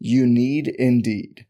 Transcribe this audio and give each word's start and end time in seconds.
You 0.00 0.26
need 0.26 0.68
Indeed. 0.68 1.46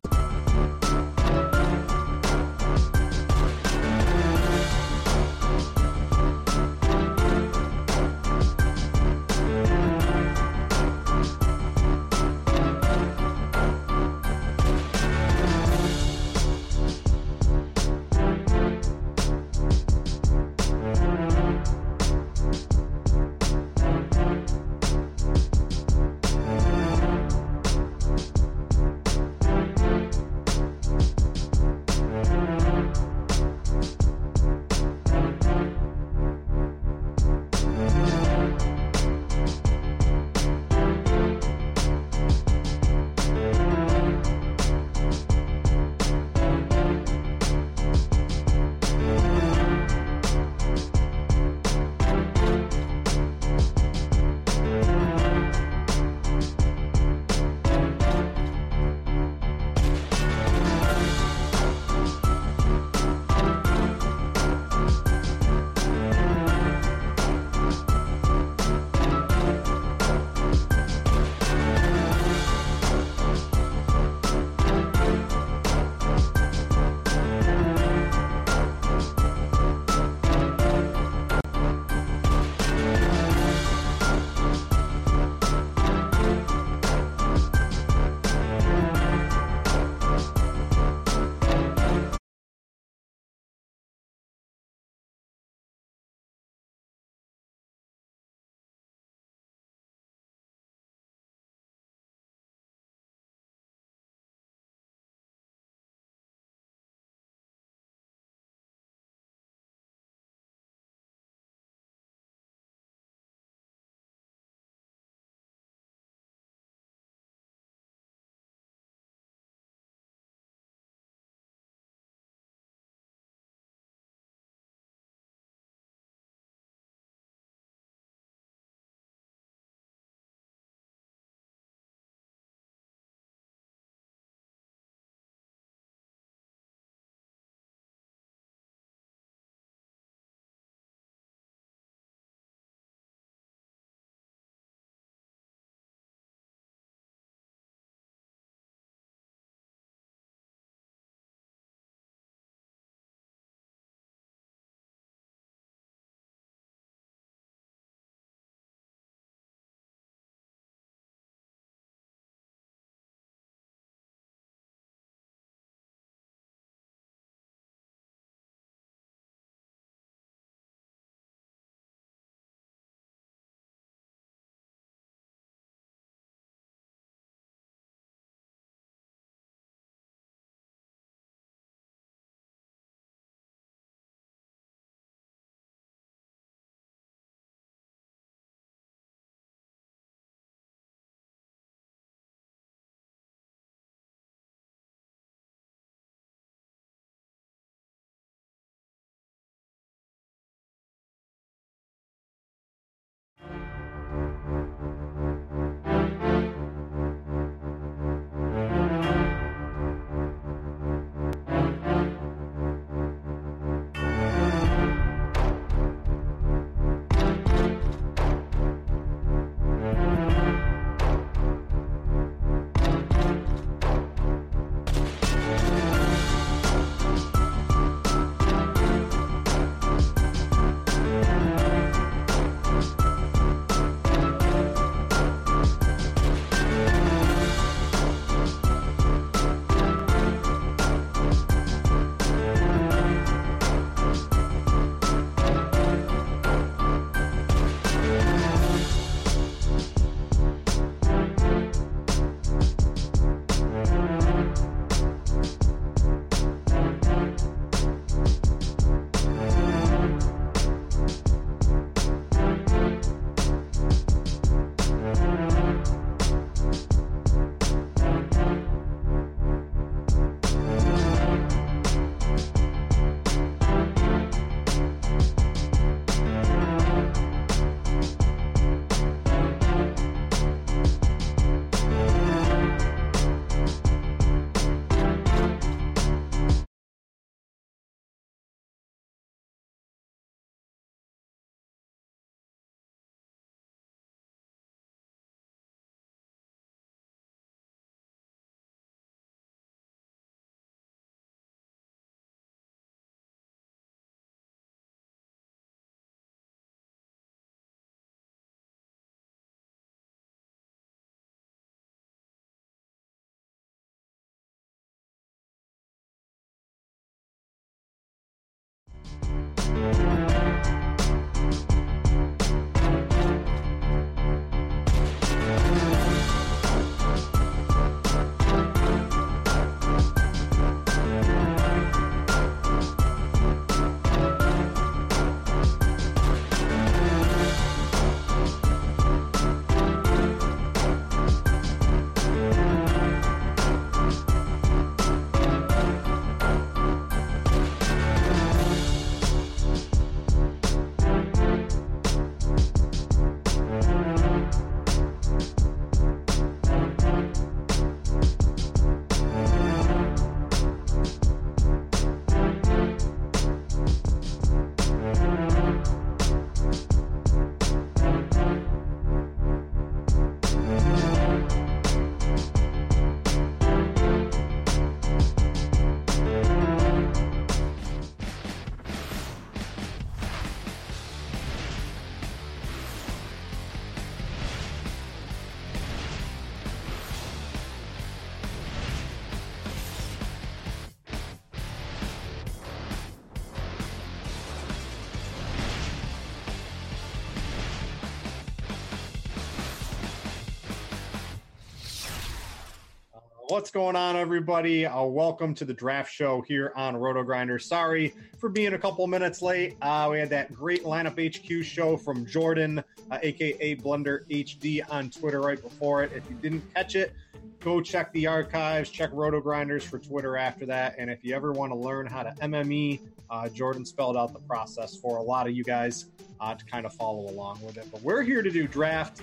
What's 403.65 403.73
going 403.73 403.97
on, 403.97 404.15
everybody? 404.15 404.85
Uh, 404.85 405.05
welcome 405.05 405.55
to 405.55 405.65
the 405.65 405.73
draft 405.73 406.13
show 406.13 406.43
here 406.43 406.71
on 406.77 406.99
Roto 406.99 407.23
Grinder. 407.23 407.59
Sorry 407.59 408.13
for 408.37 408.51
being 408.51 408.75
a 408.75 408.79
couple 408.79 409.07
minutes 409.07 409.41
late. 409.41 409.79
Uh, 409.81 410.07
we 410.11 410.19
had 410.19 410.29
that 410.29 410.53
great 410.53 410.85
lineup 410.85 411.17
HQ 411.17 411.65
show 411.65 411.97
from 411.97 412.27
Jordan, 412.27 412.85
uh, 413.11 413.19
aka 413.23 413.73
Blunder 413.73 414.27
HD, 414.29 414.83
on 414.91 415.09
Twitter 415.09 415.41
right 415.41 415.63
before 415.63 416.03
it. 416.03 416.13
If 416.15 416.29
you 416.29 416.37
didn't 416.43 416.75
catch 416.75 416.95
it, 416.95 417.15
go 417.61 417.81
check 417.81 418.13
the 418.13 418.27
archives, 418.27 418.91
check 418.91 419.09
Roto 419.15 419.41
Grinders 419.41 419.83
for 419.83 419.99
Twitter 419.99 420.37
after 420.37 420.67
that. 420.67 420.97
And 420.99 421.09
if 421.09 421.25
you 421.25 421.35
ever 421.35 421.51
want 421.53 421.73
to 421.73 421.79
learn 421.79 422.05
how 422.05 422.23
to 422.23 422.33
MME, 422.43 423.01
uh, 423.31 423.49
Jordan 423.49 423.87
spelled 423.87 424.19
out 424.19 424.35
the 424.35 424.41
process 424.41 424.95
for 424.95 425.17
a 425.17 425.23
lot 425.23 425.47
of 425.47 425.57
you 425.57 425.65
guys 425.65 426.11
uh, 426.39 426.55
to 426.55 426.63
kind 426.67 426.85
of 426.85 426.93
follow 426.93 427.31
along 427.31 427.63
with 427.65 427.79
it. 427.79 427.87
But 427.91 428.03
we're 428.03 428.25
here 428.25 428.43
to 428.43 428.51
do 428.51 428.69
draft 428.69 429.23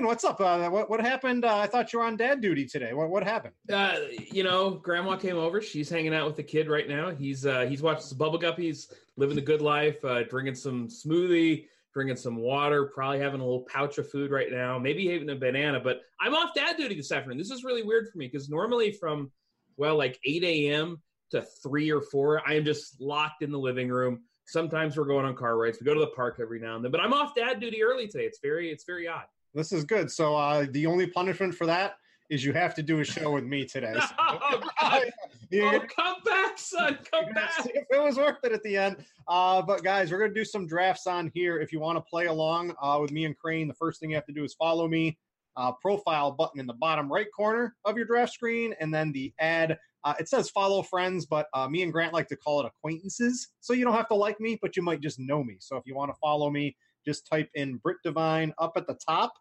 what's 0.00 0.24
up? 0.24 0.40
Uh, 0.40 0.68
what 0.70 0.88
what 0.88 1.00
happened? 1.00 1.44
Uh, 1.44 1.56
I 1.56 1.66
thought 1.66 1.92
you 1.92 1.98
were 1.98 2.04
on 2.04 2.16
dad 2.16 2.40
duty 2.40 2.66
today. 2.66 2.92
What 2.94 3.10
what 3.10 3.22
happened? 3.22 3.54
Uh, 3.70 3.96
you 4.30 4.42
know, 4.42 4.70
grandma 4.70 5.16
came 5.16 5.36
over. 5.36 5.60
She's 5.60 5.90
hanging 5.90 6.14
out 6.14 6.26
with 6.26 6.36
the 6.36 6.42
kid 6.42 6.68
right 6.68 6.88
now. 6.88 7.10
He's 7.10 7.44
uh, 7.44 7.66
he's 7.66 7.82
watching 7.82 8.04
some 8.04 8.18
bubble 8.18 8.38
guppies, 8.38 8.92
living 9.16 9.36
the 9.36 9.42
good 9.42 9.60
life, 9.60 10.02
uh, 10.04 10.24
drinking 10.24 10.54
some 10.54 10.88
smoothie, 10.88 11.66
drinking 11.92 12.16
some 12.16 12.36
water, 12.36 12.86
probably 12.94 13.20
having 13.20 13.40
a 13.40 13.44
little 13.44 13.66
pouch 13.70 13.98
of 13.98 14.10
food 14.10 14.30
right 14.30 14.50
now, 14.50 14.78
maybe 14.78 15.02
even 15.04 15.28
a 15.30 15.36
banana. 15.36 15.80
But 15.80 16.00
I'm 16.20 16.34
off 16.34 16.54
dad 16.54 16.76
duty 16.76 16.94
this 16.94 17.12
afternoon. 17.12 17.38
This 17.38 17.50
is 17.50 17.64
really 17.64 17.82
weird 17.82 18.08
for 18.10 18.18
me 18.18 18.28
because 18.28 18.48
normally 18.48 18.92
from 18.92 19.30
well 19.76 19.96
like 19.96 20.18
8 20.24 20.42
a.m. 20.44 21.02
to 21.32 21.42
three 21.62 21.90
or 21.90 22.00
four, 22.00 22.42
I 22.48 22.54
am 22.54 22.64
just 22.64 23.00
locked 23.00 23.42
in 23.42 23.52
the 23.52 23.58
living 23.58 23.88
room. 23.88 24.22
Sometimes 24.46 24.96
we're 24.96 25.04
going 25.04 25.24
on 25.24 25.36
car 25.36 25.56
rides. 25.56 25.78
We 25.80 25.84
go 25.84 25.94
to 25.94 26.00
the 26.00 26.08
park 26.08 26.38
every 26.40 26.60
now 26.60 26.76
and 26.76 26.84
then, 26.84 26.90
but 26.90 27.00
I'm 27.00 27.12
off 27.12 27.34
dad 27.34 27.60
duty 27.60 27.82
early 27.82 28.06
today. 28.08 28.24
It's 28.24 28.40
very 28.42 28.70
it's 28.70 28.84
very 28.84 29.06
odd. 29.06 29.26
This 29.54 29.72
is 29.72 29.84
good. 29.84 30.10
So 30.10 30.34
uh, 30.36 30.66
the 30.70 30.86
only 30.86 31.06
punishment 31.06 31.54
for 31.54 31.66
that 31.66 31.96
is 32.32 32.42
you 32.42 32.54
have 32.54 32.74
to 32.74 32.82
do 32.82 33.00
a 33.00 33.04
show 33.04 33.32
with 33.32 33.44
me 33.44 33.66
today. 33.66 33.92
So, 33.94 34.14
oh, 34.18 34.62
oh, 34.82 35.80
come 35.94 36.16
back, 36.24 36.58
son. 36.58 36.98
Come 37.12 37.32
back. 37.34 37.50
If 37.66 37.84
it 37.90 38.02
was 38.02 38.16
worth 38.16 38.38
it 38.42 38.52
at 38.52 38.62
the 38.62 38.76
end. 38.76 39.04
Uh, 39.28 39.60
but 39.60 39.82
guys, 39.82 40.10
we're 40.10 40.18
going 40.18 40.32
to 40.32 40.40
do 40.40 40.44
some 40.44 40.66
drafts 40.66 41.06
on 41.06 41.30
here. 41.34 41.60
If 41.60 41.72
you 41.72 41.80
want 41.80 41.98
to 41.98 42.02
play 42.02 42.26
along 42.26 42.74
uh, 42.80 42.98
with 43.00 43.12
me 43.12 43.26
and 43.26 43.36
Crane, 43.36 43.68
the 43.68 43.74
first 43.74 44.00
thing 44.00 44.10
you 44.10 44.16
have 44.16 44.26
to 44.26 44.32
do 44.32 44.44
is 44.44 44.54
follow 44.54 44.88
me. 44.88 45.18
Uh, 45.54 45.72
profile 45.72 46.30
button 46.30 46.58
in 46.58 46.66
the 46.66 46.72
bottom 46.72 47.12
right 47.12 47.26
corner 47.36 47.76
of 47.84 47.94
your 47.94 48.06
draft 48.06 48.32
screen, 48.32 48.74
and 48.80 48.92
then 48.92 49.12
the 49.12 49.32
ad. 49.38 49.78
Uh, 50.04 50.14
it 50.18 50.26
says 50.26 50.48
follow 50.48 50.82
friends, 50.82 51.26
but 51.26 51.46
uh, 51.52 51.68
me 51.68 51.82
and 51.82 51.92
Grant 51.92 52.14
like 52.14 52.26
to 52.28 52.36
call 52.36 52.60
it 52.60 52.66
acquaintances. 52.66 53.48
So 53.60 53.74
you 53.74 53.84
don't 53.84 53.92
have 53.92 54.08
to 54.08 54.14
like 54.14 54.40
me, 54.40 54.58
but 54.60 54.74
you 54.74 54.82
might 54.82 55.02
just 55.02 55.20
know 55.20 55.44
me. 55.44 55.58
So 55.60 55.76
if 55.76 55.84
you 55.86 55.94
want 55.94 56.10
to 56.10 56.16
follow 56.20 56.50
me, 56.50 56.74
just 57.06 57.26
type 57.26 57.48
in 57.54 57.76
Brit 57.76 57.98
Devine 58.04 58.52
up 58.58 58.72
at 58.76 58.86
the 58.86 58.98
top. 59.06 59.32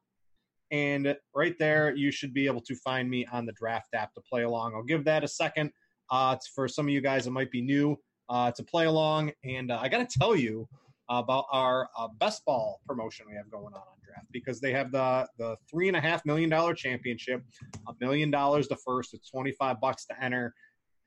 And 0.72 1.16
right 1.36 1.56
there, 1.60 1.94
you 1.96 2.12
should 2.12 2.34
be 2.34 2.46
able 2.46 2.62
to 2.62 2.76
find 2.76 3.10
me 3.10 3.26
on 3.32 3.46
the 3.46 3.52
draft 3.54 3.90
app 3.94 4.14
to 4.14 4.22
play 4.22 4.44
along. 4.44 4.74
I'll 4.74 4.84
give 4.84 5.04
that 5.06 5.24
a 5.24 5.28
second. 5.28 5.72
Uh, 6.10 6.36
it's 6.38 6.48
for 6.48 6.68
some 6.68 6.88
of 6.88 6.94
you 6.94 7.02
guys 7.02 7.26
that 7.26 7.32
might 7.32 7.52
be 7.52 7.62
new 7.62 7.98
uh, 8.30 8.52
to 8.52 8.64
play 8.64 8.86
along. 8.86 9.32
And 9.44 9.72
uh, 9.72 9.80
I 9.82 9.90
got 9.90 10.10
to 10.10 10.20
tell 10.20 10.36
you 10.36 10.68
about 11.10 11.46
our 11.52 11.90
uh, 11.98 12.08
best 12.20 12.46
ball 12.46 12.80
promotion 12.88 13.26
we 13.30 13.36
have 13.36 13.52
going 13.52 13.74
on 13.74 13.82
on 13.82 13.98
draft 14.06 14.28
because 14.32 14.62
they 14.62 14.72
have 14.72 14.92
the 14.92 15.28
the 15.38 15.58
three 15.70 15.88
and 15.88 15.98
a 15.98 16.00
half 16.00 16.26
million 16.26 16.50
dollar 16.50 16.74
championship, 16.74 17.44
a 17.88 17.94
million 18.00 18.32
dollars 18.32 18.68
the 18.68 18.78
first. 18.78 19.14
It's 19.14 19.30
twenty 19.30 19.52
five 19.52 19.82
bucks 19.82 20.06
to 20.06 20.24
enter 20.24 20.54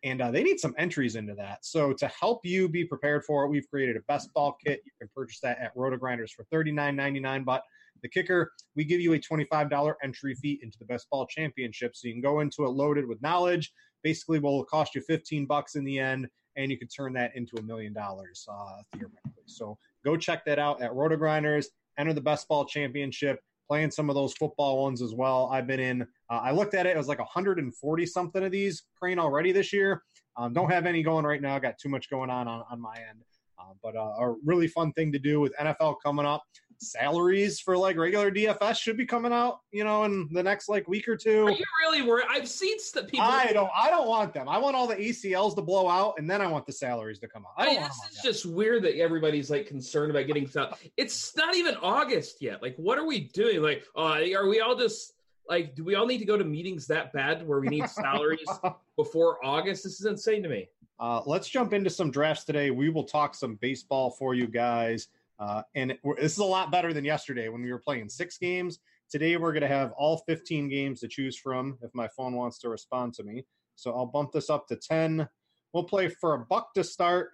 and 0.04 0.20
uh, 0.20 0.30
they 0.30 0.42
need 0.42 0.60
some 0.60 0.74
entries 0.76 1.16
into 1.16 1.34
that. 1.34 1.64
So 1.64 1.94
to 1.94 2.06
help 2.08 2.44
you 2.44 2.68
be 2.68 2.84
prepared 2.84 3.24
for 3.24 3.44
it, 3.44 3.48
we've 3.48 3.68
created 3.68 3.96
a 3.96 4.00
best 4.06 4.32
ball 4.34 4.56
kit. 4.64 4.82
You 4.84 4.92
can 5.00 5.08
purchase 5.16 5.40
that 5.40 5.58
at 5.58 5.74
RotoGrinders 5.74 6.30
for 6.30 6.44
$39.99. 6.52 7.44
But 7.44 7.62
the 8.02 8.08
kicker, 8.10 8.52
we 8.76 8.84
give 8.84 9.00
you 9.00 9.14
a 9.14 9.18
$25 9.18 9.94
entry 10.02 10.34
fee 10.34 10.60
into 10.62 10.78
the 10.78 10.84
best 10.84 11.08
ball 11.10 11.26
championship. 11.26 11.96
So 11.96 12.06
you 12.06 12.14
can 12.14 12.20
go 12.20 12.40
into 12.40 12.64
it 12.64 12.70
loaded 12.70 13.08
with 13.08 13.20
knowledge. 13.22 13.72
Basically, 14.02 14.38
will 14.38 14.62
cost 14.64 14.94
you 14.94 15.00
15 15.00 15.46
bucks 15.46 15.74
in 15.74 15.84
the 15.84 15.98
end, 15.98 16.28
and 16.56 16.70
you 16.70 16.78
can 16.78 16.88
turn 16.88 17.14
that 17.14 17.34
into 17.34 17.56
a 17.58 17.62
million 17.62 17.94
dollars 17.94 18.46
uh, 18.50 18.82
theoretically. 18.92 19.44
So 19.46 19.78
go 20.04 20.18
check 20.18 20.44
that 20.44 20.58
out 20.58 20.82
at 20.82 20.92
RotoGrinders. 20.92 21.66
Enter 21.98 22.12
the 22.12 22.20
best 22.20 22.46
ball 22.46 22.66
championship 22.66 23.40
playing 23.68 23.90
some 23.90 24.10
of 24.10 24.14
those 24.14 24.34
football 24.34 24.82
ones 24.82 25.02
as 25.02 25.14
well. 25.14 25.48
I've 25.52 25.66
been 25.66 25.80
in, 25.80 26.06
uh, 26.30 26.40
I 26.42 26.52
looked 26.52 26.74
at 26.74 26.86
it, 26.86 26.90
it 26.90 26.98
was 26.98 27.08
like 27.08 27.18
140 27.18 28.06
something 28.06 28.44
of 28.44 28.50
these 28.50 28.82
Crane 28.98 29.18
already 29.18 29.52
this 29.52 29.72
year. 29.72 30.02
Um, 30.36 30.52
don't 30.52 30.70
have 30.70 30.86
any 30.86 31.02
going 31.02 31.24
right 31.24 31.40
now. 31.40 31.58
Got 31.58 31.78
too 31.78 31.88
much 31.88 32.10
going 32.10 32.30
on 32.30 32.48
on, 32.48 32.64
on 32.70 32.80
my 32.80 32.96
end. 33.08 33.22
Uh, 33.58 33.72
but 33.82 33.96
uh, 33.96 34.14
a 34.18 34.34
really 34.44 34.66
fun 34.66 34.92
thing 34.92 35.12
to 35.12 35.18
do 35.18 35.40
with 35.40 35.54
NFL 35.60 35.96
coming 36.04 36.26
up. 36.26 36.42
Salaries 36.78 37.60
for 37.60 37.78
like 37.78 37.96
regular 37.96 38.32
DFS 38.32 38.78
should 38.78 38.96
be 38.96 39.06
coming 39.06 39.32
out, 39.32 39.60
you 39.70 39.84
know, 39.84 40.04
in 40.04 40.28
the 40.32 40.42
next 40.42 40.68
like 40.68 40.88
week 40.88 41.06
or 41.08 41.16
two. 41.16 41.46
Are 41.46 41.50
you 41.52 41.64
really 41.80 42.02
worried? 42.02 42.26
I've 42.28 42.48
seen 42.48 42.76
that 42.94 43.06
people. 43.06 43.24
I 43.24 43.52
don't. 43.52 43.70
I 43.74 43.90
don't 43.90 44.08
want 44.08 44.34
them. 44.34 44.48
I 44.48 44.58
want 44.58 44.74
all 44.74 44.88
the 44.88 44.96
ACLs 44.96 45.54
to 45.54 45.62
blow 45.62 45.88
out, 45.88 46.14
and 46.18 46.28
then 46.28 46.42
I 46.42 46.48
want 46.48 46.66
the 46.66 46.72
salaries 46.72 47.20
to 47.20 47.28
come 47.28 47.46
out. 47.46 47.52
I, 47.56 47.68
I 47.68 47.70
mean, 47.70 47.82
this 47.82 47.96
is 48.10 48.22
just 48.24 48.44
weird 48.44 48.82
that 48.82 48.98
everybody's 48.98 49.50
like 49.50 49.66
concerned 49.66 50.10
about 50.10 50.26
getting 50.26 50.48
stuff. 50.48 50.82
It's 50.96 51.34
not 51.36 51.54
even 51.54 51.76
August 51.76 52.42
yet. 52.42 52.60
Like, 52.60 52.74
what 52.76 52.98
are 52.98 53.06
we 53.06 53.28
doing? 53.28 53.62
Like, 53.62 53.84
uh, 53.96 54.18
are 54.36 54.48
we 54.48 54.60
all 54.60 54.74
just 54.74 55.13
like? 55.48 55.74
Do 55.74 55.84
we 55.84 55.94
all 55.94 56.06
need 56.06 56.18
to 56.18 56.24
go 56.24 56.36
to 56.36 56.44
meetings 56.44 56.86
that 56.88 57.12
bad 57.12 57.46
where 57.46 57.60
we 57.60 57.68
need 57.68 57.88
salaries 57.88 58.48
before 58.96 59.44
August? 59.44 59.84
This 59.84 60.00
is 60.00 60.06
insane 60.06 60.42
to 60.42 60.48
me. 60.48 60.68
Uh, 60.98 61.20
let's 61.26 61.48
jump 61.48 61.72
into 61.72 61.90
some 61.90 62.10
drafts 62.10 62.44
today. 62.44 62.70
We 62.70 62.88
will 62.88 63.04
talk 63.04 63.34
some 63.34 63.56
baseball 63.56 64.10
for 64.10 64.34
you 64.34 64.46
guys. 64.46 65.08
Uh, 65.38 65.62
and 65.74 65.90
it, 65.90 66.00
this 66.20 66.32
is 66.32 66.38
a 66.38 66.44
lot 66.44 66.70
better 66.70 66.92
than 66.92 67.04
yesterday 67.04 67.48
when 67.48 67.62
we 67.62 67.72
were 67.72 67.78
playing 67.78 68.08
six 68.08 68.38
games. 68.38 68.78
Today 69.10 69.36
we're 69.36 69.52
going 69.52 69.62
to 69.62 69.68
have 69.68 69.92
all 69.92 70.18
15 70.26 70.68
games 70.68 71.00
to 71.00 71.08
choose 71.08 71.36
from 71.36 71.78
if 71.82 71.94
my 71.94 72.08
phone 72.08 72.34
wants 72.34 72.58
to 72.60 72.68
respond 72.68 73.14
to 73.14 73.24
me. 73.24 73.44
So 73.76 73.92
I'll 73.92 74.06
bump 74.06 74.32
this 74.32 74.50
up 74.50 74.68
to 74.68 74.76
10. 74.76 75.28
We'll 75.72 75.84
play 75.84 76.08
for 76.08 76.34
a 76.34 76.38
buck 76.38 76.72
to 76.74 76.84
start. 76.84 77.32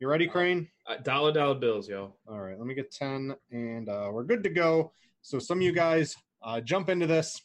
You 0.00 0.08
ready, 0.08 0.26
Crane? 0.26 0.68
Uh, 0.86 0.96
dollar 0.96 1.32
dollar 1.32 1.54
bills, 1.54 1.88
yo. 1.88 2.14
All 2.26 2.40
right, 2.40 2.58
let 2.58 2.66
me 2.66 2.74
get 2.74 2.90
10 2.90 3.34
and 3.52 3.88
uh, 3.88 4.08
we're 4.12 4.24
good 4.24 4.42
to 4.42 4.50
go. 4.50 4.92
So 5.22 5.38
some 5.38 5.58
of 5.58 5.62
you 5.62 5.72
guys 5.72 6.16
uh, 6.42 6.60
jump 6.60 6.88
into 6.88 7.06
this 7.06 7.40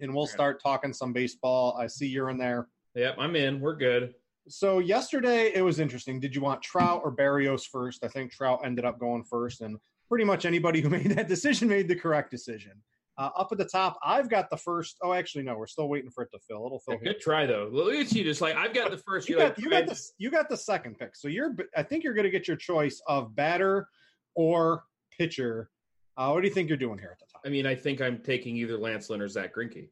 and 0.00 0.14
we'll 0.14 0.26
start 0.26 0.60
talking 0.62 0.92
some 0.92 1.12
baseball. 1.12 1.76
I 1.78 1.86
see 1.86 2.06
you're 2.06 2.30
in 2.30 2.38
there. 2.38 2.68
Yep, 2.94 3.16
I'm 3.18 3.36
in. 3.36 3.60
We're 3.60 3.76
good. 3.76 4.14
So 4.48 4.80
yesterday 4.80 5.52
it 5.54 5.62
was 5.62 5.78
interesting. 5.78 6.18
Did 6.18 6.34
you 6.34 6.42
want 6.42 6.62
Trout 6.62 7.02
or 7.04 7.10
Barrios 7.10 7.64
first? 7.64 8.04
I 8.04 8.08
think 8.08 8.32
Trout 8.32 8.60
ended 8.64 8.84
up 8.84 8.98
going 8.98 9.22
first, 9.24 9.60
and 9.60 9.78
pretty 10.08 10.24
much 10.24 10.44
anybody 10.44 10.80
who 10.80 10.90
made 10.90 11.10
that 11.12 11.28
decision 11.28 11.68
made 11.68 11.88
the 11.88 11.96
correct 11.96 12.30
decision. 12.30 12.72
Uh, 13.18 13.28
up 13.36 13.48
at 13.52 13.58
the 13.58 13.64
top, 13.64 13.98
I've 14.02 14.28
got 14.28 14.48
the 14.50 14.56
first. 14.56 14.96
Oh, 15.02 15.12
actually, 15.12 15.44
no, 15.44 15.56
we're 15.56 15.66
still 15.66 15.88
waiting 15.88 16.10
for 16.10 16.24
it 16.24 16.30
to 16.32 16.38
fill. 16.48 16.66
It'll 16.66 16.80
fill. 16.80 16.94
Yeah, 16.94 17.12
good 17.12 17.20
try 17.20 17.46
though. 17.46 17.68
Look 17.70 17.94
at 17.94 18.10
you, 18.12 18.24
just 18.24 18.40
like 18.40 18.56
I've 18.56 18.74
got 18.74 18.90
the 18.90 18.96
first. 18.96 19.28
you, 19.28 19.36
got, 19.36 19.50
like, 19.50 19.58
you 19.58 19.70
got 19.70 19.86
the 19.86 20.00
you 20.18 20.30
got 20.30 20.48
the 20.48 20.56
second 20.56 20.98
pick. 20.98 21.14
So 21.14 21.28
you're. 21.28 21.54
I 21.76 21.82
think 21.82 22.04
you're 22.04 22.14
going 22.14 22.24
to 22.24 22.30
get 22.30 22.48
your 22.48 22.56
choice 22.56 23.00
of 23.06 23.36
batter 23.36 23.86
or 24.34 24.84
pitcher. 25.16 25.70
Uh, 26.16 26.30
what 26.30 26.42
do 26.42 26.48
you 26.48 26.54
think 26.54 26.68
you're 26.68 26.78
doing 26.78 26.98
here 26.98 27.10
at 27.12 27.18
the 27.18 27.26
top? 27.32 27.42
I 27.44 27.48
mean, 27.48 27.66
I 27.66 27.74
think 27.74 28.00
I'm 28.00 28.18
taking 28.18 28.56
either 28.56 28.76
Lance 28.76 29.08
Lynn 29.10 29.20
or 29.20 29.28
Zach 29.28 29.54
Greinke. 29.54 29.88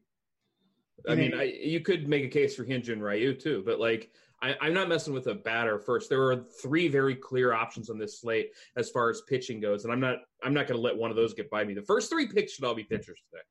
I 1.07 1.15
mean, 1.15 1.33
I, 1.33 1.43
you 1.43 1.79
could 1.79 2.07
make 2.07 2.23
a 2.23 2.27
case 2.27 2.55
for 2.55 2.63
Hyun 2.63 2.83
Jin 2.83 3.01
Ryu 3.01 3.33
too, 3.33 3.63
but 3.65 3.79
like 3.79 4.11
I, 4.41 4.55
am 4.61 4.73
not 4.73 4.89
messing 4.89 5.13
with 5.13 5.27
a 5.27 5.35
batter 5.35 5.77
first. 5.79 6.09
There 6.09 6.23
are 6.31 6.43
three 6.61 6.87
very 6.87 7.15
clear 7.15 7.53
options 7.53 7.89
on 7.89 7.97
this 7.97 8.19
slate 8.19 8.51
as 8.75 8.89
far 8.89 9.09
as 9.09 9.21
pitching 9.21 9.59
goes, 9.59 9.83
and 9.83 9.93
I'm 9.93 9.99
not 9.99 10.17
I'm 10.43 10.53
not 10.53 10.67
going 10.67 10.77
to 10.77 10.81
let 10.81 10.97
one 10.97 11.09
of 11.09 11.15
those 11.15 11.33
get 11.33 11.49
by 11.49 11.63
me. 11.63 11.73
The 11.73 11.81
first 11.81 12.09
three 12.09 12.27
picks 12.27 12.53
should 12.53 12.63
all 12.63 12.73
be 12.73 12.83
pitchers 12.83 13.21
today. 13.29 13.43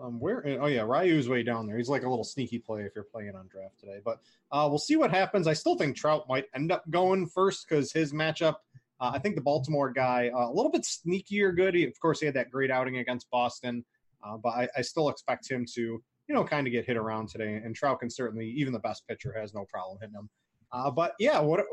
Um, 0.00 0.18
where? 0.18 0.44
Oh 0.60 0.66
yeah, 0.66 0.82
Ryu's 0.82 1.28
way 1.28 1.42
down 1.42 1.66
there. 1.66 1.76
He's 1.76 1.88
like 1.88 2.02
a 2.02 2.08
little 2.08 2.24
sneaky 2.24 2.58
play 2.58 2.82
if 2.82 2.92
you're 2.94 3.04
playing 3.04 3.34
on 3.36 3.48
draft 3.48 3.78
today. 3.78 4.00
But 4.04 4.20
uh, 4.50 4.66
we'll 4.68 4.78
see 4.78 4.96
what 4.96 5.10
happens. 5.10 5.46
I 5.46 5.52
still 5.52 5.76
think 5.76 5.96
Trout 5.96 6.28
might 6.28 6.46
end 6.54 6.72
up 6.72 6.88
going 6.90 7.26
first 7.26 7.68
because 7.68 7.92
his 7.92 8.12
matchup. 8.12 8.56
Uh, 9.02 9.10
I 9.12 9.18
think 9.18 9.34
the 9.34 9.42
Baltimore 9.42 9.90
guy 9.90 10.30
uh, 10.34 10.48
a 10.48 10.52
little 10.52 10.70
bit 10.70 10.82
sneakier 10.82 11.54
good. 11.54 11.74
He, 11.74 11.84
of 11.84 12.00
course, 12.00 12.20
he 12.20 12.26
had 12.26 12.36
that 12.36 12.50
great 12.50 12.70
outing 12.70 12.98
against 12.98 13.28
Boston, 13.30 13.84
uh, 14.24 14.36
but 14.36 14.50
I, 14.50 14.68
I 14.78 14.80
still 14.82 15.08
expect 15.10 15.50
him 15.50 15.66
to 15.74 16.02
you 16.28 16.34
know, 16.34 16.44
kind 16.44 16.66
of 16.66 16.72
get 16.72 16.86
hit 16.86 16.96
around 16.96 17.28
today. 17.28 17.60
And 17.62 17.74
Trout 17.74 18.00
can 18.00 18.10
certainly, 18.10 18.46
even 18.48 18.72
the 18.72 18.78
best 18.78 19.06
pitcher 19.06 19.34
has 19.38 19.54
no 19.54 19.64
problem 19.66 19.98
hitting 20.00 20.14
him. 20.14 20.30
Uh, 20.72 20.90
but 20.90 21.12
yeah, 21.18 21.38
what 21.38 21.64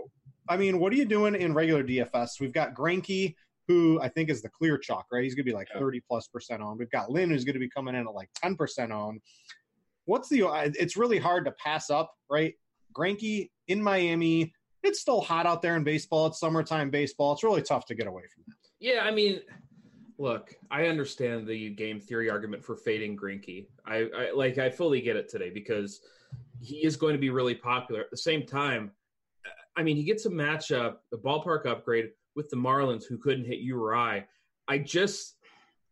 I 0.49 0.57
mean, 0.57 0.79
what 0.79 0.91
are 0.91 0.97
you 0.97 1.05
doing 1.05 1.35
in 1.35 1.53
regular 1.53 1.83
DFS? 1.83 2.39
We've 2.39 2.51
got 2.51 2.73
Greinke, 2.73 3.35
who 3.67 4.01
I 4.01 4.09
think 4.09 4.29
is 4.29 4.41
the 4.41 4.49
clear 4.49 4.77
chalk, 4.77 5.05
right? 5.11 5.23
He's 5.23 5.35
going 5.35 5.45
to 5.45 5.51
be 5.51 5.55
like 5.55 5.69
yeah. 5.73 5.79
30 5.79 6.01
plus 6.07 6.27
percent 6.27 6.61
on. 6.61 6.77
We've 6.77 6.89
got 6.89 7.09
Lynn, 7.09 7.29
who's 7.29 7.45
going 7.45 7.53
to 7.53 7.59
be 7.59 7.69
coming 7.69 7.95
in 7.95 8.01
at 8.01 8.13
like 8.13 8.29
10 8.35 8.55
percent 8.55 8.91
on. 8.91 9.21
What's 10.05 10.27
the? 10.27 10.43
It's 10.77 10.97
really 10.97 11.19
hard 11.19 11.45
to 11.45 11.51
pass 11.51 11.89
up, 11.89 12.11
right? 12.29 12.55
Greinke 12.93 13.49
in 13.67 13.81
Miami. 13.81 14.53
It's 14.83 14.99
still 14.99 15.21
hot 15.21 15.45
out 15.45 15.61
there 15.61 15.75
in 15.75 15.83
baseball. 15.83 16.27
It's 16.27 16.39
summertime 16.39 16.89
baseball. 16.89 17.33
It's 17.33 17.43
really 17.43 17.61
tough 17.61 17.85
to 17.87 17.95
get 17.95 18.07
away 18.07 18.23
from 18.33 18.43
that. 18.47 18.55
Yeah, 18.79 19.01
I 19.03 19.11
mean, 19.11 19.41
Look, 20.19 20.53
I 20.69 20.87
understand 20.87 21.47
the 21.47 21.69
game 21.69 22.01
theory 22.01 22.29
argument 22.29 22.61
for 22.61 22.75
fading 22.75 23.15
Greinke. 23.15 23.67
I, 23.85 24.09
I 24.15 24.31
like 24.35 24.57
I 24.57 24.69
fully 24.69 24.99
get 24.99 25.15
it 25.15 25.29
today 25.29 25.49
because 25.49 26.01
he 26.59 26.83
is 26.83 26.97
going 26.97 27.13
to 27.13 27.19
be 27.19 27.29
really 27.29 27.55
popular. 27.55 28.01
At 28.01 28.11
the 28.11 28.17
same 28.17 28.45
time, 28.45 28.91
I 29.77 29.81
mean, 29.81 29.95
he 29.95 30.03
gets 30.03 30.25
a 30.25 30.29
matchup, 30.29 30.97
a 31.13 31.17
ballpark 31.17 31.65
upgrade 31.65 32.09
with 32.35 32.49
the 32.49 32.57
Marlins 32.57 33.05
who 33.07 33.17
couldn't 33.17 33.45
hit 33.45 33.59
you 33.59 33.81
or 33.81 33.95
I. 33.95 34.25
I 34.67 34.79
just 34.79 35.35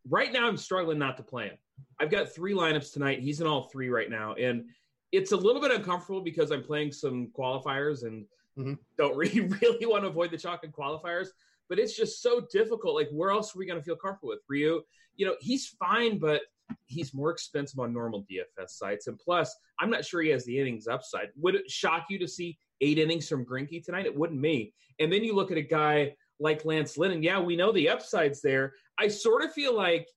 right 0.09 0.33
now 0.33 0.45
I'm 0.45 0.57
struggling 0.57 0.99
not 0.99 1.15
to 1.17 1.23
play 1.23 1.45
him. 1.45 1.57
I've 1.97 2.11
got 2.11 2.29
three 2.29 2.53
lineups 2.53 2.91
tonight. 2.91 3.21
He's 3.21 3.39
in 3.39 3.47
all 3.47 3.69
three 3.69 3.87
right 3.87 4.09
now, 4.09 4.33
and 4.33 4.65
it's 5.13 5.31
a 5.31 5.37
little 5.37 5.61
bit 5.61 5.71
uncomfortable 5.71 6.19
because 6.19 6.51
I'm 6.51 6.63
playing 6.63 6.91
some 6.91 7.29
qualifiers 7.29 8.03
and 8.03 8.25
mm-hmm. 8.57 8.73
don't 8.97 9.15
really 9.15 9.41
really 9.61 9.85
want 9.85 10.03
to 10.03 10.09
avoid 10.09 10.31
the 10.31 10.37
chalk 10.37 10.63
and 10.63 10.73
qualifiers. 10.73 11.27
But 11.69 11.79
it's 11.79 11.95
just 11.95 12.21
so 12.21 12.47
difficult. 12.51 12.95
Like, 12.95 13.09
where 13.11 13.31
else 13.31 13.55
are 13.55 13.59
we 13.59 13.65
going 13.65 13.79
to 13.79 13.83
feel 13.83 13.97
comfortable 13.97 14.29
with 14.29 14.39
Ryu? 14.47 14.81
You 15.17 15.25
know, 15.25 15.35
he's 15.41 15.67
fine, 15.67 16.17
but 16.17 16.41
he's 16.85 17.13
more 17.13 17.31
expensive 17.31 17.79
on 17.79 17.93
normal 17.93 18.25
DFS 18.31 18.69
sites. 18.69 19.07
And 19.07 19.19
plus, 19.19 19.53
I'm 19.79 19.89
not 19.89 20.05
sure 20.05 20.21
he 20.21 20.29
has 20.29 20.45
the 20.45 20.59
innings 20.59 20.87
upside. 20.87 21.27
Would 21.37 21.55
it 21.55 21.69
shock 21.69 22.05
you 22.09 22.19
to 22.19 22.27
see 22.27 22.57
eight 22.81 22.99
innings 22.99 23.27
from 23.27 23.45
Greinke 23.45 23.83
tonight? 23.83 24.05
It 24.05 24.17
wouldn't 24.17 24.39
me. 24.39 24.73
And 24.99 25.11
then 25.11 25.23
you 25.23 25.35
look 25.35 25.51
at 25.51 25.57
a 25.57 25.61
guy 25.61 26.15
like 26.39 26.65
Lance 26.65 26.97
Lynn, 26.97 27.11
and 27.11 27.23
yeah, 27.23 27.39
we 27.39 27.55
know 27.55 27.71
the 27.71 27.89
upside's 27.89 28.41
there. 28.41 28.73
I 28.97 29.07
sort 29.07 29.43
of 29.43 29.53
feel 29.53 29.75
like 29.75 30.07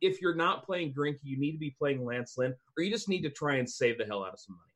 if 0.00 0.20
you're 0.20 0.34
not 0.34 0.64
playing 0.64 0.94
Greinke, 0.94 1.20
you 1.22 1.38
need 1.38 1.52
to 1.52 1.58
be 1.58 1.74
playing 1.78 2.04
Lance 2.04 2.36
Lynn, 2.36 2.54
or 2.76 2.82
you 2.82 2.90
just 2.90 3.08
need 3.08 3.22
to 3.22 3.30
try 3.30 3.56
and 3.56 3.68
save 3.68 3.98
the 3.98 4.04
hell 4.04 4.24
out 4.24 4.32
of 4.32 4.40
some 4.40 4.56
money. 4.56 4.69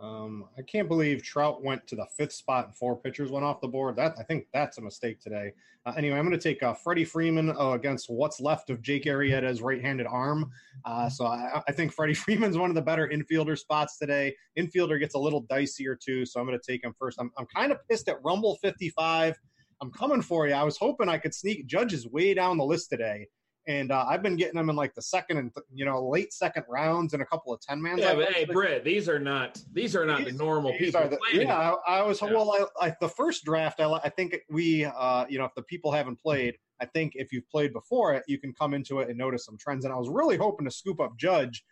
Um, 0.00 0.46
I 0.58 0.62
can't 0.62 0.88
believe 0.88 1.22
Trout 1.22 1.62
went 1.62 1.86
to 1.86 1.96
the 1.96 2.06
fifth 2.16 2.32
spot 2.32 2.66
and 2.66 2.74
four 2.74 2.96
pitchers 2.96 3.30
went 3.30 3.44
off 3.44 3.60
the 3.60 3.68
board. 3.68 3.96
That 3.96 4.14
I 4.18 4.24
think 4.24 4.46
that's 4.52 4.78
a 4.78 4.80
mistake 4.80 5.20
today. 5.20 5.52
Uh, 5.86 5.92
anyway, 5.96 6.18
I'm 6.18 6.26
going 6.26 6.38
to 6.38 6.42
take 6.42 6.62
uh, 6.62 6.74
Freddie 6.74 7.04
Freeman 7.04 7.50
uh, 7.50 7.70
against 7.70 8.10
what's 8.10 8.40
left 8.40 8.70
of 8.70 8.82
Jake 8.82 9.04
Arrieta's 9.04 9.62
right-handed 9.62 10.06
arm. 10.06 10.50
Uh, 10.84 11.08
so 11.08 11.26
I, 11.26 11.62
I, 11.68 11.72
think 11.72 11.92
Freddie 11.92 12.14
Freeman's 12.14 12.58
one 12.58 12.70
of 12.70 12.74
the 12.74 12.82
better 12.82 13.08
infielder 13.08 13.56
spots 13.56 13.98
today. 13.98 14.34
Infielder 14.58 14.98
gets 14.98 15.14
a 15.14 15.18
little 15.18 15.44
dicier 15.44 15.98
too, 15.98 16.26
so 16.26 16.40
I'm 16.40 16.46
going 16.46 16.58
to 16.58 16.72
take 16.72 16.82
him 16.82 16.94
first. 16.98 17.18
I'm, 17.20 17.30
I'm 17.38 17.46
kind 17.46 17.70
of 17.70 17.78
pissed 17.88 18.08
at 18.08 18.16
Rumble 18.24 18.56
55. 18.62 19.38
I'm 19.80 19.90
coming 19.92 20.22
for 20.22 20.48
you. 20.48 20.54
I 20.54 20.62
was 20.64 20.76
hoping 20.76 21.08
I 21.08 21.18
could 21.18 21.34
sneak 21.34 21.66
Judges 21.66 22.08
way 22.08 22.34
down 22.34 22.56
the 22.56 22.64
list 22.64 22.88
today 22.88 23.28
and 23.66 23.90
uh, 23.90 24.04
I've 24.08 24.22
been 24.22 24.36
getting 24.36 24.56
them 24.56 24.70
in 24.70 24.76
like 24.76 24.94
the 24.94 25.02
second 25.02 25.38
and 25.38 25.54
th- 25.54 25.64
you 25.72 25.84
know 25.84 26.06
late 26.08 26.32
second 26.32 26.64
rounds 26.68 27.12
and 27.14 27.22
a 27.22 27.26
couple 27.26 27.52
of 27.52 27.60
ten 27.60 27.80
man. 27.80 27.98
Yeah, 27.98 28.14
but 28.14 28.32
hey, 28.32 28.44
Britt, 28.44 28.84
these 28.84 29.08
are 29.08 29.18
not 29.18 29.60
these 29.72 29.96
are 29.96 30.04
not 30.04 30.24
these, 30.24 30.36
the 30.36 30.44
normal 30.44 30.72
people. 30.72 31.08
The, 31.08 31.18
yeah, 31.32 31.74
I, 31.86 31.98
I, 31.98 32.02
was 32.02 32.20
yeah. 32.20 32.32
well. 32.32 32.68
I, 32.80 32.86
I, 32.86 32.94
the 33.00 33.08
first 33.08 33.44
draft, 33.44 33.80
I, 33.80 33.90
I 34.04 34.08
think 34.08 34.36
we, 34.50 34.84
uh, 34.84 35.26
you 35.28 35.38
know, 35.38 35.44
if 35.44 35.54
the 35.54 35.62
people 35.62 35.92
haven't 35.92 36.20
played, 36.20 36.56
I 36.80 36.86
think 36.86 37.12
if 37.14 37.32
you've 37.32 37.48
played 37.48 37.72
before 37.72 38.14
it, 38.14 38.22
you 38.26 38.38
can 38.38 38.52
come 38.52 38.74
into 38.74 39.00
it 39.00 39.08
and 39.08 39.16
notice 39.16 39.44
some 39.44 39.56
trends. 39.58 39.84
And 39.84 39.94
I 39.94 39.96
was 39.96 40.08
really 40.08 40.36
hoping 40.36 40.66
to 40.66 40.70
scoop 40.70 41.00
up 41.00 41.16
Judge. 41.16 41.64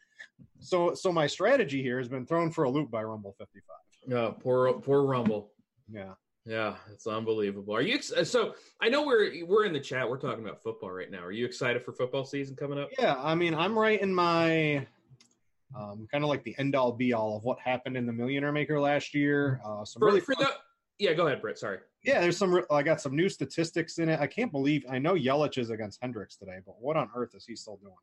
So, 0.60 0.94
so 0.94 1.12
my 1.12 1.26
strategy 1.26 1.82
here 1.82 1.98
has 1.98 2.08
been 2.08 2.26
thrown 2.26 2.50
for 2.50 2.64
a 2.64 2.70
loop 2.70 2.90
by 2.90 3.02
Rumble 3.02 3.34
fifty 3.38 3.60
five. 3.60 4.16
Oh, 4.16 4.32
poor, 4.32 4.72
poor 4.74 5.02
Rumble. 5.04 5.52
Yeah. 5.90 6.14
Yeah, 6.44 6.74
it's 6.92 7.06
unbelievable. 7.06 7.74
Are 7.74 7.82
you 7.82 7.94
ex- 7.94 8.12
so? 8.24 8.54
I 8.80 8.88
know 8.88 9.06
we're 9.06 9.44
we're 9.46 9.64
in 9.64 9.72
the 9.72 9.80
chat. 9.80 10.08
We're 10.08 10.18
talking 10.18 10.44
about 10.44 10.60
football 10.62 10.90
right 10.90 11.10
now. 11.10 11.22
Are 11.22 11.30
you 11.30 11.46
excited 11.46 11.84
for 11.84 11.92
football 11.92 12.24
season 12.24 12.56
coming 12.56 12.80
up? 12.80 12.90
Yeah, 12.98 13.14
I 13.16 13.36
mean, 13.36 13.54
I'm 13.54 13.78
right 13.78 14.00
in 14.00 14.12
my 14.12 14.86
um, 15.78 16.08
kind 16.10 16.24
of 16.24 16.30
like 16.30 16.42
the 16.42 16.56
end 16.58 16.74
all 16.74 16.92
be 16.92 17.12
all 17.12 17.36
of 17.36 17.44
what 17.44 17.60
happened 17.60 17.96
in 17.96 18.06
the 18.06 18.12
Millionaire 18.12 18.52
Maker 18.52 18.80
last 18.80 19.14
year. 19.14 19.60
Uh, 19.64 19.84
some 19.84 20.00
for, 20.00 20.06
really 20.06 20.20
for 20.20 20.34
the 20.34 20.48
yeah, 20.98 21.14
go 21.14 21.26
ahead, 21.26 21.40
Britt. 21.40 21.58
Sorry. 21.58 21.78
Yeah, 22.04 22.20
there's 22.20 22.36
some. 22.36 22.64
I 22.70 22.82
got 22.82 23.00
some 23.00 23.16
new 23.16 23.28
statistics 23.28 23.98
in 23.98 24.08
it. 24.08 24.20
I 24.20 24.26
can't 24.26 24.52
believe 24.52 24.84
I 24.90 24.98
know 24.98 25.14
Yelich 25.14 25.58
is 25.58 25.70
against 25.70 26.00
Hendricks 26.02 26.36
today, 26.36 26.58
but 26.66 26.76
what 26.80 26.96
on 26.96 27.08
earth 27.14 27.34
is 27.34 27.44
he 27.46 27.56
still 27.56 27.76
doing? 27.76 27.94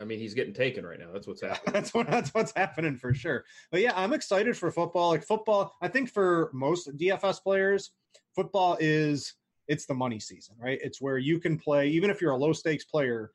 I 0.00 0.04
mean, 0.04 0.18
he's 0.18 0.34
getting 0.34 0.54
taken 0.54 0.84
right 0.84 0.98
now. 0.98 1.10
That's 1.12 1.26
what's 1.26 1.42
happening. 1.42 1.72
that's 1.72 1.94
what 1.94 2.08
that's 2.08 2.30
what's 2.34 2.52
happening 2.54 2.96
for 2.96 3.14
sure. 3.14 3.44
But 3.70 3.80
yeah, 3.80 3.92
I'm 3.94 4.12
excited 4.12 4.56
for 4.56 4.70
football. 4.70 5.10
Like 5.10 5.24
football, 5.24 5.74
I 5.82 5.88
think 5.88 6.10
for 6.10 6.50
most 6.52 6.96
DFS 6.96 7.42
players, 7.42 7.92
football 8.34 8.76
is 8.80 9.34
it's 9.68 9.86
the 9.86 9.94
money 9.94 10.20
season, 10.20 10.56
right? 10.58 10.78
It's 10.82 11.00
where 11.00 11.18
you 11.18 11.38
can 11.38 11.58
play 11.58 11.88
even 11.88 12.10
if 12.10 12.20
you're 12.20 12.32
a 12.32 12.36
low 12.36 12.52
stakes 12.52 12.84
player 12.84 13.30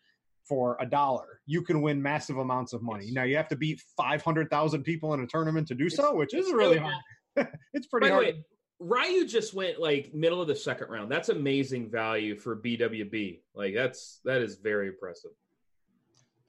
for 0.47 0.77
a 0.79 0.85
dollar, 0.85 1.41
you 1.45 1.61
can 1.61 1.81
win 1.81 2.01
massive 2.01 2.37
amounts 2.37 2.73
of 2.73 2.81
money. 2.81 3.05
Yes. 3.05 3.13
Now 3.13 3.23
you 3.23 3.37
have 3.37 3.47
to 3.49 3.55
beat 3.55 3.81
500,000 3.95 4.83
people 4.83 5.13
in 5.13 5.21
a 5.21 5.27
tournament 5.27 5.67
to 5.67 5.75
do 5.75 5.85
it's, 5.85 5.95
so, 5.95 6.15
which 6.15 6.33
is 6.33 6.51
really 6.51 6.79
hard. 6.79 6.95
it's 7.73 7.87
pretty 7.87 8.09
hard. 8.09 8.25
Way, 8.25 8.43
Ryu 8.79 9.27
just 9.27 9.53
went 9.53 9.79
like 9.79 10.13
middle 10.13 10.41
of 10.41 10.47
the 10.47 10.55
second 10.55 10.89
round. 10.89 11.11
That's 11.11 11.29
amazing 11.29 11.91
value 11.91 12.35
for 12.35 12.55
BWB. 12.55 13.41
Like 13.53 13.73
that's 13.75 14.21
that 14.25 14.41
is 14.41 14.55
very 14.55 14.87
impressive. 14.87 15.31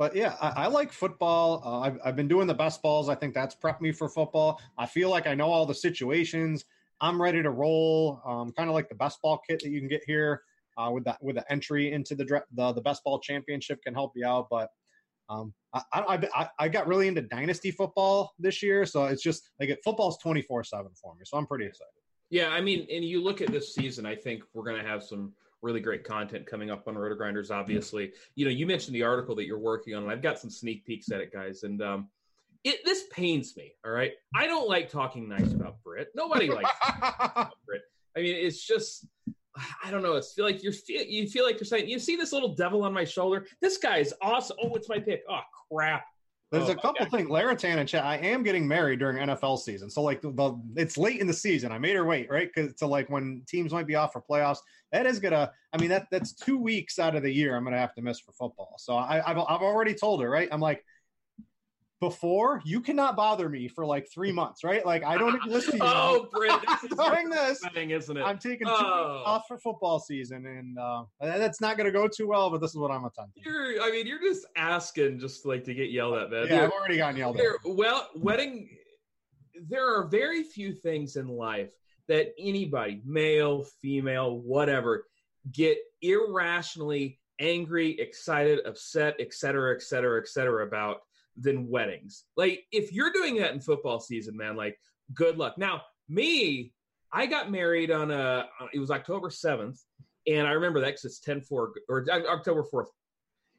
But 0.01 0.17
yeah, 0.17 0.35
I, 0.41 0.65
I 0.65 0.67
like 0.69 0.93
football. 0.93 1.63
Uh, 1.63 1.81
I've, 1.81 1.99
I've 2.03 2.17
been 2.17 2.27
doing 2.27 2.47
the 2.47 2.55
best 2.55 2.81
balls. 2.81 3.11
I 3.11 3.15
think 3.15 3.35
that's 3.35 3.55
prepped 3.55 3.83
me 3.83 3.93
for 3.93 4.09
football. 4.09 4.59
I 4.79 4.87
feel 4.87 5.11
like 5.11 5.27
I 5.27 5.35
know 5.35 5.51
all 5.53 5.67
the 5.67 5.75
situations. 5.75 6.65
I'm 7.03 7.21
ready 7.21 7.43
to 7.43 7.51
roll. 7.51 8.23
Um, 8.25 8.51
kind 8.53 8.71
of 8.71 8.75
like 8.75 8.89
the 8.89 8.95
best 8.95 9.21
ball 9.21 9.43
kit 9.47 9.61
that 9.63 9.69
you 9.69 9.79
can 9.79 9.91
get 9.91 10.03
here 10.07 10.41
uh, 10.79 10.91
with 10.91 11.05
that 11.05 11.19
with 11.21 11.37
the 11.37 11.53
entry 11.53 11.93
into 11.93 12.15
the 12.15 12.25
the 12.55 12.73
the 12.73 12.81
best 12.81 13.05
ball 13.05 13.21
championship 13.21 13.83
can 13.83 13.93
help 13.93 14.13
you 14.17 14.27
out. 14.27 14.47
But 14.51 14.71
um, 15.29 15.53
I, 15.75 16.27
I, 16.35 16.49
I 16.59 16.69
got 16.69 16.89
really 16.89 17.07
into 17.07 17.21
dynasty 17.21 17.71
football 17.71 18.33
this 18.39 18.63
year, 18.63 18.87
so 18.87 19.05
it's 19.05 19.23
just 19.23 19.51
like 19.61 19.69
it, 19.69 19.81
football's 19.85 20.17
twenty 20.17 20.41
four 20.41 20.65
seven 20.65 20.93
for 20.95 21.15
me. 21.15 21.25
So 21.27 21.37
I'm 21.37 21.47
pretty 21.47 21.67
excited. 21.67 21.93
Yeah, 22.31 22.49
I 22.49 22.63
mean, 22.63 22.87
and 22.91 23.05
you 23.05 23.23
look 23.23 23.43
at 23.43 23.53
this 23.53 23.75
season, 23.75 24.07
I 24.07 24.17
think 24.17 24.45
we're 24.55 24.65
going 24.65 24.83
to 24.83 24.89
have 24.89 25.03
some 25.03 25.35
really 25.63 25.81
great 25.81 26.05
content 26.05 26.47
coming 26.47 26.71
up 26.71 26.89
on 26.89 26.97
Roto 26.97 27.15
Grinders. 27.15 27.51
Obviously, 27.51 28.13
you 28.35 28.45
know, 28.45 28.51
you 28.51 28.67
mentioned 28.67 28.95
the 28.95 29.03
article 29.03 29.35
that 29.37 29.47
you're 29.47 29.59
working 29.59 29.95
on, 29.95 30.03
and 30.03 30.13
I've 30.13 30.23
got 30.23 30.39
some 30.39 30.51
sneak 30.51 30.85
peeks 30.85 31.11
at 31.11 31.21
it, 31.21 31.33
guys. 31.33 31.63
And 31.63 31.83
um, 31.83 32.09
it 32.65 32.81
this 32.85 33.05
pains 33.11 33.57
me. 33.57 33.73
All 33.85 33.93
right, 33.93 34.13
I 34.35 34.47
don't 34.47 34.69
like 34.69 34.91
talking 34.91 35.29
nice 35.29 35.53
about 35.53 35.83
Britt. 35.83 36.09
Nobody 36.15 36.51
likes 36.51 36.71
Britt. 37.67 37.83
I 38.17 38.21
mean, 38.21 38.37
it's 38.37 38.65
just. 38.65 39.07
I 39.85 39.91
don't 39.91 40.03
know. 40.03 40.15
It's 40.15 40.33
feel 40.33 40.45
like 40.45 40.63
you're 40.63 40.73
you 40.87 41.29
feel 41.29 41.45
like 41.45 41.59
you're 41.59 41.67
saying 41.67 41.89
you 41.89 41.99
see 41.99 42.15
this 42.15 42.33
little 42.33 42.55
devil 42.55 42.85
on 42.85 42.93
my 42.93 43.05
shoulder. 43.05 43.47
This 43.61 43.79
guy 43.79 43.99
is 43.99 44.15
awesome. 44.23 44.57
Oh, 44.63 44.75
it's 44.75 44.89
my 44.89 45.01
pick. 45.01 45.23
Oh 45.29 45.41
crap! 45.71 46.05
There's 46.51 46.69
oh, 46.69 46.73
a 46.73 46.75
couple 46.75 47.07
okay. 47.07 47.17
things. 47.17 47.31
Laritan 47.31 47.79
and 47.79 47.89
chat. 47.89 48.05
I 48.05 48.17
am 48.17 48.43
getting 48.43 48.67
married 48.67 48.99
during 48.99 49.19
NFL 49.19 49.59
season, 49.61 49.89
so 49.89 50.03
like 50.03 50.21
the, 50.21 50.33
the 50.33 50.61
it's 50.75 50.99
late 50.99 51.21
in 51.21 51.29
the 51.29 51.33
season. 51.33 51.71
I 51.71 51.79
made 51.79 51.95
her 51.95 52.05
wait, 52.05 52.29
right? 52.29 52.51
Because 52.53 52.75
to 52.77 52.87
like 52.87 53.09
when 53.09 53.43
teams 53.47 53.73
might 53.73 53.87
be 53.87 53.95
off 53.95 54.13
for 54.13 54.21
playoffs. 54.21 54.59
That 54.91 55.07
is 55.07 55.21
gonna. 55.21 55.53
I 55.73 55.79
mean 55.79 55.91
that 55.91 56.09
that's 56.11 56.33
two 56.33 56.59
weeks 56.59 56.99
out 56.99 57.15
of 57.15 57.23
the 57.23 57.33
year 57.33 57.57
I'm 57.57 57.63
gonna 57.63 57.79
have 57.79 57.95
to 57.95 58.03
miss 58.03 58.19
for 58.19 58.33
football. 58.33 58.75
So 58.79 58.97
I, 58.97 59.23
I've 59.25 59.39
I've 59.39 59.63
already 59.63 59.95
told 59.95 60.23
her, 60.23 60.29
right? 60.29 60.49
I'm 60.51 60.61
like, 60.61 60.85
before 62.01 62.63
you 62.65 62.81
cannot 62.81 63.15
bother 63.15 63.49
me 63.49 63.69
for 63.69 63.85
like 63.85 64.09
three 64.13 64.33
months, 64.33 64.65
right? 64.65 64.85
Like 64.85 65.05
I 65.05 65.19
don't 65.19 65.43
listen 65.47 65.73
to 65.73 65.77
you. 65.85 65.93
oh, 65.93 66.29
Britt, 66.33 66.55
this 66.67 66.91
is 66.91 66.97
doing 67.07 67.29
this 67.29 67.61
thing, 67.75 67.91
isn't 67.91 68.17
it? 68.17 68.23
I'm 68.23 68.39
taking 68.39 68.67
two 68.67 68.73
oh. 68.75 69.23
off 69.27 69.45
for 69.47 69.59
football 69.59 70.01
season, 70.01 70.47
and 70.47 70.79
uh, 70.79 71.05
that's 71.21 71.61
not 71.61 71.77
going 71.77 71.87
to 71.87 71.93
go 71.93 72.09
too 72.09 72.27
well. 72.27 72.51
But 72.51 72.63
this 72.63 72.71
is 72.71 72.79
what 72.79 72.91
I'm 72.91 73.05
attempting. 73.05 73.43
You're, 73.45 73.83
I 73.83 73.91
mean, 73.91 74.07
you're 74.07 74.21
just 74.21 74.47
asking, 74.57 75.21
just 75.21 75.45
like 75.45 75.63
to 75.65 75.75
get 75.75 75.91
yelled 75.91 76.15
at, 76.15 76.31
man. 76.31 76.47
Yeah, 76.49 76.65
I've 76.65 76.71
already 76.71 76.97
gotten 76.97 77.17
yelled 77.17 77.39
at. 77.39 77.45
Well, 77.65 78.09
wedding. 78.17 78.71
There 79.69 79.95
are 79.95 80.07
very 80.07 80.43
few 80.43 80.73
things 80.73 81.17
in 81.17 81.29
life 81.29 81.71
that 82.09 82.33
anybody, 82.39 83.03
male, 83.05 83.67
female, 83.83 84.39
whatever, 84.39 85.07
get 85.53 85.77
irrationally 86.01 87.21
angry, 87.41 87.99
excited, 88.01 88.61
upset, 88.67 89.17
etc., 89.21 89.75
etc., 89.75 90.21
etc. 90.21 90.67
about 90.67 91.01
than 91.41 91.69
weddings. 91.69 92.25
Like 92.37 92.65
if 92.73 92.93
you're 92.93 93.13
doing 93.13 93.37
that 93.37 93.53
in 93.53 93.61
football 93.61 94.01
season, 94.01 94.37
man, 94.37 94.57
like 94.57 94.79
good 95.15 95.39
luck. 95.39 95.59
Now, 95.59 95.83
me, 96.09 96.73
I 97.13 97.27
got 97.27 97.51
married 97.51 97.91
on 97.91 98.11
a 98.11 98.47
it 98.73 98.79
was 98.79 98.91
October 98.91 99.31
7th, 99.31 99.81
and 100.27 100.47
I 100.47 100.53
remember 100.53 100.81
that 100.81 100.87
because 100.87 101.05
it's 101.05 101.21
10 101.21 101.41
4 101.43 101.73
or 101.89 102.07
uh, 102.11 102.21
October 102.29 102.65
4th. 102.73 102.87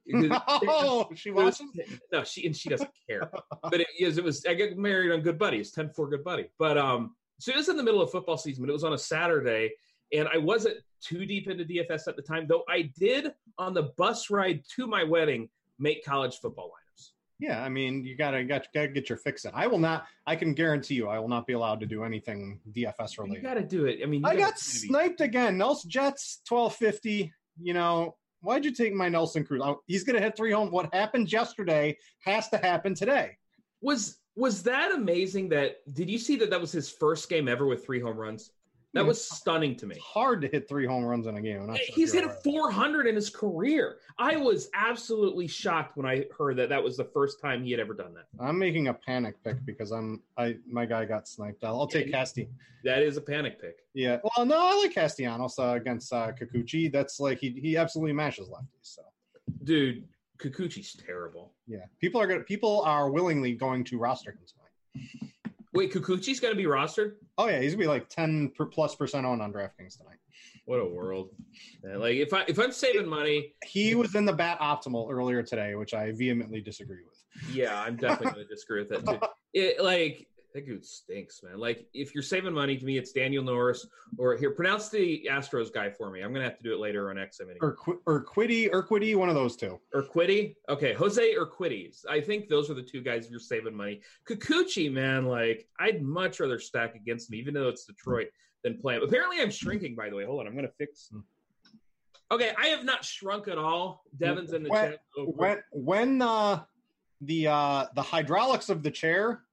No, 0.08 1.10
she 1.16 1.32
wasn't. 1.32 1.72
No, 2.12 2.24
she 2.24 2.46
and 2.46 2.56
she 2.56 2.70
doesn't 2.70 2.90
care. 3.10 3.30
but 3.64 3.82
it, 3.82 3.88
it 3.98 4.24
was 4.24 4.46
I 4.46 4.54
got 4.54 4.78
married 4.78 5.12
on 5.12 5.22
Good 5.22 5.38
Buddy. 5.38 5.58
It's 5.58 5.72
10 5.72 5.90
4 5.90 6.10
Good 6.10 6.24
Buddy. 6.24 6.48
But 6.58 6.78
um, 6.78 7.16
so 7.40 7.52
it 7.52 7.58
was 7.58 7.70
in 7.70 7.78
the 7.78 7.84
middle 7.84 8.02
of 8.02 8.12
football 8.12 8.38
season, 8.38 8.64
but 8.64 8.70
it 8.70 8.74
was 8.74 8.84
on 8.84 8.94
a 8.94 8.98
Saturday, 8.98 9.72
and 10.14 10.28
I 10.28 10.38
wasn't 10.38 10.78
too 11.02 11.26
deep 11.26 11.48
into 11.48 11.66
DFS 11.66 12.08
at 12.08 12.16
the 12.16 12.22
time, 12.22 12.46
though 12.48 12.64
I 12.70 12.92
did 12.98 13.34
on 13.58 13.74
the 13.74 13.92
bus 13.98 14.30
ride 14.30 14.64
to 14.76 14.88
my 14.88 15.04
wedding 15.04 15.50
make 15.80 16.06
college 16.06 16.38
football 16.38 16.66
line. 16.66 16.81
Yeah, 17.42 17.64
I 17.64 17.70
mean, 17.70 18.06
you 18.06 18.16
gotta 18.16 18.44
got 18.44 18.68
gotta 18.72 18.90
get 18.90 19.10
your 19.10 19.18
fix 19.18 19.46
in. 19.46 19.52
I 19.56 19.66
will 19.66 19.80
not. 19.80 20.06
I 20.28 20.36
can 20.36 20.54
guarantee 20.54 20.94
you, 20.94 21.08
I 21.08 21.18
will 21.18 21.28
not 21.28 21.48
be 21.48 21.54
allowed 21.54 21.80
to 21.80 21.88
do 21.88 22.04
anything 22.04 22.60
DFS 22.72 23.18
related. 23.18 23.42
You 23.42 23.50
gotta 23.50 23.64
do 23.64 23.86
it. 23.86 24.00
I 24.04 24.06
mean, 24.06 24.24
I 24.24 24.36
got 24.36 24.60
sniped 24.60 25.22
again. 25.22 25.58
Nelson 25.58 25.90
Jets 25.90 26.42
twelve 26.46 26.76
fifty. 26.76 27.34
You 27.60 27.74
know, 27.74 28.16
why'd 28.42 28.64
you 28.64 28.72
take 28.72 28.94
my 28.94 29.10
Nelson 29.10 29.44
Cruz? 29.44 29.60
Oh, 29.66 29.82
he's 29.88 30.04
gonna 30.04 30.22
hit 30.22 30.38
three 30.38 30.52
home. 30.52 30.70
What 30.70 30.94
happened 30.94 31.32
yesterday 31.32 31.98
has 32.26 32.48
to 32.50 32.58
happen 32.58 32.94
today. 32.94 33.38
Was 33.82 34.20
was 34.36 34.62
that 34.64 34.92
amazing? 34.94 35.50
That 35.50 35.78
did 35.92 36.12
you 36.12 36.20
see 36.20 36.36
that 36.38 36.52
that 36.52 36.62
was 36.62 36.72
his 36.72 36.92
first 36.92 37.28
game 37.28 37.48
ever 37.48 37.66
with 37.66 37.84
three 37.84 38.00
home 38.00 38.18
runs? 38.18 38.52
That 38.94 39.06
was 39.06 39.24
stunning 39.24 39.78
to 39.78 39.86
me. 39.86 39.96
It's 39.96 40.04
hard 40.04 40.42
to 40.42 40.50
hit 40.50 40.68
three 40.68 40.86
home 40.86 41.06
runs 41.06 41.26
in 41.26 41.38
a 41.38 41.42
game. 41.42 41.66
Sure 41.66 41.86
He's 41.96 42.12
hit 42.12 42.30
400 42.44 43.08
in 43.08 43.16
his 43.16 43.30
career. 43.30 44.00
I 44.18 44.36
was 44.36 44.70
absolutely 44.74 45.48
shocked 45.48 45.96
when 45.96 46.06
I 46.06 46.26
heard 46.38 46.58
that 46.58 46.70
that 46.70 46.84
was 46.84 46.98
the 46.98 47.06
first 47.06 47.40
time 47.40 47.64
he 47.64 47.72
had 47.72 47.80
ever 47.80 47.94
done 47.94 48.14
that. 48.16 48.26
I'm 48.40 48.60
making 48.60 48.90
a 48.90 48.94
panic 48.94 49.42
pick 49.44 49.66
because 49.66 49.92
I'm 49.92 50.22
I 50.38 50.58
my 50.68 50.86
guy 50.86 51.06
got 51.06 51.28
sniped. 51.28 51.64
I'll, 51.64 51.80
I'll 51.80 51.88
take 51.88 52.08
yeah, 52.08 52.18
Casti. 52.18 52.50
That 52.84 53.02
is 53.02 53.16
a 53.16 53.22
panic 53.22 53.62
pick. 53.62 53.78
Yeah. 53.94 54.18
Well, 54.24 54.46
no, 54.46 54.58
I 54.58 54.76
like 54.76 54.94
Castellanos 54.94 55.58
uh, 55.58 55.74
against 55.76 56.12
uh, 56.12 56.34
Kikuchi. 56.34 56.92
That's 56.92 57.20
like 57.20 57.40
he 57.40 57.52
he 57.52 57.78
absolutely 57.78 58.14
mashes 58.14 58.50
lefties. 58.50 58.66
So, 58.82 59.04
dude, 59.64 60.04
Kikuchi's 60.38 60.94
terrible. 60.94 61.54
Yeah, 61.66 61.86
people 62.02 62.20
are 62.20 62.28
gonna 62.28 62.42
people 62.42 62.82
are 62.82 63.10
willingly 63.10 63.54
going 63.54 63.86
to 63.86 63.98
roster 63.98 64.32
him 64.32 64.40
tonight. 64.46 65.32
Wait, 65.74 65.94
Kikuchi's 65.94 66.40
going 66.40 66.54
to 66.54 66.58
be 66.58 66.66
rostered? 66.66 67.14
Oh 67.38 67.48
yeah, 67.48 67.62
he's 67.62 67.74
gonna 67.74 67.84
be 67.84 67.88
like 67.88 68.10
ten 68.10 68.52
per 68.58 68.66
plus 68.66 68.96
percent 68.96 69.26
on 69.26 69.40
on 69.42 69.54
DraftKings 69.54 69.98
tonight. 69.98 70.18
What 70.66 70.80
a 70.80 70.86
world! 70.86 71.30
Like 71.84 72.16
if 72.18 72.34
I 72.34 72.44
if 72.48 72.60
I'm 72.60 72.72
saving 72.72 73.08
money, 73.08 73.54
He 73.66 73.96
was 73.96 74.16
in 74.16 74.26
the 74.26 74.34
bat 74.34 74.60
optimal 74.60 75.10
earlier 75.12 75.42
today, 75.44 75.76
which 75.76 75.94
I 75.94 76.12
vehemently 76.12 76.62
disagree 76.62 77.00
with. 77.08 77.56
yeah, 77.56 77.82
I'm 77.82 77.96
definitely 77.96 78.34
going 78.34 78.48
to 78.48 78.54
disagree 78.54 78.82
with 78.86 78.90
that 78.90 79.06
too. 79.06 79.20
It 79.54 79.84
like 79.84 80.28
that 80.54 80.66
dude 80.66 80.86
stinks, 80.86 81.42
man. 81.44 81.58
Like 81.60 81.88
if 81.94 82.14
you're 82.14 82.24
saving 82.24 82.54
money, 82.54 82.78
to 82.78 82.86
me, 82.86 82.98
it's 82.98 83.12
Daniel 83.12 83.44
Norris 83.44 83.88
or 84.18 84.36
here 84.36 84.52
pronounce 84.52 84.90
the 84.90 85.28
Astros 85.30 85.74
guy 85.74 85.90
for 85.90 86.10
me. 86.12 86.22
I'm 86.22 86.34
going 86.34 86.44
to 86.44 86.50
have 86.50 86.58
to 86.58 86.64
do 86.64 86.74
it 86.74 86.80
later 86.80 87.10
on 87.10 87.16
XM 87.18 87.42
anyway. 87.42 87.58
Or 87.62 87.78
or 88.06 88.26
Quiddy, 88.26 88.70
Urquidy, 88.70 89.16
one 89.16 89.30
of 89.30 89.36
those 89.36 89.56
two. 89.56 89.80
Urquidy. 89.96 90.56
Okay, 90.70 90.94
Jose 90.94 91.36
Urquidy. 91.36 91.94
I 92.10 92.20
think 92.22 92.50
those 92.50 92.70
are 92.70 92.74
the 92.74 92.82
two 92.84 93.02
guys 93.02 93.30
you're 93.30 93.40
saving 93.40 93.76
money. 93.76 94.02
Kikuchi, 94.28 94.92
man, 94.92 95.26
like 95.26 95.68
I'd 95.80 96.02
much 96.02 96.40
rather 96.40 96.60
stack 96.60 96.96
against 96.96 97.30
him, 97.30 97.36
even 97.36 97.54
though 97.54 97.68
it's 97.70 97.86
Detroit, 97.86 98.28
than 98.64 98.78
play 98.78 98.96
him. 98.98 99.04
Apparently, 99.04 99.42
I'm 99.42 99.52
shrinking. 99.52 99.96
By 99.96 100.10
the 100.10 100.16
way, 100.16 100.26
hold 100.26 100.42
on, 100.42 100.48
I'm 100.48 100.54
going 100.54 100.66
to 100.68 100.74
fix. 100.78 101.12
Okay, 102.32 102.52
I 102.58 102.68
have 102.68 102.86
not 102.86 103.04
shrunk 103.04 103.48
at 103.50 103.58
all. 103.58 104.04
Devin's 104.18 104.54
in 104.54 104.64
the 104.64 104.70
When- 104.70 104.92
chat. 104.92 105.00
Oh, 105.18 105.26
When 105.26 105.58
when 105.72 106.22
uh, 106.22 106.62
the 107.22 107.48
uh, 107.48 107.86
the 107.96 108.02
hydraulics 108.02 108.70
of 108.70 108.84
the 108.84 108.92
chair. 108.92 109.44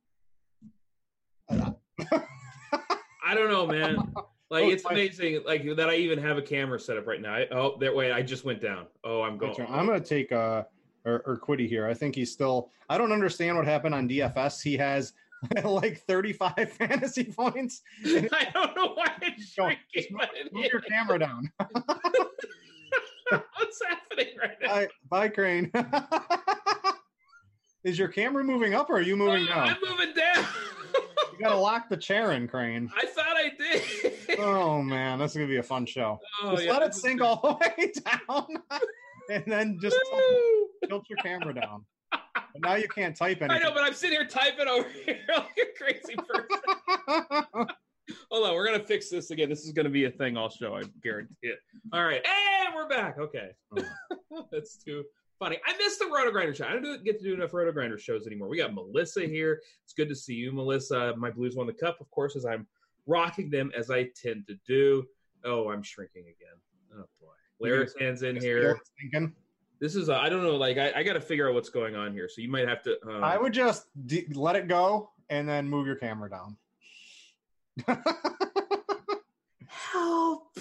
I 1.50 3.34
don't 3.34 3.50
know, 3.50 3.66
man. 3.66 4.12
Like 4.50 4.64
Oh, 4.64 4.70
it's 4.70 4.84
amazing, 4.86 5.42
like 5.44 5.62
that. 5.76 5.90
I 5.90 5.96
even 5.96 6.18
have 6.20 6.38
a 6.38 6.42
camera 6.42 6.80
set 6.80 6.96
up 6.96 7.06
right 7.06 7.20
now. 7.20 7.34
I, 7.34 7.46
oh, 7.50 7.76
that 7.80 7.94
way 7.94 8.10
I 8.12 8.22
just 8.22 8.46
went 8.46 8.62
down. 8.62 8.86
Oh, 9.04 9.20
I'm 9.20 9.36
going. 9.36 9.54
I'm 9.68 9.84
going 9.84 10.02
to 10.02 10.08
take 10.08 10.32
uh, 10.32 10.62
or, 11.04 11.22
or 11.26 11.36
Quiddy 11.38 11.68
here. 11.68 11.86
I 11.86 11.92
think 11.92 12.14
he's 12.14 12.32
still. 12.32 12.70
I 12.88 12.96
don't 12.96 13.12
understand 13.12 13.58
what 13.58 13.66
happened 13.66 13.94
on 13.94 14.08
DFS. 14.08 14.62
He 14.62 14.74
has 14.78 15.12
like 15.64 16.00
35 16.00 16.72
fantasy 16.78 17.24
points. 17.24 17.82
I 18.06 18.48
don't 18.54 18.74
know 18.74 18.94
why 18.94 19.12
it's 19.20 19.52
shrinking. 19.52 20.16
but 20.16 20.30
it 20.34 20.50
Move 20.50 20.64
your 20.72 20.80
camera 20.80 21.18
down. 21.18 21.52
What's 23.30 23.82
happening 23.86 24.28
right 24.40 24.56
now? 24.62 24.68
Bye, 24.68 24.88
bye 25.10 25.28
Crane. 25.28 25.70
Is 27.84 27.98
your 27.98 28.08
camera 28.08 28.42
moving 28.42 28.74
up 28.74 28.88
or 28.90 28.96
are 28.96 29.00
you 29.02 29.16
moving 29.16 29.46
down? 29.46 29.68
I'm 29.68 29.76
moving 29.86 30.14
down. 30.14 30.44
You 31.38 31.44
got 31.44 31.52
to 31.52 31.60
lock 31.60 31.88
the 31.88 31.96
chair 31.96 32.32
in, 32.32 32.48
Crane. 32.48 32.90
I 32.96 33.06
thought 33.06 33.36
I 33.36 33.52
did. 33.56 34.38
Oh 34.40 34.82
man, 34.82 35.20
this 35.20 35.32
is 35.32 35.36
gonna 35.36 35.46
be 35.46 35.58
a 35.58 35.62
fun 35.62 35.86
show. 35.86 36.18
Oh, 36.42 36.52
Just 36.52 36.64
yeah, 36.64 36.72
let 36.72 36.82
it 36.82 36.94
sink 36.94 37.20
all 37.20 37.40
the 37.40 37.72
way 37.78 37.92
down, 38.04 38.46
and 39.30 39.44
then 39.46 39.78
just 39.80 39.96
tilt, 40.88 41.04
your 41.08 41.16
camera 41.22 41.54
down. 41.54 41.84
But 42.10 42.62
now 42.62 42.74
you 42.74 42.88
can't 42.88 43.16
type 43.16 43.40
anything. 43.40 43.50
I 43.50 43.58
know, 43.60 43.72
but 43.72 43.84
I'm 43.84 43.94
sitting 43.94 44.18
here 44.18 44.26
typing 44.26 44.66
over 44.66 44.88
here 44.88 45.18
like 45.28 45.58
a 45.58 45.78
crazy 45.78 46.16
person. 46.16 47.66
Hold 48.30 48.48
on, 48.48 48.54
we're 48.54 48.66
gonna 48.66 48.84
fix 48.84 49.08
this 49.08 49.30
again. 49.30 49.48
This 49.48 49.64
is 49.64 49.70
gonna 49.70 49.90
be 49.90 50.06
a 50.06 50.10
thing 50.10 50.36
all 50.36 50.50
show, 50.50 50.74
I 50.74 50.82
guarantee 51.04 51.34
it. 51.42 51.58
All 51.92 52.04
right, 52.04 52.26
and 52.26 52.74
we're 52.74 52.88
back. 52.88 53.16
Okay, 53.18 53.50
oh. 53.76 54.48
that's 54.50 54.76
too 54.76 55.04
funny. 55.38 55.58
I 55.66 55.76
missed 55.76 55.98
the 55.98 56.06
Roto 56.06 56.30
Grinder 56.30 56.54
show. 56.54 56.66
I 56.66 56.72
don't 56.72 56.82
do- 56.82 56.98
get 56.98 57.18
to 57.18 57.24
do 57.24 57.34
enough 57.34 57.52
Roto 57.54 57.72
Grinder 57.72 57.98
shows 57.98 58.26
anymore. 58.26 58.48
We 58.48 58.56
got 58.56 58.74
Melissa 58.74 59.22
here. 59.26 59.60
It's 59.84 59.92
good 59.92 60.08
to 60.08 60.14
see 60.16 60.34
you, 60.34 60.52
Melissa. 60.52 61.14
My 61.16 61.30
Blues 61.30 61.56
won 61.56 61.66
the 61.66 61.72
cup, 61.72 62.00
of 62.00 62.10
course, 62.10 62.36
as 62.36 62.44
I'm 62.44 62.66
rocking 63.06 63.50
them 63.50 63.72
as 63.76 63.90
I 63.90 64.08
tend 64.20 64.46
to 64.48 64.54
do. 64.66 65.04
Oh, 65.44 65.70
I'm 65.70 65.82
shrinking 65.82 66.22
again. 66.22 66.56
Oh 66.94 67.04
boy, 67.20 67.28
Larry's 67.60 67.94
hands 67.98 68.22
in 68.22 68.36
here. 68.36 68.80
feel. 69.10 69.28
This 69.80 69.94
is 69.94 70.08
I 70.08 70.24
I 70.24 70.28
don't 70.28 70.42
know. 70.42 70.56
Like 70.56 70.78
I, 70.78 70.92
I 70.96 71.02
got 71.04 71.12
to 71.12 71.20
figure 71.20 71.48
out 71.48 71.54
what's 71.54 71.68
going 71.68 71.94
on 71.94 72.12
here. 72.12 72.28
So 72.28 72.40
you 72.40 72.50
might 72.50 72.66
have 72.66 72.82
to. 72.82 72.98
Um, 73.08 73.22
I 73.22 73.38
would 73.38 73.52
just 73.52 73.86
d- 74.06 74.26
let 74.34 74.56
it 74.56 74.66
go 74.66 75.10
and 75.30 75.48
then 75.48 75.68
move 75.68 75.86
your 75.86 75.96
camera 75.96 76.28
down. 76.28 76.56
help. 79.68 80.58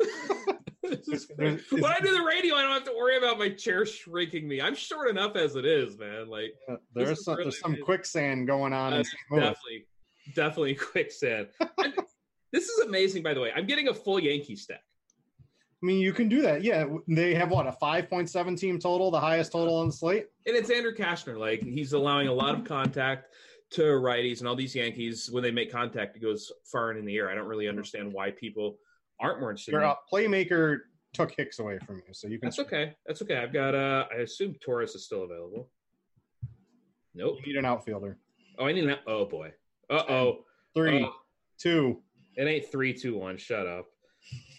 Is- 0.84 1.30
when 1.36 1.54
is- 1.56 1.84
I 1.84 1.98
do 2.00 2.12
the 2.16 2.22
radio, 2.22 2.54
I 2.56 2.62
don't 2.62 2.72
have 2.72 2.84
to 2.84 2.94
worry 2.96 3.16
about 3.16 3.38
my 3.38 3.48
chair 3.50 3.86
shrinking 3.86 4.46
me. 4.46 4.60
I'm 4.60 4.74
short 4.74 5.08
enough 5.08 5.34
as 5.36 5.56
it 5.56 5.64
is, 5.64 5.98
man. 5.98 6.28
Like 6.28 6.52
there's 6.94 7.24
some, 7.24 7.34
really 7.36 7.44
there's 7.50 7.60
some 7.60 7.76
quicksand 7.82 8.46
going 8.46 8.72
on 8.72 8.92
in 8.92 8.98
That's 8.98 9.10
St. 9.10 9.20
Louis. 9.30 9.40
definitely, 9.40 9.86
definitely 10.34 10.74
quicksand. 10.92 11.48
I'm- 11.78 11.92
this 12.52 12.68
is 12.68 12.86
amazing, 12.86 13.22
by 13.24 13.34
the 13.34 13.40
way. 13.40 13.50
I'm 13.54 13.66
getting 13.66 13.88
a 13.88 13.94
full 13.94 14.20
Yankee 14.20 14.54
stack. 14.54 14.82
I 15.40 15.86
mean, 15.86 15.98
you 16.00 16.12
can 16.12 16.28
do 16.28 16.40
that. 16.42 16.62
Yeah, 16.62 16.86
they 17.08 17.34
have 17.34 17.50
what 17.50 17.66
a 17.66 17.72
5.7 17.72 18.58
team 18.58 18.78
total, 18.78 19.10
the 19.10 19.18
highest 19.20 19.52
total 19.52 19.74
on 19.76 19.88
the 19.88 19.92
slate. 19.92 20.26
And 20.46 20.54
it's 20.56 20.70
Andrew 20.70 20.94
Cashner. 20.94 21.36
Like 21.36 21.62
he's 21.62 21.92
allowing 21.94 22.28
a 22.28 22.32
lot 22.32 22.54
of 22.54 22.64
contact 22.64 23.26
to 23.72 23.82
righties 23.82 24.38
and 24.38 24.46
all 24.48 24.54
these 24.54 24.74
Yankees 24.74 25.28
when 25.32 25.42
they 25.42 25.50
make 25.50 25.72
contact, 25.72 26.16
it 26.16 26.20
goes 26.20 26.52
far 26.64 26.90
and 26.90 26.98
in 27.00 27.04
the 27.04 27.16
air. 27.16 27.28
I 27.28 27.34
don't 27.34 27.48
really 27.48 27.68
understand 27.68 28.12
why 28.12 28.30
people 28.30 28.78
aren't 29.24 29.40
more 29.40 29.50
interested. 29.50 29.72
Your 29.72 29.84
uh, 29.84 29.94
playmaker 30.12 30.80
took 31.12 31.32
Hicks 31.36 31.58
away 31.58 31.78
from 31.86 31.96
you, 31.96 32.12
so 32.12 32.28
you 32.28 32.38
can 32.38 32.48
That's 32.48 32.58
okay. 32.58 32.94
That's 33.06 33.22
okay. 33.22 33.36
I've 33.36 33.52
got. 33.52 33.74
Uh, 33.74 34.06
I 34.12 34.20
assume 34.20 34.54
Torres 34.62 34.94
is 34.94 35.04
still 35.04 35.24
available. 35.24 35.68
Nope. 37.14 37.38
you 37.40 37.52
need 37.52 37.58
an 37.58 37.64
outfielder. 37.64 38.18
Oh, 38.58 38.66
I 38.66 38.72
need 38.72 38.88
that. 38.88 39.00
Oh 39.06 39.24
boy. 39.24 39.52
Uh 39.88 40.02
oh. 40.08 40.44
Three, 40.74 41.08
two. 41.58 42.02
It 42.36 42.44
ain't 42.44 42.70
three, 42.70 42.92
two, 42.92 43.16
one. 43.16 43.36
Shut 43.36 43.66
up. 43.66 43.86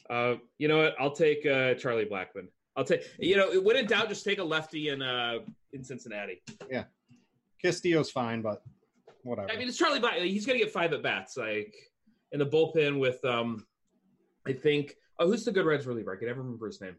Uh, 0.10 0.36
you 0.58 0.68
know 0.68 0.78
what? 0.78 0.96
I'll 1.00 1.12
take 1.12 1.46
uh, 1.46 1.74
Charlie 1.74 2.06
Blackmon. 2.06 2.48
I'll 2.78 2.86
take. 2.86 3.04
You 3.20 3.38
know, 3.38 3.62
when 3.62 3.76
in 3.76 3.86
doubt, 3.86 4.10
just 4.10 4.24
take 4.24 4.40
a 4.40 4.44
lefty 4.44 4.90
in 4.90 5.02
uh 5.02 5.40
in 5.74 5.84
Cincinnati. 5.84 6.42
Yeah, 6.70 6.86
Castillo's 7.62 8.12
fine, 8.12 8.42
but 8.42 8.62
whatever. 9.24 9.52
I 9.52 9.58
mean, 9.58 9.68
it's 9.68 9.78
Charlie 9.78 10.00
Black. 10.00 10.16
He's 10.16 10.46
gonna 10.46 10.60
get 10.60 10.72
five 10.72 10.94
at 10.94 11.04
bats, 11.04 11.36
like 11.36 11.76
in 12.32 12.40
the 12.40 12.46
bullpen 12.46 13.00
with 13.00 13.24
um, 13.26 13.66
I 14.48 14.54
think. 14.54 14.96
Oh, 15.20 15.28
who's 15.28 15.46
the 15.46 15.52
good 15.52 15.66
Reds 15.66 15.88
reliever? 15.88 16.14
I 16.14 16.18
can 16.18 16.28
never 16.28 16.42
remember 16.42 16.68
his 16.68 16.82
name. 16.82 16.96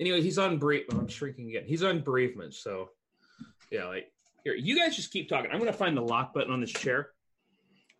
Anyway, 0.00 0.20
he's 0.20 0.38
on 0.38 0.58
brief. 0.58 0.86
Oh, 0.92 0.98
I'm 0.98 1.08
shrinking 1.08 1.48
again. 1.50 1.64
He's 1.66 1.82
on 1.82 2.00
bereavement. 2.00 2.54
So, 2.54 2.90
yeah, 3.70 3.86
like 3.86 4.10
here, 4.44 4.54
you 4.54 4.76
guys 4.76 4.96
just 4.96 5.12
keep 5.12 5.28
talking. 5.28 5.50
I'm 5.52 5.58
gonna 5.58 5.72
find 5.72 5.96
the 5.96 6.02
lock 6.02 6.34
button 6.34 6.52
on 6.52 6.60
this 6.60 6.72
chair. 6.72 7.10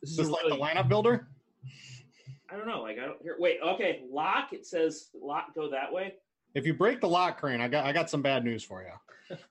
This 0.01 0.13
is 0.13 0.19
is 0.19 0.27
this 0.27 0.29
a 0.29 0.33
like 0.33 0.49
the 0.49 0.57
lineup 0.57 0.89
builder? 0.89 1.29
I 2.51 2.57
don't 2.57 2.67
know. 2.67 2.83
Like 2.83 2.99
I 2.99 3.07
don't 3.07 3.23
here. 3.23 3.37
Wait. 3.39 3.59
Okay. 3.65 4.03
Lock. 4.11 4.53
It 4.53 4.67
says 4.67 5.09
lock. 5.15 5.55
Go 5.55 5.71
that 5.71 5.93
way. 5.93 6.15
If 6.55 6.67
you 6.67 6.75
break 6.75 7.01
the 7.01 7.09
lock, 7.09 7.39
Crane, 7.39 7.61
I 7.61 7.69
got 7.69 7.87
I 7.87 7.93
got 7.93 8.11
some 8.11 8.23
bad 8.23 8.45
news 8.45 8.65
for 8.65 8.83
you. 8.83 9.37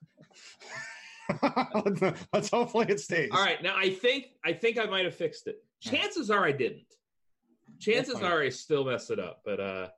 let's, 1.84 2.24
let's 2.32 2.50
hopefully 2.50 2.86
it 2.88 3.00
stays. 3.00 3.30
All 3.32 3.42
right. 3.42 3.62
Now 3.62 3.76
I 3.76 3.90
think 3.90 4.26
I 4.44 4.52
think 4.52 4.78
I 4.78 4.84
might 4.84 5.04
have 5.04 5.14
fixed 5.14 5.46
it. 5.46 5.64
Chances 5.80 6.30
are 6.30 6.44
I 6.44 6.52
didn't. 6.52 6.84
Chances 7.82 8.22
are 8.22 8.42
I 8.42 8.48
still 8.48 8.84
messed 8.84 9.10
it 9.10 9.18
up. 9.18 9.40
But 9.44 9.60
uh, 9.60 9.88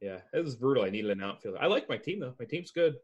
yeah, 0.00 0.18
it 0.34 0.44
was 0.44 0.56
brutal. 0.56 0.84
I 0.84 0.90
needed 0.90 1.10
an 1.10 1.22
outfielder. 1.22 1.58
I 1.60 1.66
like 1.66 1.88
my 1.88 1.96
team 1.96 2.20
though. 2.20 2.34
My 2.38 2.44
team's 2.44 2.70
good. 2.70 2.96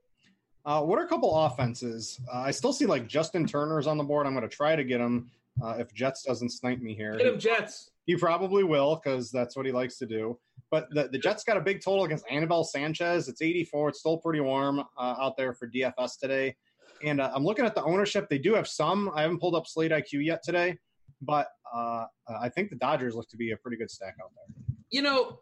Uh, 0.66 0.82
what 0.82 0.98
are 0.98 1.04
a 1.04 1.08
couple 1.08 1.34
offenses? 1.34 2.20
Uh, 2.30 2.40
I 2.40 2.50
still 2.50 2.72
see 2.72 2.84
like 2.84 3.06
Justin 3.06 3.46
Turner's 3.46 3.86
on 3.86 3.96
the 3.96 4.04
board. 4.04 4.26
I'm 4.26 4.34
going 4.34 4.46
to 4.46 4.54
try 4.54 4.76
to 4.76 4.84
get 4.84 5.00
him 5.00 5.30
uh, 5.62 5.76
if 5.78 5.94
Jets 5.94 6.22
doesn't 6.22 6.50
snipe 6.50 6.80
me 6.80 6.94
here. 6.94 7.12
Hit 7.12 7.26
him, 7.26 7.38
Jets. 7.38 7.90
He 8.04 8.16
probably 8.16 8.64
will 8.64 9.00
because 9.02 9.30
that's 9.30 9.56
what 9.56 9.64
he 9.64 9.72
likes 9.72 9.96
to 9.98 10.06
do. 10.06 10.38
But 10.70 10.88
the, 10.90 11.08
the 11.08 11.18
Jets 11.18 11.44
got 11.44 11.56
a 11.56 11.60
big 11.60 11.80
total 11.82 12.04
against 12.04 12.26
Anibal 12.30 12.64
Sanchez. 12.64 13.28
It's 13.28 13.40
84. 13.40 13.90
It's 13.90 14.00
still 14.00 14.18
pretty 14.18 14.40
warm 14.40 14.80
uh, 14.80 14.82
out 14.98 15.36
there 15.36 15.54
for 15.54 15.68
DFS 15.68 16.18
today. 16.18 16.54
And 17.02 17.20
uh, 17.20 17.30
I'm 17.34 17.44
looking 17.44 17.64
at 17.64 17.74
the 17.74 17.84
ownership. 17.84 18.28
They 18.28 18.38
do 18.38 18.54
have 18.54 18.68
some. 18.68 19.10
I 19.14 19.22
haven't 19.22 19.38
pulled 19.38 19.54
up 19.54 19.66
Slate 19.66 19.92
IQ 19.92 20.24
yet 20.24 20.42
today, 20.42 20.78
but 21.20 21.48
uh, 21.72 22.06
I 22.40 22.48
think 22.48 22.70
the 22.70 22.76
Dodgers 22.76 23.14
look 23.14 23.28
to 23.30 23.36
be 23.36 23.52
a 23.52 23.56
pretty 23.56 23.76
good 23.76 23.90
stack 23.90 24.16
out 24.22 24.30
there. 24.34 24.64
You 24.90 25.02
know, 25.02 25.40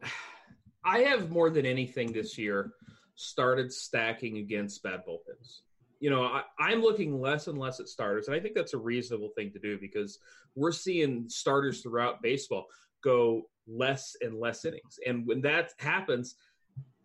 I 0.85 1.01
have 1.01 1.31
more 1.31 1.51
than 1.51 1.67
anything 1.67 2.13
this 2.13 2.39
year 2.39 2.73
started 3.17 3.73
stacking 3.73 4.39
against 4.39 4.83
bad 4.83 5.03
bullpens. 5.09 5.61
You 6.01 6.11
know, 6.11 6.25
I, 6.25 6.43
I'm 6.59 6.83
looking 6.83 7.21
less 7.21 7.47
and 7.47 7.59
less 7.59 7.81
at 7.81 7.89
starters, 7.89 8.29
and 8.29 8.37
I 8.37 8.41
think 8.41 8.55
that's 8.55 8.75
a 8.75 8.79
reasonable 8.79 9.31
thing 9.37 9.51
to 9.53 9.59
do 9.59 9.79
because 9.79 10.19
we're 10.55 10.73
seeing 10.73 11.29
starters 11.29 11.81
throughout 11.81 12.23
baseball 12.23 12.67
go 13.03 13.43
less 13.67 14.17
and 14.21 14.39
less 14.39 14.65
innings, 14.65 14.99
and 15.07 15.27
when 15.27 15.41
that 15.43 15.71
happens, 15.79 16.35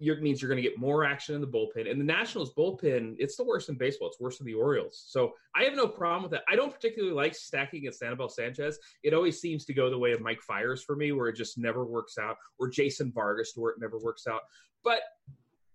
it 0.02 0.22
means 0.22 0.42
you're 0.42 0.50
going 0.50 0.62
to 0.62 0.68
get 0.68 0.80
more 0.80 1.06
action 1.06 1.36
in 1.36 1.42
the 1.42 1.48
bullpen. 1.48 1.90
And 1.90 2.00
the 2.02 2.06
Nationals 2.06 2.54
bullpen, 2.54 3.16
it's 3.20 3.36
the 3.36 3.44
worst 3.44 3.70
in 3.70 3.76
baseball. 3.76 4.08
It's 4.08 4.20
worse 4.20 4.40
than 4.40 4.48
the 4.48 4.56
Orioles. 4.56 5.04
So 5.08 5.34
I 5.56 5.64
have 5.64 5.76
no 5.76 5.88
problem 5.88 6.24
with 6.24 6.32
that. 6.32 6.44
I 6.50 6.56
don't 6.56 6.74
particularly 6.74 7.14
like 7.14 7.36
stacking 7.36 7.80
against 7.80 8.02
Anibal 8.02 8.28
Sanchez. 8.28 8.80
It 9.04 9.14
always 9.14 9.40
seems 9.40 9.64
to 9.66 9.74
go 9.74 9.90
the 9.90 9.98
way 9.98 10.12
of 10.12 10.22
Mike 10.22 10.42
Fiers 10.42 10.84
for 10.84 10.96
me, 10.96 11.12
where 11.12 11.28
it 11.28 11.36
just 11.36 11.58
never 11.58 11.86
works 11.86 12.18
out, 12.18 12.38
or 12.60 12.68
Jason 12.68 13.12
Vargas, 13.12 13.54
where 13.56 13.72
it 13.72 13.80
never 13.80 14.00
works 14.00 14.26
out. 14.28 14.42
But 14.84 15.02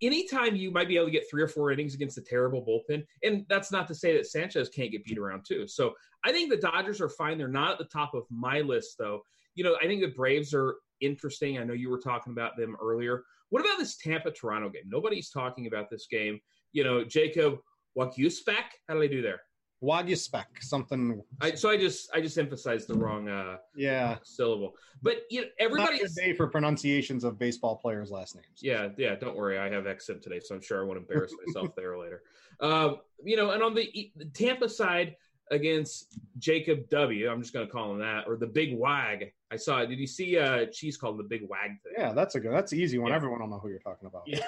anytime 0.02 0.56
you 0.56 0.70
might 0.70 0.88
be 0.88 0.96
able 0.96 1.06
to 1.06 1.12
get 1.12 1.30
three 1.30 1.42
or 1.42 1.48
four 1.48 1.70
innings 1.70 1.94
against 1.94 2.18
a 2.18 2.22
terrible 2.22 2.64
bullpen, 2.64 3.06
and 3.22 3.46
that's 3.48 3.70
not 3.70 3.86
to 3.88 3.94
say 3.94 4.16
that 4.16 4.26
Sanchez 4.26 4.68
can't 4.68 4.90
get 4.90 5.04
beat 5.04 5.18
around 5.18 5.44
too. 5.46 5.66
So 5.66 5.94
I 6.24 6.32
think 6.32 6.50
the 6.50 6.56
Dodgers 6.56 7.00
are 7.00 7.08
fine. 7.08 7.38
They're 7.38 7.48
not 7.48 7.72
at 7.72 7.78
the 7.78 7.84
top 7.84 8.14
of 8.14 8.24
my 8.30 8.60
list, 8.60 8.96
though. 8.98 9.22
You 9.54 9.64
know, 9.64 9.76
I 9.80 9.86
think 9.86 10.02
the 10.02 10.08
Braves 10.08 10.52
are 10.52 10.76
interesting. 11.00 11.58
I 11.58 11.64
know 11.64 11.72
you 11.72 11.90
were 11.90 12.00
talking 12.00 12.32
about 12.32 12.56
them 12.56 12.76
earlier. 12.82 13.24
What 13.56 13.64
about 13.64 13.78
this 13.78 13.96
Tampa 13.96 14.30
Toronto 14.30 14.68
game? 14.68 14.84
Nobody's 14.86 15.30
talking 15.30 15.66
about 15.66 15.88
this 15.90 16.06
game 16.10 16.40
you 16.76 16.84
know, 16.84 17.02
Jacob 17.02 17.58
Waguespack. 17.98 18.76
How 18.86 18.94
do 18.94 19.02
I 19.02 19.06
do 19.06 19.22
there? 19.22 19.40
Waguspek, 19.82 20.44
something. 20.60 21.22
I, 21.40 21.54
so 21.54 21.70
I 21.70 21.76
just 21.76 22.10
I 22.14 22.20
just 22.20 22.38
emphasized 22.38 22.88
the 22.88 22.94
wrong 22.94 23.28
uh, 23.28 23.56
yeah 23.74 24.16
syllable. 24.22 24.74
But 25.02 25.22
you 25.30 25.42
know, 25.42 25.46
everybody. 25.58 25.98
day 26.14 26.34
for 26.34 26.48
pronunciations 26.48 27.24
of 27.24 27.38
baseball 27.38 27.76
players' 27.76 28.10
last 28.10 28.34
names. 28.34 28.60
Yeah, 28.62 28.88
yeah. 28.98 29.16
Don't 29.16 29.36
worry, 29.36 29.58
I 29.58 29.70
have 29.70 29.86
accent 29.86 30.22
today, 30.22 30.40
so 30.40 30.54
I'm 30.54 30.62
sure 30.62 30.82
I 30.82 30.86
won't 30.86 30.98
embarrass 30.98 31.32
myself 31.46 31.74
there 31.76 31.98
later. 31.98 32.22
Um, 32.60 32.98
you 33.24 33.36
know, 33.36 33.50
and 33.50 33.62
on 33.62 33.74
the, 33.74 34.12
the 34.16 34.24
Tampa 34.26 34.68
side 34.68 35.16
against 35.50 36.18
Jacob 36.38 36.88
W, 36.88 37.28
I'm 37.28 37.40
just 37.40 37.52
going 37.52 37.66
to 37.66 37.72
call 37.72 37.92
him 37.92 38.00
that, 38.00 38.24
or 38.26 38.36
the 38.36 38.46
Big 38.46 38.76
Wag. 38.76 39.32
I 39.50 39.56
saw. 39.56 39.80
It. 39.80 39.88
Did 39.88 39.98
you 39.98 40.06
see? 40.06 40.38
Uh, 40.38 40.66
Cheese 40.66 40.96
called 40.96 41.18
the 41.18 41.24
Big 41.24 41.42
Wag 41.48 41.70
today. 41.82 41.96
Yeah, 41.98 42.12
that's 42.12 42.34
a 42.34 42.40
good. 42.40 42.52
That's 42.52 42.72
an 42.72 42.80
easy 42.80 42.98
one. 42.98 43.10
Yeah. 43.10 43.16
Everyone 43.16 43.40
will 43.40 43.48
know 43.48 43.58
who 43.58 43.68
you're 43.68 43.78
talking 43.78 44.08
about. 44.08 44.22
Yeah. 44.26 44.40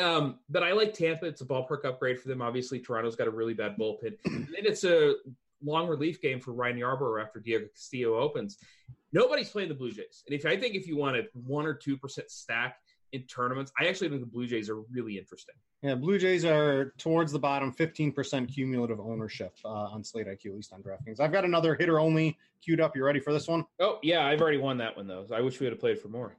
um, 0.04 0.38
but 0.48 0.62
I 0.62 0.72
like 0.72 0.94
Tampa. 0.94 1.26
It's 1.26 1.40
a 1.40 1.46
ballpark 1.46 1.84
upgrade 1.84 2.20
for 2.20 2.28
them. 2.28 2.42
Obviously, 2.42 2.78
Toronto's 2.80 3.16
got 3.16 3.26
a 3.26 3.30
really 3.30 3.54
bad 3.54 3.76
bullpen. 3.76 4.16
and 4.24 4.46
then 4.46 4.66
it's 4.66 4.84
a 4.84 5.14
long 5.62 5.88
relief 5.88 6.20
game 6.20 6.40
for 6.40 6.52
Ryan 6.52 6.78
Yarbrough 6.78 7.22
after 7.22 7.40
Diego 7.40 7.66
Castillo 7.66 8.18
opens. 8.18 8.58
Nobody's 9.12 9.48
playing 9.48 9.68
the 9.68 9.74
Blue 9.74 9.92
Jays, 9.92 10.22
and 10.26 10.38
if 10.38 10.44
I 10.44 10.56
think 10.56 10.74
if 10.74 10.86
you 10.86 10.96
want 10.96 11.16
a 11.16 11.22
one 11.32 11.64
or 11.64 11.74
two 11.74 11.96
percent 11.96 12.30
stack 12.30 12.76
in 13.16 13.22
tournaments, 13.24 13.72
I 13.78 13.86
actually 13.86 14.08
think 14.10 14.20
the 14.20 14.26
Blue 14.26 14.46
Jays 14.46 14.70
are 14.70 14.80
really 14.90 15.18
interesting. 15.18 15.54
Yeah, 15.82 15.94
Blue 15.94 16.18
Jays 16.18 16.44
are 16.44 16.92
towards 16.98 17.32
the 17.32 17.38
bottom, 17.38 17.72
15% 17.72 18.52
cumulative 18.52 19.00
ownership 19.00 19.54
uh, 19.64 19.68
on 19.68 20.04
Slate 20.04 20.26
IQ, 20.26 20.46
at 20.46 20.54
least 20.54 20.72
on 20.72 20.82
DraftKings. 20.82 21.20
I've 21.20 21.32
got 21.32 21.44
another 21.44 21.74
hitter 21.74 21.98
only 21.98 22.38
queued 22.62 22.80
up. 22.80 22.96
You 22.96 23.04
ready 23.04 23.20
for 23.20 23.32
this 23.32 23.48
one? 23.48 23.64
Oh 23.80 23.98
yeah, 24.02 24.26
I've 24.26 24.40
already 24.40 24.58
won 24.58 24.78
that 24.78 24.96
one 24.96 25.06
though. 25.06 25.26
I 25.34 25.40
wish 25.40 25.58
we 25.60 25.66
would 25.66 25.72
have 25.72 25.80
played 25.80 25.98
for 25.98 26.08
more. 26.08 26.36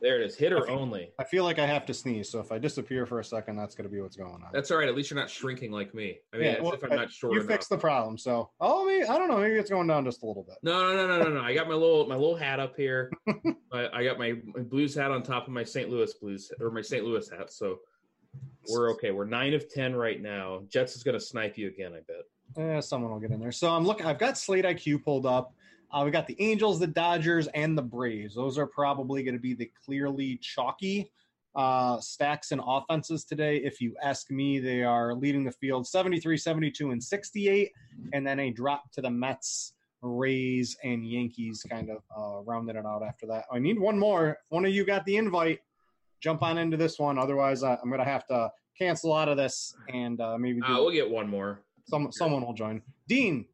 There 0.00 0.20
it 0.20 0.24
is, 0.26 0.34
hitter 0.36 0.58
Okay. 0.62 0.72
only. 0.72 1.12
I 1.18 1.24
feel 1.24 1.44
like 1.44 1.58
I 1.58 1.66
have 1.66 1.84
to 1.86 1.94
sneeze, 1.94 2.30
so 2.30 2.38
if 2.40 2.50
I 2.52 2.58
disappear 2.58 3.04
for 3.04 3.20
a 3.20 3.24
second, 3.24 3.56
that's 3.56 3.74
going 3.74 3.88
to 3.88 3.94
be 3.94 4.00
what's 4.00 4.16
going 4.16 4.32
on. 4.32 4.48
That's 4.52 4.70
all 4.70 4.78
right. 4.78 4.88
At 4.88 4.94
least 4.96 5.10
you're 5.10 5.20
not 5.20 5.28
shrinking 5.28 5.70
like 5.72 5.94
me. 5.94 6.18
I 6.32 6.38
mean, 6.38 6.46
Yeah, 6.46 6.60
well, 6.62 6.72
if 6.72 6.82
I'm 6.82 6.90
not 6.96 7.10
short 7.12 7.34
you 7.34 7.40
enough. 7.40 7.50
fixed 7.52 7.68
the 7.68 7.76
problem, 7.76 8.16
so 8.16 8.50
oh, 8.60 8.86
maybe, 8.86 9.04
I 9.04 9.18
don't 9.18 9.28
know. 9.28 9.38
Maybe 9.38 9.56
it's 9.56 9.68
going 9.70 9.86
down 9.86 10.04
just 10.06 10.22
a 10.22 10.26
little 10.26 10.42
bit. 10.42 10.56
No, 10.62 10.94
no, 10.94 11.06
no, 11.06 11.18
no, 11.18 11.24
no, 11.24 11.34
no. 11.34 11.40
I 11.42 11.54
got 11.54 11.68
my 11.68 11.74
little 11.74 12.06
my 12.08 12.14
little 12.16 12.36
hat 12.36 12.60
up 12.60 12.76
here. 12.76 13.10
I, 13.72 13.88
I 13.92 14.04
got 14.04 14.18
my, 14.18 14.34
my 14.54 14.62
Blues 14.62 14.94
hat 14.94 15.10
on 15.10 15.22
top 15.22 15.46
of 15.46 15.52
my 15.52 15.64
St. 15.64 15.90
Louis 15.90 16.12
Blues 16.14 16.50
or 16.60 16.70
my 16.70 16.82
St. 16.82 17.04
Louis 17.04 17.28
hat. 17.30 17.52
So 17.52 17.80
we're 18.68 18.90
okay. 18.92 19.10
We're 19.10 19.26
nine 19.26 19.52
of 19.54 19.68
ten 19.68 19.94
right 19.94 20.20
now. 20.20 20.62
Jets 20.68 20.96
is 20.96 21.02
going 21.02 21.18
to 21.18 21.24
snipe 21.24 21.58
you 21.58 21.68
again. 21.68 21.92
I 21.94 22.00
bet. 22.06 22.24
Eh, 22.76 22.80
someone 22.80 23.12
will 23.12 23.20
get 23.20 23.30
in 23.32 23.40
there. 23.40 23.52
So 23.52 23.70
I'm 23.70 23.84
looking. 23.84 24.06
I've 24.06 24.18
got 24.18 24.38
Slate 24.38 24.64
IQ 24.64 25.04
pulled 25.04 25.26
up. 25.26 25.52
Uh, 25.92 26.02
we 26.04 26.10
got 26.10 26.26
the 26.26 26.40
Angels, 26.40 26.78
the 26.78 26.86
Dodgers, 26.86 27.48
and 27.48 27.76
the 27.76 27.82
Braves. 27.82 28.34
Those 28.34 28.58
are 28.58 28.66
probably 28.66 29.22
going 29.22 29.34
to 29.34 29.40
be 29.40 29.54
the 29.54 29.70
clearly 29.84 30.36
chalky 30.36 31.10
uh, 31.56 31.98
stacks 31.98 32.52
and 32.52 32.60
offenses 32.64 33.24
today. 33.24 33.56
If 33.56 33.80
you 33.80 33.96
ask 34.02 34.30
me, 34.30 34.60
they 34.60 34.84
are 34.84 35.14
leading 35.14 35.44
the 35.44 35.50
field 35.52 35.86
73, 35.86 36.36
72, 36.36 36.90
and 36.92 37.02
68, 37.02 37.72
and 38.12 38.24
then 38.24 38.38
a 38.38 38.50
drop 38.50 38.90
to 38.92 39.00
the 39.02 39.10
Mets, 39.10 39.72
Rays, 40.00 40.76
and 40.84 41.04
Yankees 41.04 41.64
kind 41.68 41.90
of 41.90 42.02
uh, 42.16 42.42
rounding 42.44 42.76
it 42.76 42.86
out 42.86 43.02
after 43.02 43.26
that. 43.26 43.46
I 43.52 43.58
need 43.58 43.78
one 43.78 43.98
more. 43.98 44.30
If 44.30 44.36
one 44.50 44.64
of 44.64 44.72
you 44.72 44.84
got 44.84 45.04
the 45.06 45.16
invite, 45.16 45.58
jump 46.20 46.42
on 46.42 46.56
into 46.56 46.76
this 46.76 47.00
one. 47.00 47.18
Otherwise, 47.18 47.64
uh, 47.64 47.76
I'm 47.82 47.90
going 47.90 47.98
to 47.98 48.04
have 48.08 48.26
to 48.28 48.50
cancel 48.78 49.12
out 49.12 49.28
of 49.28 49.36
this 49.36 49.74
and 49.92 50.20
uh, 50.20 50.38
maybe 50.38 50.60
do 50.60 50.66
Uh, 50.72 50.76
we'll 50.80 50.92
get 50.92 51.10
one 51.10 51.28
more. 51.28 51.62
some 51.88 52.12
someone 52.12 52.46
will 52.46 52.54
join. 52.54 52.80
Dean, 53.08 53.44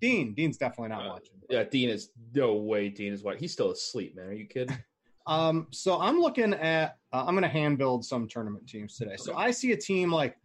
Dean, 0.00 0.34
Dean's 0.34 0.56
definitely 0.56 0.88
not 0.90 1.06
Uh, 1.06 1.08
watching. 1.10 1.34
Yeah, 1.50 1.64
Dean 1.64 1.88
is 1.88 2.10
no 2.34 2.54
way. 2.54 2.88
Dean 2.88 3.12
is 3.12 3.22
what? 3.22 3.38
He's 3.38 3.52
still 3.52 3.70
asleep, 3.70 4.16
man. 4.16 4.26
Are 4.26 4.32
you 4.32 4.46
kidding? 4.46 4.76
Um, 5.24 5.68
so 5.70 6.00
I'm 6.00 6.18
looking 6.18 6.52
at. 6.52 6.98
Uh, 7.12 7.24
I'm 7.24 7.34
going 7.34 7.42
to 7.44 7.48
hand 7.48 7.78
build 7.78 8.04
some 8.04 8.26
tournament 8.26 8.66
teams 8.68 8.96
today. 8.96 9.14
So 9.16 9.36
I 9.36 9.52
see 9.52 9.70
a 9.70 9.76
team 9.76 10.10
like 10.10 10.36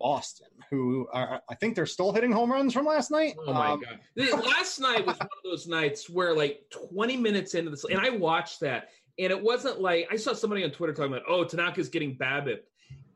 Boston, 0.00 0.46
who 0.70 1.06
are, 1.12 1.42
I 1.50 1.54
think 1.56 1.74
they're 1.76 1.84
still 1.84 2.12
hitting 2.12 2.32
home 2.32 2.50
runs 2.50 2.72
from 2.72 2.86
last 2.86 3.10
night. 3.10 3.34
Oh 3.46 3.52
my 3.52 3.72
Um, 3.72 3.82
god! 3.82 4.44
Last 4.46 4.80
night 4.80 5.04
was 5.06 5.18
one 5.18 5.26
of 5.26 5.42
those 5.44 5.66
nights 5.68 6.08
where, 6.08 6.34
like, 6.34 6.62
20 6.94 7.18
minutes 7.18 7.54
into 7.54 7.70
this, 7.70 7.84
and 7.84 8.00
I 8.00 8.08
watched 8.08 8.60
that, 8.60 8.88
and 9.18 9.30
it 9.30 9.42
wasn't 9.42 9.82
like 9.82 10.08
I 10.10 10.16
saw 10.16 10.32
somebody 10.32 10.64
on 10.64 10.70
Twitter 10.70 10.94
talking 10.94 11.12
about, 11.12 11.24
"Oh, 11.28 11.44
Tanaka's 11.44 11.90
getting 11.90 12.16
BABIP." 12.16 12.60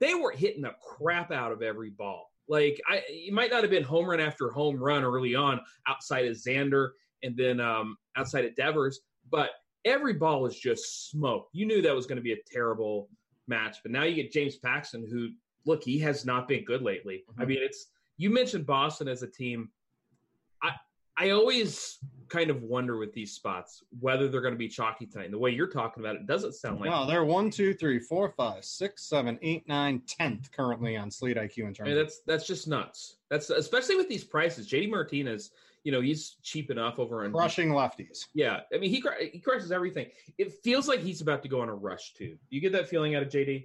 They 0.00 0.14
were 0.14 0.32
hitting 0.32 0.60
the 0.60 0.74
crap 0.86 1.32
out 1.32 1.50
of 1.50 1.62
every 1.62 1.88
ball. 1.88 2.29
Like, 2.50 2.80
I 2.88 3.02
it 3.08 3.32
might 3.32 3.52
not 3.52 3.62
have 3.62 3.70
been 3.70 3.84
home 3.84 4.06
run 4.10 4.18
after 4.20 4.50
home 4.50 4.76
run 4.76 5.04
early 5.04 5.36
on, 5.36 5.60
outside 5.86 6.26
of 6.26 6.36
Xander, 6.36 6.90
and 7.22 7.36
then 7.36 7.60
um, 7.60 7.96
outside 8.16 8.44
of 8.44 8.56
Devers, 8.56 9.00
but 9.30 9.50
every 9.84 10.14
ball 10.14 10.42
was 10.42 10.58
just 10.58 11.08
smoke. 11.10 11.48
You 11.52 11.64
knew 11.64 11.80
that 11.80 11.94
was 11.94 12.06
going 12.06 12.16
to 12.16 12.22
be 12.22 12.32
a 12.32 12.42
terrible 12.52 13.08
match, 13.46 13.78
but 13.84 13.92
now 13.92 14.02
you 14.02 14.16
get 14.16 14.32
James 14.32 14.56
Paxton, 14.56 15.06
who 15.08 15.28
look, 15.64 15.84
he 15.84 15.98
has 16.00 16.26
not 16.26 16.48
been 16.48 16.64
good 16.64 16.82
lately. 16.82 17.24
I 17.38 17.44
Mhm. 17.44 17.48
mean, 17.48 17.58
it's 17.62 17.92
you 18.16 18.30
mentioned 18.30 18.66
Boston 18.66 19.06
as 19.06 19.22
a 19.22 19.28
team. 19.28 19.70
I 20.60 20.72
I 21.16 21.30
always 21.30 21.98
kind 22.30 22.48
of 22.48 22.62
wonder 22.62 22.96
with 22.96 23.12
these 23.12 23.32
spots 23.32 23.82
whether 23.98 24.28
they're 24.28 24.40
going 24.40 24.54
to 24.54 24.58
be 24.58 24.68
chalky 24.68 25.04
tonight. 25.04 25.24
And 25.24 25.34
the 25.34 25.38
way 25.38 25.50
you're 25.50 25.68
talking 25.68 26.02
about 26.02 26.16
it 26.16 26.26
doesn't 26.26 26.54
sound 26.54 26.80
like 26.80 26.88
no, 26.88 27.06
they're 27.06 27.24
one, 27.24 27.50
two, 27.50 27.74
three, 27.74 27.98
four, 27.98 28.32
five, 28.36 28.64
six, 28.64 29.04
seven, 29.04 29.38
eight, 29.42 29.68
nine, 29.68 30.02
tenth 30.06 30.50
currently 30.52 30.96
on 30.96 31.10
Slate 31.10 31.36
IQ 31.36 31.58
in 31.66 31.74
terms. 31.74 31.90
of, 31.90 31.96
that's 31.96 32.20
that's 32.26 32.46
just 32.46 32.68
nuts. 32.68 33.16
That's 33.28 33.50
especially 33.50 33.96
with 33.96 34.08
these 34.08 34.24
prices. 34.24 34.68
JD 34.68 34.90
Martinez, 34.90 35.50
you 35.82 35.92
know, 35.92 36.00
he's 36.00 36.36
cheap 36.42 36.70
enough 36.70 36.98
over 36.98 37.24
on 37.24 37.32
crushing 37.32 37.70
lefties. 37.70 38.26
Yeah, 38.32 38.60
I 38.72 38.78
mean, 38.78 38.90
he 38.90 39.02
he 39.32 39.40
crushes 39.40 39.72
everything. 39.72 40.06
It 40.38 40.52
feels 40.62 40.88
like 40.88 41.00
he's 41.00 41.20
about 41.20 41.42
to 41.42 41.48
go 41.48 41.60
on 41.60 41.68
a 41.68 41.74
rush 41.74 42.14
too. 42.14 42.36
You 42.48 42.60
get 42.60 42.72
that 42.72 42.88
feeling 42.88 43.16
out 43.16 43.22
of 43.22 43.28
JD? 43.28 43.64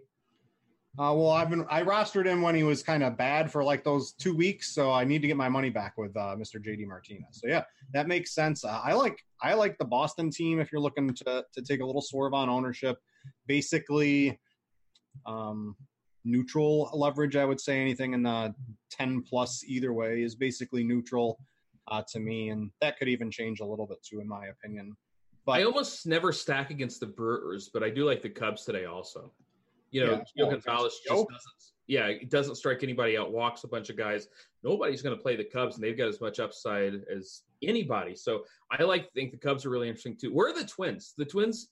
Uh, 0.97 1.11
well, 1.13 1.31
I've 1.31 1.49
been 1.49 1.65
I 1.69 1.83
rostered 1.83 2.25
him 2.25 2.41
when 2.41 2.55
he 2.55 2.63
was 2.63 2.81
kind 2.81 3.03
of 3.03 3.17
bad 3.17 3.51
for 3.51 3.63
like 3.63 3.83
those 3.83 4.13
two 4.13 4.33
weeks, 4.33 4.73
so 4.73 4.93
I 4.93 5.03
need 5.03 5.21
to 5.23 5.27
get 5.27 5.35
my 5.35 5.49
money 5.49 5.69
back 5.69 5.97
with 5.97 6.15
uh, 6.15 6.35
Mr. 6.37 6.55
JD 6.55 6.87
Martinez. 6.87 7.27
So 7.31 7.47
yeah, 7.47 7.63
that 7.91 8.07
makes 8.07 8.33
sense. 8.33 8.63
Uh, 8.63 8.79
I 8.81 8.93
like 8.93 9.19
I 9.41 9.55
like 9.55 9.77
the 9.77 9.85
Boston 9.85 10.31
team 10.31 10.61
if 10.61 10.71
you're 10.71 10.79
looking 10.79 11.13
to 11.15 11.43
to 11.51 11.61
take 11.61 11.81
a 11.81 11.85
little 11.85 12.01
swerve 12.01 12.33
on 12.33 12.49
ownership. 12.49 12.97
Basically, 13.45 14.39
um, 15.25 15.75
neutral 16.23 16.89
leverage. 16.93 17.35
I 17.35 17.43
would 17.43 17.59
say 17.59 17.81
anything 17.81 18.13
in 18.13 18.23
the 18.23 18.55
ten 18.89 19.21
plus 19.21 19.65
either 19.67 19.91
way 19.91 20.23
is 20.23 20.35
basically 20.35 20.85
neutral 20.85 21.39
uh, 21.89 22.03
to 22.13 22.21
me, 22.21 22.49
and 22.49 22.71
that 22.79 22.97
could 22.97 23.09
even 23.09 23.29
change 23.29 23.59
a 23.59 23.65
little 23.65 23.85
bit 23.85 24.01
too, 24.01 24.21
in 24.21 24.29
my 24.29 24.45
opinion. 24.45 24.95
But 25.45 25.59
I 25.59 25.63
almost 25.63 26.07
never 26.07 26.31
stack 26.31 26.71
against 26.71 27.01
the 27.01 27.05
Brewers, 27.05 27.69
but 27.71 27.83
I 27.83 27.89
do 27.89 28.05
like 28.05 28.21
the 28.21 28.29
Cubs 28.29 28.63
today 28.63 28.85
also. 28.85 29.33
You 29.95 30.05
know, 30.05 30.23
Yeah. 30.35 30.45
Gio 30.45 30.49
Gonzalez 30.51 30.99
just 31.07 31.07
doesn't. 31.29 31.55
Yeah, 31.87 32.07
it 32.07 32.29
doesn't 32.29 32.55
strike 32.55 32.83
anybody 32.83 33.15
out. 33.17 33.31
Walks 33.31 33.63
a 33.63 33.67
bunch 33.67 33.89
of 33.89 33.95
guys. 33.95 34.27
Nobody's 34.63 35.01
going 35.01 35.15
to 35.15 35.21
play 35.21 35.35
the 35.37 35.43
Cubs, 35.45 35.75
and 35.75 35.83
they've 35.83 35.97
got 35.97 36.09
as 36.09 36.19
much 36.19 36.39
upside 36.39 36.95
as 37.15 37.43
anybody. 37.63 38.15
So 38.15 38.43
I 38.71 38.83
like 38.83 39.09
think 39.13 39.31
the 39.31 39.37
Cubs 39.37 39.65
are 39.65 39.69
really 39.69 39.87
interesting 39.87 40.17
too. 40.17 40.33
Where 40.33 40.49
are 40.49 40.53
the 40.53 40.67
Twins? 40.67 41.13
The 41.17 41.23
Twins, 41.25 41.69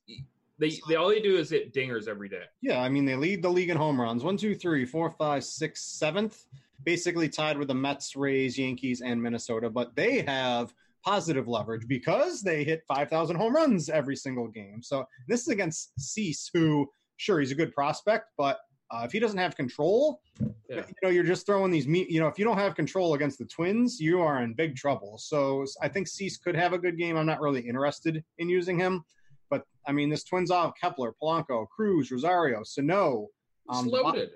they 0.58 0.80
they 0.88 0.96
all 0.96 1.10
they 1.10 1.20
do 1.20 1.36
is 1.36 1.50
hit 1.50 1.74
dingers 1.74 2.08
every 2.08 2.30
day. 2.30 2.44
Yeah, 2.62 2.80
I 2.82 2.88
mean 2.90 3.04
they 3.06 3.16
lead 3.16 3.42
the 3.42 3.50
league 3.50 3.72
in 3.72 3.76
home 3.78 4.00
runs. 4.00 4.24
One, 4.24 4.38
two, 4.38 4.56
three, 4.56 4.86
four, 4.86 5.10
five, 5.10 5.44
six, 5.44 5.84
seventh. 5.84 6.46
Basically 6.86 7.28
tied 7.28 7.58
with 7.58 7.68
the 7.68 7.76
Mets, 7.76 8.16
Rays, 8.16 8.58
Yankees, 8.58 9.02
and 9.02 9.22
Minnesota. 9.22 9.70
But 9.70 9.96
they 9.96 10.22
have 10.22 10.74
positive 11.04 11.48
leverage 11.48 11.88
because 11.88 12.42
they 12.42 12.64
hit 12.64 12.84
five 12.88 13.10
thousand 13.10 13.36
home 13.38 13.56
runs 13.56 13.90
every 13.90 14.16
single 14.16 14.48
game. 14.48 14.82
So 14.84 15.06
this 15.28 15.42
is 15.42 15.48
against 15.48 15.92
Cease, 16.00 16.50
who 16.54 16.88
sure 17.18 17.40
he's 17.40 17.52
a 17.52 17.56
good 17.56 17.74
prospect, 17.74 18.30
but 18.38 18.60
uh, 18.92 19.02
if 19.06 19.12
he 19.12 19.20
doesn't 19.20 19.38
have 19.40 19.56
control, 19.56 20.22
Yeah. 20.70 20.78
you 20.88 20.94
know 21.02 21.10
you're 21.10 21.24
just 21.24 21.46
throwing 21.46 21.72
these. 21.72 21.88
Me- 21.88 22.06
you 22.10 22.20
know 22.20 22.28
if 22.28 22.38
you 22.38 22.46
don't 22.46 22.58
have 22.58 22.76
control 22.76 23.14
against 23.16 23.40
the 23.40 23.46
Twins, 23.46 24.00
you 24.00 24.22
are 24.22 24.44
in 24.44 24.54
big 24.54 24.76
trouble. 24.76 25.18
So 25.18 25.66
I 25.82 25.88
think 25.88 26.08
Cease 26.08 26.38
could 26.38 26.56
have 26.56 26.74
a 26.74 26.78
good 26.78 26.98
game. 26.98 27.18
I'm 27.18 27.26
not 27.26 27.42
really 27.42 27.62
interested 27.62 28.24
in 28.38 28.50
using 28.50 28.78
him. 28.78 29.04
But 29.50 29.64
I 29.88 29.92
mean, 29.92 30.10
this 30.10 30.24
twins 30.24 30.52
off 30.52 30.74
Kepler, 30.80 31.14
Polanco, 31.22 31.68
Cruz, 31.70 32.12
Rosario, 32.12 32.62
Sano. 32.64 33.28
Um, 33.70 33.88
loaded. 33.88 34.30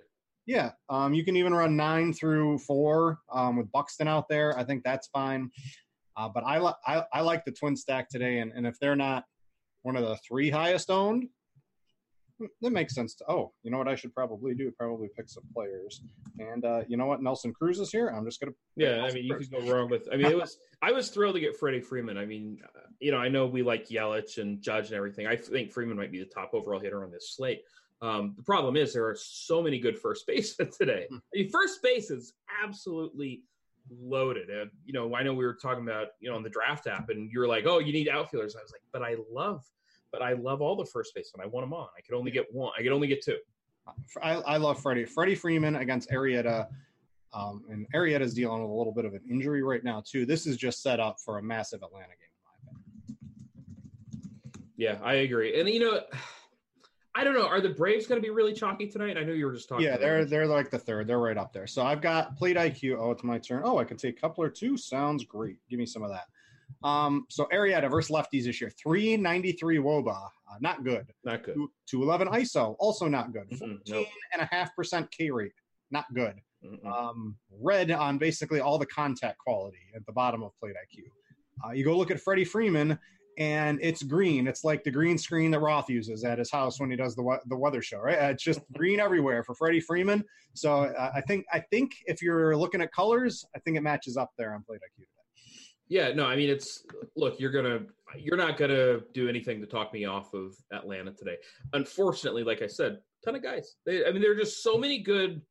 Yeah, 0.46 0.72
um, 0.90 1.14
you 1.14 1.26
can 1.26 1.36
even 1.36 1.54
run 1.54 1.76
nine 1.76 2.14
through 2.14 2.60
four 2.60 3.20
um, 3.32 3.58
with 3.58 3.70
Buxton 3.72 4.08
out 4.08 4.30
there. 4.30 4.58
I 4.58 4.64
think 4.64 4.84
that's 4.84 5.08
fine. 5.08 5.52
Uh, 6.16 6.30
but 6.30 6.44
I, 6.46 6.58
li- 6.60 6.74
I 6.86 7.04
I 7.14 7.22
like 7.22 7.44
the 7.46 7.52
twin 7.52 7.76
stack 7.76 8.10
today, 8.10 8.40
and, 8.40 8.52
and 8.56 8.66
if 8.66 8.80
they're 8.80 8.96
not 8.96 9.26
one 9.84 9.96
of 9.98 10.04
the 10.06 10.16
three 10.28 10.50
highest 10.50 10.90
owned, 10.90 11.28
that 12.62 12.72
makes 12.72 12.94
sense. 12.94 13.16
To, 13.16 13.26
oh, 13.30 13.54
you 13.64 13.72
know 13.72 13.78
what 13.78 13.88
I 13.88 13.96
should 13.96 14.14
probably 14.14 14.54
do? 14.54 14.72
Probably 14.78 15.10
pick 15.16 15.30
some 15.30 15.44
players. 15.54 16.02
And 16.40 16.64
uh, 16.66 16.82
you 16.88 16.98
know 16.98 17.06
what? 17.06 17.22
Nelson 17.22 17.54
Cruz 17.54 17.80
is 17.80 17.92
here. 17.92 18.08
I'm 18.10 18.26
just 18.26 18.40
gonna. 18.40 18.54
Yeah, 18.76 19.04
I 19.04 19.12
mean, 19.12 19.26
you 19.26 19.36
could 19.36 19.52
go 19.52 19.60
wrong 19.72 19.90
with. 19.90 20.08
I 20.12 20.18
mean, 20.18 20.28
it 20.28 20.38
was. 20.38 20.58
I 20.82 20.92
was 20.92 21.10
thrilled 21.10 21.36
to 21.36 21.42
get 21.42 21.58
Freddie 21.58 21.82
Freeman. 21.82 22.18
I 22.18 22.26
mean, 22.26 22.60
uh, 22.64 22.88
you 23.00 23.12
know, 23.12 23.18
I 23.18 23.30
know 23.30 23.48
we 23.48 23.64
like 23.64 23.88
Yelich 23.90 24.38
and 24.38 24.62
Judge 24.62 24.88
and 24.88 24.96
everything. 24.96 25.28
I 25.28 25.36
think 25.36 25.72
Freeman 25.72 25.98
might 25.98 26.12
be 26.12 26.20
the 26.20 26.26
top 26.26 26.52
overall 26.54 26.80
hitter 26.80 27.04
on 27.04 27.12
this 27.12 27.36
slate. 27.36 27.62
Um, 28.02 28.34
the 28.38 28.44
problem 28.44 28.76
is 28.76 28.94
there 28.94 29.08
are 29.08 29.18
so 29.20 29.62
many 29.62 29.80
good 29.80 29.98
first 29.98 30.28
basemen 30.28 30.70
today. 30.78 31.08
Hmm. 31.10 31.18
I 31.34 31.38
mean, 31.40 31.50
first 31.50 31.82
base 31.82 32.12
is 32.12 32.34
absolutely 32.64 33.44
loaded. 33.90 34.50
Uh, 34.50 34.66
you 34.86 34.94
know, 34.94 35.14
I 35.16 35.24
know 35.24 35.34
we 35.34 35.46
were 35.46 35.58
talking 35.60 35.84
about 35.84 36.10
you 36.20 36.30
know 36.30 36.36
on 36.36 36.44
the 36.44 36.50
draft 36.50 36.88
app, 36.88 37.10
and 37.10 37.32
you 37.32 37.40
were 37.40 37.48
like, 37.48 37.66
"Oh, 37.66 37.80
you 37.80 37.94
need 37.94 38.10
outfielders." 38.10 38.56
I 38.56 38.62
was 38.62 38.72
like, 38.72 38.82
"But 38.92 39.04
I 39.04 39.16
love, 39.32 39.64
but 40.12 40.22
I 40.22 40.34
love 40.34 40.62
all 40.62 40.76
the 40.76 40.86
first 40.86 41.14
basemen. 41.16 41.46
I 41.46 41.48
want 41.48 41.66
them 41.66 41.74
on. 41.74 41.88
I 41.98 42.02
could 42.02 42.16
only 42.16 42.32
get 42.32 42.46
one. 42.52 42.72
I 42.78 42.84
could 42.84 42.92
only 42.92 43.08
get 43.08 43.24
two. 43.24 43.38
I, 44.22 44.34
I 44.34 44.58
love 44.58 44.82
Freddie. 44.82 45.06
Freddie 45.06 45.36
Freeman 45.36 45.78
against 45.78 46.10
Arrieta. 46.12 46.68
Um, 47.34 47.64
and 47.70 47.86
Arrieta's 47.94 48.34
dealing 48.34 48.62
with 48.62 48.72
a 48.72 48.74
little 48.74 48.94
bit 48.94 49.06
of 49.06 49.14
an 49.14 49.22
injury 49.30 49.64
right 49.64 49.84
now 49.84 50.02
too. 50.06 50.26
This 50.26 50.48
is 50.48 50.58
just 50.58 50.82
set 50.82 51.00
up 51.00 51.20
for 51.20 51.38
a 51.38 51.44
massive 51.44 51.84
Atlanta 51.84 52.08
game. 52.08 53.18
Yeah, 54.78 55.00
I 55.04 55.16
agree. 55.16 55.60
And 55.60 55.68
you 55.68 55.80
know, 55.80 56.02
I 57.16 57.24
don't 57.24 57.34
know. 57.34 57.48
Are 57.48 57.60
the 57.60 57.70
Braves 57.70 58.06
going 58.06 58.22
to 58.22 58.26
be 58.26 58.30
really 58.30 58.54
chalky 58.54 58.88
tonight? 58.88 59.18
I 59.18 59.24
know 59.24 59.34
you 59.34 59.48
were 59.48 59.54
just 59.54 59.68
talking. 59.68 59.86
Yeah, 59.86 59.98
they're 59.98 60.24
they're 60.24 60.46
like 60.46 60.70
the 60.70 60.78
third. 60.78 61.08
They're 61.08 61.20
right 61.20 61.38
up 61.38 61.52
there. 61.52 61.66
So 61.66 61.84
I've 61.84 62.02
got 62.02 62.38
Slate 62.38 62.58
IQ. 62.58 62.98
Oh, 63.00 63.12
it's 63.12 63.24
my 63.24 63.40
turn. 63.40 63.64
Oh, 63.66 63.80
I 63.80 63.84
can 63.84 63.98
take 63.98 64.22
Kepler 64.22 64.50
too. 64.50 64.78
Sounds 64.78 65.26
great. 65.26 65.58
Give 65.70 65.80
me 65.80 65.86
some 65.88 66.04
of 66.04 66.12
that. 66.12 66.26
Um, 66.84 67.26
so 67.30 67.48
Arrieta 67.54 67.90
versus 67.90 68.12
lefties 68.16 68.44
this 68.46 68.62
year, 68.62 68.70
393 68.82 69.78
Woba, 69.80 70.16
uh, 70.16 70.56
not 70.62 70.84
good. 70.84 71.08
not 71.24 71.44
good. 71.44 71.56
211 71.90 72.28
ISO, 72.42 72.76
also 72.80 73.08
not 73.08 73.34
good. 73.34 73.50
Mm-mm, 73.50 73.60
14 73.60 73.84
nope. 73.90 74.08
and 74.34 74.42
a 74.42 74.46
half 74.52 74.76
percent 74.76 75.10
K 75.12 75.30
rate, 75.32 75.52
not 75.92 76.06
good. 76.14 76.36
Um, 76.86 77.36
red 77.62 77.92
on 77.92 78.18
basically 78.18 78.60
all 78.60 78.78
the 78.78 78.86
contact 78.88 79.38
quality 79.40 79.78
at 79.96 80.06
the 80.06 80.12
bottom 80.12 80.44
of 80.44 80.52
Slate 80.60 80.74
IQ. 80.76 81.04
Uh, 81.66 81.72
you 81.72 81.84
go 81.84 81.96
look 81.98 82.12
at 82.12 82.20
Freddie 82.20 82.44
Freeman, 82.46 82.98
and 83.38 83.80
it's 83.82 84.04
green. 84.04 84.48
It's 84.48 84.64
like 84.64 84.84
the 84.84 84.92
green 84.92 85.18
screen 85.18 85.52
that 85.52 85.60
Roth 85.60 85.90
uses 85.90 86.24
at 86.24 86.40
his 86.40 86.52
house 86.52 86.80
when 86.80 86.90
he 86.90 86.96
does 86.98 87.16
the 87.16 87.22
we- 87.24 87.38
the 87.46 87.56
weather 87.58 87.82
show, 87.82 88.00
right? 88.00 88.18
Uh, 88.20 88.26
It's 88.32 88.44
just 88.44 88.60
green 88.74 89.00
everywhere 89.00 89.44
for 89.44 89.54
Freddie 89.56 89.80
Freeman. 89.80 90.24
So 90.54 90.84
uh, 90.86 91.12
I 91.16 91.22
think 91.22 91.46
I 91.54 91.60
think 91.72 91.92
if 92.06 92.22
you're 92.22 92.56
looking 92.58 92.82
at 92.82 92.92
colors, 92.92 93.46
I 93.56 93.60
think 93.60 93.78
it 93.78 93.82
matches 93.82 94.18
up 94.18 94.32
there 94.38 94.54
on 94.54 94.64
Slate 94.66 94.80
IQ. 94.82 95.04
Yeah, 95.90 96.12
no, 96.14 96.26
I 96.26 96.36
mean 96.36 96.50
it's 96.50 96.84
look, 97.16 97.40
you're 97.40 97.52
gonna 97.52 97.82
you're 98.18 98.38
not 98.38 98.58
gonna 98.58 99.00
do 99.14 99.30
anything 99.30 99.62
to 99.62 99.68
talk 99.68 99.94
me 99.94 100.06
off 100.06 100.34
of 100.34 100.56
Atlanta 100.72 101.12
today. 101.12 101.38
Unfortunately, 101.74 102.44
like 102.44 102.62
I 102.62 102.68
said, 102.68 103.00
ton 103.24 103.36
of 103.36 103.44
guys. 103.44 103.76
They, 103.86 104.06
I 104.06 104.12
mean, 104.12 104.22
there 104.22 104.32
are 104.32 104.36
just 104.36 104.64
so 104.64 104.78
many 104.78 105.00
good, 105.00 105.42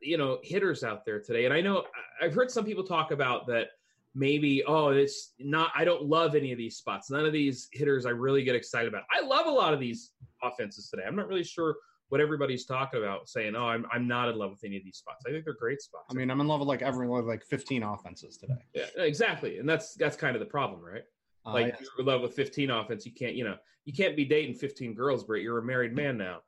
you 0.00 0.18
know, 0.18 0.38
hitters 0.42 0.84
out 0.84 1.04
there 1.04 1.20
today. 1.20 1.44
And 1.44 1.54
I 1.54 1.60
know 1.60 1.84
I've 2.20 2.34
heard 2.34 2.50
some 2.50 2.64
people 2.64 2.84
talk 2.84 3.10
about 3.10 3.46
that 3.48 3.68
maybe 4.14 4.62
oh 4.64 4.88
it's 4.88 5.32
not 5.38 5.70
i 5.74 5.84
don't 5.84 6.04
love 6.04 6.34
any 6.34 6.52
of 6.52 6.58
these 6.58 6.76
spots 6.76 7.10
none 7.10 7.24
of 7.24 7.32
these 7.32 7.68
hitters 7.72 8.04
i 8.04 8.10
really 8.10 8.44
get 8.44 8.54
excited 8.54 8.88
about 8.88 9.04
i 9.10 9.24
love 9.24 9.46
a 9.46 9.50
lot 9.50 9.72
of 9.72 9.80
these 9.80 10.12
offenses 10.42 10.90
today 10.90 11.02
i'm 11.06 11.16
not 11.16 11.28
really 11.28 11.44
sure 11.44 11.76
what 12.12 12.20
everybody's 12.20 12.66
talking 12.66 13.00
about 13.02 13.26
saying 13.26 13.56
oh 13.56 13.64
i'm, 13.64 13.86
I'm 13.90 14.06
not 14.06 14.28
in 14.28 14.36
love 14.36 14.50
with 14.50 14.62
any 14.64 14.76
of 14.76 14.84
these 14.84 14.98
spots 14.98 15.24
i 15.26 15.30
think 15.30 15.44
they're 15.46 15.54
great 15.54 15.80
spots 15.80 16.04
I 16.10 16.14
mean, 16.14 16.30
I'm 16.30 16.40
in 16.42 16.46
love 16.46 16.60
with 16.60 16.68
like 16.68 16.82
every 16.82 17.06
like 17.08 17.42
15 17.42 17.82
offenses 17.82 18.36
today. 18.36 18.54
yeah 18.74 18.84
exactly 18.98 19.58
and 19.58 19.66
that's 19.68 19.94
that's 19.94 20.16
kind 20.16 20.36
of 20.36 20.40
the 20.40 20.46
problem 20.58 20.80
right 20.84 21.04
Uh, 21.46 21.52
like 21.54 21.66
yes. 21.68 21.80
you're 21.80 22.00
in 22.00 22.06
love 22.06 22.20
with 22.20 22.34
15 22.34 22.70
offense 22.70 23.06
you 23.06 23.12
can't 23.12 23.34
you 23.34 23.44
know 23.44 23.56
you 23.86 23.94
can't 23.94 24.14
be 24.14 24.26
dating 24.26 24.54
15 24.54 24.92
girls 24.94 25.24
Brett. 25.24 25.42
you're 25.42 25.58
a 25.58 25.62
married 25.62 25.94
man 25.94 26.18
now 26.18 26.40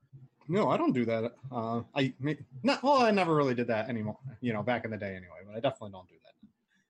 No, 0.47 0.69
I 0.69 0.77
don't 0.77 0.93
do 0.93 1.07
that. 1.07 1.33
Uh, 1.51 1.81
I 1.97 2.13
not. 2.63 2.83
Well, 2.83 2.99
I 3.09 3.11
never 3.11 3.35
really 3.35 3.55
did 3.55 3.69
that 3.69 3.89
anymore. 3.89 4.19
You 4.43 4.53
know, 4.53 4.63
back 4.63 4.85
in 4.85 4.91
the 4.91 4.99
day, 4.99 5.13
anyway. 5.21 5.41
But 5.47 5.57
I 5.57 5.61
definitely 5.67 5.93
don't 5.97 6.07
do 6.15 6.19
that. 6.24 6.24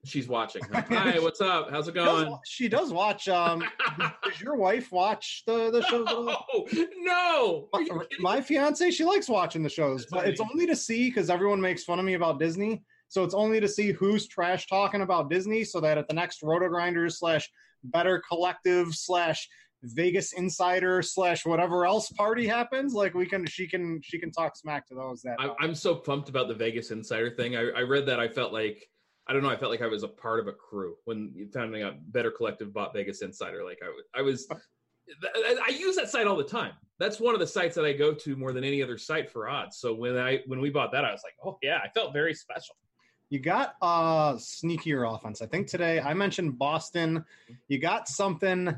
She's 0.05 0.29
watching 0.29 0.63
hi 0.73 1.19
what's 1.19 1.41
up 1.41 1.71
how's 1.71 1.89
it 1.89 1.93
She 1.93 1.99
does, 1.99 2.25
going 2.25 2.39
she 2.45 2.69
does 2.69 2.93
watch. 2.93 3.29
Um, 3.29 3.63
does 4.25 4.41
your 4.41 4.57
wife 4.57 4.93
watch 4.93 5.43
the 5.47 5.71
the 5.71 5.83
shows? 5.83 6.07
at 6.09 6.15
all? 6.15 6.47
oh 6.53 6.67
no 6.99 7.69
Are 7.73 7.81
My, 7.81 8.05
my 8.21 8.41
fiance, 8.41 8.91
she 8.91 9.05
likes 9.05 9.29
watching 9.29 9.63
the 9.63 9.69
shows, 9.69 10.03
That's 10.03 10.13
but 10.13 10.29
it's 10.29 10.41
only 10.41 10.67
to 10.67 10.77
see 10.77 11.09
because 11.09 11.31
everyone 11.31 11.61
makes 11.61 11.85
fun 11.85 11.99
of 11.99 12.05
me 12.05 12.15
about 12.15 12.39
Disney. 12.39 12.83
So 13.09 13.23
it's 13.23 13.35
only 13.35 13.61
to 13.61 13.69
see 13.69 13.93
who's 13.93 14.27
trash 14.27 14.67
talking 14.67 15.03
about 15.03 15.31
Disney, 15.31 15.65
so 15.65 15.81
that 15.81 15.99
at 15.99 16.09
the 16.09 16.15
next 16.15 16.43
Roto 16.43 16.69
Grinders 16.69 17.19
slash 17.19 17.49
Better 17.85 18.23
Collective 18.29 18.95
slash 18.95 19.49
Vegas 19.85 20.33
Insider 20.33 21.03
slash 21.03 21.45
whatever 21.45 21.87
else 21.87 22.11
party 22.11 22.47
happens, 22.47 22.95
like 22.95 23.15
we 23.15 23.27
can, 23.27 23.47
she 23.47 23.69
can, 23.69 24.01
she 24.03 24.19
can 24.19 24.33
talk 24.33 24.57
smack 24.57 24.87
to 24.89 24.95
those 24.95 25.23
that. 25.23 25.37
I, 25.39 25.51
I'm 25.61 25.75
so 25.75 25.95
pumped 25.95 26.29
about 26.29 26.49
the 26.49 26.55
Vegas 26.55 26.91
Insider 26.91 27.31
thing. 27.31 27.57
I, 27.57 27.69
I 27.77 27.81
read 27.83 28.07
that. 28.07 28.19
I 28.19 28.29
felt 28.29 28.53
like 28.53 28.89
I 29.27 29.33
don't 29.33 29.43
know. 29.43 29.49
I 29.49 29.57
felt 29.57 29.71
like 29.71 29.81
I 29.83 29.87
was 29.87 30.03
a 30.03 30.09
part 30.09 30.39
of 30.41 30.49
a 30.49 30.53
crew 30.53 30.97
when 31.05 31.33
you 31.35 31.49
found 31.49 31.75
out 31.77 31.95
Better 32.13 32.31
Collective 32.31 32.73
bought 32.73 32.93
Vegas 32.93 33.23
Insider. 33.23 33.65
Like 33.65 33.79
I, 33.83 33.89
was- 33.89 34.05
I 34.15 34.23
was. 34.23 34.47
I 34.51 35.57
I 35.67 35.69
use 35.71 35.97
that 35.97 36.09
site 36.09 36.27
all 36.27 36.37
the 36.37 36.45
time. 36.45 36.73
That's 36.99 37.21
one 37.21 37.35
of 37.35 37.41
the 37.41 37.47
sites 37.47 37.75
that 37.77 37.85
I 37.85 37.93
go 37.93 38.15
to 38.15 38.37
more 38.37 38.53
than 38.53 38.65
any 38.65 38.83
other 38.83 38.97
site 38.97 39.31
for 39.31 39.49
odds. 39.49 39.77
So 39.79 39.95
when 39.95 40.17
I 40.17 40.41
when 40.47 40.61
we 40.61 40.71
bought 40.71 40.93
that, 40.93 41.05
I 41.05 41.13
was 41.13 41.21
like, 41.25 41.35
oh 41.45 41.59
yeah, 41.63 41.79
I 41.85 41.89
felt 41.89 42.13
very 42.13 42.33
special. 42.35 42.75
You 43.31 43.39
got 43.41 43.75
uh 43.83 44.35
sneakier 44.35 45.13
offense. 45.15 45.43
I 45.43 45.47
think 45.47 45.67
today 45.67 46.01
I 46.01 46.15
mentioned 46.15 46.59
Boston. 46.59 47.25
You 47.69 47.79
got 47.79 48.09
something 48.09 48.75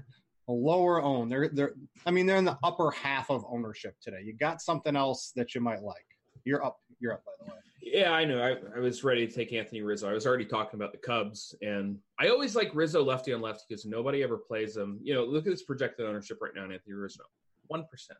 lower 0.48 1.02
owned. 1.02 1.30
They're 1.30 1.48
they're 1.48 1.74
I 2.06 2.10
mean 2.10 2.26
they're 2.26 2.36
in 2.38 2.44
the 2.44 2.58
upper 2.62 2.90
half 2.90 3.30
of 3.30 3.44
ownership 3.48 3.94
today. 4.00 4.22
You 4.24 4.32
got 4.32 4.60
something 4.60 4.96
else 4.96 5.32
that 5.36 5.54
you 5.54 5.60
might 5.60 5.82
like. 5.82 6.06
You're 6.44 6.64
up. 6.64 6.80
You're 7.00 7.14
up 7.14 7.24
by 7.24 7.32
the 7.38 7.50
way. 7.50 7.58
Yeah, 7.82 8.10
I 8.12 8.24
know. 8.24 8.42
I, 8.42 8.56
I 8.76 8.80
was 8.80 9.04
ready 9.04 9.26
to 9.26 9.32
take 9.32 9.52
Anthony 9.52 9.82
Rizzo. 9.82 10.10
I 10.10 10.12
was 10.12 10.26
already 10.26 10.44
talking 10.44 10.78
about 10.78 10.90
the 10.90 10.98
Cubs, 10.98 11.54
and 11.62 11.98
I 12.18 12.28
always 12.28 12.56
like 12.56 12.74
Rizzo 12.74 13.04
lefty 13.04 13.32
on 13.32 13.40
lefty 13.40 13.64
because 13.68 13.84
nobody 13.84 14.24
ever 14.24 14.36
plays 14.36 14.76
him. 14.76 14.98
You 15.02 15.14
know, 15.14 15.24
look 15.24 15.46
at 15.46 15.52
his 15.52 15.62
projected 15.62 16.04
ownership 16.04 16.38
right 16.40 16.52
now 16.54 16.64
in 16.64 16.72
Anthony 16.72 16.94
Rizzo, 16.94 17.22
one 17.68 17.84
percent. 17.88 18.18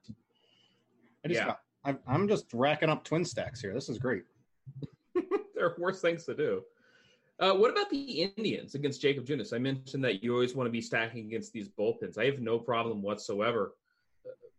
I 1.24 1.28
just 1.28 1.40
Yeah. 1.40 1.54
got, 1.84 2.00
I'm, 2.06 2.28
just 2.28 2.52
racking 2.54 2.88
up 2.88 3.02
twin 3.02 3.24
stacks 3.24 3.60
here. 3.60 3.74
This 3.74 3.88
is 3.88 3.98
great. 3.98 4.22
there 5.14 5.66
are 5.66 5.76
worse 5.78 6.00
things 6.00 6.24
to 6.26 6.34
do. 6.34 6.62
Uh, 7.38 7.52
what 7.52 7.70
about 7.70 7.90
the 7.90 8.22
Indians 8.36 8.74
against 8.74 9.02
Jakob 9.02 9.26
Junis? 9.26 9.52
I 9.52 9.58
mentioned 9.58 10.02
that 10.04 10.22
you 10.22 10.32
always 10.32 10.54
want 10.54 10.68
to 10.68 10.72
be 10.72 10.80
stacking 10.80 11.26
against 11.26 11.52
these 11.52 11.68
bullpens. 11.68 12.18
I 12.18 12.24
have 12.24 12.40
no 12.40 12.58
problem 12.58 13.02
whatsoever 13.02 13.74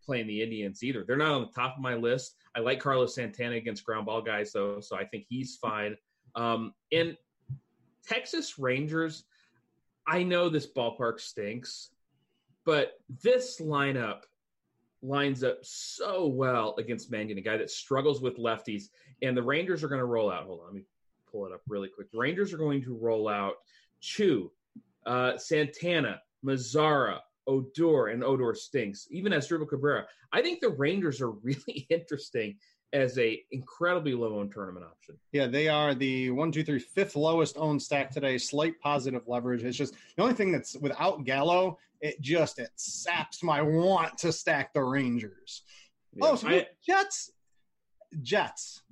playing 0.07 0.25
the 0.25 0.41
Indians 0.41 0.83
either. 0.83 1.03
They're 1.05 1.17
not 1.17 1.33
on 1.33 1.41
the 1.41 1.51
top 1.53 1.75
of 1.75 1.81
my 1.81 1.93
list. 1.93 2.35
I 2.55 2.61
like 2.61 2.79
Carlos 2.79 3.13
Santana 3.13 3.55
against 3.55 3.83
ground 3.83 4.05
ball 4.05 4.21
guys 4.21 4.53
though, 4.53 4.79
so 4.79 4.95
I 4.95 5.05
think 5.05 5.25
he's 5.27 5.57
fine. 5.57 5.95
Um, 6.33 6.73
and 6.91 7.17
Texas 8.07 8.57
Rangers, 8.57 9.25
I 10.07 10.23
know 10.23 10.47
this 10.47 10.65
ballpark 10.65 11.19
stinks, 11.19 11.89
but 12.65 12.93
this 13.21 13.59
lineup 13.59 14.21
lines 15.01 15.43
up 15.43 15.59
so 15.61 16.27
well 16.27 16.73
against 16.77 17.11
Mengden, 17.11 17.37
a 17.37 17.41
guy 17.41 17.57
that 17.57 17.69
struggles 17.69 18.21
with 18.21 18.37
lefties. 18.37 18.85
And 19.21 19.35
the 19.35 19.43
Rangers 19.43 19.83
are 19.83 19.89
going 19.89 19.99
to 19.99 20.05
roll 20.05 20.31
out. 20.31 20.45
Hold 20.45 20.61
on, 20.61 20.65
let 20.67 20.73
me 20.73 20.83
pull 21.29 21.45
it 21.45 21.51
up 21.51 21.61
really 21.67 21.89
quick. 21.89 22.11
The 22.11 22.17
Rangers 22.17 22.53
are 22.53 22.57
going 22.57 22.81
to 22.83 22.95
roll 22.95 23.27
out 23.27 23.55
Choo, 23.99 24.51
uh, 25.05 25.37
Santana, 25.37 26.21
Mazara, 26.45 27.19
Odor, 27.47 28.07
and 28.07 28.23
Odor 28.23 28.53
stinks. 28.53 29.07
Even 29.09 29.31
Asdrubal 29.31 29.67
Cabrera, 29.67 30.05
I 30.31 30.41
think 30.41 30.59
the 30.59 30.69
Rangers 30.69 31.21
are 31.21 31.31
really 31.43 31.87
interesting 31.89 32.57
as 32.93 33.17
a 33.19 33.41
incredibly 33.51 34.13
low 34.13 34.39
owned 34.39 34.51
tournament 34.51 34.85
option. 34.85 35.17
Yeah, 35.31 35.47
they 35.47 35.67
are 35.67 35.93
the 35.93 36.31
one, 36.31 36.51
two, 36.51 36.63
three, 36.63 36.79
fifth 36.79 37.15
lowest 37.15 37.57
owned 37.57 37.81
stack 37.81 38.11
today. 38.11 38.37
Slight 38.37 38.79
positive 38.79 39.23
leverage. 39.27 39.63
It's 39.63 39.77
just 39.77 39.95
the 40.15 40.23
only 40.23 40.35
thing 40.35 40.51
that's 40.51 40.75
without 40.77 41.25
Gallo. 41.25 41.77
It 41.99 42.21
just 42.21 42.59
it 42.59 42.69
saps 42.75 43.43
my 43.43 43.61
want 43.61 44.17
to 44.19 44.31
stack 44.31 44.73
the 44.73 44.83
Rangers. 44.83 45.63
Yeah, 46.13 46.25
oh, 46.27 46.35
so 46.35 46.47
I- 46.47 46.67
Jets, 46.85 47.31
Jets. 48.21 48.83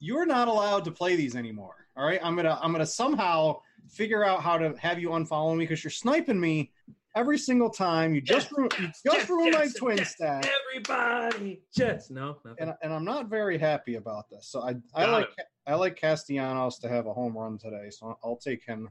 You're 0.00 0.26
not 0.26 0.48
allowed 0.48 0.84
to 0.84 0.92
play 0.92 1.16
these 1.16 1.34
anymore. 1.34 1.74
All 1.96 2.06
right, 2.06 2.20
I'm 2.22 2.36
gonna 2.36 2.58
I'm 2.62 2.72
gonna 2.72 2.86
somehow 2.86 3.60
figure 3.88 4.24
out 4.24 4.42
how 4.42 4.58
to 4.58 4.74
have 4.78 4.98
you 4.98 5.10
unfollow 5.10 5.56
me 5.56 5.64
because 5.64 5.82
you're 5.82 5.90
sniping 5.90 6.38
me 6.38 6.70
every 7.18 7.38
single 7.38 7.70
time. 7.70 8.14
You 8.14 8.20
just 8.20 8.50
ru- 8.52 8.68
you 8.78 8.88
just 9.12 9.28
ruined 9.28 9.54
my 9.54 9.68
twin 9.76 10.04
stack, 10.04 10.48
Everybody, 10.70 11.62
Jets. 11.76 12.10
No, 12.10 12.36
nothing. 12.44 12.54
and 12.60 12.74
and 12.82 12.92
I'm 12.92 13.04
not 13.04 13.28
very 13.28 13.58
happy 13.58 13.96
about 13.96 14.30
this. 14.30 14.48
So 14.48 14.62
I 14.62 14.76
I 14.94 15.06
Got 15.06 15.12
like 15.12 15.28
I 15.66 15.74
like 15.74 15.96
Castellanos 16.00 16.78
to 16.80 16.88
have 16.88 17.06
a 17.06 17.12
home 17.12 17.36
run 17.36 17.58
today, 17.58 17.90
so 17.90 18.16
I'll 18.24 18.36
take 18.36 18.64
him. 18.64 18.88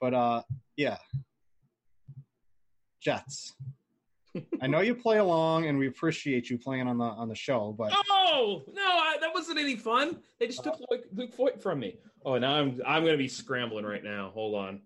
But 0.00 0.14
uh, 0.14 0.42
yeah, 0.76 0.98
Jets. 3.00 3.54
I 4.62 4.66
know 4.66 4.80
you 4.80 4.94
play 4.94 5.18
along, 5.18 5.66
and 5.66 5.78
we 5.78 5.88
appreciate 5.88 6.48
you 6.48 6.56
playing 6.56 6.88
on 6.88 6.96
the 6.96 7.04
on 7.04 7.28
the 7.28 7.34
show. 7.34 7.74
But 7.76 7.92
Oh 8.10 8.62
no, 8.72 8.82
I, 8.82 9.16
that 9.20 9.32
wasn't 9.34 9.58
any 9.58 9.76
fun. 9.76 10.18
They 10.40 10.46
just 10.46 10.64
took 10.64 10.78
Luke, 10.90 11.04
Luke 11.14 11.34
Voit 11.36 11.62
from 11.62 11.80
me. 11.80 11.96
Oh, 12.24 12.38
now 12.38 12.54
I'm 12.54 12.80
I'm 12.86 13.02
going 13.02 13.12
to 13.12 13.18
be 13.18 13.28
scrambling 13.28 13.84
right 13.84 14.02
now. 14.02 14.30
Hold 14.32 14.54
on. 14.54 14.80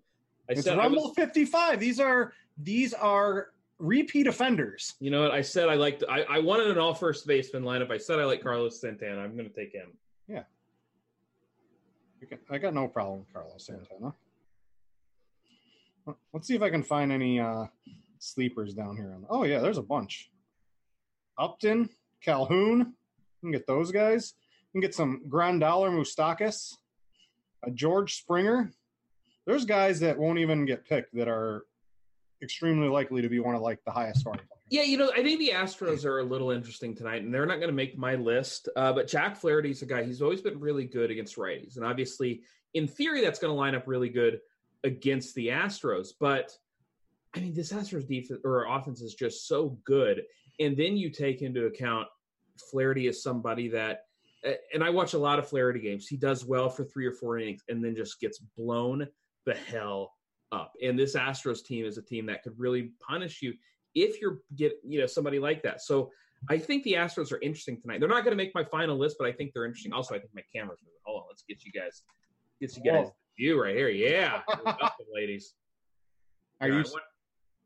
I 0.49 0.53
it's 0.53 0.63
said 0.63 0.77
Rumble 0.77 1.03
was, 1.03 1.13
55. 1.15 1.79
These 1.79 1.99
are 1.99 2.33
these 2.57 2.93
are 2.93 3.49
repeat 3.79 4.27
offenders. 4.27 4.95
you 4.99 5.11
know 5.11 5.21
what? 5.21 5.31
I 5.31 5.41
said 5.41 5.69
I 5.69 5.75
liked. 5.75 6.03
I, 6.09 6.23
I 6.23 6.39
wanted 6.39 6.67
an 6.67 6.77
all 6.77 6.93
first 6.93 7.27
baseman 7.27 7.63
lineup. 7.63 7.91
I 7.91 7.97
said 7.97 8.19
I 8.19 8.25
like 8.25 8.41
Carlos 8.41 8.79
Santana. 8.79 9.21
I'm 9.21 9.35
going 9.37 9.49
to 9.49 9.55
take 9.55 9.71
him. 9.71 9.89
Okay, 12.23 12.37
I 12.49 12.57
got 12.57 12.73
no 12.73 12.87
problem 12.87 13.19
with 13.19 13.33
Carlos 13.33 13.65
Santana. 13.65 14.13
Let's 16.33 16.47
see 16.47 16.55
if 16.55 16.61
I 16.61 16.69
can 16.69 16.83
find 16.83 17.11
any 17.11 17.39
uh, 17.39 17.65
sleepers 18.17 18.73
down 18.73 18.97
here. 18.97 19.15
Oh 19.29 19.43
yeah, 19.43 19.59
there's 19.59 19.77
a 19.77 19.83
bunch. 19.83 20.31
Upton, 21.37 21.89
Calhoun, 22.23 22.79
you 22.79 23.41
can 23.41 23.51
get 23.51 23.67
those 23.67 23.91
guys. 23.91 24.33
You 24.73 24.81
can 24.81 24.81
get 24.81 24.95
some 24.95 25.21
Grandollar 25.29 25.91
Moustakas, 25.91 26.75
a 27.63 27.71
George 27.71 28.15
Springer. 28.15 28.71
There's 29.45 29.65
guys 29.65 29.99
that 29.99 30.17
won't 30.17 30.39
even 30.39 30.65
get 30.65 30.85
picked 30.85 31.13
that 31.15 31.27
are 31.27 31.65
extremely 32.41 32.87
likely 32.87 33.21
to 33.21 33.29
be 33.29 33.39
one 33.39 33.55
of 33.55 33.61
like 33.61 33.79
the 33.85 33.91
highest 33.91 34.21
scoring. 34.21 34.39
Players. 34.39 34.61
Yeah, 34.69 34.83
you 34.83 34.97
know, 34.97 35.11
I 35.11 35.23
think 35.23 35.39
the 35.39 35.51
Astros 35.53 36.05
are 36.05 36.19
a 36.19 36.23
little 36.23 36.51
interesting 36.51 36.95
tonight, 36.95 37.23
and 37.23 37.33
they're 37.33 37.45
not 37.45 37.57
going 37.57 37.69
to 37.69 37.75
make 37.75 37.97
my 37.97 38.15
list. 38.15 38.69
Uh, 38.75 38.93
but 38.93 39.07
Jack 39.07 39.37
Flaherty's 39.37 39.81
a 39.81 39.85
guy; 39.85 40.03
he's 40.03 40.21
always 40.21 40.41
been 40.41 40.59
really 40.59 40.85
good 40.85 41.11
against 41.11 41.37
righties, 41.37 41.77
and 41.77 41.85
obviously, 41.85 42.41
in 42.73 42.87
theory, 42.87 43.21
that's 43.21 43.39
going 43.39 43.51
to 43.51 43.57
line 43.57 43.75
up 43.75 43.87
really 43.87 44.09
good 44.09 44.39
against 44.83 45.35
the 45.35 45.47
Astros. 45.47 46.09
But 46.19 46.51
I 47.35 47.39
mean, 47.39 47.53
this 47.53 47.71
Astros 47.71 48.07
defense 48.07 48.41
or 48.43 48.65
offense 48.65 49.01
is 49.01 49.13
just 49.13 49.47
so 49.47 49.77
good, 49.85 50.23
and 50.59 50.75
then 50.75 50.97
you 50.97 51.09
take 51.09 51.41
into 51.41 51.65
account 51.65 52.07
Flaherty 52.71 53.07
is 53.07 53.23
somebody 53.23 53.69
that, 53.69 54.05
and 54.73 54.83
I 54.83 54.89
watch 54.89 55.13
a 55.13 55.19
lot 55.19 55.39
of 55.39 55.47
Flaherty 55.47 55.79
games. 55.79 56.07
He 56.07 56.17
does 56.17 56.45
well 56.45 56.69
for 56.69 56.83
three 56.83 57.05
or 57.05 57.13
four 57.13 57.37
innings, 57.37 57.63
and 57.69 57.83
then 57.83 57.95
just 57.95 58.19
gets 58.19 58.39
blown 58.39 59.07
the 59.45 59.55
hell 59.55 60.16
up. 60.51 60.73
And 60.81 60.97
this 60.97 61.15
Astros 61.15 61.63
team 61.63 61.85
is 61.85 61.97
a 61.97 62.01
team 62.01 62.25
that 62.27 62.43
could 62.43 62.57
really 62.57 62.91
punish 63.07 63.41
you 63.41 63.53
if 63.95 64.21
you're 64.21 64.39
get 64.55 64.73
you 64.87 64.99
know 64.99 65.05
somebody 65.05 65.39
like 65.39 65.63
that. 65.63 65.81
So 65.81 66.11
I 66.49 66.57
think 66.57 66.83
the 66.83 66.93
Astros 66.93 67.31
are 67.31 67.41
interesting 67.41 67.81
tonight. 67.81 67.99
They're 67.99 68.09
not 68.09 68.23
going 68.23 68.37
to 68.37 68.41
make 68.43 68.53
my 68.53 68.63
final 68.63 68.97
list, 68.97 69.17
but 69.19 69.27
I 69.27 69.31
think 69.31 69.53
they're 69.53 69.65
interesting. 69.65 69.93
Also, 69.93 70.15
I 70.15 70.19
think 70.19 70.31
my 70.35 70.43
camera's 70.53 70.79
moving. 70.83 70.99
Hold 71.05 71.21
on, 71.21 71.27
let's 71.29 71.43
get 71.47 71.63
you 71.63 71.71
guys 71.71 72.03
get 72.59 72.75
you 72.75 72.83
guys 72.83 73.07
oh. 73.07 73.15
view 73.37 73.61
right 73.61 73.75
here. 73.75 73.89
Yeah, 73.89 74.41
ladies. 75.13 75.53
Are 76.61 76.67
you? 76.67 76.73
I 76.73 76.77
wonder, 76.77 77.01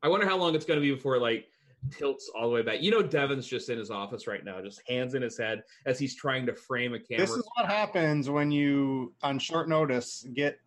I 0.02 0.08
wonder 0.08 0.26
how 0.26 0.36
long 0.36 0.54
it's 0.54 0.64
going 0.64 0.80
to 0.80 0.82
be 0.82 0.94
before 0.94 1.18
like 1.18 1.46
tilts 1.90 2.30
all 2.34 2.48
the 2.48 2.54
way 2.54 2.62
back. 2.62 2.82
You 2.82 2.90
know, 2.90 3.02
Devin's 3.02 3.46
just 3.46 3.68
in 3.68 3.78
his 3.78 3.90
office 3.90 4.26
right 4.26 4.44
now, 4.44 4.60
just 4.60 4.82
hands 4.88 5.14
in 5.14 5.22
his 5.22 5.36
head 5.38 5.62
as 5.86 5.98
he's 5.98 6.14
trying 6.14 6.46
to 6.46 6.54
frame 6.54 6.94
a 6.94 6.98
camera. 6.98 7.26
This 7.26 7.36
is 7.36 7.48
what 7.56 7.68
happens 7.68 8.30
when 8.30 8.50
you, 8.50 9.14
on 9.22 9.38
short 9.38 9.68
notice, 9.68 10.26
get 10.34 10.58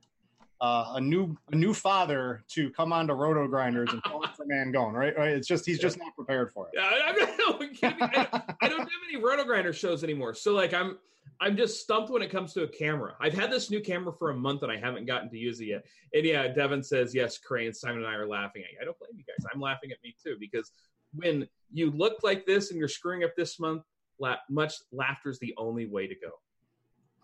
uh, 0.61 0.93
a 0.95 1.01
new 1.01 1.37
a 1.51 1.55
new 1.55 1.73
father 1.73 2.43
to 2.49 2.69
come 2.71 2.93
on 2.93 3.07
to 3.07 3.13
Roto 3.13 3.47
Grinders 3.47 3.89
and 3.91 4.01
phone 4.03 4.23
for 4.35 4.45
man 4.45 4.71
going 4.71 4.95
right. 4.95 5.17
Right. 5.17 5.31
It's 5.31 5.47
just 5.47 5.65
he's 5.65 5.79
just 5.79 5.97
not 5.97 6.15
prepared 6.15 6.51
for 6.51 6.69
it. 6.69 6.75
Not, 6.75 6.93
I, 6.93 7.11
don't, 7.37 8.43
I 8.61 8.69
don't 8.69 8.79
have 8.79 8.89
any 9.09 9.21
Roto 9.21 9.43
Grinder 9.43 9.73
shows 9.73 10.03
anymore, 10.03 10.33
so 10.33 10.53
like 10.53 10.73
I'm 10.73 10.97
I'm 11.41 11.57
just 11.57 11.81
stumped 11.81 12.09
when 12.09 12.21
it 12.21 12.31
comes 12.31 12.53
to 12.53 12.63
a 12.63 12.67
camera. 12.67 13.15
I've 13.19 13.33
had 13.33 13.51
this 13.51 13.69
new 13.69 13.81
camera 13.81 14.13
for 14.13 14.29
a 14.29 14.35
month 14.35 14.63
and 14.63 14.71
I 14.71 14.77
haven't 14.77 15.05
gotten 15.05 15.29
to 15.29 15.37
use 15.37 15.59
it 15.59 15.65
yet. 15.65 15.85
And 16.13 16.25
yeah, 16.25 16.47
Devin 16.47 16.83
says 16.83 17.13
yes. 17.13 17.37
Crane, 17.37 17.73
Simon, 17.73 18.03
and 18.03 18.07
I 18.07 18.13
are 18.13 18.27
laughing 18.27 18.63
at 18.63 18.71
you. 18.71 18.77
I 18.81 18.85
don't 18.85 18.97
blame 18.99 19.17
you 19.17 19.23
guys. 19.27 19.45
I'm 19.53 19.59
laughing 19.59 19.91
at 19.91 19.97
me 20.03 20.15
too 20.23 20.37
because 20.39 20.71
when 21.13 21.47
you 21.71 21.91
look 21.91 22.23
like 22.23 22.45
this 22.45 22.69
and 22.71 22.79
you're 22.79 22.87
screwing 22.87 23.23
up 23.23 23.35
this 23.35 23.59
month, 23.59 23.83
la- 24.19 24.37
much 24.49 24.75
laughter 24.91 25.29
is 25.29 25.39
the 25.39 25.53
only 25.57 25.87
way 25.87 26.07
to 26.07 26.15
go. 26.15 26.31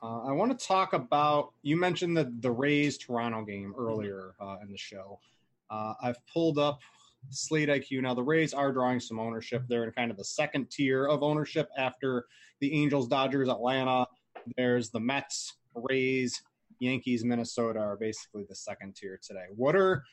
Uh, 0.01 0.23
I 0.23 0.31
want 0.31 0.57
to 0.57 0.67
talk 0.67 0.93
about 0.93 1.53
you 1.61 1.77
mentioned 1.77 2.17
the 2.17 2.33
the 2.39 2.49
Rays 2.51 2.97
Toronto 2.97 3.43
game 3.43 3.73
earlier 3.77 4.33
uh, 4.39 4.57
in 4.63 4.71
the 4.71 4.77
show. 4.77 5.19
Uh, 5.69 5.93
I've 6.01 6.17
pulled 6.27 6.57
up 6.57 6.79
Slate 7.29 7.69
IQ 7.69 8.01
now. 8.01 8.15
The 8.15 8.23
Rays 8.23 8.53
are 8.53 8.71
drawing 8.71 8.99
some 8.99 9.19
ownership. 9.19 9.63
They're 9.67 9.83
in 9.83 9.91
kind 9.91 10.09
of 10.09 10.17
the 10.17 10.23
second 10.23 10.71
tier 10.71 11.05
of 11.05 11.21
ownership 11.21 11.69
after 11.77 12.25
the 12.61 12.73
Angels, 12.73 13.07
Dodgers, 13.07 13.47
Atlanta. 13.47 14.07
There's 14.57 14.89
the 14.89 14.99
Mets, 14.99 15.57
Rays, 15.75 16.41
Yankees, 16.79 17.23
Minnesota 17.23 17.79
are 17.79 17.95
basically 17.95 18.45
the 18.49 18.55
second 18.55 18.95
tier 18.95 19.19
today. 19.21 19.45
What 19.55 19.75
are 19.75 20.03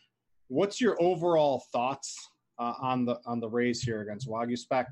what's 0.48 0.82
your 0.82 0.96
overall 1.00 1.64
thoughts 1.72 2.30
uh, 2.58 2.74
on 2.80 3.06
the 3.06 3.18
on 3.24 3.40
the 3.40 3.48
Rays 3.48 3.80
here 3.80 4.02
against 4.02 4.28
Waguespack? 4.28 4.86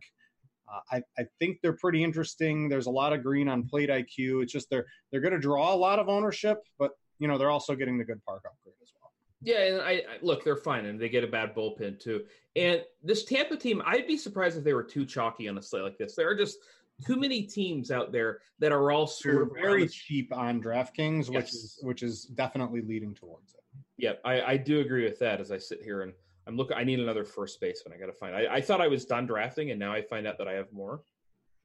Uh, 0.68 0.80
I, 0.90 1.22
I 1.22 1.26
think 1.38 1.58
they're 1.62 1.72
pretty 1.72 2.02
interesting. 2.02 2.68
There's 2.68 2.86
a 2.86 2.90
lot 2.90 3.12
of 3.12 3.22
green 3.22 3.48
on 3.48 3.66
plate 3.66 3.88
IQ. 3.88 4.42
It's 4.42 4.52
just 4.52 4.70
they're 4.70 4.86
they're 5.10 5.20
going 5.20 5.32
to 5.34 5.38
draw 5.38 5.72
a 5.72 5.76
lot 5.76 5.98
of 5.98 6.08
ownership, 6.08 6.62
but 6.78 6.92
you 7.18 7.28
know 7.28 7.38
they're 7.38 7.50
also 7.50 7.74
getting 7.74 7.98
the 7.98 8.04
good 8.04 8.24
park 8.24 8.42
upgrade 8.46 8.74
as 8.82 8.92
well. 9.00 9.12
Yeah, 9.42 9.74
and 9.74 9.82
I, 9.82 9.90
I 9.90 10.18
look, 10.22 10.44
they're 10.44 10.56
fine, 10.56 10.86
and 10.86 11.00
they 11.00 11.08
get 11.08 11.24
a 11.24 11.28
bad 11.28 11.54
bullpen 11.54 12.00
too. 12.00 12.24
And 12.54 12.82
this 13.02 13.24
Tampa 13.24 13.56
team, 13.56 13.82
I'd 13.84 14.06
be 14.06 14.16
surprised 14.16 14.56
if 14.56 14.64
they 14.64 14.72
were 14.72 14.82
too 14.82 15.04
chalky 15.04 15.48
on 15.48 15.58
a 15.58 15.62
slate 15.62 15.82
like 15.82 15.98
this. 15.98 16.14
There 16.14 16.28
are 16.28 16.36
just 16.36 16.58
too 17.04 17.16
many 17.16 17.42
teams 17.42 17.90
out 17.90 18.12
there 18.12 18.40
that 18.58 18.72
are 18.72 18.90
all 18.90 19.06
sort 19.06 19.42
of 19.42 19.50
very 19.54 19.86
cheap 19.88 20.32
on 20.32 20.62
DraftKings, 20.62 21.26
yes. 21.26 21.28
which 21.30 21.54
is 21.54 21.78
which 21.82 22.02
is 22.02 22.24
definitely 22.24 22.80
leading 22.80 23.14
towards 23.14 23.54
it. 23.54 23.60
Yeah, 23.98 24.12
I, 24.24 24.42
I 24.42 24.56
do 24.56 24.80
agree 24.80 25.04
with 25.04 25.18
that. 25.18 25.40
As 25.40 25.50
I 25.50 25.58
sit 25.58 25.82
here 25.82 26.02
and 26.02 26.12
I'm 26.46 26.56
looking. 26.56 26.76
I 26.76 26.84
need 26.84 27.00
another 27.00 27.24
first 27.24 27.60
baseman. 27.60 27.94
I 27.94 27.98
got 27.98 28.06
to 28.06 28.12
find. 28.12 28.34
I, 28.34 28.46
I, 28.56 28.60
thought 28.60 28.80
I 28.80 28.88
was 28.88 29.04
done 29.04 29.26
drafting, 29.26 29.72
and 29.72 29.80
now 29.80 29.92
I 29.92 30.02
find 30.02 30.26
out 30.26 30.38
that 30.38 30.46
I 30.46 30.52
have 30.52 30.72
more. 30.72 31.02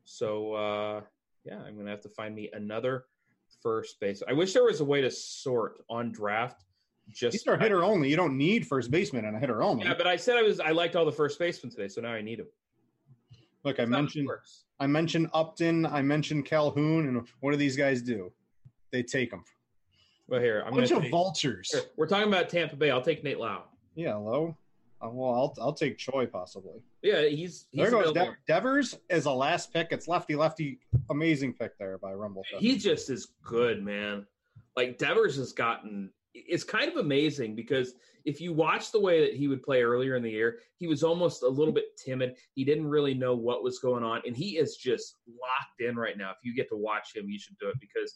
So 0.05 0.53
uh, 0.53 1.01
yeah, 1.43 1.59
I'm 1.59 1.77
gonna 1.77 1.91
have 1.91 2.01
to 2.01 2.09
find 2.09 2.35
me 2.35 2.49
another 2.53 3.05
first 3.61 3.99
base. 3.99 4.23
I 4.27 4.33
wish 4.33 4.53
there 4.53 4.63
was 4.63 4.81
a 4.81 4.85
way 4.85 5.01
to 5.01 5.11
sort 5.11 5.83
on 5.89 6.11
draft. 6.11 6.63
Just 7.09 7.33
these 7.33 7.47
are 7.47 7.57
hitter 7.57 7.83
only. 7.83 8.09
You 8.09 8.15
don't 8.15 8.37
need 8.37 8.65
first 8.67 8.89
baseman 8.89 9.25
and 9.25 9.35
a 9.35 9.39
hitter 9.39 9.61
only. 9.61 9.85
Yeah, 9.85 9.95
but 9.97 10.07
I 10.07 10.15
said 10.15 10.37
I 10.37 10.43
was. 10.43 10.59
I 10.59 10.71
liked 10.71 10.95
all 10.95 11.05
the 11.05 11.11
first 11.11 11.37
basemen 11.39 11.71
today, 11.71 11.87
so 11.87 12.01
now 12.01 12.13
I 12.13 12.21
need 12.21 12.39
them. 12.39 12.47
Look, 13.63 13.77
That's 13.77 13.87
I 13.87 13.91
mentioned. 13.91 14.29
I 14.79 14.87
mentioned 14.87 15.29
Upton. 15.33 15.85
I 15.85 16.01
mentioned 16.01 16.45
Calhoun, 16.45 17.07
and 17.07 17.27
what 17.41 17.51
do 17.51 17.57
these 17.57 17.75
guys 17.75 18.01
do? 18.01 18.31
They 18.91 19.03
take 19.03 19.31
them. 19.31 19.43
Well, 20.27 20.39
here 20.39 20.63
I'm 20.65 20.73
bunch 20.73 20.91
of 20.91 21.01
take, 21.01 21.11
vultures. 21.11 21.69
Here, 21.71 21.83
we're 21.97 22.07
talking 22.07 22.27
about 22.27 22.49
Tampa 22.49 22.75
Bay. 22.75 22.89
I'll 22.89 23.01
take 23.01 23.23
Nate 23.23 23.39
Lowe. 23.39 23.63
Yeah, 23.95 24.15
Lowe. 24.15 24.57
Uh, 25.03 25.09
well, 25.09 25.33
I'll 25.33 25.55
I'll 25.61 25.73
take 25.73 25.97
Choi 25.97 26.25
possibly. 26.27 26.83
Yeah, 27.01 27.23
he's, 27.23 27.67
he's 27.71 27.89
there 27.89 27.91
goes 27.91 28.13
De- 28.13 28.35
Devers 28.47 28.97
as 29.09 29.25
a 29.25 29.31
last 29.31 29.73
pick. 29.73 29.87
It's 29.91 30.07
lefty 30.07 30.35
lefty, 30.35 30.79
amazing 31.09 31.53
pick 31.53 31.77
there 31.77 31.97
by 31.97 32.13
Rumble. 32.13 32.43
He 32.59 32.77
just 32.77 33.09
is 33.09 33.29
good, 33.43 33.83
man. 33.83 34.27
Like 34.75 34.97
Devers 34.97 35.37
has 35.37 35.53
gotten. 35.53 36.11
It's 36.33 36.63
kind 36.63 36.89
of 36.89 36.97
amazing 36.97 37.55
because 37.55 37.93
if 38.23 38.39
you 38.39 38.53
watch 38.53 38.91
the 38.91 38.99
way 38.99 39.21
that 39.21 39.35
he 39.35 39.47
would 39.47 39.63
play 39.63 39.81
earlier 39.81 40.15
in 40.15 40.23
the 40.23 40.29
year, 40.29 40.59
he 40.77 40.87
was 40.87 41.03
almost 41.03 41.43
a 41.43 41.47
little 41.47 41.73
bit 41.73 41.97
timid. 41.97 42.37
He 42.53 42.63
didn't 42.63 42.87
really 42.87 43.13
know 43.13 43.35
what 43.35 43.63
was 43.63 43.79
going 43.79 44.03
on, 44.03 44.21
and 44.25 44.35
he 44.35 44.57
is 44.57 44.77
just 44.77 45.17
locked 45.27 45.81
in 45.81 45.95
right 45.95 46.17
now. 46.17 46.31
If 46.31 46.37
you 46.43 46.55
get 46.55 46.69
to 46.69 46.77
watch 46.77 47.15
him, 47.15 47.29
you 47.29 47.39
should 47.39 47.57
do 47.59 47.69
it 47.69 47.75
because 47.79 48.15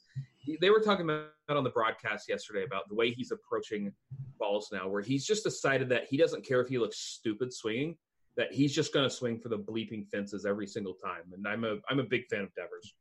they 0.61 0.70
were 0.70 0.80
talking 0.80 1.05
about 1.05 1.30
on 1.49 1.63
the 1.63 1.70
broadcast 1.70 2.30
yesterday 2.30 2.63
about 2.63 2.88
the 2.88 2.95
way 2.95 3.11
he's 3.11 3.32
approaching 3.32 3.91
balls 4.38 4.70
now, 4.72 4.88
where 4.88 5.01
he's 5.01 5.26
just 5.26 5.43
decided 5.43 5.89
that 5.89 6.05
he 6.09 6.18
doesn't 6.18 6.45
care 6.45 6.61
if 6.61 6.70
he 6.70 6.78
looks 6.78 6.97
stupid 6.97 7.51
swinging, 7.53 7.97
that 8.38 8.53
he's 8.53 8.74
just 8.74 8.93
going 8.93 9.07
to 9.07 9.13
swing 9.13 9.39
for 9.39 9.49
the 9.49 9.57
bleeping 9.57 10.07
fences 10.07 10.45
every 10.45 10.68
single 10.68 10.93
time. 10.93 11.24
And 11.34 11.47
I'm 11.47 11.63
a 11.63 11.78
I'm 11.89 11.99
a 11.99 12.03
big 12.03 12.28
fan 12.28 12.41
of 12.41 12.53
Devers. 12.55 12.93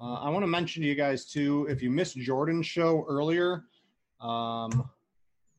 Uh, 0.00 0.14
I 0.14 0.30
want 0.30 0.42
to 0.42 0.48
mention 0.48 0.82
to 0.82 0.88
you 0.88 0.94
guys 0.94 1.26
too, 1.26 1.66
if 1.70 1.82
you 1.82 1.90
missed 1.90 2.16
Jordan's 2.16 2.66
show 2.66 3.04
earlier, 3.08 3.64
um, 4.22 4.88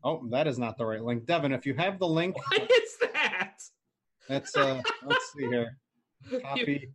oh, 0.03 0.27
that 0.29 0.47
is 0.47 0.57
not 0.57 0.77
the 0.77 0.85
right 0.85 1.03
link, 1.03 1.25
Devin. 1.25 1.51
If 1.51 1.65
you 1.65 1.73
have 1.75 1.99
the 1.99 2.07
link, 2.07 2.35
what 2.35 2.71
is 2.71 2.97
that? 3.13 3.57
That's 4.29 4.55
uh, 4.55 4.81
let's 5.05 5.33
see 5.33 5.45
here. 5.47 5.77
Copy. 6.41 6.89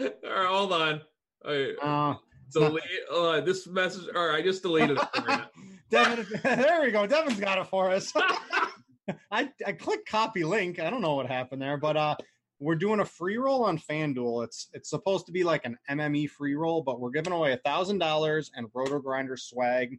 All 0.00 0.06
right, 0.06 0.46
hold 0.46 0.72
on. 0.72 1.00
Right. 1.44 1.74
Uh, 1.82 2.14
delete 2.52 2.82
uh, 3.12 3.40
this 3.40 3.66
message. 3.66 4.06
All 4.14 4.28
right, 4.28 4.38
I 4.38 4.42
just 4.42 4.62
deleted 4.62 4.98
it. 4.98 5.40
Devin, 5.90 6.26
there 6.42 6.82
we 6.82 6.90
go. 6.90 7.06
Devin's 7.06 7.40
got 7.40 7.58
it 7.58 7.66
for 7.66 7.90
us. 7.90 8.12
I 9.30 9.50
I 9.66 9.72
clicked 9.72 10.08
copy 10.08 10.44
link. 10.44 10.78
I 10.78 10.88
don't 10.88 11.02
know 11.02 11.14
what 11.14 11.26
happened 11.26 11.60
there, 11.60 11.76
but 11.76 11.96
uh, 11.96 12.16
we're 12.60 12.76
doing 12.76 13.00
a 13.00 13.04
free 13.04 13.38
roll 13.38 13.64
on 13.64 13.76
FanDuel. 13.78 14.44
It's 14.44 14.68
it's 14.72 14.88
supposed 14.88 15.26
to 15.26 15.32
be 15.32 15.42
like 15.42 15.64
an 15.64 15.76
MME 15.90 16.30
free 16.30 16.54
roll, 16.54 16.82
but 16.82 17.00
we're 17.00 17.10
giving 17.10 17.32
away 17.32 17.52
a 17.52 17.56
thousand 17.58 17.98
dollars 17.98 18.50
and 18.54 18.68
Roto 18.72 19.00
Grinder 19.00 19.36
swag. 19.36 19.98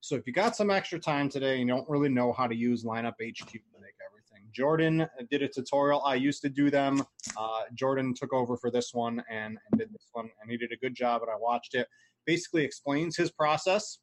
So 0.00 0.16
if 0.16 0.26
you 0.26 0.32
got 0.32 0.56
some 0.56 0.70
extra 0.70 0.98
time 0.98 1.28
today 1.28 1.60
and 1.60 1.68
you 1.68 1.74
don't 1.74 1.88
really 1.88 2.08
know 2.08 2.32
how 2.32 2.46
to 2.46 2.54
use 2.54 2.84
Lineup 2.84 3.14
HQ 3.20 3.50
to 3.52 3.80
make 3.80 3.94
everything, 4.08 4.48
Jordan 4.52 5.06
did 5.30 5.42
a 5.42 5.48
tutorial. 5.48 6.02
I 6.04 6.14
used 6.14 6.42
to 6.42 6.48
do 6.48 6.70
them. 6.70 7.04
Uh, 7.36 7.62
Jordan 7.74 8.14
took 8.14 8.32
over 8.32 8.56
for 8.56 8.70
this 8.70 8.94
one 8.94 9.22
and, 9.30 9.58
and 9.70 9.78
did 9.78 9.92
this 9.92 10.08
one, 10.12 10.30
and 10.40 10.50
he 10.50 10.56
did 10.56 10.72
a 10.72 10.76
good 10.76 10.94
job. 10.94 11.22
And 11.22 11.30
I 11.30 11.36
watched 11.38 11.74
it. 11.74 11.86
Basically 12.26 12.64
explains 12.64 13.16
his 13.16 13.30
process 13.30 13.98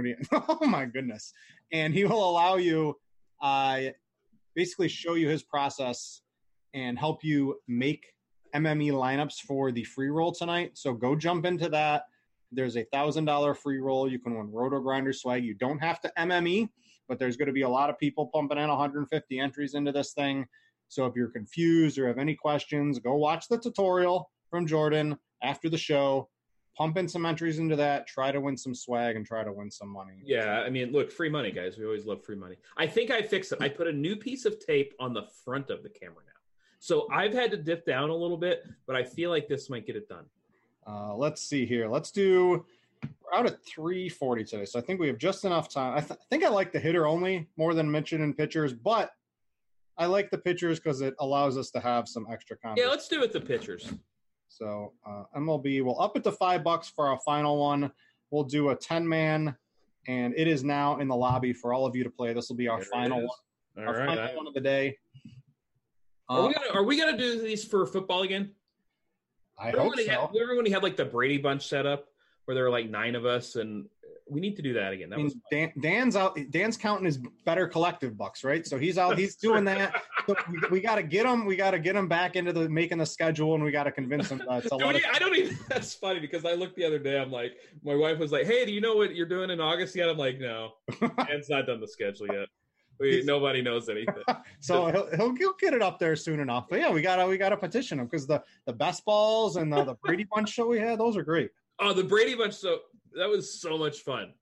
you? 0.00 0.16
Oh 0.32 0.66
my 0.66 0.86
goodness! 0.86 1.32
And 1.72 1.92
he 1.92 2.04
will 2.04 2.28
allow 2.28 2.56
you, 2.56 2.96
uh, 3.42 3.80
basically 4.54 4.88
show 4.88 5.14
you 5.14 5.28
his 5.28 5.42
process 5.42 6.22
and 6.74 6.98
help 6.98 7.22
you 7.22 7.56
make 7.68 8.04
MME 8.54 8.92
lineups 8.92 9.40
for 9.46 9.72
the 9.72 9.84
free 9.84 10.08
roll 10.08 10.32
tonight. 10.32 10.72
So 10.74 10.94
go 10.94 11.14
jump 11.14 11.44
into 11.44 11.68
that. 11.70 12.04
There's 12.52 12.76
a 12.76 12.84
thousand 12.84 13.24
dollar 13.24 13.54
free 13.54 13.78
roll. 13.78 14.10
You 14.10 14.18
can 14.18 14.36
win 14.36 14.50
Roto 14.50 14.80
Grinder 14.80 15.12
swag. 15.12 15.44
You 15.44 15.54
don't 15.54 15.78
have 15.78 16.00
to 16.02 16.12
MME, 16.18 16.68
but 17.08 17.18
there's 17.18 17.36
going 17.36 17.46
to 17.46 17.52
be 17.52 17.62
a 17.62 17.68
lot 17.68 17.90
of 17.90 17.98
people 17.98 18.26
pumping 18.26 18.58
in 18.58 18.68
150 18.68 19.38
entries 19.38 19.74
into 19.74 19.92
this 19.92 20.12
thing. 20.12 20.46
So 20.88 21.06
if 21.06 21.16
you're 21.16 21.30
confused 21.30 21.98
or 21.98 22.06
have 22.06 22.18
any 22.18 22.34
questions, 22.34 22.98
go 22.98 23.16
watch 23.16 23.48
the 23.48 23.58
tutorial 23.58 24.30
from 24.50 24.66
Jordan 24.66 25.16
after 25.42 25.68
the 25.68 25.78
show 25.78 26.28
pump 26.76 26.96
in 26.96 27.08
some 27.08 27.26
entries 27.26 27.58
into 27.58 27.76
that, 27.76 28.06
try 28.06 28.32
to 28.32 28.40
win 28.40 28.56
some 28.56 28.74
swag, 28.74 29.16
and 29.16 29.26
try 29.26 29.44
to 29.44 29.52
win 29.52 29.70
some 29.70 29.88
money. 29.88 30.22
Yeah, 30.24 30.60
I 30.60 30.70
mean, 30.70 30.92
look, 30.92 31.10
free 31.10 31.28
money, 31.28 31.50
guys. 31.50 31.76
We 31.78 31.84
always 31.84 32.06
love 32.06 32.24
free 32.24 32.36
money. 32.36 32.56
I 32.76 32.86
think 32.86 33.10
I 33.10 33.22
fixed 33.22 33.52
it. 33.52 33.58
I 33.60 33.68
put 33.68 33.86
a 33.86 33.92
new 33.92 34.16
piece 34.16 34.44
of 34.44 34.58
tape 34.58 34.94
on 34.98 35.12
the 35.12 35.24
front 35.44 35.70
of 35.70 35.82
the 35.82 35.90
camera 35.90 36.22
now. 36.24 36.32
So 36.78 37.08
I've 37.12 37.32
had 37.32 37.50
to 37.52 37.56
dip 37.56 37.86
down 37.86 38.10
a 38.10 38.14
little 38.14 38.36
bit, 38.36 38.64
but 38.86 38.96
I 38.96 39.04
feel 39.04 39.30
like 39.30 39.48
this 39.48 39.70
might 39.70 39.86
get 39.86 39.96
it 39.96 40.08
done. 40.08 40.24
Uh, 40.86 41.14
let's 41.14 41.42
see 41.42 41.64
here. 41.66 41.88
Let's 41.88 42.10
do. 42.10 42.64
We're 43.24 43.38
out 43.38 43.46
at 43.46 43.64
340 43.66 44.44
today, 44.44 44.64
so 44.64 44.78
I 44.78 44.82
think 44.82 45.00
we 45.00 45.08
have 45.08 45.18
just 45.18 45.44
enough 45.44 45.68
time. 45.68 45.96
I, 45.96 46.00
th- 46.00 46.12
I 46.12 46.24
think 46.30 46.44
I 46.44 46.48
like 46.48 46.72
the 46.72 46.78
hitter 46.80 47.06
only 47.06 47.48
more 47.56 47.74
than 47.74 47.90
mentioned 47.90 48.22
in 48.22 48.34
pitchers, 48.34 48.72
but 48.72 49.10
I 49.98 50.06
like 50.06 50.30
the 50.30 50.38
pitchers 50.38 50.78
because 50.78 51.00
it 51.00 51.14
allows 51.20 51.56
us 51.56 51.70
to 51.72 51.80
have 51.80 52.08
some 52.08 52.26
extra 52.30 52.56
content. 52.56 52.84
Yeah, 52.84 52.90
let's 52.90 53.08
do 53.08 53.22
it. 53.22 53.32
The 53.32 53.40
pitchers. 53.40 53.92
So 54.48 54.92
uh, 55.06 55.24
MLB 55.36 55.82
will 55.82 56.00
up 56.00 56.16
it 56.16 56.24
to 56.24 56.32
five 56.32 56.62
bucks 56.62 56.88
for 56.88 57.06
our 57.08 57.18
final 57.24 57.58
one. 57.58 57.90
We'll 58.30 58.44
do 58.44 58.70
a 58.70 58.76
ten 58.76 59.06
man, 59.08 59.56
and 60.06 60.34
it 60.36 60.46
is 60.46 60.62
now 60.64 60.98
in 60.98 61.08
the 61.08 61.16
lobby 61.16 61.52
for 61.52 61.72
all 61.74 61.86
of 61.86 61.96
you 61.96 62.04
to 62.04 62.10
play. 62.10 62.32
This 62.32 62.48
will 62.48 62.56
be 62.56 62.68
our 62.68 62.78
There 62.78 62.86
final 62.86 63.18
one, 63.20 63.28
All 63.78 63.84
our 63.88 63.98
right. 63.98 64.06
final 64.08 64.24
I- 64.24 64.34
one 64.36 64.46
of 64.46 64.54
the 64.54 64.60
day. 64.60 64.98
Are 66.28 66.40
Uh, 66.44 66.48
we 66.48 66.54
gonna 66.54 66.66
Are 66.74 66.84
we 66.84 66.98
gonna 66.98 67.16
do 67.18 67.40
these 67.40 67.64
for 67.64 67.84
football 67.86 68.22
again? 68.22 68.52
I 69.62 69.66
Remember 69.70 69.82
hope 69.82 69.90
when, 69.96 69.98
he 70.04 70.10
had, 70.10 70.28
remember 70.34 70.56
when 70.56 70.66
he 70.66 70.72
had 70.72 70.82
like 70.82 70.96
the 70.96 71.04
Brady 71.04 71.38
Bunch 71.38 71.66
set 71.68 71.86
up 71.86 72.06
where 72.44 72.54
there 72.56 72.64
were 72.64 72.70
like 72.70 72.90
nine 72.90 73.14
of 73.14 73.24
us, 73.24 73.54
and 73.56 73.86
we 74.28 74.40
need 74.40 74.56
to 74.56 74.62
do 74.62 74.72
that 74.74 74.92
again. 74.92 75.12
I 75.12 75.16
mean, 75.16 75.26
was 75.26 75.36
Dan, 75.50 75.72
Dan's 75.80 76.16
out. 76.16 76.36
Dan's 76.50 76.76
counting 76.76 77.04
his 77.04 77.18
better 77.44 77.68
collective 77.68 78.16
bucks, 78.18 78.42
right? 78.42 78.66
So 78.66 78.78
he's 78.78 78.98
out. 78.98 79.16
He's 79.18 79.36
doing 79.36 79.64
that. 79.64 79.94
So 80.28 80.36
we, 80.48 80.60
we 80.70 80.80
got 80.80 80.94
to 80.94 81.02
get 81.02 81.26
him. 81.26 81.46
We 81.46 81.56
got 81.56 81.72
to 81.72 81.80
get 81.80 81.96
him 81.96 82.06
back 82.06 82.36
into 82.36 82.52
the 82.52 82.68
making 82.68 82.98
the 82.98 83.06
schedule, 83.06 83.56
and 83.56 83.64
we 83.64 83.72
got 83.72 83.84
to 83.84 83.90
convince 83.90 84.28
him 84.28 84.40
uh, 84.48 84.60
to 84.60 84.68
Do 84.68 84.76
let 84.86 84.94
we- 84.94 85.00
us. 85.02 85.10
I 85.12 85.18
don't 85.18 85.36
even. 85.36 85.58
That's 85.68 85.94
funny 85.94 86.20
because 86.20 86.44
I 86.44 86.52
looked 86.52 86.76
the 86.76 86.84
other 86.84 87.00
day. 87.00 87.18
I'm 87.18 87.32
like, 87.32 87.54
my 87.82 87.96
wife 87.96 88.20
was 88.20 88.30
like, 88.30 88.46
"Hey, 88.46 88.64
do 88.64 88.70
you 88.70 88.80
know 88.80 88.94
what 88.94 89.16
you're 89.16 89.26
doing 89.26 89.50
in 89.50 89.60
August 89.60 89.96
yet?" 89.96 90.08
I'm 90.08 90.16
like, 90.16 90.38
"No, 90.38 90.74
Dan's 91.26 91.48
not 91.50 91.66
done 91.66 91.80
the 91.80 91.88
schedule 91.88 92.28
yet. 92.28 92.46
We, 92.98 93.22
nobody 93.24 93.62
knows 93.62 93.88
anything." 93.88 94.22
So 94.60 94.86
he'll, 94.86 95.08
he'll 95.16 95.34
he'll 95.34 95.56
get 95.58 95.74
it 95.74 95.82
up 95.82 95.98
there 95.98 96.14
soon 96.14 96.38
enough. 96.38 96.68
But 96.70 96.78
yeah, 96.78 96.90
we 96.92 97.02
got 97.02 97.16
to 97.16 97.26
we 97.26 97.36
got 97.36 97.48
to 97.48 97.56
petition 97.56 97.98
him 97.98 98.06
because 98.06 98.28
the 98.28 98.42
the 98.64 98.72
best 98.72 99.04
balls 99.04 99.56
and 99.56 99.72
the, 99.72 99.82
the 99.84 99.94
Brady 99.94 100.24
Bunch 100.24 100.50
show 100.50 100.68
we 100.68 100.78
had, 100.78 101.00
those 101.00 101.16
are 101.16 101.24
great. 101.24 101.50
Oh, 101.80 101.92
the 101.92 102.04
Brady 102.04 102.36
Bunch. 102.36 102.54
So 102.54 102.78
that 103.16 103.28
was 103.28 103.60
so 103.60 103.76
much 103.76 104.00
fun. 104.00 104.32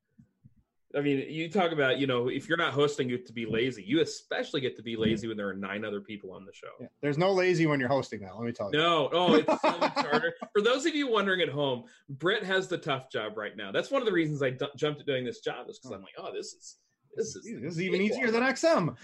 I 0.97 1.01
mean, 1.01 1.25
you 1.29 1.49
talk 1.49 1.71
about 1.71 1.99
you 1.99 2.07
know 2.07 2.29
if 2.29 2.49
you're 2.49 2.59
not 2.59 2.73
hosting, 2.73 3.09
you 3.09 3.19
to 3.19 3.33
be 3.33 3.47
lazy. 3.47 3.83
You 3.83 4.01
especially 4.01 4.61
get 4.61 4.77
to 4.77 4.83
be 4.83 4.97
lazy 4.97 5.29
when 5.29 5.37
there 5.37 5.49
are 5.49 5.55
nine 5.55 5.85
other 5.85 6.01
people 6.01 6.33
on 6.33 6.45
the 6.45 6.53
show. 6.53 6.69
Yeah. 6.81 6.89
There's 7.01 7.17
no 7.17 7.33
lazy 7.33 7.67
when 7.67 7.79
you're 7.79 7.89
hosting 7.89 8.21
that. 8.21 8.37
Let 8.37 8.45
me 8.45 8.53
tell 8.53 8.71
you. 8.73 8.79
No, 8.79 9.09
oh, 9.13 9.35
it's 9.35 9.63
so 9.63 9.79
much 9.79 9.93
harder. 9.95 10.35
For 10.53 10.61
those 10.61 10.87
of 10.87 10.95
you 10.95 11.09
wondering 11.09 11.41
at 11.43 11.49
home, 11.49 11.85
Brett 12.09 12.43
has 12.43 12.67
the 12.67 12.79
tough 12.79 13.09
job 13.11 13.37
right 13.37 13.57
now. 13.57 13.71
That's 13.71 13.91
one 13.91 14.03
of 14.03 14.07
the 14.07 14.13
reasons 14.13 14.43
I 14.43 14.51
d- 14.51 14.67
jumped 14.77 15.01
at 15.01 15.07
doing 15.07 15.25
this 15.25 15.41
job 15.41 15.69
is 15.69 15.79
because 15.79 15.93
I'm 15.93 16.03
like, 16.03 16.15
oh, 16.19 16.33
this 16.35 16.53
is 16.55 16.77
this 17.17 17.37
is 17.37 17.45
This 17.45 17.75
is 17.75 17.81
even 17.81 18.01
easier 18.01 18.31
than 18.31 18.43
XM. 18.43 18.97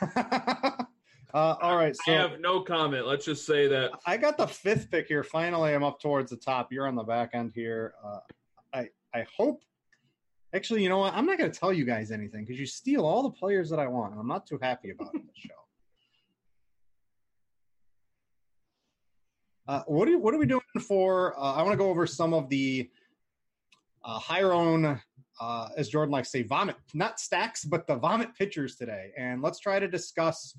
uh, 1.34 1.56
all 1.62 1.76
right, 1.76 1.96
I 2.06 2.10
have 2.10 2.40
no 2.40 2.60
comment. 2.60 3.06
Let's 3.06 3.24
just 3.24 3.46
say 3.46 3.66
that 3.68 3.92
I 4.06 4.16
got 4.16 4.36
the 4.36 4.46
fifth 4.46 4.90
pick 4.90 5.08
here. 5.08 5.22
Finally, 5.22 5.74
I'm 5.74 5.84
up 5.84 6.00
towards 6.00 6.30
the 6.30 6.36
top. 6.36 6.72
You're 6.72 6.86
on 6.86 6.94
the 6.94 7.02
back 7.02 7.30
end 7.34 7.52
here. 7.54 7.94
Uh, 8.04 8.20
I 8.72 8.88
I 9.14 9.26
hope. 9.36 9.62
Actually, 10.54 10.82
you 10.82 10.88
know 10.88 10.98
what? 10.98 11.12
I'm 11.14 11.26
not 11.26 11.36
going 11.36 11.50
to 11.50 11.58
tell 11.58 11.72
you 11.72 11.84
guys 11.84 12.10
anything 12.10 12.44
because 12.44 12.58
you 12.58 12.64
steal 12.64 13.04
all 13.04 13.22
the 13.22 13.30
players 13.30 13.68
that 13.68 13.78
I 13.78 13.86
want. 13.86 14.12
and 14.12 14.20
I'm 14.20 14.28
not 14.28 14.46
too 14.46 14.58
happy 14.62 14.90
about 14.90 15.14
it. 15.14 15.22
This 15.26 15.36
show. 15.36 15.54
Uh, 19.68 19.82
what 19.86 20.08
are 20.08 20.18
what 20.18 20.32
are 20.32 20.38
we 20.38 20.46
doing 20.46 20.62
for? 20.80 21.38
Uh, 21.38 21.52
I 21.52 21.62
want 21.62 21.72
to 21.72 21.76
go 21.76 21.90
over 21.90 22.06
some 22.06 22.32
of 22.32 22.48
the 22.48 22.88
uh, 24.02 24.18
higher 24.18 24.54
own, 24.54 24.98
uh, 25.40 25.68
as 25.76 25.88
Jordan 25.88 26.12
likes 26.12 26.30
to 26.30 26.38
say, 26.38 26.42
vomit 26.42 26.76
not 26.94 27.20
stacks, 27.20 27.64
but 27.64 27.86
the 27.86 27.96
vomit 27.96 28.34
pitchers 28.36 28.76
today, 28.76 29.12
and 29.16 29.42
let's 29.42 29.58
try 29.58 29.78
to 29.78 29.88
discuss 29.88 30.56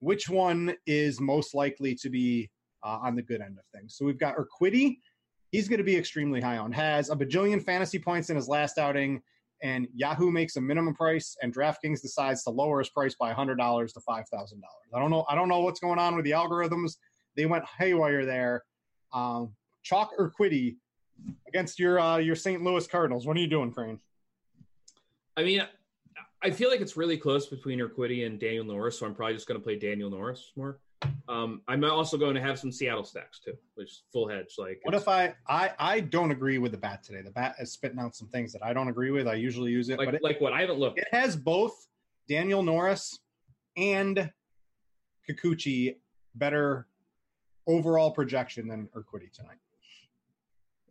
which 0.00 0.28
one 0.28 0.74
is 0.86 1.20
most 1.20 1.54
likely 1.54 1.94
to 1.94 2.08
be 2.08 2.50
uh, 2.82 2.98
on 3.02 3.14
the 3.14 3.22
good 3.22 3.40
end 3.40 3.58
of 3.58 3.64
things. 3.78 3.96
So 3.96 4.04
we've 4.04 4.18
got 4.18 4.36
Urquidy. 4.36 4.98
He's 5.50 5.68
going 5.68 5.78
to 5.78 5.84
be 5.84 5.96
extremely 5.96 6.40
high 6.40 6.58
on. 6.58 6.72
Has 6.72 7.10
a 7.10 7.16
bajillion 7.16 7.62
fantasy 7.62 7.98
points 7.98 8.30
in 8.30 8.36
his 8.36 8.48
last 8.48 8.78
outing, 8.78 9.20
and 9.62 9.88
Yahoo 9.94 10.30
makes 10.30 10.56
a 10.56 10.60
minimum 10.60 10.94
price, 10.94 11.36
and 11.42 11.54
DraftKings 11.54 12.00
decides 12.00 12.44
to 12.44 12.50
lower 12.50 12.78
his 12.78 12.88
price 12.88 13.14
by 13.14 13.32
hundred 13.32 13.56
dollars 13.56 13.92
to 13.94 14.00
five 14.00 14.28
thousand 14.28 14.60
dollars. 14.60 14.90
I 14.94 15.00
don't 15.00 15.10
know. 15.10 15.24
I 15.28 15.34
don't 15.34 15.48
know 15.48 15.60
what's 15.60 15.80
going 15.80 15.98
on 15.98 16.16
with 16.16 16.24
the 16.24 16.30
algorithms. 16.32 16.96
They 17.36 17.46
went 17.46 17.64
haywire 17.78 18.24
there. 18.24 18.64
Um, 19.12 19.54
Chalk 19.82 20.10
Urquidy 20.18 20.76
against 21.48 21.78
your 21.78 21.98
uh, 22.00 22.18
your 22.18 22.36
St. 22.36 22.62
Louis 22.62 22.86
Cardinals. 22.86 23.26
What 23.26 23.36
are 23.36 23.40
you 23.40 23.48
doing, 23.48 23.72
Crane? 23.72 23.98
I 25.40 25.42
mean, 25.42 25.62
I 26.42 26.50
feel 26.50 26.68
like 26.68 26.82
it's 26.82 26.98
really 26.98 27.16
close 27.16 27.46
between 27.46 27.78
Urquidy 27.78 28.26
and 28.26 28.38
Daniel 28.38 28.62
Norris, 28.64 28.98
so 28.98 29.06
I'm 29.06 29.14
probably 29.14 29.34
just 29.34 29.48
going 29.48 29.58
to 29.58 29.64
play 29.64 29.78
Daniel 29.78 30.10
Norris 30.10 30.52
more. 30.54 30.80
Um, 31.30 31.62
I'm 31.66 31.82
also 31.82 32.18
going 32.18 32.34
to 32.34 32.42
have 32.42 32.58
some 32.58 32.70
Seattle 32.70 33.04
stacks 33.04 33.40
too, 33.40 33.54
which 33.74 34.02
full 34.12 34.28
hedge. 34.28 34.56
Like, 34.58 34.80
What 34.82 34.94
if 34.94 35.08
I, 35.08 35.34
I 35.48 35.70
I 35.78 36.00
don't 36.00 36.30
agree 36.30 36.58
with 36.58 36.72
the 36.72 36.78
bat 36.78 37.02
today? 37.02 37.22
The 37.22 37.30
bat 37.30 37.54
is 37.58 37.72
spitting 37.72 37.98
out 37.98 38.14
some 38.14 38.28
things 38.28 38.52
that 38.52 38.62
I 38.62 38.74
don't 38.74 38.88
agree 38.88 39.10
with. 39.10 39.26
I 39.26 39.34
usually 39.34 39.70
use 39.70 39.88
it, 39.88 39.98
like, 39.98 40.08
but 40.08 40.14
it, 40.16 40.22
like 40.22 40.42
what? 40.42 40.52
I 40.52 40.60
haven't 40.60 40.78
looked. 40.78 40.98
it 40.98 41.08
has 41.10 41.36
both 41.36 41.88
Daniel 42.28 42.62
Norris 42.62 43.20
and 43.78 44.30
Kikuchi 45.26 45.96
better 46.34 46.86
overall 47.66 48.10
projection 48.10 48.68
than 48.68 48.90
Urquidy 48.94 49.32
tonight. 49.32 49.56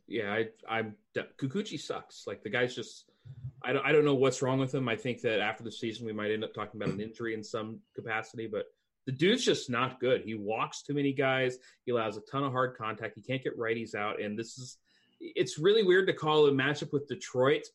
Yeah, 0.08 0.34
I, 0.34 0.47
I'm 0.68 0.95
Kikuchi 1.16 1.80
sucks. 1.80 2.26
Like 2.26 2.41
the 2.41 2.50
guy's 2.50 2.74
just, 2.74 3.09
I 3.62 3.74
don't, 3.74 3.86
I 3.86 3.92
don't 3.92 4.06
know 4.06 4.16
what's 4.16 4.42
wrong 4.42 4.60
with 4.60 4.74
him. 4.74 4.88
I 4.88 4.96
think 4.96 5.22
that 5.22 5.42
after 5.42 5.64
the 5.64 5.72
season 5.72 6.06
we 6.06 6.14
might 6.14 6.32
end 6.32 6.44
up 6.44 6.54
talking 6.54 6.82
about 6.82 6.94
an 6.94 7.02
injury 7.02 7.34
in 7.34 7.44
some 7.44 7.80
capacity, 7.96 8.48
but 8.48 8.66
the 9.06 9.12
dude's 9.12 9.44
just 9.44 9.70
not 9.70 10.00
good. 10.00 10.22
He 10.22 10.36
walks 10.36 10.82
too 10.82 10.94
many 10.94 11.12
guys. 11.12 11.58
He 11.86 11.92
allows 11.92 12.16
a 12.18 12.22
ton 12.22 12.44
of 12.44 12.52
hard 12.52 12.78
contact. 12.78 13.16
He 13.16 13.22
can't 13.22 13.44
get 13.44 13.58
righties 13.58 13.96
out, 13.96 14.22
and 14.22 14.38
this 14.38 14.58
is, 14.58 14.78
it's 15.20 15.58
really 15.58 15.84
weird 15.84 16.08
to 16.08 16.14
call 16.14 16.46
a 16.46 16.52
matchup 16.52 16.94
with 16.94 17.08
Detroit 17.08 17.66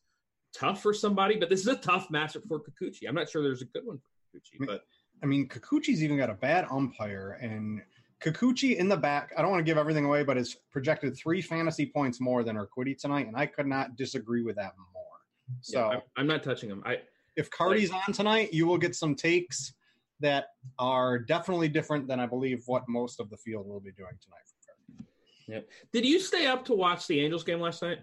tough 0.53 0.81
for 0.81 0.93
somebody, 0.93 1.35
but 1.35 1.49
this 1.49 1.59
is 1.59 1.67
a 1.67 1.75
tough 1.75 2.07
matchup 2.09 2.47
for 2.47 2.59
Kikuchi. 2.59 3.07
I'm 3.07 3.15
not 3.15 3.29
sure 3.29 3.43
there's 3.43 3.61
a 3.61 3.65
good 3.65 3.85
one 3.85 3.99
for 3.99 4.39
Kikuchi, 4.39 4.61
mm, 4.61 4.67
but 4.67 4.83
I 5.21 5.25
mean, 5.25 5.47
Kikuchi's 5.47 6.03
even 6.03 6.17
got 6.17 6.29
a 6.29 6.35
bad 6.35 6.65
umpire, 6.71 7.37
and 7.41 7.81
Kikuchi 8.21 8.77
in 8.77 8.87
the 8.87 8.97
back. 8.97 9.33
I 9.37 9.41
don't 9.41 9.51
want 9.51 9.59
to 9.59 9.69
give 9.69 9.77
everything 9.77 10.05
away, 10.05 10.23
but 10.23 10.37
is 10.37 10.55
projected 10.71 11.15
three 11.15 11.41
fantasy 11.41 11.85
points 11.85 12.21
more 12.21 12.43
than 12.43 12.55
Urquidy 12.55 12.97
tonight, 12.97 13.27
and 13.27 13.35
I 13.35 13.45
could 13.45 13.67
not 13.67 13.95
disagree 13.95 14.41
with 14.41 14.55
that 14.55 14.73
more. 14.77 14.94
So. 15.61 15.91
yeah, 15.91 15.99
I'm, 16.17 16.27
not 16.27 16.43
touching 16.43 16.69
him. 16.69 16.83
I, 16.85 16.99
if 17.35 17.49
Cardi's 17.49 17.91
on 17.91 18.13
tonight, 18.13 18.53
you 18.53 18.65
will 18.65 18.77
get 18.77 18.95
some 18.95 19.15
takes 19.15 19.73
that 20.19 20.47
are 20.79 21.19
definitely 21.19 21.67
different 21.67 22.07
than 22.07 22.19
I 22.19 22.25
believe 22.25 22.63
what 22.65 22.87
most 22.87 23.19
of 23.19 23.29
the 23.29 23.37
field 23.37 23.67
will 23.67 23.79
be 23.79 23.91
doing 23.91 24.17
tonight. 24.21 25.63
did 25.91 26.05
you 26.05 26.19
stay 26.19 26.47
up 26.47 26.65
to 26.65 26.73
watch 26.73 27.07
the 27.07 27.19
Angels 27.19 27.43
game 27.43 27.59
last 27.59 27.81
night? 27.81 27.99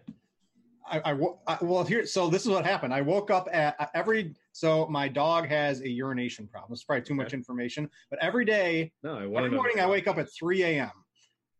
I, 0.86 1.12
I, 1.12 1.18
I 1.46 1.58
well 1.62 1.84
here 1.84 2.04
so 2.06 2.28
this 2.28 2.42
is 2.42 2.48
what 2.48 2.64
happened. 2.64 2.92
I 2.92 3.00
woke 3.00 3.30
up 3.30 3.48
at 3.52 3.76
uh, 3.78 3.86
every 3.94 4.34
so 4.52 4.86
my 4.88 5.08
dog 5.08 5.46
has 5.48 5.80
a 5.80 5.88
urination 5.88 6.46
problem. 6.46 6.72
It's 6.72 6.84
probably 6.84 7.02
too 7.02 7.14
much 7.14 7.32
information, 7.32 7.88
but 8.10 8.18
every 8.20 8.44
day, 8.44 8.92
No, 9.02 9.18
every 9.18 9.50
morning 9.50 9.80
I 9.80 9.86
wake 9.86 10.08
up 10.08 10.18
at 10.18 10.28
3 10.32 10.62
a.m. 10.64 10.90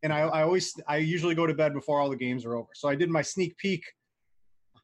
and 0.02 0.12
I, 0.12 0.20
I 0.20 0.42
always 0.42 0.74
I 0.88 0.96
usually 0.98 1.34
go 1.34 1.46
to 1.46 1.54
bed 1.54 1.72
before 1.72 2.00
all 2.00 2.10
the 2.10 2.16
games 2.16 2.44
are 2.44 2.56
over. 2.56 2.68
So 2.74 2.88
I 2.88 2.94
did 2.94 3.10
my 3.10 3.22
sneak 3.22 3.56
peek 3.58 3.84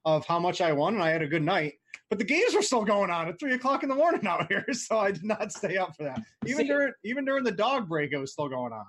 of 0.05 0.27
how 0.27 0.39
much 0.39 0.61
I 0.61 0.73
won, 0.73 0.95
and 0.95 1.03
I 1.03 1.11
had 1.11 1.23
a 1.23 1.27
good 1.27 1.43
night. 1.43 1.75
But 2.09 2.19
the 2.19 2.25
games 2.25 2.55
were 2.55 2.63
still 2.63 2.85
going 2.85 3.11
on 3.11 3.29
at 3.29 3.39
three 3.39 3.53
o'clock 3.53 3.83
in 3.83 3.89
the 3.89 3.95
morning 3.95 4.27
out 4.27 4.51
here, 4.51 4.65
so 4.73 4.99
I 4.99 5.13
did 5.13 5.25
not 5.25 5.53
stay 5.53 5.77
up 5.77 5.97
for 5.97 6.05
that. 6.05 6.23
Even 6.47 6.67
during 6.67 6.93
even 7.05 7.25
during 7.25 7.45
the 7.45 7.53
dog 7.53 7.89
break, 7.89 8.13
it 8.13 8.19
was 8.19 8.33
still 8.33 8.49
going 8.49 8.73
on. 8.73 8.87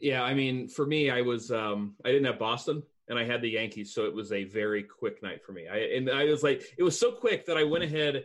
Yeah, 0.00 0.22
I 0.22 0.34
mean, 0.34 0.68
for 0.68 0.86
me, 0.86 1.10
I 1.10 1.22
was 1.22 1.50
um 1.50 1.94
I 2.04 2.10
didn't 2.10 2.26
have 2.26 2.38
Boston 2.38 2.82
and 3.08 3.18
I 3.18 3.24
had 3.24 3.42
the 3.42 3.50
Yankees, 3.50 3.94
so 3.94 4.04
it 4.04 4.14
was 4.14 4.32
a 4.32 4.44
very 4.44 4.82
quick 4.82 5.22
night 5.22 5.44
for 5.44 5.52
me. 5.52 5.66
I 5.68 5.78
and 5.96 6.10
I 6.10 6.24
was 6.24 6.42
like, 6.42 6.62
it 6.76 6.82
was 6.82 6.98
so 6.98 7.12
quick 7.12 7.46
that 7.46 7.56
I 7.56 7.64
went 7.64 7.84
ahead 7.84 8.24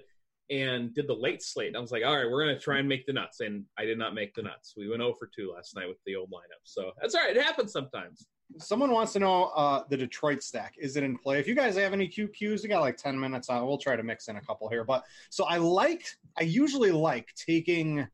and 0.49 0.93
did 0.93 1.07
the 1.07 1.15
late 1.15 1.41
slate. 1.41 1.75
I 1.75 1.79
was 1.79 1.91
like, 1.91 2.03
all 2.05 2.15
right, 2.15 2.29
we're 2.29 2.43
gonna 2.45 2.59
try 2.59 2.79
and 2.79 2.89
make 2.89 3.05
the 3.05 3.13
nuts, 3.13 3.39
and 3.39 3.65
I 3.77 3.85
did 3.85 3.97
not 3.97 4.13
make 4.13 4.33
the 4.33 4.43
nuts. 4.43 4.73
We 4.75 4.89
went 4.89 5.01
0 5.01 5.13
for 5.13 5.29
two 5.33 5.53
last 5.55 5.75
night 5.75 5.87
with 5.87 5.97
the 6.05 6.15
old 6.15 6.31
lineup, 6.31 6.63
so 6.63 6.91
that's 6.99 7.15
all 7.15 7.21
right. 7.21 7.35
It 7.35 7.43
happens 7.43 7.71
sometimes. 7.71 8.27
Someone 8.59 8.91
wants 8.91 9.13
to 9.13 9.19
know 9.19 9.45
uh, 9.55 9.83
the 9.89 9.97
Detroit 9.97 10.43
stack. 10.43 10.75
Is 10.77 10.95
it 10.95 11.03
in 11.03 11.17
play? 11.17 11.39
If 11.39 11.47
you 11.47 11.55
guys 11.55 11.75
have 11.75 11.93
any 11.93 12.07
QQs, 12.07 12.63
we 12.63 12.69
got 12.69 12.81
like 12.81 12.97
10 12.97 13.19
minutes. 13.19 13.49
Uh, 13.49 13.61
we'll 13.63 13.77
try 13.77 13.95
to 13.95 14.03
mix 14.03 14.27
in 14.27 14.35
a 14.35 14.41
couple 14.41 14.69
here. 14.69 14.83
But 14.83 15.03
so 15.29 15.45
I 15.45 15.57
like, 15.57 16.05
I 16.37 16.43
usually 16.43 16.91
like 16.91 17.33
taking 17.35 18.07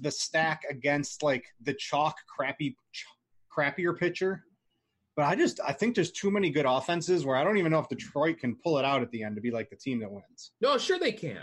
the 0.00 0.10
stack 0.10 0.62
against 0.68 1.22
like 1.22 1.46
the 1.62 1.74
chalk 1.74 2.16
crappy, 2.26 2.76
ch- 2.92 3.06
crappier 3.56 3.98
pitcher. 3.98 4.44
But 5.16 5.24
I 5.24 5.34
just, 5.34 5.58
I 5.66 5.72
think 5.72 5.96
there's 5.96 6.12
too 6.12 6.30
many 6.30 6.50
good 6.50 6.66
offenses 6.66 7.24
where 7.24 7.36
I 7.36 7.42
don't 7.42 7.56
even 7.56 7.72
know 7.72 7.80
if 7.80 7.88
Detroit 7.88 8.38
can 8.38 8.54
pull 8.54 8.78
it 8.78 8.84
out 8.84 9.02
at 9.02 9.10
the 9.10 9.24
end 9.24 9.34
to 9.34 9.42
be 9.42 9.50
like 9.50 9.68
the 9.68 9.76
team 9.76 9.98
that 10.00 10.10
wins. 10.10 10.52
No, 10.60 10.78
sure 10.78 10.98
they 10.98 11.10
can, 11.10 11.42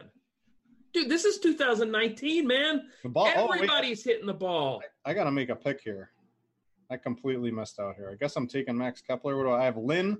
dude. 0.93 1.09
This 1.09 1.25
is 1.25 1.39
2019, 1.39 2.47
man. 2.47 2.83
Ball, 3.03 3.33
oh, 3.35 3.51
Everybody's 3.51 4.01
hitting 4.01 4.27
the 4.27 4.33
ball. 4.33 4.81
I 5.03 5.13
got 5.13 5.25
to 5.25 5.31
make 5.31 5.49
a 5.49 5.55
pick 5.57 5.81
here. 5.81 6.11
I 6.89 6.97
completely 6.97 7.51
missed 7.51 7.79
out 7.79 7.95
here. 7.95 8.09
I 8.11 8.15
guess 8.15 8.35
I'm 8.35 8.47
taking 8.47 8.77
Max 8.77 9.01
Kepler. 9.01 9.37
What 9.37 9.43
do 9.43 9.49
I 9.51 9.61
I 9.61 9.65
have? 9.65 9.77
Lynn. 9.77 10.17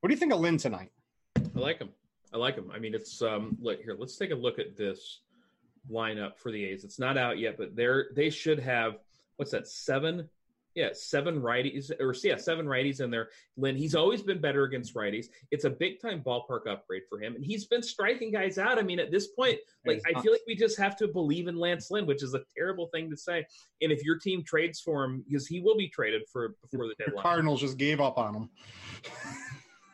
What 0.00 0.08
do 0.08 0.14
you 0.14 0.18
think 0.18 0.32
of 0.32 0.40
Lynn 0.40 0.56
tonight? 0.56 0.92
I 1.36 1.58
like 1.58 1.78
him. 1.78 1.90
I 2.32 2.38
like 2.38 2.54
him. 2.54 2.70
I 2.72 2.78
mean, 2.78 2.94
it's 2.94 3.22
um. 3.22 3.56
Look 3.60 3.82
here. 3.82 3.96
Let's 3.98 4.16
take 4.16 4.30
a 4.30 4.34
look 4.34 4.58
at 4.58 4.76
this 4.76 5.20
lineup 5.90 6.36
for 6.36 6.50
the 6.50 6.64
A's. 6.64 6.84
It's 6.84 6.98
not 6.98 7.16
out 7.16 7.38
yet, 7.38 7.56
but 7.56 7.74
they're 7.74 8.08
they 8.14 8.30
should 8.30 8.58
have 8.58 8.98
what's 9.36 9.50
that 9.52 9.66
seven 9.68 10.28
Yeah, 10.76 10.90
seven 10.92 11.40
righties, 11.40 11.90
or 11.98 12.14
yeah, 12.22 12.36
seven 12.36 12.66
righties 12.66 13.00
in 13.00 13.10
there. 13.10 13.30
Lynn, 13.56 13.76
he's 13.76 13.94
always 13.94 14.20
been 14.20 14.42
better 14.42 14.64
against 14.64 14.94
righties. 14.94 15.28
It's 15.50 15.64
a 15.64 15.70
big 15.70 16.02
time 16.02 16.22
ballpark 16.22 16.68
upgrade 16.70 17.04
for 17.08 17.18
him, 17.18 17.34
and 17.34 17.42
he's 17.42 17.64
been 17.64 17.82
striking 17.82 18.30
guys 18.30 18.58
out. 18.58 18.78
I 18.78 18.82
mean, 18.82 18.98
at 18.98 19.10
this 19.10 19.28
point, 19.28 19.58
like 19.86 20.02
I 20.06 20.20
feel 20.20 20.32
like 20.32 20.42
we 20.46 20.54
just 20.54 20.78
have 20.78 20.94
to 20.98 21.08
believe 21.08 21.48
in 21.48 21.56
Lance 21.56 21.90
Lynn, 21.90 22.04
which 22.04 22.22
is 22.22 22.34
a 22.34 22.42
terrible 22.54 22.88
thing 22.92 23.08
to 23.08 23.16
say. 23.16 23.46
And 23.80 23.90
if 23.90 24.04
your 24.04 24.18
team 24.18 24.44
trades 24.44 24.78
for 24.78 25.02
him, 25.02 25.24
because 25.26 25.46
he 25.46 25.60
will 25.60 25.78
be 25.78 25.88
traded 25.88 26.24
for 26.30 26.54
before 26.60 26.88
the 26.88 26.94
deadline. 26.98 27.16
The 27.16 27.22
Cardinals 27.22 27.62
just 27.62 27.78
gave 27.78 27.98
up 27.98 28.18
on 28.18 28.34
him. 28.34 28.50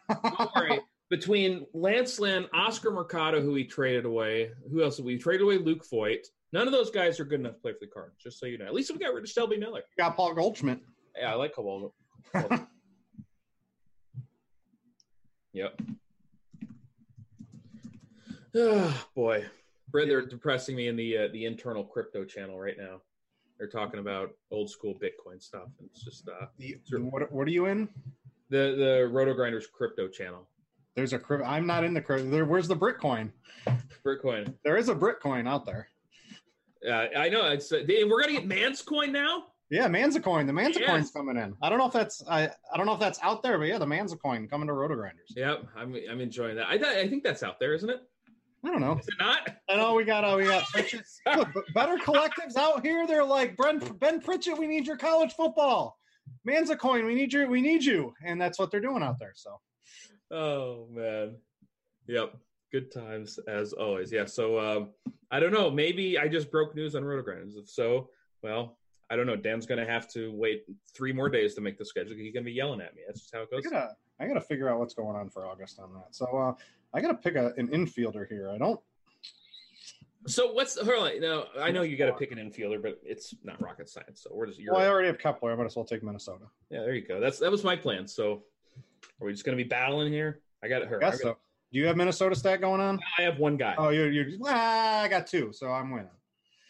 Don't 0.08 0.50
worry. 0.56 0.80
Between 1.10 1.66
Lance 1.74 2.18
Lynn, 2.18 2.46
Oscar 2.54 2.90
Mercado, 2.90 3.40
who 3.40 3.52
we 3.52 3.64
traded 3.64 4.06
away, 4.06 4.50
who 4.68 4.82
else? 4.82 4.98
We 4.98 5.18
traded 5.18 5.42
away 5.42 5.58
Luke 5.58 5.84
Voit. 5.88 6.26
None 6.52 6.66
of 6.66 6.72
those 6.72 6.90
guys 6.90 7.18
are 7.18 7.24
good 7.24 7.40
enough 7.40 7.54
to 7.54 7.60
play 7.60 7.72
for 7.72 7.78
the 7.80 7.86
Cardinals, 7.86 8.18
just 8.22 8.38
so 8.38 8.46
you 8.46 8.58
know. 8.58 8.66
At 8.66 8.74
least 8.74 8.92
we 8.92 8.98
got 8.98 9.14
rid 9.14 9.24
of 9.24 9.30
Shelby 9.30 9.56
Miller. 9.56 9.82
Got 9.98 10.16
Paul 10.16 10.34
Goldschmidt. 10.34 10.80
Yeah, 11.18 11.32
I 11.32 11.34
like 11.34 11.54
Kowal. 11.54 11.92
yep. 15.52 15.80
Oh, 18.54 19.06
boy. 19.14 19.46
Brent, 19.90 20.08
they're 20.08 20.26
depressing 20.26 20.76
me 20.76 20.88
in 20.88 20.96
the 20.96 21.18
uh, 21.18 21.28
the 21.32 21.44
internal 21.44 21.84
crypto 21.84 22.24
channel 22.24 22.58
right 22.58 22.76
now. 22.78 23.00
They're 23.58 23.68
talking 23.68 24.00
about 24.00 24.30
old 24.50 24.70
school 24.70 24.94
Bitcoin 24.94 25.40
stuff. 25.40 25.68
And 25.78 25.88
it's 25.90 26.02
just 26.02 26.28
uh, 26.28 26.46
the, 26.58 26.76
what, 26.98 27.30
what 27.30 27.46
are 27.46 27.50
you 27.50 27.66
in? 27.66 27.88
The 28.50 28.74
the 28.76 29.08
Roto 29.10 29.34
Grinders 29.34 29.66
crypto 29.66 30.08
channel. 30.08 30.48
There's 30.96 31.12
a 31.12 31.20
I'm 31.44 31.66
not 31.66 31.84
in 31.84 31.94
the 31.94 32.00
crypto. 32.00 32.28
There, 32.28 32.44
where's 32.44 32.68
the 32.68 32.76
Bitcoin? 32.76 33.30
Bitcoin. 34.04 34.54
There 34.64 34.76
is 34.76 34.88
a 34.88 34.94
Bitcoin 34.94 35.48
out 35.48 35.64
there. 35.64 35.88
Uh, 36.88 37.06
I 37.16 37.28
know. 37.28 37.46
It's 37.48 37.72
uh, 37.72 37.82
we're 37.86 38.20
gonna 38.20 38.32
get 38.32 38.46
Man's 38.46 38.82
coin 38.82 39.12
now. 39.12 39.44
Yeah, 39.70 39.88
Manzacoin. 39.88 40.46
The 40.46 40.52
Manzacoin's 40.52 40.76
yes. 40.76 41.10
coming 41.12 41.38
in. 41.38 41.54
I 41.62 41.70
don't 41.70 41.78
know 41.78 41.86
if 41.86 41.94
that's 41.94 42.22
I, 42.28 42.42
I 42.72 42.76
don't 42.76 42.84
know 42.84 42.92
if 42.92 43.00
that's 43.00 43.18
out 43.22 43.42
there, 43.42 43.56
but 43.58 43.68
yeah, 43.68 43.78
the 43.78 43.86
Manzacoin 43.86 44.48
coming 44.50 44.66
to 44.66 44.74
Roto 44.74 44.94
Grinders. 44.96 45.32
Yep, 45.34 45.66
I'm 45.74 45.96
I'm 46.10 46.20
enjoying 46.20 46.56
that. 46.56 46.66
I 46.66 46.74
I 46.74 47.08
think 47.08 47.24
that's 47.24 47.42
out 47.42 47.58
there, 47.58 47.72
isn't 47.74 47.88
it? 47.88 48.00
I 48.64 48.68
don't 48.68 48.80
know. 48.80 48.98
Is 48.98 49.08
it 49.08 49.14
not? 49.18 49.48
I 49.70 49.76
know 49.76 49.94
we 49.94 50.04
got 50.04 50.24
uh, 50.24 50.36
we 50.36 50.44
got 50.44 50.64
Look, 51.36 51.48
better 51.74 51.96
collectives 51.96 52.56
out 52.56 52.84
here. 52.84 53.06
They're 53.06 53.24
like 53.24 53.56
Ben 53.56 53.78
Ben 53.98 54.20
Pritchett. 54.20 54.58
We 54.58 54.66
need 54.66 54.86
your 54.86 54.98
college 54.98 55.32
football. 55.32 55.96
Manzacoin. 56.46 57.06
We 57.06 57.14
need 57.14 57.32
your 57.32 57.48
we 57.48 57.62
need 57.62 57.82
you, 57.82 58.12
and 58.26 58.38
that's 58.38 58.58
what 58.58 58.70
they're 58.70 58.80
doing 58.80 59.02
out 59.02 59.18
there. 59.18 59.32
So. 59.34 59.58
Oh 60.30 60.86
man. 60.92 61.36
Yep 62.08 62.34
good 62.72 62.90
times 62.90 63.38
as 63.46 63.72
always. 63.72 64.10
Yeah. 64.10 64.24
So 64.24 64.58
um, 64.58 64.88
I 65.30 65.38
don't 65.38 65.52
know. 65.52 65.70
Maybe 65.70 66.18
I 66.18 66.26
just 66.26 66.50
broke 66.50 66.74
news 66.74 66.94
on 66.96 67.02
Rotogrinders. 67.02 67.56
If 67.56 67.68
so, 67.68 68.08
well, 68.42 68.78
I 69.10 69.16
don't 69.16 69.26
know. 69.26 69.36
Dan's 69.36 69.66
going 69.66 69.84
to 69.84 69.90
have 69.90 70.08
to 70.12 70.32
wait 70.32 70.64
three 70.94 71.12
more 71.12 71.28
days 71.28 71.54
to 71.54 71.60
make 71.60 71.78
the 71.78 71.84
schedule. 71.84 72.16
He's 72.16 72.32
going 72.32 72.44
to 72.44 72.50
be 72.50 72.52
yelling 72.52 72.80
at 72.80 72.94
me. 72.96 73.02
That's 73.06 73.20
just 73.20 73.34
how 73.34 73.42
it 73.42 73.50
goes. 73.50 73.66
I 73.66 73.70
gotta, 73.70 73.96
I 74.18 74.26
gotta 74.26 74.40
figure 74.40 74.68
out 74.68 74.78
what's 74.78 74.94
going 74.94 75.16
on 75.16 75.28
for 75.28 75.46
August 75.46 75.78
on 75.78 75.92
that. 75.94 76.14
So 76.14 76.26
uh, 76.26 76.54
I 76.94 77.00
gotta 77.00 77.14
pick 77.14 77.36
a, 77.36 77.52
an 77.58 77.68
infielder 77.68 78.26
here. 78.26 78.50
I 78.50 78.58
don't. 78.58 78.80
So 80.26 80.52
what's 80.52 80.78
hold 80.78 81.08
on? 81.08 81.20
No, 81.20 81.46
I 81.58 81.72
know 81.72 81.82
you 81.82 81.96
got 81.96 82.06
to 82.06 82.12
pick 82.12 82.30
an 82.30 82.38
infielder, 82.38 82.80
but 82.80 83.00
it's 83.04 83.34
not 83.42 83.60
rocket 83.60 83.88
science. 83.88 84.22
So 84.22 84.30
where 84.30 84.46
does 84.46 84.58
your? 84.58 84.74
Well, 84.74 84.82
I 84.82 84.86
already 84.86 85.08
have 85.08 85.18
Kepler. 85.18 85.52
I 85.52 85.56
might 85.56 85.66
as 85.66 85.74
well 85.74 85.84
take 85.84 86.02
Minnesota. 86.04 86.44
Yeah, 86.70 86.80
there 86.80 86.94
you 86.94 87.04
go. 87.04 87.18
That's 87.18 87.40
that 87.40 87.50
was 87.50 87.64
my 87.64 87.74
plan. 87.74 88.06
So 88.06 88.44
are 89.20 89.26
we 89.26 89.32
just 89.32 89.44
going 89.44 89.58
to 89.58 89.62
be 89.62 89.68
battling 89.68 90.12
here? 90.12 90.40
I 90.62 90.68
got 90.68 90.84
her. 90.84 90.98
I 91.02 91.10
guess 91.10 91.20
I 91.20 91.22
so. 91.22 91.36
Do 91.72 91.78
you 91.78 91.86
have 91.86 91.96
Minnesota 91.96 92.36
stat 92.36 92.60
going 92.60 92.82
on? 92.82 93.00
I 93.18 93.22
have 93.22 93.38
one 93.38 93.56
guy. 93.56 93.74
Oh, 93.78 93.88
you're, 93.88 94.10
you're 94.10 94.26
ah, 94.44 95.00
I 95.00 95.08
got 95.08 95.26
two, 95.26 95.52
so 95.54 95.68
I'm 95.68 95.90
winning. 95.90 96.10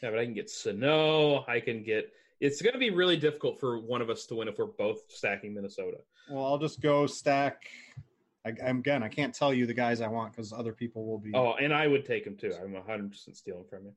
Yeah, 0.01 0.11
but 0.11 0.21
I 0.21 0.25
can 0.25 0.33
get 0.33 0.49
Sano. 0.49 1.45
I 1.49 1.59
can 1.59 1.83
get. 1.83 2.13
It's 2.41 2.63
going 2.63 2.73
to 2.73 2.79
be 2.79 2.91
really 2.91 3.17
difficult 3.17 3.59
for 3.59 3.81
one 3.81 4.01
of 4.01 4.11
us 4.11 4.27
to 4.27 4.37
win 4.37 4.47
if 4.47 4.59
we're 4.59 4.67
both 4.67 5.01
stacking 5.09 5.55
Minnesota. 5.55 5.99
Well, 6.31 6.45
I'll 6.45 6.59
just 6.59 6.81
go 6.81 7.09
stack. 7.09 7.65
I, 8.47 8.53
am 8.61 8.79
again. 8.79 9.03
I 9.03 9.09
can't 9.09 9.35
tell 9.35 9.53
you 9.53 9.67
the 9.67 9.75
guys 9.75 10.01
I 10.01 10.07
want 10.07 10.33
because 10.33 10.53
other 10.53 10.73
people 10.73 11.05
will 11.05 11.19
be. 11.19 11.33
Oh, 11.35 11.55
and 11.55 11.75
I 11.75 11.89
would 11.89 12.05
take 12.05 12.25
them 12.25 12.37
too. 12.37 12.53
I'm 12.63 12.73
100 12.73 13.11
percent 13.11 13.37
stealing 13.37 13.65
from 13.69 13.87
you. 13.87 13.93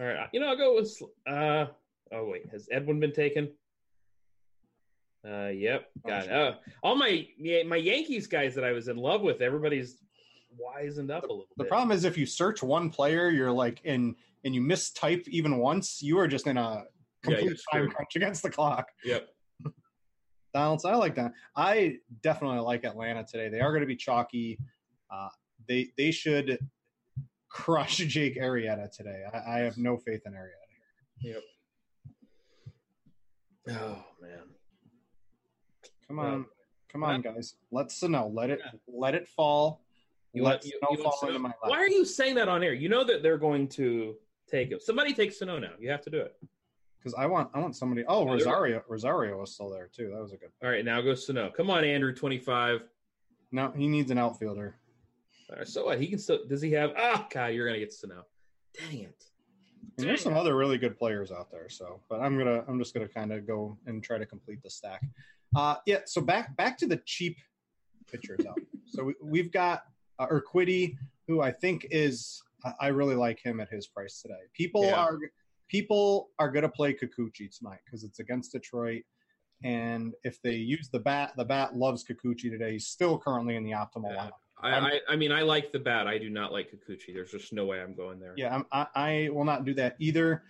All 0.00 0.04
right, 0.04 0.28
you 0.32 0.40
know 0.40 0.48
I'll 0.48 0.56
go 0.56 0.74
with. 0.74 1.00
Uh, 1.28 1.66
oh 2.12 2.28
wait, 2.28 2.48
has 2.50 2.68
Edwin 2.72 2.98
been 2.98 3.12
taken? 3.12 3.50
Uh, 5.28 5.48
yep, 5.48 5.90
got 6.06 6.24
it. 6.24 6.32
Uh, 6.32 6.54
all 6.82 6.96
my 6.96 7.26
my 7.66 7.76
Yankees 7.76 8.26
guys 8.26 8.56
that 8.56 8.64
I 8.64 8.72
was 8.72 8.88
in 8.88 8.96
love 8.96 9.22
with, 9.22 9.40
everybody's 9.40 9.98
wisened 10.58 11.10
up 11.10 11.24
a 11.24 11.26
little 11.26 11.46
the 11.56 11.64
bit. 11.64 11.64
The 11.64 11.68
problem 11.68 11.96
is 11.96 12.04
if 12.04 12.18
you 12.18 12.26
search 12.26 12.62
one 12.62 12.90
player, 12.90 13.30
you're 13.30 13.52
like 13.52 13.80
in 13.84 14.14
and 14.44 14.54
you 14.54 14.60
mistype 14.60 15.26
even 15.28 15.58
once, 15.58 16.02
you 16.02 16.18
are 16.18 16.28
just 16.28 16.46
in 16.46 16.56
a 16.56 16.84
complete 17.22 17.50
yeah, 17.72 17.80
time 17.80 17.90
crunch 17.90 18.16
against 18.16 18.42
the 18.42 18.50
clock. 18.50 18.88
Yep. 19.04 19.28
Donaldson, 20.54 20.92
I 20.92 20.96
like 20.96 21.14
that. 21.16 21.32
I 21.56 21.96
definitely 22.22 22.60
like 22.60 22.84
Atlanta 22.84 23.24
today. 23.24 23.48
They 23.48 23.60
are 23.60 23.70
going 23.70 23.82
to 23.82 23.86
be 23.86 23.96
chalky. 23.96 24.58
Uh, 25.10 25.28
they 25.68 25.88
they 25.96 26.10
should 26.10 26.58
crush 27.48 27.96
Jake 27.96 28.40
Arrieta 28.40 28.90
today. 28.90 29.24
I, 29.32 29.56
I 29.56 29.58
have 29.60 29.78
no 29.78 29.96
faith 29.96 30.22
in 30.26 30.32
Arrieta 30.32 30.68
here. 31.18 31.34
Yep. 31.34 31.42
Oh 33.80 34.04
man. 34.20 34.40
Come 36.06 36.18
on. 36.18 36.46
Come 36.90 37.04
on, 37.04 37.20
guys. 37.20 37.54
Let 37.70 37.92
Sano 37.92 38.28
let 38.28 38.50
it 38.50 38.60
let 38.86 39.14
it 39.14 39.28
fall. 39.28 39.82
You 40.38 40.44
Let 40.44 40.64
you, 40.64 40.78
fall 40.80 41.18
into 41.26 41.40
my 41.40 41.52
Why 41.62 41.78
are 41.78 41.88
you 41.88 42.04
saying 42.04 42.36
that 42.36 42.48
on 42.48 42.62
air? 42.62 42.72
You 42.72 42.88
know 42.88 43.02
that 43.02 43.24
they're 43.24 43.38
going 43.38 43.66
to 43.70 44.14
take 44.48 44.70
it. 44.70 44.84
Somebody 44.84 45.12
takes 45.12 45.36
Sano 45.36 45.58
now. 45.58 45.72
You 45.80 45.90
have 45.90 46.02
to 46.02 46.10
do 46.10 46.20
it. 46.20 46.36
Because 46.98 47.14
I 47.14 47.26
want 47.26 47.50
I 47.54 47.58
want 47.58 47.74
somebody. 47.74 48.04
Oh, 48.06 48.24
Rosario 48.24 48.82
Rosario 48.88 49.38
was 49.38 49.52
still 49.52 49.68
there 49.68 49.88
too. 49.92 50.10
That 50.14 50.20
was 50.20 50.32
a 50.32 50.36
good. 50.36 50.50
All 50.62 50.70
right, 50.70 50.84
now 50.84 51.00
go 51.00 51.14
Sano. 51.14 51.50
Come 51.50 51.70
on, 51.70 51.84
Andrew, 51.84 52.14
twenty 52.14 52.38
five. 52.38 52.84
No, 53.50 53.72
he 53.76 53.88
needs 53.88 54.10
an 54.12 54.18
outfielder. 54.18 54.76
All 55.50 55.58
right, 55.58 55.66
so 55.66 55.86
what? 55.86 56.00
He 56.00 56.06
can 56.06 56.18
still. 56.18 56.46
Does 56.46 56.62
he 56.62 56.70
have? 56.72 56.92
Oh 56.96 57.26
God, 57.32 57.48
you're 57.48 57.66
gonna 57.66 57.78
get 57.80 57.92
Sano. 57.92 58.24
Dang 58.78 59.00
it. 59.00 59.24
Dang 59.96 60.06
there's 60.06 60.22
some 60.22 60.36
other 60.36 60.56
really 60.56 60.78
good 60.78 60.96
players 60.96 61.32
out 61.32 61.50
there. 61.50 61.68
So, 61.68 62.00
but 62.08 62.20
I'm 62.20 62.38
gonna 62.38 62.64
I'm 62.68 62.78
just 62.78 62.94
gonna 62.94 63.08
kind 63.08 63.32
of 63.32 63.44
go 63.46 63.76
and 63.86 64.02
try 64.02 64.18
to 64.18 64.26
complete 64.26 64.62
the 64.62 64.70
stack. 64.70 65.02
Uh, 65.56 65.76
yeah. 65.86 66.00
So 66.04 66.20
back 66.20 66.56
back 66.56 66.78
to 66.78 66.86
the 66.86 67.00
cheap 67.04 67.38
pitchers 68.10 68.44
out. 68.46 68.58
So 68.86 69.04
we, 69.04 69.14
we've 69.22 69.52
got 69.52 69.84
uh, 70.18 70.26
Urquidy, 70.26 70.96
who 71.26 71.40
I 71.40 71.52
think 71.52 71.86
is 71.90 72.42
I 72.80 72.88
really 72.88 73.14
like 73.14 73.40
him 73.40 73.60
at 73.60 73.68
his 73.68 73.86
price 73.86 74.20
today. 74.20 74.40
People 74.52 74.84
yeah. 74.84 74.96
are 74.96 75.18
people 75.68 76.30
are 76.38 76.50
going 76.50 76.62
to 76.62 76.68
play 76.68 76.92
Kikuchi 76.94 77.56
tonight 77.56 77.78
because 77.84 78.04
it's 78.04 78.18
against 78.18 78.52
Detroit, 78.52 79.02
and 79.62 80.14
if 80.24 80.40
they 80.42 80.54
use 80.54 80.88
the 80.88 80.98
bat, 80.98 81.32
the 81.36 81.44
bat 81.44 81.76
loves 81.76 82.04
Kikuchi 82.04 82.50
today. 82.50 82.72
He's 82.72 82.86
still 82.86 83.18
currently 83.18 83.56
in 83.56 83.64
the 83.64 83.72
optimal 83.72 84.12
yeah. 84.12 84.24
lineup. 84.24 84.32
I, 84.60 84.70
I, 84.70 85.00
I, 85.10 85.16
mean, 85.16 85.30
I 85.30 85.42
like 85.42 85.70
the 85.70 85.78
bat. 85.78 86.08
I 86.08 86.18
do 86.18 86.30
not 86.30 86.52
like 86.52 86.72
Kikuchi. 86.72 87.14
There's 87.14 87.30
just 87.30 87.52
no 87.52 87.64
way 87.64 87.80
I'm 87.80 87.94
going 87.94 88.18
there. 88.18 88.34
Yeah, 88.36 88.62
I, 88.72 88.86
I 88.94 89.28
will 89.32 89.44
not 89.44 89.64
do 89.64 89.72
that 89.74 89.94
either. 90.00 90.42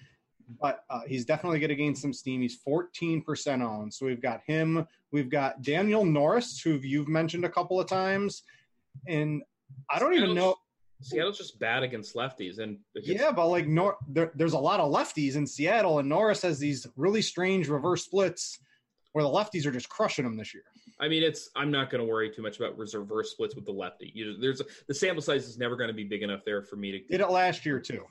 But 0.60 0.84
uh, 0.88 1.02
he's 1.06 1.26
definitely 1.26 1.58
going 1.58 1.68
to 1.68 1.76
gain 1.76 1.94
some 1.94 2.14
steam. 2.14 2.40
He's 2.40 2.58
14% 2.66 3.62
owned. 3.62 3.92
So 3.92 4.06
we've 4.06 4.22
got 4.22 4.40
him. 4.46 4.86
We've 5.10 5.28
got 5.28 5.60
Daniel 5.60 6.06
Norris, 6.06 6.58
who 6.58 6.78
you've 6.82 7.08
mentioned 7.08 7.44
a 7.44 7.50
couple 7.50 7.78
of 7.78 7.86
times. 7.86 8.44
And 9.06 9.42
I 9.90 9.98
don't 9.98 10.14
even 10.14 10.34
know. 10.34 10.56
Seattle's 11.00 11.38
just 11.38 11.60
bad 11.60 11.84
against 11.84 12.16
lefties, 12.16 12.58
and 12.58 12.78
against- 12.96 13.22
yeah, 13.22 13.30
but 13.30 13.46
like 13.46 13.68
Nor- 13.68 13.98
there, 14.08 14.32
there's 14.34 14.54
a 14.54 14.58
lot 14.58 14.80
of 14.80 14.92
lefties 14.92 15.36
in 15.36 15.46
Seattle, 15.46 16.00
and 16.00 16.08
Norris 16.08 16.42
has 16.42 16.58
these 16.58 16.86
really 16.96 17.22
strange 17.22 17.68
reverse 17.68 18.04
splits 18.04 18.58
where 19.12 19.22
the 19.22 19.30
lefties 19.30 19.64
are 19.64 19.70
just 19.70 19.88
crushing 19.88 20.24
them 20.24 20.36
this 20.36 20.52
year. 20.52 20.64
I 21.00 21.08
mean, 21.08 21.22
it's 21.22 21.50
I'm 21.54 21.70
not 21.70 21.90
going 21.90 22.04
to 22.04 22.10
worry 22.10 22.30
too 22.30 22.42
much 22.42 22.58
about 22.58 22.76
reverse 22.76 23.30
splits 23.30 23.54
with 23.54 23.64
the 23.64 23.72
lefty. 23.72 24.10
You, 24.14 24.36
there's 24.38 24.60
a, 24.60 24.64
the 24.88 24.94
sample 24.94 25.22
size 25.22 25.46
is 25.46 25.56
never 25.56 25.76
going 25.76 25.88
to 25.88 25.94
be 25.94 26.04
big 26.04 26.22
enough 26.22 26.40
there 26.44 26.62
for 26.62 26.76
me 26.76 26.92
to 26.92 26.98
did 26.98 27.20
it 27.20 27.30
last 27.30 27.64
year 27.64 27.78
too. 27.78 28.04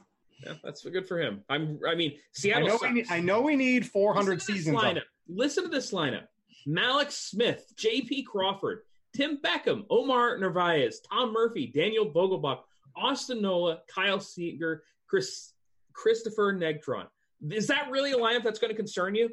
Yeah, 0.46 0.54
that's 0.64 0.84
good 0.84 1.08
for 1.08 1.20
him. 1.20 1.44
I'm. 1.50 1.80
I 1.88 1.96
mean, 1.96 2.18
Seattle. 2.32 2.68
I 2.68 2.72
know, 2.72 2.80
we 2.82 2.92
need, 2.92 3.06
I 3.10 3.20
know 3.20 3.42
we 3.42 3.56
need 3.56 3.88
400 3.88 4.42
seasons. 4.42 4.78
Lineup. 4.78 5.02
Listen 5.28 5.64
to 5.64 5.70
this 5.70 5.92
lineup: 5.92 6.28
Mallex 6.68 7.12
Smith, 7.14 7.74
J.P. 7.76 8.24
Crawford, 8.24 8.84
Tim 9.14 9.38
Beckham, 9.38 9.86
Omar 9.90 10.38
Narvaez, 10.38 11.00
Tom 11.00 11.34
Murphy, 11.34 11.68
Daniel 11.68 12.10
Vogelbach, 12.12 12.60
Austin 12.96 13.42
Nola, 13.42 13.80
Kyle 13.88 14.20
Seager, 14.20 14.84
Chris 15.08 15.54
Christopher 15.94 16.54
Negron. 16.54 17.08
Is 17.50 17.68
that 17.68 17.90
really 17.90 18.12
a 18.12 18.18
lineup 18.18 18.44
that's 18.44 18.60
going 18.60 18.70
to 18.70 18.76
concern 18.76 19.16
you? 19.16 19.30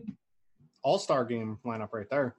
All 0.82 0.98
star 0.98 1.24
game 1.24 1.58
lineup 1.64 1.92
right 1.92 2.08
there. 2.10 2.36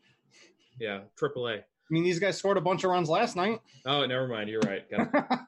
Yeah, 0.79 1.01
triple 1.17 1.47
A. 1.47 1.53
I 1.55 1.63
mean, 1.89 2.03
these 2.03 2.19
guys 2.19 2.37
scored 2.37 2.57
a 2.57 2.61
bunch 2.61 2.83
of 2.83 2.91
runs 2.91 3.09
last 3.09 3.35
night. 3.35 3.61
Oh, 3.85 4.05
never 4.05 4.27
mind. 4.27 4.49
You're 4.49 4.61
right. 4.61 4.85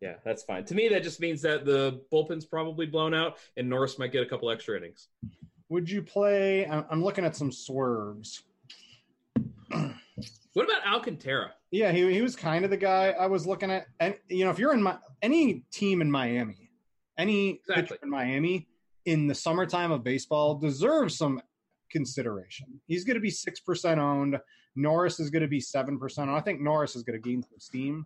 yeah, 0.00 0.14
that's 0.24 0.42
fine. 0.42 0.64
To 0.66 0.74
me, 0.74 0.88
that 0.88 1.02
just 1.02 1.20
means 1.20 1.40
that 1.42 1.64
the 1.64 2.02
bullpen's 2.12 2.44
probably 2.44 2.84
blown 2.86 3.14
out, 3.14 3.38
and 3.56 3.68
Norris 3.68 3.98
might 3.98 4.12
get 4.12 4.22
a 4.22 4.26
couple 4.26 4.50
extra 4.50 4.76
innings. 4.76 5.08
Would 5.70 5.90
you 5.90 6.02
play? 6.02 6.66
I'm 6.66 7.02
looking 7.02 7.24
at 7.24 7.34
some 7.34 7.50
swerves. 7.50 8.42
What 10.52 10.64
about 10.64 10.86
Alcantara? 10.86 11.52
Yeah, 11.70 11.92
he 11.92 12.12
he 12.12 12.22
was 12.22 12.36
kind 12.36 12.64
of 12.64 12.70
the 12.70 12.76
guy 12.76 13.10
I 13.18 13.26
was 13.26 13.46
looking 13.46 13.70
at. 13.70 13.86
And 14.00 14.14
you 14.28 14.44
know, 14.44 14.50
if 14.50 14.58
you're 14.58 14.74
in 14.74 14.82
my 14.82 14.96
any 15.22 15.64
team 15.72 16.00
in 16.00 16.10
Miami, 16.10 16.70
any 17.18 17.60
exactly. 17.68 17.98
in 18.02 18.10
Miami, 18.10 18.68
in 19.06 19.26
the 19.26 19.34
summertime 19.34 19.90
of 19.90 20.04
baseball 20.04 20.54
deserves 20.54 21.16
some 21.16 21.40
consideration. 21.90 22.66
He's 22.86 23.04
going 23.04 23.14
to 23.14 23.20
be 23.20 23.30
6% 23.30 23.98
owned. 23.98 24.38
Norris 24.76 25.20
is 25.20 25.30
going 25.30 25.42
to 25.42 25.48
be 25.48 25.60
7% 25.60 26.18
owned. 26.18 26.30
I 26.30 26.40
think 26.40 26.60
Norris 26.60 26.96
is 26.96 27.02
going 27.02 27.20
to 27.20 27.28
gain 27.28 27.42
some 27.42 27.58
steam. 27.58 28.04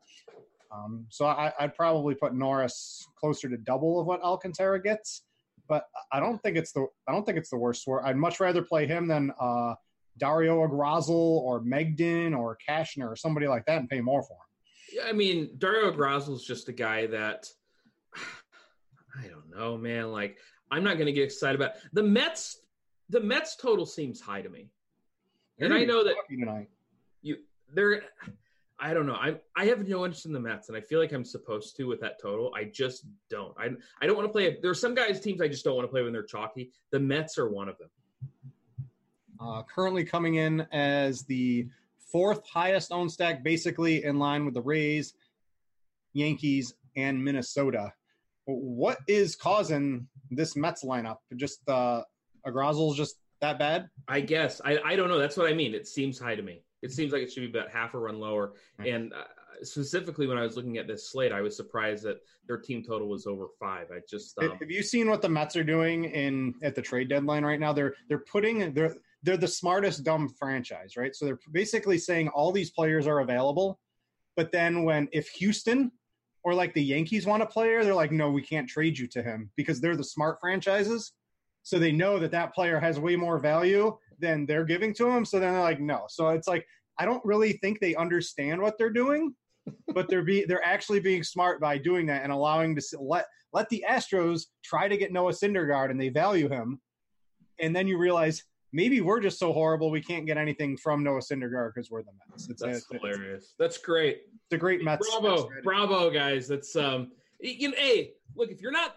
Um, 0.71 1.07
so 1.09 1.25
I, 1.25 1.53
would 1.61 1.75
probably 1.75 2.15
put 2.15 2.35
Norris 2.35 3.07
closer 3.19 3.49
to 3.49 3.57
double 3.57 4.01
of 4.01 4.07
what 4.07 4.21
Alcantara 4.23 4.83
gets, 4.83 5.23
but 5.67 5.85
I 6.13 6.21
don't 6.21 6.43
think 6.43 6.59
it's 6.59 6.73
the 6.73 6.87
I 7.09 7.13
don't 7.13 7.25
think 7.25 7.39
it's 7.39 7.49
the 7.49 7.57
worst 7.57 7.83
score. 7.83 8.07
I'd 8.07 8.17
much 8.17 8.39
rather 8.39 8.61
play 8.61 8.87
him 8.87 9.09
than 9.09 9.33
uh, 9.41 9.75
Dario 10.19 10.67
Agrazal 10.67 11.11
or 11.11 11.61
Mengden 11.61 12.37
or 12.37 12.59
Cashner 12.69 13.11
or 13.11 13.17
somebody 13.17 13.47
like 13.47 13.65
that 13.67 13.79
and 13.79 13.89
pay 13.89 14.01
more 14.01 14.23
for 14.23 14.35
him. 14.35 14.39
Yeah, 14.93 15.03
I 15.09 15.13
mean 15.13 15.51
Dario 15.59 15.93
Agrazal 15.93 16.35
is 16.35 16.45
just 16.45 16.69
a 16.69 16.73
guy 16.73 17.07
that 17.07 17.47
I 18.17 19.27
don't 19.29 19.51
know, 19.51 19.77
man. 19.77 20.13
Like 20.13 20.39
I'm 20.71 20.85
not 20.85 20.95
going 20.95 21.07
to 21.07 21.13
get 21.13 21.25
excited 21.25 21.57
about 21.61 21.73
the 21.93 22.03
Mets. 22.03 22.59
The 23.11 23.21
Mets 23.21 23.57
total 23.57 23.87
seems 23.87 24.21
high 24.21 24.43
to 24.43 24.49
me, 24.49 24.69
and 25.59 25.73
I 25.73 25.85
know 25.85 26.05
that 26.05 26.15
tonight. 26.29 26.69
you 27.23 27.39
they're. 27.73 28.03
I 28.81 28.95
don't 28.95 29.07
know. 29.07 29.15
I 29.15 29.37
I 29.57 29.67
have 29.67 29.87
no 29.89 30.05
interest 30.05 30.27
in 30.27 30.33
the 30.33 30.41
Mets, 30.41 30.69
and 30.69 30.77
I 30.77 30.81
feel 30.81 31.01
like 31.01 31.13
I'm 31.13 31.25
supposed 31.25 31.77
to 31.77 31.85
with 31.85 32.01
that 32.01 32.21
total. 32.21 32.53
I 32.55 32.65
just 32.65 33.07
don't. 33.29 33.55
I 33.59 33.71
I 34.01 34.07
don't 34.07 34.17
want 34.17 34.29
to 34.29 34.33
play. 34.33 34.59
There 34.61 34.71
are 34.71 34.75
some 34.75 34.95
guys 34.95 35.21
teams 35.21 35.41
I 35.41 35.49
just 35.49 35.65
don't 35.65 35.75
want 35.75 35.89
to 35.89 35.91
play 35.91 36.03
when 36.03 36.13
they're 36.13 36.23
chalky. 36.23 36.71
The 36.91 37.01
Mets 37.01 37.39
are 37.39 37.49
one 37.49 37.69
of 37.69 37.79
them. 37.79 37.89
Uh, 39.41 39.63
currently 39.63 40.05
coming 40.05 40.37
in 40.37 40.67
as 40.73 41.23
the 41.23 41.69
fourth 42.11 42.47
highest 42.47 42.93
owned 42.93 43.13
stack, 43.13 43.43
basically 43.43 44.05
in 44.05 44.19
line 44.19 44.45
with 44.45 44.55
the 44.55 44.63
Rays, 44.63 45.15
Yankees, 46.13 46.75
and 46.97 47.23
Minnesota. 47.23 47.93
What 48.47 48.99
is 49.07 49.37
causing 49.37 50.09
this 50.31 50.57
Mets 50.57 50.85
lineup? 50.85 51.19
Just 51.37 51.69
uh, 51.69 52.03
Agrazal's 52.47 52.97
just 52.97 53.17
that 53.41 53.59
bad? 53.59 53.89
I 54.09 54.21
guess. 54.21 54.61
I, 54.65 54.79
I 54.85 54.97
don't 54.97 55.09
know. 55.09 55.19
That's 55.19 55.37
what 55.37 55.51
I 55.51 55.55
mean. 55.55 55.75
It 55.75 55.87
seems 55.87 56.19
high 56.19 56.35
to 56.35 56.43
me. 56.43 56.63
It 56.83 56.93
seems 56.93 57.13
like 57.13 57.23
it 57.23 57.33
should 57.33 57.53
be 57.53 57.59
about 57.59 57.71
half 57.71 57.95
a 57.95 57.99
run 57.99 58.19
lower. 58.19 58.55
And 58.85 59.13
uh, 59.13 59.25
specifically, 59.63 60.27
when 60.27 60.39
I 60.39 60.43
was 60.43 60.57
looking 60.57 60.79
at 60.79 60.87
this 60.87 61.11
slate, 61.11 61.33
I 61.33 61.41
was 61.41 61.57
surprised 61.57 62.05
that 62.05 62.19
their 62.47 62.57
team 62.57 62.83
total 62.83 63.09
was 63.09 63.27
over 63.27 63.47
five. 63.59 63.89
I 63.93 64.01
just 64.09 64.39
um, 64.39 64.57
have 64.59 64.71
you 64.71 64.83
seen 64.83 65.09
what 65.11 65.23
the 65.23 65.29
Mets 65.29 65.57
are 65.57 65.65
doing 65.65 66.05
in 66.05 66.55
at 66.63 66.75
the 66.75 66.83
trade 66.83 67.09
deadline 67.09 67.45
right 67.45 67.61
now? 67.61 67.73
They're 67.73 67.95
they're 68.09 68.19
putting 68.21 68.73
they're 68.73 68.95
they're 69.23 69.37
the 69.37 69.49
smartest 69.49 70.05
dumb 70.05 70.29
franchise, 70.29 70.97
right? 70.97 71.15
So 71.15 71.25
they're 71.25 71.39
basically 71.53 71.99
saying 71.99 72.29
all 72.29 72.53
these 72.53 72.71
players 72.71 73.07
are 73.07 73.21
available, 73.21 73.79
but 74.37 74.53
then 74.53 74.85
when 74.85 75.09
if 75.13 75.29
Houston 75.31 75.91
or 76.45 76.55
like 76.55 76.73
the 76.75 76.83
Yankees 76.83 77.27
want 77.27 77.43
a 77.43 77.47
player, 77.47 77.83
they're 77.83 77.95
like, 77.95 78.13
no, 78.13 78.31
we 78.31 78.43
can't 78.43 78.69
trade 78.69 78.97
you 78.97 79.07
to 79.09 79.23
him 79.23 79.51
because 79.57 79.81
they're 79.81 79.97
the 79.97 80.05
smart 80.05 80.39
franchises. 80.41 81.13
So 81.63 81.79
they 81.79 81.93
know 81.93 82.19
that 82.19 82.31
that 82.31 82.55
player 82.55 82.79
has 82.79 83.01
way 83.01 83.17
more 83.17 83.39
value 83.39 83.99
than 84.19 84.47
they're 84.47 84.65
giving 84.65 84.95
to 84.95 85.11
him. 85.11 85.25
So 85.25 85.39
then 85.39 85.53
they're 85.53 85.63
like, 85.63 85.81
no. 85.81 86.07
So 86.09 86.29
it's 86.29 86.49
like 86.49 86.67
I 86.99 87.05
don't 87.05 87.25
really 87.25 87.53
think 87.55 87.81
they 87.81 87.95
understand 87.95 88.61
what 88.61 88.77
they're 88.79 88.91
doing, 88.91 89.35
but 89.95 90.09
they're 90.09 90.23
be 90.25 90.45
they're 90.45 90.65
actually 90.65 91.01
being 91.01 91.23
smart 91.23 91.61
by 91.61 91.79
doing 91.79 92.07
that 92.07 92.23
and 92.23 92.33
allowing 92.33 92.77
to 92.77 92.83
let 93.01 93.27
let 93.53 93.69
the 93.71 93.85
Astros 93.89 94.47
try 94.63 94.89
to 94.89 94.97
get 94.97 95.13
Noah 95.13 95.33
Syndergaard 95.33 95.91
and 95.91 96.01
they 96.01 96.11
value 96.11 96.49
him, 96.49 96.81
and 97.61 97.75
then 97.75 97.87
you 97.87 97.99
realize 97.99 98.45
maybe 98.73 99.01
we're 99.01 99.21
just 99.21 99.39
so 99.39 99.53
horrible 99.53 99.91
we 99.91 100.01
can't 100.01 100.27
get 100.27 100.37
anything 100.37 100.77
from 100.77 101.03
Noah 101.03 101.21
Syndergaard 101.21 101.75
because 101.75 101.91
we're 101.91 102.03
the 102.03 102.13
Mets. 102.31 102.49
It's, 102.49 102.63
That's 102.63 102.87
a, 102.91 102.99
hilarious. 102.99 103.45
It's, 103.45 103.55
That's 103.59 103.79
great. 103.79 104.23
It's 104.45 104.53
a 104.53 104.59
great 104.59 104.83
Mets. 104.83 105.09
Bravo, 105.11 105.49
Mets 105.49 105.65
bravo, 105.65 106.11
guys. 106.11 106.49
That's 106.49 106.75
um. 106.77 107.13
You 107.41 107.69
know, 107.69 107.77
hey, 107.79 108.15
look, 108.35 108.51
if 108.51 108.61
you're 108.61 108.73
not, 108.73 108.97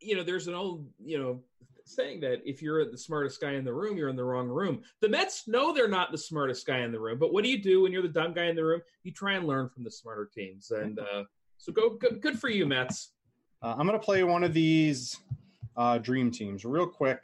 you 0.00 0.16
know, 0.16 0.22
there's 0.22 0.48
an 0.48 0.54
old, 0.54 0.86
you 0.98 1.18
know, 1.18 1.42
saying 1.84 2.20
that 2.20 2.40
if 2.44 2.62
you're 2.62 2.90
the 2.90 2.96
smartest 2.98 3.40
guy 3.40 3.52
in 3.52 3.64
the 3.64 3.72
room, 3.72 3.96
you're 3.96 4.08
in 4.08 4.16
the 4.16 4.24
wrong 4.24 4.48
room. 4.48 4.82
The 5.00 5.08
Mets 5.08 5.46
know 5.46 5.72
they're 5.72 5.86
not 5.86 6.10
the 6.10 6.18
smartest 6.18 6.66
guy 6.66 6.80
in 6.80 6.90
the 6.90 6.98
room, 6.98 7.18
but 7.18 7.32
what 7.32 7.44
do 7.44 7.50
you 7.50 7.62
do 7.62 7.82
when 7.82 7.92
you're 7.92 8.02
the 8.02 8.08
dumb 8.08 8.32
guy 8.32 8.46
in 8.46 8.56
the 8.56 8.64
room? 8.64 8.80
You 9.04 9.12
try 9.12 9.34
and 9.34 9.46
learn 9.46 9.68
from 9.68 9.84
the 9.84 9.90
smarter 9.90 10.28
teams, 10.34 10.70
and 10.70 10.98
uh, 10.98 11.24
so 11.58 11.72
go 11.72 11.90
good, 11.90 12.20
good 12.20 12.38
for 12.38 12.48
you, 12.48 12.66
Mets. 12.66 13.12
Uh, 13.62 13.74
I'm 13.78 13.86
going 13.86 13.98
to 13.98 14.04
play 14.04 14.24
one 14.24 14.42
of 14.42 14.52
these 14.52 15.18
uh, 15.76 15.98
dream 15.98 16.30
teams 16.30 16.64
real 16.64 16.86
quick. 16.86 17.22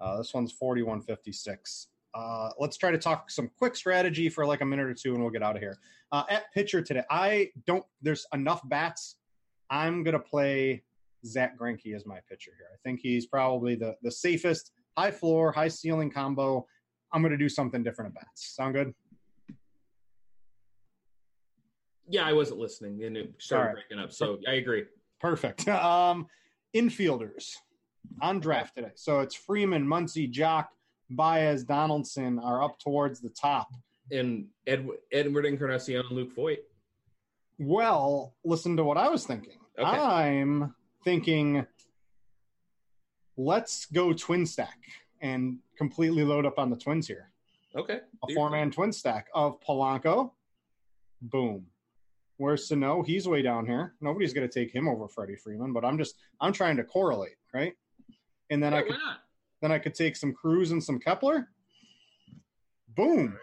Uh, 0.00 0.18
this 0.18 0.34
one's 0.34 0.52
4156. 0.52 1.88
Uh, 2.14 2.50
let's 2.58 2.76
try 2.76 2.90
to 2.90 2.98
talk 2.98 3.30
some 3.30 3.50
quick 3.58 3.74
strategy 3.74 4.28
for 4.28 4.46
like 4.46 4.60
a 4.60 4.64
minute 4.64 4.86
or 4.86 4.94
two 4.94 5.14
and 5.14 5.22
we'll 5.22 5.32
get 5.32 5.42
out 5.42 5.56
of 5.56 5.62
here. 5.62 5.78
Uh, 6.12 6.22
at 6.30 6.52
pitcher 6.52 6.80
today, 6.80 7.02
I 7.10 7.50
don't, 7.66 7.84
there's 8.02 8.26
enough 8.32 8.60
bats. 8.68 9.16
I'm 9.70 10.04
going 10.04 10.12
to 10.12 10.20
play 10.20 10.84
Zack 11.26 11.58
Greinke 11.58 11.94
as 11.94 12.06
my 12.06 12.20
pitcher 12.28 12.52
here. 12.56 12.68
I 12.72 12.76
think 12.84 13.00
he's 13.00 13.26
probably 13.26 13.74
the, 13.74 13.96
the 14.02 14.10
safest, 14.10 14.72
high 14.96 15.10
floor, 15.10 15.50
high 15.50 15.68
ceiling 15.68 16.10
combo. 16.10 16.66
I'm 17.12 17.22
going 17.22 17.32
to 17.32 17.38
do 17.38 17.48
something 17.48 17.82
different 17.82 18.14
at 18.14 18.22
bats. 18.22 18.54
Sound 18.54 18.74
good? 18.74 18.94
Yeah, 22.08 22.24
I 22.24 22.32
wasn't 22.32 22.60
listening 22.60 23.02
and 23.02 23.16
it 23.16 23.34
started 23.38 23.66
right. 23.66 23.74
breaking 23.88 24.04
up. 24.04 24.12
So 24.12 24.38
I 24.46 24.52
agree. 24.54 24.84
Perfect. 25.20 25.66
Um, 25.68 26.26
infielders 26.76 27.54
on 28.20 28.40
draft 28.40 28.76
today. 28.76 28.92
So 28.94 29.20
it's 29.20 29.34
Freeman, 29.34 29.86
Muncy, 29.86 30.32
Joc, 30.32 30.66
Baez, 31.10 31.64
Donaldson 31.64 32.38
are 32.38 32.62
up 32.62 32.78
towards 32.78 33.20
the 33.20 33.30
top. 33.30 33.68
And 34.10 34.46
Ed, 34.66 34.86
Edwin 35.12 35.46
Encarnacion, 35.46 36.04
Luke 36.10 36.34
Voit. 36.34 36.58
Well, 37.58 38.34
listen 38.44 38.76
to 38.76 38.84
what 38.84 38.98
I 38.98 39.08
was 39.08 39.26
thinking. 39.26 39.58
Okay. 39.78 39.88
I'm 39.88 40.74
thinking, 41.04 41.66
let's 43.36 43.86
go 43.86 44.12
twin 44.12 44.46
stack 44.46 44.78
and 45.20 45.58
completely 45.76 46.24
load 46.24 46.46
up 46.46 46.58
on 46.58 46.70
the 46.70 46.76
twins 46.76 47.06
here. 47.06 47.30
Okay. 47.76 48.00
A 48.28 48.34
four 48.34 48.50
man 48.50 48.70
twin 48.70 48.92
stack 48.92 49.28
of 49.34 49.60
Polanco. 49.60 50.32
Boom. 51.22 51.66
Where's 52.36 52.68
Sano? 52.68 53.02
He's 53.02 53.28
way 53.28 53.42
down 53.42 53.66
here. 53.66 53.94
Nobody's 54.00 54.32
going 54.32 54.48
to 54.48 54.52
take 54.52 54.74
him 54.74 54.88
over 54.88 55.08
Freddie 55.08 55.36
Freeman, 55.36 55.72
but 55.72 55.84
I'm 55.84 55.98
just 55.98 56.16
I'm 56.40 56.52
trying 56.52 56.76
to 56.76 56.84
correlate, 56.84 57.36
right? 57.52 57.74
And 58.50 58.62
then 58.62 58.74
I 58.74 58.82
could 58.82 58.96
then 59.62 59.72
I 59.72 59.78
could 59.78 59.94
take 59.94 60.16
some 60.16 60.32
Cruz 60.32 60.70
and 60.72 60.82
some 60.82 60.98
Kepler. 60.98 61.48
Boom. 62.96 63.38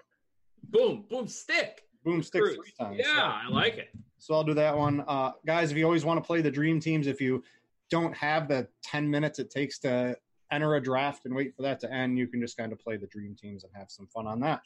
Boom. 0.69 1.05
Boom. 1.09 1.27
Stick. 1.27 1.83
Boom. 2.03 2.21
Stick 2.23 2.41
Cruz. 2.43 2.55
three 2.55 2.73
times. 2.79 2.97
Yeah, 2.99 3.15
so, 3.15 3.21
I 3.21 3.47
like 3.49 3.77
it. 3.77 3.89
So 4.17 4.35
I'll 4.35 4.43
do 4.43 4.53
that 4.53 4.77
one. 4.77 5.03
Uh, 5.07 5.31
guys, 5.45 5.71
if 5.71 5.77
you 5.77 5.85
always 5.85 6.05
want 6.05 6.23
to 6.23 6.25
play 6.25 6.41
the 6.41 6.51
dream 6.51 6.79
teams, 6.79 7.07
if 7.07 7.19
you 7.19 7.43
don't 7.89 8.15
have 8.15 8.47
the 8.47 8.67
10 8.83 9.09
minutes 9.09 9.39
it 9.39 9.49
takes 9.49 9.79
to 9.79 10.15
enter 10.51 10.75
a 10.75 10.81
draft 10.81 11.25
and 11.25 11.33
wait 11.33 11.55
for 11.55 11.61
that 11.63 11.79
to 11.79 11.91
end, 11.91 12.17
you 12.17 12.27
can 12.27 12.39
just 12.41 12.55
kind 12.57 12.71
of 12.71 12.79
play 12.79 12.97
the 12.97 13.07
dream 13.07 13.35
teams 13.35 13.63
and 13.63 13.73
have 13.75 13.89
some 13.89 14.07
fun 14.07 14.27
on 14.27 14.39
that. 14.41 14.61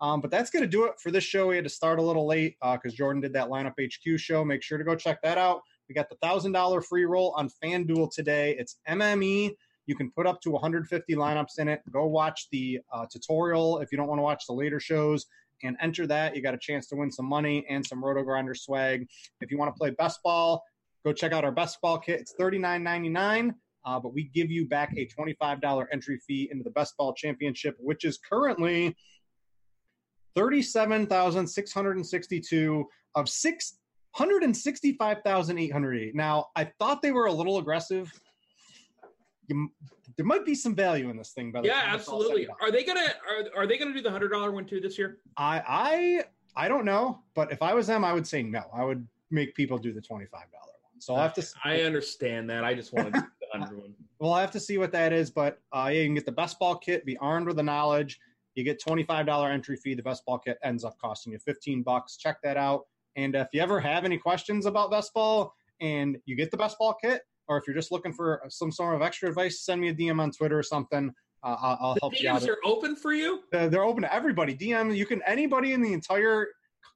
Um, 0.00 0.20
but 0.20 0.30
that's 0.30 0.50
going 0.50 0.64
to 0.64 0.68
do 0.68 0.84
it 0.84 0.94
for 0.98 1.10
this 1.10 1.24
show. 1.24 1.48
We 1.48 1.56
had 1.56 1.64
to 1.64 1.70
start 1.70 1.98
a 1.98 2.02
little 2.02 2.26
late 2.26 2.56
because 2.60 2.92
uh, 2.92 2.96
Jordan 2.96 3.22
did 3.22 3.32
that 3.34 3.48
lineup 3.48 3.74
HQ 3.80 4.18
show. 4.18 4.44
Make 4.44 4.62
sure 4.62 4.76
to 4.76 4.84
go 4.84 4.96
check 4.96 5.22
that 5.22 5.38
out. 5.38 5.62
We 5.88 5.94
got 5.94 6.08
the 6.08 6.16
thousand 6.16 6.52
dollar 6.52 6.80
free 6.80 7.04
roll 7.04 7.34
on 7.36 7.48
FanDuel 7.62 8.12
today. 8.12 8.56
It's 8.58 8.76
MME. 8.88 9.52
You 9.86 9.96
can 9.96 10.10
put 10.10 10.26
up 10.26 10.40
to 10.42 10.50
150 10.50 11.14
lineups 11.14 11.58
in 11.58 11.68
it. 11.68 11.82
Go 11.90 12.06
watch 12.06 12.48
the 12.50 12.80
uh, 12.92 13.06
tutorial 13.10 13.80
if 13.80 13.90
you 13.90 13.98
don't 13.98 14.08
want 14.08 14.18
to 14.18 14.22
watch 14.22 14.46
the 14.46 14.52
later 14.52 14.80
shows 14.80 15.26
and 15.62 15.76
enter 15.80 16.06
that. 16.06 16.36
You 16.36 16.42
got 16.42 16.54
a 16.54 16.58
chance 16.58 16.86
to 16.88 16.96
win 16.96 17.10
some 17.10 17.24
money 17.26 17.64
and 17.68 17.84
some 17.84 18.04
Roto 18.04 18.22
Grinder 18.22 18.54
swag. 18.54 19.08
If 19.40 19.50
you 19.50 19.58
want 19.58 19.74
to 19.74 19.78
play 19.78 19.90
best 19.90 20.22
ball, 20.22 20.62
go 21.04 21.12
check 21.12 21.32
out 21.32 21.44
our 21.44 21.52
best 21.52 21.80
ball 21.80 21.98
kit. 21.98 22.20
It's 22.20 22.34
$39.99. 22.38 23.54
Uh, 23.84 23.98
but 23.98 24.14
we 24.14 24.30
give 24.32 24.48
you 24.50 24.66
back 24.66 24.94
a 24.96 25.06
$25 25.06 25.86
entry 25.92 26.20
fee 26.26 26.48
into 26.52 26.62
the 26.62 26.70
best 26.70 26.96
ball 26.96 27.12
championship, 27.12 27.76
which 27.80 28.04
is 28.04 28.16
currently 28.18 28.96
37,662 30.36 32.86
of 33.14 33.28
665,808. 33.28 36.14
Now, 36.14 36.46
I 36.54 36.70
thought 36.78 37.02
they 37.02 37.10
were 37.10 37.26
a 37.26 37.32
little 37.32 37.58
aggressive 37.58 38.12
you, 39.54 39.70
there 40.16 40.26
might 40.26 40.44
be 40.44 40.54
some 40.54 40.74
value 40.74 41.10
in 41.10 41.16
this 41.16 41.30
thing. 41.30 41.52
By 41.52 41.62
the 41.62 41.68
yeah, 41.68 41.82
absolutely. 41.86 42.48
Are 42.60 42.70
they 42.70 42.84
gonna 42.84 43.00
are, 43.28 43.62
are 43.62 43.66
they 43.66 43.78
gonna 43.78 43.94
do 43.94 44.02
the 44.02 44.10
hundred 44.10 44.28
dollar 44.28 44.52
one 44.52 44.64
too 44.66 44.80
this 44.80 44.98
year? 44.98 45.18
I 45.36 45.62
I 45.66 46.24
I 46.64 46.68
don't 46.68 46.84
know, 46.84 47.20
but 47.34 47.52
if 47.52 47.62
I 47.62 47.74
was 47.74 47.86
them, 47.86 48.04
I 48.04 48.12
would 48.12 48.26
say 48.26 48.42
no. 48.42 48.64
I 48.74 48.84
would 48.84 49.06
make 49.30 49.54
people 49.54 49.78
do 49.78 49.92
the 49.92 50.00
twenty 50.00 50.26
five 50.26 50.50
dollar 50.52 50.72
one. 50.82 51.00
So 51.00 51.14
I'll 51.14 51.22
have 51.22 51.34
to. 51.34 51.46
I 51.64 51.82
understand 51.82 52.48
that. 52.50 52.64
I 52.64 52.74
just 52.74 52.92
wanted 52.92 53.14
the 53.14 53.26
hundred 53.52 53.78
one. 53.78 53.94
Well, 54.18 54.34
I 54.34 54.40
have 54.40 54.52
to 54.52 54.60
see 54.60 54.78
what 54.78 54.92
that 54.92 55.12
is, 55.12 55.32
but 55.32 55.58
uh, 55.72 55.90
yeah, 55.92 56.02
you 56.02 56.06
can 56.06 56.14
get 56.14 56.24
the 56.24 56.30
best 56.30 56.56
ball 56.60 56.76
kit, 56.76 57.04
be 57.04 57.16
armed 57.16 57.48
with 57.48 57.56
the 57.56 57.62
knowledge. 57.64 58.20
You 58.54 58.62
get 58.62 58.80
twenty 58.80 59.02
five 59.02 59.26
dollar 59.26 59.50
entry 59.50 59.76
fee. 59.76 59.94
The 59.94 60.02
best 60.04 60.24
ball 60.24 60.38
kit 60.38 60.58
ends 60.62 60.84
up 60.84 60.96
costing 61.02 61.32
you 61.32 61.40
fifteen 61.40 61.82
bucks. 61.82 62.16
Check 62.16 62.36
that 62.44 62.56
out. 62.56 62.86
And 63.16 63.34
if 63.34 63.48
you 63.52 63.60
ever 63.60 63.80
have 63.80 64.04
any 64.04 64.18
questions 64.18 64.64
about 64.64 64.92
best 64.92 65.12
ball 65.12 65.54
and 65.80 66.18
you 66.24 66.36
get 66.36 66.52
the 66.52 66.56
best 66.56 66.78
ball 66.78 66.94
kit, 67.02 67.22
or 67.52 67.58
if 67.58 67.66
you're 67.66 67.76
just 67.76 67.92
looking 67.92 68.12
for 68.12 68.42
some 68.48 68.72
sort 68.72 68.94
of 68.94 69.02
extra 69.02 69.28
advice, 69.28 69.64
send 69.64 69.80
me 69.80 69.88
a 69.88 69.94
DM 69.94 70.20
on 70.20 70.30
Twitter 70.30 70.58
or 70.58 70.62
something. 70.62 71.12
Uh, 71.44 71.56
I'll, 71.60 71.78
I'll 71.80 71.96
help 72.00 72.14
DMs 72.14 72.20
you 72.22 72.30
out. 72.30 72.48
are 72.48 72.58
open 72.64 72.96
for 72.96 73.12
you. 73.12 73.40
Uh, 73.52 73.68
they're 73.68 73.84
open 73.84 74.02
to 74.02 74.14
everybody. 74.14 74.54
DM 74.54 74.96
you 74.96 75.06
can 75.06 75.20
anybody 75.26 75.72
in 75.72 75.82
the 75.82 75.92
entire 75.92 76.48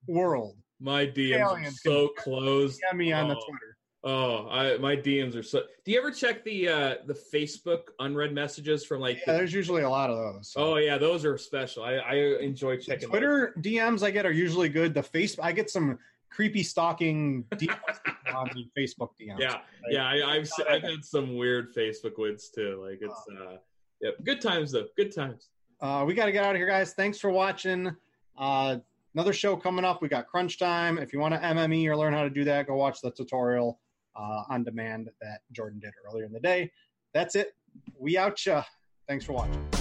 world. 0.06 0.56
My 0.80 1.06
DMs 1.06 1.68
are 1.68 1.70
so 1.70 2.08
closed. 2.18 2.80
DM 2.92 2.96
me 2.96 3.12
on 3.12 3.26
oh. 3.26 3.28
the 3.28 3.34
Twitter. 3.34 3.76
Oh, 4.04 4.48
I, 4.48 4.76
my 4.76 4.94
DMs 4.94 5.34
are 5.34 5.42
so. 5.42 5.62
Do 5.84 5.90
you 5.90 5.98
ever 5.98 6.12
check 6.12 6.44
the 6.44 6.68
uh 6.68 6.94
the 7.06 7.18
Facebook 7.34 7.88
unread 7.98 8.32
messages 8.32 8.84
from 8.84 9.00
like? 9.00 9.18
Yeah, 9.26 9.32
there's 9.32 9.52
usually 9.52 9.82
a 9.82 9.90
lot 9.90 10.10
of 10.10 10.16
those. 10.16 10.52
So. 10.52 10.60
Oh 10.60 10.76
yeah, 10.76 10.96
those 10.96 11.24
are 11.24 11.36
special. 11.36 11.82
I, 11.82 11.94
I 11.94 12.14
enjoy 12.40 12.76
checking. 12.76 13.00
The 13.00 13.06
Twitter 13.08 13.52
those. 13.56 13.64
DMs 13.64 14.04
I 14.04 14.12
get 14.12 14.24
are 14.24 14.32
usually 14.32 14.68
good. 14.68 14.94
The 14.94 15.02
face 15.02 15.36
I 15.42 15.50
get 15.50 15.70
some 15.70 15.98
creepy 16.30 16.62
stalking 16.62 17.44
DMs 17.54 17.98
on 18.34 18.50
the 18.54 18.68
Facebook 18.78 19.10
DMs. 19.20 19.38
Yeah, 19.38 19.58
yeah. 19.88 20.06
I, 20.06 20.38
have 20.38 20.48
I've 20.68 20.82
had 20.90 21.04
some 21.04 21.36
weird 21.36 21.74
Facebook 21.74 22.18
wins 22.18 22.50
too. 22.54 22.82
Like 22.84 22.98
it's 23.00 23.22
uh, 23.40 23.56
yeah, 24.00 24.10
good 24.24 24.40
times 24.40 24.72
though. 24.72 24.86
Good 24.96 25.14
times. 25.14 25.48
Uh, 25.80 26.04
we 26.06 26.14
got 26.14 26.26
to 26.26 26.32
get 26.32 26.44
out 26.44 26.54
of 26.54 26.56
here, 26.56 26.66
guys. 26.66 26.94
Thanks 26.94 27.18
for 27.18 27.30
watching. 27.30 27.94
Uh, 28.38 28.78
another 29.14 29.32
show 29.32 29.56
coming 29.56 29.84
up. 29.84 30.02
We 30.02 30.08
got 30.08 30.26
Crunch 30.26 30.58
Time. 30.58 30.98
If 30.98 31.12
you 31.12 31.18
want 31.18 31.34
to 31.34 31.40
MME 31.40 31.86
or 31.86 31.96
learn 31.96 32.12
how 32.12 32.22
to 32.22 32.30
do 32.30 32.44
that, 32.44 32.66
go 32.66 32.76
watch 32.76 33.00
the 33.00 33.10
tutorial 33.10 33.80
uh, 34.14 34.42
on 34.48 34.64
demand 34.64 35.10
that 35.20 35.40
Jordan 35.52 35.80
did 35.80 35.92
earlier 36.06 36.24
in 36.24 36.32
the 36.32 36.40
day. 36.40 36.70
That's 37.12 37.34
it. 37.34 37.54
We 37.98 38.16
out 38.18 38.44
ya. 38.44 38.62
Thanks 39.08 39.24
for 39.24 39.32
watching. 39.32 39.75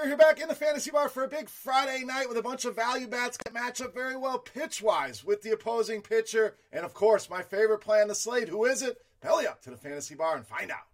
Beer 0.00 0.08
here 0.08 0.16
back 0.16 0.40
in 0.40 0.48
the 0.48 0.54
fantasy 0.54 0.90
bar 0.90 1.10
for 1.10 1.24
a 1.24 1.28
big 1.28 1.50
Friday 1.50 2.04
night 2.06 2.26
with 2.26 2.38
a 2.38 2.42
bunch 2.42 2.64
of 2.64 2.74
value 2.74 3.06
bats 3.06 3.36
that 3.44 3.52
match 3.52 3.82
up 3.82 3.92
very 3.92 4.16
well 4.16 4.38
pitch 4.38 4.80
wise 4.80 5.22
with 5.22 5.42
the 5.42 5.50
opposing 5.50 6.00
pitcher. 6.00 6.56
And 6.72 6.86
of 6.86 6.94
course, 6.94 7.28
my 7.28 7.42
favorite 7.42 7.80
play 7.80 8.00
on 8.00 8.08
the 8.08 8.14
slate. 8.14 8.48
Who 8.48 8.64
is 8.64 8.80
it? 8.80 9.04
Belly 9.20 9.46
up 9.46 9.60
to 9.62 9.70
the 9.70 9.76
fantasy 9.76 10.14
bar 10.14 10.36
and 10.36 10.46
find 10.46 10.70
out. 10.70 10.86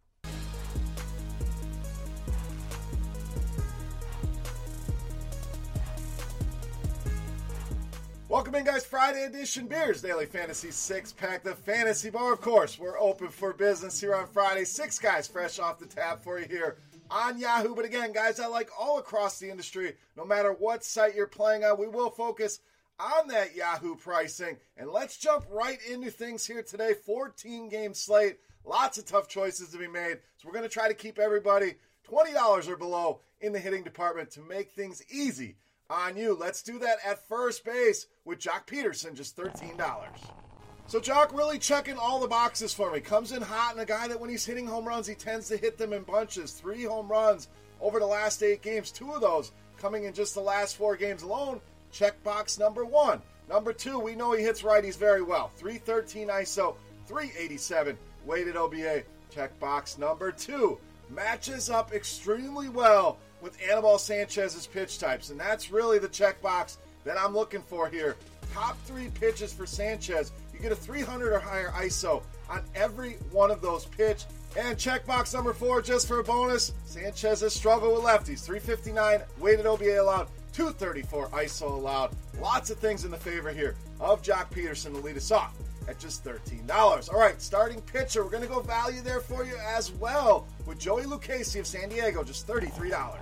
Welcome 8.28 8.56
in, 8.56 8.64
guys. 8.64 8.84
Friday 8.84 9.22
edition 9.22 9.68
Beers 9.68 10.02
Daily 10.02 10.26
Fantasy 10.26 10.72
Six 10.72 11.12
Pack. 11.12 11.44
The 11.44 11.54
Fantasy 11.54 12.10
Bar, 12.10 12.32
of 12.32 12.40
course. 12.40 12.76
We're 12.76 12.98
open 12.98 13.28
for 13.28 13.52
business 13.52 14.00
here 14.00 14.16
on 14.16 14.26
Friday. 14.26 14.64
Six 14.64 14.98
guys 14.98 15.28
fresh 15.28 15.60
off 15.60 15.78
the 15.78 15.86
tap 15.86 16.24
for 16.24 16.40
you 16.40 16.46
here 16.46 16.76
on 17.10 17.38
Yahoo. 17.38 17.74
But 17.74 17.84
again, 17.84 18.12
guys, 18.12 18.40
I 18.40 18.46
like 18.46 18.70
all 18.78 18.98
across 18.98 19.38
the 19.38 19.50
industry, 19.50 19.94
no 20.16 20.24
matter 20.24 20.52
what 20.52 20.84
site 20.84 21.14
you're 21.14 21.26
playing 21.26 21.64
on, 21.64 21.78
we 21.78 21.88
will 21.88 22.10
focus 22.10 22.60
on 22.98 23.28
that 23.28 23.54
Yahoo 23.54 23.96
pricing. 23.96 24.56
And 24.76 24.90
let's 24.90 25.18
jump 25.18 25.44
right 25.50 25.78
into 25.90 26.10
things 26.10 26.46
here 26.46 26.62
today. 26.62 26.94
14 26.94 27.68
game 27.68 27.94
slate, 27.94 28.38
lots 28.64 28.98
of 28.98 29.06
tough 29.06 29.28
choices 29.28 29.70
to 29.70 29.78
be 29.78 29.88
made. 29.88 30.18
So 30.36 30.46
we're 30.46 30.54
going 30.54 30.62
to 30.64 30.68
try 30.68 30.88
to 30.88 30.94
keep 30.94 31.18
everybody 31.18 31.74
$20 32.10 32.68
or 32.68 32.76
below 32.76 33.20
in 33.40 33.52
the 33.52 33.58
hitting 33.58 33.84
department 33.84 34.30
to 34.32 34.40
make 34.40 34.70
things 34.70 35.02
easy 35.10 35.56
on 35.90 36.16
you. 36.16 36.34
Let's 36.34 36.62
do 36.62 36.78
that 36.80 36.98
at 37.06 37.26
first 37.28 37.64
base 37.64 38.06
with 38.24 38.40
Joc 38.40 38.66
Pederson, 38.66 39.14
just 39.14 39.36
$13. 39.36 39.76
So 40.88 41.00
Joc 41.00 41.36
really 41.36 41.58
checking 41.58 41.96
all 41.96 42.20
the 42.20 42.28
boxes 42.28 42.72
for 42.72 42.92
me. 42.92 43.00
Comes 43.00 43.32
in 43.32 43.42
hot 43.42 43.72
and 43.72 43.80
a 43.80 43.84
guy 43.84 44.06
that 44.06 44.20
when 44.20 44.30
he's 44.30 44.46
hitting 44.46 44.66
home 44.66 44.86
runs, 44.86 45.08
he 45.08 45.16
tends 45.16 45.48
to 45.48 45.56
hit 45.56 45.76
them 45.78 45.92
in 45.92 46.02
bunches. 46.02 46.52
Three 46.52 46.84
home 46.84 47.08
runs 47.08 47.48
over 47.80 47.98
the 47.98 48.06
last 48.06 48.40
eight 48.44 48.62
games. 48.62 48.92
Two 48.92 49.12
of 49.12 49.20
those 49.20 49.50
coming 49.78 50.04
in 50.04 50.12
just 50.14 50.34
the 50.34 50.40
last 50.40 50.76
four 50.76 50.96
games 50.96 51.22
alone. 51.22 51.60
Check 51.90 52.22
box 52.22 52.58
number 52.58 52.84
one. 52.84 53.20
Number 53.48 53.72
two, 53.72 53.98
we 53.98 54.14
know 54.14 54.32
he 54.32 54.44
hits 54.44 54.62
righties 54.62 54.96
very 54.96 55.22
well. 55.22 55.50
313 55.56 56.28
ISO, 56.28 56.76
387 57.06 57.98
weighted 58.24 58.56
OBA. 58.56 59.02
Check 59.30 59.58
box 59.58 59.98
number 59.98 60.30
two. 60.30 60.78
Matches 61.10 61.68
up 61.68 61.92
extremely 61.92 62.68
well 62.68 63.18
with 63.40 63.58
Anibal 63.60 63.98
Sanchez's 63.98 64.68
pitch 64.68 64.98
types. 65.00 65.30
And 65.30 65.38
that's 65.38 65.72
really 65.72 65.98
the 65.98 66.08
check 66.08 66.40
box 66.40 66.78
that 67.04 67.18
I'm 67.18 67.34
looking 67.34 67.62
for 67.62 67.88
here. 67.88 68.16
Top 68.52 68.76
three 68.84 69.08
pitches 69.08 69.52
for 69.52 69.66
Sanchez 69.66 70.32
you 70.56 70.62
get 70.62 70.72
a 70.72 70.76
300 70.76 71.32
or 71.32 71.38
higher 71.38 71.70
ISO 71.70 72.22
on 72.48 72.62
every 72.74 73.14
one 73.30 73.50
of 73.50 73.60
those 73.60 73.84
pitch. 73.84 74.24
And 74.56 74.76
checkbox 74.76 75.34
number 75.34 75.52
four, 75.52 75.82
just 75.82 76.08
for 76.08 76.20
a 76.20 76.24
bonus, 76.24 76.72
Sanchez 76.86 77.40
has 77.40 77.54
struggled 77.54 77.94
with 77.94 78.04
lefties. 78.04 78.44
359 78.44 79.20
weighted 79.38 79.66
OBA 79.66 80.00
allowed, 80.00 80.28
234 80.54 81.28
ISO 81.28 81.70
allowed. 81.70 82.16
Lots 82.40 82.70
of 82.70 82.78
things 82.78 83.04
in 83.04 83.10
the 83.10 83.18
favor 83.18 83.52
here 83.52 83.76
of 84.00 84.22
Joc 84.22 84.50
Pederson 84.50 84.94
to 84.94 85.00
lead 85.00 85.16
us 85.16 85.30
off 85.30 85.54
at 85.88 85.98
just 85.98 86.24
$13. 86.24 87.12
All 87.12 87.20
right, 87.20 87.40
starting 87.40 87.82
pitcher. 87.82 88.24
We're 88.24 88.30
going 88.30 88.42
to 88.42 88.48
go 88.48 88.60
value 88.60 89.02
there 89.02 89.20
for 89.20 89.44
you 89.44 89.56
as 89.56 89.92
well 89.92 90.46
with 90.64 90.78
Joey 90.78 91.02
Lucchesi 91.02 91.60
of 91.60 91.66
San 91.66 91.90
Diego, 91.90 92.24
just 92.24 92.46
$33. 92.46 93.18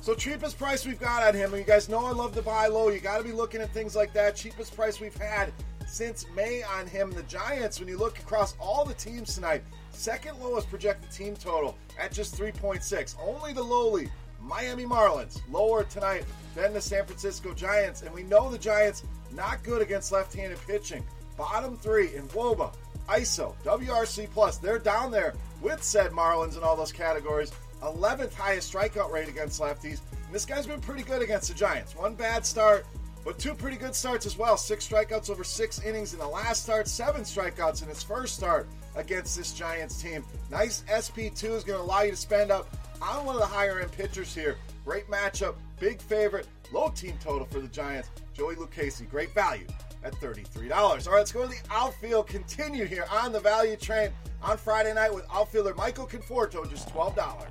So 0.00 0.14
cheapest 0.14 0.58
price 0.58 0.84
we've 0.86 1.00
got 1.00 1.22
on 1.22 1.34
him, 1.34 1.54
and 1.54 1.60
you 1.60 1.66
guys 1.66 1.88
know 1.88 2.04
I 2.04 2.10
love 2.10 2.34
to 2.34 2.42
buy 2.42 2.66
low. 2.66 2.88
You 2.88 3.00
got 3.00 3.18
to 3.18 3.24
be 3.24 3.32
looking 3.32 3.60
at 3.60 3.70
things 3.70 3.96
like 3.96 4.12
that. 4.14 4.36
Cheapest 4.36 4.76
price 4.76 5.00
we've 5.00 5.16
had 5.16 5.50
since 5.94 6.26
May 6.34 6.62
on 6.62 6.86
him. 6.88 7.12
The 7.12 7.22
Giants, 7.22 7.78
when 7.78 7.88
you 7.88 7.96
look 7.96 8.18
across 8.18 8.56
all 8.58 8.84
the 8.84 8.94
teams 8.94 9.34
tonight, 9.34 9.62
second 9.92 10.38
lowest 10.40 10.68
projected 10.68 11.10
team 11.12 11.36
total 11.36 11.78
at 12.00 12.12
just 12.12 12.36
3.6. 12.36 13.14
Only 13.22 13.52
the 13.52 13.62
lowly 13.62 14.08
Miami 14.42 14.84
Marlins 14.84 15.40
lower 15.50 15.84
tonight 15.84 16.24
than 16.56 16.72
the 16.72 16.80
San 16.80 17.06
Francisco 17.06 17.54
Giants. 17.54 18.02
And 18.02 18.12
we 18.12 18.24
know 18.24 18.50
the 18.50 18.58
Giants 18.58 19.04
not 19.32 19.62
good 19.62 19.82
against 19.82 20.10
left-handed 20.10 20.58
pitching. 20.66 21.04
Bottom 21.36 21.76
three 21.76 22.14
in 22.14 22.26
WOBA, 22.28 22.74
ISO, 23.08 23.54
WRC 23.64 24.28
plus. 24.30 24.58
They're 24.58 24.78
down 24.78 25.12
there 25.12 25.34
with 25.62 25.82
said 25.82 26.10
Marlins 26.10 26.56
in 26.56 26.64
all 26.64 26.76
those 26.76 26.92
categories. 26.92 27.52
11th 27.82 28.34
highest 28.34 28.72
strikeout 28.72 29.12
rate 29.12 29.28
against 29.28 29.60
lefties. 29.60 30.00
And 30.12 30.34
this 30.34 30.44
guy's 30.44 30.66
been 30.66 30.80
pretty 30.80 31.02
good 31.02 31.22
against 31.22 31.48
the 31.48 31.54
Giants. 31.54 31.94
One 31.94 32.14
bad 32.14 32.44
start, 32.44 32.86
but 33.24 33.38
two 33.38 33.54
pretty 33.54 33.76
good 33.76 33.94
starts 33.94 34.26
as 34.26 34.36
well. 34.36 34.56
Six 34.56 34.86
strikeouts 34.86 35.30
over 35.30 35.44
six 35.44 35.82
innings 35.82 36.12
in 36.12 36.18
the 36.18 36.28
last 36.28 36.62
start, 36.62 36.86
seven 36.88 37.22
strikeouts 37.22 37.82
in 37.82 37.88
his 37.88 38.02
first 38.02 38.34
start 38.36 38.68
against 38.96 39.36
this 39.36 39.52
Giants 39.52 40.00
team. 40.00 40.24
Nice 40.50 40.84
SP2 40.88 41.44
is 41.56 41.64
going 41.64 41.78
to 41.78 41.84
allow 41.84 42.02
you 42.02 42.10
to 42.10 42.16
spend 42.16 42.50
up 42.50 42.68
on 43.00 43.24
one 43.24 43.34
of 43.34 43.40
the 43.40 43.46
higher 43.46 43.80
end 43.80 43.92
pitchers 43.92 44.34
here. 44.34 44.56
Great 44.84 45.08
matchup, 45.08 45.54
big 45.80 46.00
favorite, 46.00 46.46
low 46.72 46.88
team 46.88 47.14
total 47.20 47.46
for 47.46 47.60
the 47.60 47.68
Giants. 47.68 48.10
Joey 48.34 48.56
Lucchesi, 48.56 49.08
great 49.08 49.32
value 49.32 49.66
at 50.02 50.12
$33. 50.14 50.70
All 50.74 50.94
right, 50.94 51.06
let's 51.06 51.32
go 51.32 51.42
to 51.42 51.48
the 51.48 51.60
outfield. 51.70 52.26
Continue 52.26 52.84
here 52.84 53.06
on 53.10 53.32
the 53.32 53.40
value 53.40 53.76
train 53.76 54.10
on 54.42 54.58
Friday 54.58 54.92
night 54.92 55.12
with 55.12 55.24
outfielder 55.32 55.74
Michael 55.74 56.06
Conforto, 56.06 56.68
just 56.68 56.88
$12. 56.90 57.46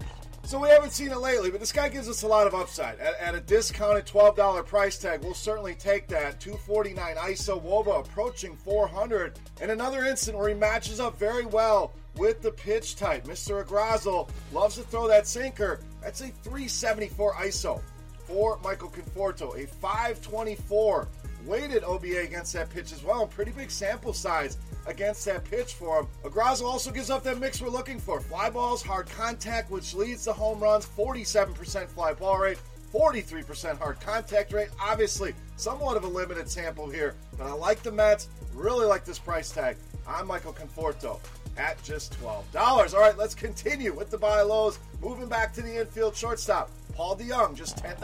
So 0.46 0.60
we 0.60 0.68
haven't 0.68 0.91
seen 0.91 1.10
it 1.10 1.18
lately, 1.20 1.50
but 1.52 1.62
this 1.62 1.72
guy 1.72 1.88
gives 1.88 2.10
us 2.10 2.24
a 2.24 2.28
lot 2.28 2.48
of 2.48 2.54
upside. 2.54 3.00
At, 3.00 3.18
at 3.20 3.34
a 3.34 3.39
discounted 3.39 4.06
$12 4.06 4.66
price 4.66 4.98
tag, 4.98 5.22
we'll 5.24 5.34
certainly 5.34 5.74
take 5.74 6.08
that. 6.10 6.41
249 6.41 7.16
ISO 7.16 7.64
Woba 7.64 8.02
approaching 8.02 8.56
400. 8.58 9.39
And 9.62 9.72
another 9.72 10.04
instant 10.04 10.38
where 10.38 10.50
he 10.50 10.54
matches 10.54 11.00
up 11.00 11.18
very 11.18 11.46
well 11.46 11.94
with 12.18 12.41
the 12.41 12.52
pitch 12.52 12.98
type. 12.98 13.24
Mr. 13.24 13.64
Agrazal 13.64 14.30
loves 14.52 14.76
to 14.76 14.84
throw 14.84 15.08
that 15.08 15.28
sinker. 15.28 15.80
That's 16.02 16.20
a 16.20 16.28
374 16.28 17.34
ISO 17.36 17.82
for 18.28 18.60
Michael 18.62 18.89
Conforto. 18.89 19.58
A 19.64 19.66
524 19.66 21.08
weighted 21.46 21.84
OBA 21.84 22.22
against 22.22 22.54
that 22.54 22.70
pitch 22.70 22.91
as 22.91 23.04
well. 23.04 23.28
Pretty 23.28 23.52
big 23.52 23.72
sample 23.72 24.14
size 24.14 24.58
against 24.86 25.26
that 25.26 25.44
pitch 25.46 25.74
for 25.74 26.00
him. 26.00 26.08
Agrazal 26.24 26.66
also 26.66 26.91
gives 26.91 27.10
up 27.10 27.24
that 27.24 27.39
mix 27.39 27.62
we're 27.62 27.70
looking 27.70 28.00
for. 28.00 28.20
Fly 28.20 28.50
balls, 28.50 28.82
hard 28.82 29.10
contact, 29.10 29.72
which 29.72 29.94
leads 29.94 30.24
to 30.26 30.34
home 30.34 30.60
runs, 30.60 30.86
47% 30.86 31.88
fly 31.88 32.14
ball 32.14 32.39
rate, 32.39 32.60
43% 32.94 33.78
hard 33.78 34.00
contact 34.00 34.54
rate. 34.54 34.70
Obviously, 34.80 35.34
somewhat 35.56 35.98
of 35.98 36.04
a 36.04 36.08
limited 36.08 36.50
sample 36.50 36.89
here, 36.89 37.16
but 37.38 37.48
I 37.48 37.54
like 37.54 37.82
the 37.82 37.91
Mets. 37.91 38.28
Really 38.54 38.86
like 38.86 39.06
this 39.06 39.20
price 39.20 39.52
tag. 39.52 39.78
I'm 40.08 40.28
Michael 40.28 40.54
Conforto 40.54 41.20
at 41.58 41.82
just 41.84 42.20
$12. 42.20 42.94
All 42.94 43.00
right, 43.00 43.18
let's 43.18 43.36
continue 43.36 43.94
with 43.94 44.10
the 44.10 44.18
buy 44.18 44.41
lows. 44.41 44.80
Moving 45.02 45.28
back 45.28 45.54
to 45.54 45.62
the 45.62 45.80
infield 45.80 46.16
shortstop, 46.16 46.70
Paul 46.94 47.16
DeJong, 47.16 47.56
just 47.56 47.78
$10. 47.78 48.00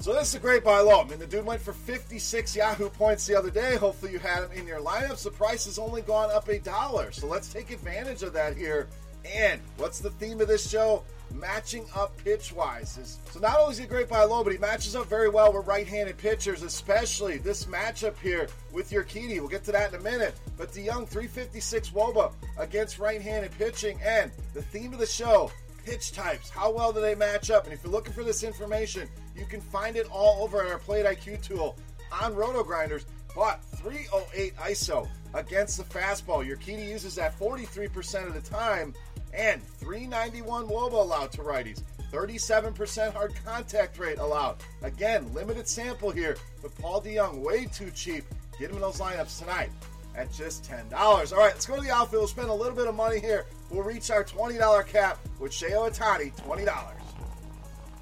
So 0.00 0.12
this 0.12 0.28
is 0.28 0.34
a 0.36 0.38
great 0.38 0.62
buy 0.62 0.78
low. 0.78 1.00
I 1.00 1.04
mean, 1.04 1.18
the 1.18 1.26
dude 1.26 1.44
went 1.44 1.60
for 1.60 1.72
56 1.72 2.54
Yahoo 2.54 2.88
points 2.88 3.26
the 3.26 3.34
other 3.34 3.50
day. 3.50 3.76
Hopefully 3.76 4.12
you 4.12 4.20
had 4.20 4.44
him 4.44 4.52
in 4.52 4.66
your 4.66 4.80
lineups. 4.80 5.24
The 5.24 5.30
price 5.30 5.64
has 5.64 5.76
only 5.76 6.02
gone 6.02 6.30
up 6.30 6.48
a 6.48 6.60
dollar. 6.60 7.10
So 7.10 7.26
let's 7.26 7.52
take 7.52 7.72
advantage 7.72 8.22
of 8.22 8.32
that 8.32 8.56
here. 8.56 8.86
And 9.24 9.60
what's 9.76 9.98
the 9.98 10.10
theme 10.10 10.40
of 10.40 10.46
this 10.46 10.70
show? 10.70 11.02
Matching 11.34 11.84
up 11.96 12.16
pitch 12.22 12.52
wise. 12.52 13.18
So 13.32 13.40
not 13.40 13.58
only 13.58 13.72
is 13.72 13.78
he 13.78 13.84
a 13.84 13.88
great 13.88 14.08
buy 14.08 14.22
low, 14.22 14.44
but 14.44 14.52
he 14.52 14.58
matches 14.58 14.94
up 14.94 15.06
very 15.06 15.28
well 15.28 15.52
with 15.52 15.66
right-handed 15.66 16.16
pitchers, 16.16 16.62
especially 16.62 17.38
this 17.38 17.64
matchup 17.64 18.16
here 18.20 18.48
with 18.72 18.92
your 18.92 19.02
Urquidy. 19.02 19.40
We'll 19.40 19.48
get 19.48 19.64
to 19.64 19.72
that 19.72 19.92
in 19.92 20.00
a 20.00 20.02
minute. 20.02 20.36
But 20.56 20.70
DeJong 20.70 21.08
356 21.08 21.90
Woba 21.90 22.32
against 22.56 23.00
right-handed 23.00 23.50
pitching. 23.58 23.98
And 24.02 24.30
the 24.54 24.62
theme 24.62 24.92
of 24.92 25.00
the 25.00 25.06
show 25.06 25.50
pitch 25.84 26.12
types. 26.12 26.50
How 26.50 26.70
well 26.70 26.92
do 26.92 27.00
they 27.00 27.14
match 27.14 27.50
up? 27.50 27.64
And 27.64 27.72
if 27.72 27.82
you're 27.82 27.92
looking 27.92 28.12
for 28.12 28.24
this 28.24 28.42
information, 28.42 29.08
you 29.36 29.46
can 29.46 29.60
find 29.60 29.96
it 29.96 30.06
all 30.10 30.42
over 30.42 30.62
at 30.62 30.70
our 30.70 30.78
Plate 30.78 31.06
IQ 31.06 31.42
tool 31.42 31.76
on 32.22 32.34
Roto 32.34 32.62
Grinders. 32.62 33.06
But 33.34 33.62
308 33.76 34.56
ISO 34.56 35.08
against 35.34 35.76
the 35.76 35.84
fastball. 35.84 36.44
Your 36.46 36.56
key 36.56 36.76
to 36.76 36.84
use 36.84 37.04
is 37.04 37.18
at 37.18 37.38
43% 37.38 38.26
of 38.26 38.34
the 38.34 38.40
time, 38.40 38.94
and 39.32 39.62
391 39.62 40.66
woba 40.66 40.94
allowed 40.94 41.32
to 41.32 41.42
righties. 41.42 41.82
37% 42.10 43.12
hard 43.12 43.34
contact 43.44 43.98
rate 43.98 44.18
allowed. 44.18 44.56
Again, 44.82 45.32
limited 45.34 45.68
sample 45.68 46.10
here, 46.10 46.36
but 46.62 46.74
Paul 46.78 47.02
DeJong 47.02 47.38
way 47.38 47.66
too 47.66 47.90
cheap. 47.90 48.24
Get 48.58 48.70
him 48.70 48.76
in 48.76 48.82
those 48.82 48.98
lineups 48.98 49.38
tonight 49.38 49.70
at 50.16 50.32
just 50.32 50.64
$10. 50.64 50.92
All 50.92 51.18
right, 51.18 51.52
let's 51.52 51.66
go 51.66 51.76
to 51.76 51.82
the 51.82 51.90
outfield. 51.90 52.22
We'll 52.22 52.28
spend 52.28 52.48
a 52.48 52.54
little 52.54 52.74
bit 52.74 52.88
of 52.88 52.94
money 52.94 53.20
here. 53.20 53.46
We'll 53.70 53.82
reach 53.82 54.10
our 54.10 54.24
$20 54.24 54.86
cap 54.86 55.18
with 55.38 55.52
Shohei 55.52 55.90
Ohtani, 55.90 56.34
$20. 56.36 56.92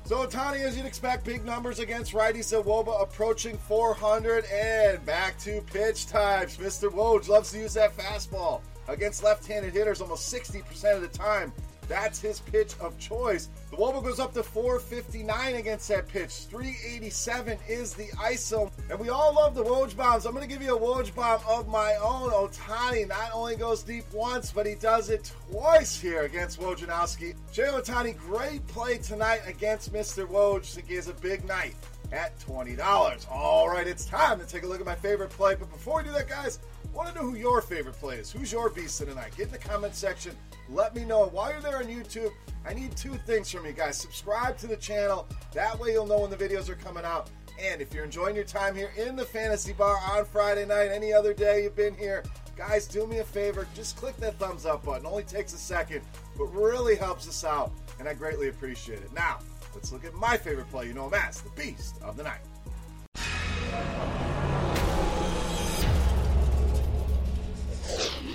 So 0.04 0.24
Ohtani, 0.24 0.60
as 0.60 0.76
you'd 0.76 0.86
expect, 0.86 1.24
big 1.24 1.44
numbers 1.44 1.80
against 1.80 2.12
righties. 2.12 2.54
Woba 2.62 3.02
approaching 3.02 3.58
400 3.58 4.44
and 4.44 5.04
back 5.04 5.36
to 5.40 5.60
pitch 5.62 6.06
types. 6.06 6.58
Mr. 6.58 6.88
Woj 6.88 7.26
loves 7.26 7.50
to 7.50 7.58
use 7.58 7.74
that 7.74 7.96
fastball 7.96 8.60
against 8.86 9.24
left-handed 9.24 9.72
hitters 9.72 10.00
almost 10.00 10.32
60% 10.32 10.94
of 10.94 11.02
the 11.02 11.08
time. 11.08 11.52
That's 11.88 12.20
his 12.20 12.40
pitch 12.40 12.74
of 12.80 12.98
choice. 12.98 13.48
The 13.70 13.76
Woba 13.76 14.02
goes 14.02 14.18
up 14.18 14.34
to 14.34 14.42
459 14.42 15.54
against 15.54 15.88
that 15.88 16.08
pitch. 16.08 16.32
387 16.50 17.58
is 17.68 17.94
the 17.94 18.06
ISO. 18.16 18.70
And 18.90 18.98
we 18.98 19.08
all 19.08 19.34
love 19.34 19.54
the 19.54 19.64
Woj 19.64 19.96
bombs. 19.96 20.26
I'm 20.26 20.32
going 20.32 20.46
to 20.46 20.52
give 20.52 20.62
you 20.62 20.76
a 20.76 20.80
Woj 20.80 21.14
bomb 21.14 21.40
of 21.48 21.68
my 21.68 21.94
own. 21.96 22.30
Ohtani 22.30 23.08
not 23.08 23.30
only 23.32 23.56
goes 23.56 23.82
deep 23.82 24.04
once, 24.12 24.52
but 24.52 24.66
he 24.66 24.74
does 24.74 25.10
it 25.10 25.32
twice 25.50 26.00
here 26.00 26.22
against 26.22 26.60
Wojciechowski. 26.60 27.34
Jay 27.52 27.64
Ohtani, 27.64 28.16
great 28.16 28.66
play 28.66 28.98
tonight 28.98 29.40
against 29.46 29.92
Mr. 29.92 30.26
Woj. 30.26 30.84
He 30.86 30.94
has 30.94 31.08
a 31.08 31.14
big 31.14 31.44
night 31.44 31.74
at 32.12 32.38
$20. 32.40 33.26
All 33.30 33.68
right, 33.68 33.86
it's 33.86 34.04
time 34.06 34.38
to 34.40 34.46
take 34.46 34.62
a 34.62 34.66
look 34.66 34.80
at 34.80 34.86
my 34.86 34.94
favorite 34.94 35.30
play. 35.30 35.54
But 35.54 35.70
before 35.70 35.98
we 35.98 36.04
do 36.04 36.12
that, 36.12 36.28
guys, 36.28 36.58
I 36.84 36.96
want 36.96 37.08
to 37.08 37.14
know 37.14 37.28
who 37.28 37.36
your 37.36 37.60
favorite 37.60 37.96
play 37.96 38.16
is. 38.16 38.30
Who's 38.32 38.52
your 38.52 38.70
beast 38.70 39.00
of 39.00 39.08
the 39.08 39.14
night? 39.14 39.36
Get 39.36 39.46
in 39.46 39.52
the 39.52 39.58
comment 39.58 39.94
section. 39.94 40.32
Let 40.68 40.94
me 40.94 41.04
know. 41.04 41.26
While 41.28 41.52
you're 41.52 41.60
there 41.60 41.78
on 41.78 41.84
YouTube, 41.84 42.32
I 42.66 42.74
need 42.74 42.96
two 42.96 43.14
things 43.26 43.50
from 43.50 43.66
you 43.66 43.72
guys. 43.72 43.96
Subscribe 43.96 44.58
to 44.58 44.66
the 44.66 44.76
channel. 44.76 45.28
That 45.52 45.78
way 45.78 45.92
you'll 45.92 46.06
know 46.06 46.20
when 46.20 46.30
the 46.30 46.36
videos 46.36 46.68
are 46.68 46.74
coming 46.74 47.04
out. 47.04 47.30
And 47.60 47.80
if 47.80 47.94
you're 47.94 48.04
enjoying 48.04 48.36
your 48.36 48.44
time 48.44 48.74
here 48.74 48.90
in 48.96 49.16
the 49.16 49.24
Fantasy 49.24 49.72
Bar 49.72 49.98
on 50.12 50.24
Friday 50.24 50.66
night, 50.66 50.90
any 50.90 51.12
other 51.12 51.32
day 51.32 51.62
you've 51.62 51.76
been 51.76 51.94
here, 51.94 52.22
guys, 52.56 52.86
do 52.86 53.06
me 53.06 53.18
a 53.18 53.24
favor. 53.24 53.66
Just 53.74 53.96
click 53.96 54.16
that 54.18 54.38
thumbs 54.38 54.66
up 54.66 54.84
button. 54.84 55.06
Only 55.06 55.22
takes 55.22 55.54
a 55.54 55.58
second, 55.58 56.02
but 56.36 56.46
really 56.46 56.96
helps 56.96 57.28
us 57.28 57.44
out. 57.44 57.72
And 57.98 58.08
I 58.08 58.14
greatly 58.14 58.48
appreciate 58.48 58.98
it. 58.98 59.12
Now, 59.14 59.38
let's 59.74 59.92
look 59.92 60.04
at 60.04 60.14
my 60.14 60.36
favorite 60.36 60.68
play. 60.70 60.86
You 60.86 60.94
know 60.94 61.06
him 61.06 61.14
as 61.14 61.40
the 61.40 61.50
Beast 61.50 61.96
of 62.02 62.16
the 62.16 62.24
Night. 62.24 62.40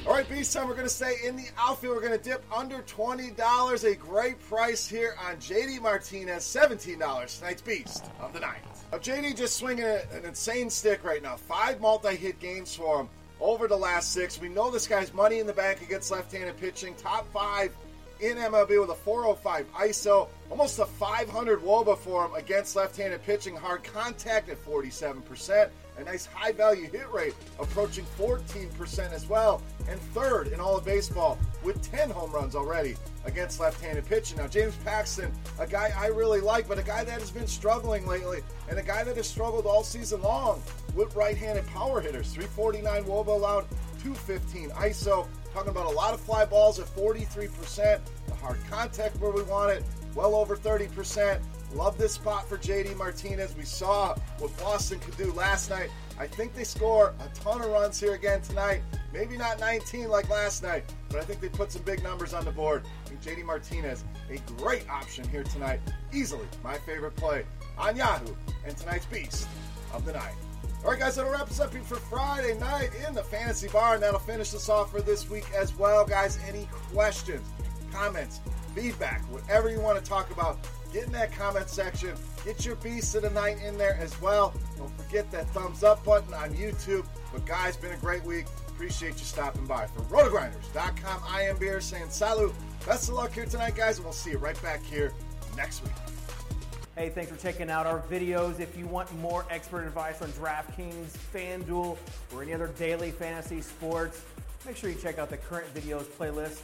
All 0.08 0.14
right, 0.14 0.28
Beast 0.28 0.52
time. 0.52 0.68
We're 0.68 0.74
going 0.74 0.88
to 0.88 0.94
stay 0.94 1.18
in 1.24 1.36
the 1.36 1.46
outfield. 1.60 1.96
We're 1.96 2.02
going 2.02 2.18
to 2.18 2.24
dip 2.24 2.44
under 2.52 2.80
$20. 2.80 3.84
A 3.84 3.96
great 3.96 4.42
price 4.50 4.88
here 4.88 5.16
on 5.24 5.36
JD 5.36 5.80
Martinez, 5.80 6.44
$17. 6.44 7.38
Tonight's 7.38 7.62
Beast 7.62 8.06
of 8.20 8.34
the 8.34 8.40
Night. 8.40 8.64
Now, 8.92 8.98
JD 8.98 9.38
just 9.38 9.58
swinging 9.58 9.86
a, 9.86 10.02
an 10.12 10.26
insane 10.26 10.72
stick 10.72 11.04
right 11.04 11.22
now. 11.22 11.36
Five 11.36 11.80
multi 11.82 12.16
hit 12.16 12.40
games 12.40 12.76
for 12.76 13.02
him 13.02 13.10
over 13.40 13.68
the 13.68 13.78
last 13.78 14.12
six. 14.12 14.42
We 14.42 14.50
know 14.50 14.72
this 14.72 14.88
guy's 14.88 15.14
money 15.14 15.38
in 15.38 15.46
the 15.46 15.54
bank 15.54 15.84
against 15.84 16.10
left 16.10 16.32
handed 16.32 16.58
pitching. 16.58 16.96
Top 16.96 17.32
five 17.32 17.72
in 18.22 18.38
MLB 18.38 18.82
with 18.82 18.90
a 18.90 18.96
405 18.96 19.72
ISO, 19.74 20.28
almost 20.50 20.80
a 20.80 20.86
500 20.86 21.62
WOBA 21.62 21.98
for 22.00 22.26
him 22.26 22.34
against 22.34 22.76
left 22.76 22.98
handed 22.98 23.24
pitching. 23.24 23.56
Hard 23.56 23.84
contact 23.84 24.50
at 24.50 24.64
47% 24.66 25.70
a 25.98 26.04
nice 26.04 26.26
high 26.26 26.52
value 26.52 26.90
hit 26.90 27.12
rate 27.12 27.36
approaching 27.60 28.06
14% 28.18 29.12
as 29.12 29.28
well, 29.28 29.62
and 29.88 30.00
third 30.00 30.48
in 30.48 30.60
all 30.60 30.78
of 30.78 30.86
baseball 30.86 31.38
with 31.64 31.82
10 31.92 32.10
home 32.10 32.32
runs 32.32 32.56
already 32.56 32.96
against 33.26 33.60
left 33.60 33.82
handed 33.82 34.06
pitching. 34.06 34.38
Now, 34.38 34.48
James 34.48 34.76
Paxton, 34.84 35.32
a 35.60 35.68
guy 35.68 35.94
I 35.98 36.08
really 36.08 36.42
like, 36.42 36.68
but 36.68 36.80
a 36.80 36.84
guy 36.84 37.04
that 37.04 37.20
has 37.20 37.30
been 37.30 37.48
struggling 37.48 38.08
lately, 38.08 38.42
and 38.70 38.80
a 38.80 38.84
guy 38.84 39.04
that 39.04 39.18
has 39.18 39.28
struggled 39.28 39.66
all 39.66 39.84
season 39.84 40.22
long 40.22 40.62
with 40.96 41.16
right 41.16 41.38
handed 41.38 41.68
power 41.68 42.02
hitters. 42.02 42.34
349 42.34 43.04
Woba 43.04 43.28
allowed, 43.28 43.68
215 44.02 44.70
ISO. 44.72 45.28
Talking 45.54 45.72
about 45.72 45.86
a 45.86 45.96
lot 45.96 46.14
of 46.14 46.22
fly 46.22 46.46
balls 46.46 46.80
at 46.80 46.88
43%, 46.88 48.00
the 48.28 48.34
hard 48.36 48.58
contact 48.70 49.18
where 49.18 49.32
we 49.32 49.44
want 49.44 49.72
it, 49.72 49.84
well 50.16 50.36
over 50.36 50.56
30%. 50.56 51.40
Love 51.74 51.98
this 51.98 52.14
spot 52.14 52.48
for 52.48 52.58
JD 52.58 52.98
Martinez. 52.98 53.56
We 53.56 53.64
saw 53.64 54.16
what 54.40 54.56
Boston 54.58 55.00
could 55.00 55.16
do 55.18 55.32
last 55.34 55.70
night. 55.70 55.90
I 56.20 56.28
think 56.28 56.54
they 56.54 56.66
score 56.66 57.14
a 57.20 57.40
ton 57.40 57.62
of 57.62 57.70
runs 57.70 58.00
here 58.00 58.14
again 58.14 58.42
tonight. 58.42 58.82
Maybe 59.14 59.38
not 59.38 59.60
19 59.60 60.10
like 60.10 60.30
last 60.30 60.64
night, 60.64 60.84
but 61.10 61.20
I 61.20 61.24
think 61.24 61.40
they 61.40 61.50
put 61.50 61.72
some 61.72 61.82
big 61.84 62.04
numbers 62.04 62.34
on 62.34 62.44
the 62.46 62.52
board. 62.52 62.84
I 63.06 63.10
think 63.10 63.22
JD 63.22 63.46
Martinez, 63.46 64.04
a 64.30 64.38
great 64.54 64.88
option 64.90 65.28
here 65.30 65.44
tonight. 65.44 65.80
Easily 66.14 66.46
my 66.64 66.78
favorite 66.80 67.16
play 67.16 67.46
on 67.78 67.96
Yahoo 67.96 68.36
and 68.66 68.76
tonight's 68.76 69.06
Beast 69.06 69.48
of 69.94 70.06
the 70.06 70.14
Night. 70.14 70.34
All 70.84 70.92
right, 70.92 71.00
guys, 71.00 71.16
that'll 71.16 71.32
wrap 71.32 71.50
us 71.50 71.60
up 71.60 71.72
here 71.72 71.84
for 71.84 71.96
Friday 71.96 72.58
night 72.60 72.90
in 73.08 73.14
the 73.14 73.24
Fantasy 73.24 73.68
Bar, 73.68 73.96
and 73.96 74.04
that'll 74.04 74.20
finish 74.20 74.54
us 74.54 74.68
off 74.68 74.92
for 74.92 75.02
this 75.02 75.30
week 75.30 75.46
as 75.56 75.78
well, 75.78 76.06
guys. 76.06 76.40
Any 76.48 76.68
questions, 76.92 77.48
comments, 77.94 78.42
feedback, 78.74 79.22
whatever 79.32 79.70
you 79.70 79.80
want 79.80 80.04
to 80.04 80.04
talk 80.04 80.32
about, 80.32 80.58
get 80.92 81.06
in 81.06 81.12
that 81.14 81.32
comment 81.32 81.70
section. 81.70 82.16
Get 82.46 82.66
your 82.66 82.76
beast 82.78 83.16
of 83.16 83.24
the 83.24 83.30
night 83.30 83.58
in 83.64 83.78
there 83.78 83.98
as 84.00 84.20
well. 84.22 84.54
Don't 84.78 84.92
forget 84.98 85.32
that 85.32 85.48
thumbs 85.50 85.84
up 85.84 86.04
button 86.04 86.34
on 86.34 86.54
YouTube. 86.54 87.06
But 87.32 87.46
guys, 87.46 87.78
been 87.78 87.92
a 87.92 87.98
great 87.98 88.24
week. 88.24 88.46
Appreciate 88.68 89.14
you 89.14 89.26
stopping 89.26 89.66
by. 89.66 89.88
For 89.88 90.02
rotogrinders.com, 90.04 91.22
I 91.28 91.44
am 91.44 91.58
Beer 91.58 91.82
saying 91.82 92.10
salut. 92.10 92.54
Best 92.86 93.10
of 93.10 93.16
luck 93.16 93.32
here 93.34 93.46
tonight, 93.46 93.76
guys, 93.76 93.98
and 93.98 94.06
we'll 94.06 94.14
see 94.14 94.32
you 94.32 94.38
right 94.38 94.60
back 94.64 94.84
here 94.84 95.14
next 95.56 95.84
week. 95.84 95.94
Hey, 96.96 97.10
thanks 97.10 97.32
for 97.32 97.38
checking 97.38 97.70
out 97.70 97.86
our 97.86 98.02
videos. 98.02 98.60
If 98.60 98.78
you 98.78 98.86
want 98.86 99.14
more 99.20 99.46
expert 99.50 99.86
advice 99.86 100.22
on 100.22 100.30
DraftKings, 100.30 101.16
FanDuel, 101.34 101.98
or 102.34 102.44
any 102.44 102.54
other 102.54 102.68
daily 102.78 103.12
fantasy 103.12 103.62
sports, 103.62 104.22
make 104.66 104.76
sure 104.76 104.90
you 104.90 104.96
check 104.96 105.18
out 105.18 105.30
the 105.30 105.38
current 105.38 105.74
videos 105.74 106.04
playlist. 106.04 106.60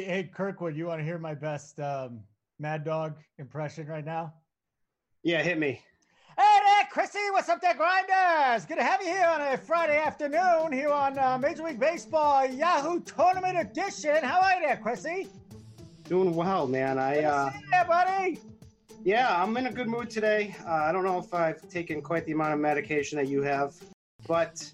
Hey, 0.00 0.06
hey, 0.06 0.22
Kirkwood, 0.32 0.74
you 0.74 0.86
want 0.86 1.00
to 1.00 1.04
hear 1.04 1.18
my 1.18 1.34
best 1.34 1.78
um, 1.78 2.20
Mad 2.58 2.84
Dog 2.84 3.16
impression 3.36 3.86
right 3.86 4.04
now? 4.04 4.32
Yeah, 5.22 5.42
hit 5.42 5.58
me. 5.58 5.82
Hey 6.38 6.58
there, 6.64 6.88
Chrissy. 6.90 7.18
What's 7.32 7.50
up 7.50 7.60
there, 7.60 7.74
Grinders? 7.74 8.64
Good 8.64 8.78
to 8.78 8.82
have 8.82 9.02
you 9.02 9.08
here 9.08 9.26
on 9.26 9.42
a 9.42 9.58
Friday 9.58 9.98
afternoon 9.98 10.72
here 10.72 10.88
on 10.88 11.18
uh, 11.18 11.36
Major 11.36 11.64
League 11.64 11.78
Baseball 11.78 12.46
Yahoo 12.46 13.00
Tournament 13.00 13.58
Edition. 13.58 14.24
How 14.24 14.40
are 14.40 14.54
you 14.54 14.68
there, 14.68 14.78
Chrissy? 14.78 15.28
Doing 16.04 16.34
well, 16.34 16.66
man. 16.66 16.98
I 16.98 17.22
uh, 17.22 17.50
See 17.50 17.58
you 17.58 17.70
there, 17.70 17.84
buddy. 17.84 18.38
yeah, 19.04 19.42
I'm 19.42 19.54
in 19.58 19.66
a 19.66 19.70
good 19.70 19.88
mood 19.88 20.08
today. 20.08 20.56
Uh, 20.66 20.70
I 20.70 20.92
don't 20.92 21.04
know 21.04 21.18
if 21.18 21.34
I've 21.34 21.68
taken 21.68 22.00
quite 22.00 22.24
the 22.24 22.32
amount 22.32 22.54
of 22.54 22.58
medication 22.58 23.18
that 23.18 23.28
you 23.28 23.42
have, 23.42 23.74
but 24.26 24.64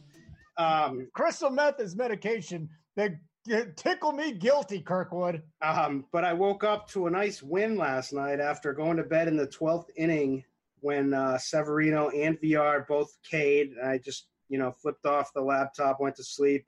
um, 0.56 1.08
Crystal 1.14 1.50
meth 1.50 1.80
is 1.80 1.96
medication 1.96 2.68
that 2.94 3.16
tickle 3.76 4.12
me 4.12 4.32
guilty, 4.32 4.80
Kirkwood. 4.80 5.42
um, 5.62 6.04
but 6.12 6.24
I 6.24 6.32
woke 6.32 6.64
up 6.64 6.88
to 6.90 7.06
a 7.06 7.10
nice 7.10 7.42
win 7.42 7.76
last 7.76 8.12
night 8.12 8.40
after 8.40 8.72
going 8.72 8.96
to 8.96 9.02
bed 9.02 9.28
in 9.28 9.36
the 9.36 9.46
12th 9.46 9.88
inning 9.96 10.44
when 10.80 11.14
uh, 11.14 11.38
Severino 11.38 12.10
and 12.10 12.40
VR 12.40 12.86
both 12.86 13.16
K'd. 13.28 13.72
And 13.72 13.88
I 13.88 13.98
just, 13.98 14.28
you 14.48 14.58
know, 14.58 14.72
flipped 14.72 15.06
off 15.06 15.32
the 15.32 15.40
laptop, 15.40 16.00
went 16.00 16.16
to 16.16 16.24
sleep, 16.24 16.64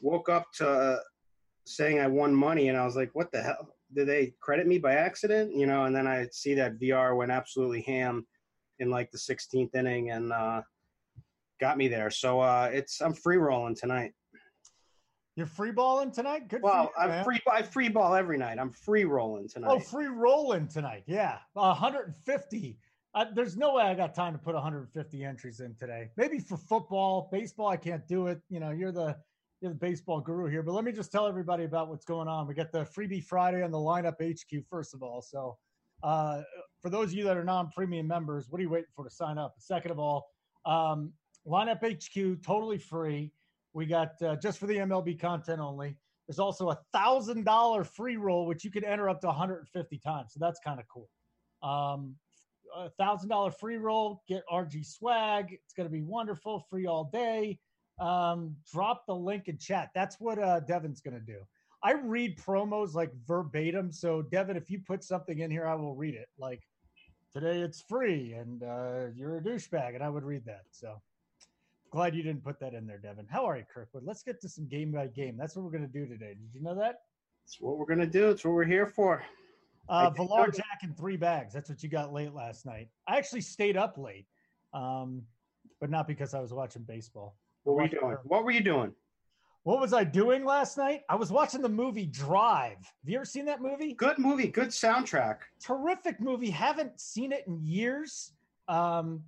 woke 0.00 0.28
up 0.28 0.52
to 0.54 0.68
uh, 0.68 0.98
saying 1.64 2.00
I 2.00 2.06
won 2.06 2.34
money, 2.34 2.68
and 2.68 2.78
I 2.78 2.84
was 2.84 2.96
like, 2.96 3.10
"What 3.14 3.32
the 3.32 3.42
hell? 3.42 3.74
Did 3.94 4.08
they 4.08 4.34
credit 4.40 4.66
me 4.66 4.78
by 4.78 4.94
accident?" 4.94 5.54
You 5.54 5.66
know, 5.66 5.84
and 5.84 5.94
then 5.94 6.06
I 6.06 6.28
see 6.32 6.54
that 6.54 6.78
VR 6.78 7.16
went 7.16 7.30
absolutely 7.30 7.82
ham 7.82 8.26
in 8.78 8.90
like 8.90 9.10
the 9.10 9.18
16th 9.18 9.74
inning 9.74 10.10
and 10.10 10.32
uh, 10.32 10.62
got 11.60 11.78
me 11.78 11.88
there. 11.88 12.10
So 12.10 12.40
uh, 12.40 12.70
it's 12.72 13.00
I'm 13.00 13.14
free 13.14 13.36
rolling 13.36 13.74
tonight. 13.74 14.12
You're 15.36 15.46
free 15.46 15.70
balling 15.70 16.10
tonight? 16.10 16.48
Good 16.48 16.62
Well, 16.62 16.86
for 16.86 17.00
you, 17.00 17.04
I'm 17.04 17.08
man. 17.10 17.24
free. 17.24 17.40
I 17.52 17.60
free 17.60 17.90
ball 17.90 18.14
every 18.14 18.38
night. 18.38 18.58
I'm 18.58 18.70
free 18.70 19.04
rolling 19.04 19.48
tonight. 19.48 19.68
Oh, 19.70 19.78
free 19.78 20.06
rolling 20.06 20.66
tonight. 20.66 21.04
Yeah. 21.06 21.38
150. 21.52 22.78
Uh, 23.14 23.26
there's 23.34 23.54
no 23.56 23.74
way 23.74 23.84
I 23.84 23.94
got 23.94 24.14
time 24.14 24.32
to 24.32 24.38
put 24.38 24.54
150 24.54 25.24
entries 25.24 25.60
in 25.60 25.74
today. 25.74 26.08
Maybe 26.16 26.38
for 26.38 26.56
football, 26.56 27.28
baseball, 27.30 27.68
I 27.68 27.76
can't 27.76 28.06
do 28.08 28.28
it. 28.28 28.40
You 28.48 28.60
know, 28.60 28.70
you're 28.70 28.92
the 28.92 29.16
you're 29.60 29.72
the 29.72 29.78
baseball 29.78 30.20
guru 30.20 30.48
here. 30.48 30.62
But 30.62 30.72
let 30.72 30.84
me 30.84 30.92
just 30.92 31.12
tell 31.12 31.26
everybody 31.26 31.64
about 31.64 31.88
what's 31.88 32.04
going 32.06 32.28
on. 32.28 32.46
We 32.46 32.54
got 32.54 32.72
the 32.72 32.84
freebie 32.84 33.22
Friday 33.22 33.62
on 33.62 33.70
the 33.70 33.78
lineup 33.78 34.16
HQ, 34.20 34.64
first 34.70 34.94
of 34.94 35.02
all. 35.02 35.20
So 35.20 35.58
uh, 36.02 36.42
for 36.80 36.88
those 36.90 37.08
of 37.08 37.14
you 37.14 37.24
that 37.24 37.36
are 37.36 37.44
non-premium 37.44 38.06
members, 38.06 38.46
what 38.48 38.58
are 38.58 38.62
you 38.62 38.70
waiting 38.70 38.88
for 38.94 39.04
to 39.04 39.10
sign 39.10 39.38
up? 39.38 39.54
Second 39.58 39.90
of 39.92 39.98
all, 39.98 40.30
um, 40.64 41.12
lineup 41.46 41.80
HQ, 41.82 42.42
totally 42.42 42.78
free. 42.78 43.32
We 43.76 43.84
got 43.84 44.20
uh, 44.22 44.36
just 44.36 44.58
for 44.58 44.66
the 44.66 44.76
MLB 44.76 45.20
content 45.20 45.60
only. 45.60 45.98
There's 46.26 46.38
also 46.38 46.70
a 46.70 46.78
thousand 46.94 47.44
dollar 47.44 47.84
free 47.84 48.16
roll, 48.16 48.46
which 48.46 48.64
you 48.64 48.70
can 48.70 48.84
enter 48.84 49.06
up 49.06 49.20
to 49.20 49.26
150 49.26 49.98
times. 49.98 50.32
So 50.32 50.38
that's 50.40 50.58
kind 50.64 50.80
of 50.80 50.86
cool. 50.88 51.10
Um, 51.62 52.16
a 52.74 52.88
thousand 52.88 53.28
dollar 53.28 53.50
free 53.50 53.76
roll, 53.76 54.22
get 54.26 54.44
RG 54.50 54.86
swag. 54.86 55.52
It's 55.52 55.74
going 55.74 55.86
to 55.86 55.92
be 55.92 56.00
wonderful, 56.00 56.64
free 56.70 56.86
all 56.86 57.10
day. 57.12 57.58
Um, 58.00 58.56
drop 58.72 59.04
the 59.06 59.14
link 59.14 59.48
in 59.48 59.58
chat. 59.58 59.90
That's 59.94 60.18
what 60.20 60.38
uh, 60.38 60.60
Devin's 60.60 61.02
going 61.02 61.20
to 61.20 61.20
do. 61.20 61.40
I 61.84 61.92
read 61.92 62.38
promos 62.38 62.94
like 62.94 63.10
verbatim. 63.26 63.92
So 63.92 64.22
Devin, 64.22 64.56
if 64.56 64.70
you 64.70 64.80
put 64.86 65.04
something 65.04 65.40
in 65.40 65.50
here, 65.50 65.66
I 65.66 65.74
will 65.74 65.94
read 65.94 66.14
it. 66.14 66.28
Like 66.38 66.62
today, 67.30 67.60
it's 67.60 67.82
free, 67.82 68.32
and 68.32 68.62
uh, 68.62 69.08
you're 69.14 69.36
a 69.36 69.42
douchebag, 69.42 69.94
and 69.94 70.02
I 70.02 70.08
would 70.08 70.24
read 70.24 70.46
that. 70.46 70.62
So 70.70 70.98
glad 71.90 72.14
you 72.14 72.22
didn't 72.22 72.44
put 72.44 72.58
that 72.60 72.74
in 72.74 72.86
there, 72.86 72.98
Devin. 72.98 73.26
How 73.28 73.44
are 73.44 73.56
you, 73.56 73.64
Kirkwood? 73.72 74.04
Let's 74.04 74.22
get 74.22 74.40
to 74.42 74.48
some 74.48 74.66
game 74.66 74.92
by 74.92 75.06
game. 75.08 75.36
That's 75.36 75.56
what 75.56 75.64
we're 75.64 75.70
going 75.70 75.86
to 75.86 75.92
do 75.92 76.06
today. 76.06 76.34
Did 76.34 76.48
you 76.52 76.62
know 76.62 76.74
that? 76.74 77.00
That's 77.46 77.60
what 77.60 77.78
we're 77.78 77.86
gonna 77.86 78.08
do. 78.08 78.30
It's 78.30 78.44
what 78.44 78.54
we're 78.54 78.64
here 78.64 78.88
for. 78.88 79.22
Uh, 79.88 80.10
Valar 80.10 80.52
Jack 80.52 80.80
in 80.82 80.92
three 80.94 81.16
bags. 81.16 81.54
That's 81.54 81.70
what 81.70 81.80
you 81.80 81.88
got 81.88 82.12
late 82.12 82.34
last 82.34 82.66
night. 82.66 82.88
I 83.06 83.18
actually 83.18 83.42
stayed 83.42 83.76
up 83.76 83.96
late, 83.98 84.26
um, 84.74 85.22
but 85.80 85.90
not 85.90 86.08
because 86.08 86.34
I 86.34 86.40
was 86.40 86.52
watching 86.52 86.82
baseball. 86.82 87.36
What 87.62 87.76
were 87.76 87.82
you 87.84 88.00
doing? 88.00 88.16
What 88.24 88.42
were 88.42 88.50
you 88.50 88.64
doing? 88.64 88.92
What 89.62 89.78
was 89.78 89.92
I 89.92 90.02
doing 90.02 90.44
last 90.44 90.76
night? 90.76 91.02
I 91.08 91.14
was 91.14 91.30
watching 91.30 91.62
the 91.62 91.68
movie 91.68 92.06
Drive. 92.06 92.78
Have 92.78 93.08
you 93.08 93.14
ever 93.14 93.24
seen 93.24 93.44
that 93.44 93.62
movie? 93.62 93.94
Good 93.94 94.18
movie. 94.18 94.48
Good 94.48 94.70
soundtrack. 94.70 95.38
Terrific 95.62 96.20
movie. 96.20 96.50
Haven't 96.50 97.00
seen 97.00 97.30
it 97.30 97.44
in 97.46 97.60
years. 97.62 98.32
Um, 98.66 99.22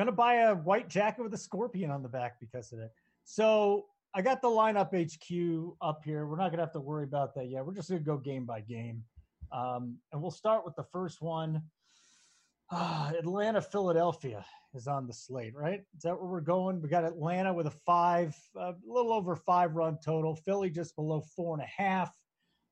gonna 0.00 0.12
buy 0.12 0.34
a 0.34 0.54
white 0.54 0.88
jacket 0.88 1.22
with 1.22 1.34
a 1.34 1.38
scorpion 1.38 1.90
on 1.90 2.02
the 2.02 2.08
back 2.08 2.40
because 2.40 2.72
of 2.72 2.78
it. 2.78 2.90
So 3.24 3.86
I 4.14 4.22
got 4.22 4.40
the 4.40 4.48
lineup 4.48 4.92
HQ 4.94 5.76
up 5.82 6.02
here. 6.04 6.26
We're 6.26 6.36
not 6.36 6.50
gonna 6.50 6.62
have 6.62 6.72
to 6.72 6.80
worry 6.80 7.04
about 7.04 7.34
that 7.34 7.48
yet. 7.48 7.64
We're 7.64 7.74
just 7.74 7.90
gonna 7.90 8.00
go 8.00 8.16
game 8.16 8.46
by 8.46 8.60
game, 8.62 9.04
um, 9.52 9.98
and 10.12 10.22
we'll 10.22 10.30
start 10.30 10.64
with 10.64 10.74
the 10.74 10.84
first 10.84 11.20
one. 11.20 11.62
Ah, 12.70 13.12
Atlanta, 13.18 13.60
Philadelphia 13.60 14.44
is 14.74 14.86
on 14.86 15.06
the 15.06 15.12
slate, 15.12 15.54
right? 15.54 15.80
Is 15.96 16.02
that 16.04 16.16
where 16.16 16.30
we're 16.30 16.40
going? 16.40 16.80
We 16.80 16.88
got 16.88 17.04
Atlanta 17.04 17.52
with 17.52 17.66
a 17.66 17.72
five, 17.72 18.34
a 18.56 18.74
little 18.86 19.12
over 19.12 19.36
five 19.36 19.74
run 19.74 19.98
total. 20.04 20.34
Philly 20.34 20.70
just 20.70 20.96
below 20.96 21.20
four 21.36 21.54
and 21.54 21.62
a 21.62 21.82
half. 21.82 22.12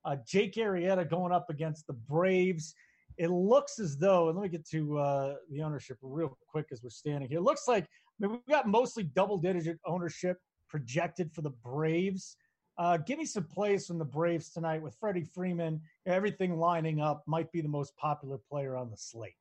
Uh, 0.05 0.17
Jake 0.25 0.55
Arrieta 0.55 1.09
going 1.09 1.33
up 1.33 1.51
against 1.51 1.87
the 1.87 1.93
Braves. 1.93 2.75
It 3.19 3.31
looks 3.31 3.81
as 3.81 3.97
though, 3.97 4.29
and 4.29 4.39
let 4.39 4.45
me 4.45 4.49
get 4.49 4.67
to 4.69 4.99
uh, 4.99 5.35
the 5.51 5.63
ownership 5.63 5.99
real 6.03 6.39
quick 6.49 6.67
as 6.71 6.83
we're 6.83 6.91
standing 6.91 7.29
here. 7.29 7.39
It 7.39 7.43
looks 7.43 7.67
like 7.67 7.85
I 7.85 8.27
mean, 8.27 8.31
we've 8.33 8.47
got 8.49 8.69
mostly 8.69 9.03
double 9.03 9.39
digit 9.39 9.79
ownership 9.85 10.39
projected 10.69 11.33
for 11.33 11.43
the 11.43 11.51
Braves. 11.51 12.37
Uh, 12.79 12.97
give 12.97 13.19
me 13.19 13.25
some 13.25 13.43
plays 13.45 13.87
from 13.87 13.99
the 13.99 14.05
Braves 14.05 14.51
tonight 14.51 14.81
with 14.81 14.95
Freddie 15.01 15.25
Freeman. 15.25 15.81
Everything 16.07 16.59
lining 16.59 17.01
up 17.01 17.25
might 17.27 17.51
be 17.51 17.61
the 17.61 17.69
most 17.69 17.97
popular 17.97 18.39
player 18.39 18.77
on 18.77 18.89
the 18.89 18.97
slate. 18.97 19.35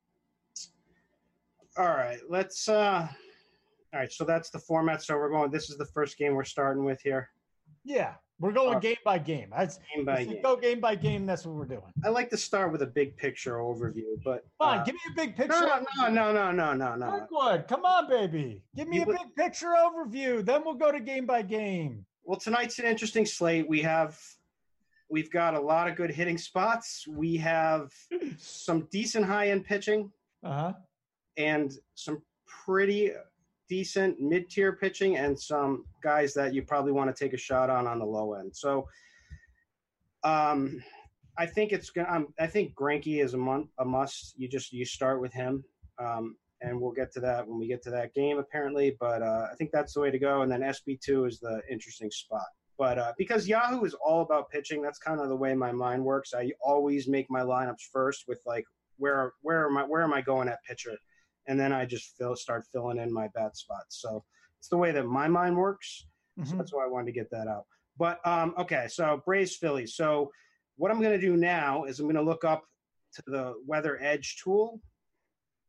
All 1.76 1.86
right, 1.86 2.18
let's. 2.28 2.68
uh 2.68 3.06
All 3.94 4.00
right, 4.00 4.12
so 4.12 4.24
that's 4.24 4.50
the 4.50 4.58
format. 4.58 5.02
So 5.02 5.16
we're 5.16 5.30
going. 5.30 5.52
This 5.52 5.70
is 5.70 5.78
the 5.78 5.86
first 5.86 6.18
game 6.18 6.34
we're 6.34 6.42
starting 6.42 6.84
with 6.84 7.00
here. 7.00 7.30
Yeah, 7.84 8.14
we're 8.40 8.52
going 8.52 8.76
Uh, 8.76 8.80
game 8.80 8.96
by 9.04 9.18
game. 9.18 9.50
That's, 9.56 9.78
Game 9.94 10.04
by 10.04 10.24
game. 10.24 10.42
go 10.42 10.56
game 10.56 10.80
by 10.80 10.94
game. 10.94 11.26
That's 11.26 11.44
what 11.44 11.56
we're 11.56 11.64
doing. 11.64 11.92
I 12.04 12.08
like 12.08 12.30
to 12.30 12.36
start 12.36 12.70
with 12.72 12.82
a 12.82 12.86
big 12.86 13.16
picture 13.16 13.56
overview, 13.56 14.22
but 14.24 14.44
Fine, 14.58 14.78
uh, 14.80 14.84
give 14.84 14.94
me 14.94 15.00
a 15.10 15.14
big 15.16 15.36
picture. 15.36 15.58
no, 15.60 15.82
no, 16.08 16.08
no, 16.08 16.32
no, 16.32 16.52
no, 16.52 16.74
no, 16.74 16.94
no. 16.94 17.10
Kirkwood, 17.10 17.66
come 17.68 17.84
on, 17.84 18.08
baby. 18.08 18.62
Give 18.76 18.86
me 18.88 18.98
You 18.98 19.02
a 19.02 19.06
would- 19.06 19.18
big 19.18 19.34
picture 19.36 19.74
overview. 19.76 20.44
Then 20.44 20.62
we'll 20.64 20.74
go 20.74 20.92
to 20.92 21.00
game 21.00 21.26
by 21.26 21.42
game. 21.42 22.06
Well, 22.24 22.38
tonight's 22.38 22.78
an 22.78 22.86
interesting 22.86 23.26
slate. 23.26 23.68
We 23.68 23.82
have 23.82 24.20
we've 25.10 25.30
got 25.30 25.54
a 25.54 25.60
lot 25.60 25.88
of 25.88 25.96
good 25.96 26.10
hitting 26.10 26.36
spots. 26.38 27.06
We 27.08 27.38
have 27.38 27.90
some 28.38 28.86
decent 28.92 29.24
high 29.24 29.48
end 29.48 29.64
pitching 29.64 30.12
Uh 30.44 30.52
huh. 30.52 30.72
and 31.38 31.72
some 31.94 32.22
pretty 32.46 33.12
decent 33.68 34.20
mid 34.20 34.50
tier 34.50 34.72
pitching, 34.72 35.16
and 35.16 35.38
some 35.38 35.84
guys 36.02 36.34
that 36.34 36.54
you 36.54 36.62
probably 36.62 36.92
want 36.92 37.14
to 37.14 37.24
take 37.24 37.32
a 37.32 37.38
shot 37.38 37.70
on 37.70 37.86
on 37.86 37.98
the 37.98 38.06
low 38.06 38.34
end. 38.34 38.54
So, 38.54 38.88
um, 40.24 40.82
I 41.36 41.46
think 41.46 41.72
it's 41.72 41.90
gonna. 41.90 42.08
Um, 42.08 42.28
I 42.38 42.46
think 42.46 42.74
Greinke 42.74 43.22
is 43.22 43.34
a, 43.34 43.38
mon- 43.38 43.68
a 43.78 43.84
must. 43.84 44.34
You 44.36 44.48
just 44.48 44.72
you 44.72 44.84
start 44.84 45.20
with 45.20 45.32
him. 45.32 45.64
Um, 45.98 46.36
and 46.60 46.80
we'll 46.80 46.92
get 46.92 47.12
to 47.12 47.20
that 47.20 47.46
when 47.46 47.58
we 47.58 47.68
get 47.68 47.82
to 47.84 47.90
that 47.90 48.14
game, 48.14 48.38
apparently. 48.38 48.96
But 48.98 49.22
uh, 49.22 49.46
I 49.50 49.54
think 49.56 49.70
that's 49.70 49.94
the 49.94 50.00
way 50.00 50.10
to 50.10 50.18
go. 50.18 50.42
And 50.42 50.50
then 50.50 50.60
SP2 50.62 51.28
is 51.28 51.40
the 51.40 51.60
interesting 51.70 52.10
spot. 52.10 52.46
But 52.76 52.98
uh, 52.98 53.12
because 53.18 53.48
Yahoo 53.48 53.84
is 53.84 53.94
all 53.94 54.22
about 54.22 54.50
pitching, 54.50 54.80
that's 54.82 54.98
kind 54.98 55.20
of 55.20 55.28
the 55.28 55.36
way 55.36 55.54
my 55.54 55.72
mind 55.72 56.04
works. 56.04 56.32
I 56.32 56.52
always 56.60 57.08
make 57.08 57.28
my 57.28 57.40
lineups 57.40 57.82
first 57.92 58.24
with 58.28 58.40
like 58.46 58.64
where 58.98 59.32
where 59.42 59.66
am 59.66 59.76
I 59.76 59.82
where 59.82 60.02
am 60.02 60.12
I 60.12 60.20
going 60.20 60.48
at 60.48 60.62
pitcher, 60.62 60.96
and 61.48 61.58
then 61.58 61.72
I 61.72 61.84
just 61.84 62.16
fill 62.16 62.36
start 62.36 62.64
filling 62.70 62.98
in 62.98 63.12
my 63.12 63.28
bat 63.34 63.56
spots. 63.56 64.00
So 64.00 64.22
it's 64.58 64.68
the 64.68 64.76
way 64.76 64.92
that 64.92 65.06
my 65.06 65.26
mind 65.26 65.56
works. 65.56 66.06
So 66.44 66.54
Mhm. 66.54 66.58
that's 66.58 66.72
why 66.72 66.84
I 66.84 66.88
wanted 66.88 67.06
to 67.06 67.12
get 67.12 67.30
that 67.30 67.48
out. 67.48 67.66
But 67.96 68.24
um, 68.24 68.54
okay, 68.58 68.86
so 68.88 69.20
Braves 69.24 69.56
Phillies. 69.56 69.96
So 69.96 70.30
what 70.76 70.92
I'm 70.92 71.00
going 71.00 71.18
to 71.18 71.26
do 71.26 71.36
now 71.36 71.84
is 71.84 71.98
I'm 71.98 72.06
going 72.06 72.14
to 72.14 72.22
look 72.22 72.44
up 72.44 72.62
to 73.14 73.22
the 73.26 73.54
Weather 73.66 73.98
Edge 74.00 74.36
tool. 74.42 74.80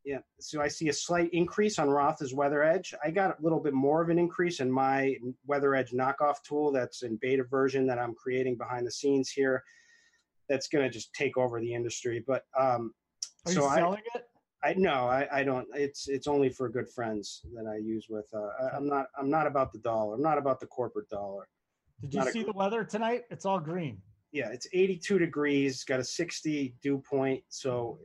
Yeah, 0.06 0.20
so 0.40 0.62
I 0.62 0.68
see 0.68 0.90
a 0.90 0.94
slight 0.94 1.30
increase 1.34 1.80
on 1.80 1.90
Roth's 1.90 2.34
Weather 2.34 2.64
Edge. 2.64 2.94
I 3.04 3.10
got 3.12 3.32
a 3.32 3.42
little 3.42 3.60
bit 3.60 3.74
more 3.74 4.02
of 4.02 4.10
an 4.10 4.20
increase 4.20 4.60
in 4.60 4.72
my 4.72 5.16
Weather 5.46 5.76
Edge 5.76 5.92
knockoff 5.92 6.42
tool 6.44 6.72
that's 6.72 7.02
in 7.04 7.18
beta 7.18 7.44
version 7.44 7.88
that 7.88 7.98
I'm 8.00 8.14
creating 8.14 8.56
behind 8.58 8.86
the 8.86 8.92
scenes 8.92 9.30
here. 9.30 9.64
That's 10.48 10.68
going 10.68 10.84
to 10.86 10.90
just 10.90 11.14
take 11.14 11.38
over 11.38 11.60
the 11.60 11.74
industry. 11.74 12.24
But 12.26 12.44
um, 12.58 12.94
Are 13.46 13.52
so 13.52 13.62
you 13.64 13.68
I, 13.68 13.76
selling 13.78 14.04
it? 14.16 14.29
I 14.64 14.74
no, 14.74 15.08
I, 15.08 15.28
I 15.32 15.44
don't. 15.44 15.68
It's 15.74 16.08
it's 16.08 16.28
only 16.28 16.50
for 16.50 16.70
good 16.70 16.90
friends 16.90 17.42
that 17.56 17.66
I 17.66 17.78
use 17.78 18.08
with. 18.10 18.26
Uh, 18.34 18.50
I, 18.62 18.76
I'm 18.76 18.88
not 18.88 19.08
I'm 19.18 19.30
not 19.30 19.48
about 19.48 19.72
the 19.72 19.80
dollar. 19.80 20.16
I'm 20.16 20.22
not 20.22 20.38
about 20.38 20.60
the 20.60 20.68
corporate 20.68 21.10
dollar. 21.10 21.48
Did 22.02 22.14
you 22.14 22.20
not 22.20 22.30
see 22.30 22.44
gr- 22.44 22.52
the 22.52 22.58
weather 22.58 22.84
tonight? 22.84 23.24
It's 23.30 23.46
all 23.46 23.60
green. 23.60 24.02
Yeah, 24.32 24.50
it's 24.50 24.68
82 24.74 25.18
degrees. 25.20 25.84
Got 25.84 26.00
a 26.00 26.04
60 26.04 26.76
dew 26.82 27.02
point, 27.10 27.44
so 27.50 28.00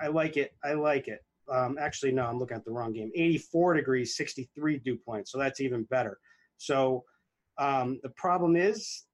I 0.00 0.08
like 0.08 0.36
it. 0.36 0.54
I 0.64 0.74
like 0.74 1.08
it. 1.08 1.24
Um, 1.50 1.76
actually, 1.80 2.12
no, 2.12 2.26
I'm 2.26 2.38
looking 2.38 2.56
at 2.56 2.64
the 2.64 2.70
wrong 2.70 2.92
game. 2.92 3.10
84 3.14 3.74
degrees, 3.74 4.16
63 4.16 4.78
dew 4.78 4.96
point, 4.96 5.28
so 5.28 5.38
that's 5.38 5.60
even 5.60 5.84
better. 5.84 6.18
So 6.56 7.04
um, 7.58 8.00
the 8.02 8.10
problem 8.10 8.56
is 8.56 9.04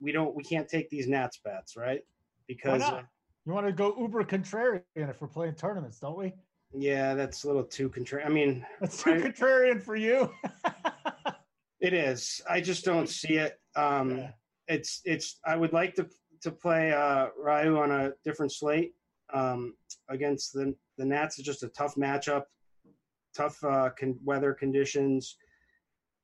we 0.00 0.12
don't 0.12 0.34
we 0.34 0.42
can't 0.42 0.68
take 0.68 0.90
these 0.90 1.08
Nats 1.08 1.40
bats 1.44 1.76
right? 1.76 2.02
Because 2.46 2.80
Why 2.80 2.86
uh, 2.86 2.90
not? 2.90 3.04
You 3.44 3.52
want 3.52 3.66
to 3.66 3.72
go 3.72 3.94
uber 3.98 4.22
contrarian 4.24 4.82
if 4.94 5.20
we're 5.20 5.28
playing 5.28 5.54
tournaments, 5.54 5.98
don't 5.98 6.16
we? 6.18 6.32
yeah, 6.74 7.12
that's 7.14 7.44
a 7.44 7.46
little 7.46 7.64
too 7.64 7.90
contrary. 7.90 8.24
I 8.24 8.28
mean, 8.30 8.64
That's 8.80 9.02
too 9.02 9.10
Right. 9.12 9.22
contrarian 9.22 9.82
for 9.82 9.94
you. 9.96 10.30
it 11.80 11.92
is. 11.92 12.40
I 12.48 12.60
just 12.60 12.84
don't 12.84 13.08
see 13.08 13.34
it. 13.34 13.60
Um, 13.76 14.18
Yeah. 14.18 14.30
It's 14.68 15.00
it's. 15.04 15.40
I 15.44 15.56
would 15.56 15.72
like 15.72 15.94
to 15.96 16.06
to 16.42 16.52
play 16.52 16.92
uh, 16.92 17.26
Ryu 17.36 17.76
on 17.78 17.90
a 17.90 18.12
different 18.24 18.52
slate 18.52 18.94
um, 19.34 19.74
against 20.08 20.52
the 20.52 20.74
the 20.96 21.04
Nats. 21.04 21.36
Is 21.38 21.44
just 21.44 21.64
a 21.64 21.68
tough 21.68 21.96
matchup, 21.96 22.44
tough 23.36 23.62
uh, 23.64 23.90
con- 23.98 24.20
weather 24.24 24.54
conditions. 24.54 25.36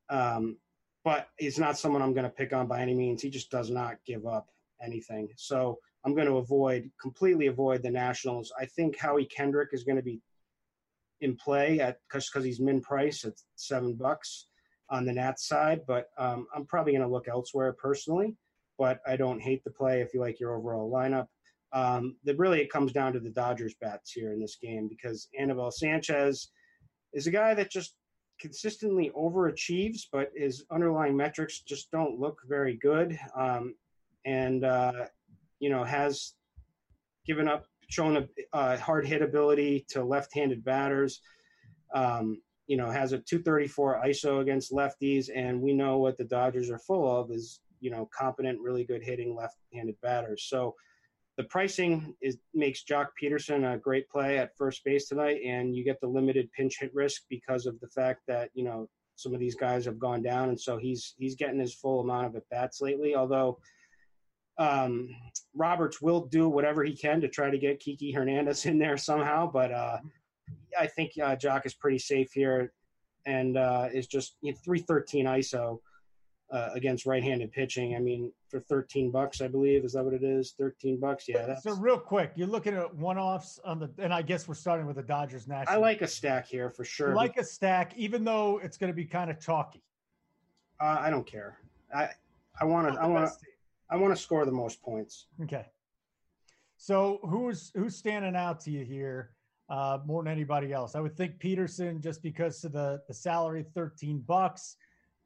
Um, 0.08 0.56
but 1.04 1.28
he's 1.38 1.58
not 1.58 1.76
someone 1.76 2.00
I'm 2.00 2.14
going 2.14 2.24
to 2.24 2.30
pick 2.30 2.52
on 2.52 2.68
by 2.68 2.80
any 2.80 2.94
means. 2.94 3.20
He 3.20 3.28
just 3.28 3.50
does 3.50 3.70
not 3.70 3.96
give 4.06 4.24
up 4.24 4.48
anything. 4.80 5.28
So 5.36 5.78
I'm 6.04 6.14
going 6.14 6.26
to 6.26 6.36
avoid 6.36 6.90
completely 7.00 7.46
avoid 7.46 7.82
the 7.82 7.90
Nationals. 7.90 8.52
I 8.58 8.66
think 8.66 8.98
Howie 8.98 9.26
Kendrick 9.26 9.70
is 9.72 9.84
going 9.84 9.96
to 9.96 10.02
be 10.02 10.20
in 11.20 11.36
play 11.36 11.80
at 11.80 11.98
because 12.08 12.44
he's 12.44 12.60
min 12.60 12.80
price 12.80 13.24
at 13.24 13.34
seven 13.56 13.94
bucks 13.94 14.46
on 14.90 15.04
the 15.04 15.12
Nats 15.12 15.46
side, 15.46 15.82
but 15.86 16.06
um, 16.16 16.46
I'm 16.54 16.64
probably 16.64 16.92
going 16.92 17.02
to 17.02 17.12
look 17.12 17.28
elsewhere 17.28 17.72
personally. 17.72 18.36
But 18.78 19.00
I 19.06 19.16
don't 19.16 19.40
hate 19.40 19.64
the 19.64 19.70
play 19.70 20.00
if 20.00 20.14
you 20.14 20.20
like 20.20 20.38
your 20.38 20.54
overall 20.54 20.90
lineup. 20.90 21.26
Um, 21.72 22.16
that 22.24 22.38
really 22.38 22.60
it 22.60 22.70
comes 22.70 22.92
down 22.92 23.12
to 23.12 23.20
the 23.20 23.28
Dodgers 23.28 23.74
bats 23.80 24.12
here 24.12 24.32
in 24.32 24.40
this 24.40 24.56
game 24.56 24.88
because 24.88 25.28
Anibal 25.38 25.70
Sanchez 25.70 26.50
is 27.12 27.26
a 27.26 27.30
guy 27.30 27.54
that 27.54 27.70
just 27.70 27.96
consistently 28.40 29.10
overachieves, 29.16 30.02
but 30.12 30.30
his 30.34 30.64
underlying 30.70 31.16
metrics 31.16 31.60
just 31.60 31.90
don't 31.90 32.18
look 32.18 32.38
very 32.48 32.76
good. 32.76 33.18
Um, 33.36 33.74
and 34.24 34.64
uh, 34.64 35.06
you 35.60 35.70
know 35.70 35.84
has 35.84 36.34
given 37.26 37.48
up, 37.48 37.66
shown 37.90 38.16
a, 38.16 38.28
a 38.52 38.78
hard 38.78 39.06
hit 39.06 39.22
ability 39.22 39.86
to 39.90 40.04
left-handed 40.04 40.64
batters. 40.64 41.20
Um, 41.94 42.40
you 42.66 42.76
know, 42.76 42.90
has 42.90 43.12
a 43.12 43.18
234 43.18 44.02
ISO 44.06 44.40
against 44.42 44.72
lefties, 44.72 45.30
and 45.34 45.60
we 45.60 45.72
know 45.72 45.98
what 45.98 46.18
the 46.18 46.24
Dodgers 46.24 46.70
are 46.70 46.78
full 46.78 47.20
of 47.20 47.30
is 47.30 47.60
you 47.80 47.90
know 47.90 48.08
competent, 48.16 48.60
really 48.60 48.84
good 48.84 49.02
hitting 49.02 49.34
left-handed 49.34 49.96
batters. 50.02 50.46
So 50.48 50.74
the 51.38 51.44
pricing 51.44 52.14
is 52.20 52.36
makes 52.52 52.84
Joc 52.84 53.06
Pederson 53.20 53.72
a 53.72 53.78
great 53.78 54.08
play 54.10 54.38
at 54.38 54.56
first 54.56 54.84
base 54.84 55.08
tonight, 55.08 55.40
and 55.46 55.74
you 55.74 55.84
get 55.84 56.00
the 56.00 56.08
limited 56.08 56.50
pinch 56.52 56.78
hit 56.80 56.92
risk 56.94 57.22
because 57.30 57.64
of 57.64 57.78
the 57.80 57.88
fact 57.88 58.22
that 58.26 58.50
you 58.54 58.64
know 58.64 58.88
some 59.14 59.32
of 59.32 59.40
these 59.40 59.54
guys 59.54 59.84
have 59.84 59.98
gone 59.98 60.22
down, 60.22 60.48
and 60.48 60.60
so 60.60 60.76
he's 60.76 61.14
he's 61.16 61.36
getting 61.36 61.60
his 61.60 61.74
full 61.74 62.00
amount 62.00 62.26
of 62.26 62.36
at 62.36 62.48
bats 62.50 62.80
lately. 62.80 63.14
Although 63.14 63.58
um, 64.58 65.08
Roberts 65.54 66.00
will 66.02 66.26
do 66.26 66.48
whatever 66.48 66.84
he 66.84 66.96
can 66.96 67.20
to 67.20 67.28
try 67.28 67.50
to 67.50 67.58
get 67.58 67.80
Kiki 67.80 68.12
Hernandez 68.12 68.66
in 68.66 68.78
there 68.78 68.96
somehow, 68.96 69.50
but 69.50 69.72
uh, 69.72 69.98
I 70.78 70.86
think 70.86 71.12
uh, 71.22 71.36
Joc 71.36 71.66
is 71.66 71.74
pretty 71.74 71.98
safe 71.98 72.32
here, 72.32 72.72
and 73.26 73.56
uh, 73.56 73.88
is 73.92 74.06
just 74.06 74.36
you 74.40 74.52
know, 74.52 74.58
three 74.64 74.80
thirteen 74.80 75.26
ISO 75.26 75.78
uh, 76.50 76.70
against 76.74 77.06
right-handed 77.06 77.52
pitching. 77.52 77.94
I 77.94 78.00
mean, 78.00 78.32
for 78.48 78.60
thirteen 78.60 79.10
bucks, 79.10 79.40
I 79.40 79.48
believe 79.48 79.84
is 79.84 79.92
that 79.92 80.04
what 80.04 80.14
it 80.14 80.22
is? 80.24 80.54
Thirteen 80.58 80.98
bucks, 80.98 81.26
yeah. 81.28 81.46
That's, 81.46 81.62
so 81.62 81.74
real 81.74 81.98
quick, 81.98 82.32
you're 82.34 82.48
looking 82.48 82.74
at 82.74 82.94
one-offs 82.94 83.60
on 83.64 83.78
the, 83.78 83.90
and 83.98 84.12
I 84.12 84.22
guess 84.22 84.48
we're 84.48 84.54
starting 84.54 84.86
with 84.86 84.96
the 84.96 85.02
Dodgers 85.02 85.46
National. 85.46 85.76
I 85.76 85.78
like 85.78 86.02
a 86.02 86.06
stack 86.06 86.46
here 86.46 86.70
for 86.70 86.84
sure. 86.84 87.14
Like 87.14 87.36
a 87.36 87.44
stack, 87.44 87.92
even 87.96 88.24
though 88.24 88.58
it's 88.62 88.76
going 88.76 88.90
to 88.90 88.96
be 88.96 89.04
kind 89.04 89.30
of 89.30 89.40
chalky. 89.40 89.82
uh, 90.80 90.98
I 91.00 91.10
don't 91.10 91.26
care. 91.26 91.58
I 91.94 92.08
I 92.60 92.64
want 92.64 92.92
to 92.92 93.00
I 93.00 93.06
want 93.06 93.28
to. 93.28 93.47
I 93.90 93.96
want 93.96 94.14
to 94.14 94.20
score 94.20 94.44
the 94.44 94.52
most 94.52 94.82
points. 94.82 95.26
Okay. 95.42 95.66
So 96.76 97.20
who's 97.22 97.72
who's 97.74 97.96
standing 97.96 98.36
out 98.36 98.60
to 98.60 98.70
you 98.70 98.84
here 98.84 99.30
uh, 99.68 99.98
more 100.06 100.22
than 100.22 100.32
anybody 100.32 100.72
else? 100.72 100.94
I 100.94 101.00
would 101.00 101.16
think 101.16 101.38
Pederson 101.38 102.00
just 102.00 102.22
because 102.22 102.64
of 102.64 102.72
the 102.72 103.02
the 103.08 103.14
salary, 103.14 103.64
thirteen 103.74 104.20
bucks. 104.20 104.76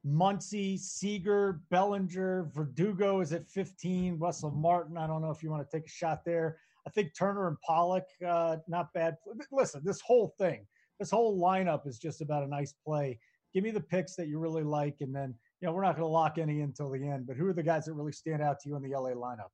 Muncy, 0.04 0.76
Seager, 0.78 1.60
Bellinger, 1.70 2.50
Verdugo 2.52 3.20
is 3.20 3.32
at 3.32 3.46
fifteen. 3.48 4.18
Russell 4.18 4.50
Martin, 4.50 4.96
I 4.96 5.06
don't 5.06 5.22
know 5.22 5.30
if 5.30 5.42
you 5.42 5.50
want 5.50 5.68
to 5.68 5.76
take 5.76 5.86
a 5.86 5.90
shot 5.90 6.24
there. 6.24 6.58
I 6.86 6.90
think 6.90 7.14
Turner 7.14 7.46
and 7.46 7.60
Pollock, 7.60 8.06
uh, 8.26 8.56
not 8.66 8.92
bad. 8.92 9.16
Listen, 9.52 9.82
this 9.84 10.00
whole 10.00 10.34
thing, 10.38 10.66
this 10.98 11.10
whole 11.10 11.40
lineup 11.40 11.86
is 11.86 11.98
just 11.98 12.20
about 12.20 12.42
a 12.42 12.48
nice 12.48 12.74
play. 12.84 13.20
Give 13.54 13.62
me 13.62 13.70
the 13.70 13.80
picks 13.80 14.16
that 14.16 14.26
you 14.26 14.40
really 14.40 14.64
like, 14.64 14.96
and 15.00 15.14
then 15.14 15.34
you 15.62 15.68
know 15.68 15.74
we're 15.74 15.84
not 15.84 15.96
going 15.96 16.08
to 16.08 16.12
lock 16.12 16.38
any 16.38 16.58
in 16.58 16.64
until 16.64 16.90
the 16.90 17.08
end. 17.08 17.26
But 17.26 17.36
who 17.36 17.46
are 17.46 17.52
the 17.52 17.62
guys 17.62 17.84
that 17.84 17.94
really 17.94 18.12
stand 18.12 18.42
out 18.42 18.58
to 18.60 18.68
you 18.68 18.76
in 18.76 18.82
the 18.82 18.90
LA 18.90 19.10
lineup? 19.10 19.50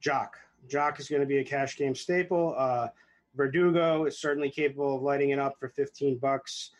Joc. 0.00 0.28
Joc 0.68 1.00
is 1.00 1.08
going 1.08 1.20
to 1.20 1.26
be 1.26 1.38
a 1.38 1.44
cash 1.44 1.76
game 1.76 1.94
staple. 1.94 2.54
Uh, 2.56 2.88
Verdugo 3.34 4.04
is 4.04 4.20
certainly 4.20 4.48
capable 4.48 4.96
of 4.96 5.02
lighting 5.02 5.30
it 5.30 5.38
up 5.40 5.56
for 5.58 5.68
15 5.70 6.18
bucks. 6.18 6.70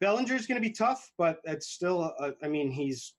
Bellinger 0.00 0.36
is 0.36 0.46
going 0.46 0.62
to 0.62 0.66
be 0.66 0.72
tough, 0.72 1.10
but 1.18 1.40
it's 1.42 1.68
still, 1.68 2.14
uh, 2.20 2.30
I 2.40 2.46
mean, 2.46 2.70
he's 2.70 3.14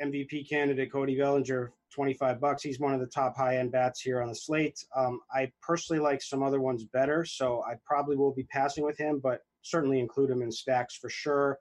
MVP 0.00 0.48
candidate 0.48 0.92
Cody 0.92 1.16
Bellinger, 1.16 1.72
25 1.92 2.40
bucks. 2.40 2.62
He's 2.62 2.78
one 2.78 2.94
of 2.94 3.00
the 3.00 3.06
top 3.06 3.36
high 3.36 3.58
end 3.58 3.72
bats 3.72 4.00
here 4.00 4.22
on 4.22 4.28
the 4.28 4.34
slate. 4.36 4.84
Um, 4.94 5.20
I 5.32 5.50
personally 5.60 6.00
like 6.00 6.22
some 6.22 6.44
other 6.44 6.60
ones 6.60 6.84
better, 6.84 7.24
so 7.24 7.64
I 7.64 7.74
probably 7.84 8.16
will 8.16 8.32
be 8.32 8.44
passing 8.44 8.84
with 8.84 8.96
him, 8.96 9.18
but 9.20 9.40
certainly 9.62 9.98
include 9.98 10.30
him 10.30 10.42
in 10.42 10.52
stacks 10.52 10.96
for 10.96 11.10
sure. 11.10 11.58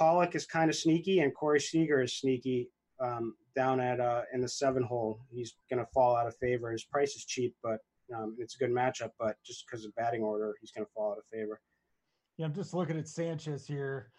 Pollock 0.00 0.34
is 0.34 0.46
kind 0.46 0.70
of 0.70 0.76
sneaky, 0.76 1.20
and 1.20 1.34
Corey 1.34 1.60
Seager 1.60 2.00
is 2.00 2.14
sneaky 2.18 2.70
um, 3.00 3.34
down 3.54 3.80
at 3.80 4.00
uh, 4.00 4.22
in 4.32 4.40
the 4.40 4.48
seven 4.48 4.82
hole. 4.82 5.20
He's 5.30 5.56
going 5.68 5.78
to 5.78 5.90
fall 5.92 6.16
out 6.16 6.26
of 6.26 6.34
favor. 6.38 6.72
His 6.72 6.84
price 6.84 7.14
is 7.14 7.26
cheap, 7.26 7.54
but 7.62 7.80
um, 8.16 8.34
it's 8.38 8.54
a 8.54 8.58
good 8.58 8.70
matchup. 8.70 9.10
But 9.18 9.36
just 9.44 9.66
because 9.66 9.84
of 9.84 9.94
batting 9.96 10.22
order, 10.22 10.54
he's 10.58 10.70
going 10.70 10.86
to 10.86 10.92
fall 10.94 11.12
out 11.12 11.18
of 11.18 11.24
favor. 11.30 11.60
Yeah, 12.38 12.46
I'm 12.46 12.54
just 12.54 12.72
looking 12.72 12.98
at 12.98 13.08
Sanchez 13.08 13.66
here. 13.66 14.10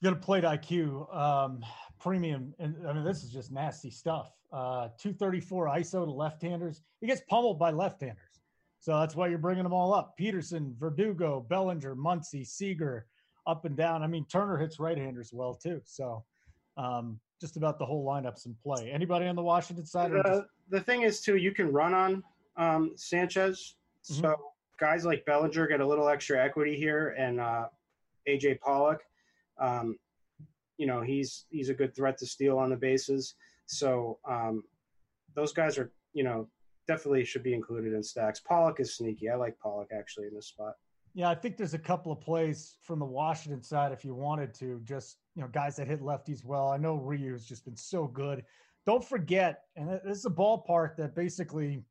You 0.00 0.10
got 0.10 0.20
to 0.20 0.24
Plate 0.24 0.44
IQ 0.44 1.12
um, 1.16 1.64
premium, 1.98 2.54
and 2.60 2.76
I 2.86 2.92
mean 2.92 3.04
this 3.04 3.24
is 3.24 3.32
just 3.32 3.50
nasty 3.50 3.90
stuff. 3.90 4.30
Uh, 4.52 4.90
234 5.00 5.66
ISO 5.70 6.04
to 6.04 6.12
left-handers. 6.12 6.82
He 7.00 7.08
gets 7.08 7.22
pummeled 7.28 7.58
by 7.58 7.72
left-handers, 7.72 8.42
so 8.78 9.00
that's 9.00 9.16
why 9.16 9.26
you're 9.26 9.38
bringing 9.38 9.64
them 9.64 9.72
all 9.72 9.92
up. 9.92 10.14
Pederson, 10.20 10.78
Verdugo, 10.78 11.44
Bellinger, 11.50 11.96
Muncy, 11.96 12.46
Seager, 12.46 13.06
up 13.46 13.64
and 13.64 13.76
down. 13.76 14.02
I 14.02 14.06
mean 14.06 14.24
Turner 14.26 14.56
hits 14.56 14.78
right-handers 14.78 15.32
well 15.32 15.54
too. 15.54 15.80
So 15.84 16.24
um, 16.76 17.18
just 17.40 17.56
about 17.56 17.78
the 17.78 17.84
whole 17.84 18.04
lineup's 18.04 18.46
in 18.46 18.54
play. 18.62 18.90
Anybody 18.90 19.26
on 19.26 19.36
the 19.36 19.42
Washington 19.42 19.84
side? 19.86 20.12
The, 20.12 20.22
just, 20.22 20.42
the 20.70 20.80
thing 20.80 21.02
is, 21.02 21.20
too, 21.20 21.36
you 21.36 21.52
can 21.52 21.72
run 21.72 21.94
on 21.94 22.22
um, 22.56 22.92
Sanchez. 22.96 23.76
Mhm. 24.10 24.20
So 24.20 24.36
guys 24.78 25.04
like 25.04 25.24
Bellinger 25.24 25.66
get 25.66 25.80
a 25.80 25.86
little 25.86 26.08
extra 26.08 26.42
equity 26.42 26.76
here, 26.76 27.14
and 27.18 27.40
uh, 27.40 27.66
AJ 28.28 28.60
Pollock. 28.60 29.02
Um, 29.58 29.98
you 30.76 30.86
know, 30.86 31.00
he's 31.00 31.46
he's 31.50 31.68
a 31.68 31.74
good 31.74 31.94
threat 31.94 32.18
to 32.18 32.26
steal 32.26 32.58
on 32.58 32.70
the 32.70 32.76
bases. 32.76 33.34
So 33.66 34.18
um, 34.24 34.62
those 35.34 35.52
guys 35.52 35.78
are, 35.78 35.90
you 36.12 36.22
know, 36.22 36.48
definitely 36.86 37.24
should 37.24 37.42
be 37.42 37.54
included 37.54 37.94
in 37.94 38.02
stacks. 38.02 38.40
Pollock 38.40 38.80
is 38.80 38.94
sneaky. 38.94 39.28
I 39.28 39.34
like 39.34 39.58
Pollock 39.58 39.90
actually 39.96 40.28
in 40.28 40.34
this 40.34 40.46
spot. 40.46 40.74
Yeah, 41.16 41.30
I 41.30 41.34
think 41.34 41.56
there's 41.56 41.72
a 41.72 41.78
couple 41.78 42.12
of 42.12 42.20
plays 42.20 42.76
from 42.82 42.98
the 42.98 43.06
Washington 43.06 43.62
side 43.62 43.90
if 43.90 44.04
you 44.04 44.14
wanted 44.14 44.52
to, 44.56 44.82
just 44.84 45.16
you 45.34 45.40
know, 45.40 45.48
guys 45.48 45.76
that 45.76 45.86
hit 45.86 46.02
lefties 46.02 46.44
well. 46.44 46.68
I 46.68 46.76
know 46.76 46.96
Ryu 46.96 47.32
has 47.32 47.46
just 47.46 47.64
been 47.64 47.74
so 47.74 48.06
good. 48.06 48.44
Don't 48.84 49.02
forget, 49.02 49.62
and 49.76 49.88
this 50.04 50.18
is 50.18 50.26
a 50.26 50.30
ballpark 50.30 50.94
that 50.98 51.14
basically, 51.14 51.72
you 51.72 51.82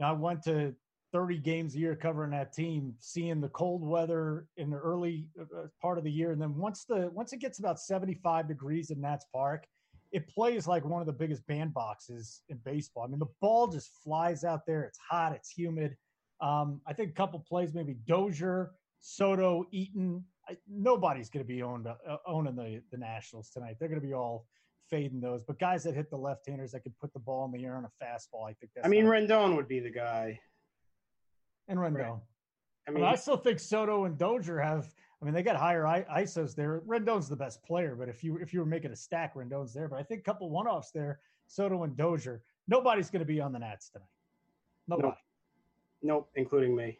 know, 0.00 0.06
I 0.06 0.12
went 0.12 0.42
to 0.42 0.74
30 1.12 1.38
games 1.38 1.76
a 1.76 1.78
year 1.78 1.94
covering 1.94 2.32
that 2.32 2.52
team, 2.52 2.94
seeing 2.98 3.40
the 3.40 3.48
cold 3.50 3.86
weather 3.86 4.48
in 4.56 4.70
the 4.70 4.78
early 4.78 5.28
uh, 5.40 5.68
part 5.80 5.96
of 5.96 6.02
the 6.02 6.10
year, 6.10 6.32
and 6.32 6.42
then 6.42 6.56
once 6.56 6.84
the 6.84 7.08
once 7.12 7.32
it 7.32 7.38
gets 7.38 7.60
about 7.60 7.78
75 7.78 8.48
degrees 8.48 8.90
in 8.90 9.00
Nats 9.00 9.24
Park, 9.32 9.68
it 10.10 10.26
plays 10.26 10.66
like 10.66 10.84
one 10.84 11.00
of 11.00 11.06
the 11.06 11.12
biggest 11.12 11.46
bandboxes 11.46 12.40
in 12.48 12.56
baseball. 12.64 13.04
I 13.04 13.06
mean, 13.06 13.20
the 13.20 13.32
ball 13.40 13.68
just 13.68 13.92
flies 14.02 14.42
out 14.42 14.66
there. 14.66 14.82
It's 14.82 14.98
hot. 14.98 15.32
It's 15.32 15.50
humid. 15.50 15.96
Um, 16.40 16.80
I 16.86 16.92
think 16.92 17.10
a 17.10 17.14
couple 17.14 17.38
plays, 17.40 17.72
maybe 17.74 17.94
Dozier, 18.06 18.72
Soto, 19.00 19.66
Eaton. 19.70 20.24
I, 20.48 20.56
nobody's 20.68 21.30
going 21.30 21.44
to 21.44 21.48
be 21.48 21.62
owned, 21.62 21.86
uh, 21.86 22.16
owning 22.26 22.56
the, 22.56 22.82
the 22.90 22.98
Nationals 22.98 23.50
tonight. 23.50 23.76
They're 23.78 23.88
going 23.88 24.00
to 24.00 24.06
be 24.06 24.12
all 24.14 24.46
fading 24.90 25.20
those. 25.20 25.42
But 25.42 25.58
guys 25.58 25.84
that 25.84 25.94
hit 25.94 26.10
the 26.10 26.16
left-handers 26.16 26.72
that 26.72 26.80
can 26.82 26.92
put 27.00 27.12
the 27.12 27.18
ball 27.18 27.44
in 27.46 27.52
the 27.52 27.64
air 27.66 27.76
on 27.76 27.84
a 27.84 28.04
fastball, 28.04 28.48
I 28.48 28.52
think 28.54 28.72
that's. 28.74 28.86
I 28.86 28.88
mean, 28.88 29.06
Rendon 29.06 29.56
would 29.56 29.68
be 29.68 29.80
the 29.80 29.90
guy. 29.90 30.38
and 31.68 31.78
Rendon. 31.78 32.20
I 32.86 32.90
I 32.90 32.92
mean, 32.92 33.02
mean, 33.02 33.10
I 33.10 33.14
still 33.14 33.38
think 33.38 33.58
Soto 33.58 34.04
and 34.04 34.18
Dozier 34.18 34.58
have. 34.60 34.92
I 35.22 35.24
mean, 35.24 35.32
they 35.32 35.42
got 35.42 35.56
higher 35.56 35.86
I, 35.86 36.04
ISOs 36.22 36.54
there. 36.54 36.82
Rendon's 36.86 37.30
the 37.30 37.36
best 37.36 37.62
player, 37.64 37.96
but 37.98 38.10
if 38.10 38.22
you 38.22 38.36
if 38.36 38.52
you 38.52 38.60
were 38.60 38.66
making 38.66 38.90
a 38.92 38.96
stack, 38.96 39.34
Rendon's 39.34 39.72
there. 39.72 39.88
But 39.88 39.98
I 39.98 40.02
think 40.02 40.20
a 40.20 40.24
couple 40.24 40.50
one-offs 40.50 40.90
there, 40.90 41.20
Soto 41.46 41.84
and 41.84 41.96
Dozier. 41.96 42.42
Nobody's 42.68 43.08
going 43.08 43.20
to 43.20 43.26
be 43.26 43.40
on 43.40 43.52
the 43.52 43.58
Nats 43.58 43.88
tonight. 43.88 44.08
Nobody. 44.86 45.08
nope, 45.08 45.16
including 46.36 46.76
me. 46.76 46.98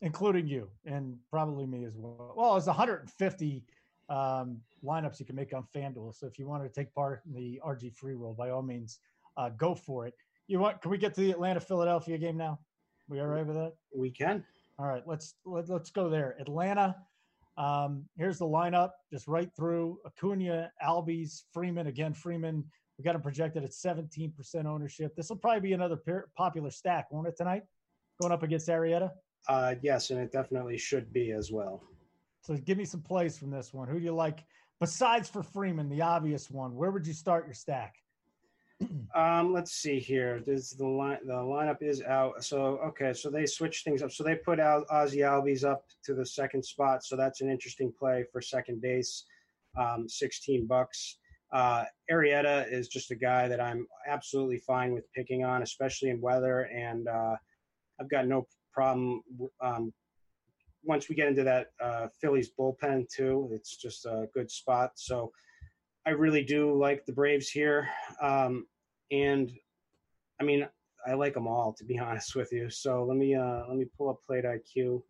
including 0.00 0.46
you 0.46 0.68
and 0.86 1.18
probably 1.30 1.66
me 1.66 1.84
as 1.84 1.94
well. 1.96 2.34
Well, 2.36 2.56
it's 2.56 2.66
150 2.66 3.64
um, 4.08 4.60
lineups 4.84 5.18
you 5.18 5.26
can 5.26 5.34
make 5.34 5.52
on 5.52 5.66
FanDuel. 5.74 6.14
So 6.14 6.26
if 6.26 6.38
you 6.38 6.46
want 6.46 6.62
to 6.62 6.68
take 6.68 6.94
part 6.94 7.22
in 7.26 7.34
the 7.34 7.60
RG 7.66 7.94
free 7.94 8.14
roll, 8.14 8.34
by 8.34 8.50
all 8.50 8.62
means, 8.62 9.00
uh, 9.36 9.50
go 9.50 9.74
for 9.74 10.06
it. 10.06 10.14
You 10.46 10.58
want? 10.60 10.80
Can 10.80 10.90
we 10.90 10.98
get 10.98 11.14
to 11.14 11.20
the 11.22 11.30
Atlanta 11.30 11.60
Philadelphia 11.60 12.18
game 12.18 12.36
now? 12.36 12.58
We 13.08 13.20
all 13.20 13.26
right 13.26 13.46
with 13.46 13.56
that? 13.56 13.72
We 13.94 14.10
can. 14.10 14.44
All 14.78 14.86
right, 14.86 15.02
let's 15.06 15.34
let, 15.44 15.68
let's 15.68 15.90
go 15.90 16.08
there. 16.08 16.36
Atlanta. 16.40 16.96
Um, 17.56 18.04
here's 18.18 18.38
the 18.38 18.46
lineup, 18.46 18.90
just 19.12 19.28
right 19.28 19.48
through 19.56 19.98
Acuna, 20.04 20.72
Albies, 20.84 21.42
Freeman. 21.52 21.86
Again, 21.86 22.12
Freeman. 22.12 22.64
We 22.98 23.04
got 23.04 23.14
him 23.14 23.22
projected 23.22 23.64
at 23.64 23.70
17% 23.70 24.66
ownership. 24.66 25.16
This 25.16 25.28
will 25.28 25.36
probably 25.36 25.60
be 25.60 25.72
another 25.72 25.98
popular 26.36 26.70
stack, 26.70 27.06
won't 27.10 27.26
it 27.26 27.36
tonight? 27.36 27.64
Going 28.20 28.32
up 28.32 28.42
against 28.42 28.68
Arrieta. 28.68 29.10
Uh, 29.48 29.74
yes, 29.82 30.10
and 30.10 30.20
it 30.20 30.32
definitely 30.32 30.78
should 30.78 31.12
be 31.12 31.32
as 31.32 31.50
well. 31.50 31.82
So 32.42 32.56
give 32.56 32.78
me 32.78 32.84
some 32.84 33.00
plays 33.00 33.38
from 33.38 33.50
this 33.50 33.72
one. 33.72 33.88
Who 33.88 33.98
do 33.98 34.04
you 34.04 34.14
like 34.14 34.44
besides 34.80 35.28
for 35.28 35.42
Freeman, 35.42 35.88
the 35.88 36.02
obvious 36.02 36.50
one? 36.50 36.74
Where 36.74 36.90
would 36.90 37.06
you 37.06 37.12
start 37.12 37.46
your 37.46 37.54
stack? 37.54 37.94
um, 39.14 39.52
let's 39.52 39.72
see 39.72 39.98
here. 39.98 40.40
Does 40.40 40.70
the 40.70 40.86
line 40.86 41.18
the 41.26 41.34
lineup 41.34 41.82
is 41.82 42.02
out? 42.02 42.44
So 42.44 42.78
okay, 42.86 43.12
so 43.12 43.30
they 43.30 43.46
switched 43.46 43.84
things 43.84 44.02
up. 44.02 44.12
So 44.12 44.24
they 44.24 44.34
put 44.34 44.60
out 44.60 44.86
Ozzy 44.88 45.18
Albies 45.18 45.64
up 45.64 45.84
to 46.04 46.14
the 46.14 46.26
second 46.26 46.64
spot. 46.64 47.04
So 47.04 47.16
that's 47.16 47.40
an 47.40 47.50
interesting 47.50 47.92
play 47.98 48.24
for 48.30 48.40
second 48.40 48.80
base. 48.80 49.24
Um, 49.78 50.08
Sixteen 50.08 50.66
bucks. 50.66 51.18
Uh, 51.52 51.84
Arrieta 52.10 52.70
is 52.70 52.88
just 52.88 53.12
a 53.12 53.14
guy 53.14 53.46
that 53.46 53.60
I'm 53.60 53.86
absolutely 54.08 54.58
fine 54.58 54.92
with 54.92 55.04
picking 55.12 55.44
on, 55.44 55.62
especially 55.62 56.10
in 56.10 56.20
weather, 56.20 56.62
and 56.62 57.06
uh, 57.06 57.36
I've 58.00 58.10
got 58.10 58.26
no 58.26 58.46
problem. 58.72 59.22
Um, 59.60 59.92
once 60.84 61.08
we 61.08 61.14
get 61.14 61.28
into 61.28 61.44
that 61.44 61.68
uh, 61.80 62.08
Phillies 62.20 62.50
bullpen 62.58 63.08
too, 63.08 63.48
it's 63.52 63.76
just 63.76 64.04
a 64.04 64.28
good 64.34 64.50
spot. 64.50 64.92
So 64.96 65.32
I 66.06 66.10
really 66.10 66.44
do 66.44 66.78
like 66.78 67.06
the 67.06 67.12
Braves 67.12 67.48
here, 67.48 67.88
um, 68.20 68.66
and 69.10 69.50
I 70.40 70.44
mean 70.44 70.68
I 71.06 71.14
like 71.14 71.34
them 71.34 71.46
all 71.46 71.72
to 71.74 71.84
be 71.84 71.98
honest 72.06 72.34
with 72.36 72.52
you. 72.52 72.70
So 72.70 73.04
let 73.04 73.16
me 73.16 73.34
uh, 73.34 73.62
let 73.68 73.76
me 73.76 73.86
pull 73.96 74.10
up 74.10 74.18
Plate 74.26 74.44
IQ, 74.44 75.02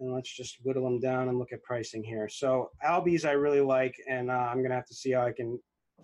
and 0.00 0.12
let's 0.12 0.34
just 0.34 0.58
whittle 0.62 0.84
them 0.84 1.00
down 1.00 1.28
and 1.28 1.38
look 1.38 1.52
at 1.52 1.62
pricing 1.62 2.04
here. 2.04 2.28
So 2.28 2.70
Albies 2.84 3.24
I 3.24 3.32
really 3.32 3.60
like, 3.60 3.96
and 4.08 4.30
uh, 4.30 4.48
I'm 4.50 4.62
gonna 4.62 4.74
have 4.74 4.86
to 4.86 4.94
see 4.94 5.12
how 5.12 5.22
I 5.22 5.32
can 5.32 5.58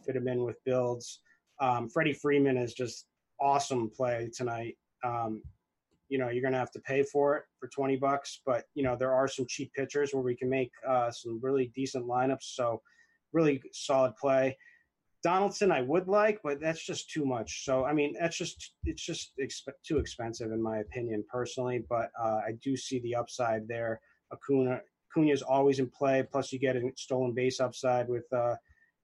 fit 0.04 0.14
them 0.14 0.28
in 0.28 0.42
with 0.42 0.62
builds. 0.64 1.20
Um, 1.60 1.88
Freddie 1.88 2.12
Freeman 2.12 2.56
is 2.56 2.74
just 2.74 3.06
awesome 3.40 3.90
play 3.90 4.30
tonight. 4.34 4.76
Um, 5.04 5.42
you 6.08 6.18
know, 6.18 6.28
you're 6.28 6.42
going 6.42 6.52
to 6.52 6.58
have 6.58 6.70
to 6.72 6.80
pay 6.80 7.02
for 7.02 7.36
it 7.36 7.44
for 7.58 7.68
20 7.68 7.96
bucks, 7.96 8.40
but 8.46 8.64
you 8.74 8.82
know, 8.82 8.96
there 8.96 9.12
are 9.12 9.28
some 9.28 9.46
cheap 9.48 9.72
pitchers 9.74 10.12
where 10.12 10.22
we 10.22 10.36
can 10.36 10.48
make 10.48 10.70
uh, 10.88 11.10
some 11.10 11.40
really 11.42 11.72
decent 11.74 12.06
lineups. 12.06 12.54
So 12.54 12.80
really 13.32 13.62
solid 13.72 14.14
play. 14.16 14.56
Donaldson, 15.22 15.72
I 15.72 15.82
would 15.82 16.06
like, 16.06 16.40
but 16.44 16.60
that's 16.60 16.84
just 16.84 17.10
too 17.10 17.24
much. 17.24 17.64
So, 17.64 17.84
I 17.84 17.92
mean, 17.92 18.14
that's 18.18 18.36
just, 18.36 18.74
it's 18.84 19.04
just 19.04 19.32
exp- 19.40 19.74
too 19.84 19.98
expensive 19.98 20.52
in 20.52 20.62
my 20.62 20.78
opinion 20.78 21.24
personally, 21.28 21.84
but 21.88 22.10
uh, 22.20 22.40
I 22.46 22.52
do 22.62 22.76
see 22.76 23.00
the 23.00 23.16
upside 23.16 23.66
there. 23.66 24.00
Acuna, 24.32 24.80
is 25.18 25.42
always 25.42 25.78
in 25.78 25.88
play. 25.88 26.22
Plus 26.30 26.52
you 26.52 26.58
get 26.58 26.76
a 26.76 26.82
stolen 26.96 27.32
base 27.32 27.58
upside 27.58 28.06
with 28.06 28.30
uh, 28.34 28.54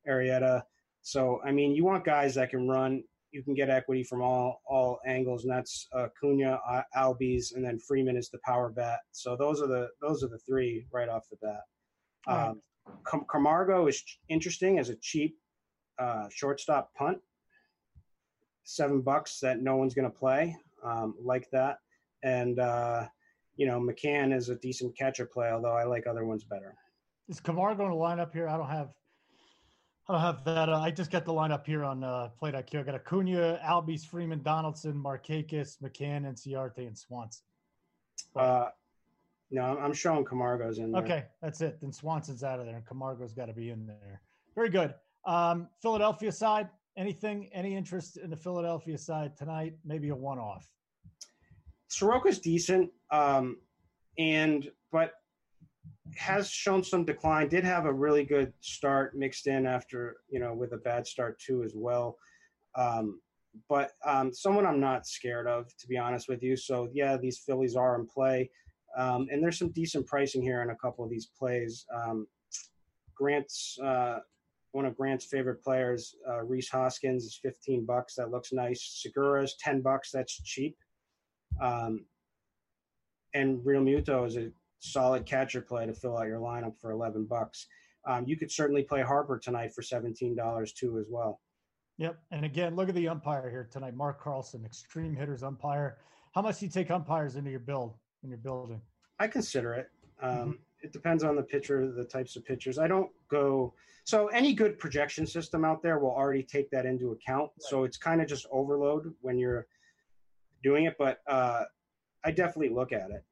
Arrieta. 0.06 0.62
So, 1.00 1.40
I 1.42 1.52
mean, 1.52 1.74
you 1.74 1.84
want 1.84 2.04
guys 2.04 2.34
that 2.34 2.50
can 2.50 2.68
run 2.68 3.02
you 3.32 3.42
can 3.42 3.54
get 3.54 3.70
equity 3.70 4.04
from 4.04 4.22
all 4.22 4.60
all 4.66 5.00
angles, 5.06 5.44
and 5.44 5.52
that's 5.52 5.88
uh, 5.92 6.09
Cunha, 6.22 6.60
uh, 6.68 6.82
Albies, 6.96 7.54
and 7.54 7.64
then 7.64 7.78
Freeman 7.78 8.16
is 8.16 8.28
the 8.28 8.38
power 8.44 8.70
bet. 8.70 9.00
So 9.10 9.36
those 9.36 9.60
are 9.60 9.66
the 9.66 9.88
those 10.00 10.22
are 10.22 10.28
the 10.28 10.38
three 10.38 10.86
right 10.92 11.09
off 11.09 11.24
the 11.30 11.36
bat. 11.42 11.62
Um, 12.26 12.60
Camargo 13.30 13.86
is 13.86 14.02
interesting 14.28 14.78
as 14.78 14.90
a 14.90 14.96
cheap 14.96 15.36
uh, 15.98 16.28
shortstop 16.30 16.92
punt, 16.94 17.18
seven 18.64 19.00
bucks 19.00 19.40
that 19.40 19.60
no 19.60 19.76
one's 19.76 19.94
going 19.94 20.10
to 20.10 20.16
play, 20.16 20.56
um, 20.84 21.14
like 21.20 21.48
that, 21.52 21.78
and 22.22 22.59
uh, 22.59 23.06
you 23.56 23.66
know 23.66 23.80
McCann 23.80 24.34
is 24.36 24.50
a 24.50 24.56
decent 24.56 24.96
catcher 24.96 25.26
play, 25.26 25.50
although 25.50 25.74
I 25.74 25.84
like 25.84 26.06
other 26.06 26.26
ones 26.26 26.44
better. 26.44 26.74
Is 27.28 27.40
Camargo 27.40 27.78
going 27.78 27.90
to 27.90 27.96
line 27.96 28.20
up 28.20 28.32
here? 28.32 28.48
I 28.48 28.56
don't 28.59 28.68
have 28.68 28.90
I 30.12 30.16
don't 30.16 30.24
have 30.36 30.44
that. 30.44 30.68
Uh, 30.68 30.78
I 30.78 30.90
just 30.90 31.10
got 31.10 31.24
the 31.24 31.32
lineup 31.32 31.64
here 31.64 31.84
on 31.84 32.05
uh, 32.05 32.28
Plate 32.39 32.52
IQ. 32.52 32.80
I 32.80 32.82
got 32.82 32.94
Acuna, 32.94 33.59
Albies, 33.64 34.05
Freeman, 34.05 34.43
Donaldson, 34.43 34.93
Markakis, 34.93 35.78
McCann, 35.82 36.26
Inciarte, 36.26 36.86
and 36.86 36.97
Swanson. 36.97 37.43
Uh, 38.36 38.66
no, 39.51 39.62
I'm 39.78 39.94
showing 39.94 40.26
Camargo's 40.26 40.76
in 40.76 40.93
there. 40.93 41.02
Okay, 41.02 41.24
that's 41.40 41.62
it. 41.62 41.80
Then 41.80 41.93
Swanson's 41.93 42.44
out 42.44 42.60
of 42.60 42.66
there, 42.66 42.76
and 42.76 42.84
Camargo's 42.84 43.32
got 43.32 43.47
to 43.47 43.55
be 43.55 43.70
in 43.70 43.86
there. 43.86 44.20
Very 44.55 44.68
good. 44.68 44.93
Um, 45.24 45.68
Philadelphia 45.80 46.30
side, 46.30 46.68
anything, 46.98 47.48
any 47.55 47.74
interest 47.74 48.18
in 48.18 48.28
the 48.28 48.36
Philadelphia 48.36 48.98
side 48.98 49.34
tonight? 49.34 49.76
Maybe 49.82 50.10
a 50.10 50.16
one-off. 50.16 50.68
Soroka's 51.90 52.39
decent, 52.39 52.90
um, 53.10 53.56
and 54.18 54.70
but 54.90 55.14
has 56.16 56.50
shown 56.50 56.82
some 56.82 57.04
decline. 57.04 57.48
Did 57.48 57.64
have 57.64 57.86
a 57.86 57.92
really 57.92 58.24
good 58.24 58.52
start 58.60 59.16
mixed 59.16 59.46
in 59.46 59.66
after 59.66 60.16
you 60.28 60.40
know 60.40 60.54
with 60.54 60.72
a 60.72 60.78
bad 60.78 61.06
start 61.06 61.38
too 61.38 61.62
as 61.62 61.72
well. 61.74 62.16
Um, 62.74 63.20
but 63.68 63.92
um, 64.04 64.32
someone 64.32 64.66
I'm 64.66 64.80
not 64.80 65.06
scared 65.06 65.46
of, 65.46 65.66
to 65.76 65.86
be 65.86 65.98
honest 65.98 66.28
with 66.28 66.42
you. 66.42 66.56
So 66.56 66.88
yeah, 66.92 67.16
these 67.16 67.38
Phillies 67.38 67.76
are 67.76 67.98
in 67.98 68.06
play, 68.06 68.50
um, 68.96 69.28
and 69.30 69.42
there's 69.42 69.58
some 69.58 69.72
decent 69.72 70.06
pricing 70.06 70.42
here 70.42 70.62
in 70.62 70.70
a 70.70 70.76
couple 70.76 71.04
of 71.04 71.10
these 71.10 71.28
plays. 71.38 71.86
Um, 71.94 72.26
Grant's 73.14 73.78
uh, 73.82 74.20
one 74.72 74.86
of 74.86 74.96
Grant's 74.96 75.26
favorite 75.26 75.62
players, 75.62 76.16
uh, 76.28 76.42
Rhys 76.42 76.68
Hoskins, 76.70 77.24
is 77.24 77.38
15 77.42 77.84
bucks. 77.84 78.14
That 78.14 78.30
looks 78.30 78.52
nice. 78.52 79.02
Segura's 79.02 79.54
10 79.60 79.82
bucks. 79.82 80.10
That's 80.10 80.34
cheap. 80.42 80.76
Um, 81.60 82.06
and 83.34 83.60
Realmuto 83.60 84.26
is 84.26 84.36
a 84.36 84.50
solid 84.82 85.24
catcher 85.24 85.60
play 85.60 85.86
to 85.86 85.92
fill 85.92 86.18
out 86.18 86.26
your 86.26 86.40
lineup 86.40 86.78
for 86.80 86.90
11 86.90 87.24
bucks. 87.24 87.66
Um, 88.06 88.24
you 88.26 88.36
could 88.36 88.50
certainly 88.50 88.82
play 88.82 89.02
Harper 89.02 89.38
tonight 89.38 89.72
for 89.72 89.82
$17 89.82 90.74
too 90.74 90.98
as 90.98 91.06
well. 91.09 91.40
Yep. 91.98 92.18
And 92.32 92.44
again, 92.44 92.74
look 92.74 92.88
at 92.88 92.94
the 92.94 93.09
umpire 93.09 93.48
here 93.48 93.68
tonight. 93.70 93.94
Mark 93.94 94.20
Carlson, 94.20 94.64
extreme 94.64 95.14
hitters 95.14 95.42
umpire. 95.42 95.98
How 96.34 96.42
much 96.42 96.59
do 96.59 96.66
you 96.66 96.72
take 96.72 96.90
umpires 96.90 97.36
into 97.36 97.50
your 97.50 97.60
build 97.60 97.94
in 98.24 98.30
you're 98.30 98.38
building? 98.38 98.80
I 99.20 99.28
consider 99.28 99.74
it. 99.74 99.90
Um, 100.20 100.30
mm-hmm. 100.30 100.50
It 100.82 100.92
depends 100.92 101.22
on 101.22 101.36
the 101.36 101.42
pitcher, 101.42 101.92
the 101.92 102.04
types 102.04 102.34
of 102.34 102.44
pitchers. 102.44 102.78
I 102.78 102.88
don't 102.88 103.10
go 103.28 103.74
so 104.04 104.26
any 104.28 104.52
good 104.52 104.78
projection 104.78 105.26
system 105.26 105.64
out 105.64 105.82
there 105.82 105.98
will 105.98 106.10
already 106.10 106.42
take 106.42 106.70
that 106.70 106.86
into 106.86 107.12
account. 107.12 107.50
Right. 107.52 107.70
So 107.70 107.84
it's 107.84 107.96
kind 107.96 108.20
of 108.20 108.26
just 108.26 108.46
overload 108.50 109.14
when 109.20 109.38
you're 109.38 109.66
doing 110.62 110.86
it, 110.86 110.96
but 110.98 111.20
uh, 111.28 111.64
I 112.24 112.32
definitely 112.32 112.74
look 112.74 112.92
at 112.92 113.10
it. 113.10 113.24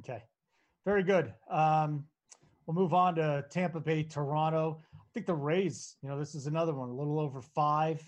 Okay. 0.00 0.22
Very 0.86 1.02
good. 1.02 1.34
Um, 1.50 2.04
we'll 2.64 2.76
move 2.76 2.94
on 2.94 3.16
to 3.16 3.44
Tampa 3.50 3.80
Bay, 3.80 4.04
Toronto. 4.04 4.80
I 4.94 4.98
think 5.12 5.26
the 5.26 5.34
Rays, 5.34 5.96
you 6.00 6.08
know, 6.08 6.16
this 6.16 6.36
is 6.36 6.46
another 6.46 6.74
one, 6.74 6.90
a 6.90 6.94
little 6.94 7.18
over 7.18 7.42
five 7.42 8.00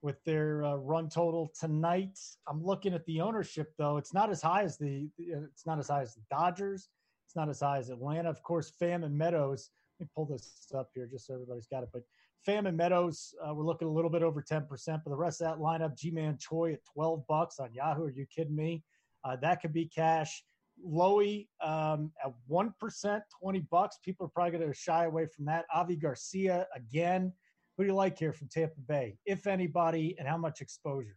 with 0.00 0.22
their 0.22 0.64
uh, 0.64 0.76
run 0.76 1.08
total 1.08 1.52
tonight. 1.58 2.20
I'm 2.48 2.64
looking 2.64 2.94
at 2.94 3.04
the 3.06 3.20
ownership 3.20 3.74
though; 3.76 3.96
it's 3.96 4.14
not 4.14 4.30
as 4.30 4.40
high 4.40 4.62
as 4.62 4.78
the 4.78 5.08
it's 5.18 5.66
not 5.66 5.80
as 5.80 5.88
high 5.88 6.02
as 6.02 6.14
the 6.14 6.22
Dodgers. 6.30 6.88
It's 7.26 7.34
not 7.34 7.48
as 7.48 7.58
high 7.58 7.78
as 7.78 7.90
Atlanta. 7.90 8.30
Of 8.30 8.44
course, 8.44 8.72
Pham 8.80 9.04
and 9.04 9.18
Meadows. 9.18 9.70
Let 9.98 10.04
me 10.04 10.10
pull 10.14 10.26
this 10.26 10.68
up 10.72 10.90
here 10.94 11.08
just 11.10 11.26
so 11.26 11.34
everybody's 11.34 11.66
got 11.66 11.82
it. 11.82 11.88
But 11.92 12.02
Pham 12.46 12.68
and 12.68 12.76
Meadows, 12.76 13.34
uh, 13.44 13.52
we're 13.54 13.66
looking 13.66 13.88
a 13.88 13.92
little 13.92 14.10
bit 14.10 14.22
over 14.22 14.40
10%. 14.40 14.68
But 14.68 15.04
the 15.04 15.16
rest 15.16 15.40
of 15.40 15.48
that 15.48 15.62
lineup, 15.62 15.98
Ji-Man 15.98 16.38
Choi 16.38 16.74
at 16.74 16.84
12 16.94 17.26
bucks 17.26 17.58
on 17.58 17.74
Yahoo. 17.74 18.04
Are 18.04 18.10
you 18.10 18.24
kidding 18.26 18.54
me? 18.54 18.84
Uh, 19.24 19.36
that 19.42 19.60
could 19.60 19.72
be 19.72 19.86
cash. 19.86 20.44
Lowy 20.86 21.48
um, 21.62 22.12
at 22.24 22.32
1%, 22.50 23.20
20 23.40 23.58
bucks. 23.70 23.98
People 24.04 24.26
are 24.26 24.30
probably 24.30 24.58
going 24.58 24.72
to 24.72 24.74
shy 24.74 25.04
away 25.04 25.26
from 25.26 25.44
that. 25.46 25.64
Avi 25.74 25.96
Garcia 25.96 26.66
again. 26.74 27.32
Who 27.76 27.84
do 27.84 27.88
you 27.88 27.94
like 27.94 28.18
here 28.18 28.32
from 28.32 28.48
Tampa 28.48 28.80
Bay, 28.86 29.16
if 29.24 29.46
anybody, 29.46 30.14
and 30.18 30.28
how 30.28 30.36
much 30.36 30.60
exposure? 30.60 31.16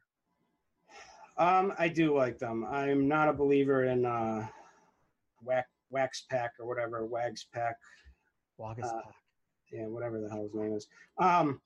Um, 1.38 1.73
I 1.77 1.88
do 1.88 2.15
like 2.15 2.38
them. 2.38 2.65
I'm 2.65 3.07
not 3.07 3.27
a 3.27 3.34
believer 3.34 3.85
in 3.85 4.06
uh, 4.06 4.48
wax, 5.44 5.68
wax 5.90 6.26
pack 6.30 6.53
or 6.60 6.68
whatever, 6.68 7.06
wags 7.06 7.48
pack. 7.53 7.76
Wagas 8.60 8.85
uh, 8.85 9.02
pack. 9.03 9.15
Yeah, 9.72 9.88
whatever 9.88 10.22
the 10.22 10.30
hell 10.30 10.44
his 10.44 10.53
name 10.53 10.73
is. 10.73 10.88
Um, 11.18 11.60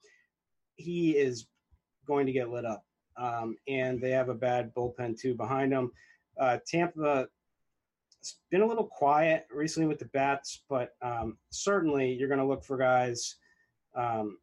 he 0.76 1.16
is 1.16 1.46
going 2.06 2.26
to 2.26 2.32
get 2.32 2.50
lit 2.50 2.64
up. 2.64 2.84
Um, 3.16 3.56
and 3.66 4.00
they 4.00 4.10
have 4.10 4.28
a 4.28 4.34
bad 4.34 4.72
bullpen 4.74 5.18
too 5.20 5.34
behind 5.34 5.72
them. 5.72 5.92
Uh, 6.40 6.58
Tampa 6.66 7.28
it's 8.28 8.38
been 8.50 8.60
a 8.60 8.66
little 8.66 8.86
quiet 8.86 9.46
recently 9.50 9.88
with 9.88 9.98
the 9.98 10.04
bats, 10.06 10.64
but 10.68 10.90
um, 11.00 11.38
certainly 11.50 12.12
you're 12.12 12.28
going 12.28 12.40
to 12.40 12.46
look 12.46 12.62
for 12.62 12.76
guys. 12.76 13.36
Um, 13.96 14.36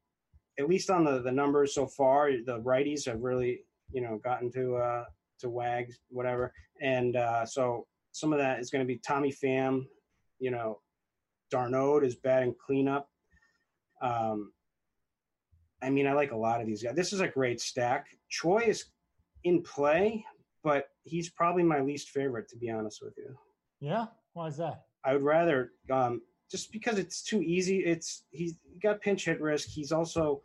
at 0.57 0.67
least 0.67 0.89
on 0.89 1.03
the 1.03 1.21
the 1.21 1.31
numbers 1.31 1.75
so 1.75 1.85
far, 1.85 2.31
the 2.31 2.59
righties 2.61 3.05
have 3.05 3.21
really 3.21 3.61
you 3.91 4.01
know 4.01 4.19
gotten 4.23 4.51
to 4.53 4.77
uh, 4.77 5.03
to 5.39 5.49
wags 5.49 5.99
whatever, 6.09 6.51
and 6.81 7.15
uh, 7.15 7.45
so 7.45 7.85
some 8.11 8.33
of 8.33 8.39
that 8.39 8.59
is 8.59 8.71
going 8.71 8.83
to 8.83 8.87
be 8.87 8.97
Tommy 8.97 9.31
Pham. 9.31 9.85
You 10.39 10.49
know, 10.51 10.79
d'Arnaud 11.51 11.99
is 11.99 12.15
batting 12.15 12.55
cleanup. 12.65 13.07
Um, 14.01 14.51
I 15.83 15.91
mean, 15.91 16.07
I 16.07 16.13
like 16.13 16.31
a 16.31 16.37
lot 16.37 16.59
of 16.59 16.65
these 16.65 16.81
guys. 16.81 16.95
This 16.95 17.13
is 17.13 17.19
a 17.19 17.27
great 17.27 17.61
stack. 17.61 18.07
Choi 18.29 18.63
is 18.65 18.85
in 19.43 19.61
play, 19.61 20.25
but 20.63 20.87
he's 21.03 21.29
probably 21.29 21.63
my 21.63 21.81
least 21.81 22.09
favorite, 22.09 22.47
to 22.49 22.57
be 22.57 22.71
honest 22.71 23.03
with 23.03 23.13
you. 23.17 23.37
Yeah, 23.79 24.05
why 24.33 24.47
is 24.47 24.57
that? 24.57 24.81
I 25.03 25.13
would 25.13 25.23
rather 25.23 25.71
um, 25.91 26.21
just 26.49 26.71
because 26.71 26.97
it's 26.97 27.23
too 27.23 27.41
easy. 27.41 27.79
It's 27.79 28.23
he's 28.31 28.55
got 28.81 29.01
pinch 29.01 29.25
hit 29.25 29.41
risk. 29.41 29.67
He's 29.67 29.91
also 29.91 30.41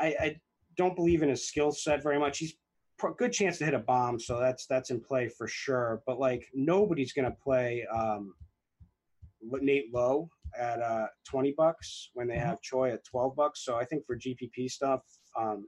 I, 0.00 0.06
I 0.20 0.40
don't 0.76 0.96
believe 0.96 1.22
in 1.22 1.28
his 1.28 1.46
skill 1.46 1.72
set 1.72 2.02
very 2.02 2.18
much. 2.18 2.38
He's 2.38 2.54
good 3.16 3.32
chance 3.32 3.58
to 3.58 3.64
hit 3.64 3.74
a 3.74 3.78
bomb, 3.78 4.18
so 4.18 4.38
that's 4.38 4.66
that's 4.66 4.90
in 4.90 5.00
play 5.00 5.28
for 5.28 5.46
sure. 5.46 6.02
But 6.06 6.18
like 6.18 6.48
nobody's 6.54 7.12
going 7.12 7.24
to 7.24 7.36
play 7.42 7.84
um, 7.92 8.34
Nate 9.42 9.92
Lowe 9.92 10.30
at 10.58 10.80
uh, 10.80 11.06
twenty 11.28 11.54
bucks 11.56 12.10
when 12.14 12.28
they 12.28 12.34
mm-hmm. 12.34 12.48
have 12.48 12.62
Choi 12.62 12.92
at 12.92 13.04
twelve 13.04 13.36
bucks. 13.36 13.64
So 13.64 13.76
I 13.76 13.84
think 13.84 14.06
for 14.06 14.16
GPP 14.16 14.70
stuff, 14.70 15.02
um, 15.38 15.66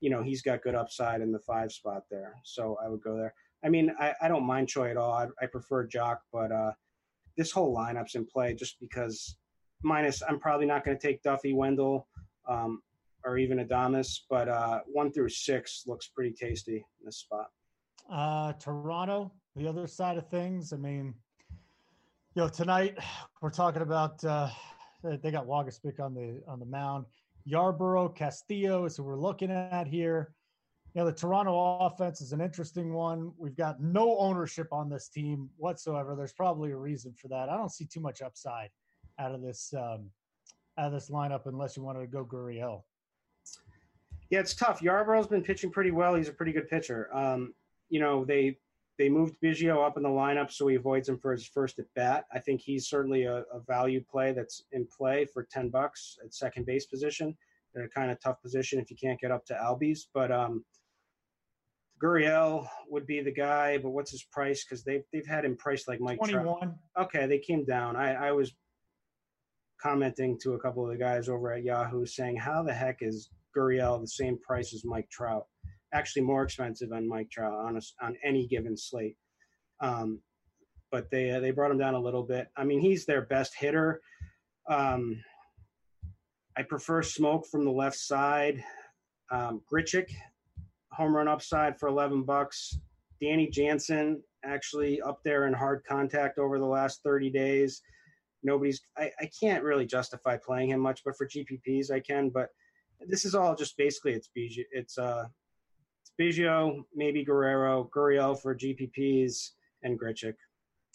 you 0.00 0.10
know, 0.10 0.22
he's 0.22 0.42
got 0.42 0.62
good 0.62 0.74
upside 0.74 1.20
in 1.20 1.32
the 1.32 1.40
five 1.40 1.72
spot 1.72 2.02
there. 2.10 2.34
So 2.44 2.76
I 2.84 2.88
would 2.88 3.02
go 3.02 3.16
there. 3.16 3.34
I 3.64 3.68
mean, 3.68 3.92
I, 3.98 4.14
I 4.20 4.28
don't 4.28 4.44
mind 4.44 4.68
Choi 4.68 4.90
at 4.90 4.96
all. 4.96 5.12
I, 5.12 5.26
I 5.40 5.46
prefer 5.46 5.86
Joc, 5.86 6.18
but 6.32 6.50
uh, 6.52 6.72
this 7.36 7.50
whole 7.52 7.74
lineup's 7.74 8.14
in 8.14 8.26
play 8.26 8.54
just 8.54 8.78
because. 8.80 9.36
Minus, 9.84 10.22
I'm 10.22 10.38
probably 10.38 10.66
not 10.66 10.84
going 10.84 10.96
to 10.96 11.04
take 11.04 11.22
Duffy 11.22 11.52
Wendle. 11.52 12.06
Um, 12.48 12.82
or 13.24 13.38
even 13.38 13.58
Adames, 13.58 14.20
but 14.28 14.48
uh, 14.48 14.80
one 14.86 15.12
through 15.12 15.28
six 15.28 15.84
looks 15.86 16.08
pretty 16.08 16.32
tasty 16.32 16.76
in 16.76 17.04
this 17.04 17.18
spot. 17.18 17.46
Uh, 18.10 18.52
Toronto, 18.54 19.32
the 19.56 19.66
other 19.68 19.86
side 19.86 20.18
of 20.18 20.28
things. 20.28 20.72
I 20.72 20.76
mean, 20.76 21.14
you 22.34 22.42
know, 22.42 22.48
tonight 22.48 22.98
we're 23.40 23.50
talking 23.50 23.82
about 23.82 24.22
uh, 24.24 24.48
they 25.02 25.30
got 25.30 25.46
Waguespack 25.46 26.00
on 26.00 26.14
the 26.14 26.42
on 26.48 26.58
the 26.58 26.66
mound. 26.66 27.06
Yarbrough, 27.48 28.14
Castillo 28.14 28.84
is 28.84 28.96
who 28.96 29.02
we're 29.02 29.16
looking 29.16 29.50
at 29.50 29.86
here. 29.86 30.32
You 30.94 31.00
know, 31.00 31.06
the 31.06 31.16
Toronto 31.16 31.78
offense 31.80 32.20
is 32.20 32.32
an 32.32 32.42
interesting 32.42 32.92
one. 32.92 33.32
We've 33.38 33.56
got 33.56 33.82
no 33.82 34.18
ownership 34.18 34.68
on 34.72 34.90
this 34.90 35.08
team 35.08 35.48
whatsoever. 35.56 36.14
There's 36.14 36.34
probably 36.34 36.72
a 36.72 36.76
reason 36.76 37.14
for 37.14 37.28
that. 37.28 37.48
I 37.48 37.56
don't 37.56 37.72
see 37.72 37.86
too 37.86 38.00
much 38.00 38.20
upside 38.20 38.68
out 39.18 39.34
of 39.34 39.40
this 39.40 39.72
um, 39.76 40.10
out 40.78 40.86
of 40.86 40.92
this 40.92 41.08
lineup 41.10 41.46
unless 41.46 41.76
you 41.76 41.82
wanted 41.82 42.00
to 42.00 42.06
go 42.06 42.24
Gurriel. 42.24 42.82
Yeah, 44.28 44.40
it's 44.40 44.54
tough. 44.54 44.80
Yarbrough's 44.80 45.26
been 45.26 45.42
pitching 45.42 45.70
pretty 45.70 45.90
well. 45.90 46.14
He's 46.14 46.28
a 46.28 46.32
pretty 46.32 46.52
good 46.52 46.68
pitcher. 46.68 47.08
Um, 47.14 47.54
you 47.88 48.00
know, 48.00 48.24
they 48.24 48.58
they 48.98 49.08
moved 49.08 49.36
Biggio 49.42 49.86
up 49.86 49.96
in 49.96 50.02
the 50.02 50.08
lineup 50.10 50.50
so 50.50 50.66
he 50.66 50.76
avoids 50.76 51.08
him 51.08 51.18
for 51.18 51.32
his 51.32 51.46
first 51.46 51.78
at 51.78 51.86
bat. 51.94 52.26
I 52.32 52.38
think 52.38 52.60
he's 52.60 52.88
certainly 52.88 53.24
a, 53.24 53.44
a 53.52 53.60
value 53.66 54.02
play 54.02 54.32
that's 54.32 54.64
in 54.72 54.86
play 54.86 55.24
for 55.24 55.46
ten 55.50 55.70
bucks 55.70 56.18
at 56.22 56.34
second 56.34 56.66
base 56.66 56.84
position. 56.84 57.34
They're 57.74 57.84
a 57.84 57.88
kind 57.88 58.10
of 58.10 58.20
tough 58.20 58.42
position 58.42 58.78
if 58.78 58.90
you 58.90 58.96
can't 58.98 59.18
get 59.18 59.30
up 59.30 59.46
to 59.46 59.54
Albies, 59.54 60.00
but 60.12 60.30
um, 60.30 60.62
Gurriel 62.02 62.66
would 62.88 63.06
be 63.06 63.20
the 63.20 63.32
guy. 63.32 63.78
But 63.78 63.90
what's 63.90 64.10
his 64.10 64.24
price? 64.24 64.64
Because 64.64 64.84
they've 64.84 65.04
they've 65.12 65.26
had 65.26 65.44
him 65.44 65.56
priced 65.56 65.88
like 65.88 66.00
Mike. 66.00 66.18
Twenty 66.18 66.36
one. 66.36 66.74
Okay, 66.98 67.26
they 67.26 67.38
came 67.38 67.64
down. 67.64 67.96
I, 67.96 68.28
I 68.28 68.32
was 68.32 68.52
commenting 69.80 70.38
to 70.42 70.54
a 70.54 70.58
couple 70.58 70.84
of 70.84 70.90
the 70.90 70.98
guys 70.98 71.28
over 71.28 71.52
at 71.52 71.62
Yahoo 71.62 72.06
saying, 72.06 72.36
"How 72.36 72.62
the 72.62 72.74
heck 72.74 72.98
is 73.00 73.30
Gurriel 73.56 74.00
the 74.00 74.08
same 74.08 74.38
price 74.38 74.74
as 74.74 74.84
Mike 74.84 75.10
Trout. 75.10 75.46
Actually, 75.94 76.22
more 76.22 76.42
expensive 76.42 76.90
than 76.90 77.08
Mike 77.08 77.30
Trout 77.30 77.52
on 77.52 77.76
a, 77.76 78.04
on 78.04 78.16
any 78.24 78.46
given 78.46 78.76
slate. 78.76 79.16
Um, 79.80 80.20
but 80.90 81.10
they 81.10 81.30
uh, 81.30 81.40
they 81.40 81.50
brought 81.50 81.70
him 81.70 81.78
down 81.78 81.94
a 81.94 82.00
little 82.00 82.22
bit. 82.22 82.48
I 82.56 82.64
mean, 82.64 82.80
he's 82.80 83.04
their 83.04 83.22
best 83.22 83.54
hitter. 83.58 84.00
Um, 84.68 85.22
I 86.56 86.62
prefer 86.62 87.02
Smoak 87.02 87.46
from 87.46 87.64
the 87.64 87.70
left 87.70 87.96
side. 87.96 88.62
Um, 89.30 89.62
Grichuk, 89.70 90.10
home 90.92 91.14
run 91.14 91.28
upside 91.28 91.78
for 91.78 91.88
eleven 91.88 92.22
bucks. 92.22 92.78
Danny 93.20 93.48
Jansen 93.48 94.22
actually 94.44 95.00
up 95.00 95.20
there 95.24 95.46
in 95.46 95.52
hard 95.52 95.82
contact 95.88 96.38
over 96.38 96.58
the 96.58 96.66
last 96.66 97.02
thirty 97.02 97.30
days. 97.30 97.82
Nobody's. 98.42 98.80
I, 98.96 99.10
I 99.20 99.30
can't 99.40 99.62
really 99.62 99.86
justify 99.86 100.36
playing 100.36 100.70
him 100.70 100.80
much, 100.80 101.02
but 101.04 101.16
for 101.16 101.26
GPPs 101.26 101.90
I 101.90 102.00
can. 102.00 102.30
But 102.30 102.48
this 103.06 103.24
is 103.24 103.34
all 103.34 103.54
just 103.54 103.76
basically 103.76 104.12
it's 104.12 104.30
Biggio, 104.36 104.64
it's 104.72 104.98
uh 104.98 105.24
it's 106.02 106.12
Biggio, 106.18 106.82
maybe 106.94 107.24
Guerrero, 107.24 107.88
Gurriel 107.94 108.40
for 108.40 108.54
GPPs, 108.54 109.50
and 109.82 109.98
Grichuk. 109.98 110.34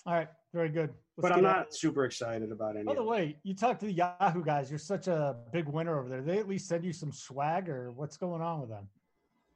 All 0.06 0.14
right, 0.14 0.28
very 0.54 0.70
good. 0.70 0.90
Let's 1.18 1.30
but 1.30 1.32
I'm 1.32 1.44
not 1.44 1.74
super 1.74 2.06
excited 2.06 2.52
about 2.52 2.76
any. 2.76 2.86
By 2.86 2.96
the 2.96 3.04
way, 3.04 3.38
you 3.44 3.56
talk 3.56 3.80
to 3.80 3.86
the 3.86 3.92
Yahoo 3.92 4.44
guys. 4.44 4.70
You're 4.70 4.80
such 4.80 5.08
a 5.08 5.36
big 5.52 5.68
winner 5.68 6.00
over 6.00 6.08
there. 6.08 6.22
They 6.22 6.38
at 6.38 6.48
least 6.48 6.68
send 6.68 6.86
you 6.86 6.94
some 6.94 7.12
swag, 7.12 7.70
or 7.70 7.92
what's 7.92 8.18
going 8.18 8.42
on 8.42 8.62
with 8.62 8.70
them? 8.70 8.88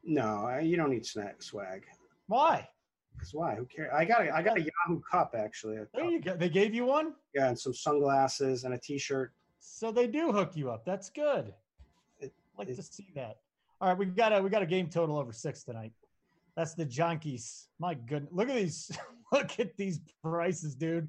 No, 0.03 0.57
you 0.61 0.77
don't 0.77 0.89
need 0.89 1.05
snack 1.05 1.41
swag. 1.43 1.85
Why? 2.27 2.67
Because 3.13 3.33
why? 3.33 3.55
Who 3.55 3.65
cares? 3.65 3.91
I 3.93 4.05
got 4.05 4.25
a, 4.25 4.35
I 4.35 4.41
got 4.41 4.57
a 4.57 4.61
Yahoo 4.61 5.01
cup 5.01 5.35
actually. 5.37 5.77
There 5.93 6.05
you 6.05 6.21
go. 6.21 6.35
They 6.35 6.49
gave 6.49 6.73
you 6.73 6.85
one. 6.85 7.13
Yeah, 7.35 7.49
and 7.49 7.59
some 7.59 7.73
sunglasses 7.73 8.63
and 8.63 8.73
a 8.73 8.77
T-shirt. 8.77 9.33
So 9.59 9.91
they 9.91 10.07
do 10.07 10.31
hook 10.31 10.55
you 10.55 10.71
up. 10.71 10.85
That's 10.85 11.09
good 11.09 11.53
like 12.67 12.75
to 12.75 12.83
see 12.83 13.11
that. 13.15 13.37
All 13.79 13.89
right, 13.89 13.97
we 13.97 14.05
got 14.05 14.33
a 14.33 14.41
we 14.41 14.49
got 14.49 14.61
a 14.61 14.67
game 14.67 14.87
total 14.87 15.17
over 15.17 15.33
six 15.33 15.63
tonight. 15.63 15.91
That's 16.55 16.73
the 16.73 16.85
Yankees. 16.85 17.67
My 17.79 17.93
goodness, 17.93 18.31
look 18.31 18.49
at 18.49 18.55
these! 18.55 18.91
look 19.31 19.59
at 19.59 19.77
these 19.77 19.99
prices, 20.21 20.75
dude. 20.75 21.07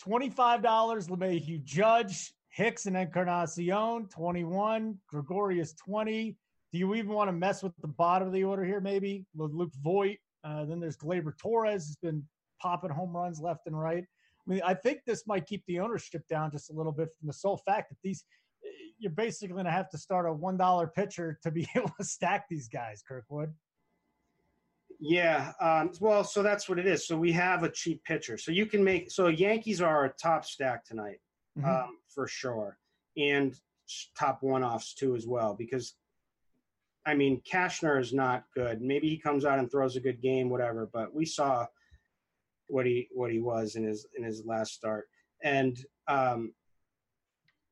Twenty-five 0.00 0.62
dollars. 0.62 1.08
LeMahieu 1.08 1.62
Judge, 1.64 2.34
Hicks, 2.50 2.86
and 2.86 2.96
Encarnacion. 2.96 4.08
Twenty-one. 4.08 4.98
Gregorius 5.08 5.72
twenty. 5.74 6.36
Do 6.72 6.78
you 6.78 6.94
even 6.94 7.12
want 7.12 7.28
to 7.28 7.32
mess 7.32 7.62
with 7.62 7.72
the 7.80 7.88
bottom 7.88 8.28
of 8.28 8.34
the 8.34 8.44
order 8.44 8.64
here? 8.64 8.80
Maybe 8.80 9.24
with 9.34 9.52
Luke 9.52 9.72
Voit. 9.82 10.18
Uh, 10.44 10.64
then 10.64 10.80
there's 10.80 10.96
Gleyber 10.96 11.36
Torres 11.38 11.86
has 11.86 11.96
been 11.96 12.22
popping 12.60 12.90
home 12.90 13.16
runs 13.16 13.40
left 13.40 13.66
and 13.66 13.78
right. 13.78 14.04
I 14.04 14.50
mean, 14.50 14.60
I 14.64 14.74
think 14.74 15.00
this 15.06 15.26
might 15.26 15.46
keep 15.46 15.62
the 15.66 15.80
ownership 15.80 16.22
down 16.28 16.50
just 16.50 16.70
a 16.70 16.72
little 16.72 16.92
bit 16.92 17.08
from 17.18 17.26
the 17.26 17.32
sole 17.32 17.58
fact 17.66 17.90
that 17.90 17.98
these 18.02 18.24
you're 18.98 19.12
basically 19.12 19.52
going 19.54 19.64
to 19.64 19.70
have 19.70 19.88
to 19.90 19.98
start 19.98 20.26
a 20.26 20.32
one 20.32 20.56
dollar 20.56 20.86
pitcher 20.86 21.38
to 21.42 21.50
be 21.50 21.66
able 21.76 21.92
to 21.98 22.04
stack 22.04 22.48
these 22.48 22.68
guys, 22.68 23.02
Kirkwood. 23.06 23.52
Yeah, 25.00 25.52
um, 25.60 25.92
well, 26.00 26.24
so 26.24 26.42
that's 26.42 26.68
what 26.68 26.78
it 26.78 26.86
is. 26.86 27.06
So 27.06 27.16
we 27.16 27.30
have 27.32 27.62
a 27.62 27.70
cheap 27.70 28.02
pitcher, 28.04 28.36
so 28.36 28.50
you 28.50 28.66
can 28.66 28.82
make. 28.82 29.10
So 29.12 29.28
Yankees 29.28 29.80
are 29.80 30.06
a 30.06 30.12
top 30.20 30.44
stack 30.44 30.84
tonight, 30.84 31.20
mm-hmm. 31.56 31.68
um, 31.68 31.98
for 32.08 32.26
sure, 32.26 32.78
and 33.16 33.54
top 34.18 34.42
one 34.42 34.64
offs 34.64 34.94
too 34.94 35.14
as 35.14 35.24
well. 35.26 35.54
Because, 35.54 35.94
I 37.08 37.14
mean, 37.14 37.40
Cashner 37.50 37.98
is 37.98 38.12
not 38.12 38.44
good. 38.54 38.82
Maybe 38.82 39.08
he 39.08 39.16
comes 39.16 39.46
out 39.46 39.58
and 39.58 39.70
throws 39.70 39.96
a 39.96 40.00
good 40.00 40.20
game, 40.20 40.50
whatever. 40.50 40.90
But 40.92 41.14
we 41.14 41.24
saw 41.24 41.66
what 42.66 42.84
he 42.84 43.08
what 43.14 43.32
he 43.32 43.40
was 43.40 43.76
in 43.76 43.84
his 43.84 44.06
in 44.16 44.22
his 44.22 44.44
last 44.44 44.74
start, 44.74 45.08
and 45.42 45.82
um, 46.06 46.52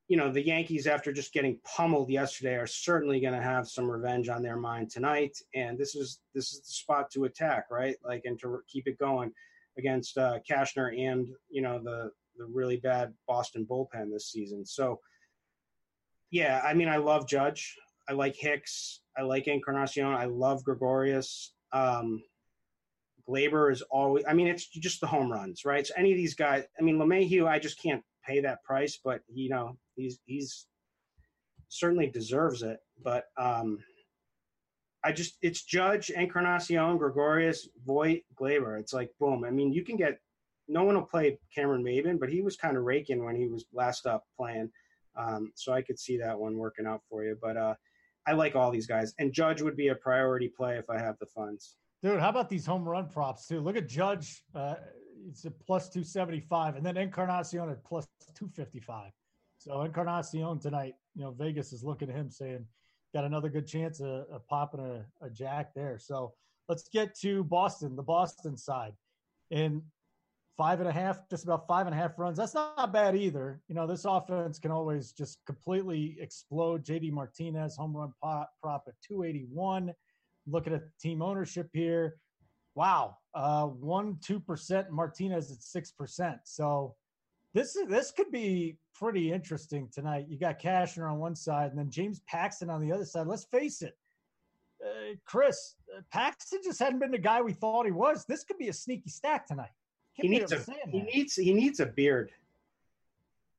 you 0.08 0.16
know, 0.16 0.32
the 0.32 0.44
Yankees, 0.44 0.86
after 0.86 1.12
just 1.12 1.34
getting 1.34 1.58
pummeled 1.64 2.08
yesterday, 2.08 2.54
are 2.54 2.66
certainly 2.66 3.20
going 3.20 3.34
to 3.34 3.42
have 3.42 3.68
some 3.68 3.90
revenge 3.90 4.30
on 4.30 4.42
their 4.42 4.56
mind 4.56 4.90
tonight. 4.90 5.36
And 5.54 5.76
this 5.76 5.94
is 5.94 6.20
this 6.34 6.52
is 6.52 6.60
the 6.60 6.72
spot 6.72 7.10
to 7.10 7.24
attack, 7.24 7.66
right? 7.70 7.96
Like, 8.02 8.22
and 8.24 8.38
to 8.40 8.60
keep 8.68 8.86
it 8.86 8.98
going 8.98 9.32
against 9.76 10.16
uh, 10.16 10.38
Cashner 10.48 10.98
and 10.98 11.28
you 11.50 11.60
know 11.60 11.78
the 11.78 12.10
the 12.38 12.46
really 12.46 12.78
bad 12.78 13.12
Boston 13.28 13.66
bullpen 13.68 14.10
this 14.10 14.30
season. 14.30 14.64
So, 14.64 15.00
yeah, 16.30 16.62
I 16.64 16.72
mean, 16.72 16.88
I 16.88 16.96
love 16.96 17.28
Judge. 17.28 17.76
I 18.08 18.12
like 18.12 18.36
Hicks. 18.36 19.00
I 19.16 19.22
like 19.22 19.48
Encarnacion. 19.48 20.06
I 20.06 20.26
love 20.26 20.64
Gregorius. 20.64 21.55
Um, 21.72 22.22
Gleyber 23.28 23.72
is 23.72 23.82
always. 23.82 24.24
I 24.28 24.34
mean, 24.34 24.47
it's 24.47 24.66
just 24.66 25.01
the 25.01 25.06
home 25.06 25.30
runs, 25.30 25.64
right? 25.64 25.86
So 25.86 25.94
any 25.97 26.12
of 26.12 26.16
these 26.16 26.34
guys. 26.34 26.64
I 26.78 26.82
mean, 26.82 26.98
LeMahieu, 26.98 27.48
I 27.48 27.59
just 27.59 27.80
can't 27.82 28.02
pay 28.26 28.40
that 28.40 28.62
price, 28.62 28.98
but 29.02 29.20
you 29.32 29.48
know, 29.48 29.76
he's 29.97 30.18
he's 30.26 30.66
certainly 31.68 32.06
deserves 32.06 32.62
it. 32.62 32.78
But 33.02 33.24
um, 33.36 33.78
I 35.02 35.12
just 35.12 35.38
it's 35.43 35.62
Judge, 35.64 36.10
Encarnacion, 36.10 36.98
Gregorius, 36.98 37.68
Voit, 37.84 38.22
Gleyber. 38.34 38.78
It's 38.78 38.93
like 38.93 39.10
boom. 39.18 39.44
I 39.44 39.51
mean, 39.51 39.72
you 39.72 39.84
can 39.84 39.97
get 39.97 40.18
no 40.68 40.84
one 40.84 40.94
will 40.94 41.02
play 41.02 41.38
Cameron 41.55 41.84
Maybin, 41.84 42.18
but 42.18 42.28
he 42.28 42.43
was 42.43 42.56
kind 42.56 42.76
of 42.76 42.84
raking 42.84 43.24
when 43.24 43.36
he 43.36 43.47
was 43.47 43.64
last 43.72 44.06
up 44.06 44.24
playing. 44.36 44.70
Um, 45.16 45.52
so 45.55 45.72
I 45.72 45.82
could 45.82 45.98
see 45.98 46.18
that 46.18 46.38
one 46.38 46.59
working 46.59 46.86
out 46.86 47.02
for 47.09 47.24
you. 47.24 47.38
But 47.40 47.56
uh, 47.56 47.74
I 48.26 48.32
like 48.32 48.56
all 48.56 48.70
these 48.70 48.86
guys, 48.86 49.14
and 49.18 49.32
Judge 49.32 49.62
would 49.62 49.76
be 49.76 49.88
a 49.88 49.94
priority 49.94 50.48
play 50.48 50.76
if 50.76 50.90
I 50.90 50.98
have 50.98 51.16
the 51.18 51.26
funds. 51.26 51.76
Dude, 52.02 52.20
how 52.20 52.28
about 52.28 52.48
these 52.48 52.66
home 52.66 52.88
run 52.88 53.08
props 53.08 53.46
too? 53.46 53.60
Look 53.60 53.76
at 53.76 53.88
Judge. 53.88 54.42
Uh, 54.54 54.74
it's 55.28 55.44
a 55.44 55.50
plus 55.50 55.88
275, 55.88 56.76
and 56.76 56.84
then 56.84 56.96
Encarnacion 56.96 57.68
at 57.70 57.84
plus 57.84 58.06
255. 58.34 59.10
So 59.58 59.82
Encarnacion 59.82 60.58
tonight, 60.60 60.94
you 61.14 61.22
know, 61.22 61.32
Vegas 61.32 61.72
is 61.72 61.82
looking 61.82 62.10
at 62.10 62.16
him 62.16 62.30
saying, 62.30 62.64
got 63.14 63.24
another 63.24 63.48
good 63.48 63.66
chance 63.66 64.00
of, 64.00 64.26
of 64.30 64.46
popping 64.46 64.80
a, 64.80 65.24
a, 65.24 65.30
jack 65.30 65.72
there. 65.74 65.98
So 65.98 66.34
let's 66.68 66.88
get 66.88 67.14
to 67.20 67.44
Boston, 67.44 67.96
the 67.96 68.02
Boston 68.02 68.56
side. 68.56 68.92
And 69.50 69.82
five 70.56 70.80
and 70.80 70.88
a 70.88 70.92
half, 70.92 71.28
just 71.28 71.44
about 71.44 71.66
five 71.66 71.86
and 71.86 71.94
a 71.94 71.98
half 71.98 72.18
runs. 72.18 72.38
That's 72.38 72.54
not 72.54 72.92
bad 72.92 73.14
either. 73.14 73.60
You 73.68 73.74
know, 73.74 73.86
this 73.86 74.04
offense 74.04 74.58
can 74.58 74.70
always 74.70 75.12
just 75.12 75.38
completely 75.46 76.16
explode. 76.20 76.84
JD 76.84 77.12
Martinez, 77.12 77.76
home 77.76 77.96
run 77.96 78.12
prop, 78.20 78.50
prop 78.62 78.84
at 78.88 78.94
281. 79.06 79.92
Looking 80.46 80.74
at 80.74 80.82
team 81.00 81.22
ownership 81.22 81.68
here. 81.72 82.16
Wow. 82.74 83.16
Uh, 83.34 83.66
one, 83.66 84.16
2%, 84.16 84.90
Martinez 84.90 85.50
at 85.50 85.82
6%. 85.82 86.38
So 86.44 86.94
this 87.52 87.74
is, 87.76 87.88
this 87.88 88.10
could 88.10 88.30
be 88.30 88.76
pretty 88.94 89.32
interesting 89.32 89.88
tonight. 89.92 90.26
You 90.28 90.38
got 90.38 90.60
Cashner 90.60 91.10
on 91.10 91.18
one 91.18 91.34
side 91.34 91.70
and 91.70 91.78
then 91.78 91.90
James 91.90 92.20
Paxton 92.28 92.70
on 92.70 92.80
the 92.80 92.92
other 92.92 93.04
side. 93.04 93.26
Let's 93.26 93.44
face 93.44 93.82
it. 93.82 93.96
Uh, 94.84 95.16
Chris, 95.24 95.74
uh, 95.96 96.02
Paxton 96.12 96.60
just 96.62 96.78
hadn't 96.78 96.98
been 96.98 97.10
the 97.10 97.18
guy 97.18 97.40
we 97.42 97.54
thought 97.54 97.86
he 97.86 97.92
was. 97.92 98.24
This 98.26 98.44
could 98.44 98.58
be 98.58 98.68
a 98.68 98.72
sneaky 98.72 99.10
stack 99.10 99.46
tonight 99.46 99.70
he 100.16 100.28
needs 100.28 100.52
a 100.52 100.59
he 100.59 101.01
that. 101.01 101.14
needs 101.14 101.36
he 101.36 101.52
needs 101.52 101.80
a 101.80 101.86
beard. 101.86 102.30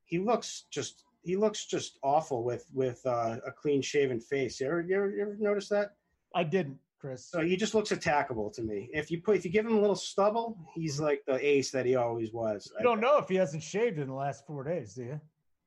He 0.04 0.18
looks 0.18 0.64
just 0.70 1.04
he 1.22 1.36
looks 1.36 1.66
just 1.66 1.98
awful 2.02 2.42
with 2.42 2.66
with 2.72 3.00
uh, 3.06 3.36
a 3.46 3.52
clean 3.52 3.82
shaven 3.82 4.20
face. 4.20 4.60
You 4.60 4.66
ever, 4.66 4.80
you 4.82 4.96
ever 4.96 5.10
you 5.10 5.22
ever 5.22 5.36
notice 5.38 5.68
that? 5.68 5.94
I 6.34 6.44
didn't, 6.44 6.78
Chris. 7.00 7.24
So 7.24 7.40
he 7.40 7.56
just 7.56 7.74
looks 7.74 7.90
attackable 7.90 8.52
to 8.54 8.62
me. 8.62 8.90
If 8.92 9.10
you 9.10 9.20
put 9.20 9.36
if 9.36 9.44
you 9.44 9.50
give 9.50 9.66
him 9.66 9.76
a 9.76 9.80
little 9.80 9.96
stubble, 9.96 10.58
he's 10.74 11.00
like 11.00 11.22
the 11.26 11.44
ace 11.44 11.70
that 11.70 11.86
he 11.86 11.94
always 11.94 12.32
was. 12.32 12.70
You 12.78 12.84
don't 12.84 13.00
know 13.00 13.18
if 13.18 13.28
he 13.28 13.36
hasn't 13.36 13.62
shaved 13.62 13.98
in 13.98 14.08
the 14.08 14.14
last 14.14 14.46
four 14.46 14.64
days, 14.64 14.94
do 14.94 15.04
you? 15.04 15.20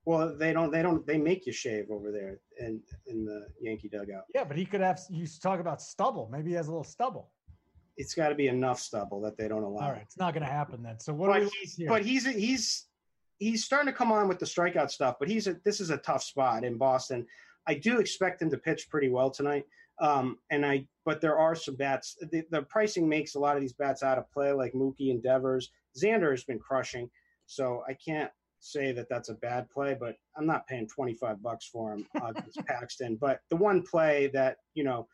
Well, 0.03 0.35
they 0.35 0.51
don't. 0.51 0.71
They 0.71 0.81
don't. 0.81 1.05
They 1.05 1.19
make 1.19 1.45
you 1.45 1.53
shave 1.53 1.91
over 1.91 2.11
there 2.11 2.39
in 2.59 2.81
in 3.05 3.23
the 3.23 3.47
Yankee 3.61 3.87
dugout. 3.87 4.23
Yeah, 4.33 4.43
but 4.43 4.57
he 4.57 4.65
could 4.65 4.81
have. 4.81 4.99
You 5.09 5.25
talk 5.41 5.59
about 5.59 5.81
stubble. 5.81 6.27
Maybe 6.31 6.49
he 6.49 6.55
has 6.55 6.67
a 6.67 6.71
little 6.71 6.83
stubble 6.83 7.29
it's 8.01 8.15
got 8.15 8.29
to 8.29 8.35
be 8.35 8.47
enough 8.47 8.79
stubble 8.79 9.21
that 9.21 9.37
they 9.37 9.47
don't 9.47 9.63
allow. 9.63 9.85
All 9.85 9.91
right, 9.91 10.01
it's 10.01 10.17
not 10.17 10.33
going 10.33 10.45
to 10.45 10.51
happen 10.51 10.81
then. 10.81 10.99
So 10.99 11.13
what? 11.13 11.27
But 11.27 11.49
he's 11.61 11.75
here? 11.75 11.87
but 11.87 12.03
he's 12.03 12.25
he's 12.25 12.87
he's 13.37 13.63
starting 13.63 13.87
to 13.87 13.97
come 13.97 14.11
on 14.11 14.27
with 14.27 14.39
the 14.39 14.45
strikeout 14.45 14.89
stuff. 14.89 15.17
But 15.19 15.29
he's 15.29 15.47
a, 15.47 15.55
this 15.63 15.79
is 15.79 15.91
a 15.91 15.97
tough 15.97 16.23
spot 16.23 16.63
in 16.63 16.77
Boston. 16.77 17.27
I 17.67 17.75
do 17.75 17.99
expect 17.99 18.41
him 18.41 18.49
to 18.49 18.57
pitch 18.57 18.89
pretty 18.89 19.09
well 19.09 19.29
tonight. 19.29 19.65
Um, 19.99 20.39
and 20.49 20.65
I 20.65 20.87
but 21.05 21.21
there 21.21 21.37
are 21.37 21.53
some 21.53 21.75
bats. 21.75 22.17
The, 22.31 22.43
the, 22.49 22.63
pricing 22.63 23.07
makes 23.07 23.35
a 23.35 23.39
lot 23.39 23.55
of 23.55 23.61
these 23.61 23.73
bats 23.73 24.01
out 24.01 24.17
of 24.17 24.29
play, 24.31 24.51
like 24.51 24.73
Mookie 24.73 25.11
and 25.11 25.21
Devers. 25.21 25.69
Xander 25.95 26.31
has 26.31 26.43
been 26.43 26.57
crushing, 26.59 27.09
so 27.45 27.83
I 27.87 27.93
can't 27.93 28.31
say 28.59 28.91
that 28.93 29.09
that's 29.09 29.29
a 29.29 29.35
bad 29.35 29.69
play. 29.69 29.95
But 29.99 30.15
I'm 30.35 30.47
not 30.47 30.65
paying 30.65 30.87
25 30.87 31.43
bucks 31.43 31.67
for 31.67 31.93
him 31.93 32.07
uh, 32.19 32.27
against 32.35 32.57
Paxton. 32.65 33.17
But 33.17 33.41
the 33.51 33.57
one 33.57 33.83
play 33.83 34.31
that 34.33 34.57
you 34.73 34.83
know 34.83 35.07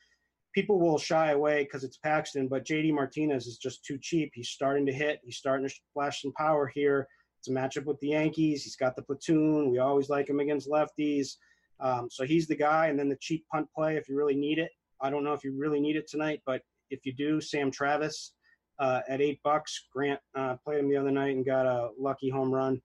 people 0.57 0.79
will 0.79 0.97
shy 0.97 1.33
away 1.33 1.61
because 1.61 1.83
it's 1.83 1.97
Paxton, 1.97 2.47
but 2.47 2.65
JD 2.65 2.91
Martinez 2.91 3.45
is 3.45 3.59
just 3.59 3.85
too 3.85 3.99
cheap. 4.01 4.31
He's 4.33 4.49
starting 4.49 4.87
to 4.87 4.91
hit. 4.91 5.19
He's 5.23 5.37
starting 5.37 5.67
to 5.69 5.75
flash 5.93 6.23
some 6.23 6.31
power 6.31 6.65
here. 6.65 7.07
It's 7.37 7.47
a 7.47 7.51
matchup 7.51 7.85
with 7.85 7.99
the 7.99 8.07
Yankees. 8.07 8.63
He's 8.63 8.75
got 8.75 8.95
the 8.95 9.03
platoon. 9.03 9.69
We 9.69 9.77
always 9.77 10.09
like 10.09 10.27
him 10.27 10.39
against 10.39 10.67
lefties. 10.67 11.35
Um, 11.79 12.07
so 12.09 12.25
he's 12.25 12.47
the 12.47 12.55
guy. 12.55 12.87
And 12.87 12.97
then 12.97 13.07
the 13.07 13.19
cheap 13.21 13.45
punt 13.51 13.67
play 13.71 13.97
if 13.97 14.09
you 14.09 14.17
really 14.17 14.35
need 14.35 14.57
it. 14.57 14.71
I 14.99 15.11
don't 15.11 15.23
know 15.23 15.33
if 15.33 15.43
you 15.43 15.55
really 15.55 15.79
need 15.79 15.95
it 15.95 16.07
tonight, 16.07 16.41
but 16.43 16.63
if 16.89 17.05
you 17.05 17.13
do, 17.13 17.39
Sam 17.39 17.69
Travis 17.69 18.33
uh, 18.79 19.01
at 19.07 19.21
eight 19.21 19.39
bucks. 19.43 19.85
Grant 19.93 20.19
uh, 20.35 20.55
played 20.65 20.79
him 20.79 20.89
the 20.89 20.97
other 20.97 21.11
night 21.11 21.35
and 21.35 21.45
got 21.45 21.67
a 21.67 21.89
lucky 21.99 22.31
home 22.31 22.51
run. 22.51 22.81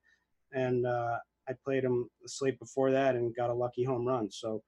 And 0.51 0.85
uh, 0.85 1.17
I 1.49 1.53
played 1.65 1.83
him 1.83 2.07
slate 2.27 2.59
before 2.59 2.91
that 2.91 3.15
and 3.15 3.35
got 3.35 3.49
a 3.49 3.53
lucky 3.55 3.83
home 3.83 4.05
run. 4.05 4.29
So 4.29 4.61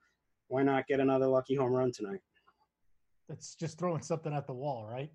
why 0.48 0.64
not 0.64 0.88
get 0.88 1.00
another 1.00 1.28
lucky 1.28 1.54
home 1.54 1.72
run 1.72 1.92
tonight? 1.92 2.22
That's 3.28 3.56
just 3.56 3.78
throwing 3.78 4.02
something 4.02 4.34
at 4.34 4.48
the 4.48 4.54
wall, 4.54 4.88
right? 4.90 5.12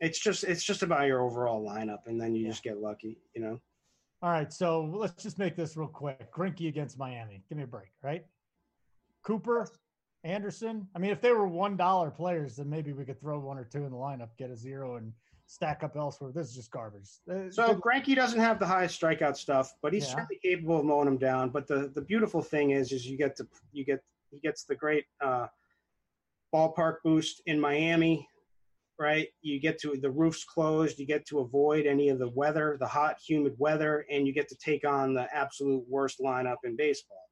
It's 0.00 0.18
just 0.18 0.44
it's 0.44 0.64
just 0.64 0.82
about 0.82 1.06
your 1.06 1.22
overall 1.22 1.64
lineup, 1.64 2.06
and 2.06 2.20
then 2.20 2.34
you 2.34 2.44
yeah. 2.44 2.50
just 2.50 2.62
get 2.62 2.78
lucky, 2.78 3.18
you 3.34 3.40
know. 3.40 3.60
All 4.22 4.30
right, 4.30 4.52
so 4.52 4.82
let's 4.82 5.22
just 5.22 5.38
make 5.38 5.56
this 5.56 5.76
real 5.76 5.88
quick. 5.88 6.32
Greinke 6.32 6.68
against 6.68 6.98
Miami. 6.98 7.42
Give 7.48 7.58
me 7.58 7.64
a 7.64 7.66
break, 7.66 7.90
right? 8.02 8.24
Cooper, 9.22 9.68
Anderson. 10.24 10.88
I 10.94 10.98
mean, 10.98 11.10
if 11.10 11.20
they 11.20 11.32
were 11.32 11.46
one 11.46 11.76
dollar 11.76 12.10
players, 12.10 12.56
then 12.56 12.68
maybe 12.68 12.92
we 12.92 13.04
could 13.04 13.20
throw 13.20 13.38
one 13.38 13.58
or 13.58 13.64
two 13.64 13.84
in 13.84 13.90
the 13.90 13.96
lineup, 13.96 14.30
get 14.38 14.50
a 14.50 14.56
zero, 14.56 14.96
and 14.96 15.12
stack 15.46 15.84
up 15.84 15.96
elsewhere. 15.96 16.32
This 16.32 16.48
is 16.48 16.56
just 16.56 16.70
garbage. 16.70 17.08
Uh, 17.30 17.50
so 17.50 17.74
Greinke 17.74 18.14
doesn't 18.14 18.40
have 18.40 18.58
the 18.58 18.66
highest 18.66 19.00
strikeout 19.00 19.36
stuff, 19.36 19.74
but 19.82 19.92
he's 19.92 20.04
yeah. 20.04 20.14
certainly 20.14 20.40
capable 20.42 20.80
of 20.80 20.84
mowing 20.84 21.06
them 21.06 21.18
down. 21.18 21.50
But 21.50 21.66
the 21.66 21.90
the 21.94 22.02
beautiful 22.02 22.42
thing 22.42 22.70
is, 22.70 22.92
is 22.92 23.06
you 23.06 23.16
get 23.16 23.36
to 23.36 23.46
you 23.72 23.84
get 23.84 24.00
he 24.30 24.40
gets 24.40 24.64
the 24.64 24.74
great 24.74 25.04
uh, 25.20 25.46
ballpark 26.54 26.96
boost 27.04 27.42
in 27.46 27.60
Miami, 27.60 28.26
right? 28.98 29.28
You 29.42 29.60
get 29.60 29.78
to 29.80 29.96
the 29.96 30.10
roof's 30.10 30.44
closed, 30.44 30.98
you 30.98 31.06
get 31.06 31.26
to 31.26 31.40
avoid 31.40 31.86
any 31.86 32.08
of 32.08 32.18
the 32.18 32.30
weather, 32.30 32.76
the 32.80 32.86
hot, 32.86 33.16
humid 33.24 33.54
weather, 33.58 34.06
and 34.10 34.26
you 34.26 34.32
get 34.32 34.48
to 34.48 34.56
take 34.56 34.86
on 34.86 35.14
the 35.14 35.28
absolute 35.34 35.84
worst 35.88 36.20
lineup 36.20 36.56
in 36.64 36.76
baseball. 36.76 37.28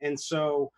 And 0.00 0.18
so 0.18 0.70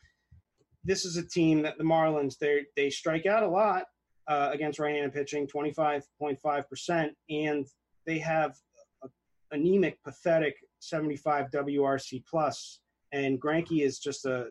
this 0.85 1.05
is 1.05 1.17
a 1.17 1.27
team 1.27 1.63
that 1.63 1.77
the 1.79 1.85
Marlins 1.85 2.39
they 2.39 2.65
they 2.77 2.91
strike 2.91 3.27
out 3.27 3.43
a 3.43 3.49
lot 3.49 3.85
uh, 4.29 4.51
against 4.53 4.79
right-handed 4.79 5.13
pitching, 5.13 5.47
25.5%, 5.47 7.11
and 7.31 7.67
they 8.07 8.19
have 8.19 8.55
a, 9.03 9.09
anemic, 9.51 10.03
pathetic 10.05 10.55
75 10.79 11.51
WRC 11.51 12.25
plus. 12.31 12.81
And 13.13 13.41
Greinke 13.41 13.83
is 13.83 13.99
just 13.99 14.25
a 14.27 14.47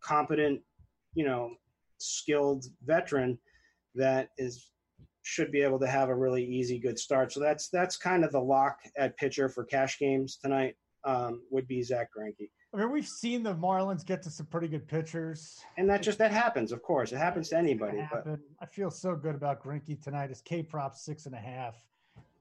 competent, 0.00 0.60
you 1.14 1.24
know, 1.24 1.50
skilled 1.98 2.66
veteran 2.84 3.38
that 3.94 4.30
is 4.38 4.70
should 5.22 5.50
be 5.50 5.60
able 5.60 5.78
to 5.80 5.88
have 5.88 6.08
a 6.08 6.14
really 6.14 6.44
easy 6.44 6.78
good 6.78 6.98
start. 6.98 7.32
So 7.32 7.40
that's 7.40 7.68
that's 7.68 7.96
kind 7.96 8.24
of 8.24 8.32
the 8.32 8.40
lock 8.40 8.78
at 8.96 9.16
pitcher 9.16 9.48
for 9.48 9.64
cash 9.64 9.98
games 9.98 10.38
tonight. 10.42 10.76
Um, 11.04 11.42
would 11.52 11.68
be 11.68 11.82
Zack 11.84 12.08
Greinke. 12.16 12.50
I 12.74 12.78
mean, 12.78 12.90
we've 12.90 13.06
seen 13.06 13.44
the 13.44 13.54
Marlins 13.54 14.04
get 14.04 14.22
to 14.24 14.30
some 14.30 14.46
pretty 14.46 14.66
good 14.66 14.88
pitchers, 14.88 15.56
and 15.78 15.88
that 15.88 16.02
just 16.02 16.18
that 16.18 16.32
happens. 16.32 16.72
Of 16.72 16.82
course, 16.82 17.12
it 17.12 17.18
happens 17.18 17.50
to 17.50 17.56
anybody. 17.56 18.04
But 18.10 18.40
I 18.60 18.66
feel 18.66 18.90
so 18.90 19.14
good 19.14 19.36
about 19.36 19.62
Greinke 19.62 20.02
tonight. 20.02 20.30
His 20.30 20.40
K 20.40 20.64
prop 20.64 20.96
six 20.96 21.26
and 21.26 21.34
a 21.36 21.38
half, 21.38 21.76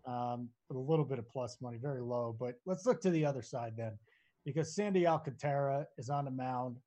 um, 0.07 0.49
with 0.68 0.77
a 0.77 0.82
little 0.82 1.06
bit 1.06 1.19
of 1.19 1.30
plus 1.30 1.57
money, 1.61 1.77
very 1.80 2.02
low. 2.02 2.36
But 2.40 2.56
let's 2.65 2.88
look 2.88 3.02
to 3.02 3.11
the 3.11 3.23
other 3.23 3.44
side 3.44 3.73
then, 3.77 3.99
because 4.45 4.73
Sandy 4.73 5.06
Alcantara 5.06 5.86
is 5.99 6.10
on 6.10 6.26
the 6.26 6.32
mound. 6.32 6.77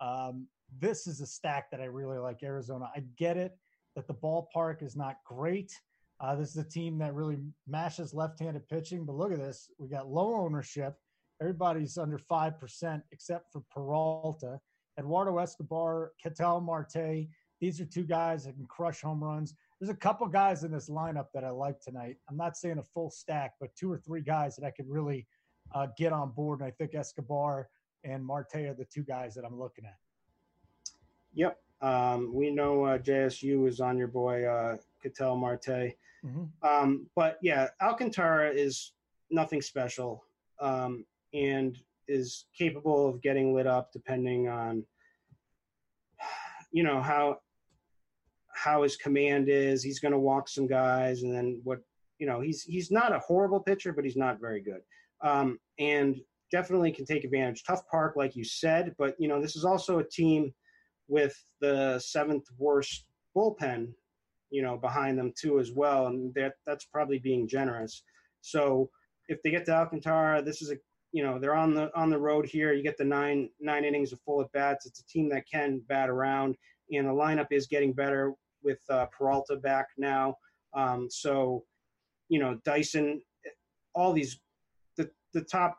Um, 0.00 0.48
this 0.76 1.06
is 1.06 1.20
a 1.20 1.26
stack 1.26 1.70
that 1.70 1.80
I 1.80 1.86
really 1.86 2.18
like 2.18 2.42
Arizona. 2.42 2.90
I 2.94 3.04
get 3.16 3.36
it 3.36 3.56
that 3.96 4.06
the 4.06 4.14
ballpark 4.14 4.82
is 4.82 4.96
not 4.96 5.16
great. 5.24 5.72
Uh, 6.20 6.34
this 6.34 6.50
is 6.50 6.56
a 6.56 6.68
team 6.68 6.98
that 6.98 7.14
really 7.14 7.38
mashes 7.66 8.12
left-handed 8.12 8.68
pitching, 8.68 9.04
but 9.04 9.16
look 9.16 9.32
at 9.32 9.38
this. 9.38 9.70
We 9.78 9.88
got 9.88 10.08
low 10.08 10.34
ownership. 10.34 10.94
Everybody's 11.40 11.96
under 11.96 12.18
5% 12.18 13.02
except 13.12 13.52
for 13.52 13.62
Peralta. 13.72 14.60
Eduardo 14.98 15.38
Escobar, 15.38 16.12
Ketel 16.20 16.60
Marte. 16.60 17.28
These 17.60 17.80
are 17.80 17.84
two 17.84 18.02
guys 18.02 18.44
that 18.44 18.54
can 18.54 18.66
crush 18.66 19.00
home 19.00 19.22
runs. 19.22 19.54
There's 19.80 19.90
a 19.90 19.96
couple 19.96 20.26
guys 20.26 20.64
in 20.64 20.72
this 20.72 20.88
lineup 20.90 21.26
that 21.34 21.44
I 21.44 21.50
like 21.50 21.80
tonight. 21.80 22.16
I'm 22.28 22.36
not 22.36 22.56
saying 22.56 22.78
a 22.78 22.82
full 22.82 23.10
stack, 23.10 23.54
but 23.60 23.74
two 23.76 23.90
or 23.90 23.98
three 23.98 24.22
guys 24.22 24.56
that 24.56 24.66
I 24.66 24.72
could 24.72 24.88
really 24.88 25.26
uh, 25.72 25.86
get 25.96 26.12
on 26.12 26.30
board. 26.30 26.60
And 26.60 26.68
I 26.68 26.72
think 26.72 26.94
Escobar 26.94 27.68
and 28.02 28.24
Marte 28.24 28.56
are 28.56 28.74
the 28.74 28.86
two 28.92 29.04
guys 29.04 29.34
that 29.34 29.44
I'm 29.44 29.58
looking 29.58 29.84
at. 29.84 29.96
Yep. 31.38 31.56
Um, 31.80 32.34
we 32.34 32.50
know 32.50 32.84
uh, 32.84 32.98
JSU 32.98 33.68
is 33.68 33.78
on 33.78 33.96
your 33.96 34.08
boy 34.08 34.44
uh, 34.44 34.76
Ketel 35.00 35.36
Marte. 35.36 35.94
Mm-hmm. 36.26 36.44
Um, 36.68 37.06
but 37.14 37.38
yeah, 37.40 37.68
Alcantara 37.80 38.50
is 38.50 38.92
nothing 39.30 39.62
special 39.62 40.24
um, 40.60 41.06
and 41.32 41.78
is 42.08 42.46
capable 42.58 43.08
of 43.08 43.22
getting 43.22 43.54
lit 43.54 43.68
up 43.68 43.92
depending 43.92 44.48
on, 44.48 44.84
you 46.72 46.82
know, 46.82 47.00
how 47.00 47.38
how 48.52 48.82
his 48.82 48.96
command 48.96 49.48
is. 49.48 49.84
He's 49.84 50.00
going 50.00 50.12
to 50.12 50.18
walk 50.18 50.48
some 50.48 50.66
guys, 50.66 51.22
and 51.22 51.32
then 51.32 51.60
what 51.62 51.78
you 52.18 52.26
know, 52.26 52.40
he's 52.40 52.64
he's 52.64 52.90
not 52.90 53.14
a 53.14 53.20
horrible 53.20 53.60
pitcher, 53.60 53.92
but 53.92 54.04
he's 54.04 54.16
not 54.16 54.40
very 54.40 54.60
good. 54.60 54.80
Um, 55.22 55.60
and 55.78 56.16
definitely 56.50 56.90
can 56.90 57.04
take 57.04 57.22
advantage. 57.22 57.62
Tough 57.62 57.86
park, 57.88 58.16
like 58.16 58.34
you 58.34 58.42
said, 58.42 58.96
but 58.98 59.14
you 59.20 59.28
know, 59.28 59.40
this 59.40 59.54
is 59.54 59.64
also 59.64 60.00
a 60.00 60.04
team 60.04 60.52
with 61.08 61.36
the 61.60 61.98
seventh 61.98 62.46
worst 62.58 63.06
bullpen, 63.36 63.92
you 64.50 64.62
know, 64.62 64.76
behind 64.76 65.18
them 65.18 65.32
too 65.38 65.58
as 65.58 65.72
well, 65.72 66.06
and 66.06 66.32
that 66.34 66.54
that's 66.66 66.84
probably 66.84 67.18
being 67.18 67.48
generous. 67.48 68.02
So 68.40 68.90
if 69.28 69.42
they 69.42 69.50
get 69.50 69.64
to 69.66 69.72
Alcantara, 69.72 70.42
this 70.42 70.62
is 70.62 70.70
a 70.70 70.76
you 71.12 71.22
know 71.22 71.38
they're 71.38 71.54
on 71.54 71.74
the 71.74 71.90
on 71.96 72.10
the 72.10 72.18
road 72.18 72.46
here. 72.46 72.72
You 72.72 72.82
get 72.82 72.98
the 72.98 73.04
nine 73.04 73.50
nine 73.60 73.84
innings 73.84 74.12
of 74.12 74.20
full 74.20 74.40
at 74.40 74.52
bats. 74.52 74.86
It's 74.86 75.00
a 75.00 75.06
team 75.06 75.28
that 75.30 75.48
can 75.50 75.80
bat 75.88 76.10
around, 76.10 76.56
and 76.90 77.06
the 77.06 77.12
lineup 77.12 77.48
is 77.50 77.66
getting 77.66 77.92
better 77.92 78.32
with 78.62 78.80
uh, 78.90 79.06
Peralta 79.06 79.56
back 79.56 79.86
now. 79.96 80.36
Um, 80.74 81.08
so 81.10 81.64
you 82.28 82.38
know 82.38 82.60
Dyson, 82.64 83.22
all 83.94 84.12
these 84.12 84.38
the 84.96 85.10
the 85.32 85.42
top, 85.42 85.78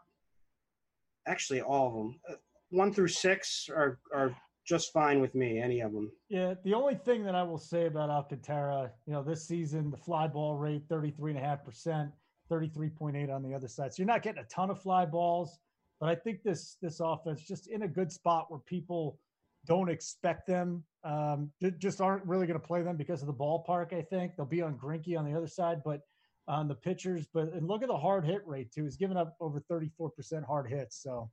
actually 1.27 1.61
all 1.61 1.88
of 1.88 1.93
them, 1.93 2.19
uh, 2.30 2.35
one 2.72 2.93
through 2.93 3.10
six 3.10 3.69
are 3.69 3.99
are 4.14 4.35
just 4.69 4.93
fine 4.93 5.19
with 5.19 5.33
me, 5.33 5.59
any 5.59 5.79
of 5.79 5.91
them. 5.91 6.11
Yeah, 6.29 6.53
the 6.63 6.75
only 6.75 6.93
thing 6.93 7.23
that 7.23 7.33
I 7.33 7.41
will 7.41 7.57
say 7.57 7.87
about 7.87 8.11
Alcantara, 8.11 8.91
you 9.07 9.13
know, 9.13 9.23
this 9.23 9.47
season, 9.47 9.89
the 9.89 9.97
fly 9.97 10.27
ball 10.27 10.55
rate, 10.55 10.87
33.5%, 10.87 12.11
33.8 12.51 13.33
on 13.35 13.41
the 13.41 13.55
other 13.55 13.67
side. 13.67 13.91
So 13.91 14.03
you're 14.03 14.07
not 14.07 14.21
getting 14.21 14.43
a 14.43 14.45
ton 14.45 14.69
of 14.69 14.79
fly 14.79 15.05
balls, 15.05 15.57
but 15.99 16.07
I 16.07 16.15
think 16.15 16.43
this 16.43 16.77
this 16.83 16.99
offense 16.99 17.41
just 17.41 17.67
in 17.67 17.81
a 17.81 17.87
good 17.87 18.11
spot 18.11 18.45
where 18.49 18.59
people 18.59 19.19
don't 19.65 19.89
expect 19.89 20.45
them, 20.45 20.83
um, 21.03 21.51
just 21.79 21.99
aren't 21.99 22.25
really 22.25 22.45
going 22.45 22.59
to 22.59 22.65
play 22.65 22.83
them 22.83 22.95
because 22.95 23.21
of 23.21 23.27
the 23.27 23.33
ballpark. 23.33 23.91
I 23.91 24.03
think 24.03 24.35
they'll 24.37 24.45
be 24.45 24.61
on 24.61 24.77
Greinke 24.77 25.17
on 25.17 25.25
the 25.25 25.35
other 25.35 25.47
side, 25.47 25.81
but 25.83 26.01
on 26.47 26.67
the 26.67 26.75
pitchers. 26.75 27.25
But 27.33 27.53
and 27.53 27.67
look 27.67 27.81
at 27.81 27.89
the 27.89 27.97
hard 27.97 28.23
hit 28.23 28.45
rate 28.45 28.71
too. 28.71 28.83
He's 28.83 28.97
given 28.97 29.17
up 29.17 29.35
over 29.39 29.61
34% 29.71 30.45
hard 30.45 30.69
hits. 30.69 31.01
So 31.01 31.31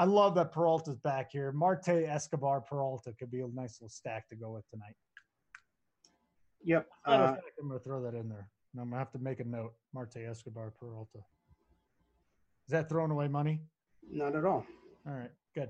I 0.00 0.04
love 0.04 0.34
that 0.36 0.50
Peralta's 0.50 0.96
back 0.96 1.30
here. 1.30 1.52
Marte 1.52 1.88
Escobar 1.88 2.62
Peralta 2.62 3.12
could 3.18 3.30
be 3.30 3.40
a 3.42 3.46
nice 3.48 3.82
little 3.82 3.90
stack 3.90 4.30
to 4.30 4.34
go 4.34 4.52
with 4.52 4.66
tonight. 4.70 4.94
Yep. 6.64 6.86
Uh, 7.04 7.34
I'm 7.60 7.68
going 7.68 7.78
to 7.78 7.84
throw 7.84 8.02
that 8.04 8.14
in 8.14 8.26
there. 8.26 8.48
I'm 8.72 8.78
going 8.78 8.92
to 8.92 8.96
have 8.96 9.12
to 9.12 9.18
make 9.18 9.40
a 9.40 9.44
note. 9.44 9.74
Marte 9.92 10.16
Escobar 10.26 10.72
Peralta. 10.80 11.18
Is 11.18 12.70
that 12.70 12.88
throwing 12.88 13.10
away 13.10 13.28
money? 13.28 13.60
Not 14.10 14.34
at 14.34 14.46
all. 14.46 14.64
All 15.06 15.12
right, 15.12 15.30
good. 15.54 15.68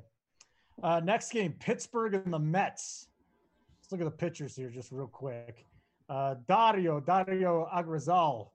Uh, 0.81 1.01
next 1.01 1.33
game, 1.33 1.57
Pittsburgh 1.59 2.15
and 2.15 2.33
the 2.33 2.39
Mets. 2.39 3.09
Let's 3.81 3.91
look 3.91 4.01
at 4.01 4.05
the 4.05 4.17
pitchers 4.17 4.55
here 4.55 4.71
just 4.71 4.93
real 4.93 5.09
quick. 5.09 5.67
Uh, 6.09 6.37
Dario, 6.47 7.01
Dario 7.01 7.69
Agrazal, 7.75 8.51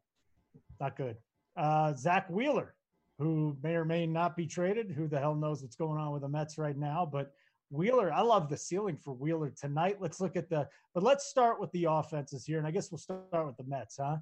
not 0.80 0.96
good. 0.96 1.18
Uh, 1.58 1.94
Zack 1.96 2.30
Wheeler, 2.30 2.76
who 3.18 3.58
may 3.64 3.76
or 3.76 3.86
may 3.86 4.06
not 4.06 4.36
be 4.36 4.46
traded. 4.46 4.92
Who 4.92 5.08
the 5.08 5.20
hell 5.20 5.36
knows 5.36 5.62
what's 5.62 5.76
going 5.76 6.00
on 6.00 6.12
with 6.12 6.22
the 6.24 6.30
Mets 6.30 6.58
right 6.58 6.78
now? 6.78 7.08
But 7.10 7.32
Wheeler, 7.70 8.12
I 8.12 8.22
love 8.22 8.50
the 8.50 8.58
ceiling 8.58 8.98
for 8.98 9.14
Wheeler 9.14 9.50
tonight. 9.50 9.98
Let's 10.00 10.20
look 10.20 10.36
at 10.36 10.50
the, 10.50 10.68
but 10.94 11.04
let's 11.04 11.26
start 11.26 11.60
with 11.60 11.72
the 11.72 11.86
offenses 11.90 12.46
here. 12.46 12.58
And 12.58 12.68
I 12.68 12.72
guess 12.72 12.92
we'll 12.92 13.00
start 13.00 13.46
with 13.46 13.58
the 13.58 13.64
Mets, 13.64 13.98
huh? 14.02 14.18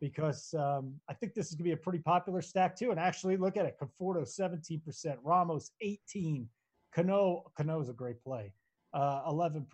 Because 0.00 0.52
um, 0.54 0.94
I 1.08 1.14
think 1.14 1.34
this 1.34 1.48
is 1.48 1.54
going 1.54 1.64
to 1.64 1.70
be 1.70 1.72
a 1.72 1.76
pretty 1.76 2.00
popular 2.00 2.42
stack 2.42 2.76
too. 2.76 2.90
And 2.90 3.00
actually, 3.00 3.36
look 3.36 3.56
at 3.56 3.66
it 3.66 3.76
Conforto, 3.80 4.22
17%, 4.22 5.16
Ramos, 5.22 5.70
18 5.80 6.48
Cano, 6.94 7.44
Cano 7.56 7.80
is 7.80 7.88
a 7.88 7.92
great 7.92 8.22
play, 8.22 8.52
uh, 8.92 9.22
11%. 9.24 9.66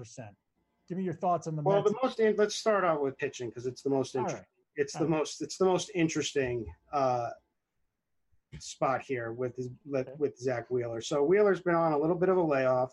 Give 0.88 0.98
me 0.98 1.04
your 1.04 1.14
thoughts 1.14 1.46
on 1.46 1.56
the 1.56 1.62
well, 1.62 1.82
Mets. 1.82 1.90
the 1.90 2.24
most, 2.26 2.38
let's 2.38 2.54
start 2.56 2.84
out 2.84 3.02
with 3.02 3.16
pitching 3.18 3.48
because 3.48 3.66
it's 3.66 3.82
the 3.82 3.90
most 3.90 4.14
interesting. 4.14 4.38
Right. 4.38 4.46
It's 4.76 4.94
All 4.94 5.00
the 5.00 5.08
right. 5.08 5.18
most, 5.18 5.42
it's 5.42 5.58
the 5.58 5.66
most 5.66 5.90
interesting 5.94 6.64
uh, 6.92 7.30
spot 8.58 9.02
here 9.02 9.32
with 9.32 9.56
his, 9.56 9.68
okay. 9.94 10.12
with 10.18 10.38
Zack 10.38 10.70
Wheeler. 10.70 11.00
So 11.00 11.22
Wheeler's 11.22 11.60
been 11.60 11.74
on 11.74 11.92
a 11.92 11.98
little 11.98 12.16
bit 12.16 12.28
of 12.28 12.36
a 12.36 12.42
layoff, 12.42 12.92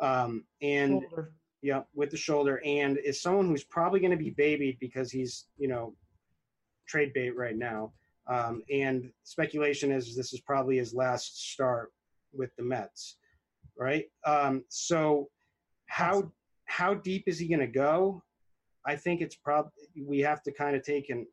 um, 0.00 0.44
and 0.60 1.02
shoulder. 1.02 1.32
yeah, 1.62 1.82
with 1.94 2.10
the 2.10 2.16
shoulder, 2.16 2.60
and 2.64 2.98
is 2.98 3.20
someone 3.20 3.48
who's 3.48 3.64
probably 3.64 4.00
going 4.00 4.10
to 4.10 4.16
be 4.16 4.30
babied 4.30 4.78
because 4.80 5.10
he's 5.10 5.46
you 5.56 5.68
know 5.68 5.94
trade 6.86 7.12
bait 7.12 7.36
right 7.36 7.56
now. 7.56 7.92
Um, 8.28 8.62
and 8.72 9.10
speculation 9.22 9.92
is 9.92 10.16
this 10.16 10.32
is 10.32 10.40
probably 10.40 10.78
his 10.78 10.92
last 10.92 11.50
start 11.52 11.92
with 12.32 12.54
the 12.56 12.62
Mets, 12.62 13.16
right? 13.78 14.06
Um, 14.24 14.64
so 14.68 15.28
how 15.86 16.30
how 16.64 16.94
deep 16.94 17.24
is 17.26 17.38
he 17.38 17.48
going 17.48 17.60
to 17.60 17.66
go? 17.66 18.22
I 18.84 18.96
think 18.96 19.20
it's 19.20 19.36
probably 19.36 19.72
we 20.00 20.20
have 20.20 20.42
to 20.44 20.52
kind 20.52 20.76
of 20.76 20.82
take 20.82 21.10
an 21.10 21.26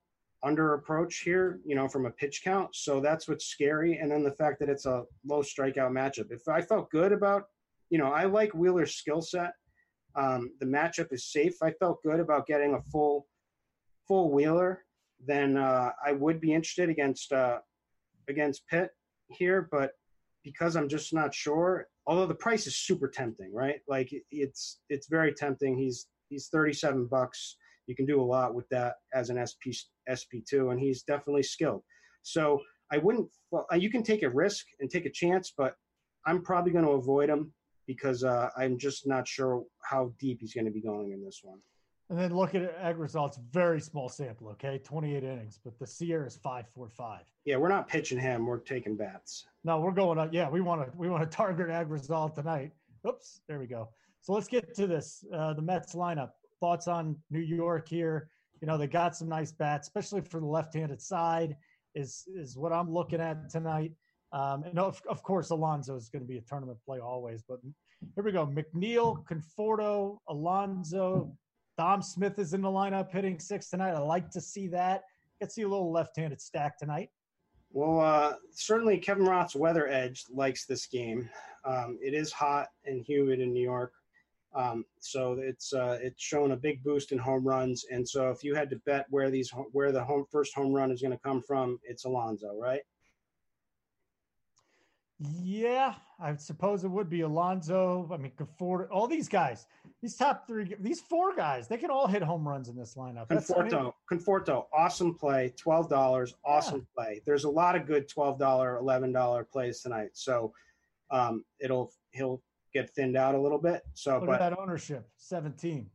under 0.44 0.74
approach 0.74 1.20
here, 1.20 1.60
you 1.66 1.76
know, 1.76 1.88
from 1.88 2.06
a 2.06 2.12
pitch 2.12 2.42
count. 2.44 2.76
So 2.76 3.00
that's 3.00 3.28
what's 3.28 3.46
scary. 3.46 3.98
And 3.98 4.12
then 4.12 4.24
the 4.24 4.32
fact 4.32 4.60
that 4.60 4.70
it's 4.70 4.86
a 4.86 5.04
low 5.26 5.42
strikeout 5.42 5.92
matchup. 5.92 6.32
If 6.32 6.48
I 6.48 6.62
felt 6.62 6.90
good 6.92 7.14
about, 7.14 7.44
you 7.90 7.98
know, 7.98 8.12
I 8.12 8.26
like 8.26 8.54
Wheeler's 8.54 8.96
skill 8.96 9.22
set. 9.22 9.54
Um, 10.16 10.52
the 10.60 10.66
matchup 10.66 11.14
is 11.14 11.32
safe. 11.32 11.56
I 11.64 11.72
felt 11.72 12.04
good 12.04 12.20
about 12.20 12.46
getting 12.46 12.74
a 12.74 12.82
full, 12.92 13.28
full 14.08 14.32
Wheeler. 14.32 14.84
Then 15.26 15.56
uh, 15.58 15.92
I 16.06 16.12
would 16.12 16.42
be 16.42 16.54
interested 16.54 16.90
against 16.90 17.32
uh, 17.32 17.60
against 18.28 18.68
Pitt 18.68 18.90
here, 19.30 19.70
but 19.72 19.92
because 20.44 20.76
I'm 20.76 20.90
just 20.90 21.14
not 21.14 21.34
sure. 21.34 21.88
Although 22.06 22.26
the 22.26 22.36
price 22.36 22.68
is 22.68 22.76
super 22.76 23.08
tempting, 23.08 23.54
right? 23.54 23.80
Like 23.88 24.14
it's 24.30 24.82
it's 24.90 25.08
very 25.08 25.34
tempting. 25.34 25.78
He's 25.78 26.08
he's 26.28 26.50
37 26.50 27.08
bucks 27.08 27.56
you 27.88 27.96
can 27.96 28.06
do 28.06 28.22
a 28.22 28.24
lot 28.24 28.54
with 28.54 28.68
that 28.70 28.96
as 29.14 29.30
an 29.30 29.46
SP 29.46 29.76
SP2, 30.10 30.72
and 30.72 30.80
he's 30.80 31.04
definitely 31.04 31.44
skilled. 31.44 31.84
So 32.22 32.62
I 32.92 32.98
wouldn't. 32.98 33.30
Well, 33.52 33.68
you 33.76 33.90
can 33.90 34.04
take 34.04 34.24
a 34.24 34.30
risk 34.30 34.66
and 34.80 34.90
take 34.90 35.06
a 35.06 35.10
chance, 35.10 35.54
but 35.56 35.76
I'm 36.26 36.42
probably 36.42 36.72
going 36.72 36.86
to 36.86 36.92
avoid 36.92 37.30
him 37.30 37.54
because 37.88 38.24
uh, 38.24 38.50
I'm 38.58 38.78
just 38.78 39.08
not 39.08 39.28
sure 39.28 39.64
how 39.84 40.14
deep 40.20 40.40
he's 40.42 40.54
going 40.54 40.66
to 40.66 40.72
be 40.72 40.82
going 40.82 41.12
in 41.12 41.24
this 41.24 41.42
one. 41.44 41.60
And 42.10 42.20
then 42.20 42.36
look 42.36 42.54
at 42.54 42.80
Agrazal's. 42.82 43.40
Very 43.52 43.80
small 43.80 44.10
sample, 44.10 44.50
okay, 44.50 44.80
28 44.84 45.24
innings, 45.24 45.60
but 45.64 45.80
the 45.80 45.86
SIERA 45.86 46.28
is 46.28 46.36
five 46.36 46.68
four 46.74 46.90
five. 46.90 47.22
Yeah, 47.46 47.58
we're 47.58 47.70
not 47.70 47.88
pitching 47.88 48.20
him. 48.20 48.46
We're 48.46 48.60
taking 48.60 48.96
bats. 48.96 49.46
No, 49.64 49.80
we're 49.80 49.92
going 49.92 50.20
up. 50.20 50.30
Yeah, 50.32 50.50
we 50.50 50.62
want 50.62 50.86
to 50.86 50.98
we 50.98 51.10
want 51.10 51.24
to 51.24 51.30
target 51.38 51.70
Agrazal 51.70 52.34
tonight. 52.34 52.72
Oops, 53.08 53.42
there 53.48 53.60
we 53.60 53.68
go. 53.68 53.90
So 54.22 54.34
let's 54.34 54.48
get 54.48 54.74
to 54.76 54.88
this. 54.88 55.26
Uh, 55.34 55.54
the 55.54 55.62
Mets 55.62 55.96
lineup 55.96 56.32
thoughts 56.64 56.88
on 56.88 57.18
New 57.30 57.42
York 57.42 57.90
here? 57.90 58.30
You 58.62 58.68
know, 58.68 58.78
they 58.78 58.88
got 58.88 59.18
some 59.18 59.28
nice 59.28 59.52
bats, 59.52 59.88
especially 59.90 60.22
for 60.22 60.40
the 60.40 60.46
left-handed 60.46 61.02
side. 61.02 61.58
Is 61.94 62.24
is 62.34 62.58
what 62.58 62.72
I'm 62.72 62.90
looking 62.90 63.20
at 63.20 63.50
tonight. 63.50 63.92
Um, 64.32 64.64
and 64.64 64.80
of, 64.80 65.02
of 65.10 65.22
course, 65.22 65.50
Alonso 65.52 65.96
is 65.96 66.08
going 66.10 66.24
to 66.24 66.28
be 66.28 66.38
a 66.38 66.42
tournament 66.42 66.80
play 66.86 67.00
always. 67.00 67.44
But 67.48 67.60
here 68.16 68.24
we 68.24 68.32
go: 68.32 68.48
McNeil, 68.48 69.26
Conforto, 69.26 70.18
Alonso, 70.30 71.36
Dom 71.78 72.02
Smith 72.02 72.40
is 72.40 72.54
in 72.54 72.62
the 72.62 72.70
lineup 72.70 73.12
hitting 73.12 73.40
six 73.40 73.70
tonight. 73.70 73.92
I 73.92 74.00
like 74.00 74.30
to 74.32 74.42
see 74.42 74.68
that. 74.70 75.02
Get 75.42 75.52
see 75.52 75.64
a 75.64 75.68
little 75.68 75.92
left-handed 75.92 76.40
stack 76.40 76.80
tonight. 76.80 77.10
Well, 77.72 78.00
uh, 78.00 78.36
certainly 78.52 78.98
Kevin 78.98 79.26
Roth's 79.26 79.56
weather 79.56 79.88
edge 79.90 80.24
likes 80.30 80.66
this 80.66 80.86
game. 80.88 81.30
Um, 81.66 82.00
it 82.02 82.14
is 82.14 82.32
hot 82.32 82.68
and 82.86 83.02
humid 83.02 83.40
in 83.42 83.52
New 83.52 83.64
York. 83.64 83.92
Um, 84.56 84.86
so 85.00 85.34
it's 85.40 85.74
uh, 85.74 85.98
it's 86.02 86.22
shown 86.22 86.52
a 86.52 86.56
big 86.56 86.84
boost 86.84 87.12
in 87.12 87.18
home 87.18 87.48
runs, 87.48 87.86
and 87.92 88.08
so 88.08 88.30
if 88.30 88.44
you 88.44 88.54
had 88.54 88.70
to 88.70 88.76
bet 88.86 89.06
where 89.10 89.32
these 89.32 89.52
where 89.72 89.92
the 89.92 90.04
home 90.04 90.26
first 90.32 90.54
home 90.54 90.74
run 90.74 90.92
is 90.92 91.02
going 91.02 91.12
to 91.12 91.20
come 91.24 91.42
from, 91.42 91.80
it's 91.84 92.06
Alonso, 92.06 92.56
right? 92.60 92.82
Yeah, 95.42 95.94
I 96.20 96.36
suppose 96.36 96.84
it 96.84 96.90
would 96.90 97.10
be 97.10 97.22
Alonso. 97.22 98.10
I 98.12 98.18
mean, 98.18 98.34
Conforto, 98.38 98.88
all 98.92 99.08
these 99.08 99.30
guys, 99.30 99.68
these 100.02 100.16
top 100.16 100.48
three, 100.48 100.76
these 100.80 101.02
four 101.02 101.36
guys, 101.36 101.68
they 101.68 101.78
can 101.78 101.90
all 101.90 102.08
hit 102.08 102.22
home 102.22 102.48
runs 102.48 102.68
in 102.68 102.76
this 102.76 102.96
lineup. 102.96 103.30
Conforto, 103.30 103.74
I 103.74 103.84
mean, 103.84 103.92
Conforto, 104.12 104.66
awesome 104.74 105.16
play, 105.16 105.54
twelve 105.58 105.90
dollars, 105.90 106.36
awesome 106.46 106.86
yeah. 106.98 107.04
play. 107.04 107.22
There's 107.26 107.46
a 107.46 107.50
lot 107.50 107.76
of 107.76 107.88
good 107.88 108.08
twelve 108.10 108.38
dollar, 108.38 108.78
eleven 108.78 109.12
dollar 109.12 109.46
plays 109.46 109.82
tonight, 109.82 110.10
so 110.14 110.54
um, 111.10 111.46
it'll 111.60 111.92
he'll 112.12 112.42
get 112.74 112.90
thinned 112.96 113.16
out 113.16 113.36
a 113.36 113.42
little 113.42 113.58
bit. 113.58 113.84
So, 113.94 114.20
Look 114.20 114.28
but 114.28 114.40
that 114.40 114.58
ownership, 114.58 115.08
seventeen. 115.18 115.90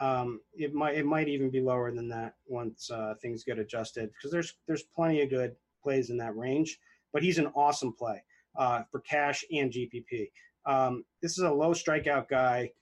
Um, 0.00 0.40
it 0.54 0.74
might 0.74 0.96
it 0.96 1.06
might 1.06 1.28
even 1.28 1.50
be 1.50 1.60
lower 1.60 1.92
than 1.92 2.08
that 2.08 2.34
once 2.46 2.90
uh, 2.90 3.14
things 3.22 3.44
get 3.44 3.58
adjusted 3.58 4.10
because 4.10 4.30
there's 4.30 4.54
there's 4.66 4.82
plenty 4.82 5.22
of 5.22 5.30
good 5.30 5.54
plays 5.82 6.10
in 6.10 6.16
that 6.18 6.36
range. 6.36 6.78
But 7.12 7.22
he's 7.22 7.38
an 7.38 7.46
awesome 7.54 7.92
play 7.92 8.22
uh, 8.56 8.82
for 8.90 9.00
cash 9.00 9.44
and 9.52 9.70
GPP. 9.70 10.30
Um, 10.66 11.04
this 11.22 11.32
is 11.32 11.44
a 11.44 11.52
low 11.52 11.70
strikeout 11.70 12.28
guy, 12.28 12.72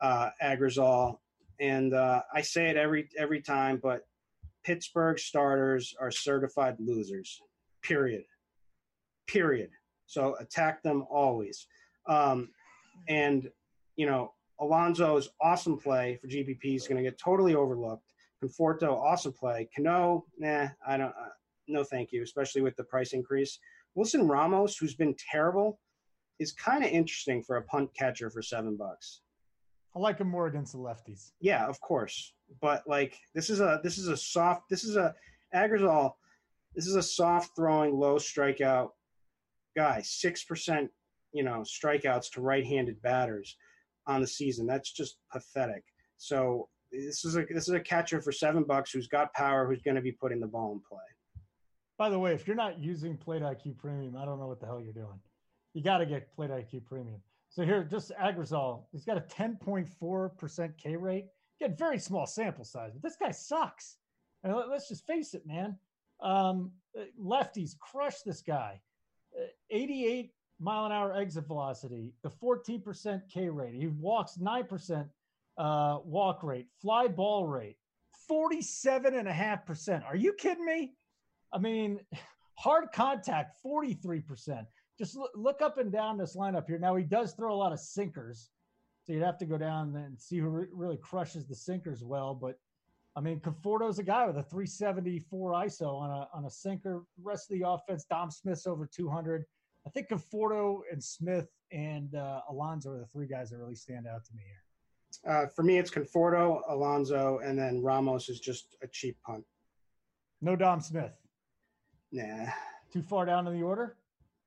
uh, 0.00 0.30
Agrazal, 0.42 1.18
and 1.58 1.94
uh, 1.94 2.22
I 2.32 2.42
say 2.42 2.68
it 2.68 2.76
every 2.76 3.08
every 3.18 3.40
time, 3.40 3.80
but 3.82 4.02
Pittsburgh 4.64 5.18
starters 5.18 5.94
are 6.00 6.10
certified 6.10 6.76
losers. 6.78 7.40
Period. 7.82 8.24
Period. 9.26 9.70
So 10.06 10.36
attack 10.38 10.82
them 10.82 11.04
always. 11.10 11.66
Um, 12.08 12.50
and, 13.08 13.50
you 13.96 14.06
know, 14.06 14.32
Alonso's 14.60 15.28
awesome 15.40 15.78
play 15.78 16.18
for 16.20 16.28
GPP 16.28 16.76
is 16.76 16.88
going 16.88 16.96
to 16.96 17.08
get 17.08 17.18
totally 17.18 17.54
overlooked. 17.54 18.12
Conforto, 18.42 18.92
awesome 18.92 19.32
play. 19.32 19.68
Cano, 19.74 20.24
nah, 20.38 20.68
I 20.86 20.96
don't, 20.96 21.08
uh, 21.08 21.30
no 21.68 21.84
thank 21.84 22.12
you, 22.12 22.22
especially 22.22 22.62
with 22.62 22.76
the 22.76 22.84
price 22.84 23.12
increase. 23.12 23.58
Wilson 23.94 24.28
Ramos, 24.28 24.76
who's 24.76 24.94
been 24.94 25.14
terrible, 25.30 25.80
is 26.38 26.52
kind 26.52 26.84
of 26.84 26.90
interesting 26.90 27.42
for 27.42 27.56
a 27.56 27.62
punt 27.62 27.90
catcher 27.98 28.30
for 28.30 28.42
seven 28.42 28.76
bucks. 28.76 29.22
I 29.94 29.98
like 29.98 30.18
him 30.18 30.28
more 30.28 30.46
against 30.46 30.72
the 30.72 30.78
lefties. 30.78 31.32
Yeah, 31.40 31.66
of 31.66 31.80
course. 31.80 32.34
But 32.60 32.82
like 32.86 33.18
this 33.34 33.48
is 33.48 33.60
a 33.60 33.80
this 33.82 33.96
is 33.96 34.08
a 34.08 34.16
soft 34.16 34.68
this 34.68 34.84
is 34.84 34.96
a 34.96 35.14
Agrazal 35.54 36.12
this 36.74 36.86
is 36.86 36.96
a 36.96 37.02
soft 37.02 37.56
throwing 37.56 37.94
low 37.94 38.16
strikeout 38.16 38.90
guy. 39.74 40.02
Six 40.02 40.44
percent 40.44 40.90
you 41.32 41.42
know 41.42 41.64
strikeouts 41.64 42.30
to 42.32 42.40
right-handed 42.40 43.00
batters 43.02 43.56
on 44.06 44.20
the 44.20 44.26
season. 44.26 44.66
That's 44.66 44.92
just 44.92 45.18
pathetic. 45.30 45.84
So 46.16 46.68
this 46.92 47.24
is 47.24 47.36
a 47.36 47.44
this 47.44 47.68
is 47.68 47.74
a 47.74 47.80
catcher 47.80 48.20
for 48.20 48.32
seven 48.32 48.64
bucks 48.64 48.90
who's 48.90 49.08
got 49.08 49.32
power, 49.34 49.66
who's 49.66 49.82
going 49.82 49.96
to 49.96 50.02
be 50.02 50.12
putting 50.12 50.40
the 50.40 50.46
ball 50.46 50.72
in 50.72 50.80
play. 50.80 51.04
By 51.98 52.10
the 52.10 52.18
way, 52.18 52.34
if 52.34 52.46
you're 52.46 52.56
not 52.56 52.78
using 52.78 53.16
Plate 53.16 53.42
IQ 53.42 53.78
Premium, 53.78 54.16
I 54.16 54.24
don't 54.26 54.38
know 54.38 54.46
what 54.46 54.60
the 54.60 54.66
hell 54.66 54.80
you're 54.80 54.92
doing. 54.92 55.18
You 55.72 55.82
got 55.82 55.98
to 55.98 56.06
get 56.06 56.34
Plate 56.34 56.50
IQ 56.50 56.84
Premium. 56.84 57.20
So 57.48 57.64
here, 57.64 57.84
just 57.84 58.12
Agrazal, 58.20 58.84
he's 58.92 59.04
got 59.04 59.16
a 59.16 59.22
10.4% 59.22 60.76
K 60.76 60.96
rate. 60.96 61.26
Get 61.58 61.78
very 61.78 61.98
small 61.98 62.26
sample 62.26 62.64
size, 62.64 62.92
but 62.92 63.02
this 63.02 63.16
guy 63.16 63.30
sucks. 63.30 63.96
And 64.44 64.54
let's 64.54 64.88
just 64.88 65.06
face 65.06 65.32
it, 65.32 65.46
man. 65.46 65.78
Um, 66.20 66.72
lefties 67.20 67.78
crush 67.78 68.20
this 68.20 68.42
guy. 68.42 68.80
Uh, 69.34 69.46
88 69.70 70.32
mile 70.58 70.86
an 70.86 70.92
hour 70.92 71.14
exit 71.14 71.46
velocity, 71.46 72.12
the 72.22 72.30
14% 72.30 73.20
K 73.32 73.48
rate. 73.48 73.74
He 73.74 73.86
walks 73.86 74.38
9% 74.40 75.08
uh, 75.58 75.98
walk 76.04 76.42
rate, 76.42 76.66
fly 76.80 77.08
ball 77.08 77.46
rate, 77.46 77.76
47.5%. 78.30 80.04
Are 80.04 80.16
you 80.16 80.32
kidding 80.32 80.64
me? 80.64 80.94
I 81.52 81.58
mean, 81.58 82.00
hard 82.54 82.88
contact, 82.92 83.58
43%. 83.64 84.66
Just 84.98 85.18
look, 85.34 85.60
up 85.60 85.76
and 85.76 85.92
down 85.92 86.16
this 86.16 86.36
lineup 86.36 86.66
here. 86.66 86.78
Now, 86.78 86.96
he 86.96 87.04
does 87.04 87.32
throw 87.34 87.54
a 87.54 87.56
lot 87.56 87.72
of 87.72 87.80
sinkers. 87.80 88.48
So 89.04 89.12
you'd 89.12 89.22
have 89.22 89.38
to 89.38 89.46
go 89.46 89.58
down 89.58 89.94
and 89.94 90.18
see 90.20 90.38
who 90.38 90.48
re- 90.48 90.66
really 90.72 90.96
crushes 90.96 91.46
the 91.46 91.54
sinkers 91.54 92.02
well. 92.02 92.34
But 92.34 92.58
I 93.14 93.20
mean, 93.20 93.40
Conforto's 93.40 93.98
a 93.98 94.02
guy 94.02 94.26
with 94.26 94.36
a 94.36 94.42
374 94.42 95.52
ISO 95.52 96.00
on 96.00 96.10
a 96.10 96.28
on 96.34 96.44
a 96.44 96.50
sinker. 96.50 97.04
Rest 97.22 97.50
of 97.50 97.58
the 97.58 97.68
offense, 97.68 98.04
Dom 98.04 98.30
Smith's 98.30 98.66
over 98.66 98.86
200. 98.86 99.44
I 99.86 99.90
think 99.90 100.08
Conforto 100.08 100.80
and 100.90 101.02
Smith 101.02 101.48
and 101.70 102.14
uh, 102.14 102.40
Alonso 102.50 102.90
are 102.90 102.98
the 102.98 103.06
three 103.06 103.28
guys 103.28 103.50
that 103.50 103.58
really 103.58 103.76
stand 103.76 104.06
out 104.06 104.24
to 104.24 104.34
me 104.34 104.42
here. 104.44 105.32
Uh, 105.32 105.46
for 105.46 105.62
me, 105.62 105.78
it's 105.78 105.90
Conforto, 105.90 106.60
Alonso, 106.68 107.38
and 107.42 107.58
then 107.58 107.82
Ramos 107.82 108.28
is 108.28 108.40
just 108.40 108.76
a 108.82 108.88
cheap 108.88 109.16
punt. 109.24 109.44
No 110.42 110.56
Dom 110.56 110.80
Smith. 110.80 111.16
Nah. 112.12 112.46
Too 112.92 113.02
far 113.02 113.24
down 113.24 113.46
in 113.46 113.54
the 113.54 113.62
order? 113.62 113.96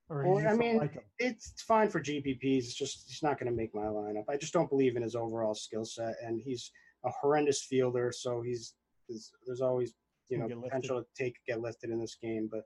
Or, 0.10 0.24
or 0.24 0.48
I 0.48 0.54
mean, 0.56 0.78
like 0.78 0.98
it's, 1.20 1.52
it's 1.52 1.62
fine 1.62 1.90
for 1.90 2.02
GPPs. 2.02 2.58
It's 2.60 2.74
just 2.74 3.06
he's 3.08 3.22
not 3.22 3.40
going 3.40 3.52
to 3.52 3.56
make 3.56 3.76
my 3.76 3.84
lineup. 3.84 4.24
I 4.28 4.38
just 4.38 4.54
don't 4.54 4.70
believe 4.70 4.96
in 4.96 5.04
his 5.04 5.16
overall 5.16 5.54
skill 5.54 5.86
set, 5.86 6.16
and 6.24 6.42
he's 6.44 6.72
a 7.06 7.12
horrendous 7.22 7.64
fielder. 7.64 8.12
So 8.12 8.42
he's 8.42 8.74
there's, 9.08 9.32
there's 9.46 9.62
always 9.62 9.94
you 10.30 10.40
know 10.40 10.48
potential 10.48 11.04
to 11.04 11.08
take 11.16 11.36
get 11.48 11.62
lifted 11.62 11.92
in 11.92 12.00
this 12.00 12.18
game. 12.20 12.50
But 12.52 12.64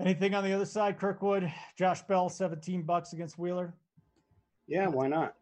anything 0.00 0.34
on 0.34 0.44
the 0.44 0.52
other 0.52 0.66
side, 0.66 0.98
Kirkwood, 0.98 1.52
Josh 1.78 2.02
Bell, 2.02 2.28
seventeen 2.28 2.82
bucks 2.82 3.12
against 3.12 3.38
Wheeler. 3.38 3.74
Yeah, 4.66 4.88
why 4.88 5.08
not? 5.08 5.34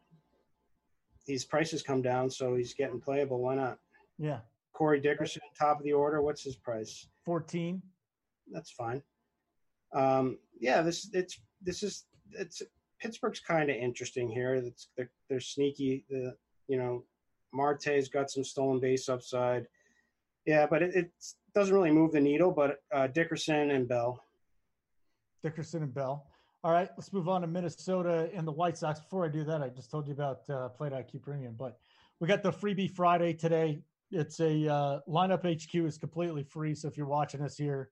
These 1.26 1.44
prices 1.44 1.82
come 1.82 2.02
down, 2.02 2.28
so 2.30 2.56
he's 2.56 2.74
getting 2.74 3.00
playable. 3.00 3.40
Why 3.40 3.54
not? 3.54 3.78
Yeah. 4.18 4.40
Corey 4.72 5.00
Dickerson, 5.00 5.42
top 5.58 5.78
of 5.78 5.84
the 5.84 5.92
order. 5.92 6.22
What's 6.22 6.42
his 6.42 6.56
price? 6.56 7.06
Fourteen. 7.24 7.82
That's 8.50 8.70
fine. 8.70 9.02
Um, 9.94 10.38
yeah, 10.58 10.82
this 10.82 11.08
it's 11.12 11.40
this 11.60 11.82
is 11.82 12.06
it's 12.32 12.62
Pittsburgh's 13.00 13.40
kind 13.40 13.70
of 13.70 13.76
interesting 13.76 14.28
here. 14.28 14.54
It's 14.54 14.88
they're, 14.96 15.10
they're 15.28 15.40
sneaky. 15.40 16.04
The 16.08 16.36
you 16.68 16.78
know 16.78 17.04
Marte's 17.52 18.08
got 18.08 18.30
some 18.30 18.44
stolen 18.44 18.80
base 18.80 19.08
upside. 19.08 19.66
Yeah, 20.46 20.66
but 20.66 20.82
it, 20.82 20.96
it 20.96 21.10
doesn't 21.54 21.74
really 21.74 21.92
move 21.92 22.12
the 22.12 22.20
needle. 22.20 22.50
But 22.50 22.82
uh, 22.92 23.06
Dickerson 23.08 23.70
and 23.70 23.86
Bell. 23.86 24.22
Dickerson 25.43 25.82
and 25.82 25.93
Bell. 25.93 26.27
All 26.64 26.73
right, 26.73 26.89
let's 26.97 27.12
move 27.12 27.28
on 27.28 27.40
to 27.40 27.47
Minnesota 27.47 28.31
and 28.35 28.47
the 28.47 28.52
White 28.52 28.78
Sox. 28.78 29.01
Before 29.01 29.24
I 29.24 29.28
do 29.28 29.43
that, 29.44 29.62
I 29.62 29.69
just 29.69 29.90
told 29.90 30.06
you 30.06 30.12
about 30.12 30.48
uh, 30.48 30.69
Plate 30.69 30.93
IQ 30.93 31.23
Premium, 31.23 31.56
but 31.59 31.78
we 32.20 32.28
got 32.28 32.43
the 32.43 32.52
freebie 32.52 32.90
Friday 32.90 33.35
today. 33.35 33.81
It's 34.12 34.39
a 34.39 34.73
uh, 34.73 35.01
lineup 35.09 35.43
HQ 35.44 35.74
is 35.74 35.98
completely 35.98 36.44
free, 36.44 36.74
so 36.74 36.86
if 36.86 36.97
you're 36.97 37.06
watching 37.06 37.43
us 37.43 37.56
here, 37.56 37.90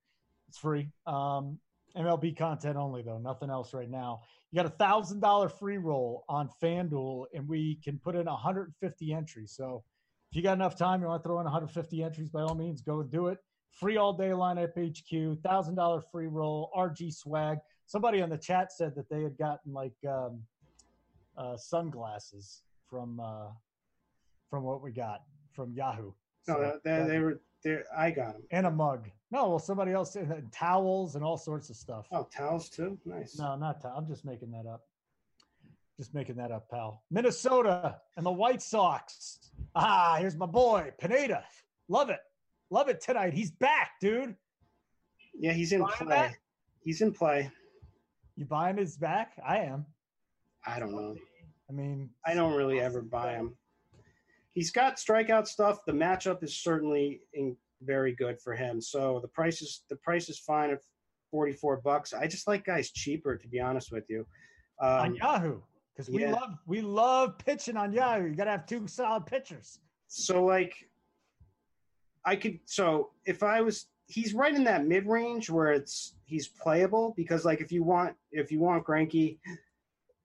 it's 0.49 0.59
free. 0.59 0.89
Um, 1.07 1.59
MLB 1.97 2.37
content 2.37 2.77
only 2.77 3.03
though, 3.03 3.19
nothing 3.19 3.51
else 3.51 3.75
right 3.75 3.91
now. 3.91 4.23
You 4.53 4.57
got 4.57 4.67
a 4.67 4.77
thousand 4.77 5.21
dollar 5.21 5.49
free 5.49 5.79
roll 5.79 6.25
on 6.29 6.49
FanDuel, 6.63 7.27
and 7.35 7.49
we 7.49 7.81
can 7.83 7.99
put 7.99 8.15
in 8.15 8.27
150 8.27 9.13
entries. 9.13 9.53
So 9.53 9.83
if 10.31 10.37
you 10.37 10.43
got 10.43 10.53
enough 10.53 10.77
time, 10.77 11.01
you 11.01 11.09
want 11.09 11.23
to 11.23 11.29
throw 11.29 11.41
in 11.41 11.45
150 11.45 12.03
entries, 12.05 12.29
by 12.29 12.43
all 12.43 12.55
means, 12.55 12.83
go 12.83 13.01
and 13.01 13.11
do 13.11 13.27
it. 13.27 13.39
Free 13.71 13.97
all 13.97 14.13
day 14.13 14.31
lineup 14.31 14.73
HQ, 14.77 15.43
thousand 15.43 15.75
dollar 15.75 16.01
free 16.01 16.27
roll, 16.27 16.71
RG 16.77 17.15
swag. 17.15 17.59
Somebody 17.87 18.21
on 18.23 18.29
the 18.29 18.39
chat 18.39 18.73
said 18.73 18.95
that 18.97 19.09
they 19.09 19.23
had 19.23 19.37
gotten 19.39 19.73
like 19.73 19.95
um, 20.07 20.43
uh, 21.37 21.57
sunglasses 21.57 22.63
from 22.89 23.21
uh, 23.21 23.49
from 24.49 24.65
what 24.65 24.83
we 24.83 24.91
got 24.91 25.23
from 25.53 25.73
Yahoo. 25.73 26.13
So 26.43 26.55
no, 26.55 26.81
they, 26.85 27.07
they 27.09 27.19
were 27.19 27.41
there. 27.63 27.85
I 27.97 28.11
got 28.11 28.35
them 28.35 28.43
and 28.51 28.67
a 28.67 28.71
mug. 28.71 29.09
No, 29.31 29.49
well, 29.49 29.59
somebody 29.59 29.93
else 29.93 30.17
and 30.17 30.51
towels 30.53 31.15
and 31.15 31.25
all 31.25 31.37
sorts 31.39 31.71
of 31.71 31.77
stuff. 31.77 32.07
Oh, 32.11 32.29
towels 32.35 32.69
too. 32.69 32.99
Nice. 33.05 33.39
No, 33.39 33.57
not 33.57 33.81
towels. 33.81 33.95
I'm 33.99 34.09
just 34.09 34.25
making 34.25 34.51
that 34.53 34.67
up. 34.67 34.83
Just 35.97 36.15
making 36.15 36.37
that 36.37 36.51
up, 36.51 36.69
pal. 36.71 37.03
Minnesota 37.11 37.97
and 38.17 38.25
the 38.25 38.31
White 38.31 38.63
Sox. 38.63 39.39
Ah, 39.75 40.17
here's 40.19 40.37
my 40.37 40.47
boy 40.47 40.91
Pineda. 40.99 41.45
Love 41.89 42.11
it, 42.11 42.21
love 42.71 42.89
it 42.89 43.01
tonight. 43.01 43.35
He's 43.35 43.51
back, 43.51 43.93
dude. 44.01 44.35
Yeah, 45.35 45.53
he's 45.53 45.73
in 45.73 45.85
play. 45.85 46.07
That? 46.09 46.35
He's 46.83 47.01
in 47.01 47.13
play. 47.13 47.51
You 48.37 48.47
buying 48.47 48.77
his 48.77 48.97
back? 48.97 49.33
I 49.47 49.59
am. 49.59 49.87
I 50.67 50.79
don't 50.79 50.93
know. 50.93 51.17
I 51.69 51.73
mean, 51.73 52.11
I 52.27 52.35
don't 52.35 52.55
really 52.55 52.81
ever 52.81 53.03
buy 53.03 53.33
him. 53.33 53.57
He's 54.53 54.71
got 54.71 54.97
strikeout 54.97 55.47
stuff. 55.47 55.85
The 55.87 55.93
matchup 55.93 56.43
is 56.43 56.57
certainly 56.57 57.21
in, 57.35 57.57
very 57.83 58.15
good 58.15 58.41
for 58.41 58.55
him. 58.55 58.81
So 58.81 59.21
the 59.23 59.29
price 59.29 59.63
is 59.63 59.83
the 59.89 59.97
price 59.97 60.29
is 60.29 60.39
fine 60.39 60.71
at 60.71 60.81
forty 61.31 61.53
four 61.53 61.81
bucks. 61.81 62.13
I 62.13 62.27
just 62.27 62.49
like 62.49 62.65
guys 62.65 62.91
cheaper, 62.91 63.37
to 63.37 63.49
be 63.49 63.61
honest 63.61 63.93
with 63.93 64.05
you. 64.09 64.27
Um, 64.81 64.89
on 64.89 65.15
Yahoo, 65.15 65.61
because 65.95 66.11
we 66.11 66.23
yeah. 66.23 66.33
love 66.33 66.55
we 66.67 66.81
love 66.81 67.39
pitching 67.39 67.77
on 67.77 67.93
Yahoo. 67.93 68.29
You 68.29 68.35
got 68.35 68.45
to 68.45 68.51
have 68.51 68.67
two 68.67 68.87
solid 68.87 69.27
pitchers. 69.27 69.79
So 70.09 70.45
like, 70.45 70.75
I 72.25 72.37
could. 72.37 72.59
So 72.67 73.11
if 73.25 73.43
I 73.43 73.61
was, 73.61 73.87
he's 74.07 74.35
right 74.35 74.55
in 74.55 74.65
that 74.65 74.87
mid 74.87 75.07
range 75.07 75.51
where 75.51 75.73
it's 75.73 76.15
he's 76.25 76.49
playable 76.49 77.15
because 77.17 77.45
like 77.45 77.61
if 77.61 77.73
you 77.73 77.83
want 77.83 78.15
if 78.33 78.51
you 78.53 78.61
want 78.61 78.85
Greinke, 78.85 79.39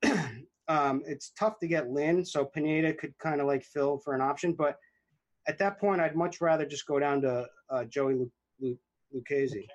um, 0.67 1.03
it's 1.05 1.31
tough 1.37 1.59
to 1.59 1.67
get 1.67 1.89
Lynn, 1.89 2.25
so 2.25 2.45
Pineda 2.45 2.93
could 2.93 3.17
kind 3.17 3.41
of 3.41 3.47
like 3.47 3.63
fill 3.63 3.97
for 3.97 4.13
an 4.13 4.21
option, 4.21 4.53
but 4.53 4.77
at 5.47 5.57
that 5.59 5.79
point, 5.79 6.01
I'd 6.01 6.15
much 6.15 6.41
rather 6.41 6.65
just 6.65 6.85
go 6.85 6.99
down 6.99 7.21
to 7.21 7.45
uh, 7.69 7.85
Joey 7.85 8.15
Lu- 8.15 8.31
Lu- 8.59 8.79
Lucchesi, 9.15 9.67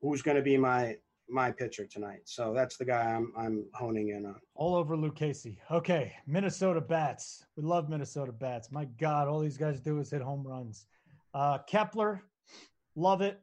who's 0.00 0.22
going 0.22 0.36
to 0.36 0.42
be 0.42 0.56
my 0.56 0.96
my 1.30 1.50
pitcher 1.50 1.86
tonight. 1.86 2.22
So 2.24 2.52
that's 2.54 2.76
the 2.76 2.84
guy 2.84 3.02
I'm 3.02 3.32
I'm 3.36 3.64
honing 3.74 4.10
in 4.10 4.26
on. 4.26 4.36
All 4.54 4.74
over 4.74 4.96
Lucchesi. 4.96 5.58
Okay, 5.70 6.12
Minnesota 6.26 6.80
bats. 6.80 7.44
We 7.56 7.62
love 7.62 7.88
Minnesota 7.88 8.32
bats. 8.32 8.70
My 8.70 8.86
God, 8.98 9.28
all 9.28 9.40
these 9.40 9.56
guys 9.56 9.80
do 9.80 10.00
is 10.00 10.10
hit 10.10 10.22
home 10.22 10.46
runs. 10.46 10.86
Uh, 11.34 11.58
Kepler, 11.66 12.22
love 12.96 13.20
it. 13.20 13.40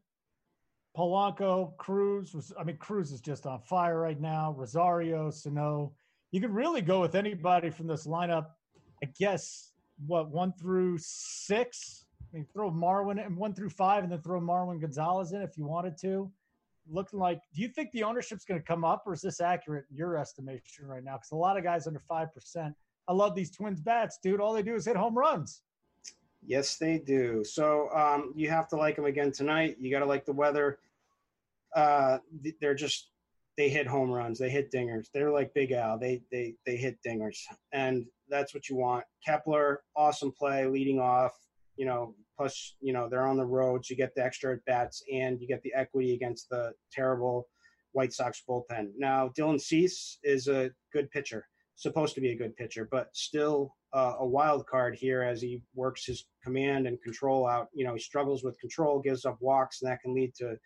Polanco, 0.96 1.78
Cruz 1.78 2.34
was. 2.34 2.52
I 2.60 2.64
mean, 2.64 2.78
Cruz 2.78 3.12
is 3.12 3.22
just 3.22 3.46
on 3.46 3.62
fire 3.62 4.00
right 4.00 4.20
now. 4.20 4.54
Rosario, 4.58 5.30
Sano. 5.30 5.94
You 6.32 6.42
could 6.42 6.54
really 6.54 6.82
go 6.82 7.00
with 7.02 7.16
anybody 7.16 7.70
from 7.70 7.88
this 7.88 8.06
lineup. 8.06 8.48
I 9.04 9.08
guess 9.18 9.72
what 10.06 10.30
one 10.30 10.54
through 10.60 10.98
six. 11.00 12.06
I 12.22 12.38
mean, 12.38 12.48
throw 12.52 12.72
Marwin 12.72 13.24
and 13.26 13.38
one 13.38 13.54
through 13.54 13.70
five, 13.70 14.04
and 14.04 14.12
then 14.12 14.22
throw 14.22 14.42
Marwin 14.42 14.82
Gonzalez 14.82 15.32
in 15.32 15.42
if 15.42 15.58
you 15.58 15.66
wanted 15.66 15.98
to. 16.02 16.32
Looking 16.90 17.20
like, 17.20 17.40
do 17.54 17.62
you 17.62 17.68
think 17.68 17.92
the 17.92 18.04
ownership's 18.04 18.46
going 18.46 18.60
to 18.60 18.66
come 18.66 18.84
up, 18.84 19.04
or 19.06 19.14
is 19.14 19.22
this 19.22 19.42
accurate 19.42 19.86
in 19.90 19.98
your 19.98 20.18
estimation 20.18 20.86
right 20.86 21.04
now? 21.04 21.14
Because 21.14 21.32
a 21.32 21.36
lot 21.36 21.58
of 21.58 21.64
guys 21.64 21.88
under 21.88 22.02
five 22.08 22.34
percent. 22.34 22.74
I 23.08 23.14
love 23.14 23.36
these 23.36 23.52
Twins 23.52 23.82
bats, 23.82 24.20
dude. 24.22 24.40
All 24.40 24.54
they 24.54 24.64
do 24.64 24.76
is 24.76 24.86
hit 24.86 24.96
home 24.96 25.18
runs. 25.18 25.62
Yes, 26.46 26.78
they 26.78 26.98
do. 27.00 27.44
So 27.44 27.90
um, 27.94 28.34
you 28.36 28.50
have 28.50 28.68
to 28.70 28.76
like 28.76 28.96
them 28.96 29.06
again 29.06 29.32
tonight. 29.32 29.78
You 29.80 29.92
got 29.92 30.00
to 30.00 30.06
like 30.06 30.26
the 30.26 30.34
weather. 30.34 30.80
Uh, 31.76 32.20
they're 32.62 32.76
just 32.76 33.10
they 33.58 33.70
hit 33.70 33.88
home 33.88 34.12
runs. 34.12 34.40
They 34.40 34.50
hit 34.50 34.72
dingers. 34.72 35.08
They're 35.14 35.32
like 35.32 35.54
Big 35.54 35.72
Al. 35.72 35.98
They 35.98 36.22
they 36.32 36.56
they 36.66 36.78
hit 36.78 37.00
dingers, 37.06 37.40
and 37.72 38.06
that's 38.30 38.54
what 38.54 38.70
you 38.70 38.76
want. 38.76 39.04
Kepler, 39.26 39.82
awesome 39.96 40.32
play, 40.32 40.66
leading 40.66 41.00
off. 41.00 41.34
You 41.76 41.86
know, 41.86 42.16
plus 42.38 42.76
you 42.80 42.94
know 42.94 43.10
they're 43.10 43.28
on 43.28 43.38
the 43.38 43.46
road, 43.46 43.86
so 43.86 43.92
you 43.92 43.98
get 43.98 44.14
the 44.16 44.24
extra 44.24 44.54
at 44.54 44.66
bats 44.66 45.04
and 45.12 45.42
you 45.42 45.48
get 45.48 45.62
the 45.64 45.74
equity 45.74 46.14
against 46.14 46.50
the 46.50 46.72
terrible 46.92 47.48
White 47.94 48.14
Sox 48.14 48.44
bullpen. 48.48 48.92
Now, 48.98 49.32
Dylan 49.38 49.60
Cease 49.60 50.20
is 50.24 50.48
a 50.48 50.70
good 50.94 51.10
pitcher, 51.12 51.48
supposed 51.76 52.16
to 52.16 52.22
be 52.22 52.32
a 52.32 52.38
good 52.38 52.56
pitcher, 52.56 52.88
but 52.90 53.10
still 53.14 53.74
uh, 53.94 54.16
a 54.20 54.28
wild 54.28 54.68
card 54.68 54.96
here 54.96 55.24
as 55.24 55.42
he 55.42 55.62
works 55.74 56.06
his 56.06 56.26
command 56.44 56.88
and 56.88 57.02
control 57.02 57.48
out. 57.48 57.68
You 57.74 57.86
know, 57.86 57.94
he 57.94 58.00
struggles 58.00 58.44
with 58.44 58.60
control, 58.60 59.00
gives 59.00 59.26
up 59.26 59.38
walks, 59.40 59.82
and 59.82 59.92
that 59.92 60.02
can 60.02 60.14
lead 60.14 60.34
to 60.36 60.58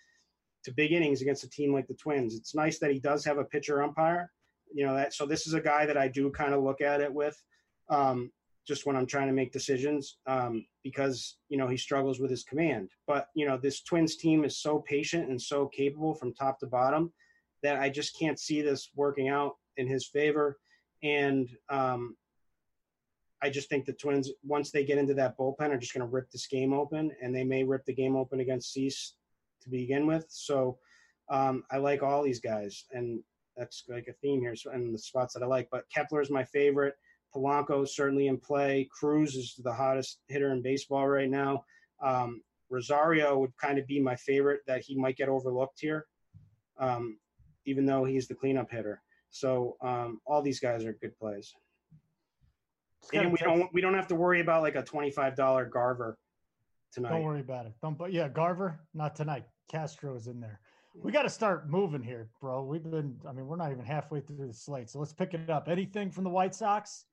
to 0.64 0.74
big 0.74 0.92
innings 0.92 1.22
against 1.22 1.44
a 1.44 1.50
team 1.50 1.74
like 1.74 1.88
the 1.88 1.96
Twins. 1.96 2.36
It's 2.36 2.54
nice 2.54 2.78
that 2.80 2.92
he 2.92 3.00
does 3.00 3.26
have 3.26 3.40
a 3.40 3.46
pitcher 3.46 3.82
umpire. 3.82 4.32
You 4.74 4.86
know 4.86 4.96
that 4.96 5.14
so 5.14 5.26
this 5.26 5.48
is 5.48 5.54
a 5.54 5.62
guy 5.62 5.86
that 5.86 5.98
I 5.98 6.08
do 6.08 6.30
kind 6.32 6.54
of 6.54 6.64
look 6.64 6.82
at 6.82 7.02
it 7.02 7.14
with 7.14 7.42
um, 7.90 8.32
just 8.68 8.86
when 8.86 8.96
I'm 8.96 9.08
trying 9.08 9.28
to 9.28 9.34
make 9.34 9.52
decisions 9.52 10.18
um, 10.28 10.66
because 10.84 11.38
you 11.50 11.58
know 11.58 11.68
he 11.68 11.78
struggles 11.78 12.20
with 12.20 12.30
his 12.30 12.44
command. 12.44 12.90
But 13.08 13.28
you 13.36 13.48
know 13.48 13.58
this 13.58 13.82
Twins 13.82 14.16
team 14.18 14.44
is 14.44 14.62
so 14.62 14.80
patient 14.80 15.30
and 15.30 15.42
so 15.42 15.68
capable 15.68 16.14
from 16.14 16.34
top 16.34 16.60
to 16.60 16.68
bottom 16.68 17.12
that 17.64 17.80
I 17.80 17.90
just 17.90 18.18
can't 18.18 18.40
see 18.40 18.62
this 18.62 18.90
working 18.96 19.30
out 19.30 19.54
in 19.78 19.88
his 19.88 20.08
favor. 20.08 20.58
And 21.04 21.50
um, 21.70 22.16
I 23.42 23.50
just 23.50 23.70
think 23.70 23.86
the 23.86 23.94
Twins, 23.94 24.30
once 24.44 24.72
they 24.72 24.84
get 24.84 24.98
into 24.98 25.14
that 25.16 25.38
bullpen, 25.38 25.70
are 25.70 25.78
just 25.78 25.94
going 25.94 26.06
to 26.06 26.12
rip 26.12 26.30
this 26.32 26.48
game 26.48 26.74
open, 26.74 27.12
and 27.22 27.34
they 27.34 27.44
may 27.44 27.64
rip 27.64 27.86
the 27.86 27.94
game 27.94 28.16
open 28.16 28.40
against 28.40 28.74
Cease 28.74 29.16
to 29.64 29.70
begin 29.70 30.06
with. 30.06 30.26
So 30.30 30.78
um, 31.30 31.64
I 31.72 31.78
like 31.78 32.04
all 32.04 32.24
these 32.24 32.40
guys, 32.40 32.86
and 32.92 33.22
that's 33.58 33.84
like 33.90 34.08
a 34.08 34.14
theme 34.14 34.42
here, 34.42 34.56
and 34.72 34.94
the 34.94 35.00
spots 35.00 35.34
that 35.34 35.44
I 35.44 35.48
like. 35.48 35.70
But 35.72 35.90
Kepler 35.94 36.22
is 36.22 36.30
my 36.30 36.44
favorite. 36.44 36.96
Polanco 37.34 37.88
certainly 37.88 38.28
in 38.28 38.38
play. 38.38 38.90
Cruz 38.92 39.36
is 39.36 39.56
the 39.64 39.74
hottest 39.74 40.20
hitter 40.28 40.52
in 40.52 40.62
baseball 40.62 41.08
right 41.08 41.30
now. 41.30 41.64
Um, 42.02 42.42
Rosario 42.70 43.38
would 43.38 43.56
kind 43.58 43.78
of 43.78 43.86
be 43.88 44.00
my 44.00 44.16
favorite 44.16 44.62
that 44.68 44.82
he 44.82 44.96
might 44.96 45.18
get 45.18 45.30
overlooked 45.30 45.80
here, 45.80 46.08
um, 46.80 47.18
even 47.66 47.86
though 47.86 48.06
he's 48.06 48.28
the 48.28 48.36
cleanup 48.36 48.72
hitter. 48.72 49.02
So 49.30 49.78
um, 49.82 50.20
all 50.26 50.42
these 50.42 50.60
guys 50.60 50.86
are 50.86 50.94
good 50.94 51.18
plays. 51.18 51.54
And 53.14 53.32
we 53.32 53.38
don't 53.40 53.74
we 53.74 53.82
don't 53.82 53.96
have 53.96 54.08
to 54.08 54.16
worry 54.16 54.42
about 54.42 54.62
like 54.62 54.76
a 54.76 54.84
twenty 54.84 55.10
five 55.12 55.36
dollar 55.36 55.66
Garver 55.66 56.18
tonight. 56.94 57.10
Don't 57.10 57.24
worry 57.24 57.40
about 57.42 57.66
it. 57.66 57.74
Don't. 57.82 57.98
But 57.98 58.14
yeah, 58.14 58.30
Garver 58.30 58.80
not 58.94 59.16
tonight. 59.16 59.46
Castro 59.70 60.16
is 60.16 60.28
in 60.28 60.40
there. 60.40 60.60
We 60.94 61.12
got 61.12 61.24
to 61.24 61.30
start 61.30 61.70
moving 61.70 62.04
here, 62.04 62.30
bro. 62.42 62.64
We've 62.64 62.84
been. 62.84 63.18
I 63.28 63.32
mean, 63.32 63.48
we're 63.48 63.56
not 63.56 63.72
even 63.72 63.86
halfway 63.86 64.20
through 64.20 64.46
the 64.46 64.54
slate, 64.54 64.90
so 64.90 65.00
let's 65.00 65.14
pick 65.14 65.34
it 65.34 65.50
up. 65.50 65.68
Anything 65.68 66.12
from 66.12 66.26
the 66.26 66.30
White 66.30 66.54
Sox? 66.54 67.06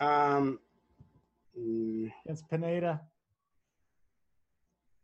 Um, 0.00 0.58
against 2.24 2.48
Pineda. 2.48 3.00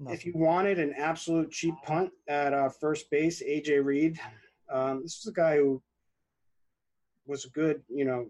If 0.09 0.27
you 0.27 0.33
wanted 0.35 0.79
an 0.79 0.93
absolute 0.97 1.51
cheap 1.51 1.75
punt 1.85 2.11
at 2.29 2.53
uh, 2.53 2.69
first 2.69 3.11
base, 3.11 3.43
AJ 3.43 3.85
Reed. 3.85 4.21
Um, 4.71 5.03
this 5.03 5.19
is 5.19 5.27
a 5.27 5.33
guy 5.33 5.57
who 5.57 5.83
was 7.27 7.45
a 7.45 7.51
good, 7.51 7.83
you 7.89 8.05
know, 8.05 8.27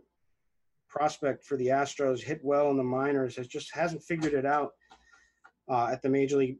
prospect 0.89 1.43
for 1.43 1.57
the 1.57 1.69
Astros. 1.69 2.23
Hit 2.23 2.41
well 2.45 2.71
in 2.71 2.77
the 2.77 2.85
minors. 2.85 3.37
Has 3.37 3.49
just 3.49 3.75
hasn't 3.75 4.03
figured 4.03 4.35
it 4.35 4.47
out 4.47 4.73
uh, 5.69 5.89
at 5.91 6.03
the 6.03 6.09
major 6.09 6.37
league 6.37 6.59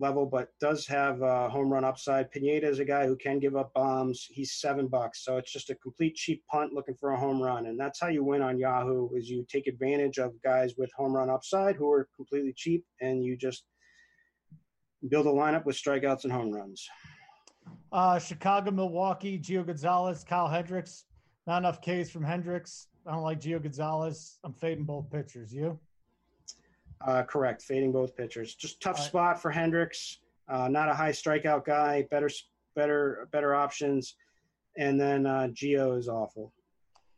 level, 0.00 0.26
but 0.26 0.48
does 0.60 0.86
have 0.86 1.22
a 1.22 1.48
home 1.48 1.70
run 1.70 1.84
upside. 1.84 2.30
Pineda 2.30 2.68
is 2.68 2.78
a 2.78 2.84
guy 2.84 3.06
who 3.06 3.16
can 3.16 3.38
give 3.38 3.56
up 3.56 3.72
bombs. 3.74 4.26
He's 4.30 4.54
seven 4.54 4.88
bucks, 4.88 5.24
so 5.24 5.36
it's 5.36 5.52
just 5.52 5.70
a 5.70 5.74
complete 5.76 6.14
cheap 6.16 6.42
punt 6.50 6.72
looking 6.72 6.94
for 6.94 7.10
a 7.10 7.18
home 7.18 7.40
run, 7.40 7.66
and 7.66 7.78
that's 7.78 8.00
how 8.00 8.08
you 8.08 8.24
win 8.24 8.42
on 8.42 8.58
Yahoo. 8.58 9.08
Is 9.14 9.28
you 9.28 9.44
take 9.48 9.66
advantage 9.66 10.18
of 10.18 10.32
guys 10.42 10.74
with 10.76 10.90
home 10.96 11.12
run 11.12 11.30
upside 11.30 11.76
who 11.76 11.90
are 11.90 12.08
completely 12.16 12.54
cheap, 12.56 12.84
and 13.00 13.22
you 13.22 13.36
just 13.36 13.64
build 15.08 15.26
a 15.26 15.30
lineup 15.30 15.64
with 15.64 15.76
strikeouts 15.76 16.24
and 16.24 16.32
home 16.32 16.50
runs. 16.50 16.88
Uh, 17.92 18.18
Chicago, 18.18 18.70
Milwaukee, 18.70 19.38
Gio 19.38 19.66
Gonzalez, 19.66 20.24
Kyle 20.24 20.48
Hendricks. 20.48 21.04
Not 21.46 21.58
enough 21.58 21.80
K's 21.80 22.10
from 22.10 22.24
Hendricks. 22.24 22.88
I 23.06 23.12
don't 23.12 23.22
like 23.22 23.40
Gio 23.40 23.62
Gonzalez. 23.62 24.38
I'm 24.44 24.52
fading 24.52 24.84
both 24.84 25.10
pitchers. 25.10 25.52
You? 25.52 25.78
Uh, 27.06 27.22
correct. 27.22 27.62
Fading 27.62 27.92
both 27.92 28.16
pitchers. 28.16 28.54
Just 28.54 28.80
tough 28.80 28.98
spot 28.98 29.40
for 29.40 29.50
Hendricks. 29.50 30.18
Uh, 30.48 30.68
not 30.68 30.88
a 30.88 30.94
high 30.94 31.12
strikeout 31.12 31.64
guy. 31.64 32.06
Better, 32.10 32.28
better, 32.74 33.28
better 33.32 33.54
options. 33.54 34.16
And 34.76 35.00
then 35.00 35.26
uh, 35.26 35.48
Gio 35.52 35.98
is 35.98 36.08
awful. 36.08 36.52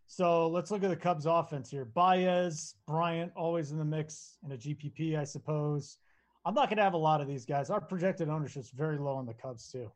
So 0.06 0.48
let's 0.48 0.70
look 0.70 0.84
at 0.84 0.90
the 0.90 0.96
Cubs 0.96 1.26
offense 1.26 1.70
here. 1.70 1.86
Baez, 1.86 2.74
Bryant, 2.86 3.32
always 3.34 3.72
in 3.72 3.78
the 3.78 3.84
mix 3.84 4.36
in 4.44 4.52
a 4.52 4.56
GPP, 4.56 5.18
I 5.18 5.24
suppose. 5.24 5.98
I'm 6.44 6.54
not 6.54 6.68
going 6.68 6.76
to 6.76 6.82
have 6.82 6.94
a 6.94 6.98
lot 6.98 7.20
of 7.20 7.28
these 7.28 7.46
guys. 7.46 7.70
Our 7.70 7.80
projected 7.80 8.28
ownership 8.28 8.62
is 8.62 8.70
very 8.70 8.98
low 8.98 9.14
on 9.14 9.26
the 9.26 9.34
Cubs 9.34 9.70
too. 9.70 9.90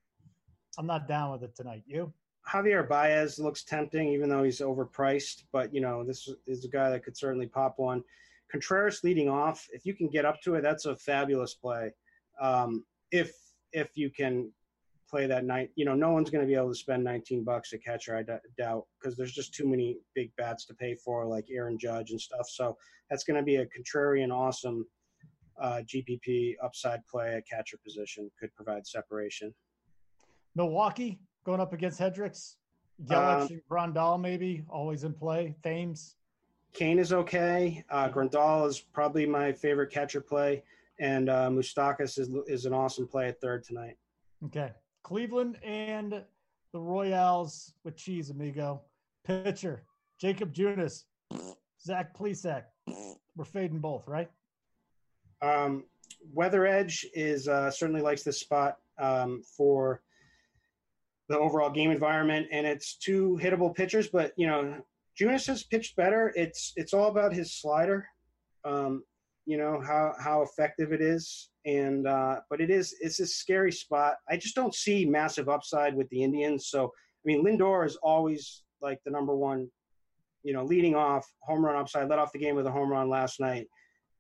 I'm 0.79 0.87
not 0.87 1.09
down 1.09 1.33
with 1.33 1.43
it 1.43 1.55
tonight. 1.55 1.83
You? 1.87 2.13
Javier 2.49 2.89
Baez 2.89 3.39
looks 3.39 3.65
tempting, 3.65 4.09
even 4.09 4.29
though 4.29 4.43
he's 4.43 4.61
overpriced. 4.61 5.45
But 5.53 5.75
you 5.75 5.81
know, 5.81 6.05
this 6.05 6.29
is 6.47 6.65
a 6.65 6.69
guy 6.69 6.91
that 6.91 7.05
could 7.05 7.17
certainly 7.17 7.47
pop 7.47 7.75
one. 7.79 8.03
Contreras 8.51 9.01
leading 9.02 9.28
off, 9.28 9.66
if 9.73 9.85
you 9.85 9.94
can 9.94 10.09
get 10.09 10.24
up 10.24 10.40
to 10.43 10.55
it, 10.55 10.62
that's 10.62 10.86
a 10.86 10.97
fabulous 10.97 11.55
play. 11.55 11.93
Um, 12.40 12.85
if 13.10 13.32
if 13.73 13.97
you 13.97 14.10
can 14.10 14.52
play 15.09 15.27
that 15.27 15.44
night, 15.44 15.70
you 15.77 15.85
know, 15.85 15.94
no 15.94 16.10
one's 16.10 16.31
going 16.31 16.43
to 16.43 16.47
be 16.47 16.55
able 16.55 16.68
to 16.68 16.74
spend 16.74 17.05
19 17.05 17.44
bucks 17.44 17.73
a 17.73 17.78
catcher, 17.78 18.16
I 18.16 18.23
d- 18.23 18.32
doubt, 18.59 18.86
because 18.98 19.16
there's 19.16 19.32
just 19.32 19.55
too 19.55 19.68
many 19.68 19.98
big 20.14 20.31
bats 20.36 20.66
to 20.66 20.74
pay 20.74 20.94
for, 20.97 21.27
like 21.27 21.47
Aaron 21.51 21.78
Judge 21.78 22.10
and 22.10 22.20
stuff. 22.20 22.48
So 22.48 22.77
that's 23.09 23.24
going 23.24 23.36
to 23.36 23.43
be 23.44 23.56
a 23.56 23.66
contrarian, 23.66 24.32
awesome 24.32 24.85
uh, 25.60 25.82
GPP 25.86 26.55
upside 26.62 27.06
play 27.06 27.36
at 27.36 27.47
catcher 27.48 27.78
position. 27.85 28.31
Could 28.39 28.55
provide 28.55 28.86
separation. 28.86 29.55
Milwaukee 30.55 31.20
going 31.44 31.60
up 31.60 31.73
against 31.73 31.98
Hendricks. 31.98 32.56
Yelich 33.05 33.43
um, 33.43 33.48
and 33.51 33.60
Grandal 33.70 34.20
maybe 34.20 34.64
always 34.68 35.05
in 35.05 35.12
play. 35.12 35.55
Thames. 35.62 36.16
Cain 36.77 36.98
is 36.98 37.11
okay. 37.11 37.82
Uh, 37.89 38.07
Grandal 38.11 38.69
is 38.69 38.78
probably 38.81 39.24
my 39.24 39.51
favorite 39.51 39.90
catcher 39.90 40.20
play, 40.20 40.62
and 41.01 41.31
uh, 41.31 41.48
Moustakas 41.48 42.19
is 42.19 42.28
is 42.47 42.66
an 42.66 42.74
awesome 42.74 43.09
play 43.09 43.28
at 43.28 43.40
third 43.40 43.65
tonight. 43.65 43.97
Okay, 44.44 44.73
Cleveland 45.03 45.57
and 45.65 46.23
the 46.73 46.78
Royals 46.78 47.73
with 47.82 47.97
cheese, 47.97 48.28
amigo. 48.28 48.82
Pitcher 49.24 49.85
Jakob 50.20 50.53
Junis, 50.53 51.05
Zach 51.82 52.15
Plesac. 52.15 52.65
We're 53.36 53.44
fading 53.47 53.78
both, 53.78 54.07
right? 54.07 54.31
Um, 55.40 55.85
Weather 56.35 56.66
Edge 56.66 57.07
is 57.15 57.48
uh, 57.48 57.70
certainly 57.70 58.03
likes 58.03 58.23
this 58.23 58.39
spot 58.39 58.77
um, 58.98 59.43
for 59.57 60.03
the 61.31 61.39
overall 61.39 61.70
game 61.70 61.90
environment, 61.90 62.48
and 62.53 62.66
it's 62.66 62.97
two 62.97 63.40
hittable 63.43 63.74
pitchers. 63.74 64.09
But 64.09 64.35
you 64.36 64.47
know, 64.47 64.85
Junis 65.21 65.47
has 65.47 65.65
pitched 65.65 65.97
better. 65.97 66.33
It's 66.35 66.73
it's 66.77 66.93
all 66.93 67.09
about 67.09 67.33
his 67.33 67.55
slider. 67.55 68.07
Um, 68.65 69.03
you 69.47 69.57
know 69.57 69.81
how 69.81 70.15
how 70.19 70.43
effective 70.43 70.93
it 70.93 71.01
is, 71.01 71.51
and 71.65 72.07
uh, 72.07 72.41
but 72.51 72.61
it 72.61 72.71
is 72.71 72.95
it's 73.01 73.21
a 73.21 73.27
scary 73.27 73.73
spot. 73.73 74.17
I 74.29 74.37
just 74.37 74.55
don't 74.55 74.75
see 74.75 75.07
massive 75.07 75.49
upside 75.49 75.95
with 75.95 76.09
the 76.11 76.23
Indians. 76.23 76.69
So 76.69 76.85
I 76.87 77.25
mean, 77.25 77.45
Lindor 77.45 77.87
is 77.87 77.97
always 78.03 78.63
like 78.83 78.99
the 79.05 79.11
number 79.11 79.35
one, 79.35 79.69
you 80.43 80.53
know, 80.53 80.65
leading 80.65 80.95
off 80.95 81.27
home 81.41 81.65
run 81.65 81.77
upside. 81.77 82.09
Led 82.09 82.19
off 82.19 82.33
the 82.33 82.39
game 82.39 82.57
with 82.57 82.67
a 82.67 82.71
home 82.71 82.91
run 82.91 83.09
last 83.09 83.41
night. 83.41 83.69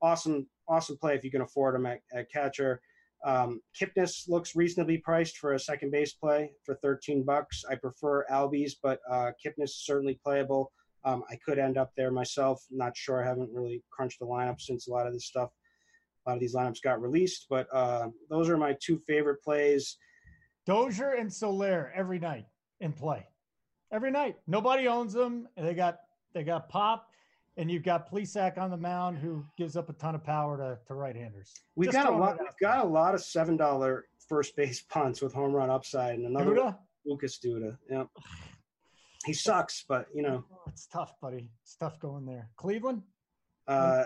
Awesome 0.00 0.46
awesome 0.68 0.96
play 0.96 1.14
if 1.14 1.24
you 1.24 1.30
can 1.30 1.42
afford 1.42 1.74
him 1.74 1.86
at, 1.86 2.00
at 2.14 2.30
catcher. 2.30 2.80
Um, 3.24 3.60
Kipnis 3.80 4.28
looks 4.28 4.54
reasonably 4.54 4.98
priced 4.98 5.38
for 5.38 5.54
a 5.54 5.60
second 5.60 5.90
base 5.90 6.12
play 6.12 6.52
for 6.64 6.78
13 6.82 7.24
bucks. 7.24 7.64
I 7.68 7.74
prefer 7.74 8.24
Albies, 8.30 8.72
but 8.82 9.00
uh, 9.10 9.32
Kipnis 9.44 9.64
is 9.64 9.84
certainly 9.84 10.20
playable. 10.22 10.70
Um, 11.06 11.22
I 11.30 11.36
could 11.36 11.58
end 11.58 11.78
up 11.78 11.92
there 11.96 12.10
myself. 12.10 12.62
Not 12.70 12.96
sure. 12.96 13.22
I 13.22 13.26
haven't 13.26 13.50
really 13.52 13.82
crunched 13.90 14.18
the 14.18 14.26
lineup 14.26 14.60
since 14.60 14.88
a 14.88 14.90
lot 14.90 15.06
of 15.06 15.14
this 15.14 15.24
stuff, 15.24 15.50
a 16.26 16.30
lot 16.30 16.34
of 16.34 16.40
these 16.40 16.54
lineups 16.54 16.82
got 16.82 17.00
released. 17.00 17.46
But 17.48 17.68
uh, 17.72 18.08
those 18.28 18.50
are 18.50 18.58
my 18.58 18.76
two 18.82 18.98
favorite 19.06 19.42
plays. 19.42 19.96
Dozier 20.66 21.12
and 21.12 21.32
Soler 21.32 21.92
every 21.94 22.18
night 22.18 22.46
in 22.80 22.92
play, 22.92 23.26
every 23.92 24.10
night. 24.10 24.36
Nobody 24.46 24.88
owns 24.88 25.12
them. 25.12 25.48
They 25.56 25.74
got 25.74 26.00
they 26.34 26.42
got 26.42 26.68
pop 26.68 27.08
and 27.56 27.70
you've 27.70 27.82
got 27.82 28.10
Plesac 28.10 28.58
on 28.58 28.70
the 28.70 28.76
mound 28.76 29.18
who 29.18 29.44
gives 29.56 29.76
up 29.76 29.88
a 29.88 29.92
ton 29.94 30.14
of 30.14 30.22
power 30.22 30.56
to, 30.56 30.78
to 30.86 30.94
right-handers. 30.94 31.52
We've 31.74 31.90
Just 31.90 32.04
got 32.04 32.12
a 32.12 32.16
lot. 32.16 32.38
We've 32.38 32.48
got 32.60 32.84
a 32.84 32.88
lot 32.88 33.14
of 33.14 33.22
seven 33.22 33.56
dollar 33.56 34.06
first 34.28 34.56
base 34.56 34.82
punts 34.90 35.22
with 35.22 35.32
home 35.32 35.52
run 35.52 35.70
upside, 35.70 36.16
and 36.16 36.26
another 36.26 36.54
Duda? 36.54 36.76
Lucas 37.06 37.38
Duda. 37.38 37.76
Yeah, 37.90 38.04
he 39.26 39.32
sucks, 39.32 39.84
but 39.88 40.06
you 40.14 40.22
know 40.22 40.44
oh, 40.52 40.62
it's 40.68 40.86
tough, 40.86 41.12
buddy. 41.20 41.50
It's 41.62 41.76
tough 41.76 41.98
going 42.00 42.24
there. 42.24 42.48
Cleveland. 42.56 43.02
Uh, 43.66 44.04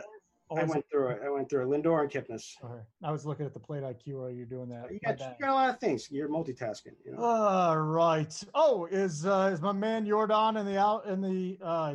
I 0.56 0.64
went 0.64 0.84
through 0.90 1.10
it. 1.10 1.20
I 1.24 1.30
went 1.30 1.48
through 1.48 1.62
it. 1.62 1.82
Lindor 1.82 2.00
and 2.00 2.10
Kipnis. 2.10 2.54
Okay. 2.64 2.82
I 3.04 3.12
was 3.12 3.24
looking 3.24 3.46
at 3.46 3.52
the 3.52 3.60
plate 3.60 3.84
IQ 3.84 4.20
while 4.20 4.30
you're 4.30 4.46
doing 4.46 4.68
that. 4.70 4.90
You 4.90 4.98
got, 4.98 5.20
you 5.20 5.46
got 5.46 5.50
a 5.50 5.54
lot 5.54 5.70
of 5.70 5.78
things. 5.78 6.10
You're 6.10 6.28
multitasking. 6.28 6.94
You 7.04 7.12
know. 7.12 7.22
All 7.22 7.78
right. 7.78 8.34
Oh, 8.54 8.86
is 8.90 9.26
uh, 9.26 9.50
is 9.52 9.60
my 9.60 9.72
man 9.72 10.06
Jordan 10.06 10.56
in 10.56 10.66
the 10.66 10.78
out 10.78 11.06
in 11.06 11.20
the 11.20 11.58
uh, 11.62 11.94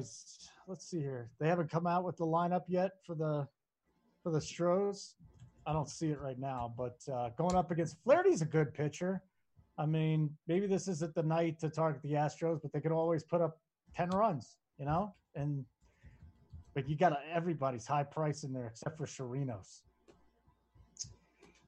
let's 0.68 0.90
see 0.90 1.00
here. 1.00 1.30
They 1.40 1.48
haven't 1.48 1.70
come 1.70 1.88
out 1.88 2.06
with 2.06 2.18
the 2.18 2.26
lineup 2.26 2.64
yet 2.68 2.92
for 3.06 3.16
the 3.16 3.48
for 4.24 4.32
the 4.32 4.40
Stros. 4.40 5.16
I 5.68 5.74
don't 5.74 5.90
see 5.90 6.12
it 6.12 6.22
right 6.22 6.40
now, 6.40 6.74
but 6.78 7.00
uh, 7.12 7.30
going 7.38 7.56
up 7.56 7.72
against 7.72 7.98
Flaherty's 8.04 8.42
a 8.42 8.46
good 8.46 8.74
pitcher. 8.74 9.24
I 9.78 9.86
mean, 9.86 10.30
maybe 10.48 10.68
this 10.68 10.88
isn't 10.88 11.14
the 11.16 11.24
night 11.24 11.60
to 11.60 11.70
target 11.70 12.02
the 12.02 12.14
Astros, 12.14 12.62
but 12.62 12.72
they 12.72 12.80
could 12.80 12.92
always 12.92 13.24
put 13.24 13.42
up 13.42 13.60
ten 13.96 14.10
runs, 14.10 14.58
you 14.78 14.86
know. 14.86 15.14
And 15.36 15.66
but 16.74 16.90
you 16.90 16.96
got 16.96 17.18
everybody's 17.32 17.86
high 17.86 18.04
price 18.04 18.44
in 18.44 18.54
there 18.54 18.68
except 18.68 18.98
for 18.98 19.06
Chirinos. 19.06 19.82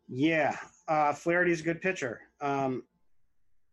Yeah, 0.07 0.55
uh, 0.87 1.11
Flaherty's 1.11 1.59
a 1.59 1.63
good 1.63 1.81
pitcher. 1.81 2.21
Um, 2.39 2.83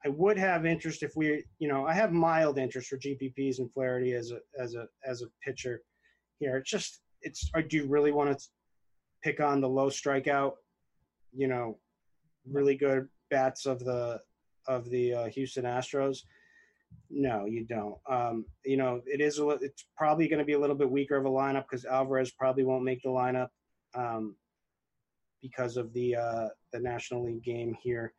I 0.05 0.09
would 0.09 0.37
have 0.37 0.67
interest 0.67 1.03
if 1.03 1.17
we, 1.17 1.45
you 1.61 1.69
know, 1.69 1.87
I 1.87 1.95
have 1.95 2.13
mild 2.13 2.59
interest 2.59 2.89
for 2.89 2.99
GPPs 2.99 3.61
and 3.61 3.73
Flaherty 3.73 4.15
as 4.15 4.33
a 4.33 4.39
as 4.61 4.75
a 4.75 4.87
as 5.07 5.23
a 5.23 5.27
pitcher 5.45 5.83
here. 6.41 6.57
It's 6.57 6.71
just 6.71 7.01
it's. 7.23 7.49
Or 7.55 7.63
do 7.63 7.87
really 7.87 8.11
want 8.11 8.37
to 8.37 8.45
pick 9.23 9.41
on 9.41 9.61
the 9.61 9.69
low 9.69 9.91
strikeout, 9.91 10.55
you 11.33 11.47
know, 11.47 11.79
really 12.51 12.75
good 12.75 13.09
bats 13.31 13.67
of 13.67 13.79
the 13.81 14.21
of 14.67 14.89
the 14.91 15.15
uh, 15.15 15.27
Houston 15.27 15.65
Astros? 15.65 16.19
No, 17.11 17.45
you 17.45 17.65
don't. 17.65 17.97
Um, 18.09 18.45
you 18.65 18.77
know, 18.77 19.01
it 19.07 19.21
is. 19.21 19.39
A, 19.39 19.49
it's 19.61 19.87
probably 19.97 20.29
going 20.29 20.39
to 20.39 20.45
be 20.45 20.53
a 20.55 20.59
little 20.59 20.77
bit 20.77 20.91
weaker 20.91 21.17
of 21.17 21.27
a 21.27 21.31
lineup 21.31 21.65
because 21.69 21.85
Alvarez 21.85 22.31
probably 22.31 22.65
won't 22.65 22.85
make 22.85 23.03
the 23.03 23.09
lineup 23.09 23.49
um, 23.95 24.37
because 25.43 25.77
of 25.77 25.93
the 25.93 26.17
uh, 26.17 26.49
the 26.73 26.81
National 26.81 27.25
League 27.25 27.43
game 27.43 27.77
here 27.83 28.15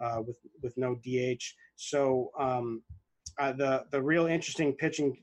uh, 0.00 0.22
with 0.26 0.38
with 0.62 0.76
no 0.76 0.96
DH. 0.96 1.42
So 1.76 2.30
um, 2.38 2.82
uh, 3.38 3.52
the 3.52 3.84
the 3.90 4.02
real 4.02 4.26
interesting 4.26 4.72
pitching 4.74 5.16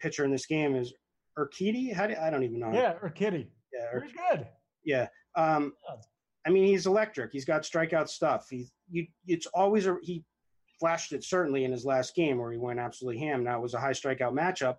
pitcher 0.00 0.24
in 0.24 0.30
this 0.30 0.46
game 0.46 0.74
is 0.76 0.92
Urquidy. 1.38 1.92
How 1.94 2.06
do 2.06 2.14
I 2.20 2.30
don't 2.30 2.44
even 2.44 2.58
know. 2.58 2.72
Yeah, 2.72 2.94
Urquidy. 3.02 3.46
Yeah, 3.72 3.98
Pretty 3.98 4.14
good. 4.30 4.46
yeah. 4.84 5.08
Um, 5.36 5.74
I 6.46 6.50
mean, 6.50 6.64
he's 6.64 6.86
electric. 6.86 7.32
He's 7.32 7.44
got 7.44 7.62
strikeout 7.62 8.08
stuff. 8.08 8.46
He's 8.48 8.70
you. 8.88 9.06
It's 9.26 9.46
always 9.46 9.86
a 9.86 9.96
he 10.02 10.24
flashed 10.78 11.12
it 11.12 11.24
certainly 11.24 11.64
in 11.64 11.72
his 11.72 11.84
last 11.84 12.14
game 12.14 12.38
where 12.38 12.52
he 12.52 12.58
went 12.58 12.78
absolutely 12.78 13.20
ham. 13.20 13.42
Now 13.42 13.58
it 13.58 13.62
was 13.62 13.74
a 13.74 13.80
high 13.80 13.92
strikeout 13.92 14.32
matchup. 14.32 14.76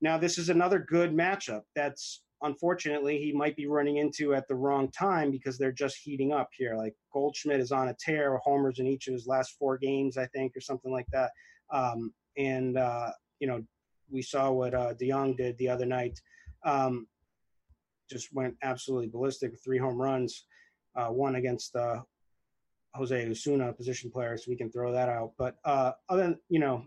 Now 0.00 0.16
this 0.18 0.38
is 0.38 0.48
another 0.48 0.78
good 0.78 1.12
matchup. 1.12 1.62
That's 1.74 2.22
unfortunately 2.42 3.18
he 3.18 3.32
might 3.32 3.56
be 3.56 3.66
running 3.66 3.96
into 3.96 4.34
at 4.34 4.46
the 4.46 4.54
wrong 4.54 4.90
time 4.90 5.30
because 5.30 5.58
they're 5.58 5.72
just 5.72 5.96
heating 5.96 6.32
up 6.32 6.48
here. 6.56 6.76
Like 6.76 6.94
Goldschmidt 7.12 7.60
is 7.60 7.72
on 7.72 7.88
a 7.88 7.96
tear, 7.98 8.38
homers 8.38 8.78
in 8.78 8.86
each 8.86 9.06
of 9.08 9.14
his 9.14 9.26
last 9.26 9.56
four 9.58 9.78
games, 9.78 10.16
I 10.16 10.26
think, 10.26 10.56
or 10.56 10.60
something 10.60 10.92
like 10.92 11.06
that. 11.12 11.30
Um, 11.70 12.12
and 12.36 12.78
uh, 12.78 13.10
you 13.40 13.46
know, 13.46 13.62
we 14.10 14.22
saw 14.22 14.50
what 14.50 14.74
uh, 14.74 14.94
DeJong 14.94 15.36
did 15.36 15.58
the 15.58 15.68
other 15.68 15.86
night. 15.86 16.20
Um, 16.64 17.06
just 18.08 18.32
went 18.32 18.54
absolutely 18.62 19.08
ballistic 19.08 19.50
with 19.50 19.64
three 19.64 19.78
home 19.78 20.00
runs, 20.00 20.44
uh, 20.96 21.08
one 21.08 21.36
against 21.36 21.76
uh, 21.76 22.00
Jose 22.94 23.28
Osuna, 23.28 23.72
position 23.72 24.10
player, 24.10 24.36
so 24.36 24.44
we 24.48 24.56
can 24.56 24.70
throw 24.70 24.92
that 24.92 25.08
out. 25.08 25.32
But 25.38 25.56
uh, 25.64 25.92
other 26.08 26.22
than 26.22 26.38
you 26.48 26.60
know, 26.60 26.84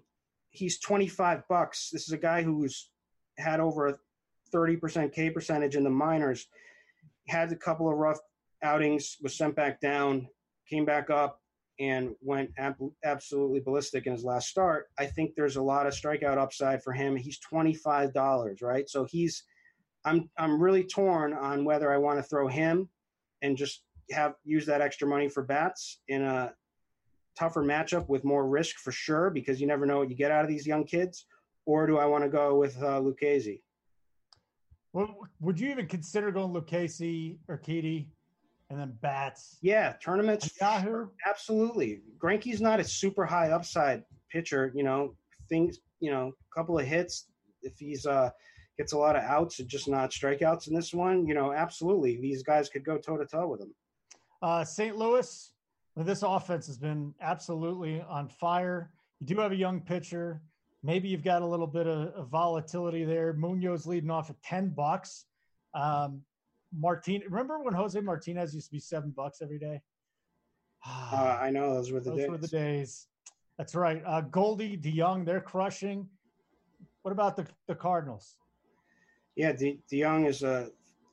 he's 0.49 0.79
twenty 0.79 1.07
five 1.07 1.47
bucks. 1.47 1.89
This 1.91 2.03
is 2.03 2.13
a 2.13 2.17
guy 2.17 2.43
who's 2.43 2.89
had 3.37 3.59
over 3.59 3.87
a 3.87 3.97
thirty 4.51 4.75
percent 4.75 5.13
K 5.13 5.29
percentage 5.29 5.75
in 5.75 5.83
the 5.83 5.89
minors. 5.89 6.47
Had 7.27 7.51
a 7.51 7.55
couple 7.55 7.89
of 7.89 7.97
rough 7.97 8.19
outings, 8.63 9.17
was 9.21 9.37
sent 9.37 9.55
back 9.55 9.79
down, 9.79 10.27
came 10.67 10.83
back 10.83 11.09
up, 11.11 11.39
and 11.79 12.15
went 12.21 12.49
ab- 12.57 12.75
absolutely 13.03 13.59
ballistic 13.59 14.07
in 14.07 14.13
his 14.13 14.23
last 14.23 14.49
start. 14.49 14.87
I 14.97 15.05
think 15.05 15.35
there's 15.35 15.55
a 15.55 15.61
lot 15.61 15.85
of 15.85 15.93
strikeout 15.93 16.37
upside 16.37 16.83
for 16.83 16.91
him. 16.91 17.15
He's 17.15 17.39
twenty 17.39 17.73
five 17.73 18.13
dollars, 18.13 18.61
right? 18.61 18.89
So 18.89 19.05
he's 19.05 19.43
I'm 20.05 20.29
I'm 20.37 20.61
really 20.61 20.83
torn 20.83 21.33
on 21.33 21.65
whether 21.65 21.93
I 21.93 21.97
want 21.97 22.17
to 22.17 22.23
throw 22.23 22.47
him 22.47 22.89
and 23.41 23.57
just 23.57 23.83
have 24.11 24.35
use 24.43 24.65
that 24.65 24.81
extra 24.81 25.07
money 25.07 25.29
for 25.29 25.43
bats 25.43 26.01
in 26.07 26.23
a 26.23 26.53
tougher 27.37 27.63
matchup 27.63 28.07
with 28.09 28.23
more 28.23 28.47
risk 28.47 28.77
for 28.77 28.91
sure 28.91 29.29
because 29.29 29.61
you 29.61 29.67
never 29.67 29.85
know 29.85 29.99
what 29.99 30.09
you 30.09 30.15
get 30.15 30.31
out 30.31 30.43
of 30.43 30.49
these 30.49 30.67
young 30.67 30.83
kids, 30.83 31.25
or 31.65 31.87
do 31.87 31.97
I 31.97 32.05
want 32.05 32.23
to 32.23 32.29
go 32.29 32.57
with 32.57 32.77
uh, 32.77 32.99
Lucchesi? 32.99 33.61
Well, 34.93 35.15
would 35.39 35.59
you 35.59 35.69
even 35.69 35.87
consider 35.87 36.31
going 36.31 36.53
Lucchesi 36.53 37.37
or 37.47 37.57
Kitty 37.57 38.09
and 38.69 38.79
then 38.79 38.97
bats? 39.01 39.57
Yeah, 39.61 39.93
tournaments. 40.03 40.51
Yahoo. 40.59 41.07
Absolutely. 41.27 42.01
Greinke's 42.21 42.61
not 42.61 42.79
a 42.79 42.83
super 42.83 43.25
high 43.25 43.51
upside 43.51 44.03
pitcher. 44.31 44.71
You 44.75 44.83
know, 44.83 45.15
things. 45.47 45.79
You 45.99 46.11
know, 46.11 46.27
a 46.29 46.55
couple 46.57 46.79
of 46.79 46.85
hits. 46.85 47.27
If 47.61 47.77
he's 47.77 48.05
uh 48.05 48.31
gets 48.77 48.93
a 48.93 48.97
lot 48.97 49.17
of 49.17 49.23
outs 49.23 49.59
and 49.59 49.67
just 49.67 49.89
not 49.89 50.09
strikeouts 50.11 50.69
in 50.69 50.73
this 50.73 50.93
one, 50.93 51.27
you 51.27 51.33
know, 51.33 51.51
absolutely, 51.51 52.15
these 52.21 52.41
guys 52.43 52.69
could 52.69 52.85
go 52.85 52.97
toe 52.97 53.17
to 53.17 53.25
toe 53.25 53.45
with 53.47 53.59
him. 53.59 53.73
Uh, 54.41 54.63
St. 54.63 54.95
Louis, 54.95 55.51
this 55.95 56.23
offense 56.23 56.67
has 56.67 56.77
been 56.77 57.13
absolutely 57.21 58.01
on 58.01 58.27
fire. 58.27 58.91
You 59.19 59.27
do 59.27 59.37
have 59.41 59.51
a 59.51 59.55
young 59.55 59.81
pitcher. 59.81 60.41
Maybe 60.81 61.09
you've 61.09 61.23
got 61.23 61.41
a 61.41 61.45
little 61.45 61.67
bit 61.67 61.87
of, 61.87 62.13
of 62.13 62.29
volatility 62.29 63.03
there. 63.03 63.33
Munoz 63.33 63.85
leading 63.85 64.09
off 64.09 64.29
at 64.29 64.41
10 64.43 64.69
bucks. 64.69 65.25
Um, 65.73 66.21
Martin, 66.77 67.21
remember 67.27 67.59
when 67.59 67.73
Jose 67.73 67.99
Martinez 67.99 68.53
used 68.53 68.67
to 68.67 68.71
be 68.71 68.79
seven 68.79 69.11
bucks 69.11 69.41
every 69.41 69.59
day? 69.59 69.81
Uh, 71.11 71.37
I 71.41 71.49
know 71.49 71.73
those 71.73 71.91
were 71.91 71.99
the 71.99 72.11
Those 72.11 72.19
days. 72.19 72.29
were 72.29 72.37
the 72.37 72.47
days. 72.47 73.07
That's 73.57 73.75
right. 73.75 74.01
Uh, 74.05 74.21
Goldie, 74.21 74.77
DeJong, 74.77 75.25
they're 75.25 75.41
crushing. 75.41 76.07
What 77.01 77.11
about 77.11 77.35
the, 77.35 77.45
the 77.67 77.75
Cardinals? 77.75 78.37
Yeah, 79.35 79.51
De, 79.51 79.81
DeJong 79.91 80.27
is 80.27 80.43
a 80.43 80.69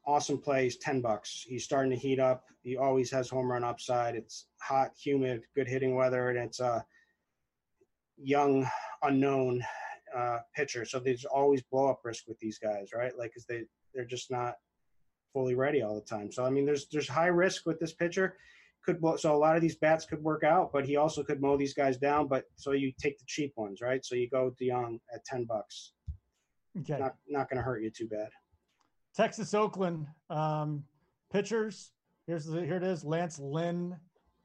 awesome 0.07 0.39
play. 0.39 0.65
He's 0.65 0.77
ten 0.77 1.01
bucks. 1.01 1.45
He's 1.49 1.65
starting 1.65 1.91
to 1.91 1.97
heat 1.97 2.20
up. 2.20 2.45
He 2.62 2.77
always 2.77 3.11
has 3.11 3.28
home 3.28 3.51
run 3.51 3.65
upside. 3.65 4.15
It's 4.15 4.47
hot, 4.61 4.93
humid, 4.97 5.43
good 5.55 5.69
hitting 5.69 5.95
weather, 5.95 6.31
and 6.31 6.39
it's 6.39 6.61
a 6.61 6.85
young, 8.16 8.69
unknown 9.03 9.65
uh, 10.16 10.39
pitcher. 10.55 10.85
So 10.85 10.99
there's 10.99 11.24
always 11.24 11.62
blow 11.62 11.89
up 11.89 12.01
risk 12.05 12.27
with 12.28 12.39
these 12.39 12.59
guys, 12.59 12.91
right? 12.95 13.16
Like, 13.16 13.31
because 13.31 13.47
they 13.47 13.65
they're 13.95 14.05
just 14.05 14.31
not 14.31 14.55
fully 15.33 15.55
ready 15.55 15.83
all 15.83 15.95
the 15.95 16.01
time. 16.01 16.31
So 16.33 16.45
I 16.45 16.51
mean, 16.51 16.65
there's 16.65 16.87
there's 16.89 17.09
high 17.09 17.27
risk 17.27 17.66
with 17.66 17.78
this 17.78 17.93
pitcher. 17.93 18.37
Could 18.85 19.01
blow, 19.01 19.16
so 19.16 19.35
a 19.35 19.37
lot 19.37 19.57
of 19.57 19.62
these 19.62 19.74
bats 19.74 20.05
could 20.05 20.23
work 20.23 20.45
out, 20.45 20.73
but 20.73 20.87
he 20.87 20.97
also 20.97 21.24
could 21.24 21.41
mow 21.41 21.57
these 21.57 21.74
guys 21.74 21.97
down. 21.97 22.28
But 22.28 22.45
so 22.55 22.70
you 22.70 22.93
take 23.01 23.19
the 23.19 23.24
cheap 23.27 23.53
ones, 23.57 23.81
right? 23.81 24.05
So 24.05 24.15
you 24.15 24.31
go 24.31 24.45
with 24.45 24.59
DeJong 24.59 25.01
at 25.12 25.24
ten 25.24 25.45
bucks. 25.45 25.93
Okay. 26.78 26.97
Not 26.97 27.16
not 27.28 27.51
going 27.51 27.57
to 27.57 27.65
hurt 27.65 27.83
you 27.83 27.91
too 27.91 28.07
bad. 28.07 28.28
Texas 29.16 29.55
Oakland 29.55 30.06
um, 30.28 30.84
pitchers. 31.32 31.93
Here's 32.26 32.44
the 32.44 32.60
here 32.60 32.76
it 32.76 32.82
is. 32.82 33.05
Lance 33.05 33.38
Lynn. 33.38 33.97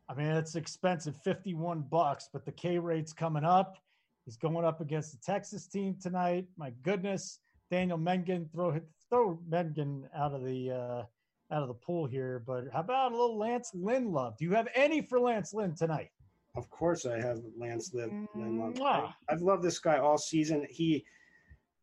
I 0.07 0.13
mean, 0.13 0.27
it's 0.27 0.55
expensive, 0.55 1.15
fifty-one 1.23 1.85
bucks, 1.89 2.29
but 2.31 2.45
the 2.45 2.51
K 2.51 2.79
rate's 2.79 3.13
coming 3.13 3.43
up. 3.43 3.77
He's 4.25 4.37
going 4.37 4.65
up 4.65 4.81
against 4.81 5.11
the 5.11 5.17
Texas 5.25 5.67
team 5.67 5.97
tonight. 6.01 6.45
My 6.57 6.71
goodness, 6.83 7.39
Daniel 7.69 7.97
Mengden 7.97 8.51
throw 8.51 8.79
throw 9.09 9.39
Mengden 9.49 10.03
out 10.15 10.33
of 10.33 10.43
the 10.45 10.71
uh, 10.71 11.53
out 11.53 11.61
of 11.61 11.67
the 11.67 11.73
pool 11.73 12.05
here. 12.05 12.43
But 12.45 12.65
how 12.71 12.81
about 12.81 13.11
a 13.11 13.15
little 13.15 13.37
Lance 13.37 13.71
Lynn 13.73 14.11
love? 14.11 14.37
Do 14.37 14.45
you 14.45 14.53
have 14.53 14.67
any 14.75 15.01
for 15.01 15.19
Lance 15.19 15.53
Lynn 15.53 15.75
tonight? 15.75 16.11
Of 16.55 16.69
course, 16.69 17.05
I 17.05 17.19
have 17.19 17.39
Lance 17.57 17.93
Lynn. 17.93 18.27
Lynn 18.35 18.75
love. 18.77 19.13
I've 19.29 19.41
loved 19.41 19.63
this 19.63 19.79
guy 19.79 19.97
all 19.97 20.17
season. 20.17 20.67
He, 20.69 21.05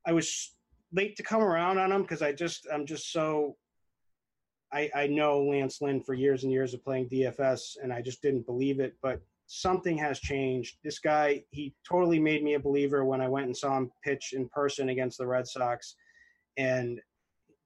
I 0.07 0.13
was 0.13 0.53
late 0.93 1.17
to 1.17 1.23
come 1.23 1.43
around 1.43 1.79
on 1.79 1.93
him 1.93 2.03
because 2.03 2.23
I 2.23 2.33
just 2.33 2.67
I'm 2.73 2.87
just 2.87 3.13
so. 3.13 3.57
I 4.73 4.91
I 4.95 5.07
know 5.07 5.43
Lance 5.43 5.81
Lynn 5.81 6.03
for 6.03 6.15
years 6.15 6.45
and 6.45 6.53
years 6.53 6.75
of 6.75 6.85
playing 6.85 7.09
DFS, 7.09 7.77
and 7.83 7.93
I 7.93 8.03
just 8.03 8.23
didn't 8.23 8.47
believe 8.47 8.81
it. 8.81 8.97
But 9.03 9.21
something 9.47 9.97
has 9.97 10.21
changed. 10.21 10.77
This 10.85 10.99
guy, 10.99 11.43
he 11.51 11.75
totally 11.89 12.21
made 12.21 12.43
me 12.43 12.55
a 12.55 12.61
believer 12.61 13.05
when 13.05 13.21
I 13.21 13.29
went 13.29 13.47
and 13.47 13.57
saw 13.57 13.77
him 13.77 13.91
pitch 14.05 14.35
in 14.35 14.49
person 14.51 14.91
against 14.91 15.19
the 15.19 15.27
Red 15.27 15.47
Sox, 15.47 15.97
and 16.57 17.01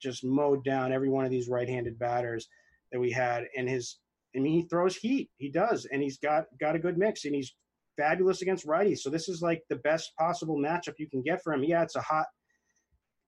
just 0.00 0.24
mowed 0.24 0.64
down 0.64 0.92
every 0.92 1.08
one 1.08 1.24
of 1.24 1.30
these 1.30 1.48
right-handed 1.48 1.98
batters 1.98 2.48
that 2.90 3.00
we 3.00 3.10
had. 3.10 3.44
And 3.56 3.68
his, 3.68 3.98
I 4.34 4.40
mean, 4.40 4.52
he 4.52 4.62
throws 4.62 4.96
heat. 4.96 5.30
He 5.38 5.48
does, 5.48 5.86
and 5.86 6.02
he's 6.02 6.18
got 6.18 6.46
got 6.60 6.76
a 6.76 6.80
good 6.80 6.98
mix, 6.98 7.24
and 7.24 7.34
he's 7.34 7.54
fabulous 7.96 8.42
against 8.42 8.66
righties. 8.66 8.98
So 8.98 9.10
this 9.10 9.28
is 9.28 9.42
like 9.42 9.62
the 9.68 9.76
best 9.76 10.12
possible 10.16 10.56
matchup 10.56 10.94
you 10.98 11.08
can 11.08 11.22
get 11.22 11.42
for 11.42 11.52
him. 11.52 11.64
Yeah, 11.64 11.82
it's 11.82 11.96
a 11.96 12.00
hot, 12.00 12.26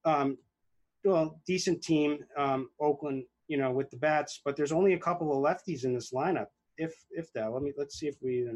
um, 0.04 0.38
well, 1.04 1.40
decent 1.46 1.82
team, 1.82 2.18
um, 2.36 2.70
Oakland, 2.80 3.24
you 3.48 3.58
know, 3.58 3.70
with 3.72 3.90
the 3.90 3.96
bats, 3.96 4.40
but 4.44 4.56
there's 4.56 4.72
only 4.72 4.94
a 4.94 4.98
couple 4.98 5.32
of 5.32 5.44
lefties 5.44 5.84
in 5.84 5.94
this 5.94 6.12
lineup. 6.12 6.46
If 6.76 6.94
if 7.10 7.32
that, 7.34 7.52
let 7.52 7.62
me 7.62 7.72
let's 7.76 7.98
see 7.98 8.08
if 8.08 8.16
we 8.22 8.48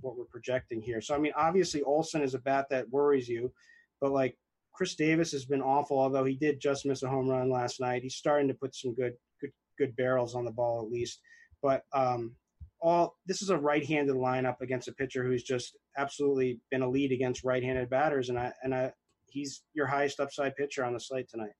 what 0.00 0.16
we're 0.16 0.24
projecting 0.24 0.80
here. 0.80 1.00
So 1.00 1.14
I 1.14 1.18
mean, 1.18 1.32
obviously 1.36 1.82
Olson 1.82 2.22
is 2.22 2.34
a 2.34 2.38
bat 2.38 2.66
that 2.70 2.88
worries 2.90 3.28
you, 3.28 3.52
but 4.00 4.12
like 4.12 4.36
Khris 4.72 4.94
Davis 4.94 5.32
has 5.32 5.44
been 5.44 5.62
awful. 5.62 5.98
Although 5.98 6.24
he 6.24 6.36
did 6.36 6.60
just 6.60 6.86
miss 6.86 7.02
a 7.02 7.08
home 7.08 7.28
run 7.28 7.50
last 7.50 7.80
night, 7.80 8.02
he's 8.02 8.16
starting 8.16 8.48
to 8.48 8.54
put 8.54 8.74
some 8.74 8.94
good 8.94 9.14
good 9.40 9.52
good 9.78 9.96
barrels 9.96 10.34
on 10.34 10.44
the 10.44 10.50
ball 10.50 10.80
at 10.80 10.92
least. 10.92 11.20
But 11.62 11.82
um, 11.92 12.36
all 12.80 13.16
this 13.26 13.42
is 13.42 13.50
a 13.50 13.58
right-handed 13.58 14.14
lineup 14.14 14.60
against 14.60 14.88
a 14.88 14.92
pitcher 14.92 15.24
who's 15.24 15.42
just 15.42 15.76
absolutely 15.96 16.60
been 16.70 16.82
a 16.82 16.88
lead 16.88 17.12
against 17.12 17.44
right-handed 17.44 17.90
batters, 17.90 18.28
and 18.28 18.38
I 18.38 18.52
and 18.62 18.74
I 18.74 18.92
he's 19.36 19.62
your 19.74 19.86
highest 19.86 20.18
upside 20.18 20.56
pitcher 20.56 20.84
on 20.84 20.94
the 20.94 21.00
slate 21.00 21.28
tonight. 21.28 21.52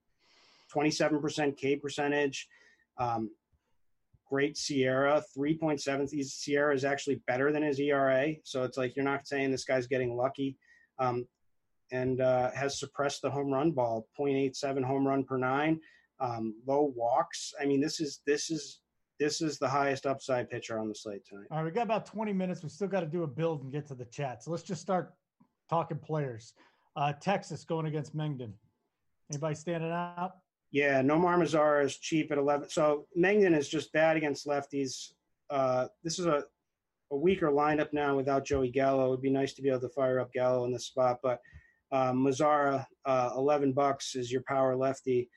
Twenty-seven 0.73 1.21
percent 1.21 1.57
K 1.57 1.77
percentage. 1.77 2.49
Um, 2.99 3.31
great 4.29 4.57
SIERA, 4.57 5.23
3.7. 5.39 6.09
SIERA 6.09 6.75
is 6.75 6.85
actually 6.85 7.23
better 7.29 7.53
than 7.53 7.63
his 7.63 7.79
ERA. 7.79 8.35
So 8.43 8.65
it's 8.65 8.77
like 8.77 8.97
you're 8.97 9.05
not 9.05 9.29
saying 9.29 9.53
this 9.53 9.65
guy's 9.65 9.87
getting 9.87 10.17
lucky. 10.17 10.57
Um, 10.99 11.29
and 11.93 12.21
uh, 12.21 12.51
has 12.51 12.81
suppressed 12.81 13.23
the 13.23 13.31
home 13.31 13.53
run 13.53 13.71
ball, 13.71 14.09
0.87 14.19 14.83
home 14.83 15.07
run 15.07 15.23
per 15.23 15.37
nine, 15.37 15.79
um, 16.19 16.55
low 16.67 16.93
walks. 16.97 17.55
I 17.61 17.67
mean, 17.67 17.81
this 17.81 18.01
is 18.01 18.23
this 18.27 18.51
is 18.51 18.81
this 19.21 19.41
is 19.41 19.59
the 19.59 19.69
highest 19.69 20.05
upside 20.05 20.51
pitcher 20.51 20.79
on 20.79 20.89
the 20.89 20.95
slate 20.95 21.25
tonight. 21.25 21.47
All 21.51 21.59
right, 21.59 21.65
we 21.65 21.71
got 21.71 21.85
about 21.85 22.05
20 22.05 22.33
minutes. 22.33 22.63
We 22.65 22.69
still 22.69 22.89
got 22.89 23.01
to 23.01 23.07
do 23.07 23.23
a 23.23 23.27
build 23.27 23.63
and 23.63 23.73
get 23.73 23.87
to 23.87 23.95
the 23.95 24.05
chat. 24.07 24.43
So 24.43 24.51
let's 24.51 24.65
just 24.65 24.81
start 24.81 25.15
talking 25.71 25.99
players. 25.99 26.55
Uh, 26.97 27.13
Texas 27.13 27.65
going 27.65 27.87
against 27.87 28.17
Mengden. 28.17 28.53
Anybody 29.31 29.55
standing 29.55 29.91
out? 29.91 30.37
Yeah, 30.71 31.03
Nomar 31.03 31.39
Mazara 31.39 31.85
is 31.85 31.99
cheap 31.99 32.33
at 32.33 32.39
11. 32.39 32.71
So 32.71 33.07
Mengden 33.17 33.57
is 33.57 33.69
just 33.69 33.93
bad 33.93 34.17
against 34.17 34.47
lefties. 34.47 35.13
Uh, 35.51 35.87
this 36.03 36.19
is 36.19 36.27
a 36.27 36.45
a 37.13 37.17
weaker 37.17 37.51
lineup 37.51 37.93
now 37.93 38.17
without 38.17 38.45
Joey 38.45 38.71
Gallo. 38.71 39.07
It 39.07 39.11
would 39.11 39.23
be 39.23 39.31
nice 39.31 39.53
to 39.55 39.63
be 39.63 39.69
able 39.69 39.81
to 39.81 39.89
fire 39.91 40.19
up 40.19 40.33
Gallo 40.33 40.65
in 40.65 40.73
this 40.73 40.87
spot, 40.87 41.19
but 41.23 41.41
um, 41.93 42.25
Mazara, 42.25 42.85
uh, 43.05 43.31
eleven 43.37 43.73
bucks 43.73 44.17
is 44.17 44.33
your 44.33 44.43
power 44.43 44.77
lefty. 44.77 45.31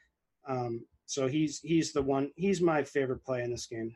Um, 0.48 0.84
so 1.06 1.28
he's 1.28 1.60
he's 1.60 1.94
the 1.94 2.02
one. 2.02 2.32
He's 2.36 2.62
my 2.62 2.84
favorite 2.84 3.24
play 3.24 3.44
in 3.44 3.52
this 3.52 3.68
game. 3.68 3.96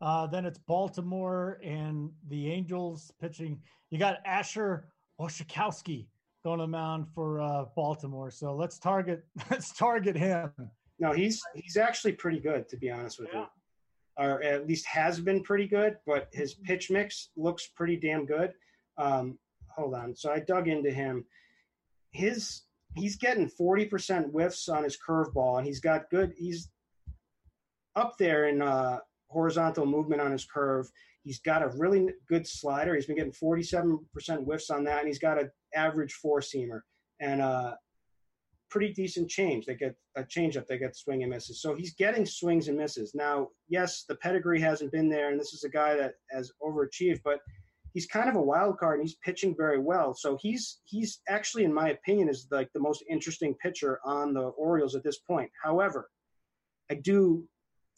Uh, 0.00 0.26
then 0.26 0.44
it's 0.44 0.58
Baltimore 0.58 1.60
and 1.62 2.10
the 2.28 2.50
Angels 2.50 3.12
pitching. 3.20 3.62
You 3.90 3.98
got 3.98 4.18
Asher 4.26 4.88
Wojciechowski 5.20 6.06
going 6.44 6.60
to 6.60 6.66
mound 6.66 7.06
for 7.14 7.40
uh, 7.40 7.64
Baltimore. 7.74 8.30
So 8.30 8.54
let's 8.54 8.78
target 8.78 9.24
let's 9.50 9.72
target 9.72 10.16
him. 10.16 10.52
No, 11.00 11.12
he's 11.12 11.42
he's 11.54 11.76
actually 11.76 12.12
pretty 12.12 12.38
good 12.38 12.68
to 12.68 12.76
be 12.76 12.90
honest 12.90 13.18
with 13.18 13.30
yeah. 13.32 13.40
you, 13.40 13.46
or 14.18 14.42
at 14.42 14.68
least 14.68 14.86
has 14.86 15.18
been 15.18 15.42
pretty 15.42 15.66
good. 15.66 15.96
But 16.06 16.28
his 16.32 16.54
pitch 16.54 16.90
mix 16.90 17.30
looks 17.36 17.68
pretty 17.74 17.96
damn 17.96 18.26
good. 18.26 18.52
Um, 18.98 19.38
hold 19.68 19.94
on, 19.94 20.14
so 20.14 20.30
I 20.30 20.40
dug 20.40 20.68
into 20.68 20.90
him. 20.90 21.24
His 22.12 22.62
he's 22.94 23.16
getting 23.16 23.48
forty 23.48 23.86
percent 23.86 24.30
whiffs 24.30 24.68
on 24.68 24.84
his 24.84 24.96
curveball, 24.96 25.58
and 25.58 25.66
he's 25.66 25.80
got 25.80 26.10
good. 26.10 26.34
He's 26.36 26.70
up 27.96 28.16
there 28.18 28.48
in 28.48 28.60
uh, 28.60 28.98
horizontal 29.28 29.86
movement 29.86 30.20
on 30.20 30.30
his 30.30 30.44
curve. 30.44 30.90
He's 31.22 31.40
got 31.40 31.62
a 31.62 31.68
really 31.78 32.08
good 32.28 32.46
slider. 32.46 32.94
He's 32.94 33.06
been 33.06 33.16
getting 33.16 33.32
47% 33.32 33.98
whiffs 34.44 34.68
on 34.68 34.84
that, 34.84 34.98
and 34.98 35.06
he's 35.06 35.18
got 35.18 35.40
an 35.40 35.50
average 35.74 36.12
four 36.14 36.40
seamer 36.40 36.80
and 37.20 37.40
a 37.40 37.44
uh, 37.44 37.74
pretty 38.70 38.92
decent 38.92 39.30
change. 39.30 39.66
They 39.66 39.76
get 39.76 39.94
a 40.16 40.22
changeup, 40.24 40.66
they 40.66 40.78
get 40.78 40.96
swing 40.96 41.22
and 41.22 41.30
misses. 41.30 41.62
So 41.62 41.74
he's 41.74 41.94
getting 41.94 42.26
swings 42.26 42.68
and 42.68 42.76
misses. 42.76 43.14
Now, 43.14 43.48
yes, 43.68 44.04
the 44.08 44.16
pedigree 44.16 44.60
hasn't 44.60 44.90
been 44.90 45.08
there, 45.08 45.30
and 45.30 45.38
this 45.38 45.52
is 45.52 45.62
a 45.64 45.68
guy 45.68 45.94
that 45.96 46.14
has 46.32 46.50
overachieved, 46.60 47.20
but 47.22 47.38
he's 47.92 48.06
kind 48.06 48.28
of 48.28 48.34
a 48.34 48.42
wild 48.42 48.78
card 48.78 48.98
and 48.98 49.08
he's 49.08 49.16
pitching 49.24 49.54
very 49.56 49.78
well. 49.78 50.14
So 50.14 50.36
he's 50.40 50.80
he's 50.84 51.20
actually, 51.28 51.64
in 51.64 51.72
my 51.72 51.90
opinion, 51.90 52.28
is 52.28 52.48
like 52.50 52.68
the 52.74 52.80
most 52.80 53.04
interesting 53.08 53.54
pitcher 53.62 54.00
on 54.04 54.34
the 54.34 54.48
Orioles 54.58 54.96
at 54.96 55.04
this 55.04 55.18
point. 55.18 55.50
However, 55.62 56.10
I 56.90 56.94
do 56.96 57.44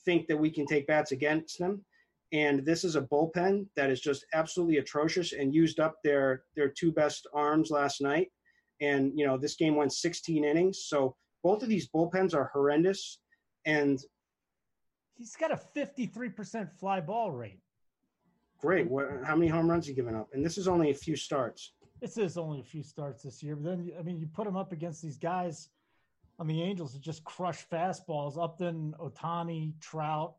think 0.05 0.29
that 0.29 0.37
we 0.37 0.51
can 0.51 0.67
take 0.67 0.87
bats 0.87 1.13
against 1.13 1.59
them. 1.59 1.85
And 2.33 2.65
this 2.65 2.85
is 2.85 2.97
a 2.97 3.03
bullpen 3.03 3.67
that 3.77 3.91
is 3.91 4.01
just 4.01 4.27
absolutely 4.35 4.79
atrocious 4.79 5.33
and 5.33 5.55
used 5.55 5.79
up 5.79 5.97
their 6.03 6.43
their 6.57 6.69
two 6.69 6.93
best 6.93 7.27
arms 7.33 7.71
last 7.71 8.01
night. 8.01 8.29
And 8.81 9.13
you 9.15 9.27
know 9.27 9.37
this 9.39 9.57
game 9.57 9.77
went 9.77 9.93
16 9.93 10.45
innings, 10.45 10.85
so 10.87 11.17
both 11.43 11.63
of 11.63 11.69
these 11.69 11.89
bullpens 11.89 12.35
are 12.35 12.51
horrendous. 12.53 13.21
And 13.65 14.01
he's 15.17 15.37
got 15.37 15.53
a 15.53 15.61
53% 15.77 16.73
fly 16.73 17.01
ball 17.01 17.31
rate. 17.31 17.61
Great. 18.59 18.89
What, 18.89 19.09
how 19.25 19.37
many 19.37 19.49
home 19.49 19.71
runs 19.71 19.87
he 19.87 19.95
given 19.95 20.15
up? 20.15 20.29
And 20.33 20.45
this 20.45 20.59
is 20.59 20.67
only 20.67 20.91
a 20.91 20.95
few 20.95 21.17
starts. 21.17 21.73
This 22.01 22.17
is 22.17 22.37
only 22.37 22.61
a 22.61 22.65
few 22.65 22.83
starts 22.83 23.23
this 23.23 23.43
year, 23.43 23.57
but 23.57 23.65
then 23.65 23.93
I 23.99 24.03
mean, 24.03 24.19
you 24.19 24.27
put 24.27 24.47
him 24.47 24.57
up 24.57 24.73
against 24.73 25.03
these 25.03 25.17
guys 25.17 25.71
on 26.39 26.47
the 26.47 26.63
Angels 26.63 26.93
that 26.93 27.01
just 27.01 27.25
crush 27.25 27.67
fastballs. 27.69 28.43
Upton, 28.43 28.95
Ohtani, 29.01 29.73
Trout, 29.81 30.35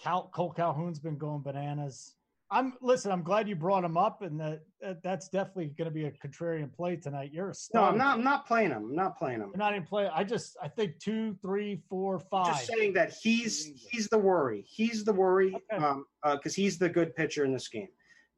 Cal, 0.00 0.30
Cole 0.32 0.52
Calhoun's 0.52 0.98
been 0.98 1.18
going 1.18 1.42
bananas. 1.42 2.14
I'm 2.50 2.72
listen. 2.80 3.12
I'm 3.12 3.22
glad 3.22 3.46
you 3.46 3.56
brought 3.56 3.84
him 3.84 3.98
up, 3.98 4.22
and 4.22 4.40
that, 4.40 4.62
that 4.80 5.02
that's 5.02 5.28
definitely 5.28 5.74
going 5.76 5.84
to 5.84 5.90
be 5.94 6.06
a 6.06 6.10
contrarian 6.10 6.72
play 6.72 6.96
tonight. 6.96 7.30
You're 7.30 7.50
a 7.50 7.54
star. 7.54 7.82
No, 7.82 7.88
I'm 7.88 7.98
not. 7.98 8.16
I'm 8.18 8.24
not 8.24 8.46
playing 8.46 8.70
him. 8.70 8.84
I'm 8.84 8.96
not 8.96 9.18
playing 9.18 9.40
him. 9.40 9.50
You're 9.50 9.58
not 9.58 9.74
even 9.74 9.86
playing. 9.86 10.10
I 10.14 10.24
just 10.24 10.56
I 10.62 10.68
think 10.68 10.98
two, 10.98 11.36
three, 11.42 11.82
four, 11.90 12.18
five. 12.18 12.46
Just 12.46 12.68
saying 12.68 12.94
that 12.94 13.12
he's 13.12 13.70
he's 13.90 14.08
the 14.08 14.16
worry. 14.16 14.64
He's 14.66 15.04
the 15.04 15.12
worry 15.12 15.50
because 15.50 15.82
okay. 15.82 15.84
um, 15.84 16.06
uh, 16.22 16.38
he's 16.46 16.78
the 16.78 16.88
good 16.88 17.14
pitcher 17.14 17.44
in 17.44 17.52
this 17.52 17.68
game, 17.68 17.88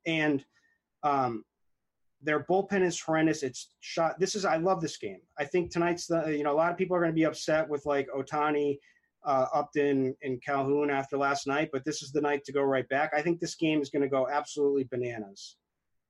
and 0.07 0.45
um, 1.05 1.45
their 2.21 2.43
bullpen 2.45 2.83
is 2.83 3.01
horrendous. 3.01 3.45
It's 3.45 3.75
shot. 3.79 4.19
This 4.19 4.35
is 4.35 4.45
I 4.45 4.57
love 4.57 4.81
this 4.81 4.97
game. 4.97 5.21
I 5.39 5.45
think 5.45 5.71
tonight's 5.71 6.07
the 6.07 6.37
you 6.37 6.43
know 6.43 6.53
a 6.53 6.57
lot 6.57 6.73
of 6.73 6.77
people 6.77 6.97
are 6.97 7.01
going 7.01 7.13
to 7.13 7.17
be 7.17 7.27
upset 7.27 7.69
with 7.69 7.87
like 7.87 8.09
Ohtani, 8.09 8.79
uh, 9.25 9.47
Upton, 9.53 10.15
and 10.23 10.43
Calhoun 10.43 10.91
after 10.91 11.17
last 11.17 11.47
night, 11.47 11.71
but 11.73 11.85
this 11.85 12.03
is 12.03 12.13
the 12.13 12.21
night 12.21 12.45
to 12.45 12.53
go 12.53 12.63
right 12.63 12.89
back. 12.89 13.13
I 13.15 13.23
think 13.23 13.41
this 13.41 13.55
game 13.55 13.81
is 13.81 13.91
going 13.91 14.03
to 14.03 14.09
go 14.09 14.29
absolutely 14.29 14.85
bananas. 14.85 15.57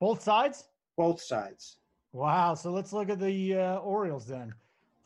Both 0.00 0.22
sides. 0.22 0.64
Both 0.96 1.20
sides. 1.20 1.78
Wow. 2.12 2.54
So 2.54 2.72
let's 2.72 2.92
look 2.92 3.10
at 3.10 3.20
the 3.20 3.56
uh, 3.56 3.76
Orioles 3.76 4.26
then. 4.26 4.54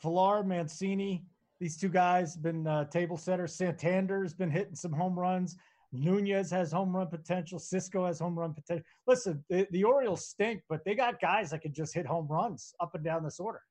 Villar, 0.01 0.43
Mancini, 0.43 1.23
these 1.59 1.77
two 1.77 1.89
guys 1.89 2.35
been 2.35 2.67
uh, 2.67 2.85
table 2.85 3.17
setters. 3.17 3.55
Santander's 3.55 4.33
been 4.33 4.51
hitting 4.51 4.75
some 4.75 4.91
home 4.91 5.17
runs. 5.17 5.55
Nunez 5.91 6.51
has 6.51 6.71
home 6.71 6.95
run 6.95 7.07
potential. 7.07 7.59
Sisco 7.59 8.05
has 8.05 8.19
home 8.19 8.37
run 8.37 8.53
potential. 8.53 8.85
Listen, 9.07 9.43
the, 9.49 9.67
the 9.71 9.83
Orioles 9.83 10.27
stink, 10.27 10.61
but 10.67 10.83
they 10.83 10.95
got 10.95 11.21
guys 11.21 11.51
that 11.51 11.61
can 11.61 11.73
just 11.73 11.93
hit 11.93 12.05
home 12.05 12.27
runs 12.27 12.73
up 12.79 12.93
and 12.95 13.03
down 13.03 13.23
this 13.23 13.39
order. 13.39 13.61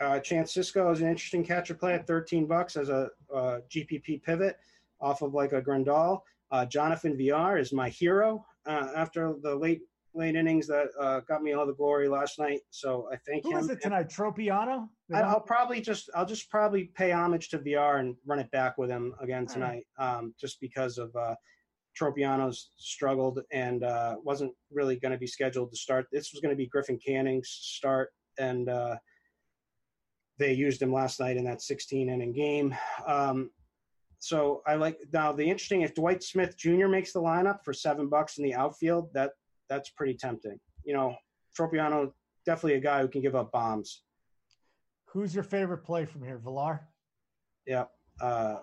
Uh, 0.00 0.18
Chance 0.18 0.54
Sisco 0.54 0.92
is 0.92 1.00
an 1.00 1.08
interesting 1.08 1.44
catcher 1.44 1.74
play 1.74 1.94
at 1.94 2.06
13 2.06 2.46
bucks 2.46 2.76
as 2.76 2.88
a 2.88 3.10
uh, 3.34 3.60
GPP 3.70 4.22
pivot 4.22 4.56
off 5.00 5.22
of 5.22 5.34
like 5.34 5.52
a 5.52 5.62
Grandal. 5.62 6.20
Uh, 6.50 6.66
Jonathan 6.66 7.16
VR 7.16 7.60
is 7.60 7.72
my 7.72 7.88
hero 7.88 8.44
uh, 8.66 8.88
after 8.94 9.34
the 9.42 9.54
late 9.54 9.82
late 10.14 10.36
innings 10.36 10.66
that 10.66 10.88
uh, 11.00 11.20
got 11.20 11.42
me 11.42 11.52
all 11.52 11.66
the 11.66 11.72
glory 11.72 12.08
last 12.08 12.38
night. 12.38 12.60
So 12.70 13.08
I 13.10 13.16
thank 13.26 13.44
Who 13.44 13.50
him. 13.50 13.58
Who 13.58 13.64
is 13.64 13.70
it 13.70 13.80
tonight? 13.80 14.08
Tropeano? 14.08 14.88
I'll 15.14 15.40
probably 15.40 15.80
just 15.80 16.10
I'll 16.14 16.26
just 16.26 16.50
probably 16.50 16.84
pay 16.94 17.12
homage 17.12 17.48
to 17.50 17.58
VR 17.58 18.00
and 18.00 18.16
run 18.26 18.38
it 18.38 18.50
back 18.50 18.78
with 18.78 18.90
him 18.90 19.14
again 19.20 19.46
tonight, 19.46 19.86
right. 19.98 20.16
um, 20.16 20.34
just 20.38 20.60
because 20.60 20.98
of 20.98 21.14
uh, 21.16 21.34
Tropeano's 21.98 22.70
struggled 22.76 23.40
and 23.52 23.84
uh, 23.84 24.16
wasn't 24.22 24.52
really 24.70 24.96
going 24.96 25.12
to 25.12 25.18
be 25.18 25.26
scheduled 25.26 25.70
to 25.70 25.76
start. 25.76 26.06
This 26.12 26.32
was 26.32 26.40
going 26.40 26.52
to 26.52 26.56
be 26.56 26.66
Griffin 26.66 26.98
Canning's 26.98 27.48
start, 27.48 28.10
and 28.38 28.68
uh, 28.68 28.96
they 30.42 30.52
used 30.52 30.82
him 30.82 30.92
last 30.92 31.20
night 31.20 31.36
in 31.36 31.44
that 31.44 31.62
16 31.62 32.08
inning 32.08 32.32
game. 32.32 32.74
Um, 33.06 33.50
so 34.18 34.62
I 34.66 34.74
like 34.74 34.98
now 35.12 35.32
the 35.32 35.44
interesting 35.44 35.82
if 35.82 35.94
Dwight 35.94 36.22
Smith 36.22 36.56
Jr. 36.56 36.88
makes 36.88 37.12
the 37.12 37.20
lineup 37.20 37.64
for 37.64 37.72
seven 37.72 38.08
bucks 38.08 38.38
in 38.38 38.44
the 38.44 38.54
outfield, 38.54 39.10
that 39.14 39.32
that's 39.68 39.90
pretty 39.90 40.14
tempting. 40.14 40.58
You 40.84 40.94
know, 40.94 41.16
Tropeano 41.56 42.12
definitely 42.44 42.74
a 42.74 42.80
guy 42.80 43.00
who 43.00 43.08
can 43.08 43.22
give 43.22 43.34
up 43.34 43.52
bombs. 43.52 44.02
Who's 45.06 45.34
your 45.34 45.44
favorite 45.44 45.84
play 45.84 46.04
from 46.06 46.24
here, 46.24 46.38
Villar? 46.38 46.80
Yep. 47.66 47.90
Uh, 48.20 48.56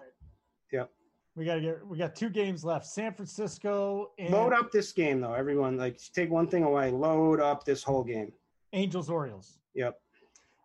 yep. 0.71 0.89
We 1.35 1.45
got 1.45 1.55
to 1.55 1.61
get. 1.61 1.87
We 1.87 1.97
got 1.97 2.15
two 2.15 2.29
games 2.29 2.63
left. 2.63 2.85
San 2.85 3.13
Francisco. 3.13 4.11
And 4.17 4.31
load 4.31 4.53
up 4.53 4.71
this 4.71 4.91
game 4.91 5.21
though. 5.21 5.33
Everyone, 5.33 5.77
like, 5.77 5.99
take 6.13 6.29
one 6.29 6.47
thing 6.47 6.63
away. 6.63 6.91
Load 6.91 7.39
up 7.39 7.63
this 7.65 7.83
whole 7.83 8.03
game. 8.03 8.33
Angels 8.73 9.09
Orioles. 9.09 9.59
Yep. 9.75 9.97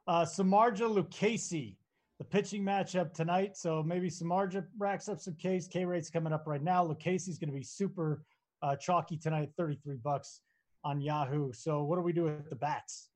Uh, 0.07 0.25
Samardzija 0.25 0.89
Lucchesi, 0.95 1.77
the 2.19 2.25
pitching 2.25 2.63
matchup 2.63 3.15
tonight. 3.15 3.57
So 3.57 3.83
maybe 3.83 4.11
Samardzija 4.11 4.67
racks 4.79 5.09
up 5.09 5.21
some 5.21 5.35
Ks. 5.35 5.67
K 5.67 5.85
rate's 5.85 6.11
coming 6.11 6.33
up 6.33 6.47
right 6.47 6.63
now. 6.63 6.87
Lucchesi's 6.87 7.39
going 7.39 7.51
to 7.51 7.57
be 7.57 7.63
super 7.63 8.23
uh, 8.63 8.77
chalky 8.77 9.17
tonight, 9.17 9.51
33 9.57 9.97
bucks 9.97 10.41
on 10.85 11.01
Yahoo. 11.01 11.53
So 11.53 11.83
what 11.83 11.97
do 11.97 12.03
we 12.03 12.13
do 12.13 12.25
with 12.25 12.49
the 12.51 12.57
bats? 12.57 13.09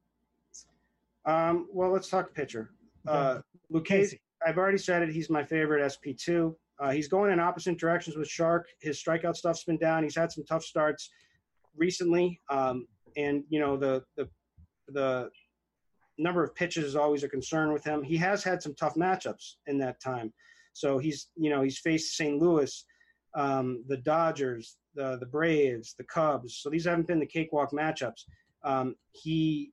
Um, 1.27 1.69
well, 1.73 1.91
let's 1.91 2.09
talk 2.09 2.33
pitcher. 2.35 2.71
Uh, 3.07 3.41
Lucchesi, 3.73 4.19
I've 4.47 4.59
already 4.59 4.79
said 4.79 5.03
it. 5.03 5.11
He's 5.11 5.29
my 5.29 5.45
favorite 5.45 5.83
SP2. 5.83 6.55
Uh, 6.81 6.91
he's 6.91 7.09
going 7.09 7.33
in 7.33 7.41
opposite 7.41 7.79
directions 7.79 8.17
with 8.17 8.29
Shark. 8.29 8.67
His 8.81 9.03
strikeout 9.03 9.37
stuff's 9.37 9.65
been 9.65 9.79
down. 9.79 10.05
He's 10.05 10.17
had 10.17 10.33
some 10.33 10.45
tough 10.45 10.65
starts 10.65 11.11
recently. 11.77 12.41
Um, 12.49 12.87
and, 13.17 13.45
you 13.49 13.61
know, 13.61 13.77
the, 13.77 14.05
the, 14.17 14.29
the 14.89 15.31
number 16.19 16.43
of 16.43 16.55
pitches 16.55 16.85
is 16.85 16.97
always 16.97 17.23
a 17.23 17.29
concern 17.29 17.73
with 17.73 17.85
him. 17.85 18.03
He 18.03 18.17
has 18.19 18.43
had 18.43 18.63
some 18.63 18.75
tough 18.75 18.95
matchups 18.95 19.55
in 19.67 19.79
that 19.79 20.01
time. 20.01 20.33
So 20.73 20.99
he's, 20.99 21.29
you 21.37 21.51
know, 21.51 21.63
he's 21.63 21.79
faced 21.79 22.17
St. 22.17 22.41
Louis, 22.41 22.85
um, 23.35 23.85
the 23.89 23.97
Dodgers, 23.97 24.77
the 24.95 25.17
the 25.19 25.27
Braves, 25.27 25.95
the 25.97 26.05
Cubs. 26.05 26.57
So 26.57 26.71
these 26.71 26.85
haven't 26.85 27.07
been 27.07 27.21
the 27.21 27.27
cakewalk 27.27 27.73
matchups. 27.73 28.25
Um, 28.65 28.97
he 29.13 29.73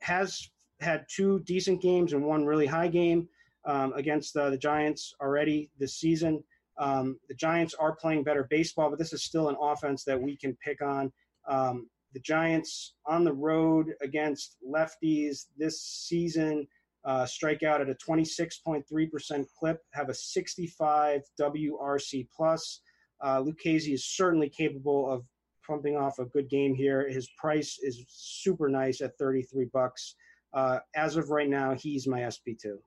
has 0.00 0.48
had 0.80 1.06
two 1.08 1.40
decent 1.40 1.80
games 1.80 2.12
and 2.12 2.24
one 2.24 2.44
really 2.44 2.66
high 2.66 2.88
game 2.88 3.28
um, 3.64 3.92
against 3.94 4.36
uh, 4.36 4.50
the 4.50 4.58
Giants 4.58 5.14
already 5.20 5.70
this 5.78 5.96
season. 5.96 6.42
Um, 6.78 7.18
the 7.28 7.34
Giants 7.34 7.74
are 7.74 7.96
playing 7.96 8.24
better 8.24 8.46
baseball, 8.50 8.90
but 8.90 8.98
this 8.98 9.12
is 9.12 9.24
still 9.24 9.48
an 9.48 9.56
offense 9.60 10.04
that 10.04 10.20
we 10.20 10.36
can 10.36 10.56
pick 10.62 10.82
on. 10.82 11.12
Um, 11.48 11.88
the 12.16 12.20
Giants 12.20 12.94
on 13.04 13.24
the 13.24 13.32
road 13.34 13.92
against 14.00 14.56
lefties 14.66 15.48
this 15.58 15.82
season 15.82 16.66
uh, 17.04 17.26
strike 17.26 17.62
out 17.62 17.82
at 17.82 17.90
a 17.90 17.94
26.3% 17.94 19.44
clip, 19.58 19.82
have 19.92 20.08
a 20.08 20.14
65 20.14 21.20
WRC 21.38 22.26
plus. 22.34 22.80
Uh, 23.20 23.42
Lucchesi 23.42 23.92
is 23.92 24.06
certainly 24.06 24.48
capable 24.48 25.12
of 25.12 25.24
pumping 25.66 25.94
off 25.94 26.18
a 26.18 26.24
good 26.24 26.48
game 26.48 26.74
here. 26.74 27.06
His 27.06 27.28
price 27.38 27.78
is 27.82 28.02
super 28.08 28.70
nice 28.70 29.02
at 29.02 29.18
33 29.18 29.66
bucks. 29.74 30.14
Uh, 30.54 30.78
as 30.94 31.16
of 31.18 31.28
right 31.28 31.50
now, 31.50 31.74
he's 31.74 32.06
my 32.08 32.20
SP2. 32.20 32.78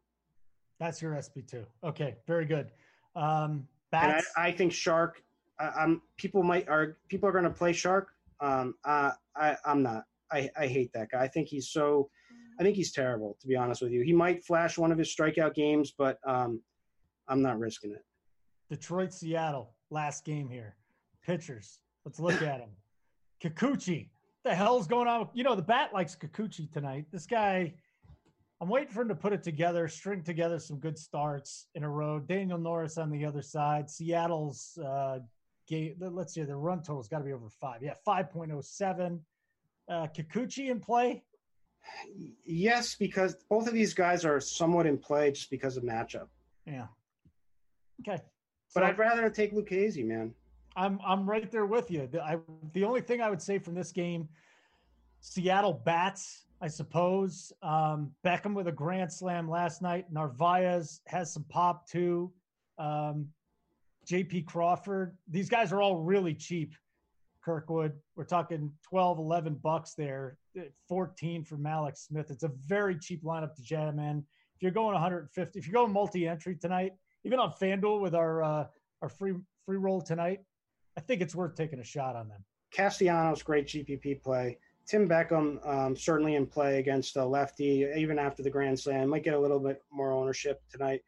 That's 0.80 1.04
your 1.04 1.14
SP2. 1.14 1.66
Okay, 1.84 2.16
very 2.26 2.46
good. 2.46 2.72
Um, 3.16 3.68
I, 3.94 4.48
I 4.48 4.52
think 4.54 4.72
Shark 4.72 5.22
I, 5.60 5.84
am 5.84 6.02
people 6.18 6.42
might 6.44 6.68
are 6.68 6.98
people 7.10 7.28
are 7.28 7.32
going 7.32 7.44
to 7.44 7.50
play 7.50 7.74
Shark. 7.74 8.10
Um, 8.42 8.76
uh, 8.86 9.12
I 9.36 9.58
I'm 9.66 9.84
not. 9.84 10.04
I 10.32 10.50
I 10.58 10.68
hate 10.68 10.92
that 10.94 11.12
guy. 11.12 11.22
I 11.22 11.28
think 11.28 11.48
he's 11.48 11.70
so. 11.70 12.10
I 12.60 12.64
think 12.64 12.76
he's 12.76 12.92
terrible. 12.92 13.38
To 13.40 13.48
be 13.48 13.56
honest 13.56 13.82
with 13.82 13.92
you, 13.92 14.02
he 14.02 14.14
might 14.14 14.44
flash 14.44 14.78
one 14.78 14.92
of 14.92 14.98
his 14.98 15.16
strikeout 15.16 15.54
games, 15.54 15.94
but 15.98 16.20
um, 16.26 16.62
I'm 17.28 17.42
not 17.42 17.58
risking 17.58 17.92
it. 17.92 18.04
Detroit, 18.70 19.14
Seattle, 19.14 19.74
last 19.90 20.26
game 20.26 20.50
here. 20.50 20.76
Pitchers. 21.26 21.80
Let's 22.06 22.20
look 22.20 22.42
at 22.42 22.60
him. 22.60 22.70
Kikuchi. 23.44 24.10
The 24.44 24.54
hell's 24.54 24.88
going 24.88 25.08
on? 25.08 25.30
You 25.34 25.44
know, 25.44 25.56
the 25.56 25.62
bat 25.62 25.94
likes 25.94 26.16
Kikuchi 26.16 26.72
tonight. 26.72 27.06
This 27.12 27.26
guy, 27.26 27.74
I'm 28.62 28.70
waiting 28.70 28.90
for 28.90 29.02
him 29.02 29.10
to 29.10 29.16
put 29.16 29.34
it 29.34 29.44
together, 29.44 29.88
string 29.88 30.24
together 30.24 30.60
some 30.60 30.80
good 30.80 30.98
starts 30.98 31.68
in 31.76 31.84
a 31.84 31.90
row. 31.90 32.20
Daniel 32.20 32.58
Norris 32.58 32.98
on 32.98 33.10
the 33.10 33.26
other 33.26 33.42
side. 33.42 33.90
Seattle's 33.90 34.78
uh, 34.78 35.20
game, 35.70 35.96
let's 36.00 36.34
see, 36.34 36.44
the 36.44 36.56
run 36.56 36.82
total's 36.84 37.08
got 37.08 37.20
to 37.20 37.26
be 37.26 37.34
over 37.34 37.50
five. 37.50 37.82
Yeah, 37.82 37.94
5.07. 38.06 39.20
Uh, 39.88 40.08
Kikuchi 40.08 40.70
in 40.70 40.80
play? 40.80 41.24
Yes, 42.46 42.96
because 42.96 43.36
both 43.50 43.68
of 43.68 43.74
these 43.74 43.94
guys 43.94 44.26
are 44.26 44.40
somewhat 44.40 44.86
in 44.86 44.98
play 44.98 45.32
just 45.32 45.50
because 45.50 45.78
of 45.78 45.84
matchup. 45.84 46.28
Yeah. 46.66 46.88
Okay. 48.02 48.22
But 48.74 48.82
so, 48.82 48.86
I'd 48.86 49.00
rather 49.00 49.30
take 49.30 49.54
Lucchesi, 49.54 50.06
man. 50.06 50.34
I'm 50.76 51.00
I'm 51.06 51.28
right 51.28 51.50
there 51.52 51.66
with 51.66 51.90
you. 51.90 52.08
The, 52.08 52.22
I, 52.22 52.38
the 52.74 52.84
only 52.84 53.02
thing 53.02 53.22
I 53.22 53.30
would 53.30 53.42
say 53.42 53.58
from 53.60 53.76
this 53.76 53.92
game, 53.92 54.30
Seattle 55.22 55.74
bats, 55.74 56.46
I 56.62 56.68
suppose. 56.68 57.52
Um, 57.62 58.12
Beckham 58.24 58.54
with 58.54 58.68
a 58.68 58.72
grand 58.72 59.12
slam 59.12 59.50
last 59.50 59.82
night. 59.82 60.06
Narvaez 60.12 61.02
has 61.08 61.34
some 61.34 61.44
pop 61.50 61.88
too. 61.88 62.32
Um, 62.78 63.28
J.P. 64.10 64.42
Crawford. 64.42 65.16
These 65.28 65.50
guys 65.50 65.72
are 65.72 65.84
all 65.84 65.98
really 65.98 66.34
cheap. 66.34 66.74
Kirkwood, 67.46 67.94
we're 68.16 68.24
talking 68.24 68.72
12, 68.90 69.20
11 69.20 69.60
bucks 69.62 69.94
there. 69.94 70.40
14 70.88 71.44
for 71.44 71.58
Mallex 71.58 72.08
Smith. 72.08 72.32
It's 72.32 72.42
a 72.42 72.52
very 72.66 72.98
cheap 72.98 73.24
lineup 73.24 73.54
to 73.54 73.62
jam 73.62 74.00
in. 74.00 74.26
If 74.56 74.64
you're 74.64 74.72
going 74.72 74.94
150, 74.94 75.60
if 75.60 75.68
you're 75.68 75.74
going 75.74 75.94
multi-entry 75.94 76.56
tonight, 76.56 76.94
even 77.24 77.38
on 77.38 77.52
FanDuel 77.52 78.02
with 78.02 78.16
our 78.16 78.42
uh, 78.42 78.66
our 79.04 79.10
free 79.10 79.36
free 79.66 79.78
roll 79.78 80.02
tonight, 80.02 80.40
I 80.98 81.02
think 81.02 81.22
it's 81.22 81.36
worth 81.36 81.56
taking 81.56 81.80
a 81.80 81.84
shot 81.84 82.16
on 82.16 82.28
them. 82.30 82.44
Castellanos, 82.72 83.44
great 83.44 83.68
GPP 83.68 84.24
play. 84.24 84.58
Tim 84.88 85.08
Beckham 85.08 85.66
um, 85.68 85.96
certainly 85.96 86.36
in 86.36 86.48
play 86.48 86.80
against 86.80 87.16
a 87.16 87.24
lefty, 87.24 87.88
even 87.96 88.18
after 88.18 88.42
the 88.42 88.50
Grand 88.50 88.80
Slam. 88.80 89.10
Might 89.10 89.24
get 89.24 89.36
a 89.36 89.40
little 89.40 89.60
bit 89.60 89.84
more 89.92 90.12
ownership 90.12 90.62
tonight, 90.72 91.04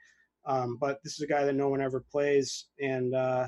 um, 0.45 0.77
but 0.79 0.99
this 1.03 1.13
is 1.13 1.21
a 1.21 1.27
guy 1.27 1.45
that 1.45 1.55
no 1.55 1.69
one 1.69 1.81
ever 1.81 2.03
plays, 2.11 2.67
and 2.79 3.13
uh, 3.15 3.47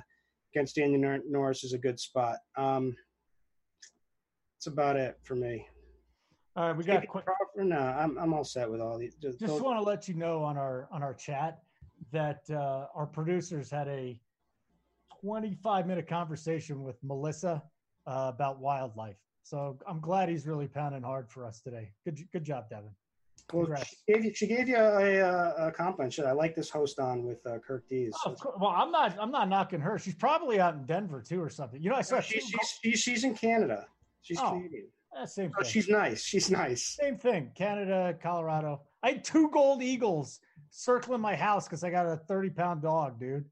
against 0.53 0.76
Daniel 0.76 1.20
Norris 1.28 1.64
is 1.64 1.74
a 1.74 1.78
good 1.78 1.99
spot. 1.99 2.38
Um, 2.57 2.95
that's 4.56 4.68
about 4.68 4.95
it 4.95 5.18
for 5.24 5.36
me. 5.36 5.68
All 6.56 6.68
right, 6.68 6.78
we 6.78 6.84
got 6.84 7.07
quick. 7.07 7.26
No, 7.56 7.78
I'm 7.78 8.18
I'm 8.18 8.34
all 8.34 8.44
set 8.44 8.70
with 8.70 8.80
all 8.80 8.98
these. 8.98 9.15
Just, 9.15 9.40
just 9.40 9.61
want 9.61 9.80
to 9.80 9.84
let 9.84 10.07
you 10.07 10.14
know 10.14 10.44
on 10.44 10.57
our 10.57 10.88
on 10.91 11.02
our 11.02 11.14
chat 11.14 11.60
that 12.11 12.41
uh, 12.52 12.88
our 12.94 13.07
producers 13.07 13.72
had 13.72 13.88
a 13.88 14.20
25 15.22 15.88
minute 15.88 16.07
conversation 16.07 16.84
with 16.84 16.95
Melissa 17.02 17.64
uh, 18.06 18.32
about 18.34 18.60
wildlife. 18.60 19.15
So 19.44 19.80
I'm 19.88 19.99
glad 19.99 20.30
he's 20.30 20.45
really 20.45 20.68
pounding 20.68 21.02
hard 21.03 21.30
for 21.30 21.45
us 21.45 21.60
today. 21.60 21.91
Good 22.06 22.20
good 22.32 22.44
job, 22.44 22.70
Devin. 22.70 22.91
Well, 23.52 23.68
she 23.84 24.14
gave 24.14 24.26
you, 24.26 24.34
she 24.34 24.48
gave 24.48 24.68
you 24.68 24.78
a, 24.78 25.20
a, 25.20 25.68
a 25.68 25.72
compliment. 25.72 26.14
Should 26.14 26.26
I 26.26 26.32
like 26.32 26.56
this 26.56 26.70
host 26.70 26.99
on 26.99 27.24
with 27.24 27.45
uh, 27.45 27.60
Kirk 27.60 27.88
Dees? 27.90 28.14
Oh, 28.26 28.36
well, 28.60 28.72
I'm 28.72 28.91
not. 28.91 29.15
I'm 29.20 29.32
not 29.32 29.49
knocking 29.49 29.80
her. 29.80 29.99
She's 29.99 30.15
probably 30.15 30.60
out 30.60 30.76
in 30.76 30.86
Denver 30.86 31.22
too, 31.22 31.41
or 31.41 31.49
something. 31.49 31.82
You 31.82 31.90
know, 31.90 31.95
I 31.95 32.02
saw. 32.02 32.20
she's, 32.20 32.52
she's, 32.82 32.99
she's 32.99 33.24
in 33.24 33.36
Canada. 33.36 33.86
She's 34.22 34.40
oh, 34.40 34.52
Canadian. 34.52 34.88
Same 35.26 35.52
thing. 35.52 35.65
she's 35.65 35.90
nice. 35.90 36.24
She's 36.24 36.49
nice. 36.49 36.98
Same 36.99 37.18
thing. 37.18 37.52
Canada, 37.56 38.18
Colorado. 38.22 38.82
I 39.03 39.11
had 39.11 39.24
two 39.24 39.49
gold 39.52 39.84
eagles 39.84 40.40
circling 40.72 41.22
my 41.22 41.36
house 41.36 41.65
because 41.68 41.84
I 41.84 41.91
got 41.91 42.07
a 42.07 42.18
30 42.18 42.49
pound 42.49 42.82
dog, 42.82 43.20
dude. 43.20 43.45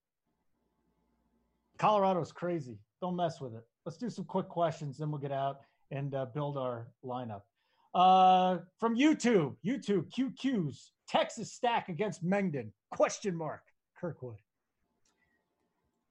Colorado's 1.78 2.32
crazy. 2.32 2.78
Don't 3.02 3.16
mess 3.16 3.40
with 3.40 3.54
it. 3.54 3.64
Let's 3.86 3.98
do 3.98 4.10
some 4.10 4.26
quick 4.26 4.48
questions, 4.48 4.98
then 4.98 5.12
we'll 5.12 5.22
get 5.22 5.32
out 5.32 5.62
and 5.92 6.14
uh, 6.14 6.26
build 6.26 6.58
our 6.58 6.88
lineup. 7.04 7.42
Uh, 7.94 8.60
from 8.80 8.98
YouTube, 8.98 9.56
YouTube 9.66 10.10
QQs, 10.18 10.92
Texas 11.08 11.52
stack 11.52 11.90
against 11.90 12.24
Mengden? 12.24 12.72
Question 12.92 13.36
mark. 13.36 13.62
Kirkwood. 14.00 14.38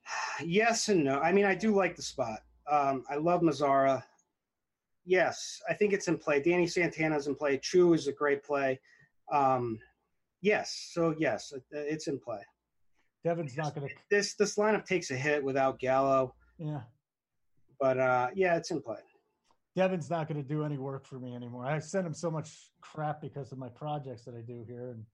Yes 0.44 0.88
and 0.88 1.04
no. 1.04 1.20
I 1.20 1.32
mean, 1.32 1.44
I 1.44 1.54
do 1.54 1.74
like 1.74 1.96
the 1.96 2.02
spot. 2.02 2.40
Um, 2.70 3.04
I 3.10 3.16
love 3.16 3.42
Mazara. 3.42 4.02
Yes, 5.04 5.60
I 5.68 5.74
think 5.74 5.92
it's 5.92 6.08
in 6.08 6.16
play. 6.16 6.40
Danny 6.40 6.66
Santana's 6.66 7.26
in 7.26 7.34
play. 7.34 7.58
Choo 7.58 7.92
is 7.92 8.06
a 8.06 8.12
great 8.12 8.42
play. 8.42 8.80
Um, 9.30 9.78
yes, 10.40 10.88
so 10.92 11.14
yes, 11.18 11.52
it's 11.70 12.06
in 12.06 12.18
play. 12.18 12.40
Devin's 13.22 13.56
not 13.56 13.74
going 13.74 13.88
to. 13.88 13.94
This 14.10 14.34
this 14.34 14.56
lineup 14.56 14.86
takes 14.86 15.10
a 15.10 15.16
hit 15.16 15.44
without 15.44 15.78
Gallo. 15.78 16.34
Yeah, 16.58 16.80
but 17.78 17.98
uh, 17.98 18.28
yeah, 18.34 18.56
it's 18.56 18.70
in 18.70 18.80
play. 18.80 19.00
Devin's 19.76 20.10
not 20.10 20.28
going 20.28 20.42
to 20.42 20.48
do 20.48 20.64
any 20.64 20.78
work 20.78 21.06
for 21.06 21.18
me 21.18 21.34
anymore. 21.34 21.64
I 21.64 21.78
sent 21.78 22.06
him 22.06 22.14
so 22.14 22.30
much 22.30 22.70
crap 22.80 23.20
because 23.20 23.52
of 23.52 23.58
my 23.58 23.68
projects 23.68 24.24
that 24.24 24.34
I 24.34 24.40
do 24.40 24.64
here, 24.66 24.90
and 24.90 25.04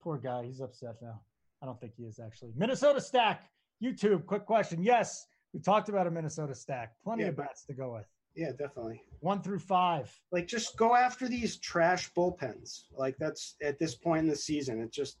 poor 0.00 0.18
guy, 0.18 0.44
he's 0.44 0.60
upset 0.60 0.96
now. 1.02 1.20
I 1.62 1.66
don't 1.66 1.80
think 1.80 1.94
he 1.96 2.04
is 2.04 2.20
actually. 2.24 2.52
Minnesota 2.56 3.00
stack 3.00 3.50
YouTube. 3.82 4.26
Quick 4.26 4.46
question. 4.46 4.82
Yes, 4.82 5.26
we 5.52 5.60
talked 5.60 5.88
about 5.88 6.06
a 6.06 6.10
Minnesota 6.10 6.54
stack. 6.54 6.92
Plenty 7.02 7.22
yeah, 7.22 7.30
of 7.30 7.36
bats 7.36 7.64
to 7.66 7.74
go 7.74 7.94
with. 7.94 8.06
Yeah, 8.36 8.50
definitely. 8.50 9.02
One 9.20 9.42
through 9.42 9.60
five. 9.60 10.14
Like, 10.30 10.46
just 10.46 10.76
go 10.76 10.94
after 10.94 11.26
these 11.26 11.56
trash 11.56 12.12
bullpens. 12.12 12.82
Like, 12.94 13.16
that's 13.18 13.56
at 13.62 13.78
this 13.78 13.94
point 13.94 14.24
in 14.24 14.28
the 14.28 14.36
season. 14.36 14.80
It 14.80 14.92
just. 14.92 15.16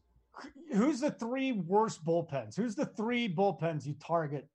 Who's 0.72 1.00
the 1.00 1.10
three 1.10 1.52
worst 1.52 2.04
bullpens? 2.04 2.54
Who's 2.54 2.74
the 2.74 2.84
three 2.84 3.26
bullpens 3.26 3.86
you 3.86 3.94
target 3.94 4.46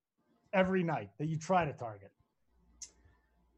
every 0.54 0.84
night 0.84 1.10
that 1.18 1.26
you 1.26 1.38
try 1.40 1.66
to 1.66 1.74
target? 1.74 2.11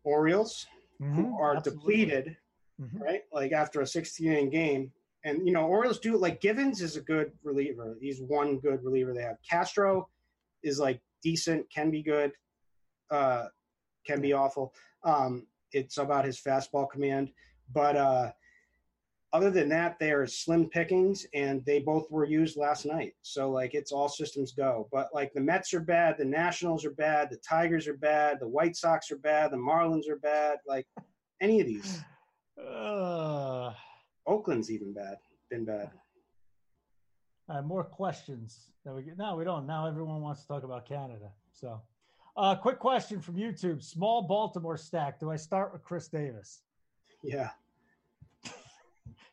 Orioles, 0.04 0.66
mm-hmm, 1.02 1.16
who 1.16 1.40
are 1.40 1.58
absolutely. 1.58 2.06
depleted, 2.06 2.38
mm-hmm. 2.82 3.02
right? 3.02 3.22
Like 3.32 3.52
after 3.52 3.82
a 3.82 3.88
16 3.88 4.28
inning 4.28 4.50
game. 4.50 4.92
And, 5.26 5.48
you 5.48 5.54
know, 5.54 5.66
Orioles 5.68 6.00
do 6.00 6.18
like 6.18 6.42
Givens 6.42 6.82
is 6.82 6.98
a 6.98 7.02
good 7.02 7.32
reliever. 7.44 7.98
He's 8.02 8.22
one 8.22 8.60
good 8.60 8.84
reliever 8.84 9.14
they 9.14 9.22
have. 9.22 9.38
Castro 9.50 10.10
is 10.64 10.80
like 10.80 11.02
decent, 11.22 11.66
can 11.74 11.90
be 11.90 12.04
good, 12.04 12.34
uh, 13.10 13.46
can 14.06 14.20
be 14.20 14.34
awful. 14.34 14.74
Um, 15.06 15.48
it's 15.72 15.98
about 15.98 16.26
his 16.26 16.42
fastball 16.42 16.90
command. 16.90 17.30
But 17.74 17.96
uh, 17.96 18.32
other 19.34 19.50
than 19.50 19.68
that, 19.70 19.98
they 20.00 20.12
are 20.12 20.28
slim 20.28 20.70
pickings, 20.70 21.26
and 21.34 21.66
they 21.66 21.80
both 21.80 22.10
were 22.12 22.24
used 22.24 22.56
last 22.56 22.86
night. 22.86 23.14
So 23.24 23.50
like 23.50 23.74
it's 23.74 23.92
all 23.92 24.08
systems 24.08 24.54
go. 24.54 24.88
But 24.92 25.10
like 25.12 25.34
the 25.34 25.42
Mets 25.42 25.74
are 25.74 25.80
bad, 25.80 26.18
the 26.20 26.26
Nationals 26.26 26.86
are 26.86 26.92
bad, 26.92 27.32
the 27.32 27.38
Tigers 27.38 27.88
are 27.88 27.98
bad, 27.98 28.40
the 28.40 28.48
White 28.48 28.76
Sox 28.76 29.12
are 29.12 29.18
bad, 29.18 29.52
the 29.52 29.58
Marlins 29.58 30.08
are 30.08 30.18
bad. 30.18 30.60
Like 30.68 30.86
any 31.42 31.60
of 31.60 31.66
these. 31.66 32.02
Uh, 32.60 33.74
Oakland's 34.28 34.70
even 34.70 34.94
bad. 34.94 35.18
Been 35.50 35.66
bad. 35.66 35.90
Uh, 37.50 37.62
more 37.64 37.84
questions 37.84 38.70
that 38.86 38.94
we 38.94 39.02
get. 39.02 39.18
No, 39.18 39.36
we 39.36 39.44
don't. 39.44 39.66
Now 39.66 39.88
everyone 39.88 40.22
wants 40.22 40.42
to 40.44 40.48
talk 40.48 40.64
about 40.64 40.88
Canada. 40.88 41.32
So 41.52 41.82
uh, 42.38 42.56
quick 42.56 42.78
question 42.78 43.20
from 43.20 43.36
YouTube: 43.36 43.84
Small 43.84 44.22
Baltimore 44.22 44.78
stack. 44.78 45.20
Do 45.20 45.32
I 45.32 45.36
start 45.38 45.74
with 45.74 45.84
Chris 45.84 46.08
Davis? 46.08 46.62
Yeah. 47.24 47.50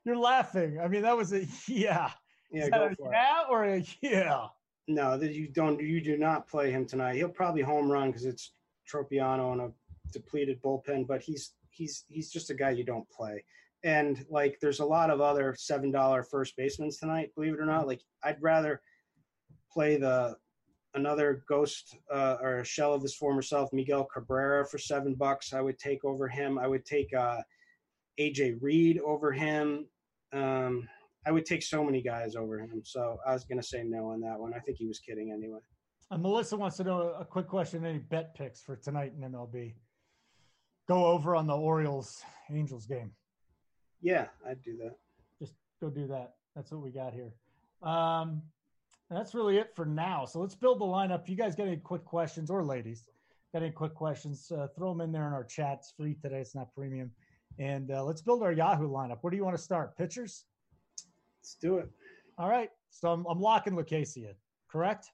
You're 0.04 0.16
laughing. 0.16 0.80
I 0.80 0.88
mean, 0.88 1.02
that 1.02 1.16
was 1.16 1.32
a 1.32 1.46
yeah. 1.68 2.10
Yeah, 2.52 2.68
go 2.68 2.86
a 2.86 2.94
for 2.96 3.12
yeah 3.12 3.42
it. 3.42 3.46
or 3.50 3.64
a 3.64 3.84
yeah. 4.00 4.46
No, 4.88 5.16
that 5.16 5.34
you 5.34 5.48
don't. 5.48 5.80
You 5.80 6.00
do 6.00 6.16
not 6.16 6.48
play 6.48 6.70
him 6.70 6.86
tonight. 6.86 7.16
He'll 7.16 7.28
probably 7.28 7.62
home 7.62 7.90
run 7.90 8.08
because 8.08 8.24
it's 8.24 8.52
Tropeano 8.90 9.50
on 9.50 9.60
a 9.60 9.70
depleted 10.12 10.60
bullpen. 10.62 11.06
But 11.06 11.22
he's 11.22 11.52
he's 11.70 12.04
he's 12.08 12.30
just 12.30 12.50
a 12.50 12.54
guy 12.54 12.70
you 12.70 12.84
don't 12.84 13.08
play. 13.10 13.44
And 13.82 14.24
like, 14.28 14.58
there's 14.60 14.80
a 14.80 14.84
lot 14.84 15.10
of 15.10 15.20
other 15.20 15.54
seven 15.56 15.90
dollar 15.90 16.22
first 16.22 16.56
basemen 16.56 16.90
tonight. 16.90 17.30
Believe 17.34 17.54
it 17.54 17.60
or 17.60 17.66
not, 17.66 17.86
like 17.86 18.02
I'd 18.24 18.42
rather 18.42 18.82
play 19.72 19.96
the 19.96 20.36
another 20.94 21.44
ghost 21.48 21.96
uh, 22.12 22.36
or 22.40 22.58
a 22.58 22.64
shell 22.64 22.92
of 22.92 23.02
his 23.02 23.14
former 23.14 23.42
self, 23.42 23.72
Miguel 23.72 24.04
Cabrera, 24.12 24.66
for 24.66 24.78
seven 24.78 25.14
bucks. 25.14 25.52
I 25.52 25.60
would 25.60 25.78
take 25.78 26.04
over 26.04 26.26
him. 26.28 26.58
I 26.58 26.66
would 26.66 26.84
take 26.84 27.14
uh, 27.14 27.38
AJ 28.20 28.58
Reed 28.60 29.00
over 29.00 29.32
him. 29.32 29.86
Um, 30.32 30.88
I 31.26 31.32
would 31.32 31.46
take 31.46 31.62
so 31.62 31.82
many 31.82 32.02
guys 32.02 32.36
over 32.36 32.58
him. 32.58 32.82
So 32.84 33.18
I 33.26 33.32
was 33.32 33.44
going 33.44 33.60
to 33.60 33.66
say 33.66 33.82
no 33.82 34.10
on 34.10 34.20
that 34.20 34.38
one. 34.38 34.52
I 34.54 34.58
think 34.58 34.78
he 34.78 34.86
was 34.86 34.98
kidding 34.98 35.32
anyway. 35.32 35.58
And 36.10 36.22
Melissa 36.22 36.56
wants 36.56 36.76
to 36.78 36.84
know 36.84 37.14
a 37.18 37.24
quick 37.24 37.48
question: 37.48 37.84
Any 37.84 37.98
bet 37.98 38.34
picks 38.34 38.60
for 38.62 38.76
tonight 38.76 39.12
in 39.16 39.30
MLB? 39.30 39.74
Go 40.88 41.06
over 41.06 41.36
on 41.36 41.46
the 41.46 41.56
Orioles 41.56 42.22
Angels 42.50 42.86
game. 42.86 43.12
Yeah, 44.02 44.26
I'd 44.46 44.62
do 44.62 44.76
that. 44.78 44.96
Just 45.38 45.54
go 45.80 45.88
do 45.88 46.06
that. 46.08 46.34
That's 46.56 46.72
what 46.72 46.82
we 46.82 46.90
got 46.90 47.12
here. 47.12 47.32
Um, 47.82 48.42
that's 49.08 49.34
really 49.34 49.58
it 49.58 49.72
for 49.74 49.86
now. 49.86 50.24
So 50.24 50.40
let's 50.40 50.54
build 50.54 50.80
the 50.80 50.84
lineup. 50.84 51.22
If 51.22 51.28
you 51.28 51.36
guys 51.36 51.54
got 51.54 51.68
any 51.68 51.76
quick 51.76 52.04
questions 52.04 52.50
or 52.50 52.64
ladies 52.64 53.04
got 53.52 53.62
any 53.62 53.72
quick 53.72 53.94
questions, 53.94 54.50
uh, 54.52 54.68
throw 54.76 54.92
them 54.92 55.00
in 55.00 55.12
there 55.12 55.26
in 55.26 55.32
our 55.32 55.44
chat. 55.44 55.78
It's 55.80 55.92
free 55.96 56.14
today. 56.14 56.38
It's 56.38 56.54
not 56.54 56.74
premium. 56.74 57.10
And 57.60 57.90
uh, 57.90 58.02
let's 58.02 58.22
build 58.22 58.42
our 58.42 58.52
Yahoo 58.52 58.88
lineup. 58.90 59.18
Where 59.20 59.30
do 59.30 59.36
you 59.36 59.44
want 59.44 59.54
to 59.54 59.62
start? 59.62 59.94
Pitchers? 59.96 60.46
Let's 61.42 61.56
do 61.60 61.76
it. 61.76 61.90
All 62.38 62.48
right. 62.48 62.70
So 62.88 63.12
I'm, 63.12 63.26
I'm 63.26 63.38
locking 63.38 63.74
Lucchesi 63.74 64.24
in, 64.24 64.34
correct? 64.66 65.10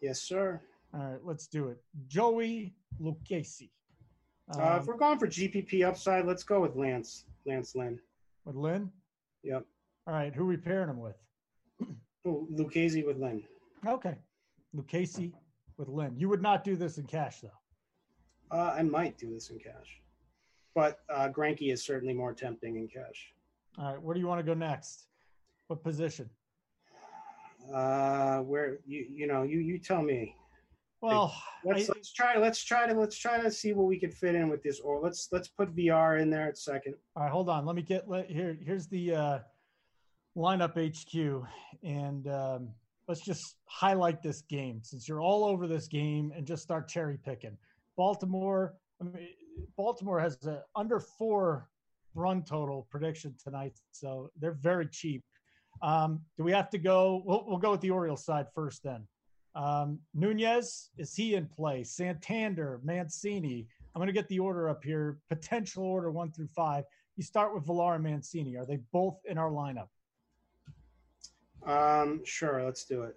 Yes, 0.00 0.18
sir. 0.22 0.62
All 0.94 1.00
right. 1.00 1.20
Let's 1.22 1.46
do 1.46 1.68
it. 1.68 1.76
Joey 2.08 2.72
Lucchesi. 3.00 3.68
Um, 4.54 4.60
uh, 4.62 4.76
if 4.80 4.86
we're 4.86 4.96
going 4.96 5.18
for 5.18 5.26
GPP 5.28 5.86
upside, 5.86 6.24
let's 6.24 6.42
go 6.42 6.60
with 6.60 6.74
Lance. 6.74 7.26
Lance 7.46 7.74
Lynn. 7.76 8.00
with 8.46 8.56
Lynn? 8.56 8.90
Yep. 9.42 9.66
All 10.06 10.14
right. 10.14 10.34
Who 10.34 10.44
are 10.44 10.46
we 10.46 10.56
pairing 10.56 10.88
him 10.88 10.98
with? 11.00 11.16
Oh, 12.26 12.46
Lucchesi 12.52 13.06
with 13.06 13.16
Lynn. 13.16 13.42
Okay. 13.86 14.14
Lucchesi 14.76 15.32
with 15.78 15.88
Lynn. 15.88 16.14
You 16.18 16.28
would 16.28 16.42
not 16.42 16.64
do 16.64 16.76
this 16.76 16.98
in 16.98 17.06
cash, 17.06 17.40
though. 17.40 17.48
Uh, 18.54 18.74
I 18.76 18.82
might 18.82 19.16
do 19.16 19.32
this 19.32 19.48
in 19.48 19.58
cash, 19.58 20.02
but 20.74 20.98
uh, 21.12 21.28
Greinke 21.28 21.72
is 21.72 21.84
certainly 21.84 22.14
more 22.14 22.32
tempting 22.32 22.76
in 22.76 22.88
cash. 22.88 23.32
All 23.78 23.92
right. 23.92 24.02
Where 24.02 24.14
do 24.14 24.20
you 24.20 24.26
want 24.26 24.40
to 24.40 24.44
go 24.44 24.54
next? 24.54 25.06
What 25.68 25.82
position? 25.82 26.28
Uh, 27.72 28.38
where 28.38 28.78
you 28.86 29.06
you 29.12 29.26
know 29.26 29.42
you 29.42 29.58
you 29.58 29.78
tell 29.78 30.02
me. 30.02 30.34
Well, 31.00 31.34
Let's 31.64 31.88
I- 31.88 31.92
let's 31.94 32.12
try 32.12 32.36
let's 32.36 32.62
try 32.62 32.86
to 32.86 32.98
let's 32.98 33.16
try 33.16 33.40
to 33.40 33.50
see 33.50 33.72
what 33.72 33.86
we 33.86 33.98
can 33.98 34.10
fit 34.10 34.34
in 34.34 34.48
with 34.48 34.62
this. 34.62 34.80
Or 34.80 35.00
let's 35.00 35.28
let's 35.32 35.48
put 35.48 35.74
VR 35.74 36.20
in 36.20 36.30
there 36.30 36.48
at 36.48 36.58
second. 36.58 36.94
All 37.16 37.22
right, 37.22 37.32
hold 37.32 37.48
on. 37.48 37.64
Let 37.64 37.76
me 37.76 37.82
get 37.82 38.08
let, 38.08 38.30
here. 38.30 38.58
Here's 38.64 38.86
the 38.88 39.14
uh, 39.14 39.38
lineup 40.36 40.74
HQ, 40.76 41.46
and 41.82 42.26
um, 42.28 42.68
let's 43.08 43.20
just 43.20 43.56
highlight 43.66 44.22
this 44.22 44.42
game 44.42 44.80
since 44.82 45.08
you're 45.08 45.20
all 45.20 45.44
over 45.44 45.66
this 45.66 45.86
game, 45.88 46.32
and 46.36 46.46
just 46.46 46.62
start 46.62 46.88
cherry 46.88 47.18
picking. 47.24 47.56
Baltimore. 47.96 48.74
I 49.00 49.04
mean, 49.04 49.28
Baltimore 49.76 50.20
has 50.20 50.44
a 50.46 50.62
under 50.76 51.00
four 51.00 51.68
run 52.14 52.42
total 52.42 52.86
prediction 52.90 53.34
tonight, 53.42 53.78
so 53.92 54.30
they're 54.38 54.52
very 54.52 54.86
cheap. 54.86 55.24
Um, 55.82 56.20
do 56.36 56.44
we 56.44 56.52
have 56.52 56.68
to 56.70 56.78
go? 56.78 57.22
We'll, 57.24 57.44
we'll 57.46 57.58
go 57.58 57.70
with 57.70 57.80
the 57.80 57.90
Orioles 57.90 58.24
side 58.24 58.46
first. 58.54 58.82
Then 58.82 59.06
um, 59.54 59.98
Nunez 60.14 60.90
is 60.98 61.14
he 61.14 61.34
in 61.34 61.46
play? 61.46 61.84
Santander, 61.84 62.80
Mancini. 62.84 63.66
I'm 63.94 64.00
going 64.00 64.06
to 64.06 64.12
get 64.12 64.28
the 64.28 64.38
order 64.38 64.68
up 64.68 64.84
here. 64.84 65.18
Potential 65.28 65.84
order 65.84 66.10
one 66.10 66.30
through 66.32 66.48
five. 66.54 66.84
You 67.16 67.24
start 67.24 67.54
with 67.54 67.66
Villar 67.66 67.94
and 67.94 68.04
Mancini. 68.04 68.56
Are 68.56 68.66
they 68.66 68.78
both 68.92 69.18
in 69.28 69.38
our 69.38 69.50
lineup? 69.50 69.88
Um, 71.66 72.20
sure, 72.24 72.64
let's 72.64 72.84
do 72.84 73.02
it. 73.02 73.16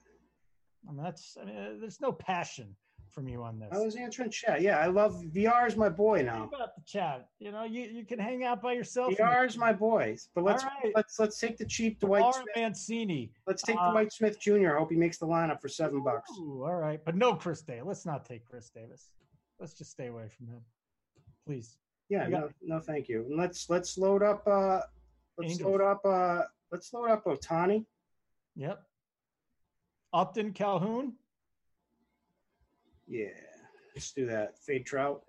I 0.88 0.92
mean, 0.92 1.04
that's 1.04 1.38
I 1.42 1.46
mean, 1.46 1.80
there's 1.80 2.02
no 2.02 2.12
passion 2.12 2.76
from 3.14 3.28
you 3.28 3.44
on 3.44 3.60
this. 3.60 3.70
I 3.72 3.78
was 3.78 3.96
answering 3.96 4.30
chat. 4.32 4.62
Yeah, 4.62 4.80
I 4.80 4.88
love 4.88 5.22
VR 5.34 5.68
is 5.68 5.78
my 5.78 5.90
boy 5.90 6.24
now. 6.24 6.42
Think 6.42 6.54
about 6.56 6.76
the 6.76 6.82
chat. 6.86 7.28
You 7.40 7.52
know, 7.52 7.64
you, 7.64 7.84
you 7.84 8.06
can 8.06 8.20
hang 8.20 8.44
out 8.44 8.62
by 8.62 8.74
yourself. 8.74 9.14
VR 9.14 9.46
is 9.48 9.58
my 9.58 9.72
boy. 9.72 10.18
But 10.34 10.44
let's 10.44 10.64
right. 10.64 10.92
let's 10.96 11.20
let's 11.20 11.40
take 11.40 11.58
the 11.58 11.66
cheap 11.66 12.00
Dwight 12.00 12.34
Smith. 12.34 12.48
Mancini. 12.56 13.32
Let's 13.48 13.62
take 13.62 13.78
Uh, 13.80 13.92
Dwight 13.92 14.12
Smith 14.12 14.40
Jr. 14.40 14.76
I 14.76 14.80
hope 14.80 14.92
he 14.92 14.98
makes 14.98 15.18
the 15.18 15.28
lineup 15.28 15.62
for 15.62 15.68
seven 15.68 16.04
bucks. 16.04 16.30
All 16.38 16.76
right, 16.76 17.00
but 17.06 17.16
no 17.16 17.36
Chris 17.36 17.62
Davis. 17.62 17.86
Let's 17.86 18.06
not 18.06 18.26
take 18.26 18.46
Chris 18.46 18.70
Davis. 18.70 19.10
Let's 19.60 19.74
just 19.74 19.92
stay 19.92 20.08
away 20.08 20.28
from 20.36 20.48
him, 20.48 20.62
please. 21.46 21.78
Yeah, 22.10 22.28
no, 22.28 22.50
no, 22.62 22.80
thank 22.80 23.08
you. 23.08 23.26
And 23.30 23.38
let's 23.38 23.70
let's 23.70 23.98
load 23.98 24.24
up. 24.24 24.46
uh 24.48 24.82
Let's 25.38 25.54
Angels. 25.54 25.72
load 25.72 25.82
up. 25.82 26.02
uh 26.06 26.42
Let's 26.72 26.92
load 26.94 27.10
up 27.10 27.26
Ohtani. 27.26 27.86
Yep. 28.56 28.82
Upton 30.12 30.54
Calhoun. 30.54 31.14
Yeah, 33.08 33.28
let's 33.96 34.12
do 34.12 34.26
that. 34.28 34.58
Fade 34.60 34.86
Trout. 34.86 35.24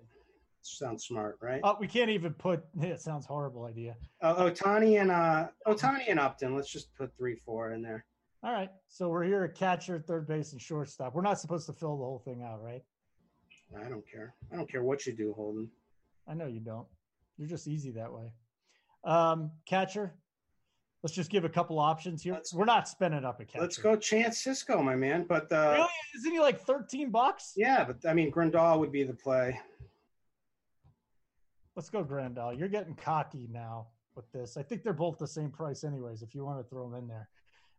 Sounds 0.63 1.05
smart, 1.05 1.37
right? 1.43 1.61
Oh, 1.63 1.77
we 1.79 1.87
can't 1.87 2.11
even 2.11 2.33
put. 2.33 2.65
It 2.81 3.01
sounds 3.01 3.27
horrible 3.27 3.65
idea. 3.65 3.97
Uh, 4.23 4.35
Ohtani 4.51 5.01
and 5.01 5.11
uh 5.11 5.49
Ohtani 5.67 6.05
and 6.09 6.19
Upton. 6.19 6.55
Let's 6.55 6.71
just 6.71 6.95
put 6.97 7.15
three, 7.17 7.37
four 7.37 7.73
in 7.73 7.83
there. 7.83 8.07
All 8.43 8.53
right, 8.53 8.71
so 8.89 9.09
we're 9.09 9.25
here 9.25 9.45
at 9.45 9.55
catcher, 9.55 9.99
third 9.99 10.27
base, 10.29 10.53
and 10.53 10.61
shortstop. 10.61 11.15
We're 11.15 11.23
not 11.23 11.41
supposed 11.41 11.67
to 11.67 11.73
fill 11.73 11.97
the 11.97 12.05
whole 12.05 12.23
thing 12.25 12.43
out, 12.43 12.63
right? 12.63 12.83
I 13.75 13.89
don't 13.89 14.05
care. 14.11 14.35
I 14.53 14.57
don't 14.57 14.71
care 14.71 14.83
what 14.83 15.07
you 15.07 15.15
do, 15.15 15.33
Holden. 15.33 15.71
I 16.29 16.35
know 16.35 16.47
you 16.47 16.61
don't. 16.61 16.87
You're 17.39 17.49
just 17.49 17.67
easy 17.67 17.91
that 17.93 18.13
way. 18.13 18.33
Um, 19.03 19.51
catcher. 19.67 20.15
Let's 21.05 21.14
just 21.14 21.31
give 21.31 21.44
a 21.44 21.51
couple 21.51 21.78
options 21.78 22.22
here. 22.22 22.32
Let's- 22.32 22.55
We're 22.55 22.64
not 22.64 22.89
spending 22.89 23.26
up 23.26 23.39
a 23.39 23.44
catcher. 23.44 23.60
Let's 23.60 23.76
go 23.76 23.94
Chance 23.94 24.43
Sisco, 24.43 24.82
my 24.82 24.97
man. 24.97 25.26
But 25.28 25.52
uh 25.52 25.72
Really? 25.74 25.89
Isn't 26.16 26.32
he 26.32 26.40
like 26.40 26.60
13 26.62 27.10
bucks? 27.10 27.52
yeah, 27.56 27.85
but 27.85 27.98
I 28.09 28.14
mean 28.14 28.32
Grandal 28.32 28.78
would 28.81 28.90
be 28.90 29.05
the 29.05 29.12
play. 29.12 29.60
Let's 31.76 31.90
go 31.90 32.02
Grandal. 32.02 32.59
You're 32.59 32.68
getting 32.68 32.94
cocky 32.94 33.48
now 33.52 33.89
with 34.14 34.32
this. 34.32 34.56
I 34.56 34.62
think 34.62 34.82
they're 34.82 34.94
both 34.94 35.18
the 35.18 35.26
same 35.26 35.51
price, 35.51 35.85
anyways. 35.85 36.22
If 36.22 36.35
you 36.35 36.43
want 36.43 36.59
to 36.64 36.70
throw 36.70 36.89
them 36.89 36.98
in 36.98 37.06
there, 37.06 37.28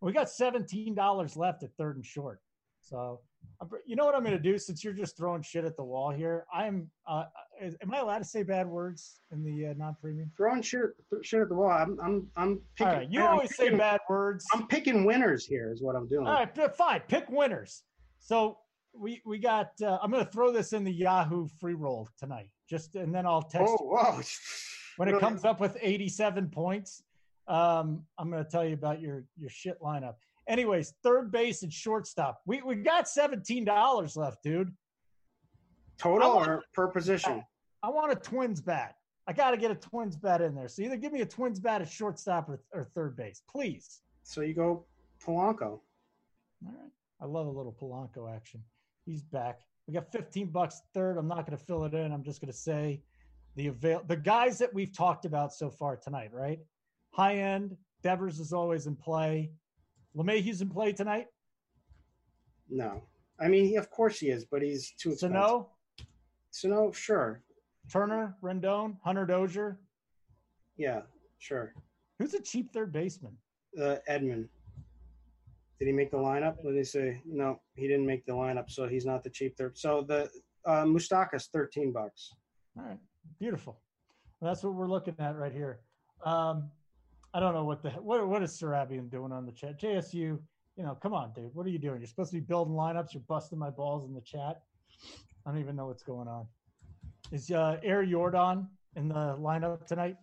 we 0.01 0.11
got 0.13 0.29
seventeen 0.29 0.93
dollars 0.93 1.35
left 1.35 1.63
at 1.63 1.73
third 1.79 1.95
and 1.95 2.05
short. 2.05 2.41
So, 2.81 3.21
you 3.85 3.95
know 3.95 4.05
what 4.05 4.15
I'm 4.15 4.23
going 4.23 4.35
to 4.37 4.41
do 4.41 4.57
since 4.57 4.83
you're 4.83 4.93
just 4.93 5.17
throwing 5.17 5.41
shit 5.41 5.65
at 5.65 5.75
the 5.75 5.83
wall 5.83 6.11
here. 6.11 6.45
I'm. 6.53 6.89
Uh, 7.07 7.25
am 7.61 7.93
I 7.93 7.99
allowed 7.99 8.19
to 8.19 8.25
say 8.25 8.43
bad 8.43 8.67
words 8.67 9.19
in 9.31 9.43
the 9.43 9.67
uh, 9.67 9.73
non-premium? 9.77 10.31
Throwing 10.35 10.61
shit, 10.61 10.81
shit 11.21 11.41
at 11.41 11.49
the 11.49 11.55
wall. 11.55 11.69
I'm 11.71 11.97
I'm 12.03 12.27
I'm 12.35 12.61
picking. 12.75 12.87
All 12.87 12.97
right, 12.99 13.11
you 13.11 13.21
I'm 13.21 13.33
always 13.33 13.55
say 13.55 13.69
bad 13.69 14.01
words. 14.09 14.45
I'm 14.53 14.67
picking 14.67 15.05
winners 15.05 15.45
here. 15.45 15.71
Is 15.71 15.81
what 15.81 15.95
I'm 15.95 16.07
doing. 16.07 16.27
All 16.27 16.33
right, 16.33 16.75
fine. 16.75 17.01
Pick 17.07 17.29
winners. 17.29 17.83
So 18.19 18.57
we 18.93 19.21
we 19.25 19.37
got. 19.37 19.71
Uh, 19.81 19.99
I'm 20.01 20.11
going 20.11 20.25
to 20.25 20.31
throw 20.31 20.51
this 20.51 20.73
in 20.73 20.83
the 20.83 20.93
Yahoo 20.93 21.47
free 21.59 21.75
roll 21.75 22.09
tonight. 22.17 22.49
Just 22.69 22.95
and 22.95 23.13
then 23.13 23.25
I'll 23.25 23.43
text 23.43 23.73
Oh, 23.79 24.17
you. 24.17 24.23
when 24.97 25.09
it 25.09 25.19
comes 25.19 25.45
up 25.45 25.59
with 25.59 25.77
87 25.81 26.49
points. 26.49 27.03
Um, 27.47 28.03
I'm 28.17 28.31
going 28.31 28.43
to 28.43 28.49
tell 28.49 28.65
you 28.65 28.73
about 28.73 29.01
your 29.01 29.25
your 29.37 29.49
shit 29.49 29.79
lineup. 29.79 30.15
Anyways, 30.47 30.93
third 31.03 31.31
base 31.31 31.63
and 31.63 31.71
shortstop. 31.73 32.41
We 32.45 32.61
we 32.61 32.75
got 32.75 33.07
seventeen 33.07 33.65
dollars 33.65 34.15
left, 34.15 34.43
dude. 34.43 34.71
total 35.97 36.35
want- 36.35 36.49
or 36.49 36.63
per 36.73 36.87
position. 36.87 37.43
I 37.83 37.89
want 37.89 38.11
a 38.11 38.15
Twins 38.15 38.61
bat. 38.61 38.95
I 39.27 39.33
got 39.33 39.51
to 39.51 39.57
get 39.57 39.71
a 39.71 39.75
Twins 39.75 40.15
bat 40.15 40.41
in 40.41 40.53
there. 40.55 40.67
So 40.67 40.81
either 40.83 40.97
give 40.97 41.11
me 41.13 41.21
a 41.21 41.25
Twins 41.25 41.59
bat 41.59 41.81
at 41.81 41.89
shortstop 41.89 42.47
or, 42.49 42.61
or 42.73 42.83
third 42.83 43.15
base, 43.15 43.41
please. 43.49 44.01
So 44.23 44.41
you 44.41 44.53
go 44.53 44.85
Polanco. 45.23 45.61
All 45.61 45.81
right. 46.63 46.91
I 47.21 47.25
love 47.25 47.47
a 47.47 47.51
little 47.51 47.75
Polanco 47.79 48.33
action. 48.33 48.61
He's 49.05 49.23
back. 49.23 49.61
We 49.87 49.93
got 49.93 50.11
15 50.11 50.47
bucks 50.47 50.81
third. 50.93 51.17
I'm 51.17 51.27
not 51.27 51.45
going 51.47 51.57
to 51.57 51.63
fill 51.63 51.85
it 51.85 51.93
in. 51.93 52.11
I'm 52.11 52.23
just 52.23 52.41
going 52.41 52.51
to 52.51 52.57
say 52.57 53.01
the 53.55 53.67
avail 53.67 54.03
the 54.07 54.17
guys 54.17 54.57
that 54.59 54.73
we've 54.73 54.91
talked 54.95 55.25
about 55.25 55.53
so 55.53 55.69
far 55.69 55.95
tonight, 55.95 56.31
right? 56.33 56.59
High 57.11 57.35
end, 57.37 57.77
Devers 58.03 58.39
is 58.39 58.51
always 58.51 58.87
in 58.87 58.95
play. 58.95 59.51
LeMahieu's 60.15 60.61
in 60.61 60.69
play 60.69 60.93
tonight. 60.93 61.27
No, 62.69 63.03
I 63.39 63.47
mean 63.47 63.65
he, 63.65 63.75
of 63.75 63.89
course 63.89 64.19
he 64.19 64.29
is, 64.29 64.45
but 64.45 64.61
he's 64.61 64.91
too 64.99 65.11
expensive. 65.11 65.35
Sano, 65.35 65.69
Sano, 66.51 66.91
sure, 66.91 67.41
Turner, 67.91 68.35
Rendon, 68.41 68.97
Hunter 69.03 69.25
Dozier. 69.25 69.79
yeah, 70.77 71.01
sure. 71.39 71.73
Who's 72.17 72.33
a 72.33 72.41
cheap 72.41 72.71
third 72.71 72.91
baseman? 72.93 73.37
Uh, 73.79 73.97
Edman. 74.09 74.47
Did 75.79 75.87
he 75.87 75.91
make 75.91 76.09
the 76.09 76.17
lineup? 76.17 76.55
Let 76.63 76.73
me 76.75 76.83
say? 76.85 77.21
No, 77.25 77.59
he 77.75 77.87
didn't 77.87 78.05
make 78.05 78.25
the 78.25 78.31
lineup, 78.31 78.69
so 78.71 78.87
he's 78.87 79.05
not 79.05 79.23
the 79.23 79.29
cheap 79.29 79.57
third. 79.57 79.77
So 79.77 80.01
the 80.07 80.29
uh, 80.65 80.85
Moustakas 80.85 81.49
thirteen 81.51 81.91
bucks. 81.91 82.31
All 82.77 82.85
right, 82.85 82.97
beautiful. 83.39 83.77
Well, 84.39 84.51
that's 84.51 84.63
what 84.63 84.73
we're 84.73 84.87
looking 84.87 85.15
at 85.19 85.35
right 85.35 85.51
here. 85.51 85.81
Um, 86.25 86.71
I 87.35 87.39
don't 87.41 87.53
know 87.53 87.65
what 87.65 87.83
the 87.83 87.89
what 87.89 88.25
what 88.29 88.41
is 88.43 88.57
Sarabian 88.57 89.11
doing 89.11 89.33
on 89.33 89.45
the 89.45 89.51
chat? 89.51 89.77
JSU, 89.77 90.13
you 90.13 90.39
know, 90.77 90.95
come 90.95 91.13
on, 91.13 91.33
dude. 91.33 91.53
What 91.53 91.65
are 91.65 91.69
you 91.69 91.77
doing? 91.77 91.99
You're 91.99 92.07
supposed 92.07 92.31
to 92.31 92.37
be 92.37 92.39
building 92.39 92.73
lineups. 92.73 93.13
You're 93.13 93.23
busting 93.27 93.59
my 93.59 93.69
balls 93.69 94.05
in 94.05 94.13
the 94.13 94.21
chat. 94.21 94.61
I 95.45 95.51
don't 95.51 95.59
even 95.59 95.75
know 95.75 95.87
what's 95.87 96.01
going 96.01 96.29
on. 96.29 96.47
Is 97.33 97.51
uh, 97.51 97.77
Air 97.83 98.05
Jordan 98.05 98.69
in 98.95 99.09
the 99.09 99.35
lineup 99.37 99.85
tonight? 99.85 100.15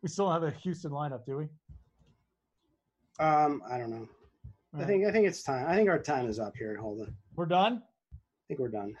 We 0.00 0.08
still 0.08 0.32
have 0.32 0.44
a 0.44 0.50
Houston 0.50 0.92
lineup, 0.92 1.26
do 1.26 1.36
we? 1.36 1.44
Um, 3.22 3.62
I 3.70 3.76
don't 3.76 3.90
know. 3.90 4.08
I 4.78 4.84
think 4.84 5.04
I 5.06 5.12
think 5.12 5.26
it's 5.26 5.42
time. 5.42 5.66
I 5.68 5.76
think 5.76 5.90
our 5.90 5.98
time 5.98 6.26
is 6.26 6.38
up 6.38 6.56
here. 6.56 6.74
Hold 6.78 7.02
on. 7.02 7.14
We're 7.36 7.44
done. 7.44 7.82
I 8.14 8.16
think 8.48 8.60
we're 8.60 8.68
done. 8.68 8.94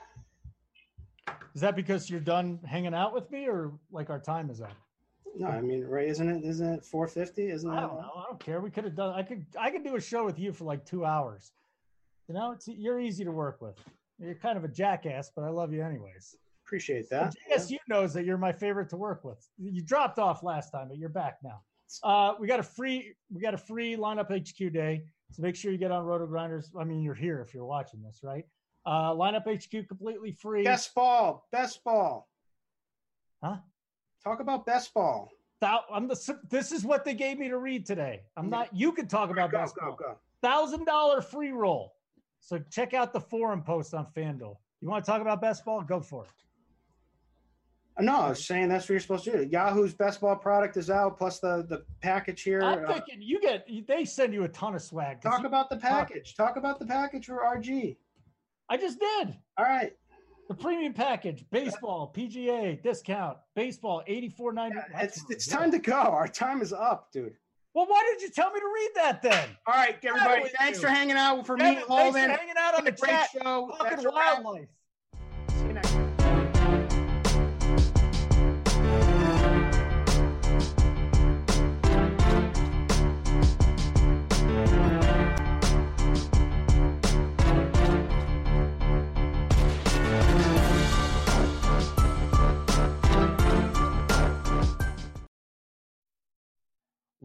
Is 1.54 1.62
that 1.62 1.74
because 1.74 2.10
you're 2.10 2.20
done 2.20 2.60
hanging 2.66 2.92
out 2.92 3.14
with 3.14 3.30
me, 3.30 3.48
or 3.48 3.72
like 3.90 4.10
our 4.10 4.20
time 4.20 4.50
is 4.50 4.60
up? 4.60 4.76
No, 5.36 5.46
I 5.46 5.60
mean, 5.60 5.84
right? 5.84 6.08
Isn't 6.08 6.28
it? 6.28 6.44
Isn't 6.44 6.74
it 6.74 6.84
four 6.84 7.06
fifty? 7.06 7.50
Isn't 7.50 7.70
I 7.70 7.80
don't 7.80 7.94
know. 7.94 8.10
I 8.16 8.24
don't 8.28 8.40
care. 8.40 8.60
We 8.60 8.70
could 8.70 8.84
have 8.84 8.96
done. 8.96 9.14
I 9.14 9.22
could. 9.22 9.46
I 9.58 9.70
could 9.70 9.84
do 9.84 9.96
a 9.96 10.00
show 10.00 10.24
with 10.24 10.38
you 10.38 10.52
for 10.52 10.64
like 10.64 10.84
two 10.84 11.04
hours. 11.04 11.52
You 12.28 12.34
know, 12.34 12.52
it's 12.52 12.68
you're 12.68 13.00
easy 13.00 13.24
to 13.24 13.32
work 13.32 13.60
with. 13.60 13.76
You're 14.18 14.34
kind 14.34 14.58
of 14.58 14.64
a 14.64 14.68
jackass, 14.68 15.30
but 15.34 15.42
I 15.42 15.48
love 15.48 15.72
you 15.72 15.82
anyways. 15.82 16.36
Appreciate 16.66 17.08
that. 17.10 17.34
JSU 17.50 17.78
knows 17.88 18.12
that 18.14 18.24
you're 18.24 18.38
my 18.38 18.52
favorite 18.52 18.88
to 18.90 18.96
work 18.96 19.24
with. 19.24 19.48
You 19.58 19.82
dropped 19.82 20.18
off 20.18 20.42
last 20.42 20.70
time, 20.70 20.88
but 20.88 20.98
you're 20.98 21.08
back 21.08 21.38
now. 21.42 21.62
Uh, 22.04 22.34
we 22.38 22.46
got 22.46 22.60
a 22.60 22.62
free 22.62 23.14
we 23.32 23.40
got 23.40 23.54
a 23.54 23.58
free 23.58 23.96
lineup 23.96 24.30
HQ 24.30 24.72
day. 24.72 25.02
So 25.32 25.42
make 25.42 25.56
sure 25.56 25.72
you 25.72 25.78
get 25.78 25.90
on 25.90 26.04
Roto 26.04 26.26
Grinders. 26.26 26.70
I 26.78 26.84
mean, 26.84 27.02
you're 27.02 27.14
here 27.14 27.40
if 27.40 27.54
you're 27.54 27.64
watching 27.64 28.02
this, 28.02 28.20
right? 28.22 28.44
Uh, 28.86 29.12
lineup 29.12 29.46
HQ 29.46 29.88
completely 29.88 30.32
free. 30.32 30.64
Best 30.64 30.94
ball, 30.94 31.46
best 31.52 31.82
ball. 31.84 32.28
Huh? 33.42 33.56
Talk 34.22 34.40
about 34.40 34.66
best 34.66 34.92
ball. 34.92 35.30
Thou- 35.60 35.84
I'm 35.92 36.08
the. 36.08 36.38
This 36.48 36.72
is 36.72 36.84
what 36.84 37.04
they 37.04 37.14
gave 37.14 37.38
me 37.38 37.48
to 37.48 37.58
read 37.58 37.86
today. 37.86 38.22
I'm 38.36 38.48
not. 38.50 38.74
You 38.74 38.92
can 38.92 39.06
talk 39.08 39.30
about 39.30 39.50
Go, 39.50 39.58
best 39.58 39.74
go, 39.76 39.96
ball. 39.98 40.20
Thousand 40.42 40.84
dollar 40.86 41.20
free 41.20 41.52
roll. 41.52 41.94
So 42.40 42.58
check 42.70 42.94
out 42.94 43.12
the 43.12 43.20
forum 43.20 43.62
post 43.62 43.92
on 43.92 44.06
FanDuel. 44.16 44.56
You 44.80 44.88
want 44.88 45.04
to 45.04 45.10
talk 45.10 45.20
about 45.20 45.42
best 45.42 45.64
ball? 45.64 45.82
Go 45.82 46.00
for 46.00 46.24
it. 46.24 46.30
No, 48.02 48.16
I 48.16 48.28
was 48.30 48.46
saying 48.46 48.70
that's 48.70 48.84
what 48.84 48.90
you're 48.90 49.00
supposed 49.00 49.24
to 49.24 49.44
do. 49.44 49.48
Yahoo's 49.50 49.92
best 49.92 50.22
ball 50.22 50.36
product 50.36 50.78
is 50.78 50.88
out, 50.88 51.18
plus 51.18 51.38
the 51.40 51.66
the 51.68 51.84
package 52.00 52.40
here. 52.42 52.62
I'm 52.62 52.84
Uh, 52.86 52.94
thinking 52.94 53.20
you 53.20 53.40
get. 53.42 53.66
They 53.86 54.06
send 54.06 54.32
you 54.32 54.44
a 54.44 54.48
ton 54.48 54.74
of 54.74 54.80
swag. 54.82 55.20
talk 55.20 55.40
you- 55.40 55.46
about 55.46 55.68
the 55.68 55.76
package. 55.76 56.34
Talk 56.34 56.56
about 56.56 56.78
the 56.78 56.86
package 56.86 57.26
for 57.26 57.40
RG. 57.44 57.98
I 58.70 58.76
just 58.78 58.98
did. 59.00 59.36
All 59.58 59.64
right. 59.66 59.92
The 60.50 60.56
premium 60.56 60.92
package, 60.92 61.44
baseball, 61.52 62.12
PGA 62.12 62.82
discount, 62.82 63.38
baseball, 63.54 64.02
eighty 64.08 64.28
four 64.28 64.52
ninety. 64.52 64.78
It's 64.96 65.24
it's 65.30 65.46
time 65.46 65.70
to 65.70 65.78
go. 65.78 65.92
Our 65.94 66.26
time 66.26 66.60
is 66.60 66.72
up, 66.72 67.12
dude. 67.12 67.36
Well, 67.72 67.86
why 67.86 68.04
did 68.12 68.20
you 68.20 68.30
tell 68.30 68.50
me 68.50 68.58
to 68.58 68.66
read 68.66 68.90
that 68.96 69.22
then? 69.22 69.48
All 69.68 69.74
right, 69.74 69.96
everybody. 70.02 70.50
Thanks 70.58 70.78
you. 70.78 70.88
for 70.88 70.92
hanging 70.92 71.14
out 71.14 71.46
for 71.46 71.56
me 71.56 71.62
Kevin, 71.62 71.76
and 71.78 71.86
thanks 71.86 71.86
for 71.86 72.18
Holden. 72.18 72.30
hanging 72.30 72.54
out 72.58 72.74
on 72.76 72.84
the 72.84 72.90
Great 72.90 73.10
chat. 73.10 73.28
show. 73.32 73.70
That's 73.78 74.02
Talking 74.02 74.06
a 74.06 74.10
wildlife. 74.10 74.68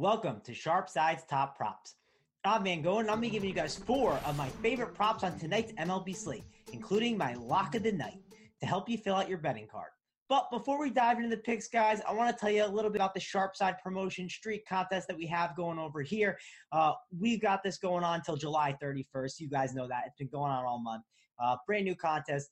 Welcome 0.05 0.39
to 0.41 0.53
Sharp 0.53 0.87
Sides 0.87 1.23
Top 1.27 1.57
Props. 1.57 1.95
I'm 2.43 2.63
Van 2.63 2.83
Gogh, 2.83 2.99
and 2.99 3.09
I'm 3.09 3.17
to 3.17 3.21
be 3.21 3.29
giving 3.31 3.49
you 3.49 3.55
guys 3.55 3.75
four 3.75 4.19
of 4.23 4.37
my 4.37 4.49
favorite 4.49 4.93
props 4.93 5.23
on 5.23 5.35
tonight's 5.39 5.71
MLB 5.79 6.15
slate, 6.15 6.43
including 6.71 7.17
my 7.17 7.33
lock 7.33 7.73
of 7.73 7.81
the 7.81 7.91
night 7.91 8.19
to 8.59 8.67
help 8.67 8.87
you 8.87 8.99
fill 8.99 9.15
out 9.15 9.27
your 9.27 9.39
betting 9.39 9.65
card. 9.65 9.89
But 10.29 10.51
before 10.51 10.79
we 10.79 10.91
dive 10.91 11.17
into 11.17 11.29
the 11.29 11.41
picks, 11.41 11.67
guys, 11.67 12.01
I 12.07 12.13
want 12.13 12.29
to 12.29 12.39
tell 12.39 12.51
you 12.51 12.63
a 12.63 12.67
little 12.67 12.91
bit 12.91 12.97
about 12.97 13.15
the 13.15 13.19
Sharp 13.19 13.55
Side 13.55 13.77
Promotion 13.83 14.29
Streak 14.29 14.67
contest 14.67 15.07
that 15.07 15.17
we 15.17 15.25
have 15.25 15.55
going 15.55 15.79
over 15.79 16.03
here. 16.03 16.37
Uh, 16.71 16.91
we've 17.19 17.41
got 17.41 17.63
this 17.63 17.79
going 17.79 18.03
on 18.03 18.19
until 18.19 18.35
July 18.35 18.77
31st. 18.79 19.39
You 19.39 19.49
guys 19.49 19.73
know 19.73 19.87
that. 19.87 20.03
It's 20.05 20.17
been 20.19 20.27
going 20.27 20.51
on 20.51 20.65
all 20.65 20.77
month. 20.77 21.01
Uh, 21.43 21.55
brand 21.65 21.83
new 21.83 21.95
contest. 21.95 22.51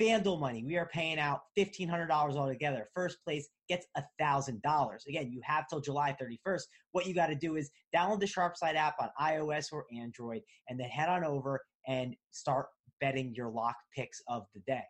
FanDuel 0.00 0.40
money. 0.40 0.64
We 0.64 0.76
are 0.76 0.88
paying 0.92 1.18
out 1.18 1.40
$1,500 1.58 2.10
altogether. 2.10 2.88
First 2.94 3.18
place 3.24 3.48
gets 3.68 3.86
$1,000. 4.20 4.60
Again, 5.08 5.32
you 5.32 5.40
have 5.44 5.66
till 5.68 5.80
July 5.80 6.16
31st. 6.20 6.62
What 6.92 7.06
you 7.06 7.14
got 7.14 7.26
to 7.26 7.34
do 7.34 7.56
is 7.56 7.70
download 7.94 8.20
the 8.20 8.26
SharpSide 8.26 8.76
app 8.76 8.94
on 9.00 9.08
iOS 9.20 9.72
or 9.72 9.86
Android 9.96 10.42
and 10.68 10.78
then 10.78 10.88
head 10.88 11.08
on 11.08 11.24
over 11.24 11.60
and 11.86 12.14
start 12.30 12.66
betting 13.00 13.34
your 13.34 13.48
lock 13.48 13.76
picks 13.94 14.20
of 14.28 14.44
the 14.54 14.60
day. 14.66 14.82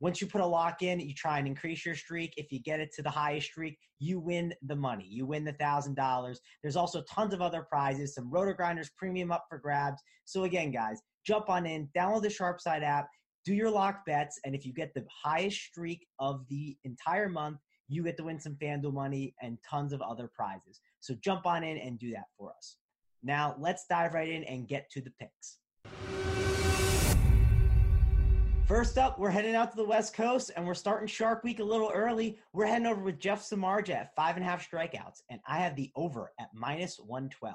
Once 0.00 0.20
you 0.20 0.26
put 0.26 0.40
a 0.40 0.46
lock 0.46 0.82
in, 0.82 1.00
you 1.00 1.14
try 1.14 1.38
and 1.38 1.46
increase 1.46 1.86
your 1.86 1.94
streak. 1.94 2.34
If 2.36 2.50
you 2.50 2.60
get 2.60 2.80
it 2.80 2.90
to 2.96 3.02
the 3.02 3.10
highest 3.10 3.46
streak, 3.46 3.78
you 4.00 4.18
win 4.18 4.52
the 4.66 4.76
money. 4.76 5.06
You 5.08 5.24
win 5.24 5.44
the 5.44 5.52
thousand 5.54 5.94
dollars. 5.94 6.40
There's 6.62 6.76
also 6.76 7.02
tons 7.08 7.32
of 7.32 7.40
other 7.40 7.62
prizes, 7.62 8.14
some 8.14 8.30
Roto 8.30 8.52
Grinders 8.52 8.90
premium 8.98 9.30
up 9.30 9.44
for 9.48 9.58
grabs. 9.58 10.02
So 10.24 10.44
again, 10.44 10.72
guys, 10.72 11.00
jump 11.26 11.48
on 11.48 11.64
in, 11.64 11.88
download 11.96 12.22
the 12.22 12.28
SharpSide 12.28 12.82
app, 12.82 13.08
do 13.44 13.54
your 13.54 13.70
lock 13.70 14.06
bets, 14.06 14.40
and 14.44 14.54
if 14.54 14.64
you 14.64 14.72
get 14.72 14.94
the 14.94 15.04
highest 15.08 15.60
streak 15.60 16.06
of 16.18 16.46
the 16.48 16.76
entire 16.84 17.28
month, 17.28 17.58
you 17.88 18.02
get 18.02 18.16
to 18.16 18.24
win 18.24 18.40
some 18.40 18.54
FanDuel 18.54 18.94
money 18.94 19.34
and 19.42 19.58
tons 19.68 19.92
of 19.92 20.00
other 20.00 20.30
prizes. 20.34 20.80
So 21.00 21.14
jump 21.22 21.46
on 21.46 21.62
in 21.62 21.76
and 21.76 21.98
do 21.98 22.10
that 22.12 22.24
for 22.38 22.52
us. 22.56 22.76
Now 23.22 23.54
let's 23.58 23.84
dive 23.88 24.14
right 24.14 24.28
in 24.28 24.44
and 24.44 24.66
get 24.66 24.90
to 24.92 25.02
the 25.02 25.12
picks. 25.20 25.58
First 28.66 28.96
up, 28.96 29.18
we're 29.18 29.28
heading 29.28 29.54
out 29.54 29.70
to 29.72 29.76
the 29.76 29.84
West 29.84 30.14
Coast 30.14 30.50
and 30.56 30.66
we're 30.66 30.72
starting 30.72 31.06
Shark 31.06 31.44
Week 31.44 31.60
a 31.60 31.64
little 31.64 31.90
early. 31.92 32.38
We're 32.54 32.64
heading 32.64 32.86
over 32.86 33.02
with 33.02 33.18
Jeff 33.18 33.42
Samardzija 33.42 33.90
at 33.90 34.16
five 34.16 34.36
and 34.36 34.44
a 34.44 34.48
half 34.48 34.66
strikeouts, 34.66 35.20
and 35.28 35.38
I 35.46 35.58
have 35.58 35.76
the 35.76 35.92
over 35.94 36.32
at 36.40 36.48
minus 36.54 36.98
112. 36.98 37.54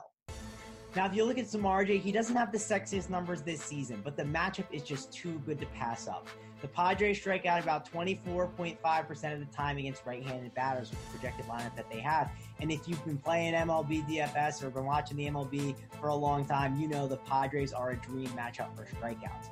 Now, 0.95 1.05
if 1.05 1.13
you 1.13 1.23
look 1.23 1.37
at 1.37 1.45
Samardzija, 1.45 2.01
he 2.01 2.11
doesn't 2.11 2.35
have 2.35 2.51
the 2.51 2.57
sexiest 2.57 3.09
numbers 3.11 3.43
this 3.43 3.61
season, 3.61 4.01
but 4.03 4.17
the 4.17 4.23
matchup 4.23 4.65
is 4.71 4.81
just 4.81 5.13
too 5.13 5.39
good 5.45 5.59
to 5.59 5.67
pass 5.67 6.07
up. 6.07 6.27
The 6.61 6.67
Padres 6.67 7.19
strike 7.19 7.45
out 7.45 7.61
about 7.61 7.89
24.5% 7.89 9.33
of 9.33 9.39
the 9.39 9.45
time 9.55 9.77
against 9.77 10.03
right 10.05 10.23
handed 10.23 10.53
batters 10.55 10.89
with 10.89 10.99
the 11.05 11.17
projected 11.17 11.45
lineup 11.45 11.75
that 11.75 11.89
they 11.91 11.99
have. 11.99 12.31
And 12.59 12.71
if 12.71 12.87
you've 12.87 13.03
been 13.05 13.19
playing 13.19 13.53
MLB 13.53 14.09
DFS 14.09 14.63
or 14.63 14.71
been 14.71 14.85
watching 14.85 15.17
the 15.17 15.27
MLB 15.27 15.75
for 16.01 16.07
a 16.07 16.15
long 16.15 16.43
time, 16.43 16.79
you 16.79 16.87
know 16.87 17.07
the 17.07 17.17
Padres 17.17 17.71
are 17.71 17.91
a 17.91 17.95
dream 17.97 18.29
matchup 18.29 18.75
for 18.75 18.85
strikeouts. 18.85 19.49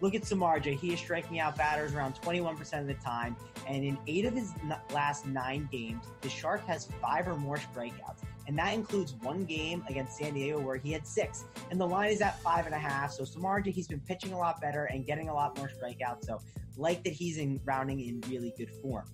Look 0.00 0.14
at 0.14 0.22
Samardzija. 0.22 0.78
He 0.78 0.92
is 0.92 1.00
striking 1.00 1.40
out 1.40 1.56
batters 1.56 1.94
around 1.94 2.14
21% 2.14 2.80
of 2.80 2.86
the 2.86 2.94
time. 2.94 3.36
And 3.66 3.84
in 3.84 3.98
eight 4.06 4.24
of 4.24 4.34
his 4.34 4.52
last 4.94 5.26
nine 5.26 5.68
games, 5.72 6.04
the 6.20 6.28
Shark 6.28 6.64
has 6.66 6.88
five 7.02 7.26
or 7.26 7.34
more 7.34 7.56
strikeouts. 7.56 8.22
And 8.46 8.58
that 8.58 8.74
includes 8.74 9.14
one 9.14 9.44
game 9.44 9.84
against 9.88 10.18
San 10.18 10.34
Diego 10.34 10.60
where 10.60 10.76
he 10.76 10.92
had 10.92 11.06
six. 11.06 11.44
And 11.70 11.80
the 11.80 11.86
line 11.86 12.10
is 12.10 12.20
at 12.20 12.40
five 12.40 12.66
and 12.66 12.74
a 12.74 12.78
half. 12.78 13.12
So 13.12 13.24
Samardzija, 13.24 13.72
he's 13.72 13.88
been 13.88 14.00
pitching 14.00 14.32
a 14.32 14.38
lot 14.38 14.60
better 14.60 14.84
and 14.84 15.04
getting 15.04 15.28
a 15.28 15.34
lot 15.34 15.56
more 15.58 15.68
strikeouts. 15.68 16.26
So 16.26 16.40
like 16.76 17.02
that 17.04 17.12
he's 17.12 17.38
in 17.38 17.60
rounding 17.64 18.00
in 18.00 18.20
really 18.30 18.52
good 18.56 18.70
form. 18.82 19.06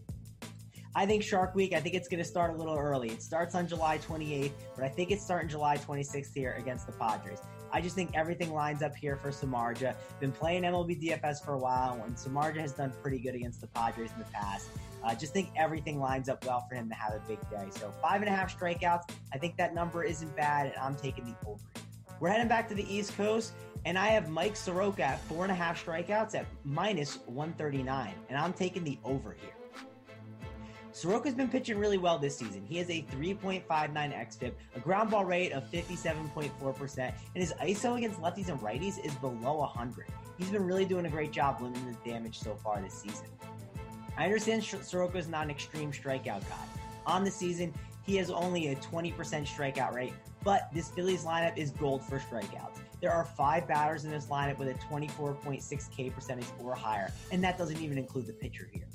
I 0.94 1.06
think 1.06 1.22
Shark 1.22 1.54
Week, 1.54 1.72
I 1.72 1.80
think 1.80 1.94
it's 1.94 2.08
going 2.08 2.22
to 2.22 2.28
start 2.28 2.52
a 2.52 2.56
little 2.56 2.76
early. 2.76 3.08
It 3.08 3.22
starts 3.22 3.54
on 3.54 3.66
July 3.66 3.96
28th, 3.98 4.52
but 4.74 4.84
I 4.84 4.88
think 4.88 5.10
it's 5.10 5.24
starting 5.24 5.48
July 5.48 5.78
26th 5.78 6.34
here 6.34 6.54
against 6.58 6.86
the 6.86 6.92
Padres. 6.92 7.40
I 7.72 7.80
just 7.80 7.94
think 7.94 8.10
everything 8.14 8.52
lines 8.52 8.82
up 8.82 8.94
here 8.94 9.16
for 9.16 9.30
Samardzija. 9.30 9.94
Been 10.20 10.32
playing 10.32 10.62
MLB 10.62 11.02
DFS 11.02 11.44
for 11.44 11.54
a 11.54 11.58
while, 11.58 12.02
and 12.04 12.14
Samardzija 12.14 12.60
has 12.60 12.72
done 12.72 12.92
pretty 13.02 13.18
good 13.18 13.34
against 13.34 13.60
the 13.60 13.66
Padres 13.68 14.10
in 14.12 14.18
the 14.18 14.26
past. 14.26 14.68
I 15.02 15.12
uh, 15.12 15.14
just 15.14 15.32
think 15.32 15.50
everything 15.56 15.98
lines 15.98 16.28
up 16.28 16.44
well 16.44 16.64
for 16.68 16.76
him 16.76 16.88
to 16.88 16.94
have 16.94 17.14
a 17.14 17.20
big 17.26 17.40
day. 17.50 17.66
So 17.70 17.92
five 18.02 18.20
and 18.20 18.28
a 18.28 18.32
half 18.32 18.56
strikeouts. 18.56 19.10
I 19.32 19.38
think 19.38 19.56
that 19.56 19.74
number 19.74 20.04
isn't 20.04 20.34
bad, 20.36 20.66
and 20.66 20.76
I'm 20.76 20.94
taking 20.94 21.24
the 21.24 21.34
over. 21.48 21.64
We're 22.20 22.28
heading 22.28 22.46
back 22.46 22.68
to 22.68 22.74
the 22.74 22.94
East 22.94 23.16
Coast, 23.16 23.52
and 23.84 23.98
I 23.98 24.08
have 24.08 24.28
Mike 24.28 24.54
Soroka 24.54 25.02
at 25.02 25.20
four 25.22 25.44
and 25.44 25.50
a 25.50 25.56
half 25.56 25.84
strikeouts 25.84 26.36
at 26.36 26.46
minus 26.64 27.18
139, 27.26 28.14
and 28.28 28.38
I'm 28.38 28.52
taking 28.52 28.84
the 28.84 28.98
over 29.02 29.32
here. 29.32 29.61
Soroka's 30.92 31.34
been 31.34 31.48
pitching 31.48 31.78
really 31.78 31.96
well 31.96 32.18
this 32.18 32.36
season. 32.36 32.62
He 32.68 32.76
has 32.76 32.90
a 32.90 33.02
3.59 33.12 33.64
xFIP, 33.64 34.52
a 34.76 34.80
ground 34.80 35.10
ball 35.10 35.24
rate 35.24 35.52
of 35.52 35.64
57.4%, 35.70 36.98
and 36.98 37.14
his 37.34 37.54
ISO 37.62 37.96
against 37.96 38.20
lefties 38.20 38.48
and 38.48 38.60
righties 38.60 39.02
is 39.02 39.14
below 39.14 39.54
100. 39.60 40.06
He's 40.36 40.50
been 40.50 40.64
really 40.64 40.84
doing 40.84 41.06
a 41.06 41.08
great 41.08 41.32
job 41.32 41.62
limiting 41.62 41.86
the 41.86 42.10
damage 42.10 42.38
so 42.38 42.54
far 42.54 42.80
this 42.82 42.92
season. 42.92 43.26
I 44.18 44.24
understand 44.24 44.62
Soroka 44.62 45.16
is 45.16 45.28
not 45.28 45.44
an 45.44 45.50
extreme 45.50 45.92
strikeout 45.92 46.46
guy. 46.48 46.66
On 47.06 47.24
the 47.24 47.30
season, 47.30 47.72
he 48.04 48.16
has 48.16 48.30
only 48.30 48.68
a 48.68 48.76
20% 48.76 49.14
strikeout 49.46 49.94
rate, 49.94 50.12
but 50.44 50.68
this 50.74 50.90
Phillies 50.90 51.24
lineup 51.24 51.56
is 51.56 51.70
gold 51.70 52.04
for 52.04 52.18
strikeouts. 52.18 52.80
There 53.00 53.12
are 53.12 53.24
five 53.24 53.66
batters 53.66 54.04
in 54.04 54.10
this 54.10 54.26
lineup 54.26 54.58
with 54.58 54.68
a 54.68 54.74
24.6 54.74 55.90
K 55.90 56.10
percentage 56.10 56.46
or 56.62 56.74
higher, 56.74 57.10
and 57.30 57.42
that 57.42 57.56
doesn't 57.56 57.80
even 57.80 57.96
include 57.96 58.26
the 58.26 58.34
pitcher 58.34 58.68
here. 58.70 58.86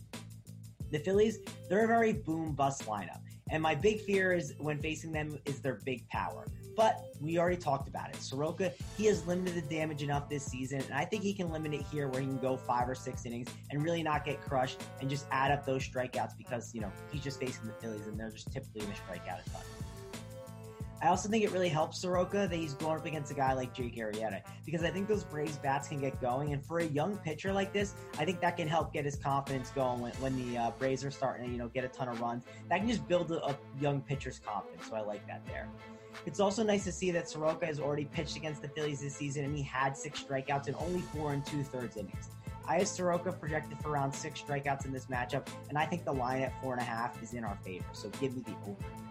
The 0.91 0.99
Phillies, 0.99 1.39
they're 1.69 1.83
a 1.83 1.87
very 1.87 2.13
boom 2.13 2.53
bust 2.53 2.85
lineup. 2.85 3.19
And 3.49 3.63
my 3.63 3.75
big 3.75 4.01
fear 4.01 4.33
is 4.33 4.53
when 4.57 4.79
facing 4.79 5.11
them 5.11 5.37
is 5.45 5.59
their 5.59 5.79
big 5.85 6.07
power. 6.09 6.45
But 6.75 7.05
we 7.21 7.39
already 7.39 7.57
talked 7.57 7.87
about 7.87 8.09
it. 8.09 8.17
Soroka, 8.17 8.71
he 8.97 9.05
has 9.05 9.25
limited 9.25 9.55
the 9.55 9.75
damage 9.75 10.03
enough 10.03 10.29
this 10.29 10.45
season, 10.45 10.81
and 10.81 10.93
I 10.93 11.05
think 11.05 11.23
he 11.23 11.33
can 11.33 11.51
limit 11.51 11.73
it 11.73 11.81
here 11.91 12.07
where 12.07 12.21
he 12.21 12.27
can 12.27 12.37
go 12.37 12.55
five 12.55 12.87
or 12.87 12.93
six 12.93 13.25
innings 13.25 13.47
and 13.71 13.83
really 13.83 14.03
not 14.03 14.25
get 14.25 14.39
crushed 14.41 14.83
and 15.01 15.09
just 15.09 15.25
add 15.31 15.51
up 15.51 15.65
those 15.65 15.87
strikeouts 15.87 16.37
because, 16.37 16.75
you 16.75 16.81
know, 16.81 16.91
he's 17.11 17.21
just 17.21 17.39
facing 17.39 17.67
the 17.67 17.73
Phillies 17.73 18.05
and 18.05 18.19
they're 18.19 18.29
just 18.29 18.51
typically 18.51 18.81
going 18.81 18.93
to 18.93 18.97
strike 18.99 19.27
out 19.27 19.39
a 19.45 19.49
ton. 19.49 19.61
I 21.01 21.09
also 21.09 21.29
think 21.29 21.43
it 21.43 21.51
really 21.51 21.69
helps 21.69 21.99
Soroka 21.99 22.47
that 22.49 22.55
he's 22.55 22.73
going 22.73 22.97
up 22.97 23.05
against 23.05 23.31
a 23.31 23.35
guy 23.35 23.53
like 23.53 23.73
Jake 23.73 23.95
Arrieta 23.97 24.41
because 24.65 24.83
I 24.83 24.89
think 24.89 25.07
those 25.07 25.23
Braves 25.23 25.57
bats 25.57 25.87
can 25.87 25.99
get 25.99 26.19
going. 26.19 26.53
And 26.53 26.65
for 26.65 26.79
a 26.79 26.85
young 26.85 27.17
pitcher 27.17 27.53
like 27.53 27.71
this, 27.71 27.93
I 28.17 28.25
think 28.25 28.41
that 28.41 28.57
can 28.57 28.67
help 28.67 28.93
get 28.93 29.05
his 29.05 29.15
confidence 29.15 29.69
going 29.71 30.01
when, 30.01 30.11
when 30.13 30.51
the 30.51 30.57
uh, 30.57 30.71
Braves 30.71 31.05
are 31.05 31.11
starting 31.11 31.45
to, 31.45 31.51
you 31.51 31.57
know, 31.59 31.67
get 31.67 31.83
a 31.83 31.87
ton 31.87 32.09
of 32.09 32.19
runs. 32.19 32.45
That 32.69 32.79
can 32.79 32.87
just 32.87 33.07
build 33.07 33.31
a 33.31 33.57
young 33.79 34.01
pitcher's 34.01 34.39
confidence. 34.39 34.87
So 34.89 34.95
I 34.95 35.01
like 35.01 35.25
that 35.27 35.45
there. 35.45 35.69
It's 36.25 36.39
also 36.39 36.63
nice 36.63 36.83
to 36.85 36.91
see 36.91 37.11
that 37.11 37.29
Soroka 37.29 37.67
has 37.67 37.79
already 37.79 38.05
pitched 38.05 38.35
against 38.35 38.63
the 38.63 38.69
Phillies 38.69 39.01
this 39.01 39.15
season 39.15 39.45
and 39.45 39.55
he 39.55 39.61
had 39.61 39.95
six 39.95 40.23
strikeouts 40.23 40.67
in 40.67 40.75
only 40.75 41.01
four 41.01 41.33
and 41.33 41.45
two 41.45 41.63
thirds 41.63 41.95
innings. 41.95 42.29
I 42.67 42.79
have 42.79 42.87
Soroka 42.87 43.31
projected 43.31 43.77
for 43.79 43.91
around 43.91 44.11
six 44.11 44.41
strikeouts 44.41 44.85
in 44.85 44.91
this 44.91 45.05
matchup, 45.05 45.47
and 45.69 45.77
I 45.77 45.85
think 45.85 46.03
the 46.03 46.11
line 46.11 46.41
at 46.41 46.59
four 46.61 46.73
and 46.73 46.81
a 46.81 46.85
half 46.85 47.21
is 47.23 47.33
in 47.33 47.45
our 47.45 47.57
favor. 47.63 47.85
So 47.93 48.09
give 48.19 48.35
me 48.35 48.43
the 48.45 48.51
over. 48.69 49.06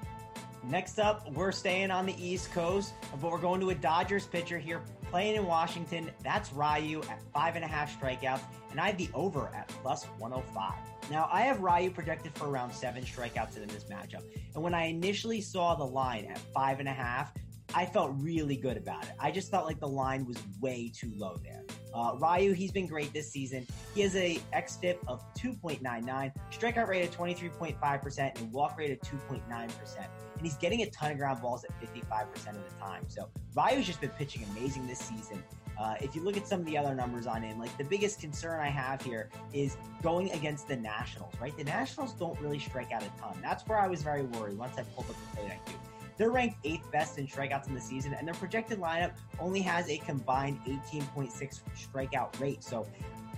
Next 0.68 0.98
up, 0.98 1.30
we're 1.32 1.52
staying 1.52 1.92
on 1.92 2.06
the 2.06 2.14
East 2.24 2.50
Coast, 2.50 2.92
but 3.20 3.30
we're 3.30 3.38
going 3.38 3.60
to 3.60 3.70
a 3.70 3.74
Dodgers 3.74 4.26
pitcher 4.26 4.58
here 4.58 4.82
playing 5.10 5.36
in 5.36 5.46
Washington. 5.46 6.10
That's 6.24 6.52
Ryu 6.52 7.02
at 7.02 7.22
five 7.32 7.54
and 7.54 7.64
a 7.64 7.68
half 7.68 8.00
strikeouts, 8.00 8.40
and 8.72 8.80
I 8.80 8.88
have 8.88 8.98
the 8.98 9.08
over 9.14 9.48
at 9.54 9.68
plus 9.68 10.06
105. 10.18 10.72
Now, 11.08 11.28
I 11.32 11.42
have 11.42 11.60
Ryu 11.60 11.90
projected 11.90 12.34
for 12.34 12.48
around 12.48 12.72
seven 12.72 13.04
strikeouts 13.04 13.56
in 13.56 13.68
this 13.68 13.84
matchup, 13.84 14.24
and 14.54 14.62
when 14.62 14.74
I 14.74 14.86
initially 14.86 15.40
saw 15.40 15.76
the 15.76 15.84
line 15.86 16.24
at 16.24 16.38
five 16.52 16.80
and 16.80 16.88
a 16.88 16.92
half, 16.92 17.32
I 17.74 17.86
felt 17.86 18.12
really 18.18 18.56
good 18.56 18.76
about 18.76 19.04
it. 19.04 19.12
I 19.18 19.30
just 19.30 19.50
felt 19.50 19.66
like 19.66 19.80
the 19.80 19.88
line 19.88 20.24
was 20.24 20.36
way 20.60 20.90
too 20.94 21.12
low 21.16 21.36
there. 21.42 21.62
Uh, 21.94 22.14
Ryu, 22.20 22.52
he's 22.52 22.72
been 22.72 22.86
great 22.86 23.12
this 23.12 23.30
season. 23.30 23.66
He 23.94 24.02
has 24.02 24.14
a 24.16 24.38
xFIP 24.54 24.98
of 25.08 25.24
2.99, 25.34 26.32
strikeout 26.52 26.88
rate 26.88 27.08
of 27.08 27.16
23.5%, 27.16 28.38
and 28.38 28.52
walk 28.52 28.78
rate 28.78 28.90
of 28.90 29.00
2.9%. 29.00 29.40
And 29.48 30.42
he's 30.42 30.56
getting 30.56 30.82
a 30.82 30.90
ton 30.90 31.12
of 31.12 31.18
ground 31.18 31.40
balls 31.40 31.64
at 31.64 31.70
55% 31.80 32.48
of 32.50 32.54
the 32.54 32.78
time. 32.78 33.04
So 33.08 33.28
Ryu's 33.54 33.86
just 33.86 34.00
been 34.00 34.10
pitching 34.10 34.44
amazing 34.52 34.86
this 34.86 34.98
season. 34.98 35.42
Uh, 35.78 35.94
if 36.00 36.14
you 36.14 36.22
look 36.22 36.36
at 36.36 36.46
some 36.46 36.60
of 36.60 36.66
the 36.66 36.76
other 36.76 36.94
numbers 36.94 37.26
on 37.26 37.42
him, 37.42 37.58
like 37.58 37.76
the 37.76 37.84
biggest 37.84 38.20
concern 38.20 38.60
I 38.60 38.68
have 38.68 39.02
here 39.02 39.28
is 39.52 39.76
going 40.02 40.30
against 40.32 40.68
the 40.68 40.76
Nationals, 40.76 41.34
right? 41.40 41.56
The 41.56 41.64
Nationals 41.64 42.12
don't 42.14 42.38
really 42.40 42.58
strike 42.58 42.92
out 42.92 43.02
a 43.02 43.20
ton. 43.20 43.38
That's 43.42 43.66
where 43.66 43.78
I 43.78 43.86
was 43.86 44.02
very 44.02 44.22
worried 44.22 44.56
once 44.56 44.78
I 44.78 44.82
pulled 44.82 45.10
up 45.10 45.16
the 45.16 45.36
plate 45.36 45.52
IQ. 45.52 45.74
They're 46.16 46.30
ranked 46.30 46.58
eighth 46.64 46.90
best 46.90 47.18
in 47.18 47.26
strikeouts 47.26 47.68
in 47.68 47.74
the 47.74 47.80
season, 47.80 48.14
and 48.14 48.26
their 48.26 48.34
projected 48.34 48.78
lineup 48.78 49.12
only 49.38 49.60
has 49.62 49.88
a 49.88 49.98
combined 49.98 50.60
18.6 50.66 51.60
strikeout 51.76 52.40
rate. 52.40 52.62
So, 52.62 52.86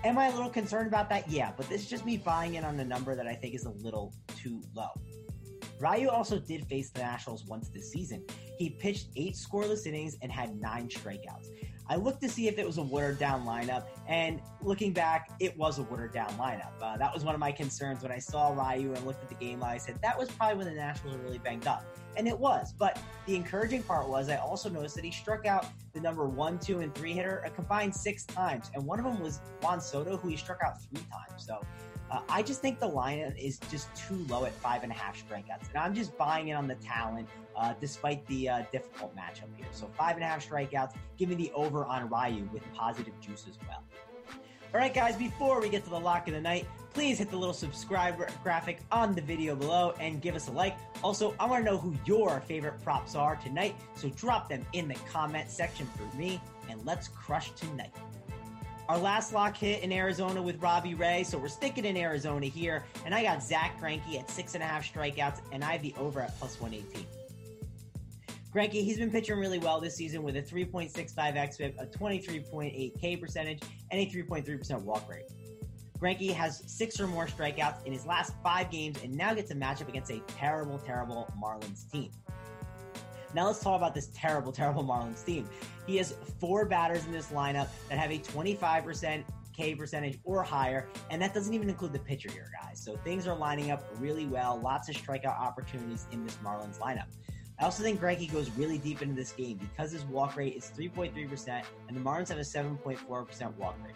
am 0.04 0.18
I 0.18 0.28
a 0.28 0.30
little 0.32 0.50
concerned 0.50 0.86
about 0.86 1.08
that? 1.10 1.28
Yeah, 1.28 1.52
but 1.56 1.68
this 1.68 1.82
is 1.82 1.88
just 1.88 2.06
me 2.06 2.16
buying 2.16 2.54
in 2.54 2.64
on 2.64 2.78
a 2.78 2.84
number 2.84 3.14
that 3.16 3.26
I 3.26 3.34
think 3.34 3.54
is 3.54 3.64
a 3.64 3.70
little 3.70 4.14
too 4.36 4.62
low. 4.74 4.90
Ryu 5.80 6.08
also 6.08 6.38
did 6.38 6.66
face 6.66 6.90
the 6.90 7.00
Nationals 7.00 7.44
once 7.46 7.68
this 7.68 7.90
season. 7.90 8.24
He 8.58 8.70
pitched 8.70 9.08
eight 9.16 9.34
scoreless 9.34 9.86
innings 9.86 10.16
and 10.22 10.30
had 10.32 10.60
nine 10.60 10.88
strikeouts. 10.88 11.48
I 11.90 11.96
looked 11.96 12.20
to 12.22 12.28
see 12.28 12.48
if 12.48 12.58
it 12.58 12.66
was 12.66 12.76
a 12.78 12.82
watered 12.82 13.18
down 13.18 13.46
lineup, 13.46 13.84
and 14.06 14.40
looking 14.62 14.92
back, 14.92 15.30
it 15.40 15.56
was 15.56 15.78
a 15.78 15.82
watered 15.84 16.12
down 16.12 16.28
lineup. 16.32 16.72
Uh, 16.82 16.96
that 16.98 17.12
was 17.12 17.24
one 17.24 17.34
of 17.34 17.40
my 17.40 17.50
concerns 17.50 18.02
when 18.02 18.12
I 18.12 18.18
saw 18.18 18.50
Ryu 18.50 18.92
and 18.92 19.06
looked 19.06 19.22
at 19.22 19.28
the 19.28 19.34
game. 19.34 19.62
I 19.64 19.78
said 19.78 19.98
that 20.02 20.18
was 20.18 20.30
probably 20.30 20.58
when 20.58 20.66
the 20.66 20.74
Nationals 20.74 21.16
were 21.16 21.22
really 21.22 21.38
banged 21.38 21.66
up, 21.66 21.84
and 22.16 22.28
it 22.28 22.38
was. 22.38 22.74
But 22.78 23.00
the 23.26 23.34
encouraging 23.36 23.82
part 23.84 24.08
was 24.08 24.28
I 24.28 24.36
also 24.36 24.68
noticed 24.68 24.96
that 24.96 25.04
he 25.04 25.10
struck 25.10 25.46
out 25.46 25.66
the 25.94 26.00
number 26.00 26.26
one, 26.26 26.58
two, 26.58 26.80
and 26.80 26.94
three 26.94 27.12
hitter 27.12 27.42
a 27.46 27.50
combined 27.50 27.94
six 27.94 28.24
times, 28.24 28.70
and 28.74 28.84
one 28.84 28.98
of 28.98 29.06
them 29.06 29.20
was 29.22 29.40
Juan 29.62 29.80
Soto, 29.80 30.18
who 30.18 30.28
he 30.28 30.36
struck 30.36 30.58
out 30.64 30.82
three 30.82 31.00
times. 31.10 31.46
So 31.46 31.60
uh, 32.10 32.20
I 32.28 32.42
just 32.42 32.60
think 32.60 32.78
the 32.78 32.88
line 32.88 33.18
is 33.38 33.58
just 33.70 33.94
too 33.94 34.24
low 34.28 34.44
at 34.44 34.52
five 34.52 34.82
and 34.82 34.92
a 34.92 34.94
half 34.94 35.16
strikeouts. 35.16 35.68
And 35.68 35.78
I'm 35.78 35.94
just 35.94 36.16
buying 36.16 36.48
it 36.48 36.52
on 36.52 36.66
the 36.66 36.76
talent, 36.76 37.28
uh, 37.56 37.74
despite 37.80 38.26
the 38.26 38.48
uh, 38.48 38.62
difficult 38.72 39.14
matchup 39.14 39.54
here. 39.56 39.66
So 39.72 39.90
five 39.96 40.14
and 40.16 40.24
a 40.24 40.26
half 40.26 40.48
strikeouts. 40.48 40.94
Give 41.16 41.28
me 41.28 41.34
the 41.34 41.52
over 41.52 41.84
on 41.84 42.08
Ryu 42.08 42.48
with 42.52 42.62
positive 42.72 43.18
juice 43.20 43.46
as 43.48 43.58
well. 43.68 43.82
All 44.74 44.80
right, 44.80 44.92
guys, 44.92 45.16
before 45.16 45.62
we 45.62 45.70
get 45.70 45.84
to 45.84 45.90
the 45.90 45.98
lock 45.98 46.28
of 46.28 46.34
the 46.34 46.40
night, 46.42 46.66
please 46.92 47.16
hit 47.18 47.30
the 47.30 47.36
little 47.38 47.54
subscribe 47.54 48.20
graphic 48.42 48.80
on 48.92 49.14
the 49.14 49.22
video 49.22 49.56
below 49.56 49.94
and 49.98 50.20
give 50.20 50.34
us 50.34 50.48
a 50.48 50.52
like. 50.52 50.76
Also, 51.02 51.34
I 51.40 51.46
want 51.46 51.64
to 51.64 51.70
know 51.70 51.78
who 51.78 51.96
your 52.04 52.40
favorite 52.40 52.82
props 52.82 53.14
are 53.14 53.36
tonight, 53.36 53.74
so 53.94 54.10
drop 54.10 54.50
them 54.50 54.66
in 54.74 54.86
the 54.86 54.94
comment 55.10 55.50
section 55.50 55.86
for 55.96 56.14
me, 56.18 56.38
and 56.68 56.84
let's 56.84 57.08
crush 57.08 57.50
tonight. 57.52 57.94
Our 58.88 58.96
last 58.96 59.34
lock 59.34 59.54
hit 59.54 59.82
in 59.82 59.92
Arizona 59.92 60.40
with 60.40 60.62
Robbie 60.62 60.94
Ray, 60.94 61.22
so 61.22 61.36
we're 61.36 61.48
sticking 61.48 61.84
in 61.84 61.94
Arizona 61.94 62.46
here. 62.46 62.84
And 63.04 63.14
I 63.14 63.22
got 63.22 63.42
Zack 63.42 63.78
Greinke 63.78 64.18
at 64.18 64.30
six 64.30 64.54
and 64.54 64.62
a 64.62 64.66
half 64.66 64.82
strikeouts, 64.82 65.42
and 65.52 65.62
I 65.62 65.72
have 65.72 65.82
the 65.82 65.94
over 65.98 66.22
at 66.22 66.38
plus 66.38 66.58
118. 66.58 67.06
Greinke, 68.54 68.82
he's 68.82 68.96
been 68.96 69.10
pitching 69.10 69.36
really 69.36 69.58
well 69.58 69.78
this 69.78 69.94
season 69.94 70.22
with 70.22 70.36
a 70.36 70.42
3.65 70.42 71.14
xFIP, 71.14 71.74
a 71.78 71.84
23.8 71.84 72.98
K 72.98 73.16
percentage, 73.18 73.60
and 73.90 74.00
a 74.00 74.06
3.3% 74.06 74.80
walk 74.80 75.06
rate. 75.06 75.26
Greinke 76.00 76.32
has 76.32 76.62
six 76.66 76.98
or 76.98 77.06
more 77.06 77.26
strikeouts 77.26 77.84
in 77.84 77.92
his 77.92 78.06
last 78.06 78.32
five 78.42 78.70
games 78.70 78.96
and 79.04 79.14
now 79.14 79.34
gets 79.34 79.50
a 79.50 79.54
matchup 79.54 79.88
against 79.88 80.10
a 80.10 80.20
terrible, 80.28 80.78
terrible 80.78 81.30
Marlins 81.38 81.90
team. 81.90 82.10
Now 83.34 83.46
let's 83.46 83.60
talk 83.60 83.76
about 83.76 83.94
this 83.94 84.08
terrible, 84.14 84.52
terrible 84.52 84.84
Marlins 84.84 85.24
team. 85.24 85.48
He 85.86 85.96
has 85.96 86.14
four 86.40 86.64
batters 86.64 87.04
in 87.04 87.12
this 87.12 87.28
lineup 87.28 87.68
that 87.88 87.98
have 87.98 88.10
a 88.10 88.18
25% 88.18 89.24
K 89.58 89.74
percentage 89.74 90.18
or 90.24 90.42
higher, 90.42 90.86
and 91.10 91.20
that 91.20 91.34
doesn't 91.34 91.52
even 91.52 91.68
include 91.68 91.92
the 91.92 91.98
pitcher 91.98 92.30
here, 92.30 92.50
guys. 92.62 92.80
So 92.80 92.96
things 92.98 93.26
are 93.26 93.36
lining 93.36 93.70
up 93.70 93.84
really 93.98 94.26
well. 94.26 94.60
Lots 94.62 94.88
of 94.88 94.94
strikeout 94.94 95.38
opportunities 95.38 96.06
in 96.12 96.24
this 96.24 96.36
Marlins 96.44 96.78
lineup. 96.78 97.06
I 97.60 97.64
also 97.64 97.82
think 97.82 98.00
Greinke 98.00 98.32
goes 98.32 98.50
really 98.52 98.78
deep 98.78 99.02
into 99.02 99.16
this 99.16 99.32
game 99.32 99.56
because 99.58 99.90
his 99.90 100.04
walk 100.04 100.36
rate 100.36 100.54
is 100.54 100.70
3.3%, 100.78 101.64
and 101.88 101.96
the 101.96 102.00
Marlins 102.00 102.28
have 102.28 102.38
a 102.38 102.42
7.4% 102.42 103.56
walk 103.56 103.74
rate. 103.84 103.94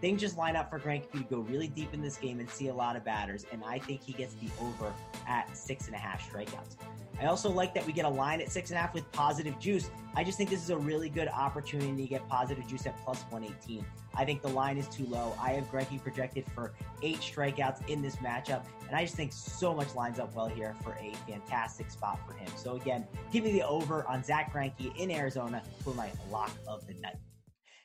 Things 0.00 0.20
just 0.20 0.38
line 0.38 0.54
up 0.54 0.70
for 0.70 0.78
Greinke 0.78 1.10
to 1.12 1.24
go 1.24 1.38
really 1.40 1.66
deep 1.66 1.92
in 1.92 2.02
this 2.02 2.16
game 2.16 2.38
and 2.38 2.48
see 2.48 2.68
a 2.68 2.74
lot 2.74 2.94
of 2.94 3.04
batters, 3.04 3.46
and 3.50 3.64
I 3.64 3.80
think 3.80 4.02
he 4.02 4.12
gets 4.12 4.34
the 4.34 4.48
over 4.60 4.92
at 5.26 5.56
six 5.56 5.86
and 5.86 5.96
a 5.96 5.98
half 5.98 6.30
strikeouts. 6.30 6.76
I 7.20 7.26
also 7.26 7.50
like 7.50 7.74
that 7.74 7.86
we 7.86 7.92
get 7.92 8.06
a 8.06 8.08
line 8.08 8.40
at 8.40 8.50
six 8.50 8.70
and 8.70 8.78
a 8.78 8.80
half 8.80 8.94
with 8.94 9.10
positive 9.12 9.58
juice. 9.58 9.90
I 10.16 10.24
just 10.24 10.38
think 10.38 10.48
this 10.48 10.62
is 10.62 10.70
a 10.70 10.78
really 10.78 11.10
good 11.10 11.28
opportunity 11.28 12.02
to 12.02 12.08
get 12.08 12.26
positive 12.28 12.66
juice 12.66 12.86
at 12.86 12.96
plus 13.04 13.22
118. 13.28 13.84
I 14.14 14.24
think 14.24 14.40
the 14.40 14.48
line 14.48 14.78
is 14.78 14.88
too 14.88 15.04
low. 15.04 15.36
I 15.40 15.50
have 15.50 15.70
Greinke 15.70 16.02
projected 16.02 16.46
for 16.54 16.72
eight 17.02 17.18
strikeouts 17.18 17.88
in 17.88 18.00
this 18.00 18.16
matchup, 18.16 18.64
and 18.86 18.96
I 18.96 19.02
just 19.02 19.16
think 19.16 19.32
so 19.32 19.74
much 19.74 19.94
lines 19.94 20.18
up 20.18 20.34
well 20.34 20.48
here 20.48 20.74
for 20.82 20.92
a 20.94 21.14
fantastic 21.28 21.90
spot 21.90 22.18
for 22.26 22.32
him. 22.32 22.48
So 22.56 22.76
again, 22.76 23.06
give 23.30 23.44
me 23.44 23.52
the 23.52 23.66
over 23.66 24.06
on 24.08 24.24
Zack 24.24 24.52
Greinke 24.52 24.96
in 24.96 25.10
Arizona 25.10 25.62
for 25.84 25.94
my 25.94 26.10
lock 26.30 26.52
of 26.66 26.86
the 26.86 26.94
night. 26.94 27.16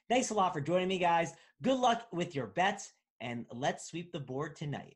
Thanks 0.08 0.30
a 0.30 0.34
lot 0.34 0.54
for 0.54 0.62
joining 0.62 0.88
me, 0.88 0.98
guys. 0.98 1.34
Good 1.62 1.78
luck 1.78 2.08
with 2.14 2.36
your 2.36 2.48
bets, 2.48 2.94
and 3.20 3.46
let's 3.52 3.88
sweep 3.88 4.12
the 4.12 4.20
board 4.20 4.56
tonight. 4.56 4.96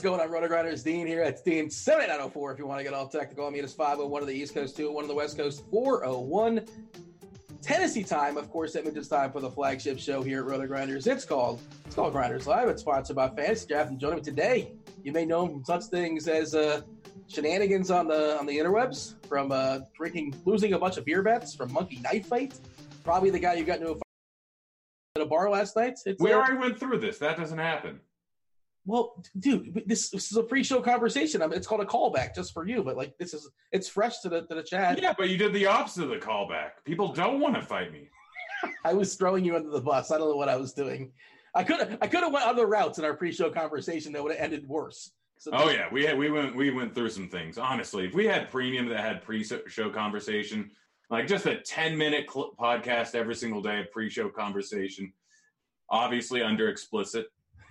Is 0.00 0.04
going 0.04 0.20
on, 0.20 0.30
RotoGrinders? 0.30 0.82
Dean 0.82 1.06
here. 1.06 1.22
It's 1.22 1.42
Dean 1.42 1.68
7904 1.68 2.52
if 2.52 2.58
you 2.58 2.66
want 2.66 2.78
to 2.78 2.84
get 2.84 2.94
all 2.94 3.06
technical. 3.06 3.46
I 3.46 3.50
mean, 3.50 3.62
it's 3.62 3.74
501 3.74 4.22
on 4.22 4.28
the 4.28 4.34
East 4.34 4.54
Coast, 4.54 4.74
201 4.74 5.04
on 5.04 5.08
the 5.08 5.14
West 5.14 5.36
Coast, 5.36 5.62
401 5.70 6.64
Tennessee 7.60 8.02
time. 8.02 8.38
Of 8.38 8.50
course, 8.50 8.72
that 8.72 8.84
means 8.84 8.96
it's 8.96 9.08
time 9.08 9.30
for 9.30 9.40
the 9.40 9.50
flagship 9.50 9.98
show 9.98 10.22
here 10.22 10.40
at 10.40 10.46
RotoGrinders. 10.46 11.06
It's 11.06 11.26
called 11.26 11.60
it's 11.84 11.94
called 11.94 12.14
Grinders 12.14 12.46
Live. 12.46 12.68
It's 12.68 12.80
sponsored 12.80 13.16
by 13.16 13.28
Fantasy 13.28 13.66
Draft. 13.66 13.90
And 13.90 14.00
joining 14.00 14.16
me 14.16 14.22
today, 14.22 14.72
you 15.04 15.12
may 15.12 15.26
know 15.26 15.44
him 15.44 15.52
from 15.52 15.64
such 15.66 15.90
things 15.90 16.28
as 16.28 16.54
uh, 16.54 16.80
shenanigans 17.28 17.90
on 17.90 18.08
the 18.08 18.38
on 18.38 18.46
the 18.46 18.56
interwebs, 18.56 19.16
from 19.28 19.52
uh, 19.52 19.80
drinking, 19.94 20.34
losing 20.46 20.72
a 20.72 20.78
bunch 20.78 20.96
of 20.96 21.04
beer 21.04 21.22
bets, 21.22 21.54
from 21.54 21.74
Monkey 21.74 22.00
Knife 22.00 22.26
Fight. 22.26 22.58
Probably 23.04 23.28
the 23.28 23.38
guy 23.38 23.52
you 23.54 23.64
got 23.64 23.80
into 23.80 23.90
a 23.90 23.94
fight 23.94 24.02
at 25.16 25.22
a 25.22 25.26
bar 25.26 25.50
last 25.50 25.76
night. 25.76 25.98
It's, 26.06 26.22
We 26.22 26.32
uh, 26.32 26.36
already 26.36 26.56
went 26.56 26.80
through 26.80 27.00
this. 27.00 27.18
That 27.18 27.36
doesn't 27.36 27.58
happen. 27.58 28.00
Well, 28.90 29.22
dude, 29.38 29.84
this, 29.86 30.10
this 30.10 30.32
is 30.32 30.36
a 30.36 30.42
pre-show 30.42 30.80
conversation. 30.80 31.42
I 31.42 31.46
mean, 31.46 31.56
it's 31.56 31.66
called 31.66 31.80
a 31.80 31.84
callback 31.84 32.34
just 32.34 32.52
for 32.52 32.66
you, 32.66 32.82
but 32.82 32.96
like 32.96 33.16
this 33.18 33.34
is 33.34 33.48
it's 33.70 33.88
fresh 33.88 34.18
to 34.22 34.28
the 34.28 34.42
to 34.46 34.56
the 34.56 34.64
chat. 34.64 35.00
Yeah, 35.00 35.14
but 35.16 35.28
you 35.28 35.36
did 35.36 35.52
the 35.52 35.66
opposite 35.66 36.02
of 36.02 36.10
the 36.10 36.16
callback. 36.16 36.70
People 36.84 37.12
don't 37.12 37.38
want 37.38 37.54
to 37.54 37.62
fight 37.62 37.92
me. 37.92 38.08
I 38.84 38.92
was 38.94 39.14
throwing 39.14 39.44
you 39.44 39.54
under 39.54 39.70
the 39.70 39.80
bus. 39.80 40.10
I 40.10 40.18
don't 40.18 40.28
know 40.28 40.36
what 40.36 40.48
I 40.48 40.56
was 40.56 40.72
doing. 40.72 41.12
I 41.54 41.62
could 41.62 41.98
I 42.02 42.08
could 42.08 42.24
have 42.24 42.32
went 42.32 42.44
other 42.44 42.66
routes 42.66 42.98
in 42.98 43.04
our 43.04 43.14
pre-show 43.14 43.48
conversation 43.50 44.12
that 44.12 44.24
would 44.24 44.32
have 44.32 44.42
ended 44.42 44.66
worse. 44.66 45.12
So 45.38 45.52
Oh 45.54 45.70
yeah, 45.70 45.86
we 45.92 46.04
had 46.04 46.18
we 46.18 46.28
went 46.28 46.56
we 46.56 46.70
went 46.70 46.92
through 46.92 47.10
some 47.10 47.28
things. 47.28 47.58
Honestly, 47.58 48.06
if 48.06 48.14
we 48.14 48.26
had 48.26 48.50
premium 48.50 48.88
that 48.88 48.98
had 48.98 49.22
pre-show 49.22 49.90
conversation, 49.90 50.68
like 51.10 51.28
just 51.28 51.46
a 51.46 51.60
ten 51.60 51.96
minute 51.96 52.26
cl- 52.28 52.54
podcast 52.58 53.14
every 53.14 53.36
single 53.36 53.62
day 53.62 53.78
of 53.78 53.92
pre-show 53.92 54.30
conversation, 54.30 55.12
obviously 55.90 56.42
under 56.42 56.68
explicit 56.68 57.28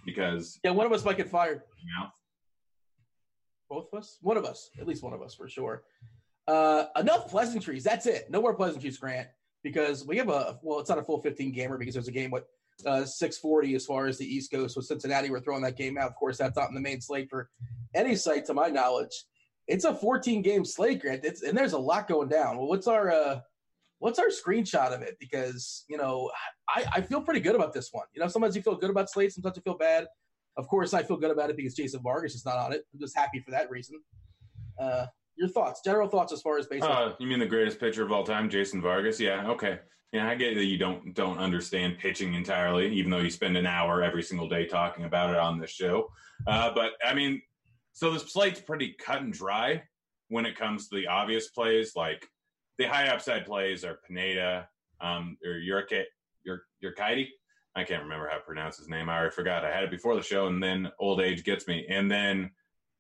because 0.10 0.60
yeah, 0.64 0.72
one 0.72 0.86
of 0.86 0.92
us 0.92 1.04
might 1.06 1.18
get 1.18 1.30
fired. 1.30 1.62
know. 2.00 2.10
Both 3.70 3.90
of 3.94 4.00
us, 4.00 4.18
one 4.22 4.38
of 4.38 4.46
us, 4.46 4.72
at 4.80 4.88
least 4.88 5.04
one 5.04 5.14
of 5.14 5.22
us 5.22 5.36
for 5.36 5.48
sure. 5.48 5.84
Uh, 6.48 6.86
enough 6.98 7.30
pleasantries. 7.30 7.84
That's 7.84 8.08
it. 8.08 8.30
No 8.32 8.42
more 8.42 8.56
pleasantries, 8.56 8.98
Grant, 8.98 9.28
because 9.64 10.06
we 10.06 10.18
have 10.18 10.30
a 10.30 10.60
well, 10.64 10.80
it's 10.80 10.90
not 10.90 10.98
a 10.98 11.04
full 11.04 11.22
15 11.22 11.52
gamer 11.52 11.78
because 11.78 11.94
there's 11.94 12.08
a 12.08 12.12
game 12.12 12.32
with 12.32 12.46
uh, 12.86 13.06
640 13.06 13.76
as 13.76 13.86
far 13.86 14.08
as 14.08 14.18
the 14.18 14.26
East 14.26 14.52
Coast 14.52 14.76
with 14.76 14.86
Cincinnati. 14.86 15.30
We're 15.30 15.42
throwing 15.42 15.62
that 15.64 15.78
game 15.78 15.98
out. 15.98 16.10
Of 16.10 16.16
course, 16.16 16.38
that's 16.38 16.58
not 16.58 16.70
in 16.70 16.76
the 16.76 16.82
main 16.82 17.02
slate 17.02 17.30
for 17.30 17.50
any 17.94 18.16
site, 18.16 18.46
to 18.46 18.54
my 18.54 18.70
knowledge. 18.70 19.26
It's 19.68 19.86
a 19.86 19.94
14 19.94 20.42
game 20.42 20.66
slate, 20.66 21.02
Grant, 21.02 21.24
it's, 21.24 21.44
and 21.44 21.56
there's 21.56 21.74
a 21.74 21.80
lot 21.80 22.08
going 22.08 22.30
down. 22.30 22.58
Well, 22.58 22.68
what's 22.68 22.88
our 22.88 23.12
uh, 23.12 23.42
what's 24.00 24.20
our 24.20 24.28
screenshot 24.28 24.94
of 24.94 25.02
it? 25.02 25.18
Because 25.20 25.86
you 25.88 25.98
know, 25.98 26.32
I, 26.68 26.86
I 26.94 27.02
feel 27.02 27.22
pretty 27.22 27.40
good 27.40 27.56
about 27.56 27.74
this 27.74 27.90
one. 27.92 28.06
You 28.14 28.22
know, 28.22 28.28
sometimes 28.28 28.56
you 28.56 28.62
feel 28.62 28.76
good 28.76 28.90
about 28.90 29.10
slate, 29.10 29.32
sometimes 29.32 29.56
you 29.56 29.62
feel 29.62 29.78
bad. 29.78 30.08
Of 30.58 30.68
course, 30.68 30.94
I 30.94 31.04
feel 31.04 31.18
good 31.18 31.32
about 31.32 31.50
it 31.50 31.58
because 31.58 31.76
Jason 31.76 32.02
Vargas 32.04 32.36
is 32.36 32.46
not 32.46 32.58
on 32.58 32.74
it. 32.74 32.84
I'm 32.94 33.00
just 33.00 33.16
happy 33.16 33.40
for 33.40 33.52
that 33.52 33.70
reason. 33.70 34.02
Uh, 34.80 35.06
your 35.38 35.48
thoughts, 35.48 35.82
general 35.86 36.10
thoughts 36.10 36.34
as 36.34 36.42
far 36.42 36.58
as 36.58 36.68
baseball. 36.68 36.92
Uh, 36.92 37.14
you 37.20 37.28
mean 37.28 37.40
the 37.40 37.46
greatest 37.46 37.80
pitcher 37.80 38.04
of 38.04 38.12
all 38.12 38.26
time, 38.26 38.50
Jason 38.50 38.82
Vargas? 38.82 39.20
Yeah, 39.20 39.48
okay. 39.50 39.80
Yeah, 40.12 40.28
I 40.28 40.36
get 40.36 40.56
that 40.56 40.66
you 40.66 40.78
don't 40.78 41.14
don't 41.14 41.38
understand 41.38 42.00
pitching 42.00 42.34
entirely, 42.34 42.92
even 42.94 43.12
though 43.12 43.20
you 43.20 43.30
spend 43.30 43.56
an 43.56 43.68
hour 43.68 44.04
every 44.04 44.24
single 44.24 44.50
day 44.50 44.66
talking 44.66 45.06
about 45.06 45.30
it 45.30 45.38
on 45.38 45.60
this 45.60 45.70
show. 45.70 46.12
Uh, 46.48 46.72
but 46.74 46.94
I 47.06 47.14
mean, 47.14 47.42
so 47.94 48.12
this 48.12 48.24
slate's 48.24 48.60
pretty 48.60 48.96
cut 49.00 49.22
and 49.22 49.32
dry 49.32 49.84
when 50.30 50.46
it 50.46 50.58
comes 50.58 50.90
to 50.90 50.96
the 50.96 51.08
obvious 51.08 51.50
plays. 51.50 51.94
Like 51.96 52.28
the 52.80 52.86
high 52.86 53.10
upside 53.10 53.46
plays 53.46 53.84
are 53.84 54.00
Pineda, 54.08 54.68
um, 55.02 55.38
or 55.46 55.60
Urquite, 55.60 56.08
Ur- 56.48 56.64
I 57.76 57.84
can't 57.84 58.02
remember 58.02 58.28
how 58.28 58.38
to 58.38 58.44
pronounce 58.44 58.78
his 58.78 58.90
name. 58.90 59.10
I 59.10 59.18
already 59.18 59.36
forgot. 59.36 59.64
I 59.64 59.72
had 59.72 59.84
it 59.84 59.92
before 59.92 60.16
the 60.16 60.24
show, 60.24 60.48
and 60.48 60.64
then 60.64 60.90
old 60.98 61.22
age 61.22 61.44
gets 61.44 61.68
me. 61.68 61.86
And 61.88 62.10
then 62.10 62.50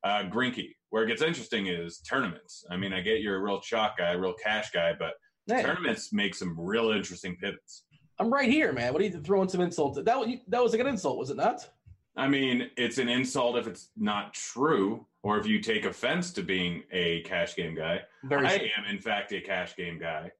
uh, 0.03 0.23
Greinke. 0.29 0.75
Where 0.91 1.03
it 1.03 1.07
gets 1.07 1.21
interesting 1.21 1.67
is 1.67 1.99
tournaments. 1.99 2.65
I 2.71 2.75
mean, 2.75 2.93
I 2.93 3.01
get 3.01 3.21
you're 3.21 3.35
a 3.35 3.43
real 3.43 3.61
chalk 3.61 3.97
guy, 3.99 4.11
real 4.13 4.33
cash 4.33 4.71
guy, 4.71 4.93
but 4.97 5.13
Hey, 5.45 5.61
tournaments 5.61 6.11
make 6.11 6.33
some 6.33 6.55
real 6.59 6.89
interesting 6.89 7.37
pivots. 7.39 7.83
I'm 8.19 8.33
right 8.33 8.49
here, 8.49 8.73
man. 8.73 8.91
What 8.91 9.01
are 9.03 9.05
you 9.05 9.21
throwing 9.21 9.49
some 9.49 9.61
insult? 9.61 10.03
That 10.03 10.19
was 10.19 10.29
that 10.47 10.63
was 10.63 10.71
like 10.71 10.81
an 10.81 10.87
insult, 10.87 11.19
was 11.19 11.29
it 11.29 11.37
not? 11.37 11.69
I 12.15 12.27
mean, 12.27 12.71
it's 12.75 12.97
an 12.97 13.07
insult 13.07 13.55
if 13.55 13.67
it's 13.67 13.89
not 13.95 14.33
true, 14.33 15.05
or 15.23 15.37
if 15.37 15.45
you 15.45 15.59
take 15.59 15.85
offense 15.85 16.31
to 16.33 16.43
being 16.43 16.83
a 16.91 17.21
cash 17.21 17.55
game 17.55 17.75
guy. 17.75 18.01
Very 18.23 18.47
I 18.47 18.53
am, 18.77 18.85
in 18.89 18.99
fact, 18.99 19.31
a 19.33 19.41
cash 19.41 19.75
game 19.75 19.99
guy 19.99 20.31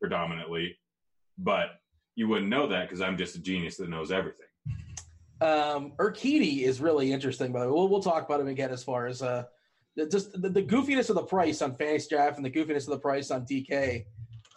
predominantly, 0.00 0.76
but 1.38 1.80
you 2.14 2.28
wouldn't 2.28 2.48
know 2.48 2.66
that 2.68 2.88
because 2.88 3.00
I'm 3.00 3.16
just 3.16 3.36
a 3.36 3.40
genius 3.40 3.76
that 3.76 3.88
knows 3.88 4.10
everything. 4.10 4.46
Um, 5.40 5.92
Urquidy 5.98 6.62
is 6.62 6.80
really 6.80 7.12
interesting, 7.12 7.52
by 7.52 7.60
the 7.60 7.66
way. 7.66 7.72
We'll, 7.72 7.88
we'll 7.88 8.02
talk 8.02 8.24
about 8.24 8.40
him 8.40 8.48
again 8.48 8.70
as 8.70 8.84
far 8.84 9.06
as 9.06 9.22
uh, 9.22 9.44
just 10.10 10.32
the, 10.40 10.48
the 10.48 10.62
goofiness 10.62 11.10
of 11.10 11.16
the 11.16 11.24
price 11.24 11.60
on 11.62 11.74
Fantasy 11.76 12.08
Draft 12.10 12.36
and 12.36 12.46
the 12.46 12.50
goofiness 12.50 12.84
of 12.84 12.90
the 12.90 12.98
price 12.98 13.30
on 13.30 13.44
DK. 13.44 14.04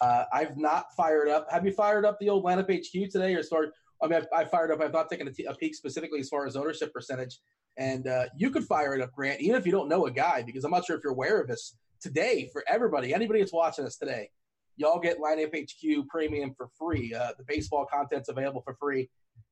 Uh, 0.02 0.26
I've 0.32 0.58
not 0.58 0.94
fired 0.96 1.28
up. 1.28 1.48
Have 1.52 1.66
you 1.66 1.72
fired 1.72 2.06
up 2.06 2.20
the 2.20 2.30
old 2.30 2.44
lineup 2.44 2.70
HQ 2.70 3.12
today, 3.12 3.34
or 3.34 3.44
far? 3.44 3.74
I 4.06 4.08
mean, 4.08 4.22
I, 4.34 4.42
I 4.42 4.46
fired 4.46 4.72
up. 4.72 4.82
I've 4.82 4.94
not 4.94 5.10
taken 5.10 5.28
a, 5.28 5.32
t- 5.32 5.46
a 5.46 5.54
peek 5.54 5.76
specifically 5.76 6.20
as 6.20 6.30
far 6.30 6.46
as 6.46 6.56
ownership 6.56 6.94
percentage, 6.94 7.40
and 7.78 8.08
uh, 8.08 8.26
you 8.38 8.52
could 8.52 8.64
fire 8.64 8.94
it 8.94 9.02
up, 9.02 9.12
Grant, 9.12 9.42
even 9.42 9.56
if 9.56 9.66
you 9.66 9.72
don't 9.72 9.90
know 9.90 10.06
a 10.06 10.12
guy, 10.12 10.44
because 10.44 10.64
I'm 10.64 10.72
not 10.72 10.86
sure 10.86 10.96
if 10.96 11.04
you're 11.04 11.14
aware 11.14 11.42
of 11.42 11.48
this 11.48 11.76
today. 12.00 12.50
For 12.54 12.64
everybody, 12.68 13.14
anybody 13.14 13.40
that's 13.40 13.52
watching 13.52 13.86
us 13.86 13.98
today, 13.98 14.30
y'all 14.78 15.00
get 15.00 15.20
lineup 15.20 15.54
HQ 15.54 16.08
premium 16.08 16.54
for 16.56 16.70
free. 16.78 17.14
Uh, 17.14 17.32
the 17.38 17.44
baseball 17.48 17.86
content's 17.92 18.30
available 18.30 18.62
for 18.62 18.76
free. 18.76 19.10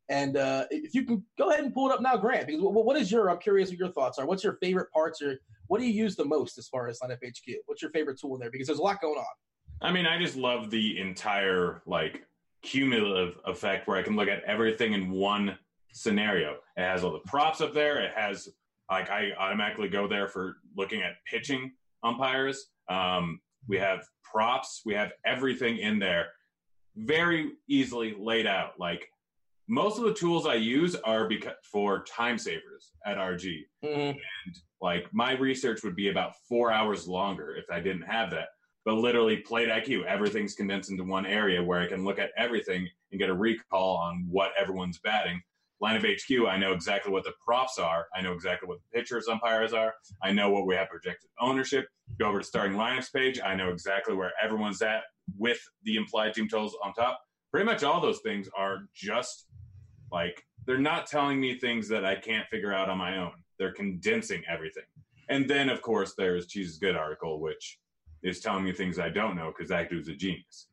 And 0.10 0.36
uh, 0.38 0.66
if 0.70 0.94
you 0.94 1.06
can 1.06 1.24
go 1.38 1.50
ahead 1.50 1.64
and 1.64 1.74
pull 1.74 1.90
it 1.90 1.94
up 1.94 2.02
now, 2.02 2.18
Grant, 2.18 2.48
because 2.48 2.62
what, 2.62 2.98
is 2.98 3.12
your, 3.12 3.30
I'm 3.30 3.40
curious 3.40 3.70
what 3.70 3.80
your 3.80 3.92
thoughts 3.92 4.20
are. 4.20 4.26
What's 4.26 4.44
your 4.44 4.58
favorite 4.62 4.92
parts 4.92 5.22
or 5.22 5.40
what 5.68 5.80
do 5.80 5.86
you 5.88 5.94
use 5.94 6.16
the 6.16 6.26
most 6.26 6.58
as 6.58 6.68
far 6.68 6.88
as 6.88 7.00
lineup 7.00 7.20
HQ? 7.26 7.56
What's 7.66 7.82
your 7.82 7.92
favorite 7.92 8.20
tool 8.20 8.36
in 8.36 8.42
there? 8.42 8.52
Because 8.52 8.68
there's 8.68 8.80
a 8.80 8.84
lot 8.84 9.02
going 9.02 9.18
on. 9.18 9.26
I 9.82 9.92
mean, 9.92 10.06
I 10.06 10.20
just 10.20 10.36
love 10.36 10.70
the 10.70 11.00
entire 11.00 11.82
like 11.86 12.26
cumulative 12.64 13.38
effect 13.46 13.88
where 13.88 13.98
I 13.98 14.02
can 14.04 14.16
look 14.16 14.30
at 14.30 14.44
everything 14.46 14.94
in 14.94 15.12
one 15.12 15.58
scenario. 15.92 16.54
It 16.78 16.82
has 16.82 17.04
all 17.04 17.12
the 17.14 17.20
props 17.20 17.62
up 17.62 17.74
there. 17.74 18.02
It 18.02 18.12
has 18.16 18.50
like 18.90 19.10
I 19.10 19.32
automatically 19.38 19.90
go 19.90 20.08
there 20.08 20.28
for 20.28 20.58
looking 20.76 21.02
at 21.02 21.14
pitching 21.30 21.72
umpires. 22.04 22.68
Um, 22.90 23.40
we 23.68 23.78
have 23.78 24.04
props. 24.24 24.82
We 24.86 24.94
have 24.96 25.12
everything 25.26 25.78
in 25.78 26.00
there, 26.00 26.28
very 26.96 27.52
easily 27.68 28.16
laid 28.18 28.48
out. 28.48 28.80
Like 28.80 29.08
most 29.68 29.98
of 29.98 30.04
the 30.06 30.14
tools 30.14 30.46
I 30.46 30.56
use 30.56 30.96
are 30.96 31.28
because 31.28 31.54
for 31.72 32.04
time 32.04 32.38
savers 32.38 32.92
at 33.06 33.18
RG. 33.18 33.62
Mhm. 33.84 34.18
Like 34.82 35.08
my 35.14 35.34
research 35.38 35.84
would 35.84 35.96
be 35.96 36.10
about 36.10 36.34
four 36.50 36.72
hours 36.72 37.08
longer 37.08 37.56
if 37.56 37.66
I 37.72 37.80
didn't 37.80 38.02
have 38.04 38.32
that. 38.32 38.50
But 38.86 38.96
literally, 38.96 39.38
Plate 39.38 39.70
IQ, 39.70 40.06
everything's 40.06 40.56
condensed 40.56 40.92
into 40.92 41.04
one 41.04 41.26
area 41.26 41.64
where 41.64 41.80
I 41.80 41.88
can 41.88 42.04
look 42.04 42.20
at 42.20 42.32
everything 42.38 42.88
and 43.12 43.20
get 43.20 43.30
a 43.30 43.34
recall 43.34 43.98
on 43.98 44.26
what 44.30 44.52
everyone's 44.60 45.00
batting. 45.00 45.42
Lineup 45.82 46.06
HQ, 46.06 46.48
I 46.48 46.58
know 46.58 46.72
exactly 46.72 47.12
what 47.12 47.24
the 47.24 47.34
props 47.46 47.78
are. 47.78 48.08
I 48.16 48.22
know 48.22 48.34
exactly 48.34 48.68
what 48.68 48.80
the 48.80 48.98
pitchers, 48.98 49.28
umpires 49.28 49.74
are. 49.74 49.94
I 50.22 50.32
know 50.32 50.50
what 50.50 50.66
we 50.66 50.76
have 50.76 50.90
projected 50.90 51.30
ownership. 51.40 51.88
Go 52.20 52.28
over 52.28 52.40
to 52.40 52.46
starting 52.46 52.78
lineups 52.78 53.12
page. 53.14 53.40
I 53.44 53.56
know 53.56 53.70
exactly 53.70 54.16
where 54.16 54.32
everyone's 54.42 54.82
at 54.82 55.04
with 55.38 55.60
the 55.84 55.96
implied 55.96 56.34
team 56.34 56.48
totals 56.48 56.78
on 56.84 56.94
top. 56.94 57.20
Pretty 57.52 57.66
much 57.66 57.84
all 57.84 58.00
those 58.00 58.20
things 58.20 58.50
are 58.58 58.88
just 58.94 59.48
like 60.12 60.44
they're 60.66 60.78
not 60.78 61.08
telling 61.08 61.40
me 61.40 61.58
things 61.58 61.90
that 61.90 62.06
I 62.06 62.16
can't 62.16 62.48
figure 62.48 62.74
out 62.74 62.90
on 62.90 62.98
my 62.98 63.18
own. 63.18 63.34
They're 63.60 63.74
condensing 63.74 64.44
everything. 64.48 64.84
And 65.30 65.50
then, 65.50 65.70
of 65.70 65.82
course, 65.82 66.14
there's 66.18 66.48
Cheese's 66.48 66.78
Good 66.78 66.96
article, 66.96 67.40
which 67.40 67.80
is 68.24 68.40
telling 68.40 68.64
me 68.64 68.72
things 68.72 69.00
I 69.00 69.10
don't 69.10 69.36
know 69.36 69.54
because 69.56 69.70
that 69.70 69.90
dude's 69.90 70.08
a 70.08 70.16
genius. 70.16 70.68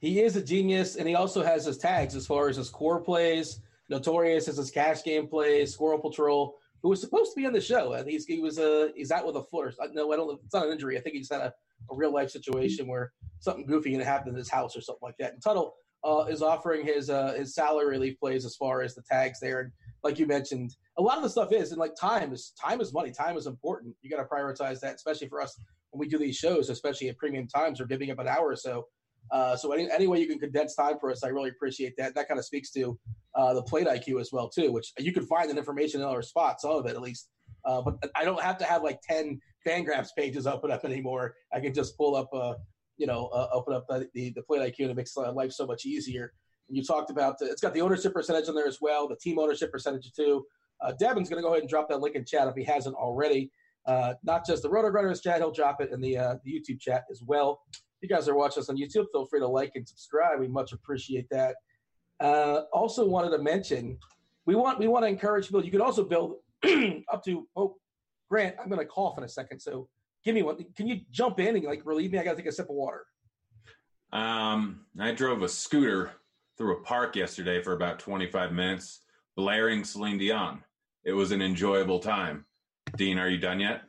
He 0.00 0.20
is 0.20 0.36
a 0.36 0.42
genius, 0.42 0.96
and 0.96 1.06
he 1.06 1.14
also 1.14 1.42
has 1.42 1.66
his 1.66 1.76
tags 1.76 2.16
as 2.16 2.26
far 2.26 2.48
as 2.48 2.56
his 2.56 2.70
core 2.70 3.00
plays. 3.00 3.60
Notorious 3.90 4.48
as 4.48 4.56
his 4.56 4.70
cash 4.70 5.02
game 5.04 5.26
plays. 5.26 5.74
Squirrel 5.74 5.98
Patrol, 5.98 6.56
who 6.82 6.88
was 6.88 7.00
supposed 7.00 7.32
to 7.32 7.40
be 7.40 7.46
on 7.46 7.52
the 7.52 7.60
show, 7.60 7.92
and 7.92 8.08
he's 8.08 8.24
he 8.24 8.38
was 8.38 8.58
uh 8.58 8.88
he's 8.94 9.10
out 9.10 9.26
with 9.26 9.36
a 9.36 9.42
foot. 9.42 9.74
Or, 9.78 9.88
no, 9.92 10.12
I 10.12 10.16
don't. 10.16 10.40
It's 10.44 10.54
not 10.54 10.66
an 10.66 10.72
injury. 10.72 10.96
I 10.96 11.00
think 11.00 11.14
he 11.14 11.20
just 11.20 11.32
had 11.32 11.42
a, 11.42 11.52
a 11.90 11.94
real 11.94 12.12
life 12.12 12.30
situation 12.30 12.86
where 12.86 13.12
something 13.40 13.66
goofy 13.66 13.94
and 13.94 14.02
happened 14.02 14.30
in 14.30 14.38
his 14.38 14.50
house 14.50 14.76
or 14.76 14.80
something 14.80 15.02
like 15.02 15.16
that. 15.18 15.34
And 15.34 15.42
Tuttle 15.42 15.74
uh, 16.04 16.24
is 16.30 16.40
offering 16.40 16.86
his 16.86 17.10
uh, 17.10 17.34
his 17.36 17.54
salary 17.54 17.88
relief 17.88 18.18
plays 18.18 18.44
as 18.44 18.56
far 18.56 18.82
as 18.82 18.94
the 18.94 19.02
tags 19.02 19.40
there, 19.40 19.60
and 19.60 19.72
like 20.02 20.18
you 20.18 20.26
mentioned, 20.26 20.76
a 20.98 21.02
lot 21.02 21.18
of 21.18 21.22
the 21.22 21.28
stuff 21.28 21.52
is 21.52 21.72
and 21.72 21.80
like 21.80 21.94
time 22.00 22.32
is 22.32 22.52
time 22.58 22.80
is 22.80 22.94
money. 22.94 23.10
Time 23.10 23.36
is 23.36 23.46
important. 23.46 23.94
You 24.00 24.08
got 24.08 24.16
to 24.16 24.24
prioritize 24.24 24.80
that, 24.80 24.94
especially 24.94 25.28
for 25.28 25.42
us 25.42 25.60
when 25.90 26.00
we 26.00 26.08
do 26.08 26.18
these 26.18 26.36
shows, 26.36 26.70
especially 26.70 27.08
at 27.08 27.18
premium 27.18 27.46
times 27.46 27.80
or 27.80 27.86
giving 27.86 28.10
up 28.10 28.18
an 28.18 28.28
hour 28.28 28.48
or 28.48 28.56
so. 28.56 28.86
Uh, 29.30 29.56
so 29.56 29.72
any, 29.72 29.88
any 29.90 30.06
way 30.06 30.18
you 30.18 30.26
can 30.26 30.38
condense 30.38 30.74
time 30.74 30.98
for 30.98 31.10
us, 31.10 31.22
I 31.22 31.28
really 31.28 31.50
appreciate 31.50 31.94
that. 31.98 32.14
That 32.14 32.26
kind 32.26 32.38
of 32.38 32.44
speaks 32.44 32.70
to 32.72 32.98
uh, 33.34 33.54
the 33.54 33.62
plate 33.62 33.86
IQ 33.86 34.20
as 34.20 34.30
well 34.32 34.48
too, 34.48 34.72
which 34.72 34.92
you 34.98 35.12
can 35.12 35.24
find 35.26 35.48
that 35.50 35.56
information 35.56 36.00
in 36.00 36.06
other 36.06 36.22
spots, 36.22 36.62
some 36.62 36.72
of 36.72 36.86
it 36.86 36.90
at 36.90 37.02
least. 37.02 37.28
Uh, 37.64 37.82
but 37.82 37.96
I 38.16 38.24
don't 38.24 38.42
have 38.42 38.58
to 38.58 38.64
have 38.64 38.82
like 38.82 39.00
ten 39.02 39.38
Fangraphs 39.66 40.08
pages 40.16 40.46
open 40.46 40.70
up 40.70 40.84
anymore. 40.84 41.34
I 41.52 41.60
can 41.60 41.74
just 41.74 41.96
pull 41.96 42.16
up, 42.16 42.28
uh, 42.32 42.54
you 42.96 43.06
know, 43.06 43.26
uh, 43.26 43.48
open 43.52 43.74
up 43.74 43.86
the, 43.88 44.08
the, 44.14 44.30
the 44.30 44.42
plate 44.42 44.60
IQ 44.60 44.80
and 44.80 44.90
it 44.90 44.96
makes 44.96 45.16
uh, 45.16 45.32
life 45.32 45.52
so 45.52 45.66
much 45.66 45.84
easier. 45.84 46.32
And 46.68 46.76
you 46.76 46.82
talked 46.82 47.10
about 47.10 47.38
the, 47.38 47.46
it's 47.46 47.60
got 47.60 47.74
the 47.74 47.80
ownership 47.82 48.12
percentage 48.12 48.48
on 48.48 48.54
there 48.54 48.66
as 48.66 48.78
well, 48.80 49.06
the 49.06 49.16
team 49.16 49.38
ownership 49.38 49.70
percentage 49.70 50.10
too. 50.12 50.44
Uh, 50.80 50.92
Devin's 50.98 51.28
going 51.28 51.42
to 51.42 51.46
go 51.46 51.52
ahead 51.52 51.60
and 51.60 51.68
drop 51.68 51.88
that 51.90 52.00
link 52.00 52.16
in 52.16 52.24
chat 52.24 52.48
if 52.48 52.54
he 52.54 52.64
hasn't 52.64 52.94
already. 52.94 53.50
Uh, 53.86 54.14
not 54.22 54.46
just 54.46 54.62
the 54.62 54.68
RotoGrinders 54.68 55.22
chat, 55.22 55.38
he'll 55.38 55.50
drop 55.50 55.80
it 55.80 55.90
in 55.90 56.00
the, 56.00 56.16
uh, 56.16 56.34
the 56.44 56.52
YouTube 56.52 56.80
chat 56.80 57.04
as 57.10 57.22
well. 57.22 57.60
If 57.72 58.08
you 58.08 58.14
guys 58.14 58.28
are 58.28 58.34
watching 58.34 58.62
us 58.62 58.68
on 58.68 58.76
YouTube, 58.76 59.06
feel 59.12 59.26
free 59.26 59.40
to 59.40 59.48
like 59.48 59.72
and 59.74 59.86
subscribe. 59.86 60.40
We 60.40 60.48
much 60.48 60.72
appreciate 60.72 61.26
that. 61.30 61.56
Uh, 62.20 62.62
also 62.72 63.06
wanted 63.06 63.30
to 63.30 63.38
mention, 63.38 63.98
we 64.46 64.54
want 64.54 64.78
we 64.78 64.88
want 64.88 65.04
to 65.04 65.08
encourage 65.08 65.46
people. 65.46 65.64
You 65.64 65.70
can 65.70 65.80
also 65.80 66.04
build 66.04 66.36
up 67.12 67.24
to 67.24 67.46
oh, 67.56 67.76
Grant. 68.30 68.56
I'm 68.60 68.68
going 68.68 68.80
to 68.80 68.86
cough 68.86 69.18
in 69.18 69.24
a 69.24 69.28
second, 69.28 69.60
so 69.60 69.88
give 70.24 70.34
me 70.34 70.42
one. 70.42 70.64
Can 70.76 70.86
you 70.86 71.00
jump 71.10 71.40
in 71.40 71.56
and 71.56 71.64
like 71.64 71.82
relieve 71.84 72.12
me? 72.12 72.18
I 72.18 72.24
got 72.24 72.32
to 72.32 72.36
take 72.36 72.46
a 72.46 72.52
sip 72.52 72.68
of 72.68 72.76
water. 72.76 73.04
Um, 74.12 74.86
I 74.98 75.12
drove 75.12 75.42
a 75.42 75.48
scooter 75.48 76.12
through 76.58 76.78
a 76.78 76.82
park 76.82 77.16
yesterday 77.16 77.62
for 77.62 77.72
about 77.72 77.98
25 77.98 78.52
minutes, 78.52 79.00
blaring 79.36 79.84
Celine 79.84 80.18
Dion. 80.18 80.62
It 81.04 81.12
was 81.12 81.32
an 81.32 81.40
enjoyable 81.40 82.00
time. 82.00 82.44
Dean, 82.96 83.18
are 83.18 83.28
you 83.28 83.38
done 83.38 83.60
yet? 83.60 83.82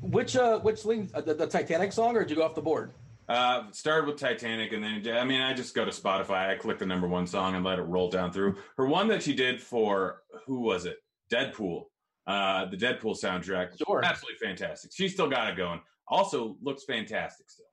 Which 0.00 0.36
uh, 0.36 0.60
which 0.60 0.84
link? 0.84 1.10
Uh, 1.14 1.20
the, 1.20 1.34
the 1.34 1.46
Titanic 1.46 1.92
song, 1.92 2.16
or 2.16 2.20
did 2.20 2.30
you 2.30 2.36
go 2.36 2.42
off 2.44 2.54
the 2.54 2.62
board? 2.62 2.92
Uh, 3.28 3.64
started 3.72 4.06
with 4.06 4.20
Titanic, 4.20 4.72
and 4.72 4.84
then 4.84 5.16
I 5.16 5.24
mean, 5.24 5.40
I 5.40 5.52
just 5.52 5.74
go 5.74 5.84
to 5.84 5.90
Spotify. 5.90 6.50
I 6.50 6.54
click 6.54 6.78
the 6.78 6.86
number 6.86 7.08
one 7.08 7.26
song 7.26 7.56
and 7.56 7.64
let 7.64 7.78
it 7.78 7.82
roll 7.82 8.08
down 8.10 8.32
through. 8.32 8.56
Her 8.76 8.86
one 8.86 9.08
that 9.08 9.22
she 9.22 9.34
did 9.34 9.60
for 9.60 10.22
who 10.46 10.60
was 10.60 10.84
it? 10.84 10.98
Deadpool. 11.30 11.86
Uh, 12.26 12.66
the 12.66 12.76
Deadpool 12.76 13.20
soundtrack. 13.20 13.76
Sure. 13.84 14.04
absolutely 14.04 14.38
fantastic. 14.44 14.92
She 14.92 15.08
still 15.08 15.28
got 15.28 15.48
it 15.48 15.56
going. 15.56 15.80
Also, 16.08 16.56
looks 16.62 16.84
fantastic 16.84 17.50
still. 17.50 17.66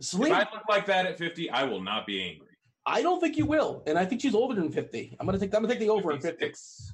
Celine, 0.00 0.32
If 0.32 0.38
I 0.38 0.40
look 0.54 0.68
like 0.68 0.86
that 0.86 1.06
at 1.06 1.18
50, 1.18 1.50
I 1.50 1.64
will 1.64 1.80
not 1.80 2.06
be 2.06 2.22
angry. 2.22 2.48
I 2.86 3.02
don't 3.02 3.20
think 3.20 3.36
you 3.36 3.44
will, 3.44 3.82
and 3.86 3.98
I 3.98 4.04
think 4.04 4.20
she's 4.20 4.34
older 4.34 4.54
than 4.54 4.70
50. 4.70 5.16
I'm 5.18 5.26
gonna 5.26 5.38
take 5.38 5.54
I'm 5.54 5.62
gonna 5.62 5.72
take 5.72 5.80
the 5.80 5.90
over 5.90 6.12
in 6.12 6.20
50. 6.20 6.44
56. 6.44 6.92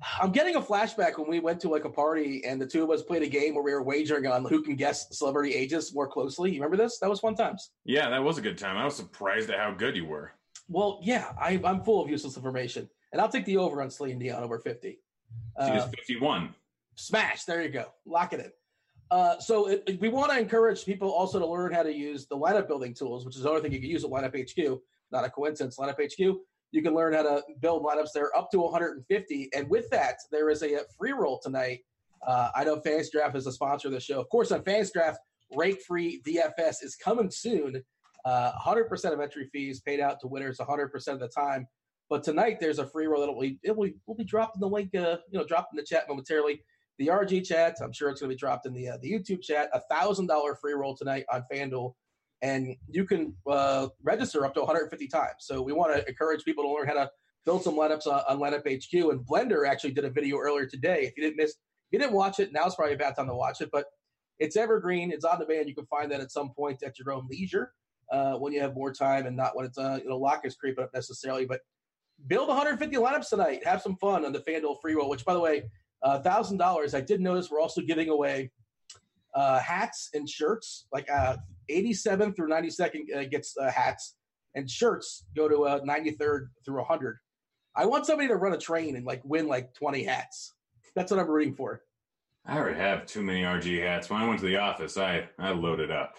I'm 0.20 0.30
getting 0.32 0.56
a 0.56 0.60
flashback 0.60 1.18
when 1.18 1.28
we 1.28 1.40
went 1.40 1.60
to 1.60 1.68
like 1.68 1.84
a 1.84 1.90
party 1.90 2.44
and 2.44 2.60
the 2.60 2.66
two 2.66 2.82
of 2.84 2.90
us 2.90 3.02
played 3.02 3.22
a 3.22 3.28
game 3.28 3.54
where 3.54 3.64
we 3.64 3.72
were 3.72 3.82
wagering 3.82 4.26
on 4.26 4.44
who 4.44 4.62
can 4.62 4.76
guess 4.76 5.06
celebrity 5.16 5.54
ages 5.54 5.94
more 5.94 6.06
closely. 6.08 6.50
You 6.50 6.60
remember 6.62 6.76
this? 6.76 6.98
That 6.98 7.10
was 7.10 7.20
fun 7.20 7.34
times. 7.34 7.70
Yeah, 7.84 8.08
that 8.10 8.22
was 8.22 8.38
a 8.38 8.42
good 8.42 8.58
time. 8.58 8.76
I 8.76 8.84
was 8.84 8.96
surprised 8.96 9.50
at 9.50 9.58
how 9.58 9.72
good 9.72 9.96
you 9.96 10.06
were. 10.06 10.32
Well, 10.68 11.00
yeah, 11.02 11.32
I, 11.40 11.60
I'm 11.64 11.82
full 11.82 12.02
of 12.02 12.10
useless 12.10 12.36
information, 12.36 12.88
and 13.12 13.20
I'll 13.22 13.28
take 13.30 13.46
the 13.46 13.56
over 13.56 13.80
on 13.82 13.90
Celine 13.90 14.18
Dion 14.18 14.42
over 14.42 14.58
50. 14.58 14.90
She 14.90 14.98
Uh, 15.56 15.76
is 15.76 15.84
51. 15.90 16.54
Smash. 16.94 17.44
There 17.44 17.62
you 17.62 17.70
go. 17.70 17.86
Lock 18.04 18.32
it 18.34 18.40
in. 18.40 18.52
Uh, 19.10 19.38
so 19.38 19.68
it, 19.68 19.82
it- 19.86 20.00
we 20.00 20.08
want 20.10 20.30
to 20.30 20.38
encourage 20.38 20.84
people 20.84 21.10
also 21.10 21.38
to 21.38 21.46
learn 21.46 21.72
how 21.72 21.82
to 21.82 21.92
use 21.92 22.26
the 22.26 22.36
lineup 22.36 22.68
building 22.68 22.92
tools, 22.92 23.24
which 23.24 23.36
is 23.36 23.42
another 23.42 23.60
thing 23.60 23.72
you 23.72 23.80
can 23.80 23.88
use 23.88 24.04
at 24.04 24.10
Lineup 24.10 24.36
HQ. 24.38 24.78
Not 25.10 25.24
a 25.24 25.30
coincidence. 25.30 25.78
Lineup 25.78 25.96
HQ. 25.98 26.36
You 26.70 26.82
can 26.82 26.94
learn 26.94 27.14
how 27.14 27.22
to 27.22 27.42
build 27.60 27.82
lineups 27.82 28.12
there 28.14 28.36
up 28.36 28.50
to 28.50 28.58
150. 28.58 29.50
And 29.54 29.68
with 29.70 29.88
that, 29.90 30.16
there 30.30 30.50
is 30.50 30.62
a, 30.62 30.80
free 30.98 31.12
roll 31.12 31.40
tonight. 31.42 31.80
Uh, 32.26 32.50
I 32.54 32.64
know 32.64 32.80
Fans 32.80 33.10
Draft 33.10 33.36
is 33.36 33.46
a 33.46 33.52
sponsor 33.52 33.88
of 33.88 33.94
the 33.94 34.00
show. 34.00 34.20
Of 34.20 34.28
course, 34.28 34.52
on 34.52 34.62
Fans 34.64 34.90
Draft, 34.90 35.18
rate 35.54 35.82
free 35.82 36.20
DFS 36.26 36.82
is 36.82 36.96
coming 36.96 37.30
soon. 37.30 37.82
Uh, 38.24 38.52
100% 38.60 39.12
of 39.12 39.20
entry 39.20 39.48
fees 39.52 39.80
paid 39.80 40.00
out 40.00 40.20
to 40.20 40.26
winners 40.26 40.58
100% 40.58 41.08
of 41.08 41.20
the 41.20 41.28
time. 41.28 41.66
But 42.10 42.24
tonight 42.24 42.58
there's 42.60 42.78
a 42.78 42.86
free 42.86 43.06
roll 43.06 43.20
that 43.20 43.32
will 43.32 43.40
be, 43.40 43.58
it 43.62 43.76
will, 43.76 43.90
will 44.06 44.14
be 44.14 44.24
dropped 44.24 44.56
in 44.56 44.60
the 44.60 44.68
link, 44.68 44.94
uh, 44.94 45.18
you 45.30 45.38
know, 45.38 45.46
dropped 45.46 45.72
in 45.72 45.76
the 45.76 45.82
chat 45.82 46.08
momentarily. 46.08 46.62
The 46.98 47.08
RG 47.08 47.46
chat, 47.46 47.76
I'm 47.82 47.92
sure 47.92 48.10
it's 48.10 48.20
going 48.20 48.30
to 48.30 48.34
be 48.34 48.38
dropped 48.38 48.66
in 48.66 48.72
the 48.72 48.88
uh, 48.88 48.98
the 49.00 49.12
YouTube 49.12 49.40
chat. 49.40 49.68
A 49.72 49.80
thousand 49.88 50.26
dollar 50.26 50.56
free 50.56 50.72
roll 50.72 50.96
tonight 50.96 51.24
on 51.32 51.44
FanDuel, 51.52 51.94
and 52.42 52.76
you 52.88 53.04
can 53.04 53.34
uh, 53.50 53.88
register 54.02 54.44
up 54.44 54.54
to 54.54 54.60
150 54.60 55.08
times. 55.08 55.34
So 55.40 55.60
we 55.60 55.72
want 55.72 55.94
to 55.94 56.08
encourage 56.08 56.44
people 56.44 56.64
to 56.64 56.70
learn 56.70 56.86
how 56.86 56.94
to 56.94 57.10
build 57.44 57.62
some 57.62 57.74
lineups 57.74 58.06
on, 58.06 58.22
on 58.28 58.38
Lineup 58.38 58.60
HQ. 58.60 58.92
And 59.10 59.26
Blender 59.26 59.66
actually 59.66 59.92
did 59.92 60.04
a 60.04 60.10
video 60.10 60.38
earlier 60.38 60.66
today. 60.66 61.04
If 61.04 61.14
you 61.16 61.24
didn't 61.24 61.36
miss, 61.36 61.50
if 61.50 61.56
you 61.92 61.98
didn't 61.98 62.12
watch 62.14 62.38
it, 62.40 62.52
now's 62.52 62.76
probably 62.76 62.94
a 62.94 62.98
bad 62.98 63.16
time 63.16 63.26
to 63.26 63.34
watch 63.34 63.60
it. 63.60 63.70
But 63.72 63.86
it's 64.38 64.56
evergreen. 64.56 65.10
It's 65.10 65.24
on 65.24 65.40
demand. 65.40 65.68
You 65.68 65.74
can 65.74 65.86
find 65.86 66.10
that 66.12 66.20
at 66.20 66.30
some 66.30 66.50
point 66.50 66.82
at 66.82 66.98
your 66.98 67.12
own 67.12 67.26
leisure 67.28 67.72
uh, 68.12 68.34
when 68.34 68.52
you 68.52 68.60
have 68.60 68.74
more 68.74 68.92
time 68.92 69.26
and 69.26 69.36
not 69.36 69.56
when 69.56 69.66
it's 69.66 69.78
uh, 69.78 69.98
you 70.02 70.08
know 70.08 70.16
lock 70.16 70.42
is 70.44 70.54
creeping 70.54 70.84
up 70.84 70.90
necessarily. 70.94 71.44
But 71.44 71.60
build 72.26 72.48
150 72.48 72.96
lineups 72.96 73.30
tonight. 73.30 73.64
Have 73.66 73.82
some 73.82 73.96
fun 73.96 74.24
on 74.24 74.32
the 74.32 74.40
FanDuel 74.40 74.76
free 74.80 74.94
roll. 74.94 75.08
Which, 75.08 75.24
by 75.24 75.34
the 75.34 75.40
way, 75.40 75.64
uh, 76.02 76.20
thousand 76.20 76.58
dollars. 76.58 76.94
I 76.94 77.00
did 77.00 77.20
notice 77.20 77.50
we're 77.50 77.60
also 77.60 77.80
giving 77.80 78.08
away 78.08 78.50
uh, 79.34 79.58
hats 79.58 80.10
and 80.14 80.28
shirts. 80.28 80.86
Like 80.92 81.10
uh, 81.10 81.36
87 81.68 82.34
through 82.34 82.48
92nd 82.48 83.16
uh, 83.16 83.24
gets 83.24 83.56
uh, 83.56 83.70
hats, 83.70 84.16
and 84.54 84.68
shirts 84.70 85.24
go 85.36 85.48
to 85.48 85.64
uh, 85.64 85.80
93rd 85.80 86.48
through 86.64 86.76
100. 86.78 87.16
I 87.76 87.86
want 87.86 88.06
somebody 88.06 88.28
to 88.28 88.36
run 88.36 88.52
a 88.54 88.58
train 88.58 88.96
and 88.96 89.04
like 89.06 89.22
win 89.24 89.46
like 89.46 89.74
20 89.74 90.02
hats. 90.02 90.54
That's 90.96 91.10
what 91.12 91.20
I'm 91.20 91.28
rooting 91.28 91.54
for. 91.54 91.82
I 92.46 92.56
already 92.56 92.78
have 92.78 93.04
too 93.06 93.22
many 93.22 93.42
RG 93.42 93.82
hats. 93.82 94.08
When 94.10 94.20
I 94.20 94.26
went 94.26 94.40
to 94.40 94.46
the 94.46 94.56
office, 94.56 94.96
I, 94.96 95.28
I 95.38 95.50
loaded 95.50 95.90
up. 95.90 96.16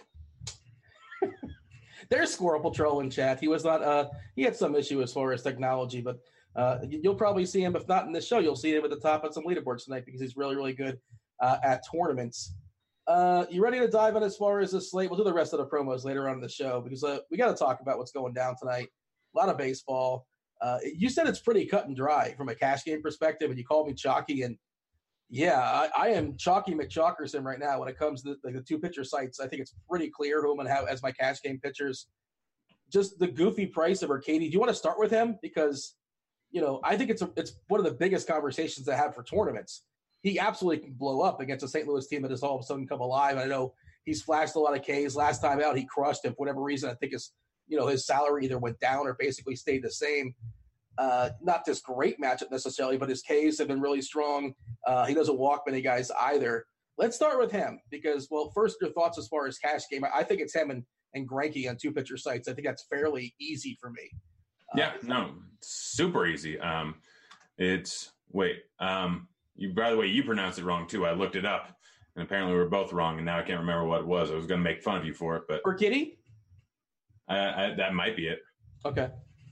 There's 2.10 2.32
Squirrel 2.34 2.62
Patrol 2.62 3.02
in 3.02 3.10
chat. 3.10 3.40
He 3.40 3.48
was 3.48 3.64
not. 3.66 3.82
Uh, 3.84 4.10
he 4.36 4.44
had 4.44 4.56
some 4.56 4.76
issue 4.76 5.02
as 5.02 5.12
far 5.12 5.32
as 5.34 5.44
technology, 5.44 6.02
but 6.02 6.20
uh, 6.56 6.78
you- 6.88 7.00
you'll 7.04 7.16
probably 7.16 7.46
see 7.46 7.62
him. 7.64 7.76
If 7.76 7.88
not 7.88 8.06
in 8.06 8.14
this 8.14 8.28
show, 8.28 8.40
you'll 8.40 8.56
see 8.56 8.74
him 8.74 8.84
at 8.84 8.90
the 8.90 9.00
top 9.00 9.24
of 9.24 9.34
some 9.34 9.44
leaderboards 9.44 9.86
tonight 9.86 10.06
because 10.06 10.22
he's 10.22 10.38
really, 10.38 10.56
really 10.56 10.74
good 10.74 11.00
uh, 11.42 11.58
at 11.64 11.84
tournaments. 11.92 12.54
Uh, 13.10 13.44
you 13.50 13.64
ready 13.64 13.80
to 13.80 13.88
dive 13.88 14.16
in 14.16 14.22
as 14.22 14.38
far 14.38 14.60
as 14.60 14.70
the 14.70 14.80
slate? 14.80 15.10
We'll 15.10 15.18
do 15.18 15.24
the 15.24 15.34
rest 15.34 15.52
of 15.52 15.58
the 15.58 15.66
promos 15.66 16.06
later 16.06 16.30
on 16.30 16.36
in 16.36 16.42
the 16.42 16.48
show 16.48 16.80
because 16.80 17.04
uh, 17.04 17.18
we 17.32 17.38
got 17.38 17.50
to 17.50 17.56
talk 17.56 17.82
about 17.82 17.98
what's 17.98 18.12
going 18.12 18.34
down 18.34 18.54
tonight. 18.56 18.88
A 19.36 19.40
lot 19.40 19.50
of 19.50 19.58
baseball. 19.58 20.28
Uh, 20.62 20.78
you 20.84 21.10
said 21.10 21.26
it's 21.26 21.40
pretty 21.40 21.66
cut 21.66 21.88
and 21.88 21.96
dry 21.96 22.36
from 22.36 22.50
a 22.50 22.56
cash 22.56 22.84
game 22.86 23.02
perspective, 23.02 23.50
and 23.50 23.58
you 23.58 23.66
called 23.66 23.88
me 23.88 23.96
chalky. 23.96 24.44
And 24.44 24.60
yeah, 25.28 25.60
I, 25.60 25.90
I 25.98 26.08
am 26.10 26.38
chalky 26.38 26.76
McChalkerson 26.76 27.44
right 27.44 27.58
now 27.58 27.80
when 27.80 27.90
it 27.90 27.98
comes 27.98 28.22
to 28.24 28.36
the, 28.44 28.52
the 28.52 28.62
two 28.62 28.78
pitcher 28.78 29.04
sites. 29.04 29.40
I 29.40 29.48
think 29.48 29.64
it's 29.64 29.74
pretty 29.90 30.12
clear 30.12 30.44
who 30.44 30.52
I'm 30.52 30.58
going 30.58 30.68
to 30.68 30.74
have 30.74 30.88
as 30.88 31.02
my 31.02 31.12
cash 31.12 31.42
game 31.42 31.60
pitchers. 31.64 32.06
Just 32.94 33.18
the 33.18 33.28
goofy 33.28 33.66
price 33.66 34.04
of 34.04 34.12
Arcady. 34.12 34.46
Do 34.46 34.54
you 34.54 34.60
want 34.60 34.70
to 34.70 34.76
start 34.76 35.00
with 35.00 35.10
him 35.10 35.40
because 35.42 35.96
you 36.52 36.62
know 36.62 36.80
I 36.84 36.96
think 36.96 37.10
it's 37.10 37.24
a, 37.24 37.32
it's 37.38 37.54
one 37.70 37.80
of 37.80 37.88
the 37.88 37.94
biggest 37.94 38.28
conversations 38.28 38.88
I 38.88 38.96
have 38.96 39.16
for 39.16 39.24
tournaments. 39.24 39.82
He 40.22 40.40
absolutely 40.40 40.86
can 40.86 40.94
blow 40.94 41.22
up 41.22 41.40
against 41.40 41.64
a 41.64 41.68
St. 41.68 41.88
Louis 41.88 42.08
team 42.08 42.22
that 42.24 42.32
has 42.32 42.44
all 42.44 42.56
of 42.56 42.62
a 42.62 42.64
sudden 42.66 42.88
come 42.88 43.00
alive. 43.00 43.38
I 43.38 43.46
know 43.46 43.74
he's 44.06 44.22
flashed 44.22 44.56
a 44.56 44.60
lot 44.60 44.76
of 44.76 44.84
Ks. 44.84 45.16
Last 45.16 45.42
time 45.42 45.62
out, 45.62 45.78
he 45.78 45.86
crushed 45.86 46.26
him 46.26 46.34
for 46.34 46.38
whatever 46.38 46.62
reason. 46.62 46.90
I 46.90 46.96
think 46.96 47.14
his 47.14 47.32
you 47.68 47.78
know 47.78 47.88
his 47.88 48.06
salary 48.06 48.46
either 48.46 48.58
went 48.58 48.80
down 48.80 49.08
or 49.08 49.16
basically 49.18 49.56
stayed 49.56 49.84
the 49.84 49.92
same. 49.92 50.34
Uh, 50.98 51.30
not 51.42 51.64
this 51.64 51.80
great 51.80 52.20
matchup 52.20 52.52
necessarily, 52.52 52.98
but 52.98 53.08
his 53.08 53.22
Ks 53.22 53.58
have 53.58 53.70
been 53.70 53.80
really 53.80 54.02
strong. 54.02 54.54
Uh, 54.86 55.06
he 55.06 55.14
doesn't 55.14 55.38
walk 55.38 55.64
many 55.66 55.82
guys 55.82 56.12
either. 56.20 56.66
Let's 56.98 57.16
start 57.16 57.40
with 57.40 57.52
him 57.52 57.80
because, 57.90 58.28
well, 58.30 58.52
first 58.54 58.76
your 58.82 58.92
thoughts 58.92 59.18
as 59.18 59.30
far 59.30 59.48
as 59.48 59.58
cash 59.58 59.84
game. 59.90 60.04
I 60.14 60.24
think 60.24 60.42
it's 60.42 60.54
him 60.54 60.72
and 60.72 60.84
and 61.14 61.28
Greinke 61.28 61.70
on 61.70 61.78
two 61.78 61.94
pitcher 61.94 62.18
sites. 62.18 62.50
I 62.50 62.54
think 62.54 62.68
that's 62.68 62.86
fairly 62.90 63.34
easy 63.40 63.78
for 63.80 63.90
me. 63.92 64.12
Yeah, 64.76 64.92
no, 65.04 65.32
super 65.62 66.28
easy. 66.28 66.60
Um, 66.60 66.96
it's 67.58 68.12
wait. 68.32 68.58
Um, 68.80 69.29
you 69.60 69.74
by 69.74 69.92
the 69.92 69.98
way, 69.98 70.08
you 70.08 70.24
pronounced 70.24 70.60
it 70.60 70.66
wrong 70.66 70.88
too. 70.88 71.06
I 71.06 71.14
looked 71.14 71.36
it 71.36 71.46
up, 71.46 71.76
and 72.16 72.24
apparently 72.24 72.54
we 72.54 72.60
were 72.60 72.70
both 72.70 72.94
wrong. 72.94 73.18
And 73.18 73.26
now 73.26 73.38
I 73.38 73.44
can't 73.44 73.60
remember 73.60 73.86
what 73.86 74.02
it 74.02 74.08
was. 74.08 74.32
I 74.32 74.36
was 74.36 74.46
going 74.48 74.60
to 74.60 74.64
make 74.64 74.82
fun 74.82 74.98
of 74.98 75.06
you 75.06 75.14
for 75.14 75.36
it, 75.38 75.44
but 75.48 75.62
For 75.64 75.74
Kitty, 75.74 76.20
I, 77.28 77.38
I, 77.38 77.74
that 77.78 77.94
might 77.94 78.16
be 78.16 78.28
it. 78.28 78.40
okay. 78.86 79.10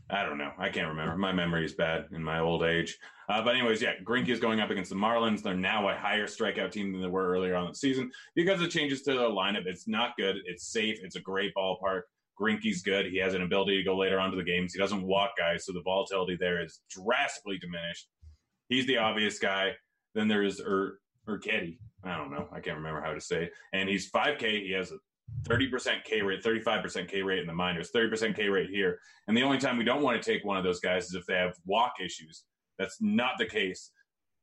I 0.09 0.23
don't 0.23 0.37
know. 0.37 0.53
I 0.57 0.69
can't 0.69 0.87
remember. 0.87 1.17
My 1.17 1.33
memory 1.33 1.65
is 1.65 1.73
bad 1.73 2.05
in 2.13 2.23
my 2.23 2.39
old 2.39 2.63
age. 2.63 2.97
Uh, 3.27 3.43
but 3.43 3.55
anyways, 3.55 3.81
yeah, 3.81 3.91
Greinke 4.05 4.29
is 4.29 4.39
going 4.39 4.61
up 4.61 4.69
against 4.69 4.89
the 4.89 4.95
Marlins. 4.95 5.41
They're 5.43 5.53
now 5.53 5.89
a 5.89 5.95
higher 5.95 6.27
strikeout 6.27 6.71
team 6.71 6.93
than 6.93 7.01
they 7.01 7.09
were 7.09 7.27
earlier 7.27 7.55
on 7.57 7.65
in 7.65 7.71
the 7.71 7.77
season 7.77 8.09
because 8.33 8.61
of 8.61 8.69
changes 8.69 9.01
to 9.01 9.11
the 9.11 9.19
lineup. 9.29 9.65
It's 9.65 9.85
not 9.85 10.15
good. 10.17 10.37
It's 10.45 10.71
safe. 10.71 10.99
It's 11.03 11.17
a 11.17 11.19
great 11.19 11.53
ballpark. 11.57 12.03
Greinke's 12.39 12.81
good. 12.83 13.07
He 13.07 13.17
has 13.17 13.33
an 13.33 13.41
ability 13.41 13.75
to 13.79 13.83
go 13.83 13.97
later 13.97 14.17
onto 14.17 14.37
the 14.37 14.45
games. 14.45 14.71
He 14.71 14.79
doesn't 14.79 15.03
walk 15.03 15.31
guys, 15.37 15.65
so 15.65 15.73
the 15.73 15.81
volatility 15.81 16.37
there 16.39 16.63
is 16.63 16.79
drastically 16.89 17.57
diminished. 17.57 18.07
He's 18.69 18.87
the 18.87 18.97
obvious 18.99 19.39
guy. 19.39 19.73
Then 20.13 20.27
there's 20.27 20.59
Ur 20.59 20.99
er, 21.27 21.39
Urquetti. 21.39 21.77
I 22.03 22.17
don't 22.17 22.31
know. 22.31 22.47
I 22.51 22.59
can't 22.59 22.77
remember 22.77 23.01
how 23.01 23.13
to 23.13 23.21
say. 23.21 23.45
It. 23.45 23.51
And 23.73 23.89
he's 23.89 24.09
5K. 24.09 24.63
He 24.63 24.71
has 24.71 24.91
a 24.91 24.97
30% 25.43 26.03
K 26.03 26.21
rate, 26.21 26.43
35% 26.43 27.07
K 27.07 27.21
rate 27.21 27.39
in 27.39 27.47
the 27.47 27.53
minors, 27.53 27.91
30% 27.91 28.35
K 28.35 28.49
rate 28.49 28.69
here. 28.69 28.99
And 29.27 29.35
the 29.35 29.43
only 29.43 29.57
time 29.57 29.77
we 29.77 29.83
don't 29.83 30.01
want 30.01 30.21
to 30.21 30.31
take 30.31 30.45
one 30.45 30.57
of 30.57 30.63
those 30.63 30.79
guys 30.79 31.05
is 31.05 31.15
if 31.15 31.25
they 31.25 31.35
have 31.35 31.55
walk 31.65 31.93
issues. 32.03 32.43
That's 32.77 32.97
not 33.01 33.33
the 33.37 33.45
case 33.45 33.91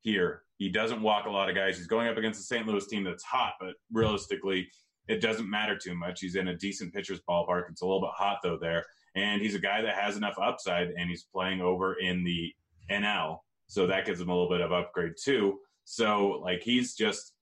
here. 0.00 0.42
He 0.56 0.68
doesn't 0.68 1.02
walk 1.02 1.26
a 1.26 1.30
lot 1.30 1.48
of 1.48 1.54
guys. 1.54 1.76
He's 1.76 1.86
going 1.86 2.08
up 2.08 2.16
against 2.16 2.38
the 2.38 2.44
St. 2.44 2.66
Louis 2.66 2.86
team 2.86 3.04
that's 3.04 3.22
hot, 3.22 3.54
but 3.60 3.74
realistically, 3.92 4.68
it 5.08 5.20
doesn't 5.20 5.50
matter 5.50 5.76
too 5.76 5.94
much. 5.94 6.20
He's 6.20 6.36
in 6.36 6.48
a 6.48 6.56
decent 6.56 6.92
pitcher's 6.92 7.20
ballpark. 7.28 7.64
It's 7.70 7.82
a 7.82 7.86
little 7.86 8.00
bit 8.00 8.10
hot 8.14 8.38
though 8.42 8.58
there. 8.60 8.84
And 9.14 9.40
he's 9.40 9.54
a 9.54 9.60
guy 9.60 9.82
that 9.82 9.94
has 9.94 10.16
enough 10.16 10.36
upside 10.40 10.88
and 10.88 11.08
he's 11.08 11.26
playing 11.32 11.60
over 11.60 11.94
in 11.94 12.24
the 12.24 12.52
NL. 12.90 13.38
So 13.66 13.86
that 13.86 14.06
gives 14.06 14.20
him 14.20 14.28
a 14.28 14.32
little 14.32 14.48
bit 14.48 14.60
of 14.60 14.72
upgrade 14.72 15.14
too. 15.22 15.60
So 15.84 16.40
like 16.42 16.62
he's 16.62 16.94
just 16.94 17.34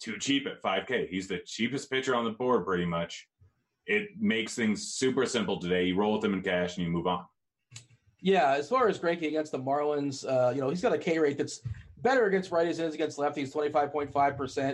too 0.00 0.18
cheap 0.18 0.46
at 0.46 0.62
5K. 0.62 1.08
He's 1.08 1.28
the 1.28 1.40
cheapest 1.44 1.90
pitcher 1.90 2.14
on 2.14 2.24
the 2.24 2.30
board 2.30 2.64
pretty 2.64 2.86
much. 2.86 3.28
It 3.86 4.08
makes 4.18 4.54
things 4.54 4.94
super 4.94 5.26
simple 5.26 5.58
today. 5.58 5.86
You 5.86 5.96
roll 5.96 6.14
with 6.14 6.24
him 6.24 6.34
in 6.34 6.42
cash 6.42 6.76
and 6.76 6.86
you 6.86 6.92
move 6.92 7.06
on. 7.06 7.24
Yeah, 8.20 8.52
as 8.52 8.68
far 8.68 8.88
as 8.88 8.98
Greinke 8.98 9.28
against 9.28 9.52
the 9.52 9.58
Marlins, 9.58 10.26
uh, 10.28 10.50
you 10.50 10.60
know, 10.60 10.68
he's 10.68 10.82
got 10.82 10.92
a 10.92 10.98
K 10.98 11.18
rate 11.18 11.38
that's 11.38 11.60
better 12.02 12.26
against 12.26 12.50
righties 12.50 12.76
than 12.76 12.92
against 12.92 13.18
lefties, 13.18 13.52
25.5%. 13.52 14.12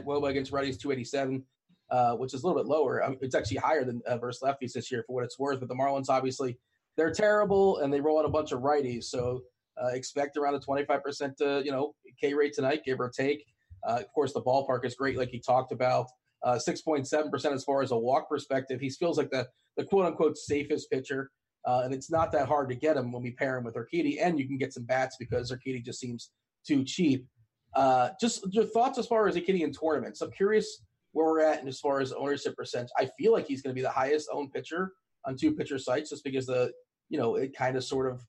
Woba 0.04 0.30
against 0.30 0.50
righties, 0.50 0.78
287, 0.78 1.44
uh, 1.90 2.14
which 2.16 2.34
is 2.34 2.42
a 2.42 2.46
little 2.46 2.60
bit 2.60 2.68
lower. 2.68 3.04
Um, 3.04 3.18
it's 3.20 3.34
actually 3.34 3.58
higher 3.58 3.84
than 3.84 4.02
uh, 4.06 4.16
versus 4.18 4.42
lefties 4.42 4.72
this 4.72 4.90
year 4.90 5.04
for 5.06 5.14
what 5.14 5.24
it's 5.24 5.38
worth. 5.38 5.60
But 5.60 5.68
the 5.68 5.74
Marlins, 5.74 6.08
obviously, 6.08 6.58
they're 6.96 7.12
terrible 7.12 7.78
and 7.78 7.92
they 7.92 8.00
roll 8.00 8.18
out 8.18 8.24
a 8.24 8.30
bunch 8.30 8.52
of 8.52 8.60
righties. 8.60 9.04
So 9.04 9.42
uh, 9.82 9.88
expect 9.88 10.36
around 10.36 10.54
a 10.54 10.60
25% 10.60 11.32
uh, 11.40 11.62
you 11.62 11.70
know, 11.70 11.94
K 12.20 12.34
rate 12.34 12.52
tonight, 12.54 12.82
give 12.84 13.00
or 13.00 13.10
take. 13.10 13.44
Uh, 13.86 13.98
of 14.00 14.12
course, 14.14 14.32
the 14.32 14.42
ballpark 14.42 14.84
is 14.84 14.94
great, 14.94 15.18
like 15.18 15.30
he 15.30 15.40
talked 15.40 15.72
about. 15.72 16.06
Uh, 16.42 16.58
6.7% 16.58 17.52
as 17.52 17.64
far 17.64 17.82
as 17.82 17.90
a 17.90 17.96
walk 17.96 18.28
perspective. 18.28 18.80
He 18.80 18.90
feels 18.90 19.16
like 19.16 19.30
the, 19.30 19.48
the 19.76 19.84
quote 19.84 20.04
unquote 20.06 20.36
safest 20.36 20.90
pitcher. 20.90 21.30
Uh, 21.66 21.82
and 21.84 21.94
it's 21.94 22.10
not 22.10 22.30
that 22.32 22.46
hard 22.46 22.68
to 22.68 22.74
get 22.74 22.96
him 22.96 23.10
when 23.10 23.22
we 23.22 23.30
pair 23.30 23.56
him 23.56 23.64
with 23.64 23.74
Urquidy, 23.74 24.18
and 24.20 24.38
you 24.38 24.46
can 24.46 24.58
get 24.58 24.74
some 24.74 24.84
bats 24.84 25.16
because 25.18 25.50
Urquidy 25.50 25.82
just 25.82 25.98
seems 25.98 26.30
too 26.66 26.84
cheap. 26.84 27.26
Uh, 27.74 28.10
just 28.20 28.44
your 28.52 28.66
thoughts 28.66 28.98
as 28.98 29.06
far 29.06 29.26
as 29.26 29.36
Urquidy 29.36 29.62
in 29.62 29.72
tournaments. 29.72 30.20
I'm 30.20 30.30
curious 30.30 30.82
where 31.12 31.26
we're 31.26 31.40
at 31.40 31.60
and 31.60 31.68
as 31.68 31.80
far 31.80 32.00
as 32.00 32.12
ownership 32.12 32.54
percentage. 32.56 32.90
I 32.98 33.08
feel 33.18 33.32
like 33.32 33.46
he's 33.46 33.62
going 33.62 33.70
to 33.70 33.74
be 33.74 33.82
the 33.82 33.88
highest 33.88 34.28
owned 34.32 34.52
pitcher 34.52 34.92
on 35.24 35.36
two 35.36 35.54
pitcher 35.54 35.78
sites 35.78 36.10
just 36.10 36.24
because 36.24 36.46
the 36.46 36.70
you 37.08 37.18
know 37.18 37.36
it 37.36 37.56
kind 37.56 37.76
of 37.76 37.84
sort 37.84 38.12
of 38.12 38.22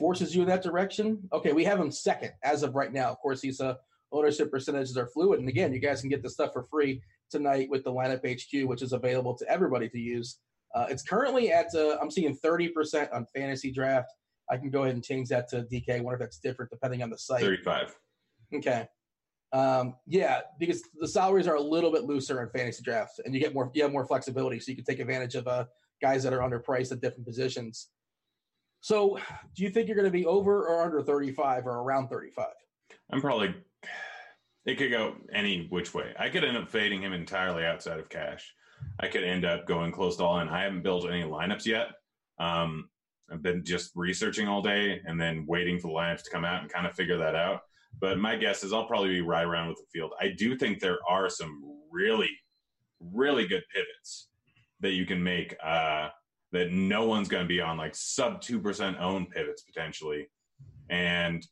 forces 0.00 0.34
you 0.34 0.42
in 0.42 0.48
that 0.48 0.62
direction. 0.62 1.28
Okay, 1.32 1.52
we 1.52 1.62
have 1.62 1.78
him 1.78 1.92
second 1.92 2.32
as 2.42 2.64
of 2.64 2.74
right 2.74 2.92
now. 2.92 3.10
Of 3.10 3.18
course, 3.18 3.40
these 3.40 3.60
uh, 3.60 3.74
ownership 4.10 4.50
percentages 4.50 4.96
are 4.96 5.06
fluid, 5.06 5.38
and 5.38 5.48
again, 5.48 5.72
you 5.72 5.78
guys 5.78 6.00
can 6.00 6.10
get 6.10 6.22
this 6.22 6.32
stuff 6.32 6.52
for 6.52 6.64
free 6.64 7.02
tonight 7.30 7.68
with 7.70 7.84
the 7.84 7.92
lineup 7.92 8.24
HQ, 8.26 8.68
which 8.68 8.82
is 8.82 8.92
available 8.92 9.36
to 9.36 9.48
everybody 9.48 9.88
to 9.90 9.98
use. 9.98 10.38
Uh, 10.74 10.86
it's 10.88 11.02
currently 11.02 11.52
at 11.52 11.66
uh, 11.74 11.98
I'm 12.00 12.10
seeing 12.10 12.36
30% 12.36 13.14
on 13.14 13.26
fantasy 13.34 13.70
draft. 13.70 14.08
I 14.50 14.56
can 14.56 14.70
go 14.70 14.82
ahead 14.82 14.94
and 14.94 15.04
change 15.04 15.28
that 15.28 15.48
to 15.50 15.62
DK. 15.62 15.96
I 15.96 16.00
wonder 16.00 16.14
if 16.14 16.20
that's 16.20 16.38
different 16.38 16.70
depending 16.70 17.02
on 17.02 17.10
the 17.10 17.18
site. 17.18 17.42
35. 17.42 17.94
Okay. 18.56 18.88
Um, 19.52 19.96
yeah, 20.06 20.40
because 20.58 20.82
the 20.98 21.08
salaries 21.08 21.46
are 21.46 21.56
a 21.56 21.60
little 21.60 21.92
bit 21.92 22.04
looser 22.04 22.42
in 22.42 22.48
fantasy 22.50 22.82
drafts, 22.82 23.20
and 23.24 23.34
you 23.34 23.40
get 23.40 23.52
more 23.52 23.70
you 23.74 23.82
have 23.82 23.92
more 23.92 24.06
flexibility, 24.06 24.60
so 24.60 24.70
you 24.70 24.76
can 24.76 24.84
take 24.84 25.00
advantage 25.00 25.34
of 25.34 25.46
uh, 25.46 25.64
guys 26.00 26.22
that 26.22 26.32
are 26.32 26.38
underpriced 26.38 26.92
at 26.92 27.00
different 27.00 27.26
positions. 27.26 27.88
So, 28.80 29.18
do 29.54 29.62
you 29.62 29.70
think 29.70 29.88
you're 29.88 29.96
going 29.96 30.06
to 30.06 30.10
be 30.10 30.26
over 30.26 30.66
or 30.66 30.82
under 30.82 31.02
35 31.02 31.66
or 31.66 31.80
around 31.80 32.08
35? 32.08 32.46
I'm 33.10 33.20
probably. 33.20 33.54
It 34.66 34.76
could 34.76 34.90
go 34.90 35.16
any 35.32 35.66
which 35.70 35.94
way. 35.94 36.12
I 36.18 36.28
could 36.28 36.44
end 36.44 36.56
up 36.56 36.68
fading 36.68 37.02
him 37.02 37.12
entirely 37.12 37.64
outside 37.64 37.98
of 37.98 38.08
cash. 38.08 38.54
I 38.98 39.08
could 39.08 39.24
end 39.24 39.44
up 39.44 39.66
going 39.66 39.92
close 39.92 40.16
to 40.16 40.24
all 40.24 40.40
in. 40.40 40.48
I 40.48 40.62
haven't 40.62 40.82
built 40.82 41.08
any 41.08 41.22
lineups 41.22 41.66
yet. 41.66 41.88
Um, 42.38 42.88
I've 43.30 43.42
been 43.42 43.64
just 43.64 43.92
researching 43.94 44.48
all 44.48 44.62
day 44.62 45.00
and 45.04 45.20
then 45.20 45.44
waiting 45.46 45.78
for 45.78 45.88
the 45.88 45.94
lineups 45.94 46.24
to 46.24 46.30
come 46.30 46.44
out 46.44 46.62
and 46.62 46.72
kind 46.72 46.86
of 46.86 46.94
figure 46.94 47.18
that 47.18 47.34
out. 47.34 47.60
But 48.00 48.18
my 48.18 48.36
guess 48.36 48.64
is 48.64 48.72
I'll 48.72 48.86
probably 48.86 49.10
be 49.10 49.20
right 49.20 49.44
around 49.44 49.68
with 49.68 49.78
the 49.78 49.86
field. 49.92 50.12
I 50.20 50.28
do 50.36 50.56
think 50.56 50.78
there 50.78 50.98
are 51.08 51.28
some 51.28 51.60
really, 51.90 52.30
really 53.00 53.46
good 53.46 53.62
pivots 53.74 54.28
that 54.80 54.92
you 54.92 55.06
can 55.06 55.22
make 55.22 55.56
uh, 55.62 56.08
that 56.52 56.72
no 56.72 57.06
one's 57.06 57.28
going 57.28 57.44
to 57.44 57.48
be 57.48 57.60
on, 57.60 57.76
like 57.76 57.94
sub 57.94 58.40
2% 58.40 59.00
own 59.00 59.26
pivots 59.26 59.62
potentially. 59.62 60.28
And 60.88 61.46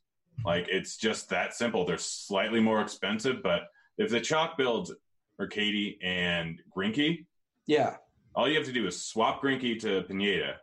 like 0.45 0.67
it's 0.69 0.97
just 0.97 1.29
that 1.29 1.53
simple. 1.53 1.85
They're 1.85 1.97
slightly 1.97 2.59
more 2.59 2.81
expensive, 2.81 3.41
but 3.43 3.63
if 3.97 4.09
the 4.09 4.21
chalk 4.21 4.57
builds 4.57 4.93
are 5.39 5.47
Katie 5.47 5.97
and 6.01 6.61
Greinke, 6.75 7.25
yeah, 7.65 7.97
all 8.35 8.47
you 8.47 8.55
have 8.57 8.65
to 8.65 8.71
do 8.71 8.87
is 8.87 9.01
swap 9.01 9.41
Greinke 9.41 9.79
to 9.81 10.03
Pineda, 10.03 10.55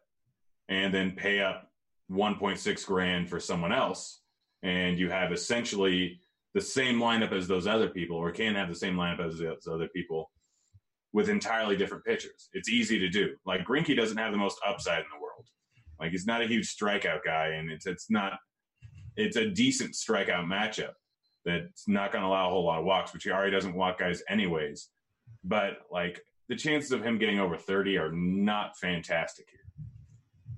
and 0.68 0.92
then 0.92 1.12
pay 1.12 1.40
up 1.40 1.70
1.6 2.10 2.86
grand 2.86 3.28
for 3.28 3.40
someone 3.40 3.72
else, 3.72 4.20
and 4.62 4.98
you 4.98 5.10
have 5.10 5.32
essentially 5.32 6.20
the 6.54 6.60
same 6.60 6.98
lineup 6.98 7.32
as 7.32 7.46
those 7.46 7.66
other 7.66 7.88
people, 7.88 8.16
or 8.16 8.30
can 8.30 8.54
have 8.54 8.68
the 8.68 8.74
same 8.74 8.96
lineup 8.96 9.24
as 9.26 9.38
those 9.38 9.68
other 9.70 9.88
people, 9.88 10.30
with 11.16 11.30
entirely 11.30 11.78
different 11.78 12.04
pitchers. 12.04 12.50
It's 12.52 12.68
easy 12.68 12.98
to 12.98 13.08
do. 13.08 13.36
Like 13.46 13.64
Greinke 13.64 13.96
doesn't 13.96 14.18
have 14.18 14.32
the 14.32 14.38
most 14.38 14.58
upside 14.64 14.98
in 14.98 15.06
the 15.10 15.18
world. 15.18 15.46
Like 15.98 16.10
he's 16.10 16.26
not 16.26 16.42
a 16.42 16.46
huge 16.46 16.76
strikeout 16.76 17.24
guy, 17.24 17.54
and 17.54 17.70
it's 17.70 17.86
it's 17.86 18.10
not. 18.10 18.34
It's 19.16 19.36
a 19.36 19.48
decent 19.48 19.94
strikeout 19.94 20.44
matchup 20.44 20.92
that's 21.46 21.88
not 21.88 22.12
going 22.12 22.20
to 22.20 22.28
allow 22.28 22.48
a 22.48 22.50
whole 22.50 22.66
lot 22.66 22.80
of 22.80 22.84
walks, 22.84 23.14
which 23.14 23.24
he 23.24 23.30
already 23.30 23.50
doesn't 23.50 23.74
walk 23.74 23.98
guys 23.98 24.22
anyways. 24.28 24.90
But 25.42 25.78
like 25.90 26.20
the 26.50 26.54
chances 26.54 26.92
of 26.92 27.02
him 27.02 27.16
getting 27.16 27.40
over 27.40 27.56
30 27.56 27.96
are 27.96 28.12
not 28.12 28.76
fantastic 28.76 29.46
here. 29.50 29.86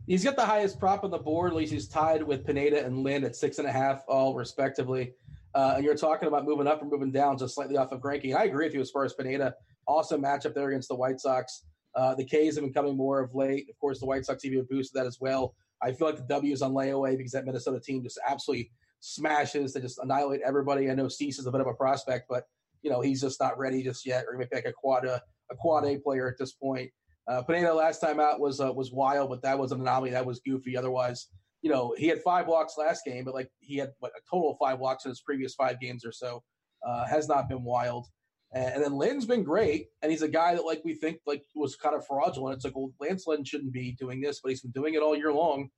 He's 0.08 0.24
got 0.24 0.34
the 0.34 0.44
highest 0.44 0.80
prop 0.80 1.04
on 1.04 1.12
the 1.12 1.18
board. 1.18 1.52
At 1.52 1.56
least 1.56 1.72
he's 1.72 1.86
tied 1.86 2.20
with 2.20 2.44
Pineda 2.44 2.84
and 2.84 3.04
Lynn 3.04 3.22
at 3.22 3.36
six 3.36 3.60
and 3.60 3.68
a 3.68 3.72
half, 3.72 4.02
all 4.08 4.34
respectively. 4.34 5.12
Uh, 5.54 5.74
and 5.76 5.84
you're 5.84 5.94
talking 5.94 6.26
about 6.26 6.44
moving 6.44 6.66
up 6.66 6.82
or 6.82 6.86
moving 6.86 7.12
down 7.12 7.38
just 7.38 7.54
slightly 7.54 7.76
off 7.76 7.92
of 7.92 8.00
Greinke. 8.00 8.34
I 8.34 8.46
agree 8.46 8.66
with 8.66 8.74
you 8.74 8.80
as 8.80 8.90
far 8.90 9.04
as 9.04 9.12
Pineda. 9.12 9.54
Awesome 9.88 10.22
matchup 10.22 10.54
there 10.54 10.68
against 10.68 10.88
the 10.88 10.94
White 10.94 11.18
Sox. 11.18 11.64
Uh, 11.94 12.14
the 12.14 12.24
K's 12.24 12.54
have 12.54 12.64
been 12.64 12.72
coming 12.72 12.96
more 12.96 13.20
of 13.20 13.34
late. 13.34 13.68
Of 13.68 13.78
course, 13.80 13.98
the 13.98 14.06
White 14.06 14.24
Sox 14.24 14.44
even 14.44 14.66
boosted 14.70 15.00
that 15.00 15.06
as 15.06 15.18
well. 15.20 15.54
I 15.82 15.92
feel 15.92 16.06
like 16.08 16.16
the 16.16 16.22
W 16.22 16.52
is 16.52 16.62
on 16.62 16.72
layaway 16.72 17.16
because 17.16 17.32
that 17.32 17.44
Minnesota 17.44 17.80
team 17.80 18.02
just 18.02 18.20
absolutely 18.28 18.70
smashes. 19.00 19.72
They 19.72 19.80
just 19.80 19.98
annihilate 19.98 20.40
everybody. 20.44 20.90
I 20.90 20.94
know 20.94 21.08
Cease 21.08 21.38
is 21.38 21.46
a 21.46 21.52
bit 21.52 21.60
of 21.60 21.66
a 21.66 21.74
prospect, 21.74 22.26
but 22.28 22.44
you 22.82 22.90
know 22.90 23.00
he's 23.00 23.20
just 23.20 23.40
not 23.40 23.58
ready 23.58 23.82
just 23.82 24.06
yet, 24.06 24.24
or 24.28 24.36
maybe 24.36 24.50
like 24.52 24.66
a 24.66 24.72
quad 24.72 25.04
a, 25.04 25.22
a 25.50 25.56
quad 25.56 25.84
A 25.86 25.98
player 25.98 26.28
at 26.28 26.38
this 26.38 26.52
point. 26.52 26.90
Uh, 27.26 27.42
Pineda 27.42 27.74
last 27.74 28.00
time 28.00 28.20
out 28.20 28.40
was 28.40 28.60
uh, 28.60 28.72
was 28.72 28.92
wild, 28.92 29.30
but 29.30 29.42
that 29.42 29.58
was 29.58 29.72
an 29.72 29.80
anomaly. 29.80 30.10
That 30.10 30.26
was 30.26 30.40
goofy. 30.40 30.76
Otherwise, 30.76 31.28
you 31.62 31.70
know, 31.70 31.94
he 31.96 32.06
had 32.08 32.22
five 32.22 32.46
walks 32.46 32.74
last 32.78 33.04
game, 33.04 33.24
but 33.24 33.34
like 33.34 33.50
he 33.60 33.76
had 33.76 33.90
what, 33.98 34.12
a 34.16 34.20
total 34.30 34.52
of 34.52 34.58
five 34.58 34.78
walks 34.78 35.04
in 35.04 35.10
his 35.10 35.20
previous 35.20 35.54
five 35.54 35.80
games 35.80 36.04
or 36.04 36.12
so. 36.12 36.42
Uh, 36.86 37.04
has 37.06 37.28
not 37.28 37.48
been 37.48 37.64
wild. 37.64 38.06
And, 38.52 38.82
then 38.82 38.94
Lynn's 38.94 39.26
been 39.26 39.44
great, 39.44 39.88
and 40.00 40.10
he's 40.10 40.22
a 40.22 40.28
guy 40.28 40.54
that 40.54 40.64
like 40.64 40.82
we 40.84 40.94
think 40.94 41.20
like 41.26 41.44
was 41.54 41.76
kind 41.76 41.94
of 41.94 42.06
fraudulent. 42.06 42.56
It's 42.56 42.64
like, 42.64 42.76
well, 42.76 42.92
Lance 42.98 43.26
Lynn 43.26 43.44
shouldn't 43.44 43.72
be 43.72 43.92
doing 43.92 44.20
this, 44.20 44.40
but 44.40 44.48
he's 44.48 44.62
been 44.62 44.70
doing 44.70 44.94
it 44.94 45.02
all 45.02 45.16
year 45.16 45.32
long 45.32 45.68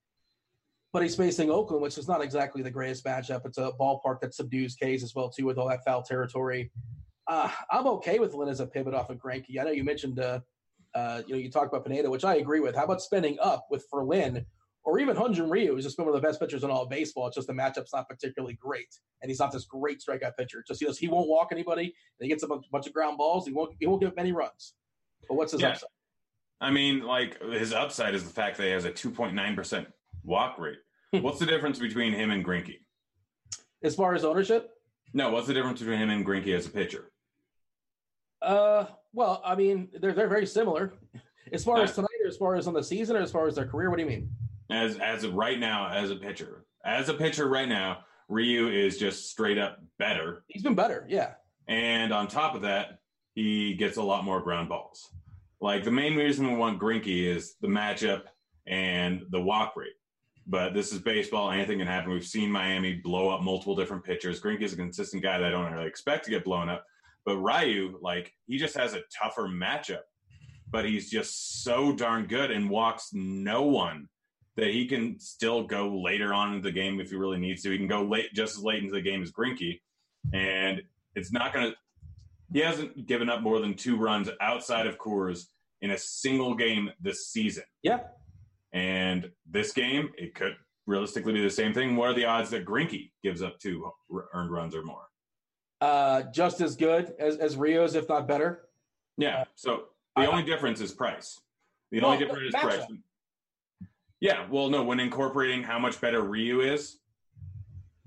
but 0.92 1.02
he's 1.02 1.16
facing 1.16 1.50
Oakland, 1.50 1.82
which 1.82 1.98
is 1.98 2.08
not 2.08 2.22
exactly 2.22 2.62
the 2.62 2.70
greatest 2.70 3.04
matchup. 3.04 3.46
It's 3.46 3.58
a 3.58 3.72
ballpark 3.78 4.20
that 4.20 4.34
subdues 4.34 4.74
K's 4.74 5.02
as 5.02 5.14
well 5.14 5.28
too, 5.28 5.46
with 5.46 5.58
all 5.58 5.68
that 5.68 5.84
foul 5.84 6.02
territory. 6.02 6.70
Uh, 7.28 7.48
I'm 7.70 7.86
okay 7.86 8.18
with 8.18 8.34
Lynn 8.34 8.48
as 8.48 8.60
a 8.60 8.66
pivot 8.66 8.94
off 8.94 9.10
of 9.10 9.18
Greinke. 9.18 9.60
I 9.60 9.64
know 9.64 9.70
you 9.70 9.84
mentioned, 9.84 10.18
uh, 10.18 10.40
uh, 10.94 11.22
you 11.26 11.34
know, 11.34 11.40
you 11.40 11.50
talked 11.50 11.72
about 11.72 11.86
Pineda, 11.86 12.10
which 12.10 12.24
I 12.24 12.36
agree 12.36 12.60
with. 12.60 12.74
How 12.74 12.84
about 12.84 13.02
spending 13.02 13.38
up 13.40 13.68
with 13.70 13.84
for 13.88 14.04
Lynn 14.04 14.44
or 14.84 14.98
even 14.98 15.14
Hyun-Jin 15.14 15.50
Ryu, 15.50 15.74
who's 15.74 15.84
just 15.84 15.96
been 15.96 16.06
one 16.06 16.14
of 16.14 16.20
the 16.20 16.26
best 16.26 16.40
pitchers 16.40 16.64
in 16.64 16.70
all 16.70 16.82
of 16.82 16.90
baseball. 16.90 17.26
It's 17.26 17.36
just 17.36 17.46
the 17.46 17.52
matchup's 17.52 17.92
not 17.92 18.08
particularly 18.08 18.54
great, 18.54 18.88
and 19.20 19.30
he's 19.30 19.38
not 19.38 19.52
this 19.52 19.64
great 19.64 20.00
strikeout 20.00 20.36
pitcher. 20.38 20.64
Just 20.66 20.80
he 20.80 20.86
does, 20.86 20.98
he 20.98 21.08
won't 21.08 21.28
walk 21.28 21.48
anybody, 21.52 21.84
and 21.84 21.92
he 22.20 22.28
gets 22.28 22.42
a 22.42 22.46
bunch, 22.46 22.64
bunch 22.70 22.86
of 22.86 22.92
ground 22.92 23.18
balls. 23.18 23.46
He 23.46 23.52
won't 23.52 23.74
he 23.78 23.86
won't 23.86 24.00
give 24.00 24.16
many 24.16 24.32
runs. 24.32 24.74
But 25.28 25.34
what's 25.34 25.52
his 25.52 25.60
yeah. 25.60 25.70
upside? 25.70 25.88
I 26.60 26.70
mean, 26.70 27.00
like 27.00 27.42
his 27.42 27.72
upside 27.72 28.14
is 28.14 28.24
the 28.24 28.30
fact 28.30 28.56
that 28.58 28.64
he 28.64 28.70
has 28.70 28.84
a 28.84 28.90
2.9 28.90 29.54
percent 29.54 29.88
walk 30.24 30.58
rate. 30.58 30.78
what's 31.10 31.38
the 31.38 31.46
difference 31.46 31.78
between 31.78 32.12
him 32.12 32.30
and 32.30 32.44
Greinke? 32.44 32.78
As 33.82 33.94
far 33.94 34.14
as 34.14 34.24
ownership? 34.24 34.70
No, 35.12 35.30
what's 35.30 35.46
the 35.46 35.54
difference 35.54 35.80
between 35.80 35.98
him 35.98 36.10
and 36.10 36.24
Greinke 36.24 36.56
as 36.56 36.66
a 36.66 36.70
pitcher? 36.70 37.10
Uh, 38.40 38.86
well, 39.12 39.42
I 39.44 39.54
mean, 39.54 39.88
they're 40.00 40.14
they're 40.14 40.28
very 40.28 40.46
similar. 40.46 40.94
As 41.52 41.64
far 41.64 41.78
uh, 41.78 41.82
as 41.82 41.94
tonight, 41.94 42.08
or 42.22 42.28
as 42.28 42.36
far 42.36 42.54
as 42.54 42.66
on 42.66 42.74
the 42.74 42.82
season, 42.82 43.16
or 43.16 43.20
as 43.20 43.32
far 43.32 43.46
as 43.46 43.56
their 43.56 43.66
career, 43.66 43.90
what 43.90 43.96
do 43.96 44.04
you 44.04 44.08
mean? 44.08 44.30
As 44.70 44.98
as 44.98 45.24
of 45.24 45.34
right 45.34 45.58
now, 45.58 45.88
as 45.88 46.10
a 46.10 46.16
pitcher, 46.16 46.64
as 46.84 47.08
a 47.08 47.14
pitcher 47.14 47.48
right 47.48 47.68
now, 47.68 48.04
Ryu 48.28 48.68
is 48.68 48.98
just 48.98 49.30
straight 49.30 49.58
up 49.58 49.78
better. 49.98 50.44
He's 50.48 50.62
been 50.62 50.74
better, 50.74 51.06
yeah. 51.08 51.32
And 51.68 52.12
on 52.12 52.28
top 52.28 52.54
of 52.54 52.62
that, 52.62 53.00
he 53.34 53.74
gets 53.74 53.96
a 53.96 54.02
lot 54.02 54.24
more 54.24 54.40
ground 54.40 54.68
balls. 54.68 55.08
Like 55.60 55.84
the 55.84 55.90
main 55.90 56.16
reason 56.16 56.48
we 56.48 56.56
want 56.56 56.80
Greinke 56.80 57.26
is 57.26 57.54
the 57.60 57.68
matchup 57.68 58.22
and 58.66 59.22
the 59.30 59.40
walk 59.40 59.76
rate 59.76 59.92
but 60.50 60.74
this 60.74 60.92
is 60.92 60.98
baseball. 60.98 61.52
Anything 61.52 61.78
can 61.78 61.86
happen. 61.86 62.10
We've 62.10 62.26
seen 62.26 62.50
Miami 62.50 62.94
blow 62.94 63.28
up 63.28 63.40
multiple 63.40 63.76
different 63.76 64.04
pitchers. 64.04 64.40
Greinke 64.40 64.62
is 64.62 64.72
a 64.72 64.76
consistent 64.76 65.22
guy 65.22 65.38
that 65.38 65.46
I 65.46 65.50
don't 65.50 65.72
really 65.72 65.86
expect 65.86 66.24
to 66.24 66.30
get 66.30 66.44
blown 66.44 66.68
up. 66.68 66.84
But 67.24 67.38
Ryu, 67.38 67.98
like, 68.02 68.32
he 68.46 68.58
just 68.58 68.76
has 68.76 68.94
a 68.94 69.02
tougher 69.16 69.46
matchup, 69.46 70.02
but 70.68 70.84
he's 70.84 71.08
just 71.08 71.62
so 71.62 71.92
darn 71.92 72.26
good 72.26 72.50
and 72.50 72.68
walks 72.68 73.10
no 73.12 73.62
one 73.62 74.08
that 74.60 74.70
he 74.70 74.86
can 74.86 75.18
still 75.18 75.64
go 75.64 76.00
later 76.00 76.34
on 76.34 76.54
in 76.54 76.60
the 76.60 76.70
game 76.70 77.00
if 77.00 77.10
he 77.10 77.16
really 77.16 77.38
needs 77.38 77.62
to. 77.62 77.70
He 77.70 77.78
can 77.78 77.88
go 77.88 78.02
late, 78.02 78.32
just 78.34 78.58
as 78.58 78.62
late 78.62 78.82
into 78.82 78.94
the 78.94 79.00
game 79.00 79.22
as 79.22 79.32
Greinke, 79.32 79.80
and 80.32 80.82
it's 81.16 81.32
not 81.32 81.52
going 81.52 81.70
to. 81.70 81.76
He 82.52 82.60
hasn't 82.60 83.06
given 83.06 83.30
up 83.30 83.42
more 83.42 83.60
than 83.60 83.74
two 83.74 83.96
runs 83.96 84.28
outside 84.40 84.86
of 84.86 84.98
Coors 84.98 85.46
in 85.80 85.92
a 85.92 85.98
single 85.98 86.54
game 86.54 86.90
this 87.00 87.28
season. 87.28 87.64
Yeah, 87.82 88.00
and 88.72 89.30
this 89.50 89.72
game, 89.72 90.10
it 90.18 90.34
could 90.34 90.56
realistically 90.86 91.32
be 91.32 91.42
the 91.42 91.50
same 91.50 91.72
thing. 91.72 91.96
What 91.96 92.10
are 92.10 92.14
the 92.14 92.26
odds 92.26 92.50
that 92.50 92.66
Greinke 92.66 93.10
gives 93.22 93.42
up 93.42 93.58
two 93.58 93.90
earned 94.34 94.50
runs 94.50 94.74
or 94.74 94.82
more? 94.82 95.08
Uh, 95.80 96.24
just 96.34 96.60
as 96.60 96.76
good 96.76 97.14
as, 97.18 97.36
as 97.36 97.56
Ryu's, 97.56 97.94
if 97.94 98.08
not 98.10 98.28
better. 98.28 98.68
Yeah. 99.16 99.44
So 99.54 99.84
the 100.16 100.26
only 100.26 100.42
difference 100.42 100.82
is 100.82 100.92
price. 100.92 101.40
The 101.90 102.00
well, 102.00 102.12
only 102.12 102.24
difference 102.24 102.54
is 102.54 102.60
price. 102.60 102.84
Yeah, 104.20 104.46
well, 104.50 104.68
no, 104.68 104.82
when 104.82 105.00
incorporating 105.00 105.62
how 105.62 105.78
much 105.78 106.00
better 106.00 106.22
Ryu 106.22 106.60
is, 106.60 106.98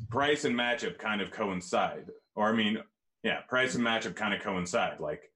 price 0.09 0.45
and 0.45 0.55
matchup 0.55 0.99
kind 0.99 1.21
of 1.21 1.31
coincide. 1.31 2.05
Or, 2.35 2.49
I 2.49 2.53
mean, 2.53 2.77
yeah, 3.23 3.41
price 3.41 3.73
and 3.75 3.83
matchup 3.83 4.15
kind 4.15 4.33
of 4.33 4.41
coincide. 4.41 4.99
Like, 4.99 5.31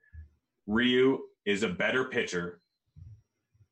Ryu 0.67 1.19
is 1.45 1.63
a 1.63 1.69
better 1.69 2.05
pitcher, 2.05 2.61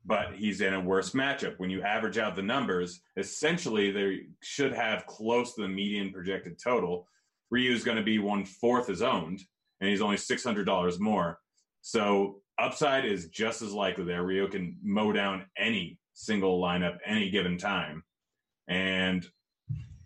but 0.03 0.34
he's 0.35 0.61
in 0.61 0.74
a 0.74 0.80
worse 0.80 1.11
matchup. 1.11 1.59
When 1.59 1.69
you 1.69 1.84
average 1.84 2.17
out 2.17 2.35
the 2.35 2.42
numbers, 2.42 3.01
essentially 3.17 3.92
they 3.92 4.22
should 4.42 4.74
have 4.74 5.06
close 5.06 5.53
to 5.56 5.61
the 5.61 5.67
median 5.67 6.11
projected 6.11 6.58
total. 6.58 7.08
Ryu 7.51 7.72
is 7.72 7.84
going 7.84 7.98
to 7.98 8.03
be 8.03 8.17
one 8.17 8.45
fourth 8.45 8.90
as 8.90 9.03
owned, 9.03 9.43
and 9.80 9.90
he's 9.90 10.01
only 10.01 10.17
six 10.17 10.43
hundred 10.43 10.66
dollars 10.66 11.00
more. 11.00 11.40
So 11.82 12.42
upside 12.58 13.06
is 13.06 13.27
just 13.27 13.61
as 13.61 13.74
likely 13.74 14.06
there. 14.06 14.24
Ryu 14.24 14.48
can 14.48 14.77
mow 14.82 15.11
down 15.11 15.45
any 15.58 16.00
single 16.16 16.60
lineup 16.60 16.98
any 17.06 17.30
given 17.30 17.58
time, 17.58 18.03
and 18.68 19.26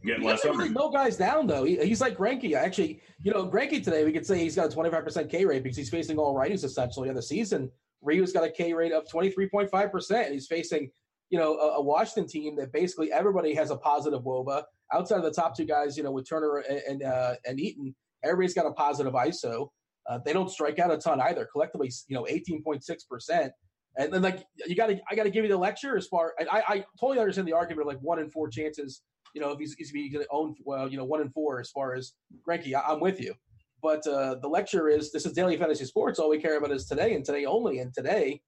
get 0.04 0.20
He 0.20 0.26
less 0.26 0.42
doesn't 0.42 0.58
really 0.58 0.70
mow 0.72 0.90
guys 0.90 1.16
down 1.16 1.48
though. 1.48 1.64
He, 1.64 1.78
he's 1.86 2.02
like 2.02 2.18
Greinke. 2.18 2.54
Actually, 2.54 3.02
you 3.24 3.32
know, 3.32 3.48
Greinke 3.48 3.82
today 3.84 4.04
we 4.04 4.12
could 4.12 4.26
say 4.26 4.40
he's 4.40 4.56
got 4.56 4.74
a 4.74 4.76
25% 4.76 5.30
K 5.30 5.46
rate 5.46 5.64
because 5.64 5.78
he's 5.78 5.90
facing 5.90 6.18
all 6.18 6.36
righties 6.36 6.64
essentially 6.66 7.10
on 7.10 7.16
the 7.16 7.22
season. 7.22 7.72
Ryu's 8.02 8.34
got 8.34 8.44
a 8.44 8.52
K 8.52 8.74
rate 8.74 8.92
of 8.92 9.06
23.5%. 9.08 10.26
And 10.26 10.34
he's 10.34 10.48
facing, 10.48 10.92
you 11.30 11.38
know, 11.38 11.58
a, 11.58 11.78
a 11.78 11.82
Washington 11.82 12.28
team 12.28 12.56
that 12.58 12.72
basically 12.72 13.12
everybody 13.12 13.54
has 13.54 13.72
a 13.72 13.78
positive 13.78 14.22
WOBA. 14.22 14.64
Outside 14.94 15.18
of 15.18 15.24
the 15.24 15.32
top 15.32 15.56
two 15.56 15.66
guys, 15.66 15.98
you 15.98 16.04
know, 16.04 16.12
with 16.12 16.28
Turner 16.28 16.64
and 16.70 16.80
and, 16.88 17.04
uh, 17.04 17.36
and 17.46 17.60
Eaton, 17.60 17.96
everybody's 18.24 18.54
got 18.54 18.66
a 18.66 18.72
positive 18.72 19.14
ISO. 19.14 19.70
Uh, 20.10 20.20
they 20.26 20.34
don't 20.34 20.50
strike 20.50 20.80
out 20.80 20.92
a 20.92 20.98
ton 20.98 21.22
either. 21.22 21.48
Collectively, 21.52 21.92
you 22.08 22.16
know, 22.16 22.24
18.6%. 22.24 23.52
And 23.98 24.14
then, 24.14 24.22
like, 24.22 24.46
you 24.66 24.76
got 24.76 24.88
to, 24.88 25.00
I 25.10 25.16
got 25.16 25.24
to 25.24 25.30
give 25.30 25.44
you 25.44 25.50
the 25.50 25.58
lecture 25.58 25.98
as 25.98 26.08
far. 26.08 26.34
And 26.40 26.48
I, 26.50 26.64
I 26.68 26.86
totally 27.00 27.20
understand 27.20 27.48
the 27.48 27.54
argument 27.54 27.82
of 27.82 27.88
like 27.88 28.02
one 28.02 28.20
in 28.20 28.30
four 28.30 28.50
chances 28.50 29.02
you 29.34 29.42
know, 29.42 29.52
if 29.52 29.60
he's, 29.60 29.74
he's 29.74 29.92
going 29.92 30.24
to 30.24 30.28
own, 30.32 30.56
well, 30.64 30.88
you 30.88 30.98
know, 30.98 31.06
one 31.06 31.22
in 31.22 31.30
four 31.30 31.60
as 31.60 31.70
far 31.70 31.96
as 31.96 32.14
Greinke, 32.48 32.74
I, 32.74 32.82
I'm 32.82 33.00
with 33.00 33.20
you. 33.20 33.34
But 33.82 34.06
uh, 34.08 34.36
the 34.36 34.48
lecture 34.48 34.90
is 34.90 35.12
this 35.12 35.26
is 35.26 35.34
daily 35.34 35.58
fantasy 35.58 35.86
sports. 35.86 36.20
All 36.20 36.30
we 36.30 36.40
care 36.40 36.58
about 36.58 36.72
is 36.72 36.86
today 36.86 37.16
and 37.16 37.24
today 37.24 37.46
only. 37.46 37.80
And 37.80 37.94
today, 37.94 38.42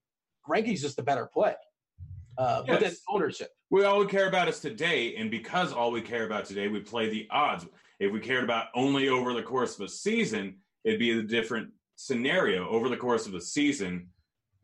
Greinke's 0.46 0.82
just 0.82 0.98
a 0.98 1.02
better 1.02 1.26
play. 1.26 1.54
Uh, 2.36 2.62
But 2.66 2.80
then 2.80 2.92
ownership. 3.08 3.50
We 3.70 3.84
all 3.84 4.00
we 4.00 4.06
care 4.06 4.26
about 4.26 4.48
is 4.48 4.60
today, 4.60 5.16
and 5.16 5.30
because 5.30 5.72
all 5.72 5.90
we 5.90 6.02
care 6.02 6.24
about 6.26 6.44
today, 6.44 6.68
we 6.68 6.80
play 6.80 7.08
the 7.08 7.26
odds. 7.30 7.66
If 8.00 8.12
we 8.12 8.20
cared 8.20 8.44
about 8.44 8.66
only 8.74 9.08
over 9.08 9.32
the 9.32 9.42
course 9.42 9.78
of 9.78 9.82
a 9.82 9.88
season, 9.88 10.56
it'd 10.84 10.98
be 10.98 11.18
a 11.18 11.22
different 11.22 11.70
scenario. 11.96 12.68
Over 12.68 12.88
the 12.88 12.96
course 12.96 13.26
of 13.26 13.34
a 13.34 13.40
season, 13.40 14.08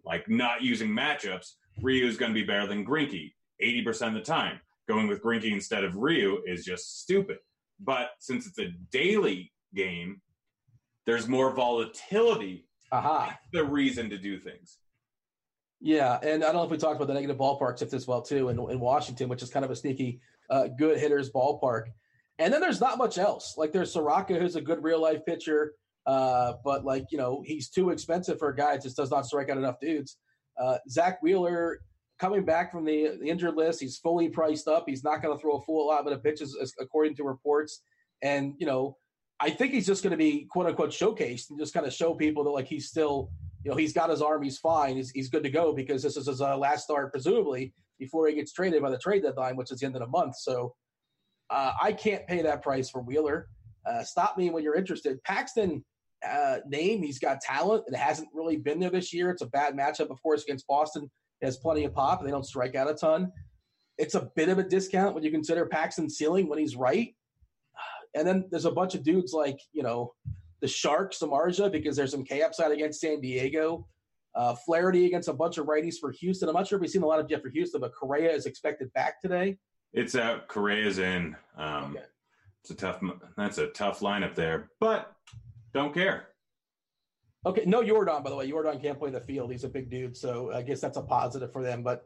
like 0.08 0.28
not 0.28 0.62
using 0.62 0.88
matchups, 0.88 1.52
Ryu 1.82 2.06
is 2.06 2.16
going 2.16 2.32
to 2.32 2.40
be 2.40 2.46
better 2.46 2.66
than 2.66 2.84
Greinke 2.84 3.32
80% 3.62 4.08
of 4.08 4.14
the 4.14 4.20
time. 4.20 4.58
Going 4.88 5.06
with 5.06 5.22
Greinke 5.22 5.52
instead 5.52 5.84
of 5.84 5.96
Ryu 5.96 6.38
is 6.46 6.64
just 6.64 7.02
stupid. 7.02 7.38
But 7.78 8.10
since 8.18 8.46
it's 8.46 8.58
a 8.58 8.72
daily 8.90 9.52
game, 9.74 10.22
there's 11.06 11.28
more 11.28 11.52
volatility. 11.52 12.66
Aha. 12.90 13.26
That's 13.28 13.38
the 13.52 13.64
reason 13.64 14.08
to 14.10 14.18
do 14.18 14.38
things. 14.38 14.78
Yeah, 15.80 16.18
and 16.22 16.42
I 16.42 16.46
don't 16.46 16.56
know 16.56 16.64
if 16.64 16.70
we 16.70 16.78
talked 16.78 16.96
about 16.96 17.06
the 17.06 17.14
negative 17.14 17.36
ballpark 17.36 17.78
shift 17.78 17.92
as 17.92 18.06
well 18.06 18.22
too 18.22 18.48
in, 18.48 18.58
in 18.70 18.80
Washington, 18.80 19.28
which 19.28 19.42
is 19.42 19.50
kind 19.50 19.64
of 19.64 19.70
a 19.70 19.76
sneaky, 19.76 20.20
uh, 20.50 20.68
good 20.78 20.98
hitters 20.98 21.30
ballpark. 21.30 21.84
And 22.38 22.52
then 22.52 22.60
there's 22.60 22.80
not 22.80 22.98
much 22.98 23.18
else. 23.18 23.54
Like 23.56 23.72
there's 23.72 23.92
Soroka, 23.92 24.38
who's 24.38 24.56
a 24.56 24.60
good 24.60 24.82
real 24.82 25.00
life 25.00 25.24
pitcher, 25.24 25.74
uh, 26.08 26.54
but 26.64 26.84
like 26.84 27.04
you 27.10 27.18
know 27.18 27.42
he's 27.44 27.68
too 27.68 27.90
expensive 27.90 28.38
for 28.38 28.48
a 28.48 28.56
guy 28.56 28.72
that 28.72 28.82
just 28.82 28.96
does 28.96 29.10
not 29.10 29.26
strike 29.26 29.50
out 29.50 29.58
enough 29.58 29.78
dudes. 29.80 30.16
Uh, 30.60 30.78
Zack 30.88 31.22
Wheeler 31.22 31.80
coming 32.18 32.44
back 32.44 32.72
from 32.72 32.84
the, 32.84 33.16
injured 33.24 33.54
list, 33.54 33.78
he's 33.80 33.98
fully 33.98 34.28
priced 34.28 34.66
up. 34.66 34.84
He's 34.88 35.04
not 35.04 35.22
going 35.22 35.36
to 35.36 35.40
throw 35.40 35.58
a 35.58 35.62
full 35.62 35.86
allotment 35.86 36.16
of 36.16 36.22
pitches 36.24 36.74
according 36.80 37.14
to 37.16 37.22
reports. 37.22 37.82
And 38.22 38.54
you 38.58 38.66
know, 38.66 38.96
I 39.38 39.50
think 39.50 39.72
he's 39.72 39.86
just 39.86 40.02
going 40.02 40.10
to 40.12 40.16
be 40.16 40.48
quote 40.50 40.66
unquote 40.66 40.90
showcased 40.90 41.50
and 41.50 41.58
just 41.60 41.74
kind 41.74 41.86
of 41.86 41.92
show 41.92 42.14
people 42.14 42.42
that 42.44 42.50
like 42.50 42.66
he's 42.66 42.88
still 42.88 43.30
you 43.64 43.70
know, 43.70 43.76
he's 43.76 43.92
got 43.92 44.08
his 44.08 44.22
arm, 44.22 44.42
he's 44.42 44.58
fine, 44.58 44.96
he's, 44.96 45.10
he's 45.10 45.28
good 45.28 45.42
to 45.42 45.50
go 45.50 45.72
because 45.74 46.02
this 46.02 46.16
is 46.16 46.26
his 46.26 46.40
uh, 46.40 46.56
last 46.56 46.84
start, 46.84 47.12
presumably, 47.12 47.74
before 47.98 48.28
he 48.28 48.34
gets 48.34 48.52
traded 48.52 48.80
by 48.80 48.90
the 48.90 48.98
trade 48.98 49.22
deadline, 49.24 49.56
which 49.56 49.72
is 49.72 49.80
the 49.80 49.86
end 49.86 49.96
of 49.96 50.00
the 50.00 50.06
month. 50.06 50.36
So 50.36 50.74
uh, 51.50 51.72
I 51.82 51.92
can't 51.92 52.26
pay 52.26 52.40
that 52.42 52.62
price 52.62 52.88
for 52.88 53.02
Wheeler. 53.02 53.48
Uh, 53.84 54.02
stop 54.04 54.38
me 54.38 54.50
when 54.50 54.62
you're 54.62 54.76
interested. 54.76 55.22
Paxton, 55.24 55.84
uh, 56.26 56.58
name, 56.66 57.02
he's 57.02 57.18
got 57.18 57.40
talent. 57.40 57.84
It 57.86 57.96
hasn't 57.96 58.28
really 58.32 58.56
been 58.56 58.80
there 58.80 58.90
this 58.90 59.12
year. 59.12 59.30
It's 59.30 59.42
a 59.42 59.46
bad 59.46 59.74
matchup, 59.74 60.10
of 60.10 60.22
course, 60.22 60.42
against 60.44 60.66
Boston. 60.66 61.10
It 61.40 61.44
has 61.44 61.56
plenty 61.56 61.84
of 61.84 61.94
pop, 61.94 62.20
and 62.20 62.26
they 62.26 62.32
don't 62.32 62.46
strike 62.46 62.74
out 62.74 62.90
a 62.90 62.94
ton. 62.94 63.32
It's 63.98 64.14
a 64.14 64.30
bit 64.36 64.48
of 64.48 64.58
a 64.58 64.62
discount 64.62 65.14
when 65.14 65.24
you 65.24 65.30
consider 65.30 65.66
Paxton's 65.66 66.16
ceiling 66.16 66.48
when 66.48 66.58
he's 66.58 66.76
right. 66.76 67.14
And 68.14 68.26
then 68.26 68.46
there's 68.50 68.64
a 68.64 68.70
bunch 68.70 68.94
of 68.94 69.02
dudes 69.02 69.32
like, 69.32 69.60
you 69.72 69.82
know, 69.82 70.14
the 70.60 70.68
Sharks, 70.68 71.18
Samardzija, 71.18 71.70
because 71.70 71.96
there's 71.96 72.10
some 72.10 72.24
K 72.24 72.42
upside 72.42 72.72
against 72.72 73.00
San 73.00 73.20
Diego. 73.20 73.86
Uh, 74.34 74.54
Flaherty 74.54 75.06
against 75.06 75.28
a 75.28 75.32
bunch 75.32 75.58
of 75.58 75.66
righties 75.66 75.96
for 76.00 76.12
Houston. 76.12 76.48
I'm 76.48 76.54
not 76.54 76.66
sure 76.66 76.76
if 76.76 76.80
we've 76.80 76.90
seen 76.90 77.02
a 77.02 77.06
lot 77.06 77.18
of 77.20 77.28
Jeff 77.28 77.42
for 77.42 77.50
Houston, 77.50 77.80
but 77.80 77.92
Correa 77.94 78.32
is 78.32 78.46
expected 78.46 78.92
back 78.92 79.20
today. 79.20 79.58
It's 79.92 80.14
out. 80.14 80.48
Correa's 80.48 80.98
in. 80.98 81.36
Um, 81.56 81.96
Okay. 81.96 82.04
It's 82.62 82.70
a 82.70 82.74
tough. 82.74 83.00
That's 83.36 83.58
a 83.58 83.68
tough 83.68 84.00
lineup 84.00 84.34
there, 84.34 84.70
but 84.80 85.12
don't 85.78 85.94
care. 85.94 86.28
Okay, 87.46 87.64
no 87.66 87.84
Jordan, 87.84 88.22
by 88.22 88.30
the 88.30 88.36
way. 88.36 88.48
Jordan 88.48 88.80
can't 88.80 88.98
play 88.98 89.10
the 89.10 89.20
field. 89.20 89.50
He's 89.50 89.64
a 89.64 89.68
big 89.68 89.90
dude, 89.90 90.16
so 90.16 90.52
I 90.52 90.62
guess 90.62 90.80
that's 90.80 90.96
a 90.96 91.02
positive 91.02 91.52
for 91.52 91.62
them. 91.62 91.82
But 91.82 92.04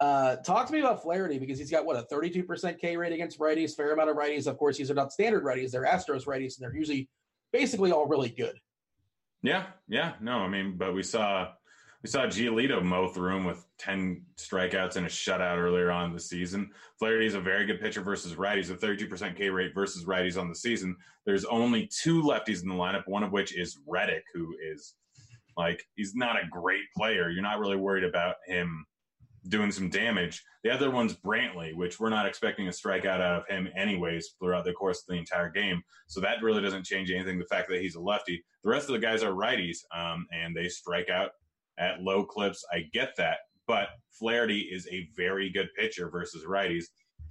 uh, 0.00 0.36
talk 0.36 0.66
to 0.68 0.72
me 0.72 0.80
about 0.80 1.02
Flaherty 1.02 1.38
because 1.38 1.58
he's 1.58 1.70
got 1.70 1.84
what 1.84 1.96
a 1.96 2.14
32% 2.14 2.78
K 2.78 2.96
rate 2.96 3.12
against 3.12 3.38
righties, 3.38 3.74
fair 3.74 3.92
amount 3.92 4.10
of 4.10 4.16
righties. 4.16 4.46
Of 4.46 4.56
course, 4.56 4.78
these 4.78 4.90
are 4.90 4.94
not 4.94 5.12
standard 5.12 5.44
righties; 5.44 5.72
they're 5.72 5.84
Astros 5.84 6.26
righties, 6.26 6.56
and 6.56 6.60
they're 6.60 6.74
usually 6.74 7.08
basically 7.52 7.90
all 7.90 8.06
really 8.06 8.30
good. 8.30 8.58
Yeah, 9.42 9.66
yeah. 9.88 10.14
No, 10.20 10.38
I 10.38 10.48
mean, 10.48 10.76
but 10.76 10.94
we 10.94 11.02
saw 11.02 11.48
we 12.02 12.08
saw 12.08 12.26
Giolito 12.26 12.82
mow 12.82 13.08
through 13.08 13.36
him 13.36 13.44
with 13.44 13.66
ten 13.78 14.22
strikeouts 14.36 14.96
and 14.96 15.06
a 15.06 15.08
shutout 15.08 15.58
earlier 15.58 15.90
on 15.90 16.12
the 16.12 16.20
season. 16.20 16.70
Flaherty 16.98 17.26
is 17.26 17.34
a 17.34 17.40
very 17.40 17.66
good 17.66 17.80
pitcher 17.80 18.02
versus 18.02 18.34
righties, 18.34 18.70
a 18.70 18.74
32% 18.74 19.36
K 19.36 19.50
rate 19.50 19.74
versus 19.74 20.04
righties 20.04 20.40
on 20.40 20.48
the 20.48 20.54
season. 20.54 20.96
There's 21.26 21.44
only 21.44 21.88
two 21.88 22.22
lefties 22.22 22.62
in 22.62 22.68
the 22.68 22.74
lineup, 22.74 23.08
one 23.08 23.24
of 23.24 23.32
which 23.32 23.56
is 23.56 23.78
Reddick, 23.86 24.24
who 24.32 24.54
is 24.72 24.94
like 25.56 25.84
he's 25.96 26.14
not 26.14 26.36
a 26.36 26.48
great 26.48 26.84
player. 26.96 27.30
You're 27.30 27.42
not 27.42 27.58
really 27.58 27.76
worried 27.76 28.04
about 28.04 28.36
him 28.46 28.86
doing 29.48 29.72
some 29.72 29.88
damage. 29.88 30.44
The 30.62 30.70
other 30.70 30.90
one's 30.90 31.14
Brantley, 31.14 31.74
which 31.74 31.98
we're 31.98 32.10
not 32.10 32.26
expecting 32.26 32.68
a 32.68 32.70
strikeout 32.70 33.20
out 33.20 33.40
of 33.40 33.46
him 33.48 33.68
anyways 33.76 34.34
throughout 34.38 34.64
the 34.64 34.72
course 34.72 35.00
of 35.00 35.06
the 35.08 35.18
entire 35.18 35.50
game. 35.50 35.82
So 36.06 36.20
that 36.20 36.42
really 36.42 36.62
doesn't 36.62 36.84
change 36.84 37.10
anything. 37.10 37.38
The 37.38 37.46
fact 37.46 37.68
that 37.70 37.80
he's 37.80 37.94
a 37.94 38.00
lefty, 38.00 38.44
the 38.62 38.70
rest 38.70 38.88
of 38.88 38.92
the 38.94 39.00
guys 39.00 39.22
are 39.22 39.32
righties, 39.32 39.78
um, 39.94 40.26
and 40.32 40.54
they 40.54 40.68
strike 40.68 41.08
out 41.08 41.30
at 41.78 42.02
low 42.02 42.24
clips. 42.24 42.64
I 42.72 42.84
get 42.92 43.14
that, 43.16 43.38
but 43.66 43.88
Flaherty 44.10 44.60
is 44.60 44.86
a 44.88 45.08
very 45.16 45.50
good 45.50 45.68
pitcher 45.76 46.08
versus 46.08 46.44
righties, 46.44 46.84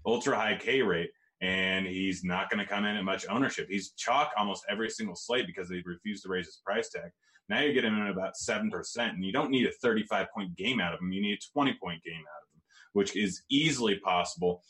ultra 0.06 0.36
high 0.36 0.56
K 0.56 0.82
rate, 0.82 1.10
and 1.42 1.86
he's 1.86 2.24
not 2.24 2.50
going 2.50 2.60
to 2.60 2.72
come 2.72 2.86
in 2.86 2.96
at 2.96 3.04
much 3.04 3.26
ownership. 3.30 3.68
He's 3.70 3.92
chalk 3.92 4.32
almost 4.38 4.66
every 4.70 4.90
single 4.90 5.16
slate 5.16 5.48
because 5.48 5.70
they 5.70 5.84
refused 5.86 6.24
to 6.24 6.30
raise 6.30 6.46
his 6.46 6.62
price 6.66 6.90
tag. 6.90 7.12
Now 7.50 7.62
you're 7.62 7.74
getting 7.74 7.98
at 7.98 8.10
about 8.10 8.38
seven 8.38 8.70
percent, 8.70 9.14
and 9.14 9.24
you 9.24 9.32
don't 9.32 9.52
need 9.52 9.68
a 9.68 9.72
35 9.72 10.28
point 10.34 10.56
game 10.56 10.80
out 10.80 10.94
of 10.94 11.00
him. 11.00 11.12
You 11.12 11.22
need 11.22 11.38
a 11.38 11.52
20 11.54 11.78
point 11.82 12.04
game 12.04 12.16
out 12.16 12.44
of 12.44 12.56
him, 12.56 12.62
which 12.94 13.16
is 13.16 13.44
easily 13.50 13.96
possible. 14.00 14.64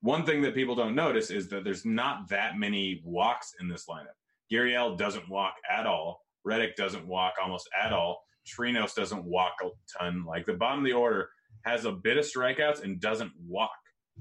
One 0.00 0.24
thing 0.24 0.42
that 0.42 0.54
people 0.54 0.76
don't 0.76 0.94
notice 0.94 1.30
is 1.30 1.48
that 1.48 1.64
there's 1.64 1.84
not 1.84 2.28
that 2.28 2.56
many 2.56 3.02
walks 3.04 3.54
in 3.60 3.68
this 3.68 3.86
lineup. 3.88 4.14
Gary 4.50 4.72
Gurriel 4.72 4.96
doesn't 4.96 5.28
walk 5.28 5.54
at 5.68 5.86
all. 5.86 6.24
Reddick 6.44 6.76
doesn't 6.76 7.06
walk 7.06 7.34
almost 7.42 7.68
at 7.78 7.92
all. 7.92 8.22
Trinos 8.48 8.94
doesn't 8.94 9.24
walk 9.24 9.54
a 9.62 9.68
ton. 9.98 10.24
Like 10.24 10.46
the 10.46 10.54
bottom 10.54 10.80
of 10.80 10.84
the 10.84 10.92
order 10.92 11.28
has 11.64 11.84
a 11.84 11.92
bit 11.92 12.16
of 12.16 12.24
strikeouts 12.24 12.82
and 12.82 13.00
doesn't 13.00 13.32
walk. 13.46 13.70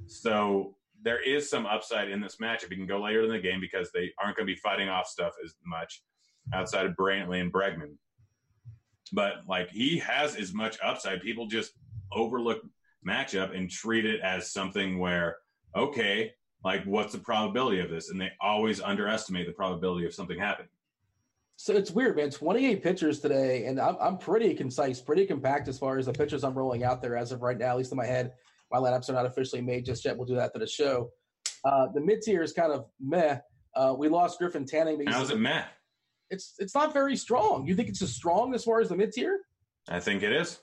So 0.07 0.75
there 1.01 1.21
is 1.21 1.49
some 1.49 1.65
upside 1.65 2.09
in 2.09 2.21
this 2.21 2.37
matchup. 2.41 2.71
You 2.71 2.77
can 2.77 2.87
go 2.87 3.01
later 3.01 3.23
in 3.23 3.29
the 3.29 3.39
game 3.39 3.61
because 3.61 3.91
they 3.91 4.11
aren't 4.21 4.35
going 4.35 4.47
to 4.47 4.53
be 4.53 4.59
fighting 4.59 4.89
off 4.89 5.07
stuff 5.07 5.33
as 5.43 5.55
much 5.65 6.01
outside 6.53 6.85
of 6.85 6.93
Brantley 6.93 7.41
and 7.41 7.51
Bregman. 7.53 7.95
But 9.13 9.43
like 9.47 9.69
he 9.69 9.99
has 9.99 10.35
as 10.35 10.53
much 10.53 10.77
upside. 10.83 11.21
People 11.21 11.47
just 11.47 11.73
overlook 12.11 12.61
matchup 13.07 13.55
and 13.55 13.69
treat 13.69 14.05
it 14.05 14.21
as 14.21 14.51
something 14.51 14.99
where, 14.99 15.37
okay, 15.75 16.33
like 16.63 16.83
what's 16.83 17.13
the 17.13 17.19
probability 17.19 17.79
of 17.79 17.89
this? 17.89 18.09
And 18.09 18.19
they 18.19 18.31
always 18.41 18.81
underestimate 18.81 19.47
the 19.47 19.53
probability 19.53 20.05
of 20.05 20.13
something 20.13 20.39
happening. 20.39 20.69
So 21.57 21.75
it's 21.75 21.89
weird, 21.89 22.15
man. 22.15 22.29
28 22.29 22.83
pitchers 22.83 23.19
today, 23.19 23.65
and 23.65 23.79
I'm, 23.79 23.97
I'm 23.99 24.17
pretty 24.19 24.53
concise, 24.53 25.01
pretty 25.01 25.25
compact 25.25 25.67
as 25.67 25.79
far 25.79 25.97
as 25.97 26.05
the 26.05 26.13
pitchers 26.13 26.43
I'm 26.43 26.53
rolling 26.53 26.83
out 26.83 27.01
there 27.01 27.17
as 27.17 27.31
of 27.31 27.41
right 27.41 27.57
now, 27.57 27.71
at 27.71 27.77
least 27.77 27.91
in 27.91 27.97
my 27.97 28.05
head. 28.05 28.33
My 28.71 28.77
lineups 28.77 29.09
are 29.09 29.13
not 29.13 29.25
officially 29.25 29.63
made 29.63 29.83
just 29.83 30.05
yet. 30.05 30.15
We'll 30.15 30.27
do 30.27 30.35
that 30.35 30.45
after 30.45 30.59
the 30.59 30.67
show. 30.67 31.09
Uh, 31.65 31.87
the 31.93 31.99
mid 31.99 32.21
tier 32.21 32.43
is 32.43 32.53
kind 32.53 32.71
of 32.71 32.85
meh. 32.99 33.39
Uh, 33.75 33.95
we 33.97 34.07
lost 34.07 34.37
Griffin 34.37 34.65
Canning. 34.67 34.99
because 34.99 35.15
How's 35.15 35.31
it 35.31 35.39
Matt? 35.39 35.69
It's 36.29 36.53
it's 36.59 36.75
not 36.75 36.93
very 36.93 37.15
strong. 37.15 37.65
You 37.65 37.73
think 37.73 37.89
it's 37.89 38.01
as 38.01 38.13
strong 38.13 38.53
as 38.53 38.63
far 38.63 38.79
as 38.79 38.89
the 38.89 38.95
mid 38.95 39.11
tier? 39.11 39.39
I 39.89 39.99
think 39.99 40.21
it 40.21 40.33
is. 40.33 40.59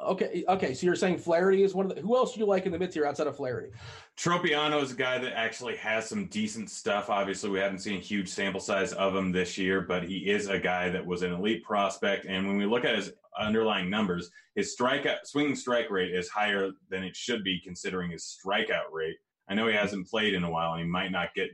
Okay, 0.00 0.44
okay. 0.48 0.74
So 0.74 0.86
you're 0.86 0.94
saying 0.94 1.18
Flaherty 1.18 1.64
is 1.64 1.74
one 1.74 1.90
of 1.90 1.94
the. 1.94 2.00
Who 2.00 2.16
else 2.16 2.32
do 2.32 2.40
you 2.40 2.46
like 2.46 2.66
in 2.66 2.72
the 2.72 2.78
mid 2.78 2.92
tier 2.92 3.04
outside 3.04 3.26
of 3.26 3.36
Flaherty? 3.36 3.70
Tropeano 4.16 4.80
is 4.80 4.92
a 4.92 4.96
guy 4.96 5.18
that 5.18 5.36
actually 5.36 5.74
has 5.76 6.08
some 6.08 6.26
decent 6.26 6.70
stuff. 6.70 7.10
Obviously, 7.10 7.50
we 7.50 7.58
haven't 7.58 7.80
seen 7.80 7.96
a 7.96 8.00
huge 8.00 8.28
sample 8.28 8.60
size 8.60 8.92
of 8.92 9.16
him 9.16 9.32
this 9.32 9.58
year, 9.58 9.80
but 9.80 10.04
he 10.04 10.30
is 10.30 10.48
a 10.48 10.58
guy 10.58 10.88
that 10.88 11.04
was 11.04 11.22
an 11.22 11.32
elite 11.32 11.64
prospect. 11.64 12.26
And 12.26 12.46
when 12.46 12.56
we 12.56 12.64
look 12.64 12.84
at 12.84 12.94
his 12.94 13.12
underlying 13.36 13.90
numbers, 13.90 14.30
his 14.54 14.76
strikeout 14.78 15.18
swinging 15.24 15.56
strike 15.56 15.90
rate 15.90 16.14
is 16.14 16.28
higher 16.28 16.70
than 16.90 17.02
it 17.02 17.16
should 17.16 17.42
be 17.42 17.60
considering 17.64 18.12
his 18.12 18.38
strikeout 18.38 18.92
rate. 18.92 19.16
I 19.48 19.54
know 19.54 19.66
he 19.66 19.74
hasn't 19.74 20.08
played 20.08 20.34
in 20.34 20.44
a 20.44 20.50
while 20.50 20.74
and 20.74 20.82
he 20.82 20.88
might 20.88 21.10
not 21.10 21.34
get 21.34 21.50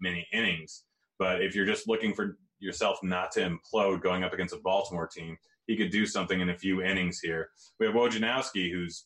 many 0.00 0.26
innings, 0.32 0.84
but 1.18 1.42
if 1.42 1.54
you're 1.54 1.66
just 1.66 1.88
looking 1.88 2.14
for 2.14 2.38
yourself 2.60 2.98
not 3.02 3.32
to 3.32 3.40
implode 3.40 4.02
going 4.02 4.22
up 4.22 4.32
against 4.32 4.54
a 4.54 4.58
Baltimore 4.58 5.08
team, 5.08 5.36
he 5.68 5.76
could 5.76 5.90
do 5.90 6.06
something 6.06 6.40
in 6.40 6.50
a 6.50 6.58
few 6.58 6.82
innings 6.82 7.20
here. 7.20 7.50
We 7.78 7.86
have 7.86 7.94
Wojciechowski, 7.94 8.72
who's 8.72 9.04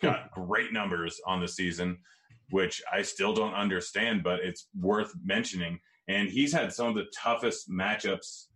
got 0.00 0.30
hmm. 0.32 0.44
great 0.46 0.72
numbers 0.72 1.20
on 1.26 1.40
the 1.40 1.48
season, 1.48 1.98
which 2.50 2.80
I 2.90 3.02
still 3.02 3.34
don't 3.34 3.52
understand, 3.52 4.22
but 4.22 4.40
it's 4.40 4.68
worth 4.80 5.12
mentioning. 5.22 5.78
And 6.08 6.28
he's 6.30 6.52
had 6.52 6.72
some 6.72 6.86
of 6.86 6.94
the 6.94 7.10
toughest 7.14 7.68
matchups 7.68 8.46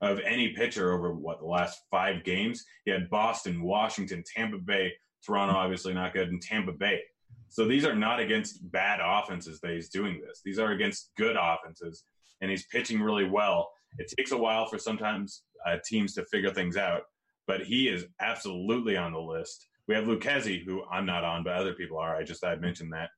of 0.00 0.20
any 0.20 0.50
pitcher 0.50 0.92
over 0.92 1.14
what 1.14 1.40
the 1.40 1.46
last 1.46 1.80
five 1.90 2.24
games. 2.24 2.64
He 2.84 2.90
had 2.90 3.08
Boston, 3.08 3.62
Washington, 3.62 4.22
Tampa 4.36 4.58
Bay, 4.58 4.92
Toronto, 5.24 5.54
obviously 5.54 5.94
not 5.94 6.12
good, 6.12 6.28
and 6.28 6.42
Tampa 6.42 6.72
Bay. 6.72 7.00
So 7.48 7.66
these 7.66 7.84
are 7.84 7.94
not 7.94 8.20
against 8.20 8.70
bad 8.70 9.00
offenses 9.02 9.60
that 9.60 9.72
he's 9.72 9.88
doing 9.88 10.20
this. 10.20 10.42
These 10.44 10.58
are 10.58 10.72
against 10.72 11.12
good 11.16 11.36
offenses, 11.40 12.04
and 12.40 12.50
he's 12.50 12.66
pitching 12.66 13.00
really 13.00 13.28
well. 13.28 13.70
It 13.98 14.12
takes 14.16 14.32
a 14.32 14.36
while 14.36 14.66
for 14.66 14.78
sometimes 14.78 15.44
uh, 15.66 15.76
teams 15.84 16.14
to 16.14 16.24
figure 16.24 16.50
things 16.52 16.76
out, 16.76 17.02
but 17.46 17.62
he 17.62 17.88
is 17.88 18.06
absolutely 18.20 18.96
on 18.96 19.12
the 19.12 19.20
list. 19.20 19.68
We 19.86 19.94
have 19.94 20.04
Lucchesi, 20.04 20.64
who 20.64 20.84
I'm 20.90 21.06
not 21.06 21.24
on, 21.24 21.44
but 21.44 21.54
other 21.54 21.72
people 21.72 21.98
are. 21.98 22.14
I 22.16 22.22
just 22.22 22.44
I 22.44 22.56
mentioned 22.56 22.92
that. 22.92 23.10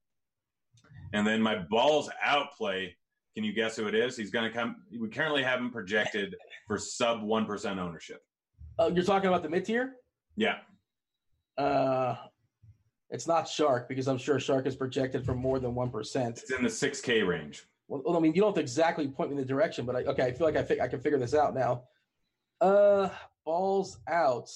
And 1.13 1.27
then 1.27 1.43
my 1.43 1.57
balls 1.71 2.09
out 2.23 2.53
play. 2.57 2.97
Can 3.35 3.45
you 3.45 3.53
guess 3.53 3.77
who 3.77 3.87
it 3.87 3.95
is? 3.95 4.17
He's 4.17 4.31
going 4.31 4.51
to 4.51 4.57
come. 4.57 4.77
We 4.97 5.09
currently 5.09 5.43
have 5.43 5.61
him 5.61 5.71
projected 5.71 6.35
for 6.67 6.79
sub 6.79 7.23
one 7.23 7.47
percent 7.47 7.79
ownership. 7.79 8.21
Uh, 8.79 8.91
you're 8.95 9.05
talking 9.05 9.29
about 9.29 9.43
the 9.43 9.49
mid 9.49 9.65
tier. 9.65 9.95
Yeah, 10.37 10.59
Uh, 11.59 12.17
it's 13.11 13.27
not 13.27 13.49
Shark 13.49 13.89
because 13.89 14.07
I'm 14.09 14.17
sure 14.19 14.39
Shark 14.39 14.67
is 14.67 14.77
projected 14.77 15.25
for 15.27 15.35
more 15.35 15.59
than 15.59 15.75
one 15.75 15.91
percent. 15.91 16.39
it's 16.39 16.53
in 16.53 16.63
the 16.63 16.71
six 16.71 17.01
K 17.01 17.23
range. 17.23 17.65
Well, 17.89 18.17
I 18.17 18.21
mean, 18.21 18.33
you 18.35 18.41
don't 18.41 18.51
have 18.51 18.55
to 18.55 18.61
exactly 18.61 19.09
point 19.09 19.31
me 19.31 19.37
in 19.37 19.43
the 19.43 19.45
direction, 19.49 19.85
but 19.85 19.97
I, 19.97 20.05
okay, 20.05 20.23
I 20.25 20.33
feel 20.33 20.47
like 20.47 20.57
I, 20.57 20.63
fi- 20.63 20.81
I 20.81 20.87
can 20.87 21.01
figure 21.01 21.19
this 21.19 21.35
out 21.35 21.55
now. 21.55 21.83
Uh, 22.61 23.09
balls 23.45 23.99
out. 24.09 24.51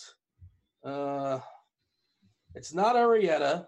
Uh, 0.84 1.38
it's 2.54 2.74
not 2.74 2.96
Arrieta. 2.96 3.66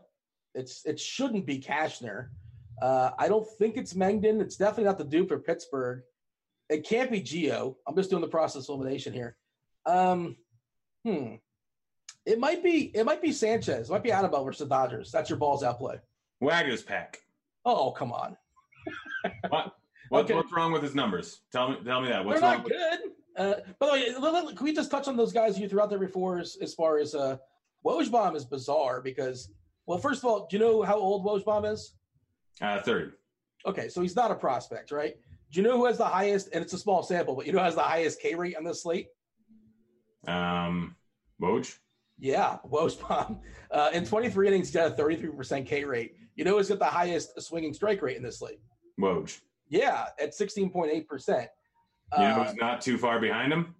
It's 0.55 0.84
it 0.84 0.98
shouldn't 1.00 1.47
be 1.47 1.58
Cashner. 1.60 2.28
Uh, 2.81 3.10
I 3.18 3.28
don't 3.28 3.47
think 3.58 3.76
it's 3.76 3.94
Mengden. 3.94 4.40
It's 4.40 4.56
definitely 4.56 4.84
not 4.84 4.98
the 4.98 5.05
dupe 5.05 5.28
for 5.28 5.39
Pittsburgh. 5.39 6.02
It 6.68 6.86
can't 6.86 7.10
be 7.10 7.20
Gio. 7.20 7.76
I'm 7.86 7.97
just 7.97 8.10
doing 8.10 8.23
the 8.23 8.28
process 8.28 8.68
elimination 8.68 9.12
here. 9.12 9.36
Um, 9.86 10.36
hmm. 11.05 11.34
It 12.26 12.39
might 12.39 12.62
be. 12.62 12.90
It 12.94 13.05
might 13.06 13.23
be 13.23 13.32
Sanchez. 13.32 13.89
It 13.89 13.92
might 13.92 14.02
be 14.02 14.12
Anibal 14.12 14.44
versus 14.44 14.60
the 14.60 14.74
Dodgers. 14.74 15.10
That's 15.10 15.31
your 15.31 15.39
balls 15.39 15.62
out 15.62 15.78
play. 15.78 15.97
Waguespack. 16.42 17.16
Oh 17.65 17.92
come 17.92 18.12
on. 18.12 18.36
What? 19.48 19.73
What, 20.08 20.24
Okay. 20.24 20.34
What's 20.34 20.52
wrong 20.52 20.70
with 20.73 20.82
his 20.82 20.94
numbers? 20.94 21.40
Tell 21.50 21.70
me. 21.70 21.78
Tell 21.84 22.00
me 22.00 22.08
that. 22.08 22.24
What's 22.24 22.40
They're 22.40 22.48
wrong? 22.50 22.58
not 22.58 22.65
With, 22.65 22.73
good. 22.74 23.00
Uh, 23.36 23.55
by 23.78 23.86
the 23.86 23.92
way, 23.92 24.15
let- 24.18 24.32
let- 24.44 24.56
can 24.56 24.65
we 24.65 24.73
just 24.73 24.90
touch 24.90 25.08
on 25.08 25.16
those 25.16 25.32
guys 25.32 25.58
you 25.58 25.68
threw 25.68 25.81
out 25.81 25.90
there 25.90 25.98
before 25.98 26.39
as, 26.39 26.56
as 26.62 26.73
far 26.74 26.98
as 26.98 27.15
uh, 27.15 27.36
Wojbaum 27.84 28.34
is 28.34 28.44
bizarre 28.44 29.00
because, 29.02 29.50
well, 29.86 29.98
first 29.98 30.20
of 30.20 30.24
all, 30.24 30.47
do 30.50 30.56
you 30.56 30.60
know 30.62 30.82
how 30.82 30.97
old 30.97 31.24
Wojbaum 31.24 31.70
is? 31.70 31.94
uh, 32.62 32.81
Thirty. 32.81 33.10
Okay, 33.66 33.89
so 33.89 34.00
he's 34.00 34.16
not 34.16 34.31
a 34.31 34.34
prospect, 34.34 34.90
right? 34.90 35.16
Do 35.52 35.60
you 35.60 35.66
know 35.66 35.76
who 35.76 35.86
has 35.86 35.98
the 35.98 36.05
highest, 36.06 36.48
and 36.52 36.62
it's 36.62 36.73
a 36.73 36.78
small 36.78 37.02
sample, 37.02 37.34
but 37.34 37.47
you 37.47 37.52
know 37.52 37.58
who 37.58 37.65
has 37.65 37.74
the 37.74 37.82
highest 37.82 38.20
K 38.20 38.34
rate 38.34 38.56
on 38.56 38.65
this 38.65 38.82
slate? 38.82 39.08
Um, 40.26 40.97
Woj. 41.40 41.76
Yeah, 42.18 42.58
Wojbaum. 42.68 43.40
Uh, 43.68 43.90
in 43.92 44.06
23 44.06 44.47
innings, 44.47 44.68
he's 44.68 44.74
got 44.76 44.92
a 44.92 45.02
33% 45.02 45.66
K 45.66 45.82
rate. 45.84 46.12
You 46.36 46.44
know 46.44 46.56
who's 46.56 46.68
got 46.68 46.78
the 46.78 46.84
highest 46.84 47.39
swinging 47.42 47.74
strike 47.74 48.00
rate 48.00 48.16
in 48.16 48.23
this 48.23 48.39
slate? 48.39 48.60
Woj. 48.98 49.40
Yeah, 49.68 50.06
at 50.20 50.31
16.8%. 50.39 51.48
You 52.12 52.18
know 52.23 52.25
Uh, 52.41 52.44
who's 52.44 52.55
not 52.57 52.81
too 52.81 52.99
far 52.99 53.18
behind 53.20 53.52
him? 53.52 53.75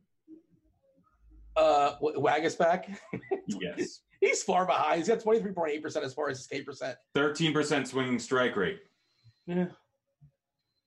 uh, 1.57 1.93
W- 2.01 2.21
Waguespack. 2.21 2.97
Yes. 3.49 4.01
He's 4.21 4.43
far 4.43 4.67
behind. 4.67 4.99
He's 4.99 5.09
got 5.09 5.21
23.8% 5.21 6.03
as 6.03 6.13
far 6.13 6.29
as 6.31 6.39
his 6.39 6.47
K 6.49 6.63
percent. 6.63 6.97
Thirteen 7.15 7.53
percent 7.53 7.87
swinging 7.87 8.19
strike 8.19 8.57
rate. 8.57 8.81
Yeah. 9.47 9.67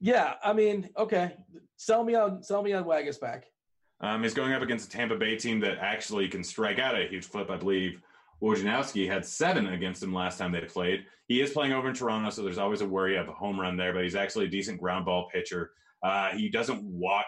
Yeah, 0.01 0.33
I 0.43 0.51
mean, 0.53 0.89
okay. 0.97 1.35
Sell 1.77 2.03
me 2.03 2.15
on 2.15 2.43
sell 2.43 2.61
me 2.61 2.73
on 2.73 2.83
Waguespack. 2.83 3.43
Um, 4.01 4.25
is 4.25 4.33
going 4.33 4.51
up 4.53 4.61
against 4.61 4.87
a 4.87 4.91
Tampa 4.91 5.15
Bay 5.15 5.37
team 5.37 5.59
that 5.61 5.77
actually 5.79 6.27
can 6.27 6.43
strike 6.43 6.79
out 6.79 6.95
at 6.95 7.01
a 7.03 7.07
huge 7.07 7.29
clip. 7.31 7.49
I 7.49 7.55
believe 7.57 8.01
Wojciechowski 8.41 9.07
had 9.09 9.25
seven 9.25 9.67
against 9.67 10.03
him 10.03 10.13
last 10.13 10.37
time 10.37 10.51
they 10.51 10.61
played. 10.61 11.05
He 11.27 11.39
is 11.41 11.51
playing 11.51 11.71
over 11.73 11.87
in 11.89 11.93
Toronto, 11.95 12.29
so 12.31 12.41
there's 12.43 12.57
always 12.57 12.81
a 12.81 12.87
worry 12.87 13.15
of 13.17 13.27
a 13.29 13.33
home 13.33 13.59
run 13.59 13.77
there, 13.77 13.93
but 13.93 14.03
he's 14.03 14.15
actually 14.15 14.45
a 14.45 14.49
decent 14.49 14.79
ground 14.81 15.05
ball 15.05 15.29
pitcher. 15.31 15.71
Uh, 16.03 16.29
he 16.29 16.49
doesn't 16.49 16.81
walk 16.83 17.25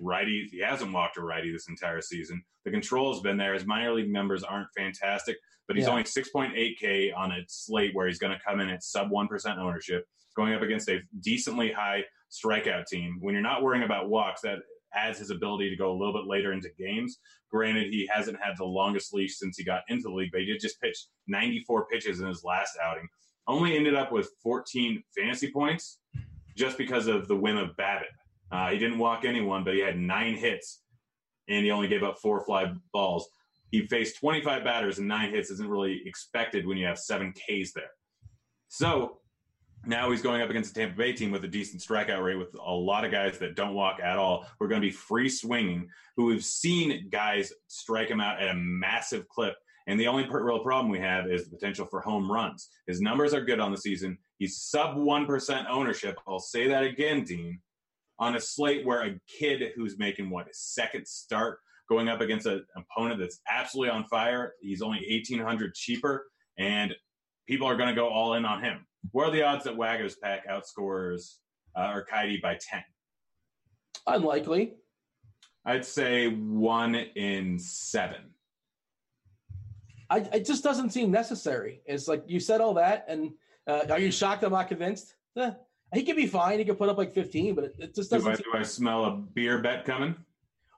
righty. 0.00 0.48
He 0.50 0.60
hasn't 0.60 0.92
walked 0.92 1.16
a 1.16 1.22
righty 1.22 1.52
this 1.52 1.68
entire 1.68 2.00
season. 2.00 2.42
The 2.64 2.70
control 2.70 3.12
has 3.12 3.22
been 3.22 3.36
there. 3.36 3.54
His 3.54 3.66
minor 3.66 3.92
league 3.94 4.10
numbers 4.12 4.42
aren't 4.44 4.68
fantastic, 4.76 5.36
but 5.66 5.76
he's 5.76 5.86
Yeah. 5.86 5.92
only 5.92 6.04
6.8K 6.04 7.12
on 7.12 7.32
a 7.32 7.40
slate 7.48 7.94
where 7.94 8.06
he's 8.06 8.18
going 8.18 8.32
to 8.36 8.44
come 8.44 8.60
in 8.60 8.68
at 8.68 8.82
sub 8.82 9.10
1% 9.10 9.58
ownership, 9.58 10.04
going 10.36 10.54
up 10.54 10.62
against 10.62 10.88
a 10.88 11.00
decently 11.20 11.72
high 11.72 12.04
strikeout 12.30 12.86
team. 12.86 13.18
When 13.20 13.34
you're 13.34 13.42
not 13.42 13.62
worrying 13.62 13.84
about 13.84 14.08
walks, 14.08 14.42
that 14.42 14.58
adds 14.94 15.18
his 15.18 15.30
ability 15.30 15.68
to 15.70 15.76
go 15.76 15.90
a 15.90 15.96
little 15.98 16.14
bit 16.14 16.26
later 16.28 16.52
into 16.52 16.70
games. 16.78 17.18
Granted, 17.50 17.88
he 17.92 18.08
hasn't 18.12 18.38
had 18.42 18.56
the 18.56 18.64
longest 18.64 19.12
leash 19.12 19.36
since 19.36 19.56
he 19.56 19.64
got 19.64 19.82
into 19.88 20.04
the 20.04 20.14
league, 20.14 20.30
but 20.32 20.40
he 20.40 20.46
did 20.46 20.60
just 20.60 20.80
pitch 20.80 20.96
94 21.26 21.86
pitches 21.86 22.20
in 22.20 22.26
his 22.28 22.44
last 22.44 22.76
outing. 22.82 23.08
Only 23.46 23.76
ended 23.76 23.94
up 23.94 24.12
with 24.12 24.30
14 24.42 25.02
fantasy 25.16 25.50
points 25.50 25.98
just 26.58 26.76
because 26.76 27.06
of 27.06 27.28
the 27.28 27.36
whim 27.36 27.56
of 27.56 27.76
BABIP. 27.76 28.02
Uh, 28.50 28.70
he 28.70 28.78
didn't 28.78 28.98
walk 28.98 29.24
anyone, 29.24 29.62
but 29.64 29.74
he 29.74 29.80
had 29.80 29.98
nine 29.98 30.34
hits 30.34 30.82
and 31.48 31.64
he 31.64 31.70
only 31.70 31.88
gave 31.88 32.02
up 32.02 32.18
four 32.18 32.44
fly 32.44 32.72
balls. 32.92 33.28
He 33.70 33.86
faced 33.86 34.18
25 34.18 34.64
batters 34.64 34.98
and 34.98 35.06
nine 35.06 35.30
hits 35.30 35.50
isn't 35.50 35.68
really 35.68 36.02
expected 36.04 36.66
when 36.66 36.76
you 36.76 36.86
have 36.86 36.98
seven 36.98 37.32
Ks 37.32 37.72
there. 37.72 37.90
So 38.68 39.18
now 39.86 40.10
he's 40.10 40.22
going 40.22 40.42
up 40.42 40.50
against 40.50 40.74
the 40.74 40.80
Tampa 40.80 40.96
Bay 40.96 41.12
team 41.12 41.30
with 41.30 41.44
a 41.44 41.48
decent 41.48 41.80
strikeout 41.80 42.22
rate 42.22 42.36
with 42.36 42.54
a 42.54 42.72
lot 42.72 43.04
of 43.04 43.12
guys 43.12 43.38
that 43.38 43.54
don't 43.54 43.74
walk 43.74 44.00
at 44.02 44.18
all. 44.18 44.46
We're 44.58 44.68
going 44.68 44.80
to 44.80 44.86
be 44.86 44.92
free 44.92 45.28
swinging, 45.28 45.88
who 46.16 46.26
we've 46.26 46.44
seen 46.44 47.08
guys 47.10 47.52
strike 47.68 48.08
him 48.08 48.20
out 48.20 48.42
at 48.42 48.48
a 48.48 48.54
massive 48.54 49.28
clip. 49.28 49.54
And 49.88 49.98
the 49.98 50.06
only 50.06 50.28
real 50.30 50.58
problem 50.58 50.92
we 50.92 51.00
have 51.00 51.30
is 51.30 51.44
the 51.44 51.56
potential 51.56 51.86
for 51.86 52.02
home 52.02 52.30
runs. 52.30 52.68
His 52.86 53.00
numbers 53.00 53.32
are 53.32 53.40
good 53.40 53.58
on 53.58 53.72
the 53.72 53.78
season. 53.78 54.18
He's 54.36 54.60
sub 54.60 54.96
1% 54.96 55.66
ownership. 55.66 56.18
I'll 56.28 56.38
say 56.38 56.68
that 56.68 56.84
again, 56.84 57.24
Dean, 57.24 57.58
on 58.18 58.36
a 58.36 58.40
slate 58.40 58.84
where 58.84 59.06
a 59.06 59.18
kid 59.26 59.62
who's 59.74 59.98
making 59.98 60.28
what, 60.28 60.46
his 60.46 60.58
second 60.58 61.08
start 61.08 61.60
going 61.88 62.06
up 62.06 62.20
against 62.20 62.46
an 62.46 62.66
opponent 62.76 63.18
that's 63.18 63.40
absolutely 63.50 63.90
on 63.90 64.04
fire. 64.04 64.52
He's 64.60 64.82
only 64.82 64.98
1800 65.08 65.74
cheaper, 65.74 66.26
and 66.58 66.94
people 67.46 67.66
are 67.66 67.76
going 67.76 67.88
to 67.88 67.94
go 67.94 68.10
all 68.10 68.34
in 68.34 68.44
on 68.44 68.62
him. 68.62 68.86
What 69.12 69.28
are 69.28 69.32
the 69.32 69.42
odds 69.42 69.64
that 69.64 69.74
Waguespack 69.74 70.40
outscores 70.50 71.36
uh, 71.74 71.80
Arcady 71.80 72.40
by 72.42 72.58
10? 72.60 72.82
Unlikely. 74.06 74.74
I'd 75.64 75.86
say 75.86 76.28
one 76.28 76.94
in 76.94 77.58
seven. 77.58 78.34
I, 80.10 80.18
it 80.32 80.46
just 80.46 80.64
doesn't 80.64 80.90
seem 80.90 81.10
necessary. 81.10 81.82
It's 81.86 82.08
like 82.08 82.24
you 82.26 82.40
said 82.40 82.60
all 82.60 82.74
that, 82.74 83.04
and 83.08 83.32
uh, 83.66 83.82
are 83.90 83.98
you 83.98 84.10
shocked 84.10 84.42
I'm 84.42 84.52
not 84.52 84.68
convinced? 84.68 85.14
Eh, 85.36 85.50
he 85.94 86.02
could 86.02 86.16
be 86.16 86.26
fine. 86.26 86.58
He 86.58 86.64
could 86.64 86.78
put 86.78 86.88
up 86.88 86.98
like 86.98 87.12
15, 87.12 87.54
but 87.54 87.64
it, 87.64 87.74
it 87.78 87.94
just 87.94 88.10
Do 88.10 88.16
doesn't. 88.16 88.32
I, 88.32 88.34
seem- 88.36 88.44
do 88.52 88.58
I 88.58 88.62
smell 88.62 89.04
a 89.04 89.16
beer 89.16 89.58
bet 89.60 89.84
coming? 89.84 90.14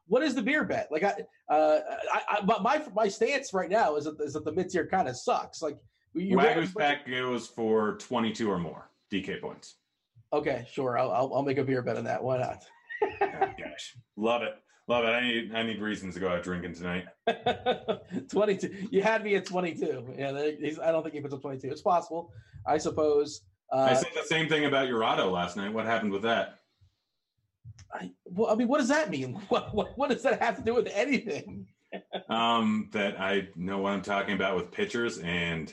what 0.06 0.24
is 0.24 0.34
the 0.34 0.42
beer 0.42 0.64
bet? 0.64 0.88
Like 0.90 1.04
I, 1.04 1.14
uh, 1.48 1.80
I, 2.12 2.22
I 2.28 2.40
but 2.44 2.62
my 2.64 2.82
my 2.94 3.06
stance 3.06 3.54
right 3.54 3.70
now 3.70 3.94
is 3.94 4.04
that 4.06 4.20
is 4.20 4.32
that 4.32 4.44
the 4.44 4.50
mid 4.52 4.68
tier 4.68 4.86
kind 4.86 5.06
of 5.08 5.16
sucks. 5.16 5.62
Like 5.62 5.78
Waguespack 6.16 7.08
goes 7.08 7.46
for 7.46 7.96
22 7.98 8.50
or 8.50 8.58
more 8.58 8.90
DK 9.12 9.40
points. 9.40 9.76
Okay, 10.32 10.66
sure. 10.70 10.98
I'll, 10.98 11.12
I'll 11.12 11.32
I'll 11.34 11.42
make 11.44 11.58
a 11.58 11.64
beer 11.64 11.82
bet 11.82 11.96
on 11.96 12.04
that. 12.04 12.22
Why 12.22 12.38
not? 12.38 12.64
Oh, 13.22 13.48
gosh, 13.58 13.96
love 14.16 14.42
it, 14.42 14.54
love 14.88 15.04
it. 15.04 15.08
I 15.08 15.20
need 15.20 15.54
I 15.54 15.62
need 15.62 15.80
reasons 15.80 16.14
to 16.14 16.20
go 16.20 16.28
out 16.28 16.42
drinking 16.42 16.74
tonight. 16.74 17.04
22. 18.30 18.88
You 18.90 19.02
had 19.02 19.24
me 19.24 19.34
at 19.36 19.44
22. 19.46 20.14
Yeah, 20.18 20.50
he's, 20.58 20.78
I 20.78 20.92
don't 20.92 21.02
think 21.02 21.14
he 21.14 21.20
puts 21.20 21.34
up 21.34 21.42
22. 21.42 21.68
It's 21.70 21.82
possible, 21.82 22.32
I 22.66 22.78
suppose. 22.78 23.42
I 23.72 23.90
Uh, 23.90 23.94
said 23.94 24.10
the 24.14 24.24
same 24.24 24.48
thing 24.48 24.64
about 24.64 24.88
your 24.88 25.04
auto 25.04 25.30
last 25.30 25.56
night. 25.56 25.72
What 25.72 25.86
happened 25.86 26.12
with 26.12 26.22
that? 26.22 26.58
I, 27.92 28.10
well, 28.24 28.50
I 28.50 28.54
mean, 28.56 28.68
what 28.68 28.78
does 28.78 28.88
that 28.88 29.10
mean? 29.10 29.34
What, 29.48 29.74
what, 29.74 29.96
what 29.98 30.10
does 30.10 30.22
that 30.22 30.40
have 30.40 30.56
to 30.56 30.62
do 30.62 30.74
with 30.74 30.88
anything? 30.92 31.66
um, 32.28 32.88
that 32.92 33.20
I 33.20 33.48
know 33.56 33.78
what 33.78 33.92
I'm 33.92 34.02
talking 34.02 34.34
about 34.34 34.56
with 34.56 34.70
pitchers 34.70 35.18
and 35.18 35.72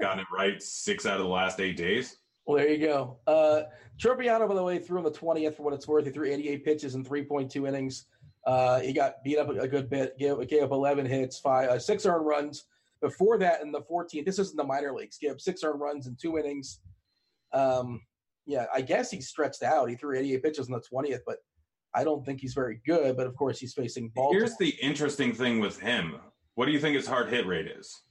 gotten 0.00 0.20
it 0.20 0.26
right 0.36 0.60
six 0.60 1.06
out 1.06 1.18
of 1.18 1.22
the 1.26 1.28
last 1.32 1.60
eight 1.60 1.76
days. 1.76 2.16
Well, 2.46 2.58
there 2.58 2.68
you 2.68 2.84
go. 2.84 3.18
Uh, 3.28 3.62
Tropeano, 4.00 4.48
by 4.48 4.54
the 4.54 4.62
way, 4.64 4.80
threw 4.80 4.98
on 4.98 5.04
the 5.04 5.12
20th 5.12 5.56
for 5.56 5.62
what 5.62 5.74
it's 5.74 5.86
worth. 5.86 6.04
He 6.04 6.10
threw 6.10 6.26
88 6.26 6.64
pitches 6.64 6.96
in 6.96 7.04
3.2 7.04 7.68
innings. 7.68 8.06
Uh, 8.46 8.80
he 8.80 8.92
got 8.92 9.22
beat 9.24 9.38
up 9.38 9.48
a 9.48 9.68
good 9.68 9.88
bit, 9.88 10.18
gave, 10.18 10.36
gave 10.48 10.62
up 10.62 10.72
11 10.72 11.06
hits, 11.06 11.38
five, 11.38 11.68
uh, 11.68 11.78
six 11.78 12.06
earned 12.06 12.26
runs. 12.26 12.64
Before 13.00 13.38
that, 13.38 13.62
in 13.62 13.72
the 13.72 13.82
14th, 13.82 14.24
this 14.24 14.38
isn't 14.38 14.56
the 14.56 14.64
minor 14.64 14.92
leagues, 14.94 15.18
gave 15.18 15.32
up 15.32 15.40
six 15.40 15.62
earned 15.64 15.80
runs 15.80 16.06
in 16.06 16.16
two 16.20 16.38
innings. 16.38 16.80
Um, 17.52 18.00
yeah, 18.46 18.66
I 18.74 18.80
guess 18.80 19.10
he 19.10 19.20
stretched 19.20 19.62
out. 19.62 19.90
He 19.90 19.96
threw 19.96 20.18
88 20.18 20.42
pitches 20.42 20.68
in 20.68 20.72
the 20.72 20.82
20th, 20.92 21.20
but 21.26 21.38
I 21.94 22.04
don't 22.04 22.24
think 22.24 22.40
he's 22.40 22.54
very 22.54 22.80
good. 22.86 23.16
But 23.16 23.26
of 23.26 23.36
course, 23.36 23.58
he's 23.58 23.74
facing 23.74 24.08
Baltimore. 24.14 24.40
Here's 24.40 24.56
the 24.56 24.74
interesting 24.80 25.32
thing 25.32 25.60
with 25.60 25.78
him. 25.78 26.16
What 26.54 26.66
do 26.66 26.72
you 26.72 26.80
think 26.80 26.96
his 26.96 27.06
hard 27.06 27.28
hit 27.28 27.46
rate 27.46 27.66
is? 27.66 28.02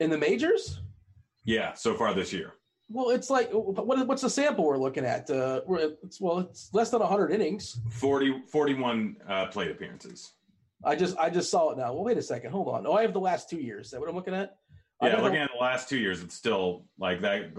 in 0.00 0.10
the 0.10 0.18
majors. 0.18 0.80
Yeah, 1.44 1.74
so 1.74 1.94
far 1.94 2.14
this 2.14 2.32
year. 2.32 2.54
Well, 2.88 3.10
it's 3.10 3.30
like 3.30 3.50
what, 3.52 4.06
what's 4.06 4.22
the 4.22 4.30
sample 4.30 4.64
we're 4.64 4.76
looking 4.78 5.04
at? 5.04 5.28
Uh, 5.30 5.62
it's, 6.02 6.20
well, 6.20 6.38
it's 6.40 6.68
less 6.72 6.90
than 6.90 7.00
100 7.00 7.30
innings. 7.30 7.80
40, 7.90 8.42
41 8.46 9.16
uh, 9.28 9.46
plate 9.46 9.70
appearances. 9.70 10.32
I 10.84 10.94
just 10.94 11.16
I 11.16 11.30
just 11.30 11.50
saw 11.50 11.70
it 11.70 11.78
now. 11.78 11.94
Well, 11.94 12.04
wait 12.04 12.18
a 12.18 12.22
second. 12.22 12.50
Hold 12.50 12.68
on. 12.68 12.86
Oh, 12.86 12.92
I 12.92 13.02
have 13.02 13.14
the 13.14 13.20
last 13.20 13.48
two 13.48 13.56
years. 13.56 13.86
Is 13.86 13.92
that 13.92 14.00
what 14.00 14.08
I'm 14.08 14.14
looking 14.14 14.34
at? 14.34 14.56
Yeah, 15.02 15.16
looking 15.16 15.32
the- 15.38 15.40
at 15.44 15.50
the 15.56 15.62
last 15.62 15.88
two 15.88 15.98
years, 15.98 16.22
it's 16.22 16.34
still 16.34 16.84
like 16.98 17.22
that. 17.22 17.52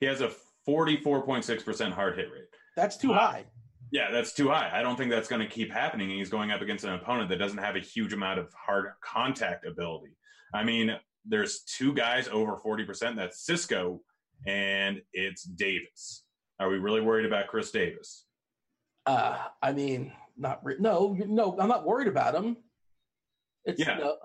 He 0.00 0.06
has 0.06 0.20
a 0.20 0.30
44.6% 0.68 1.92
hard 1.92 2.16
hit 2.16 2.30
rate. 2.32 2.44
That's 2.76 2.96
too 2.96 3.12
high. 3.12 3.44
Yeah, 3.92 4.10
that's 4.10 4.32
too 4.32 4.48
high. 4.48 4.70
I 4.72 4.82
don't 4.82 4.96
think 4.96 5.10
that's 5.10 5.28
going 5.28 5.40
to 5.40 5.46
keep 5.46 5.70
happening. 5.70 6.10
And 6.10 6.18
he's 6.18 6.30
going 6.30 6.50
up 6.50 6.62
against 6.62 6.84
an 6.84 6.94
opponent 6.94 7.28
that 7.30 7.36
doesn't 7.36 7.58
have 7.58 7.76
a 7.76 7.80
huge 7.80 8.12
amount 8.12 8.40
of 8.40 8.52
hard 8.54 8.86
contact 9.00 9.64
ability. 9.66 10.16
I 10.52 10.64
mean, 10.64 10.96
there's 11.24 11.60
two 11.60 11.92
guys 11.94 12.28
over 12.28 12.56
40%. 12.56 13.14
That's 13.16 13.46
Sisco 13.48 14.00
and 14.46 15.00
it's 15.12 15.42
Davis. 15.44 16.24
Are 16.60 16.68
we 16.68 16.78
really 16.78 17.00
worried 17.00 17.26
about 17.26 17.48
Khris 17.48 17.70
Davis? 17.70 18.26
Uh, 19.06 19.38
I 19.62 19.72
mean, 19.72 20.12
not 20.36 20.64
re- 20.64 20.76
no, 20.78 21.16
no. 21.26 21.56
I'm 21.58 21.68
not 21.68 21.84
worried 21.86 22.08
about 22.08 22.34
him. 22.34 22.56
It's 23.64 23.80
Yeah. 23.80 23.98
no, 23.98 24.16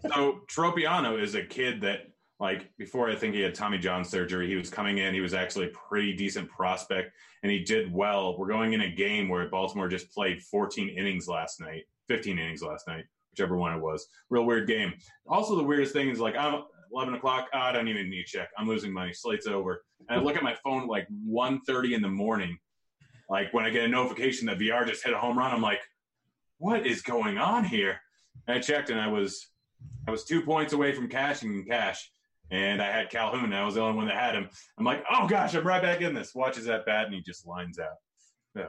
so 0.14 0.40
Tropeano 0.50 1.20
is 1.20 1.34
a 1.34 1.42
kid 1.44 1.80
that, 1.82 2.00
like, 2.40 2.70
before 2.78 3.08
I 3.10 3.14
think 3.14 3.34
he 3.34 3.40
had 3.40 3.54
Tommy 3.54 3.78
John 3.78 4.04
surgery, 4.04 4.48
he 4.48 4.56
was 4.56 4.70
coming 4.70 4.98
in. 4.98 5.14
He 5.14 5.20
was 5.20 5.34
actually 5.34 5.66
a 5.66 5.70
pretty 5.88 6.14
decent 6.14 6.48
prospect, 6.50 7.12
and 7.42 7.52
he 7.52 7.62
did 7.62 7.92
well. 7.92 8.36
We're 8.38 8.48
going 8.48 8.72
in 8.72 8.80
a 8.82 8.90
game 8.90 9.28
where 9.28 9.48
Baltimore 9.48 9.88
just 9.88 10.12
played 10.12 10.42
14 10.42 10.88
innings 10.88 11.28
last 11.28 11.60
night, 11.60 11.84
15 12.08 12.38
innings 12.38 12.62
last 12.62 12.88
night, 12.88 13.04
whichever 13.30 13.56
one 13.56 13.74
it 13.74 13.80
was. 13.80 14.06
Real 14.30 14.44
weird 14.44 14.66
game. 14.66 14.94
Also, 15.28 15.54
the 15.56 15.62
weirdest 15.62 15.92
thing 15.92 16.08
is 16.08 16.18
like, 16.20 16.36
I'm 16.36 16.64
11 16.94 17.14
o'clock. 17.14 17.48
Oh, 17.52 17.58
I 17.58 17.72
don't 17.72 17.88
even 17.88 18.08
need 18.08 18.24
to 18.24 18.38
check. 18.38 18.48
I'm 18.56 18.68
losing 18.68 18.92
money. 18.92 19.12
Slate's 19.12 19.46
over. 19.46 19.84
And 20.08 20.20
I 20.20 20.22
look 20.22 20.36
at 20.36 20.42
my 20.42 20.54
phone 20.62 20.86
like 20.86 21.08
1.30 21.28 21.94
in 21.94 22.02
the 22.02 22.08
morning. 22.08 22.58
Like 23.28 23.52
when 23.52 23.64
I 23.64 23.70
get 23.70 23.84
a 23.84 23.88
notification 23.88 24.46
that 24.46 24.58
VR 24.58 24.86
just 24.86 25.04
hit 25.04 25.12
a 25.12 25.18
home 25.18 25.38
run, 25.38 25.52
I'm 25.52 25.62
like, 25.62 25.80
what 26.58 26.86
is 26.86 27.02
going 27.02 27.38
on 27.38 27.64
here? 27.64 27.98
And 28.46 28.58
I 28.58 28.60
checked, 28.60 28.90
and 28.90 29.00
I 29.00 29.08
was 29.08 29.48
I 30.06 30.10
was 30.10 30.24
two 30.24 30.42
points 30.42 30.72
away 30.72 30.92
from 30.92 31.08
cashing 31.08 31.64
cash, 31.64 32.10
and 32.50 32.82
I 32.82 32.90
had 32.90 33.10
Calhoun. 33.10 33.44
And 33.44 33.54
I 33.54 33.64
was 33.64 33.74
the 33.74 33.80
only 33.80 33.96
one 33.96 34.06
that 34.06 34.16
had 34.16 34.34
him. 34.34 34.48
I'm 34.78 34.84
like, 34.84 35.04
oh 35.10 35.26
gosh, 35.26 35.54
I'm 35.54 35.66
right 35.66 35.82
back 35.82 36.00
in 36.00 36.14
this. 36.14 36.34
Watches 36.34 36.66
that 36.66 36.86
bat, 36.86 37.06
and 37.06 37.14
he 37.14 37.22
just 37.22 37.46
lines 37.46 37.78
out. 37.78 37.96
Yeah. 38.54 38.66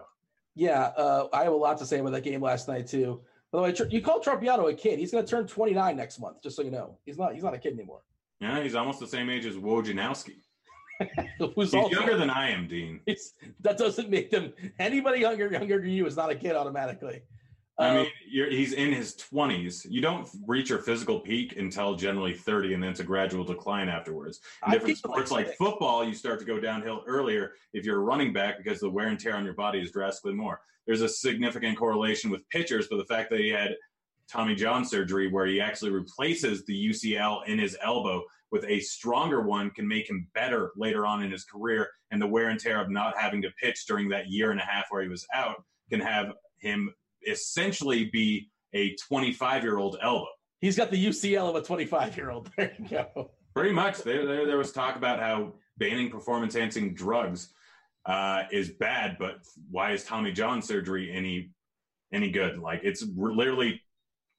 yeah. 0.55 0.81
Uh, 0.97 1.27
I 1.33 1.43
have 1.43 1.53
a 1.53 1.57
lot 1.57 1.77
to 1.79 1.85
say 1.85 1.99
about 1.99 2.13
that 2.13 2.23
game 2.23 2.41
last 2.41 2.67
night 2.67 2.87
too. 2.87 3.21
By 3.51 3.71
the 3.71 3.85
way, 3.85 3.89
you 3.91 4.01
call 4.01 4.21
Tropeano 4.21 4.69
a 4.69 4.73
kid. 4.73 4.99
He's 4.99 5.11
going 5.11 5.23
to 5.23 5.29
turn 5.29 5.47
29 5.47 5.95
next 5.95 6.19
month. 6.19 6.41
Just 6.41 6.55
so 6.55 6.61
you 6.61 6.71
know, 6.71 6.97
he's 7.05 7.17
not. 7.17 7.33
He's 7.33 7.43
not 7.43 7.53
a 7.53 7.57
kid 7.57 7.73
anymore. 7.73 8.01
Yeah, 8.39 8.61
he's 8.61 8.75
almost 8.75 8.99
the 8.99 9.07
same 9.07 9.29
age 9.29 9.45
as 9.45 9.55
Wojciechowski. 9.55 10.35
Who's 11.55 11.71
He's 11.71 11.73
also- 11.73 11.89
younger 11.89 12.17
than 12.17 12.29
I 12.29 12.49
am, 12.51 12.67
Dean. 12.67 13.01
It's, 13.05 13.33
that 13.61 13.77
doesn't 13.77 14.09
make 14.09 14.31
them 14.31 14.53
anybody 14.79 15.19
younger 15.19 15.51
younger 15.51 15.79
than 15.81 15.89
you 15.89 16.05
is 16.05 16.15
not 16.15 16.29
a 16.31 16.35
kid 16.35 16.55
automatically. 16.55 17.21
I 17.77 17.89
Um, 17.89 17.95
mean, 17.97 18.07
you're, 18.29 18.49
he's 18.49 18.71
in 18.71 18.93
his 18.93 19.15
20s. 19.17 19.85
You 19.89 19.99
don't 19.99 20.25
reach 20.47 20.69
your 20.69 20.79
physical 20.79 21.19
peak 21.19 21.57
until 21.57 21.95
generally 21.95 22.33
30, 22.33 22.73
and 22.73 22.81
then 22.81 22.91
it's 22.91 23.01
a 23.01 23.03
gradual 23.03 23.43
decline 23.43 23.89
afterwards. 23.89 24.39
In 24.65 24.71
different 24.71 24.97
at, 25.03 25.09
like, 25.09 25.13
sports 25.27 25.31
like 25.31 25.57
football, 25.57 26.05
you 26.05 26.13
start 26.13 26.39
to 26.39 26.45
go 26.45 26.57
downhill 26.57 27.03
earlier 27.05 27.51
if 27.73 27.83
you're 27.85 27.97
a 27.97 28.03
running 28.03 28.31
back 28.31 28.57
because 28.57 28.79
the 28.79 28.89
wear 28.89 29.07
and 29.07 29.19
tear 29.19 29.35
on 29.35 29.43
your 29.43 29.55
body 29.55 29.81
is 29.81 29.91
drastically 29.91 30.33
more. 30.33 30.61
There's 30.87 31.01
a 31.01 31.09
significant 31.09 31.77
correlation 31.77 32.29
with 32.31 32.47
pitchers 32.49 32.87
for 32.87 32.95
the 32.95 33.05
fact 33.05 33.29
that 33.31 33.39
he 33.41 33.49
had 33.49 33.75
Tommy 34.31 34.55
John 34.55 34.85
surgery, 34.85 35.31
where 35.31 35.45
he 35.45 35.61
actually 35.61 35.91
replaces 35.91 36.65
the 36.65 36.89
UCL 36.89 37.47
in 37.47 37.59
his 37.59 37.77
elbow 37.81 38.23
with 38.51 38.65
a 38.65 38.79
stronger 38.79 39.41
one, 39.41 39.69
can 39.71 39.87
make 39.87 40.09
him 40.09 40.27
better 40.33 40.71
later 40.75 41.05
on 41.05 41.23
in 41.23 41.31
his 41.31 41.43
career. 41.43 41.89
And 42.11 42.21
the 42.21 42.27
wear 42.27 42.49
and 42.49 42.59
tear 42.59 42.81
of 42.81 42.89
not 42.89 43.17
having 43.17 43.41
to 43.43 43.49
pitch 43.61 43.85
during 43.87 44.09
that 44.09 44.29
year 44.29 44.51
and 44.51 44.59
a 44.59 44.63
half 44.63 44.85
where 44.89 45.03
he 45.03 45.09
was 45.09 45.25
out 45.33 45.63
can 45.89 45.99
have 45.99 46.33
him 46.59 46.93
essentially 47.27 48.09
be 48.11 48.49
a 48.73 48.95
25 49.07 49.63
year 49.63 49.77
old 49.77 49.97
elbow. 50.01 50.27
he's 50.59 50.77
got 50.77 50.91
the 50.91 51.05
UCL 51.05 51.49
of 51.49 51.55
a 51.55 51.61
25 51.61 52.17
year 52.17 52.29
old. 52.29 52.49
There 52.57 52.75
you 52.77 52.89
go. 52.89 53.31
Pretty 53.53 53.71
much. 53.71 54.03
There, 54.03 54.25
there, 54.25 54.45
there 54.45 54.57
was 54.57 54.71
talk 54.71 54.97
about 54.97 55.19
how 55.19 55.53
banning 55.77 56.09
performance 56.09 56.55
enhancing 56.55 56.93
drugs 56.93 57.53
uh, 58.05 58.43
is 58.51 58.69
bad, 58.69 59.17
but 59.17 59.37
why 59.69 59.91
is 59.93 60.03
Tommy 60.03 60.31
John 60.31 60.61
surgery 60.61 61.11
any 61.11 61.51
any 62.13 62.31
good? 62.31 62.59
Like 62.59 62.81
it's 62.83 63.05
literally 63.15 63.81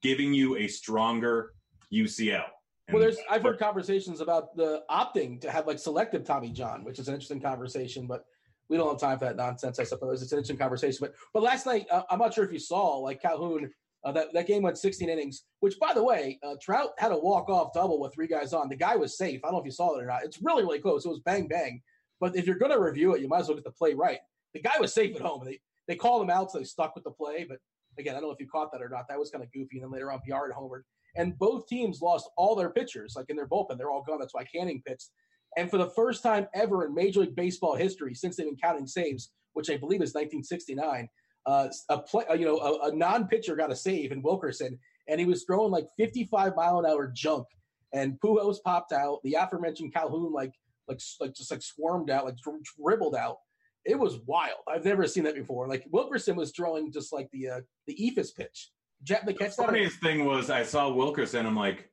giving 0.07 0.33
you 0.33 0.57
a 0.57 0.69
stronger 0.69 1.53
UCL. 1.93 2.45
Well, 2.93 3.01
there's 3.01 3.19
I've 3.29 3.43
heard 3.43 3.59
conversations 3.59 4.21
about 4.21 4.57
the 4.57 4.85
opting 4.89 5.41
to 5.41 5.51
have 5.51 5.67
like 5.67 5.81
selective 5.81 6.23
Tommy 6.23 6.51
John, 6.51 6.85
which 6.85 7.01
is 7.01 7.09
an 7.09 7.15
interesting 7.15 7.41
conversation, 7.41 8.07
but 8.07 8.25
we 8.69 8.77
don't 8.77 8.89
have 8.89 9.01
time 9.01 9.19
for 9.19 9.25
that 9.25 9.35
nonsense. 9.35 9.81
I 9.81 9.85
suppose 9.85 10.23
it's 10.23 10.31
an 10.31 10.39
interesting 10.39 10.59
conversation. 10.59 10.99
But 11.01 11.15
but 11.35 11.43
last 11.43 11.67
night, 11.67 11.87
uh, 11.91 12.03
I'm 12.09 12.21
not 12.21 12.33
sure 12.33 12.45
if 12.45 12.53
you 12.53 12.61
saw 12.61 12.99
like 12.99 13.21
Calhoun. 13.21 13.71
Uh, 14.05 14.13
that 14.13 14.33
that 14.35 14.47
game 14.47 14.63
went 14.63 14.79
16 14.79 15.09
innings. 15.09 15.43
Which, 15.59 15.81
by 15.81 15.93
the 15.93 16.05
way, 16.05 16.39
uh, 16.45 16.55
Trout 16.63 16.91
had 16.99 17.11
a 17.11 17.19
walk 17.19 17.49
off 17.49 17.73
double 17.75 17.99
with 17.99 18.15
three 18.15 18.29
guys 18.29 18.53
on. 18.53 18.69
The 18.69 18.77
guy 18.77 18.95
was 18.95 19.19
safe. 19.19 19.41
I 19.43 19.49
don't 19.49 19.55
know 19.55 19.61
if 19.61 19.67
you 19.67 19.73
saw 19.73 19.97
it 19.97 20.05
or 20.05 20.07
not. 20.07 20.23
It's 20.23 20.41
really 20.41 20.63
really 20.63 20.79
close. 20.79 21.05
It 21.05 21.09
was 21.09 21.19
bang 21.19 21.49
bang. 21.49 21.83
But 22.21 22.37
if 22.37 22.47
you're 22.47 22.59
going 22.59 22.73
to 22.73 22.81
review 22.81 23.15
it, 23.15 23.21
you 23.21 23.27
might 23.27 23.41
as 23.41 23.49
well 23.49 23.57
get 23.57 23.65
the 23.65 23.73
play 23.73 23.95
right. 23.95 24.21
The 24.55 24.63
guy 24.63 24.79
was 24.79 24.95
safe 24.95 25.17
at 25.17 25.23
home. 25.23 25.45
They 25.45 25.59
they 25.89 25.97
called 25.97 26.23
him 26.23 26.31
out, 26.31 26.53
so 26.53 26.59
they 26.59 26.65
stuck 26.65 26.95
with 26.95 27.03
the 27.03 27.11
play. 27.11 27.47
But 27.49 27.59
again, 27.99 28.17
I 28.17 28.21
don't 28.21 28.29
know 28.29 28.35
if 28.35 28.41
you 28.41 28.49
caught 28.49 28.73
that 28.73 28.83
or 28.83 28.89
not. 28.89 29.07
That 29.09 29.19
was 29.19 29.31
kind 29.31 29.43
of 29.43 29.53
goofy. 29.53 29.79
And 29.79 29.85
then 29.85 29.91
later 29.91 30.13
on, 30.13 30.21
had 30.27 30.57
homered 30.57 30.83
and 31.17 31.39
both 31.39 31.67
teams 31.67 32.01
lost 32.01 32.29
all 32.37 32.55
their 32.55 32.71
pitchers, 32.71 33.15
like 33.17 33.27
in 33.29 33.37
their 33.37 33.49
bullpen. 33.49 33.79
They're 33.79 33.91
all 33.91 34.05
gone. 34.07 34.19
That's 34.21 34.35
why 34.35 34.45
Canning 34.45 34.83
pitched. 34.87 35.11
And 35.57 35.71
for 35.71 35.79
the 35.79 35.91
first 35.91 36.23
time 36.23 36.47
ever 36.55 36.85
in 36.85 36.95
Major 36.95 37.21
League 37.21 37.35
Baseball 37.35 37.75
history, 37.75 38.15
since 38.15 38.37
they've 38.37 38.47
been 38.47 38.57
counting 38.63 38.87
saves, 38.87 39.33
which 39.55 39.71
I 39.71 39.79
believe 39.79 40.03
is 40.03 40.13
1969, 40.13 41.09
uh, 41.47 41.69
a 41.89 41.99
play, 41.99 42.25
uh, 42.29 42.35
you 42.35 42.45
know, 42.45 42.59
a, 42.59 42.89
a 42.89 42.95
non-pitcher 42.95 43.57
got 43.57 43.73
a 43.73 43.77
save 43.77 44.13
in 44.13 44.21
Wilkerson, 44.21 44.79
and 45.09 45.19
he 45.19 45.27
was 45.27 45.45
throwing 45.45 45.71
like 45.71 45.87
55 45.97 46.55
mile 46.57 46.81
an 46.81 46.87
hour 46.87 47.11
junk, 47.15 47.47
and 47.95 48.21
Pujols 48.21 48.59
popped 48.65 48.93
out. 48.93 49.21
The 49.25 49.35
aforementioned 49.35 49.95
Calhoun, 49.95 50.33
like, 50.33 50.53
like, 50.89 51.01
like 51.21 51.35
just 51.35 51.51
like 51.51 51.63
swarmed 51.63 52.11
out, 52.11 52.27
like 52.27 52.37
dribbled 52.77 53.15
out. 53.15 53.39
It 53.87 53.99
was 53.99 54.19
wild. 54.27 54.59
I've 54.69 54.85
never 54.85 55.07
seen 55.07 55.25
that 55.25 55.35
before. 55.35 55.69
Like 55.69 55.87
Wilkerson 55.91 56.37
was 56.37 56.51
throwing 56.53 56.93
just 56.93 57.13
like 57.13 57.31
the 57.31 57.49
uh, 57.49 57.61
the 57.87 57.95
Eephus 57.95 58.35
pitch. 58.35 58.71
Jet 59.03 59.25
the 59.25 59.33
the 59.33 59.39
catch 59.39 59.57
that. 59.57 59.67
funniest 59.67 60.01
thing 60.01 60.25
was 60.25 60.51
I 60.51 60.63
saw 60.63 60.91
Wilkerson. 60.91 61.47
I'm 61.47 61.57
like, 61.57 61.91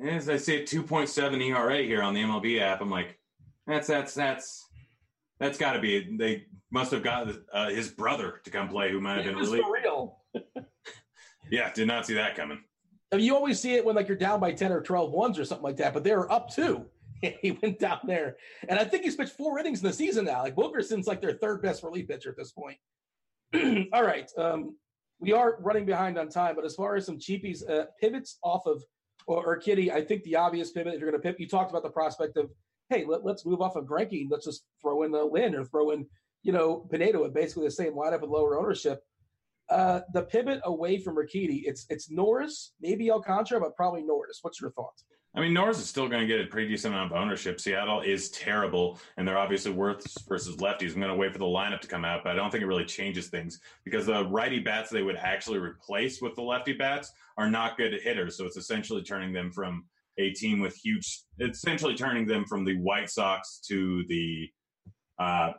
as 0.00 0.28
I 0.28 0.36
see 0.36 0.62
2.7 0.62 1.40
ERA 1.50 1.82
here 1.82 2.02
on 2.02 2.14
the 2.14 2.22
MLB 2.22 2.60
app, 2.60 2.80
I'm 2.80 2.90
like, 2.90 3.18
that's 3.66 3.86
that's 3.86 4.14
that's 4.14 4.66
that's 5.38 5.58
got 5.58 5.72
to 5.74 5.80
be. 5.80 6.16
They 6.16 6.46
must 6.70 6.90
have 6.92 7.02
got 7.02 7.28
uh, 7.52 7.68
his 7.70 7.88
brother 7.88 8.40
to 8.44 8.50
come 8.50 8.68
play, 8.68 8.90
who 8.90 9.00
might 9.00 9.16
have 9.16 9.24
been 9.24 9.36
was 9.36 9.50
really. 9.50 9.62
for 9.62 9.72
real. 9.72 10.18
Yeah, 11.50 11.72
did 11.72 11.88
not 11.88 12.06
see 12.06 12.14
that 12.14 12.36
coming. 12.36 12.62
I 13.12 13.16
mean, 13.16 13.24
you 13.24 13.34
always 13.34 13.58
see 13.58 13.74
it 13.74 13.84
when 13.84 13.96
like 13.96 14.08
you're 14.08 14.16
down 14.16 14.40
by 14.40 14.52
10 14.52 14.70
or 14.72 14.82
12 14.82 15.12
ones 15.12 15.38
or 15.38 15.44
something 15.44 15.64
like 15.64 15.76
that, 15.78 15.94
but 15.94 16.04
they 16.04 16.14
were 16.14 16.30
up 16.30 16.50
two. 16.50 16.84
he 17.42 17.52
went 17.62 17.78
down 17.78 18.00
there. 18.04 18.36
And 18.68 18.78
I 18.78 18.84
think 18.84 19.04
he's 19.04 19.16
pitched 19.16 19.32
four 19.32 19.58
innings 19.58 19.80
in 19.80 19.86
the 19.86 19.92
season 19.92 20.24
now. 20.24 20.42
Like 20.42 20.56
Wilkerson's 20.56 21.06
like 21.06 21.20
their 21.20 21.34
third 21.34 21.62
best 21.62 21.82
relief 21.82 22.08
pitcher 22.08 22.30
at 22.30 22.36
this 22.36 22.52
point. 22.52 22.78
All 23.92 24.04
right. 24.04 24.30
Um, 24.36 24.76
we 25.20 25.32
are 25.32 25.56
running 25.60 25.84
behind 25.84 26.18
on 26.18 26.28
time, 26.28 26.54
but 26.54 26.64
as 26.64 26.74
far 26.74 26.96
as 26.96 27.06
some 27.06 27.18
cheapies, 27.18 27.68
uh, 27.68 27.86
pivots 28.00 28.38
off 28.42 28.66
of 28.66 28.82
or, 29.26 29.44
or 29.44 29.56
Kitty, 29.56 29.92
I 29.92 30.02
think 30.02 30.22
the 30.22 30.36
obvious 30.36 30.70
pivot, 30.70 30.94
if 30.94 31.00
you're 31.00 31.10
going 31.10 31.20
to 31.20 31.26
pivot, 31.26 31.40
you 31.40 31.48
talked 31.48 31.70
about 31.70 31.82
the 31.82 31.90
prospect 31.90 32.36
of, 32.36 32.50
hey, 32.88 33.04
let, 33.04 33.24
us 33.26 33.44
move 33.44 33.60
off 33.60 33.76
of 33.76 33.84
Greinke 33.84 34.26
let's 34.30 34.46
just 34.46 34.64
throw 34.80 35.02
in 35.02 35.12
the 35.12 35.22
Lynn 35.22 35.54
or 35.54 35.64
throw 35.64 35.90
in, 35.90 36.06
you 36.42 36.52
know, 36.52 36.86
Pineda 36.90 37.20
with 37.20 37.34
basically 37.34 37.66
the 37.66 37.72
same 37.72 37.92
lineup 37.92 38.22
with 38.22 38.30
lower 38.30 38.58
ownership. 38.58 39.02
Uh, 39.68 40.00
the 40.14 40.22
pivot 40.22 40.60
away 40.64 40.98
from 40.98 41.14
Ricchetti, 41.14 41.62
it's 41.64 41.84
it's 41.90 42.10
Norris, 42.10 42.72
maybe 42.80 43.10
Alcantara, 43.10 43.60
but 43.60 43.76
probably 43.76 44.02
Norris. 44.02 44.38
What's 44.40 44.62
your 44.62 44.70
thoughts? 44.70 45.04
I 45.38 45.40
mean, 45.40 45.52
Norris 45.52 45.78
is 45.78 45.88
still 45.88 46.08
going 46.08 46.20
to 46.20 46.26
get 46.26 46.44
a 46.44 46.48
pretty 46.48 46.66
decent 46.66 46.92
amount 46.92 47.12
of 47.12 47.16
ownership. 47.16 47.60
Seattle 47.60 48.00
is 48.00 48.28
terrible, 48.30 48.98
and 49.16 49.26
they're 49.26 49.38
obviously 49.38 49.70
worth 49.70 50.04
versus 50.28 50.56
lefties. 50.56 50.94
I'm 50.94 51.00
going 51.00 51.12
to 51.12 51.14
wait 51.14 51.32
for 51.32 51.38
the 51.38 51.44
lineup 51.44 51.80
to 51.82 51.86
come 51.86 52.04
out, 52.04 52.24
but 52.24 52.32
I 52.32 52.34
don't 52.34 52.50
think 52.50 52.64
it 52.64 52.66
really 52.66 52.84
changes 52.84 53.28
things 53.28 53.60
because 53.84 54.06
the 54.06 54.26
righty 54.26 54.58
bats 54.58 54.90
they 54.90 55.04
would 55.04 55.14
actually 55.14 55.60
replace 55.60 56.20
with 56.20 56.34
the 56.34 56.42
lefty 56.42 56.72
bats 56.72 57.12
are 57.36 57.48
not 57.48 57.76
good 57.76 57.92
hitters. 58.02 58.36
So 58.36 58.46
it's 58.46 58.56
essentially 58.56 59.00
turning 59.00 59.32
them 59.32 59.52
from 59.52 59.84
a 60.18 60.30
team 60.30 60.58
with 60.58 60.74
huge, 60.74 61.20
essentially 61.38 61.94
turning 61.94 62.26
them 62.26 62.44
from 62.44 62.64
the 62.64 62.76
White 62.78 63.08
Sox 63.08 63.60
to 63.68 64.02
the 64.08 64.50
uh, 65.20 65.52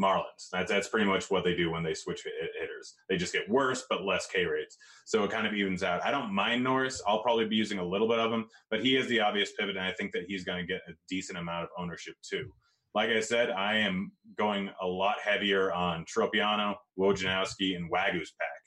Marlins. 0.00 0.48
That's 0.52 0.70
that's 0.70 0.88
pretty 0.88 1.06
much 1.06 1.30
what 1.30 1.44
they 1.44 1.54
do 1.54 1.70
when 1.70 1.82
they 1.82 1.94
switch 1.94 2.24
hitters. 2.24 2.94
They 3.08 3.16
just 3.16 3.32
get 3.32 3.48
worse 3.48 3.84
but 3.90 4.04
less 4.04 4.26
K 4.26 4.44
rates. 4.44 4.76
So 5.06 5.24
it 5.24 5.30
kind 5.30 5.46
of 5.46 5.54
evens 5.54 5.82
out. 5.82 6.04
I 6.04 6.10
don't 6.10 6.32
mind 6.32 6.64
Norris. 6.64 7.02
I'll 7.06 7.22
probably 7.22 7.46
be 7.46 7.56
using 7.56 7.78
a 7.78 7.84
little 7.84 8.08
bit 8.08 8.18
of 8.18 8.32
him, 8.32 8.46
but 8.70 8.82
he 8.82 8.96
is 8.96 9.06
the 9.08 9.20
obvious 9.20 9.52
pivot, 9.58 9.76
and 9.76 9.84
I 9.84 9.92
think 9.92 10.12
that 10.12 10.24
he's 10.26 10.44
going 10.44 10.58
to 10.58 10.66
get 10.66 10.80
a 10.88 10.92
decent 11.08 11.38
amount 11.38 11.64
of 11.64 11.70
ownership 11.78 12.14
too. 12.28 12.50
Like 12.94 13.10
I 13.10 13.20
said, 13.20 13.50
I 13.50 13.76
am 13.76 14.10
going 14.36 14.70
a 14.82 14.86
lot 14.86 15.16
heavier 15.22 15.72
on 15.72 16.04
Tropeano, 16.04 16.74
Wojciechowski, 16.98 17.76
and 17.76 17.90
Waguespack. 17.90 18.60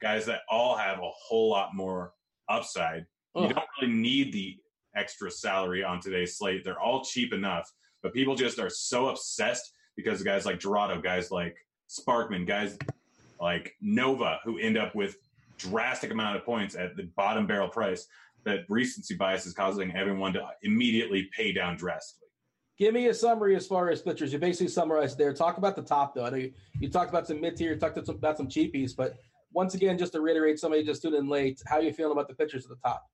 Guys 0.00 0.26
that 0.26 0.40
all 0.50 0.76
have 0.76 0.98
a 0.98 1.10
whole 1.28 1.50
lot 1.50 1.74
more 1.74 2.12
upside. 2.48 3.04
You 3.36 3.48
don't 3.48 3.64
really 3.80 3.92
need 3.92 4.32
the 4.32 4.56
extra 4.96 5.30
salary 5.30 5.84
on 5.84 6.00
today's 6.00 6.38
slate. 6.38 6.64
They're 6.64 6.80
all 6.80 7.04
cheap 7.04 7.32
enough, 7.32 7.70
but 8.02 8.12
people 8.12 8.34
just 8.34 8.58
are 8.58 8.70
so 8.70 9.08
obsessed 9.08 9.70
because 9.98 10.22
guys 10.22 10.46
like 10.46 10.60
Gerardo, 10.60 11.00
guys 11.00 11.32
like 11.32 11.56
Sparkman, 11.90 12.46
guys 12.46 12.78
like 13.40 13.74
Nova, 13.80 14.38
who 14.44 14.56
end 14.56 14.78
up 14.78 14.94
with 14.94 15.16
drastic 15.58 16.12
amount 16.12 16.36
of 16.36 16.44
points 16.44 16.76
at 16.76 16.96
the 16.96 17.10
bottom 17.16 17.48
barrel 17.48 17.68
price, 17.68 18.06
that 18.44 18.60
recency 18.68 19.16
bias 19.16 19.44
is 19.44 19.52
causing 19.52 19.90
everyone 19.96 20.32
to 20.34 20.48
immediately 20.62 21.28
pay 21.36 21.52
down 21.52 21.76
drastically. 21.76 22.28
Give 22.78 22.94
me 22.94 23.08
a 23.08 23.14
summary 23.14 23.56
as 23.56 23.66
far 23.66 23.90
as 23.90 24.00
pitchers. 24.00 24.32
You 24.32 24.38
basically 24.38 24.68
summarized 24.68 25.18
there. 25.18 25.34
Talk 25.34 25.58
about 25.58 25.74
the 25.74 25.82
top, 25.82 26.14
though. 26.14 26.26
I 26.26 26.30
know 26.30 26.36
you, 26.36 26.52
you 26.78 26.88
talked 26.88 27.10
about 27.10 27.26
some 27.26 27.40
mid 27.40 27.56
tier, 27.56 27.72
you 27.72 27.76
talked 27.80 27.98
about 27.98 28.36
some 28.36 28.46
cheapies, 28.46 28.94
but 28.96 29.16
once 29.52 29.74
again, 29.74 29.98
just 29.98 30.12
to 30.12 30.20
reiterate, 30.20 30.60
somebody 30.60 30.84
just 30.84 31.02
tuned 31.02 31.16
in 31.16 31.28
late, 31.28 31.60
how 31.66 31.78
are 31.78 31.82
you 31.82 31.92
feeling 31.92 32.12
about 32.12 32.28
the 32.28 32.34
pitchers 32.34 32.66
at 32.66 32.70
the 32.70 32.88
top? 32.88 33.04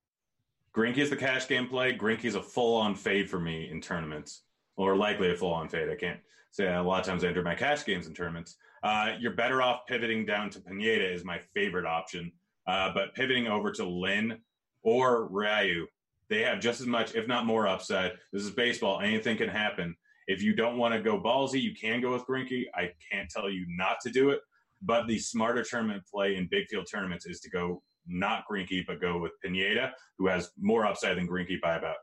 Greinke 0.76 0.98
is 0.98 1.08
the 1.08 1.16
cash 1.16 1.48
game 1.48 1.66
play. 1.66 1.96
Greinke 1.96 2.26
is 2.26 2.34
a 2.34 2.42
full 2.42 2.76
on 2.76 2.94
fade 2.94 3.30
for 3.30 3.40
me 3.40 3.70
in 3.70 3.80
tournaments, 3.80 4.42
or 4.76 4.96
likely 4.96 5.32
a 5.32 5.34
full 5.34 5.54
on 5.54 5.66
fade. 5.66 5.88
I 5.88 5.94
can't 5.94 6.20
say 6.55 6.73
a 6.73 6.83
lot 6.83 7.00
of 7.00 7.07
times 7.07 7.24
I 7.24 7.28
enter 7.28 7.42
my 7.42 7.57
cash 7.57 7.84
games 7.84 8.07
in 8.07 8.15
tournaments. 8.15 8.57
Uh, 8.84 9.15
you're 9.18 9.34
better 9.34 9.60
off 9.60 9.81
pivoting 9.89 10.24
down 10.24 10.50
to 10.50 10.60
Pineda 10.60 11.12
is 11.12 11.24
my 11.24 11.41
favorite 11.52 11.84
option, 11.84 12.31
uh, 12.68 12.92
but 12.94 13.12
pivoting 13.15 13.49
over 13.49 13.73
to 13.73 13.84
Lynn 13.84 14.39
or 14.84 15.26
Ryu, 15.26 15.86
they 16.31 16.42
have 16.42 16.60
just 16.60 16.81
as 16.81 16.86
much, 16.86 17.16
if 17.16 17.26
not 17.26 17.44
more, 17.44 17.66
upside. 17.66 18.12
This 18.33 18.44
is 18.44 18.50
baseball; 18.50 19.00
anything 19.00 19.36
can 19.36 19.49
happen. 19.49 19.97
If 20.28 20.42
you 20.42 20.55
don't 20.55 20.78
want 20.78 20.94
to 20.94 21.02
go 21.02 21.20
ballsy, 21.20 21.60
you 21.60 21.74
can 21.74 22.00
go 22.00 22.12
with 22.12 22.24
Greinke. 22.24 22.66
I 22.74 22.92
can't 23.10 23.28
tell 23.28 23.50
you 23.50 23.66
not 23.68 23.97
to 24.02 24.10
do 24.10 24.31
it, 24.31 24.41
but 24.81 25.08
the 25.08 25.18
smarter 25.18 25.65
tournament 25.65 26.05
play 26.10 26.36
in 26.36 26.47
big 26.49 26.68
field 26.68 26.86
tournaments 26.89 27.26
is 27.26 27.41
to 27.41 27.50
go 27.50 27.83
not 28.07 28.44
Greinke, 28.49 28.86
but 28.86 29.00
go 29.00 29.18
with 29.18 29.33
Pineda, 29.42 29.92
who 30.18 30.28
has 30.28 30.52
more 30.60 30.86
upside 30.86 31.16
than 31.16 31.28
Greinke 31.28 31.60
by 31.60 31.76
about 31.76 31.97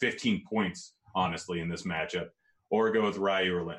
15 0.00 0.44
points, 0.48 0.94
honestly, 1.14 1.60
in 1.60 1.68
this 1.68 1.82
matchup, 1.82 2.28
or 2.70 2.90
go 2.90 3.04
with 3.04 3.16
Ryu 3.16 3.54
or 3.54 3.64
Lynn. 3.64 3.78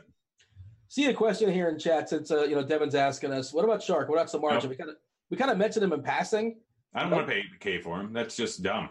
See 0.88 1.06
a 1.06 1.14
question 1.14 1.52
here 1.52 1.70
in 1.70 1.78
chat 1.78 2.10
since 2.10 2.32
uh, 2.32 2.44
you 2.44 2.56
know 2.56 2.64
Devin's 2.64 2.96
asking 2.96 3.32
us. 3.32 3.54
What 3.54 3.64
about 3.64 3.84
Shark? 3.84 4.10
What 4.10 4.16
about 4.16 4.32
Samardzija? 4.32 4.64
No. 4.64 4.70
We 4.70 4.76
kind 4.76 4.90
of 4.90 4.96
we 5.30 5.38
kind 5.38 5.52
of 5.52 5.58
mentioned 5.58 5.84
him 5.84 5.94
in 5.94 6.02
passing. 6.02 6.58
I 6.96 7.02
don't 7.02 7.12
want 7.12 7.28
to 7.28 7.34
pay 7.34 7.44
K 7.60 7.80
for 7.80 8.00
him. 8.00 8.14
That's 8.14 8.36
just 8.36 8.64
dumb. 8.64 8.90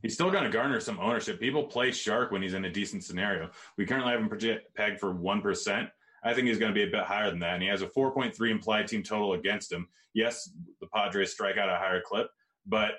He's 0.00 0.14
still 0.14 0.30
going 0.30 0.44
to 0.44 0.50
garner 0.50 0.80
some 0.80 0.98
ownership. 0.98 1.38
People 1.38 1.64
play 1.64 1.90
Shark 1.90 2.32
when 2.32 2.40
he's 2.40 2.54
in 2.54 2.64
a 2.64 2.70
decent 2.70 3.04
scenario. 3.04 3.50
We 3.76 3.84
currently 3.84 4.12
have 4.12 4.20
him 4.20 4.28
project- 4.28 4.74
pegged 4.74 4.98
for 4.98 5.12
1%. 5.12 5.90
I 6.24 6.32
think 6.32 6.48
he's 6.48 6.58
going 6.58 6.72
to 6.72 6.74
be 6.74 6.84
a 6.84 6.90
bit 6.90 7.04
higher 7.04 7.28
than 7.28 7.40
that. 7.40 7.54
And 7.54 7.62
he 7.62 7.68
has 7.68 7.82
a 7.82 7.86
4.3 7.86 8.50
implied 8.50 8.86
team 8.86 9.02
total 9.02 9.34
against 9.34 9.70
him. 9.70 9.86
Yes, 10.14 10.50
the 10.80 10.86
Padres 10.86 11.32
strike 11.32 11.58
out 11.58 11.68
a 11.68 11.76
higher 11.76 12.00
clip, 12.00 12.28
but 12.66 12.92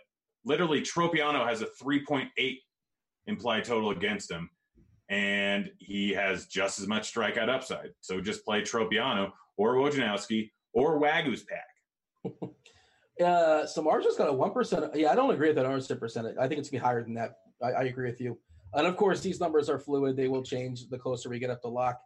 literally 0.45 0.81
Tropeano 0.81 1.47
has 1.47 1.61
a 1.61 1.67
3.8 1.81 2.29
implied 3.27 3.63
total 3.63 3.91
against 3.91 4.29
him. 4.29 4.49
And 5.09 5.69
he 5.79 6.11
has 6.13 6.47
just 6.47 6.79
as 6.79 6.87
much 6.87 7.13
strikeout 7.13 7.49
upside. 7.49 7.89
So 8.01 8.21
just 8.21 8.45
play 8.45 8.61
Tropeano 8.61 9.31
or 9.57 9.75
Wojciechowski 9.75 10.51
or 10.73 10.99
Waguespack. 10.99 11.43
Uh, 13.21 13.63
Samardzija's 13.63 14.17
got 14.17 14.27
a 14.27 14.33
one 14.33 14.51
percent. 14.51 14.85
Yeah, 14.95 15.11
I 15.11 15.15
don't 15.15 15.29
agree 15.29 15.49
with 15.49 15.55
that 15.57 15.67
ownership 15.67 15.99
percentage. 15.99 16.35
I 16.39 16.47
think 16.47 16.59
it's 16.59 16.69
gonna 16.69 16.81
be 16.81 16.83
higher 16.83 17.03
than 17.03 17.13
that. 17.13 17.35
I, 17.61 17.71
I 17.71 17.83
agree 17.83 18.09
with 18.09 18.19
you. 18.19 18.39
And 18.73 18.87
of 18.87 18.97
course, 18.97 19.21
these 19.21 19.39
numbers 19.39 19.69
are 19.69 19.77
fluid. 19.77 20.17
They 20.17 20.27
will 20.27 20.41
change 20.41 20.89
the 20.89 20.97
closer 20.97 21.29
we 21.29 21.37
get 21.37 21.51
up 21.51 21.61
to 21.61 21.67
lock. 21.67 22.01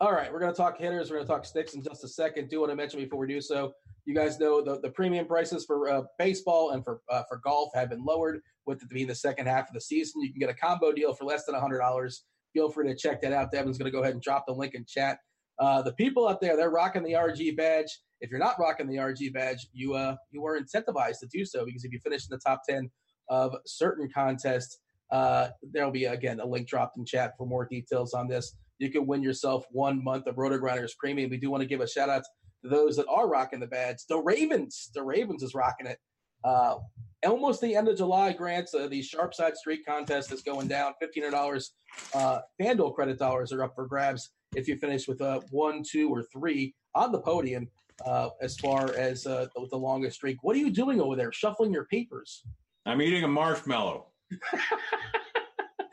All 0.00 0.12
right, 0.12 0.32
we're 0.32 0.40
going 0.40 0.52
to 0.52 0.56
talk 0.56 0.78
hitters. 0.78 1.10
We're 1.10 1.18
going 1.18 1.28
to 1.28 1.32
talk 1.32 1.44
sticks 1.44 1.74
in 1.74 1.82
just 1.82 2.02
a 2.02 2.08
second. 2.08 2.48
Do 2.48 2.60
want 2.60 2.72
to 2.72 2.76
mention 2.76 2.98
before 2.98 3.20
we 3.20 3.28
do 3.28 3.40
so, 3.40 3.72
you 4.04 4.14
guys 4.14 4.40
know 4.40 4.60
the, 4.60 4.80
the 4.80 4.90
premium 4.90 5.26
prices 5.26 5.64
for 5.64 5.88
uh, 5.88 6.02
baseball 6.18 6.70
and 6.70 6.82
for 6.82 7.00
uh, 7.08 7.22
for 7.28 7.40
golf 7.44 7.70
have 7.74 7.90
been 7.90 8.04
lowered 8.04 8.40
with 8.66 8.82
it 8.82 8.88
being 8.88 9.06
the 9.06 9.14
second 9.14 9.46
half 9.46 9.68
of 9.68 9.74
the 9.74 9.80
season. 9.80 10.22
You 10.22 10.32
can 10.32 10.40
get 10.40 10.50
a 10.50 10.54
combo 10.54 10.92
deal 10.92 11.14
for 11.14 11.24
less 11.24 11.44
than 11.44 11.54
hundred 11.54 11.78
dollars. 11.78 12.24
Feel 12.52 12.68
free 12.68 12.88
to 12.88 12.96
check 12.96 13.22
that 13.22 13.32
out. 13.32 13.52
Devin's 13.52 13.78
going 13.78 13.90
to 13.90 13.96
go 13.96 14.02
ahead 14.02 14.14
and 14.14 14.22
drop 14.22 14.44
the 14.46 14.52
link 14.52 14.74
in 14.74 14.84
chat. 14.86 15.18
Uh, 15.58 15.80
the 15.82 15.92
people 15.92 16.28
out 16.28 16.40
there, 16.40 16.56
they're 16.56 16.70
rocking 16.70 17.04
the 17.04 17.12
RG 17.12 17.56
badge. 17.56 18.00
If 18.20 18.30
you're 18.30 18.40
not 18.40 18.58
rocking 18.58 18.88
the 18.88 18.96
RG 18.96 19.32
badge, 19.32 19.68
you 19.72 19.94
uh 19.94 20.16
you 20.32 20.44
are 20.44 20.58
incentivized 20.58 21.20
to 21.20 21.28
do 21.30 21.44
so 21.44 21.64
because 21.64 21.84
if 21.84 21.92
you 21.92 22.00
finish 22.00 22.22
in 22.22 22.28
the 22.30 22.40
top 22.44 22.62
ten 22.68 22.90
of 23.28 23.54
certain 23.66 24.08
contests, 24.12 24.80
uh, 25.12 25.48
there'll 25.62 25.92
be 25.92 26.06
again 26.06 26.40
a 26.40 26.46
link 26.46 26.66
dropped 26.66 26.98
in 26.98 27.04
chat 27.04 27.34
for 27.38 27.46
more 27.46 27.66
details 27.70 28.14
on 28.14 28.26
this. 28.26 28.56
You 28.82 28.90
can 28.90 29.06
win 29.06 29.22
yourself 29.22 29.64
one 29.70 30.02
month 30.02 30.26
of 30.26 30.38
Roto 30.38 30.58
Grinders 30.58 30.96
Premium. 30.98 31.30
We 31.30 31.36
do 31.36 31.50
want 31.50 31.60
to 31.60 31.68
give 31.68 31.80
a 31.80 31.88
shout 31.88 32.08
out 32.08 32.24
to 32.64 32.68
those 32.68 32.96
that 32.96 33.06
are 33.06 33.28
rocking 33.28 33.60
the 33.60 33.66
badge. 33.68 33.98
The 34.08 34.18
Ravens, 34.18 34.90
the 34.92 35.04
Ravens 35.04 35.44
is 35.44 35.54
rocking 35.54 35.86
it. 35.86 35.98
Uh, 36.42 36.78
almost 37.24 37.60
the 37.60 37.76
end 37.76 37.86
of 37.86 37.96
July, 37.96 38.32
grants 38.32 38.74
uh, 38.74 38.88
the 38.88 39.00
Sharp 39.00 39.34
Side 39.34 39.56
Street 39.56 39.86
contest 39.86 40.32
is 40.32 40.42
going 40.42 40.66
down. 40.66 40.94
Fifteen 41.00 41.22
hundred 41.22 41.36
dollars. 41.36 41.74
Uh, 42.12 42.40
FanDuel 42.60 42.92
credit 42.92 43.20
dollars 43.20 43.52
are 43.52 43.62
up 43.62 43.72
for 43.76 43.86
grabs 43.86 44.30
if 44.56 44.66
you 44.66 44.76
finish 44.76 45.06
with 45.06 45.20
a 45.20 45.40
one, 45.50 45.84
two, 45.88 46.10
or 46.10 46.24
three 46.24 46.74
on 46.96 47.12
the 47.12 47.20
podium. 47.20 47.68
Uh, 48.04 48.30
as 48.40 48.56
far 48.56 48.92
as 48.96 49.28
uh, 49.28 49.46
the 49.70 49.76
longest 49.76 50.16
streak, 50.16 50.38
what 50.42 50.56
are 50.56 50.58
you 50.58 50.70
doing 50.70 51.00
over 51.00 51.14
there? 51.14 51.30
Shuffling 51.30 51.72
your 51.72 51.84
papers? 51.84 52.42
I'm 52.84 53.00
eating 53.00 53.22
a 53.22 53.28
marshmallow. 53.28 54.06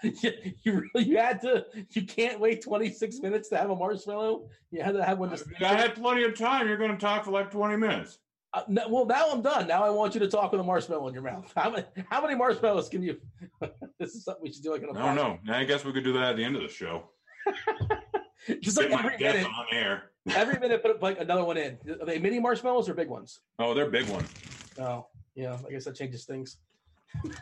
you, 0.03 0.89
really 0.93 1.09
you 1.09 1.17
had 1.17 1.41
to. 1.41 1.65
You 1.91 2.05
can't 2.05 2.39
wait 2.39 2.63
26 2.63 3.19
minutes 3.19 3.49
to 3.49 3.57
have 3.57 3.69
a 3.69 3.75
marshmallow. 3.75 4.49
You 4.71 4.81
had 4.81 4.93
to 4.93 5.03
have 5.03 5.19
one. 5.19 5.29
To 5.29 5.43
I 5.61 5.75
had 5.75 5.95
plenty 5.95 6.23
of 6.23 6.37
time. 6.37 6.67
You're 6.67 6.77
going 6.77 6.91
to 6.91 6.97
talk 6.97 7.25
for 7.25 7.31
like 7.31 7.51
20 7.51 7.75
minutes. 7.75 8.19
Uh, 8.53 8.63
no, 8.67 8.87
well, 8.89 9.05
now 9.05 9.29
I'm 9.29 9.41
done. 9.41 9.67
Now 9.67 9.83
I 9.83 9.89
want 9.89 10.15
you 10.15 10.19
to 10.21 10.27
talk 10.27 10.51
with 10.51 10.61
a 10.61 10.63
marshmallow 10.63 11.07
in 11.07 11.13
your 11.13 11.23
mouth. 11.23 11.51
How 11.55 11.69
many, 11.69 11.85
how 12.09 12.21
many 12.21 12.35
marshmallows 12.35 12.89
can 12.89 13.03
you? 13.03 13.17
this 13.99 14.15
is 14.15 14.23
something 14.23 14.41
we 14.43 14.51
should 14.51 14.63
do 14.63 14.71
like 14.71 14.81
an. 14.81 14.95
I 14.95 15.13
don't 15.13 15.15
know. 15.15 15.37
I 15.53 15.65
guess 15.65 15.85
we 15.85 15.91
could 15.91 16.03
do 16.03 16.13
that 16.13 16.31
at 16.31 16.35
the 16.37 16.43
end 16.43 16.55
of 16.55 16.61
the 16.63 16.67
show. 16.67 17.09
Just 18.61 18.77
like 18.77 18.89
Get 18.89 19.03
my 19.03 19.13
every 19.13 19.17
minute, 19.23 19.45
on 19.45 19.65
air. 19.71 20.11
every 20.31 20.59
minute, 20.59 20.81
put 20.81 21.01
like 21.01 21.19
another 21.19 21.43
one 21.43 21.57
in. 21.57 21.77
Are 22.01 22.05
they 22.05 22.17
mini 22.17 22.39
marshmallows 22.39 22.89
or 22.89 22.93
big 22.95 23.09
ones? 23.09 23.39
Oh, 23.59 23.73
they're 23.73 23.89
big 23.91 24.09
ones. 24.09 24.29
Oh, 24.79 25.05
yeah. 25.35 25.57
I 25.67 25.71
guess 25.71 25.85
that 25.85 25.95
changes 25.95 26.25
things. 26.25 26.57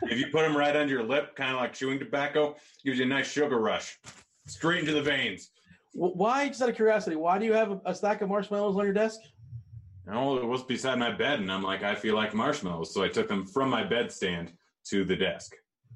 If 0.02 0.18
you 0.18 0.26
put 0.28 0.42
them 0.42 0.56
right 0.56 0.74
under 0.74 0.92
your 0.92 1.02
lip, 1.02 1.36
kind 1.36 1.52
of 1.52 1.56
like 1.56 1.72
chewing 1.72 1.98
tobacco, 1.98 2.56
gives 2.84 2.98
you 2.98 3.04
a 3.04 3.08
nice 3.08 3.30
sugar 3.30 3.58
rush, 3.58 3.98
straight 4.46 4.80
into 4.80 4.92
the 4.92 5.02
veins. 5.02 5.50
Why? 5.92 6.48
Just 6.48 6.62
out 6.62 6.68
of 6.68 6.76
curiosity, 6.76 7.16
why 7.16 7.38
do 7.38 7.44
you 7.44 7.52
have 7.52 7.80
a, 7.84 7.94
stack 7.94 8.20
of 8.20 8.28
marshmallows 8.28 8.76
on 8.76 8.84
your 8.84 8.94
desk? 8.94 9.20
No, 10.06 10.38
it 10.38 10.44
was 10.44 10.62
beside 10.62 10.98
my 10.98 11.10
bed, 11.10 11.40
and 11.40 11.52
I'm 11.52 11.62
like, 11.62 11.82
I 11.82 11.94
feel 11.94 12.14
like 12.14 12.34
marshmallows, 12.34 12.94
so 12.94 13.02
I 13.02 13.08
took 13.08 13.28
them 13.28 13.46
from 13.46 13.68
my 13.70 13.84
bedstand 13.84 14.52
to 14.86 15.04
the 15.04 15.16
desk. 15.16 15.54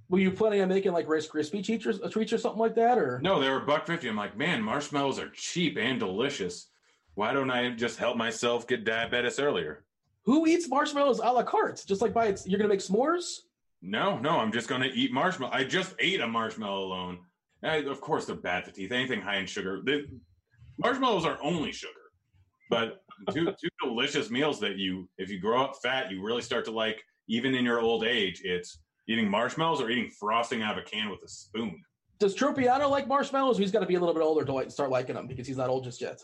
Were 0.09 0.19
you 0.19 0.31
planning 0.31 0.61
on 0.61 0.69
making 0.69 0.93
like 0.93 1.09
Rice 1.09 1.27
Krispie 1.27 1.65
treats 1.65 1.87
or, 1.87 2.09
treats 2.11 2.33
or 2.33 2.39
something 2.39 2.61
like 2.61 2.75
that, 2.75 2.99
or 2.99 3.21
No, 3.23 3.41
they 3.41 3.49
were 3.49 3.61
buck 3.61 3.87
fifty. 3.87 4.09
I'm 4.09 4.17
like, 4.17 4.37
man, 4.37 4.63
marshmallows 4.63 5.19
are 5.19 5.31
cheap 5.31 5.79
and 5.79 5.99
delicious. 5.99 6.69
Why 7.15 7.33
don't 7.33 7.51
I 7.51 7.71
just 7.71 7.99
help 7.99 8.17
myself 8.17 8.67
get 8.67 8.85
diabetes 8.85 9.39
earlier? 9.39 9.85
who 10.25 10.47
eats 10.47 10.69
marshmallows 10.69 11.19
a 11.19 11.33
la 11.33 11.43
carte? 11.43 11.83
Just 11.87 12.01
like 12.03 12.13
by 12.13 12.27
its, 12.27 12.47
you're 12.47 12.59
gonna 12.59 12.69
make 12.69 12.81
s'mores? 12.81 13.41
No, 13.83 14.17
no, 14.19 14.39
I'm 14.39 14.53
just 14.53 14.69
going 14.69 14.83
to 14.83 14.89
eat 14.89 15.13
marshmallow. 15.13 15.53
I 15.53 15.65
just 15.65 15.95
ate 15.99 16.21
a 16.21 16.27
marshmallow 16.27 16.85
alone. 16.85 17.19
I, 17.65 17.77
of 17.77 18.01
course, 18.01 18.27
they're 18.27 18.37
bad 18.37 18.65
for 18.65 18.71
teeth. 18.71 18.93
Anything 18.93 19.21
high 19.21 19.37
in 19.37 19.47
sugar. 19.47 19.81
They, 19.85 20.05
marshmallows 20.79 21.25
are 21.25 21.39
only 21.43 21.73
sugar, 21.73 21.93
but 22.71 23.03
two 23.33 23.47
two 23.47 23.69
delicious 23.83 24.31
meals 24.31 24.61
that 24.61 24.79
you, 24.79 25.09
if 25.19 25.31
you 25.31 25.41
grow 25.41 25.63
up 25.63 25.75
fat, 25.83 26.11
you 26.11 26.23
really 26.23 26.43
start 26.43 26.65
to 26.67 26.71
like. 26.71 27.03
Even 27.29 27.55
in 27.55 27.65
your 27.65 27.81
old 27.81 28.05
age, 28.05 28.43
it's 28.45 28.81
eating 29.09 29.31
marshmallows 29.31 29.81
or 29.81 29.91
eating 29.91 30.11
frosting 30.11 30.61
out 30.61 30.77
of 30.77 30.85
a 30.85 30.89
can 30.89 31.09
with 31.09 31.21
a 31.25 31.29
spoon. 31.29 31.81
Does 32.19 32.37
Tropeano 32.37 32.91
like 32.91 33.07
marshmallows? 33.07 33.59
He's 33.59 33.71
got 33.71 33.81
to 33.81 33.87
be 33.87 33.95
a 33.95 34.01
little 34.01 34.15
bit 34.15 34.23
older 34.23 34.45
to 34.45 34.53
like 34.53 34.71
start 34.71 34.91
liking 34.91 35.15
them 35.15 35.27
because 35.27 35.47
he's 35.47 35.57
not 35.57 35.71
old 35.71 35.85
just 35.85 36.01
yet. 36.01 36.21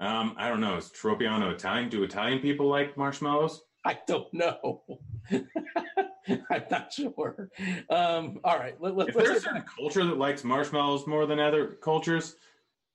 Um, 0.00 0.34
I 0.38 0.48
don't 0.48 0.60
know. 0.60 0.76
Is 0.76 0.90
Tropeano 0.90 1.52
Italian? 1.52 1.88
Do 1.88 2.02
Italian 2.02 2.40
people 2.40 2.68
like 2.68 2.96
marshmallows? 2.96 3.62
I 3.84 3.98
don't 4.06 4.32
know. 4.32 4.82
I'm 6.50 6.64
not 6.70 6.92
sure. 6.92 7.50
Um, 7.90 8.40
all 8.44 8.58
right, 8.58 8.80
let, 8.80 8.96
let, 8.96 9.08
If 9.08 9.16
let's 9.16 9.28
there's 9.28 9.38
a 9.38 9.42
certain 9.42 9.64
culture 9.78 10.04
that 10.04 10.18
likes 10.18 10.44
marshmallows 10.44 11.06
more 11.06 11.26
than 11.26 11.38
other 11.38 11.66
cultures, 11.82 12.36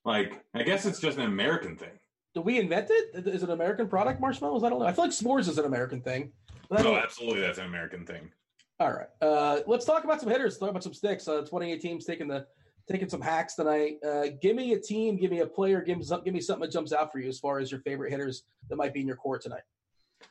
like 0.05 0.43
I 0.53 0.63
guess 0.63 0.85
it's 0.85 0.99
just 0.99 1.17
an 1.17 1.25
American 1.25 1.75
thing. 1.75 1.99
Did 2.33 2.45
we 2.45 2.59
invent 2.59 2.87
it? 2.89 3.27
Is 3.27 3.43
it 3.43 3.49
an 3.49 3.55
American 3.55 3.87
product, 3.87 4.21
marshmallows? 4.21 4.63
I 4.63 4.69
don't 4.69 4.79
know. 4.79 4.85
I 4.85 4.93
feel 4.93 5.05
like 5.05 5.11
s'mores 5.11 5.49
is 5.49 5.57
an 5.57 5.65
American 5.65 6.01
thing. 6.01 6.31
I 6.71 6.81
No, 6.81 6.95
absolutely, 6.95 7.41
that's 7.41 7.57
an 7.57 7.65
American 7.65 8.05
thing. 8.05 8.31
All 8.79 8.91
right. 8.91 9.07
Uh, 9.21 9.61
let's 9.65 9.85
talk 9.85 10.03
about 10.03 10.19
some 10.19 10.29
hitters. 10.29 10.57
Talk 10.57 10.69
about 10.69 10.83
some 10.83 10.93
sticks. 10.93 11.27
Uh, 11.27 11.41
28 11.41 11.81
teams 11.81 12.05
taking 12.05 12.27
the 12.27 12.45
taking 12.87 13.09
some 13.09 13.21
hacks 13.21 13.55
tonight. 13.55 13.97
Uh, 14.05 14.27
give 14.41 14.55
me 14.55 14.73
a 14.73 14.79
team. 14.79 15.17
Give 15.17 15.31
me 15.31 15.39
a 15.39 15.47
player. 15.47 15.81
Give 15.81 15.97
me 15.97 16.03
some, 16.03 16.23
give 16.23 16.33
me 16.33 16.39
something 16.39 16.61
that 16.61 16.71
jumps 16.71 16.93
out 16.93 17.11
for 17.11 17.19
you 17.19 17.27
as 17.27 17.39
far 17.39 17.59
as 17.59 17.71
your 17.71 17.81
favorite 17.81 18.11
hitters 18.11 18.43
that 18.69 18.75
might 18.75 18.93
be 18.93 19.01
in 19.01 19.07
your 19.07 19.17
core 19.17 19.39
tonight. 19.39 19.63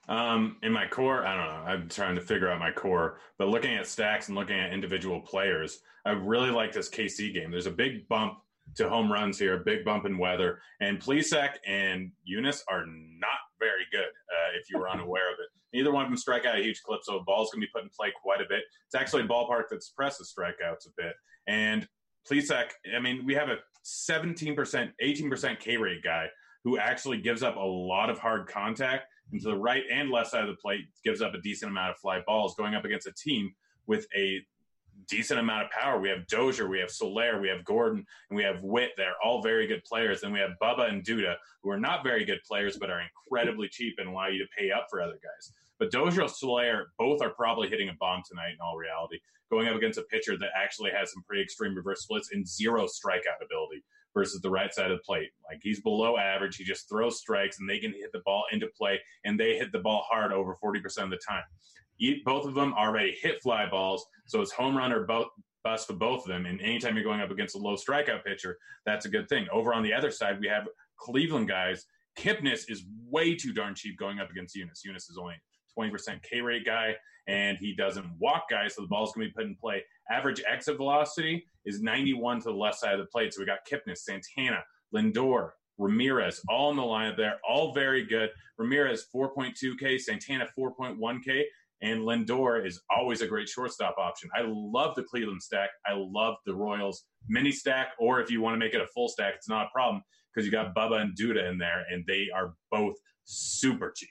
Um, 0.09 0.57
in 0.63 0.73
my 0.73 0.87
core, 0.87 1.27
I 1.27 1.37
don't 1.37 1.47
know. 1.47 1.73
I'm 1.73 1.89
trying 1.89 2.15
to 2.15 2.21
figure 2.21 2.49
out 2.49 2.61
my 2.61 2.71
core, 2.71 3.19
but 3.39 3.49
looking 3.49 3.75
at 3.75 3.87
stacks 3.87 4.29
and 4.29 4.37
looking 4.37 4.59
at 4.59 4.73
individual 4.73 5.21
players, 5.21 5.81
I 6.05 6.11
really 6.11 6.51
like 6.51 6.73
this 6.73 6.89
KC 6.89 7.35
game. 7.35 7.51
There's 7.51 7.67
a 7.67 7.73
big 7.73 8.07
bump 8.09 8.39
to 8.77 8.89
home 8.89 9.11
runs 9.11 9.39
here, 9.39 9.55
a 9.55 9.65
big 9.65 9.85
bump 9.85 10.07
in 10.07 10.19
weather, 10.19 10.61
and 10.81 11.01
Plesac 11.01 11.55
and 11.67 12.11
Junis 12.29 12.63
are 12.69 12.85
not 12.87 13.39
very 13.59 13.87
good. 13.91 14.01
Uh, 14.05 14.59
if 14.61 14.71
you 14.71 14.79
were 14.79 14.89
unaware 14.89 15.33
of 15.33 15.39
it, 15.41 15.49
neither 15.73 15.93
one 15.93 16.05
of 16.05 16.11
them 16.11 16.17
strike 16.17 16.45
out 16.45 16.59
a 16.59 16.63
huge 16.63 16.83
clip, 16.83 17.01
so 17.03 17.15
the 17.15 17.25
ball's 17.25 17.51
going 17.51 17.61
to 17.61 17.67
be 17.67 17.71
put 17.75 17.83
in 17.83 17.91
play 17.97 18.13
quite 18.23 18.41
a 18.41 18.49
bit. 18.49 18.63
It's 18.87 18.95
actually 18.95 19.23
a 19.23 19.29
ballpark 19.29 19.69
that 19.71 19.83
suppresses 19.83 20.33
strikeouts 20.37 20.87
a 20.87 20.91
bit, 20.97 21.15
and 21.47 21.89
Plesac. 22.29 22.71
I 22.95 23.01
mean, 23.01 23.25
we 23.25 23.35
have 23.35 23.49
a 23.49 23.59
17%, 23.85 24.93
18% 25.03 25.61
K 25.61 25.77
rate 25.77 26.03
guy 26.03 26.27
who 26.65 26.79
actually 26.79 27.19
gives 27.19 27.43
up 27.43 27.57
a 27.57 27.61
lot 27.61 28.11
of 28.11 28.19
hard 28.19 28.49
contact 28.49 29.05
and 29.33 29.41
to 29.41 29.49
the 29.49 29.57
right 29.57 29.83
and 29.91 30.11
left 30.11 30.31
side 30.31 30.43
of 30.43 30.49
the 30.49 30.61
plate 30.61 30.87
gives 31.05 31.21
up 31.21 31.35
a 31.35 31.41
decent 31.41 31.71
amount 31.71 31.91
of 31.91 31.99
fly 31.99 32.21
balls 32.27 32.55
going 32.55 32.75
up 32.75 32.85
against 32.85 33.07
a 33.07 33.13
team 33.13 33.53
with 33.87 34.07
a 34.17 34.41
decent 35.09 35.39
amount 35.39 35.65
of 35.65 35.71
power. 35.71 36.01
We 36.01 36.09
have 36.09 36.27
Dozier, 36.27 36.69
we 36.69 36.79
have 36.79 36.91
Soler, 36.91 37.41
we 37.41 37.49
have 37.49 37.65
Gordon, 37.65 38.05
and 38.31 38.37
we 38.37 38.43
have 38.43 38.63
Whit. 38.63 38.93
They're 38.97 39.15
all 39.23 39.43
very 39.43 39.67
good 39.67 39.85
players. 39.85 40.23
And 40.23 40.33
we 40.33 40.39
have 40.39 40.53
Bubba 40.63 40.89
and 40.89 41.05
Duda, 41.05 41.37
who 41.63 41.71
are 41.71 41.79
not 41.79 42.03
very 42.03 42.25
good 42.25 42.43
players, 42.47 42.77
but 42.77 42.91
are 42.91 43.03
incredibly 43.03 43.69
cheap 43.69 43.97
and 43.99 44.09
allow 44.09 44.29
you 44.29 44.39
to 44.39 44.49
pay 44.57 44.71
up 44.71 44.87
for 44.91 45.01
other 45.01 45.19
guys. 45.23 45.53
But 45.79 45.91
Dozier 45.91 46.23
and 46.23 46.31
Soler 46.31 46.87
both 46.99 47.21
are 47.21 47.31
probably 47.31 47.69
hitting 47.69 47.89
a 47.89 47.95
bomb 48.01 48.23
tonight 48.27 48.53
in 48.53 48.61
all 48.65 48.77
reality, 48.77 49.19
going 49.51 49.69
up 49.69 49.77
against 49.77 49.99
a 49.99 50.03
pitcher 50.03 50.39
that 50.39 50.51
actually 50.57 50.91
has 50.91 51.13
some 51.13 51.23
pretty 51.25 51.43
extreme 51.43 51.75
reverse 51.75 52.03
splits 52.03 52.31
and 52.33 52.47
zero 52.49 52.87
strikeout 52.87 53.45
ability 53.45 53.85
versus 54.17 54.41
the 54.41 54.51
right 54.51 54.73
side 54.73 54.91
of 54.91 54.97
the 54.97 55.05
plate. 55.05 55.29
Like 55.49 55.61
he's 55.63 55.81
below 55.83 56.17
average. 56.17 56.57
He 56.57 56.65
just 56.65 56.89
throws 56.89 57.19
strikes 57.19 57.61
and 57.61 57.69
they 57.69 57.79
can 57.79 57.93
hit 57.93 58.11
the 58.13 58.23
ball 58.25 58.45
into 58.51 58.67
play 58.69 58.99
and 59.27 59.39
they 59.39 59.57
hit 59.57 59.73
the 59.73 59.79
ball 59.79 60.05
hard 60.11 60.33
over 60.33 60.57
40% 60.65 60.79
of 61.05 61.11
the 61.11 61.21
time. 61.29 61.43
Both 62.25 62.47
of 62.47 62.55
them 62.55 62.73
already 62.73 63.17
hit 63.21 63.43
fly 63.43 63.69
balls, 63.69 64.07
so 64.27 64.41
it's 64.41 64.53
home 64.53 64.77
run 64.77 64.93
or 64.93 65.07
bust 65.07 65.87
for 65.87 65.95
both 65.95 66.23
of 66.23 66.29
them. 66.29 66.47
And 66.47 66.61
anytime 66.61 66.95
you're 66.95 67.05
going 67.05 67.21
up 67.21 67.31
against 67.31 67.57
a 67.57 67.59
low 67.59 67.75
strikeout 67.75 68.25
pitcher, 68.25 68.57
that's 68.85 69.05
a 69.05 69.09
good 69.11 69.29
thing. 69.29 69.47
Over 69.53 69.75
on 69.75 69.83
the 69.83 69.93
other 69.93 70.11
side, 70.11 70.41
we 70.41 70.49
have 70.49 70.67
Cleveland 70.99 71.49
guys. 71.49 71.85
Kipnis 72.19 72.71
is 72.71 72.85
way 73.09 73.35
too 73.35 73.53
darn 73.53 73.75
cheap 73.75 73.99
going 73.99 74.19
up 74.19 74.31
against 74.31 74.57
Junis. 74.57 74.81
Junis 74.87 75.11
is 75.11 75.19
only 75.21 75.35
20% 75.79 76.23
K 76.23 76.41
rate 76.41 76.65
guy, 76.65 76.95
and 77.29 77.59
he 77.59 77.75
doesn't 77.75 78.07
walk 78.19 78.45
guys, 78.49 78.75
so 78.75 78.83
the 78.83 78.89
ball's 78.89 79.13
going 79.13 79.27
to 79.27 79.31
be 79.31 79.35
put 79.35 79.45
in 79.47 79.57
play. 79.57 79.83
Average 80.11 80.43
exit 80.49 80.77
velocity 80.77 81.47
is 81.65 81.81
91 81.81 82.41
to 82.41 82.45
the 82.45 82.55
left 82.55 82.79
side 82.79 82.95
of 82.95 83.01
the 83.01 83.07
plate. 83.07 83.35
So 83.35 83.41
we 83.41 83.47
got 83.47 83.67
Kipnis, 83.71 83.99
Santana, 83.99 84.63
Lindor, 84.95 85.51
Ramirez, 85.79 86.41
all 86.49 86.71
in 86.71 86.77
the 86.77 86.83
lineup 86.83 87.17
there, 87.17 87.39
all 87.49 87.75
very 87.75 88.05
good. 88.05 88.31
Ramirez 88.59 89.07
4.2K, 89.15 90.01
Santana 90.01 90.47
4.1K, 90.59 91.43
and 91.83 92.01
Lindor 92.01 92.65
is 92.65 92.81
always 92.95 93.21
a 93.21 93.27
great 93.27 93.49
shortstop 93.49 93.97
option. 93.99 94.31
I 94.35 94.45
love 94.47 94.95
the 94.95 95.03
Cleveland 95.03 95.43
stack. 95.43 95.71
I 95.87 95.93
love 95.95 96.37
the 96.47 96.55
Royals 96.55 97.05
mini 97.29 97.53
stack, 97.53 97.89
or 97.99 98.21
if 98.21 98.31
you 98.31 98.41
want 98.41 98.55
to 98.55 98.59
make 98.59 98.75
it 98.75 98.81
a 98.81 98.87
full 98.87 99.09
stack, 99.09 99.35
it's 99.35 99.49
not 99.49 99.67
a 99.67 99.71
problem 99.71 100.03
because 100.33 100.47
you 100.47 100.53
got 100.53 100.75
Bubba 100.75 101.01
and 101.01 101.17
Duda 101.17 101.51
in 101.51 101.59
there, 101.59 101.85
and 101.91 102.05
they 102.07 102.29
are 102.35 102.55
both 102.71 102.95
super 103.25 103.93
cheap. 103.95 104.11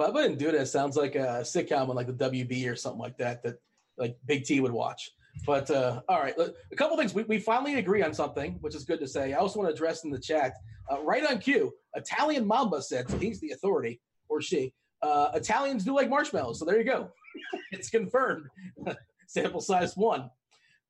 Bubba 0.00 0.24
and 0.24 0.38
Duda 0.38 0.66
sounds 0.66 0.96
like 0.96 1.14
a 1.14 1.42
sitcom 1.42 1.88
on 1.88 1.96
like 1.96 2.06
the 2.06 2.30
WB 2.30 2.70
or 2.70 2.74
something 2.74 3.00
like 3.00 3.18
that 3.18 3.42
that 3.42 3.56
like 4.00 4.16
Big 4.26 4.44
T 4.44 4.60
would 4.60 4.72
watch. 4.72 5.12
But 5.46 5.70
uh, 5.70 6.00
all 6.08 6.20
right, 6.20 6.34
a 6.38 6.76
couple 6.76 6.96
things. 6.96 7.14
We, 7.14 7.22
we 7.24 7.38
finally 7.38 7.76
agree 7.76 8.02
on 8.02 8.12
something, 8.12 8.54
which 8.60 8.74
is 8.74 8.84
good 8.84 8.98
to 9.00 9.06
say. 9.06 9.32
I 9.32 9.36
also 9.38 9.60
want 9.60 9.70
to 9.70 9.74
address 9.74 10.04
in 10.04 10.10
the 10.10 10.18
chat, 10.18 10.54
uh, 10.90 11.00
right 11.02 11.24
on 11.24 11.38
cue, 11.38 11.72
Italian 11.94 12.46
Mamba 12.46 12.82
said, 12.82 13.08
so 13.08 13.16
he's 13.16 13.40
the 13.40 13.52
authority, 13.52 14.00
or 14.28 14.40
she. 14.42 14.74
Uh, 15.02 15.30
Italians 15.34 15.84
do 15.84 15.94
like 15.94 16.10
marshmallows, 16.10 16.58
so 16.58 16.64
there 16.64 16.78
you 16.78 16.84
go. 16.84 17.10
it's 17.72 17.88
confirmed. 17.90 18.46
Sample 19.28 19.60
size 19.60 19.96
one. 19.96 20.28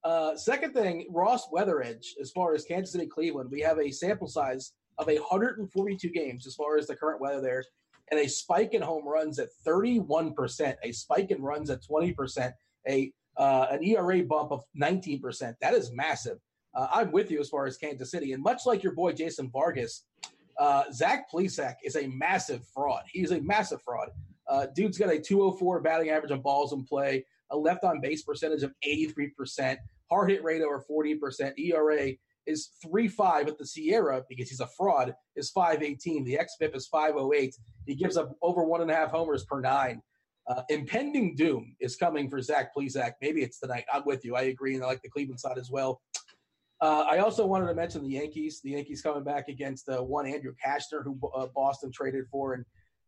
Uh, 0.03 0.35
second 0.35 0.73
thing, 0.73 1.07
Ross 1.11 1.49
Weather 1.53 1.83
Edge, 1.83 2.15
as 2.21 2.31
far 2.31 2.55
as 2.55 2.65
Kansas 2.65 2.93
City, 2.93 3.07
Cleveland, 3.07 3.51
we 3.53 3.61
have 3.61 3.79
a 3.79 3.91
sample 3.91 4.29
size 4.29 4.73
of 4.97 5.09
142 5.09 6.09
games 6.09 6.47
as 6.47 6.55
far 6.55 6.79
as 6.79 6.87
the 6.87 6.97
current 6.97 7.21
weather 7.21 7.43
there, 7.43 7.63
and 8.11 8.19
a 8.19 8.27
spike 8.27 8.73
in 8.73 8.81
home 8.81 9.07
runs 9.07 9.39
at 9.39 9.49
31%, 9.67 10.75
a 10.83 10.93
spike 10.93 11.31
in 11.31 11.43
runs 11.43 11.69
at 11.69 11.83
20%, 11.83 12.51
a 12.89 13.13
uh, 13.37 13.69
an 13.71 13.83
ERA 13.83 14.23
bump 14.23 14.53
of 14.53 14.65
19%. 14.79 15.55
That 15.61 15.73
is 15.73 15.93
massive. 15.93 16.39
Uh, 16.75 16.89
I'm 16.93 17.11
with 17.11 17.31
you 17.31 17.41
as 17.41 17.49
far 17.49 17.65
as 17.67 17.77
Kansas 17.77 18.11
City, 18.11 18.33
and 18.33 18.43
much 18.43 18.63
like 18.67 18.83
your 18.83 18.93
boy 18.93 19.13
Jason 19.13 19.51
Vargas, 19.51 20.05
uh, 20.59 20.85
Zach 20.93 21.31
Plesac 21.33 21.77
is 21.83 21.97
a 21.97 22.07
massive 22.09 22.63
fraud. 22.75 23.03
He's 23.11 23.31
a 23.31 23.41
massive 23.41 23.81
fraud. 23.83 24.11
Uh, 24.47 24.67
dude's 24.75 24.99
got 24.99 25.11
a 25.11 25.19
204 25.19 25.81
batting 25.81 26.11
average 26.11 26.33
on 26.33 26.43
balls 26.43 26.73
in 26.73 26.85
play, 26.85 27.25
a 27.51 27.57
left 27.57 27.83
on 27.83 28.01
base 28.01 28.23
percentage 28.23 28.63
of 28.63 28.75
83%, 28.87 29.79
hard 30.11 30.31
hit 30.31 30.45
rate 30.45 30.61
over 30.61 30.85
40%, 30.91 31.59
ERA 31.59 32.13
is 32.47 32.71
3.5 32.85 33.49
at 33.49 33.59
the 33.59 33.65
SIERA 33.65 34.23
because 34.29 34.49
he's 34.49 34.61
a 34.61 34.67
fraud 34.67 35.15
is 35.37 35.51
518. 35.51 36.25
The 36.25 36.39
xFIP 36.39 36.75
is 36.75 36.87
508. 36.89 37.57
He 37.87 37.95
gives 37.95 38.17
up 38.17 38.33
over 38.43 38.65
one 38.65 38.81
and 38.81 38.91
a 38.91 38.95
half 38.95 39.11
homers 39.11 39.45
per 39.45 39.61
nine. 39.61 40.03
Uh, 40.51 40.63
impending 40.69 41.37
doom 41.37 41.77
is 41.79 41.95
coming 41.95 42.29
for 42.29 42.43
Zach 42.43 42.75
Plesac. 42.75 43.13
Maybe 43.23 43.43
it's 43.43 43.61
tonight. 43.61 43.85
I'm 43.93 44.03
with 44.05 44.25
you. 44.25 44.35
I 44.35 44.43
agree, 44.43 44.75
and 44.75 44.83
I 44.83 44.89
like 44.89 45.01
the 45.01 45.09
Cleveland 45.09 45.39
side 45.39 45.59
as 45.59 45.71
well. 45.71 46.01
Uh, 46.81 47.05
I 47.09 47.19
also 47.19 47.47
wanted 47.47 47.69
to 47.69 47.75
mention 47.75 48.03
the 48.03 48.09
Yankees. 48.09 48.61
The 48.61 48.71
Yankees 48.71 49.01
coming 49.01 49.23
back 49.23 49.47
against 49.47 49.89
uh, 49.89 50.03
one 50.03 50.27
Andrew 50.27 50.53
Cashner, 50.65 51.05
who 51.05 51.21
uh, 51.37 51.47
Boston 51.55 51.93
traded 51.93 52.25
for, 52.33 52.55
and 52.55 52.65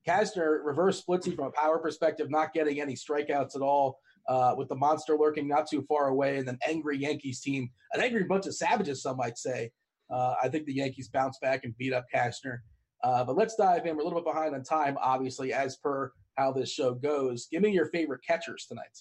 Cashner 0.07 0.59
reverse 0.63 1.03
splitsy 1.03 1.35
from 1.35 1.47
a 1.47 1.51
power 1.51 1.81
perspective, 1.81 2.31
not 2.31 2.53
getting 2.53 2.81
any 2.81 2.95
strikeouts 2.95 3.57
at 3.57 3.63
all. 3.63 3.99
Uh, 4.29 4.55
with 4.57 4.69
the 4.69 4.77
monster 4.77 5.19
lurking 5.19 5.49
not 5.49 5.69
too 5.69 5.83
far 5.89 6.07
away, 6.11 6.37
and 6.37 6.49
an 6.49 6.59
angry 6.69 6.97
Yankees 6.97 7.41
team, 7.41 7.69
an 7.93 8.01
angry 8.01 8.23
bunch 8.23 8.47
of 8.47 8.55
savages, 8.55 9.03
some 9.03 9.17
might 9.17 9.37
say. 9.37 9.69
Uh, 10.09 10.37
I 10.41 10.49
think 10.49 10.67
the 10.67 10.75
Yankees 10.75 11.09
bounce 11.09 11.39
back 11.43 11.65
and 11.65 11.77
beat 11.77 11.93
up 11.93 12.05
Cashner. 12.15 12.59
Uh, 13.03 13.25
but 13.25 13.37
let's 13.37 13.57
dive 13.57 13.85
in. 13.85 13.97
We're 13.97 14.03
a 14.03 14.05
little 14.05 14.21
bit 14.21 14.33
behind 14.33 14.55
on 14.55 14.63
time, 14.63 14.97
obviously, 15.01 15.53
as 15.53 15.77
per 15.77 16.13
how 16.37 16.53
this 16.53 16.71
show 16.71 16.95
goes. 16.95 17.47
Give 17.51 17.63
me 17.63 17.71
your 17.71 17.87
favorite 17.87 18.21
catchers 18.27 18.67
tonight. 18.67 18.99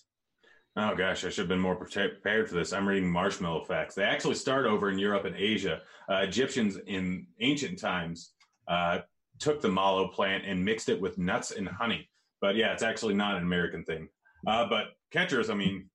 Oh 0.77 0.95
gosh, 0.95 1.25
I 1.25 1.29
should 1.29 1.43
have 1.43 1.47
been 1.49 1.59
more 1.59 1.75
prepared 1.75 2.47
for 2.47 2.55
this. 2.55 2.71
I'm 2.71 2.87
reading 2.87 3.09
marshmallow 3.09 3.65
facts. 3.65 3.93
They 3.93 4.03
actually 4.03 4.35
start 4.35 4.65
over 4.65 4.89
in 4.89 4.97
Europe 4.97 5.25
and 5.25 5.35
Asia. 5.35 5.81
Uh, 6.09 6.17
Egyptians 6.17 6.77
in 6.87 7.27
ancient 7.41 7.77
times 7.77 8.31
uh, 8.69 8.99
took 9.39 9.61
the 9.61 9.67
mallow 9.69 10.07
plant 10.07 10.45
and 10.45 10.63
mixed 10.63 10.87
it 10.87 11.01
with 11.01 11.17
nuts 11.17 11.51
and 11.51 11.67
honey. 11.67 12.09
But 12.39 12.55
yeah, 12.55 12.71
it's 12.71 12.83
actually 12.83 13.15
not 13.15 13.35
an 13.35 13.43
American 13.43 13.83
thing. 13.83 14.07
Uh, 14.47 14.67
but 14.69 14.85
catchers, 15.11 15.49
I 15.49 15.55
mean, 15.55 15.89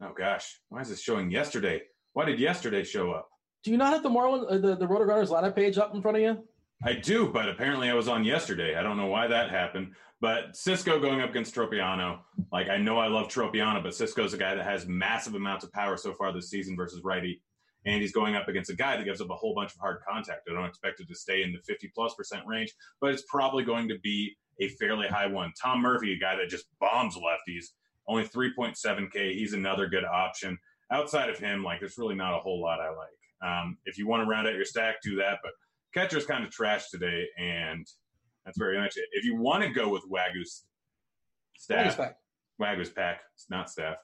oh 0.00 0.12
gosh, 0.16 0.60
why 0.68 0.80
is 0.80 0.88
this 0.88 1.02
showing 1.02 1.30
yesterday? 1.30 1.82
Why 2.12 2.26
did 2.26 2.38
yesterday 2.38 2.84
show 2.84 3.10
up? 3.10 3.28
Do 3.64 3.72
you 3.72 3.76
not 3.76 3.92
have 3.92 4.02
the 4.04 4.10
Marlin, 4.10 4.46
uh, 4.48 4.58
the 4.58 4.76
the 4.76 4.86
Roto 4.86 5.04
Runners 5.04 5.30
lineup 5.30 5.56
page 5.56 5.78
up 5.78 5.94
in 5.94 6.00
front 6.00 6.16
of 6.18 6.22
you? 6.22 6.44
I 6.82 6.94
do, 6.94 7.28
but 7.28 7.48
apparently 7.48 7.88
I 7.88 7.94
was 7.94 8.08
on 8.08 8.24
yesterday. 8.24 8.76
I 8.76 8.82
don't 8.82 8.96
know 8.96 9.06
why 9.06 9.26
that 9.26 9.50
happened. 9.50 9.94
But 10.20 10.52
Sisco 10.52 11.00
going 11.00 11.20
up 11.20 11.30
against 11.30 11.54
Tropeano, 11.54 12.20
like 12.50 12.68
I 12.68 12.78
know 12.78 12.98
I 12.98 13.08
love 13.08 13.28
Tropeano, 13.28 13.82
but 13.82 13.92
Sisco's 13.92 14.32
a 14.32 14.38
guy 14.38 14.54
that 14.54 14.64
has 14.64 14.86
massive 14.86 15.34
amounts 15.34 15.64
of 15.64 15.72
power 15.72 15.96
so 15.96 16.14
far 16.14 16.32
this 16.32 16.48
season 16.48 16.76
versus 16.76 17.02
righty. 17.04 17.42
And 17.84 18.00
he's 18.00 18.12
going 18.12 18.34
up 18.34 18.48
against 18.48 18.70
a 18.70 18.74
guy 18.74 18.96
that 18.96 19.04
gives 19.04 19.20
up 19.20 19.28
a 19.28 19.34
whole 19.34 19.54
bunch 19.54 19.74
of 19.74 19.80
hard 19.80 19.98
contact. 20.08 20.48
I 20.50 20.54
don't 20.54 20.64
expect 20.64 21.00
it 21.00 21.08
to 21.08 21.14
stay 21.14 21.42
in 21.42 21.52
the 21.52 21.58
50 21.66 21.90
plus 21.94 22.14
percent 22.14 22.42
range, 22.46 22.72
but 23.00 23.10
it's 23.10 23.24
probably 23.28 23.64
going 23.64 23.88
to 23.88 23.98
be 23.98 24.34
a 24.60 24.68
fairly 24.68 25.08
high 25.08 25.26
one. 25.26 25.52
Tom 25.60 25.82
Murphy, 25.82 26.14
a 26.14 26.18
guy 26.18 26.36
that 26.36 26.48
just 26.48 26.66
bombs 26.80 27.16
lefties, 27.16 27.66
only 28.08 28.24
3.7K. 28.24 29.34
He's 29.34 29.52
another 29.52 29.88
good 29.88 30.04
option. 30.04 30.58
Outside 30.90 31.28
of 31.28 31.38
him, 31.38 31.62
like 31.62 31.80
there's 31.80 31.98
really 31.98 32.14
not 32.14 32.34
a 32.34 32.38
whole 32.38 32.62
lot 32.62 32.80
I 32.80 32.88
like. 32.88 33.08
Um, 33.44 33.76
if 33.84 33.98
you 33.98 34.08
want 34.08 34.22
to 34.22 34.26
round 34.26 34.46
out 34.46 34.54
your 34.54 34.64
stack, 34.64 34.96
do 35.02 35.16
that. 35.16 35.40
But 35.42 35.52
catcher's 35.94 36.26
kind 36.26 36.44
of 36.44 36.50
trash 36.50 36.90
today, 36.90 37.26
and 37.38 37.86
that's 38.44 38.58
very 38.58 38.78
much 38.78 38.96
it. 38.96 39.04
If 39.12 39.24
you 39.24 39.36
want 39.36 39.62
to 39.62 39.70
go 39.70 39.88
with 39.88 40.02
Wagyu's 40.08 40.64
staff, 41.56 41.96
Wagyu's 41.96 41.96
pack. 41.96 42.16
Wagyu's 42.58 42.90
pack, 42.90 43.20
it's 43.34 43.46
not 43.48 43.70
staff. 43.70 43.96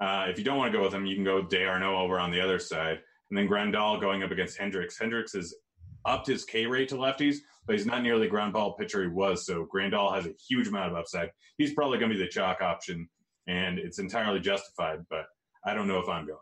Uh, 0.00 0.26
if 0.28 0.38
you 0.38 0.44
don't 0.44 0.58
want 0.58 0.72
to 0.72 0.78
go 0.78 0.84
with 0.84 0.92
him, 0.92 1.06
you 1.06 1.14
can 1.14 1.24
go 1.24 1.40
with 1.40 1.50
D'Arnaud 1.50 1.98
over 1.98 2.18
on 2.18 2.30
the 2.30 2.40
other 2.40 2.58
side, 2.58 3.00
and 3.30 3.38
then 3.38 3.48
Grandal 3.48 4.00
going 4.00 4.22
up 4.22 4.30
against 4.30 4.58
Hendricks. 4.58 4.98
Hendricks 4.98 5.32
has 5.34 5.54
upped 6.04 6.26
his 6.26 6.44
K 6.44 6.66
rate 6.66 6.88
to 6.88 6.96
lefties, 6.96 7.36
but 7.66 7.76
he's 7.76 7.86
not 7.86 8.02
nearly 8.02 8.26
the 8.26 8.30
ground 8.30 8.52
ball 8.52 8.74
pitcher 8.74 9.02
he 9.02 9.08
was. 9.08 9.46
So 9.46 9.66
Grandal 9.72 10.14
has 10.14 10.26
a 10.26 10.34
huge 10.48 10.68
amount 10.68 10.92
of 10.92 10.98
upside. 10.98 11.30
He's 11.56 11.74
probably 11.74 11.98
going 11.98 12.10
to 12.10 12.16
be 12.16 12.22
the 12.22 12.28
chalk 12.28 12.60
option 12.60 13.08
and 13.46 13.78
it's 13.78 13.98
entirely 13.98 14.40
justified. 14.40 15.00
But 15.08 15.26
I 15.64 15.74
don't 15.74 15.88
know 15.88 16.00
if 16.00 16.08
I'm 16.08 16.26
going. 16.26 16.38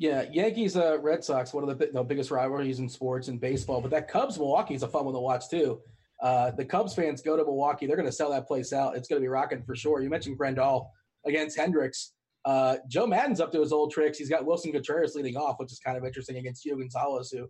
Yeah, 0.00 0.24
Yankees, 0.32 0.78
uh, 0.78 0.98
Red 0.98 1.22
Sox, 1.22 1.52
one 1.52 1.68
of 1.68 1.78
the 1.78 2.04
biggest 2.04 2.30
rivalries 2.30 2.78
in 2.78 2.88
sports 2.88 3.28
and 3.28 3.38
baseball. 3.38 3.82
But 3.82 3.90
that 3.90 4.08
Cubs 4.08 4.38
Milwaukee 4.38 4.72
is 4.72 4.82
a 4.82 4.88
fun 4.88 5.04
one 5.04 5.12
to 5.12 5.20
watch 5.20 5.50
too. 5.50 5.82
Uh, 6.22 6.52
the 6.52 6.64
Cubs 6.64 6.94
fans 6.94 7.20
go 7.20 7.36
to 7.36 7.44
Milwaukee; 7.44 7.86
they're 7.86 7.96
going 7.96 8.08
to 8.08 8.12
sell 8.12 8.30
that 8.30 8.46
place 8.46 8.72
out. 8.72 8.96
It's 8.96 9.08
going 9.08 9.20
to 9.20 9.22
be 9.22 9.28
rocking 9.28 9.62
for 9.62 9.76
sure. 9.76 10.00
You 10.00 10.08
mentioned 10.08 10.38
Grandal 10.38 10.86
against 11.26 11.58
Hendricks. 11.58 12.14
Uh, 12.46 12.76
Joe 12.88 13.06
Maddon's 13.06 13.42
up 13.42 13.52
to 13.52 13.60
his 13.60 13.72
old 13.72 13.92
tricks. 13.92 14.16
He's 14.16 14.30
got 14.30 14.46
Willson 14.46 14.72
Contreras 14.72 15.14
leading 15.14 15.36
off, 15.36 15.56
which 15.58 15.70
is 15.70 15.78
kind 15.80 15.98
of 15.98 16.04
interesting 16.06 16.38
against 16.38 16.64
Gio 16.64 16.78
Gonzalez, 16.78 17.30
who, 17.30 17.46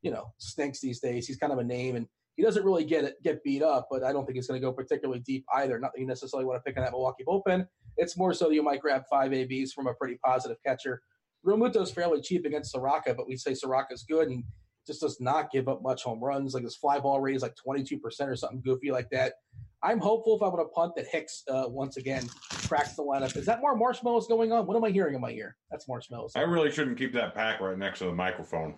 you 0.00 0.10
know, 0.10 0.32
stinks 0.38 0.80
these 0.80 1.00
days. 1.00 1.26
He's 1.26 1.36
kind 1.36 1.52
of 1.52 1.58
a 1.58 1.64
name, 1.64 1.96
and 1.96 2.06
he 2.36 2.42
doesn't 2.42 2.64
really 2.64 2.84
get 2.84 3.04
it, 3.04 3.22
get 3.22 3.44
beat 3.44 3.62
up. 3.62 3.88
But 3.90 4.04
I 4.04 4.14
don't 4.14 4.24
think 4.24 4.36
he's 4.36 4.46
going 4.46 4.58
to 4.58 4.66
go 4.66 4.72
particularly 4.72 5.20
deep 5.20 5.44
either. 5.54 5.78
Not 5.78 5.92
that 5.94 6.00
you 6.00 6.06
necessarily 6.06 6.46
want 6.46 6.56
to 6.56 6.62
pick 6.62 6.78
on 6.78 6.84
that 6.84 6.92
Milwaukee 6.92 7.24
bullpen. 7.28 7.66
It's 7.98 8.16
more 8.16 8.32
so 8.32 8.48
that 8.48 8.54
you 8.54 8.62
might 8.62 8.80
grab 8.80 9.02
five 9.10 9.34
ABs 9.34 9.74
from 9.74 9.86
a 9.86 9.92
pretty 9.92 10.18
positive 10.24 10.56
catcher. 10.64 11.02
Realmuto's 11.46 11.90
fairly 11.90 12.20
cheap 12.20 12.44
against 12.44 12.72
Soroka, 12.72 13.14
but 13.14 13.26
we 13.26 13.36
say 13.36 13.52
Soroka's 13.52 14.04
good 14.08 14.28
and 14.28 14.44
just 14.86 15.00
does 15.00 15.20
not 15.20 15.50
give 15.50 15.68
up 15.68 15.82
much 15.82 16.02
home 16.02 16.22
runs. 16.22 16.54
Like 16.54 16.64
his 16.64 16.76
fly 16.76 16.98
ball 16.98 17.20
rate 17.20 17.36
is 17.36 17.42
like 17.42 17.54
22% 17.54 18.00
or 18.26 18.36
something 18.36 18.60
goofy 18.64 18.90
like 18.90 19.08
that. 19.10 19.34
I'm 19.82 19.98
hopeful 19.98 20.36
if 20.36 20.42
I'm 20.42 20.50
going 20.50 20.62
to 20.62 20.68
punt 20.68 20.92
that 20.96 21.06
Hicks 21.06 21.42
uh, 21.48 21.64
once 21.66 21.96
again 21.96 22.28
cracks 22.68 22.94
the 22.96 23.02
lineup. 23.02 23.34
Is 23.36 23.46
that 23.46 23.60
more 23.60 23.74
marshmallows 23.74 24.26
going 24.26 24.52
on? 24.52 24.66
What 24.66 24.76
am 24.76 24.84
I 24.84 24.90
hearing 24.90 25.14
in 25.14 25.20
my 25.22 25.30
ear? 25.30 25.56
That's 25.70 25.88
marshmallows. 25.88 26.32
I 26.36 26.42
really 26.42 26.70
shouldn't 26.70 26.98
keep 26.98 27.14
that 27.14 27.34
pack 27.34 27.60
right 27.60 27.78
next 27.78 28.00
to 28.00 28.06
the 28.06 28.12
microphone. 28.12 28.74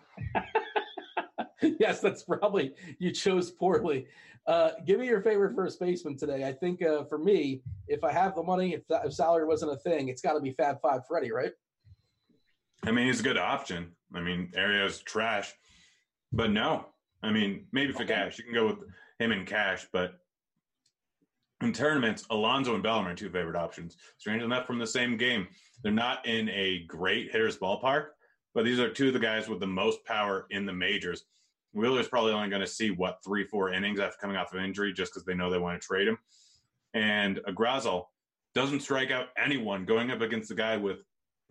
yes, 1.62 2.00
that's 2.00 2.23
probably 2.23 2.74
you 3.00 3.10
chose 3.10 3.50
poorly. 3.50 4.07
Uh, 4.47 4.70
give 4.86 5.00
me 5.00 5.07
your 5.07 5.23
favorite 5.23 5.55
first 5.55 5.81
baseman 5.81 6.16
today. 6.16 6.44
I 6.47 6.52
think 6.52 6.82
uh, 6.82 7.05
for 7.05 7.18
me, 7.18 7.62
if 7.89 8.02
I 8.05 8.12
have 8.12 8.34
the 8.34 8.42
money, 8.42 8.74
if, 8.74 8.82
if 8.89 9.12
salary 9.12 9.47
wasn't 9.47 9.73
a 9.73 9.76
thing, 9.76 10.08
it's 10.08 10.23
got 10.23 10.34
to 10.34 10.41
be 10.41 10.52
Fab 10.52 10.81
Five 10.81 11.02
Freddie, 11.08 11.32
right? 11.32 11.52
I 12.85 12.91
mean, 12.91 13.07
he's 13.07 13.20
a 13.20 13.25
good 13.25 13.39
option. 13.39 13.93
I 14.15 14.20
mean, 14.20 14.52
Aria's 14.57 15.01
trash, 15.01 15.52
but 16.33 16.51
no. 16.51 16.86
I 17.23 17.31
mean, 17.31 17.67
maybe 17.73 17.93
for 17.93 18.05
cash, 18.05 18.39
you 18.39 18.44
can 18.44 18.55
go 18.55 18.67
with 18.67 18.78
him 19.19 19.31
in 19.33 19.47
cash, 19.47 19.86
but 19.93 20.19
in 21.62 21.73
tournaments, 21.73 22.25
Alonso 22.31 22.75
and 22.75 22.83
Bell 22.83 22.99
are 22.99 23.15
two 23.15 23.31
favorite 23.31 23.57
options. 23.57 23.97
Strange 24.19 24.43
enough, 24.43 24.67
from 24.67 24.78
the 24.78 24.86
same 24.86 25.17
game, 25.17 25.47
they're 25.83 25.93
not 25.93 26.27
in 26.27 26.49
a 26.49 26.85
great 26.89 27.31
hitter's 27.31 27.57
ballpark, 27.57 28.07
but 28.55 28.65
these 28.65 28.81
are 28.81 28.91
two 28.91 29.09
of 29.09 29.12
the 29.12 29.20
guys 29.20 29.49
with 29.49 29.61
the 29.61 29.67
most 29.67 30.05
power 30.05 30.47
in 30.51 30.67
the 30.67 30.73
majors. 30.73 31.25
Wheeler's 31.73 32.09
probably 32.09 32.33
only 32.33 32.49
going 32.49 32.61
to 32.61 32.67
see 32.67 32.91
what 32.91 33.20
three, 33.25 33.44
four 33.44 33.73
innings 33.73 34.01
after 34.01 34.19
coming 34.20 34.36
off 34.36 34.52
of 34.52 34.61
injury, 34.61 34.93
just 34.93 35.12
because 35.12 35.25
they 35.25 35.35
know 35.35 35.51
they 35.51 35.59
want 35.59 35.81
to 35.81 35.86
trade 35.86 36.09
him. 36.09 36.19
And 36.94 37.41
Agrazal 37.49 38.07
doesn't 38.55 38.81
strike 38.81 39.11
out 39.11 39.28
anyone 39.43 39.85
going 39.85 40.11
up 40.11 40.20
against 40.20 40.49
the 40.49 40.55
guy 40.55 40.77
with 40.77 40.99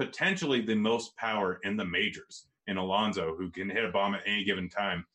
potentially 0.02 0.62
the 0.62 0.74
most 0.74 1.16
power 1.16 1.60
in 1.64 1.78
the 1.78 1.86
majors 1.86 2.48
in 2.66 2.78
Alonso, 2.78 3.36
who 3.38 3.52
can 3.52 3.70
hit 3.70 3.86
a 3.86 3.92
bomb 3.92 4.16
at 4.16 4.24
any 4.26 4.44
given 4.44 4.68
time. 4.68 5.06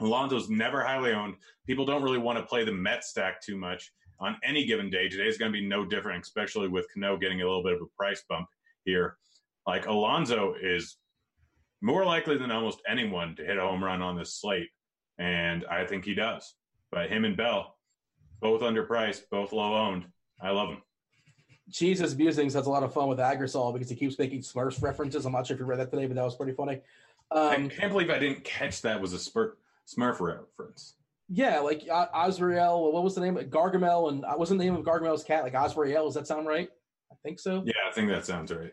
Alonso's 0.00 0.50
never 0.50 0.84
highly 0.84 1.12
owned. 1.12 1.36
People 1.66 1.86
don't 1.86 2.02
really 2.02 2.18
want 2.18 2.38
to 2.38 2.44
play 2.44 2.62
the 2.62 2.72
Met 2.72 3.04
stack 3.04 3.40
too 3.40 3.56
much 3.56 3.90
on 4.20 4.36
any 4.44 4.66
given 4.66 4.90
day. 4.90 5.08
Today's 5.08 5.38
going 5.38 5.50
to 5.50 5.58
be 5.58 5.66
no 5.66 5.86
different, 5.86 6.22
especially 6.22 6.68
with 6.68 6.86
Cano 6.92 7.16
getting 7.16 7.40
a 7.40 7.46
little 7.46 7.62
bit 7.62 7.72
of 7.72 7.80
a 7.80 7.96
price 7.96 8.22
bump 8.28 8.48
here. 8.84 9.16
Like 9.66 9.86
Alonso 9.86 10.54
is 10.60 10.98
more 11.80 12.04
likely 12.04 12.36
than 12.36 12.50
almost 12.50 12.82
anyone 12.86 13.34
to 13.36 13.44
hit 13.46 13.56
a 13.56 13.62
home 13.62 13.82
run 13.82 14.02
on 14.02 14.18
this 14.18 14.34
slate, 14.34 14.68
and 15.18 15.64
I 15.70 15.86
think 15.86 16.04
he 16.04 16.14
does. 16.14 16.54
But 16.92 17.08
him 17.08 17.24
and 17.24 17.36
Bell, 17.36 17.78
both 18.42 18.60
underpriced, 18.60 19.22
both 19.30 19.52
low 19.52 19.74
owned. 19.74 20.04
I 20.42 20.50
love 20.50 20.68
them. 20.68 20.82
Jesus 21.68 22.14
Musings 22.14 22.54
has 22.54 22.66
a 22.66 22.70
lot 22.70 22.82
of 22.82 22.92
fun 22.92 23.08
with 23.08 23.18
Agrazal 23.18 23.72
because 23.72 23.88
he 23.90 23.96
keeps 23.96 24.18
making 24.18 24.40
Smurfs 24.40 24.80
references. 24.82 25.24
I'm 25.26 25.32
not 25.32 25.46
sure 25.46 25.54
if 25.54 25.60
you 25.60 25.66
read 25.66 25.80
that 25.80 25.90
today, 25.90 26.06
but 26.06 26.14
that 26.14 26.24
was 26.24 26.36
pretty 26.36 26.52
funny. 26.52 26.80
I 27.32 27.56
Um, 27.56 27.68
can't 27.68 27.90
believe 27.92 28.08
I 28.10 28.18
didn't 28.18 28.44
catch 28.44 28.82
that 28.82 29.00
was 29.00 29.12
a 29.12 29.18
Spur- 29.18 29.56
Smurf 29.86 30.20
reference. 30.20 30.94
yeah, 31.28 31.58
like 31.58 31.82
uh, 31.90 32.06
Azrael, 32.14 32.92
what 32.92 33.02
was 33.02 33.16
the 33.16 33.20
name? 33.20 33.34
Gargamel, 33.50 34.10
and 34.12 34.24
uh, 34.24 34.34
wasn't 34.36 34.58
the 34.60 34.64
name 34.64 34.76
of 34.76 34.84
Gargamel's 34.84 35.24
cat 35.24 35.42
like 35.42 35.54
Azrael? 35.54 36.04
Does 36.04 36.14
that 36.14 36.28
sound 36.28 36.46
right? 36.46 36.68
I 37.10 37.16
think 37.24 37.40
so. 37.40 37.62
Yeah, 37.66 37.72
I 37.88 37.92
think 37.92 38.08
that 38.10 38.24
sounds 38.24 38.52
right. 38.52 38.72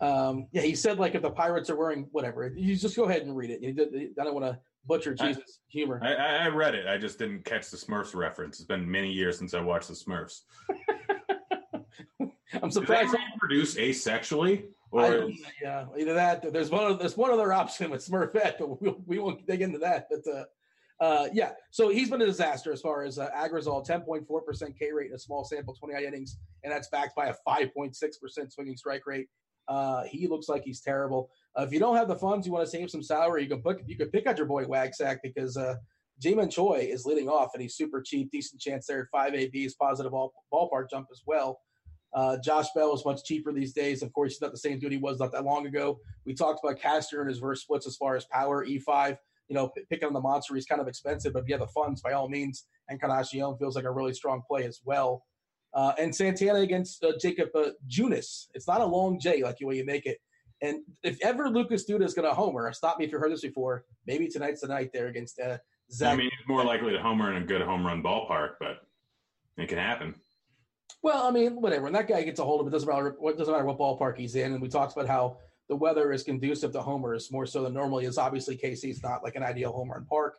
Um, 0.00 0.48
yeah, 0.52 0.60
he 0.62 0.74
said 0.74 0.98
like 0.98 1.14
if 1.14 1.22
the 1.22 1.30
pirates 1.30 1.70
are 1.70 1.76
wearing 1.76 2.08
whatever, 2.12 2.48
you 2.48 2.76
just 2.76 2.96
go 2.96 3.04
ahead 3.04 3.22
and 3.22 3.34
read 3.34 3.50
it. 3.50 4.14
I 4.20 4.24
don't 4.24 4.34
want 4.34 4.44
to 4.44 4.58
butcher 4.86 5.16
I- 5.18 5.28
Jesus' 5.32 5.60
humor. 5.68 6.00
I, 6.02 6.14
I, 6.14 6.34
I 6.44 6.48
read 6.48 6.74
it. 6.74 6.86
I 6.86 6.98
just 6.98 7.18
didn't 7.18 7.44
catch 7.46 7.70
the 7.70 7.76
Smurfs 7.78 8.14
reference. 8.14 8.58
It's 8.58 8.66
been 8.66 8.90
many 8.90 9.10
years 9.10 9.38
since 9.38 9.54
I 9.54 9.60
watched 9.60 9.88
the 9.88 9.94
Smurfs. 9.94 10.40
I'm 12.52 12.60
Did 12.70 12.86
they 12.86 13.04
surprised. 13.04 13.14
reproduce 13.34 13.74
asexually? 13.76 14.64
Or 14.90 15.28
yeah, 15.60 15.86
either 15.98 16.14
that. 16.14 16.52
There's 16.52 16.70
one. 16.70 16.84
other- 16.84 16.94
There's 16.98 17.16
one 17.16 17.30
other 17.32 17.52
option 17.52 17.90
with 17.90 18.06
Smurfette, 18.06 18.58
but 18.58 18.80
we, 18.80 18.94
we 19.06 19.18
won't 19.18 19.44
dig 19.46 19.60
into 19.60 19.78
that. 19.78 20.06
But 20.08 20.32
uh, 20.32 20.44
uh, 21.02 21.28
yeah, 21.32 21.52
so 21.70 21.88
he's 21.88 22.08
been 22.10 22.22
a 22.22 22.26
disaster 22.26 22.72
as 22.72 22.80
far 22.80 23.02
as 23.02 23.18
uh, 23.18 23.28
Agrazal, 23.36 23.84
10.4 23.84 24.44
percent 24.46 24.78
K 24.78 24.92
rate 24.92 25.08
in 25.08 25.14
a 25.14 25.18
small 25.18 25.44
sample, 25.44 25.74
29 25.74 26.04
innings, 26.04 26.38
and 26.62 26.72
that's 26.72 26.88
backed 26.88 27.16
by 27.16 27.26
a 27.26 27.34
5.6 27.46 27.94
percent 28.20 28.52
swinging 28.52 28.76
strike 28.76 29.04
rate. 29.06 29.26
Uh, 29.66 30.04
he 30.04 30.28
looks 30.28 30.48
like 30.48 30.62
he's 30.62 30.80
terrible. 30.80 31.30
Uh, 31.58 31.62
if 31.62 31.72
you 31.72 31.80
don't 31.80 31.96
have 31.96 32.06
the 32.06 32.14
funds, 32.14 32.46
you 32.46 32.52
want 32.52 32.64
to 32.64 32.70
save 32.70 32.88
some 32.90 33.02
salary, 33.02 33.42
you 33.42 33.48
can 33.48 33.62
pick 33.62 33.82
you 33.86 33.96
can 33.96 34.10
pick 34.10 34.26
out 34.28 34.36
your 34.38 34.46
boy 34.46 34.64
Wagsack 34.64 35.18
because 35.24 35.56
uh, 35.56 35.74
Ji-Man 36.20 36.50
Choi 36.50 36.86
is 36.88 37.04
leading 37.04 37.28
off 37.28 37.50
and 37.54 37.62
he's 37.62 37.74
super 37.74 38.00
cheap, 38.00 38.30
decent 38.30 38.60
chance 38.60 38.86
there 38.86 39.00
at 39.00 39.06
five 39.10 39.34
ABs, 39.34 39.74
positive 39.74 40.12
ball, 40.12 40.32
ballpark 40.52 40.88
jump 40.90 41.08
as 41.10 41.22
well. 41.26 41.58
Uh, 42.14 42.36
Josh 42.38 42.66
Bell 42.74 42.94
is 42.94 43.04
much 43.04 43.24
cheaper 43.24 43.52
these 43.52 43.72
days. 43.72 44.02
Of 44.02 44.12
course, 44.12 44.32
he's 44.32 44.40
not 44.40 44.52
the 44.52 44.58
same 44.58 44.78
dude 44.78 44.92
he 44.92 44.98
was 44.98 45.18
not 45.18 45.32
that 45.32 45.44
long 45.44 45.66
ago. 45.66 45.98
We 46.24 46.34
talked 46.34 46.60
about 46.62 46.78
Castor 46.78 47.20
and 47.20 47.28
his 47.28 47.40
verse 47.40 47.62
splits 47.62 47.86
as 47.86 47.96
far 47.96 48.14
as 48.16 48.24
power, 48.26 48.64
E5. 48.64 49.16
You 49.48 49.54
know, 49.54 49.68
p- 49.68 49.82
picking 49.90 50.06
on 50.06 50.14
the 50.14 50.20
monster, 50.20 50.54
he's 50.54 50.64
kind 50.64 50.80
of 50.80 50.88
expensive, 50.88 51.32
but 51.32 51.42
if 51.42 51.48
you 51.48 51.54
have 51.54 51.60
the 51.60 51.66
funds, 51.66 52.00
by 52.00 52.12
all 52.12 52.28
means, 52.28 52.66
and 52.88 52.96
Encarnacion 52.96 53.56
feels 53.58 53.76
like 53.76 53.84
a 53.84 53.90
really 53.90 54.14
strong 54.14 54.42
play 54.48 54.64
as 54.64 54.80
well. 54.84 55.24
Uh, 55.74 55.92
and 55.98 56.14
Santana 56.14 56.60
against 56.60 57.02
uh, 57.02 57.12
Jakob 57.20 57.48
uh, 57.54 57.70
Junis. 57.88 58.46
It's 58.54 58.68
not 58.68 58.80
a 58.80 58.86
long 58.86 59.18
J 59.18 59.42
like 59.42 59.58
the 59.58 59.66
way 59.66 59.76
you 59.76 59.84
make 59.84 60.06
it. 60.06 60.18
And 60.62 60.82
if 61.02 61.18
ever 61.22 61.50
Lucas 61.50 61.84
Duda 61.88 62.04
is 62.04 62.14
going 62.14 62.28
to 62.28 62.34
homer, 62.34 62.72
stop 62.72 62.98
me 62.98 63.04
if 63.04 63.12
you 63.12 63.18
heard 63.18 63.32
this 63.32 63.42
before. 63.42 63.84
Maybe 64.06 64.28
tonight's 64.28 64.60
the 64.60 64.68
night 64.68 64.90
there 64.94 65.08
against 65.08 65.40
uh, 65.40 65.58
Zach. 65.92 66.12
I 66.12 66.16
mean, 66.16 66.30
he's 66.30 66.48
more 66.48 66.64
likely 66.64 66.92
to 66.92 67.02
homer 67.02 67.34
in 67.34 67.42
a 67.42 67.44
good 67.44 67.60
home 67.60 67.84
run 67.84 68.02
ballpark, 68.02 68.52
but 68.60 68.86
it 69.58 69.68
can 69.68 69.78
happen. 69.78 70.14
Well, 71.04 71.22
I 71.22 71.30
mean, 71.30 71.60
whatever. 71.60 71.82
When 71.84 71.92
that 71.92 72.08
guy 72.08 72.22
gets 72.22 72.40
a 72.40 72.44
hold 72.44 72.62
of 72.62 72.66
it, 72.66 72.70
doesn't 72.70 72.88
matter 72.88 73.14
what 73.18 73.36
doesn't 73.36 73.52
matter 73.52 73.66
what 73.66 73.78
ballpark 73.78 74.16
he's 74.16 74.36
in. 74.36 74.52
And 74.52 74.62
we 74.62 74.68
talked 74.68 74.94
about 74.94 75.06
how 75.06 75.36
the 75.68 75.76
weather 75.76 76.12
is 76.12 76.22
conducive 76.22 76.72
to 76.72 76.80
homers 76.80 77.30
more 77.30 77.44
so 77.44 77.62
than 77.62 77.74
normally 77.74 78.06
is. 78.06 78.16
Obviously, 78.16 78.56
KC's 78.56 79.02
not 79.02 79.22
like 79.22 79.36
an 79.36 79.42
ideal 79.42 79.70
home 79.70 79.90
run 79.90 80.06
park. 80.06 80.38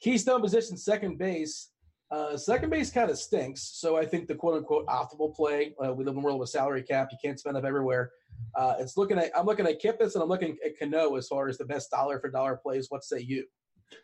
Keystone 0.00 0.40
position, 0.40 0.76
second 0.76 1.18
base. 1.18 1.70
Uh, 2.10 2.36
second 2.36 2.70
base 2.70 2.90
kind 2.90 3.10
of 3.10 3.16
stinks. 3.16 3.62
So 3.74 3.96
I 3.96 4.04
think 4.04 4.26
the 4.26 4.34
quote 4.34 4.56
unquote 4.56 4.88
optimal 4.88 5.36
play. 5.36 5.72
Uh, 5.80 5.94
we 5.94 6.04
live 6.04 6.14
in 6.14 6.18
a 6.18 6.24
world 6.24 6.40
with 6.40 6.48
salary 6.48 6.82
cap. 6.82 7.10
You 7.12 7.18
can't 7.22 7.38
spend 7.38 7.56
up 7.56 7.64
everywhere. 7.64 8.10
Uh, 8.56 8.74
it's 8.80 8.96
looking 8.96 9.20
at. 9.20 9.30
I'm 9.38 9.46
looking 9.46 9.68
at 9.68 9.80
Kipnis 9.80 10.14
and 10.14 10.22
I'm 10.24 10.28
looking 10.28 10.56
at 10.66 10.76
Cano 10.80 11.14
as 11.14 11.28
far 11.28 11.46
as 11.46 11.58
the 11.58 11.64
best 11.64 11.92
dollar 11.92 12.18
for 12.18 12.28
dollar 12.28 12.56
plays. 12.56 12.86
What 12.88 13.04
say 13.04 13.20
you? 13.20 13.46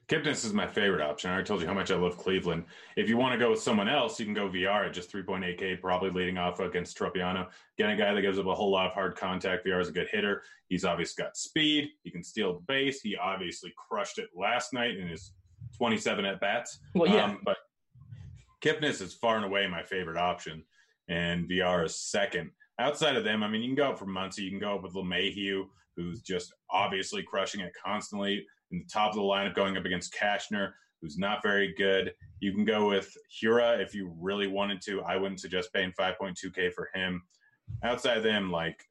Kipnis 0.08 0.44
is 0.44 0.52
my 0.52 0.66
favorite 0.66 1.02
option. 1.02 1.30
I 1.30 1.34
already 1.34 1.46
told 1.46 1.60
you 1.60 1.66
how 1.66 1.74
much 1.74 1.90
I 1.90 1.96
love 1.96 2.16
Cleveland. 2.16 2.64
If 2.96 3.08
you 3.08 3.16
want 3.16 3.32
to 3.32 3.38
go 3.38 3.50
with 3.50 3.60
someone 3.60 3.88
else, 3.88 4.18
you 4.18 4.24
can 4.24 4.34
go 4.34 4.48
VR 4.48 4.86
at 4.86 4.94
just 4.94 5.12
3.8K, 5.12 5.80
probably 5.80 6.10
leading 6.10 6.38
off 6.38 6.60
against 6.60 6.96
Tropeano. 6.96 7.46
Again, 7.78 7.90
a 7.90 7.96
guy 7.96 8.14
that 8.14 8.22
gives 8.22 8.38
up 8.38 8.46
a 8.46 8.54
whole 8.54 8.70
lot 8.70 8.86
of 8.86 8.92
hard 8.92 9.16
contact. 9.16 9.66
VR 9.66 9.80
is 9.80 9.88
a 9.88 9.92
good 9.92 10.08
hitter. 10.10 10.42
He's 10.68 10.84
obviously 10.84 11.22
got 11.22 11.36
speed. 11.36 11.90
He 12.02 12.10
can 12.10 12.22
steal 12.22 12.54
the 12.54 12.60
base. 12.60 13.02
He 13.02 13.16
obviously 13.16 13.72
crushed 13.76 14.18
it 14.18 14.28
last 14.34 14.72
night 14.72 14.96
in 14.96 15.08
his 15.08 15.32
27 15.76 16.24
at 16.24 16.40
bats. 16.40 16.78
Well, 16.94 17.12
yeah. 17.12 17.24
Um, 17.24 17.40
but 17.44 17.58
Kipnis 18.62 19.02
is 19.02 19.14
far 19.14 19.36
and 19.36 19.44
away 19.44 19.66
my 19.66 19.82
favorite 19.82 20.16
option, 20.16 20.64
and 21.08 21.48
VR 21.48 21.84
is 21.84 21.96
second. 21.96 22.50
Outside 22.78 23.16
of 23.16 23.24
them, 23.24 23.42
I 23.42 23.48
mean, 23.48 23.62
you 23.62 23.68
can 23.68 23.76
go 23.76 23.90
up 23.90 23.98
for 23.98 24.06
Muncy. 24.06 24.38
You 24.38 24.50
can 24.50 24.60
go 24.60 24.76
up 24.76 24.82
with 24.82 24.94
LeMahieu, 24.94 25.64
who's 25.96 26.22
just 26.22 26.52
obviously 26.70 27.22
crushing 27.22 27.60
it 27.60 27.72
constantly 27.84 28.46
in 28.70 28.78
the 28.78 28.84
top 28.92 29.10
of 29.10 29.16
the 29.16 29.22
lineup, 29.22 29.54
going 29.54 29.76
up 29.76 29.84
against 29.84 30.14
Cashner, 30.14 30.72
who's 31.00 31.18
not 31.18 31.42
very 31.42 31.74
good. 31.76 32.12
You 32.40 32.52
can 32.52 32.64
go 32.64 32.88
with 32.88 33.12
Hura 33.42 33.80
if 33.82 33.94
you 33.94 34.12
really 34.20 34.46
wanted 34.46 34.80
to. 34.82 35.02
I 35.02 35.16
wouldn't 35.16 35.40
suggest 35.40 35.72
paying 35.72 35.92
5.2K 35.98 36.72
for 36.72 36.88
him. 36.94 37.22
Outside 37.82 38.16
of 38.18 38.22
them, 38.22 38.50
like 38.50 38.82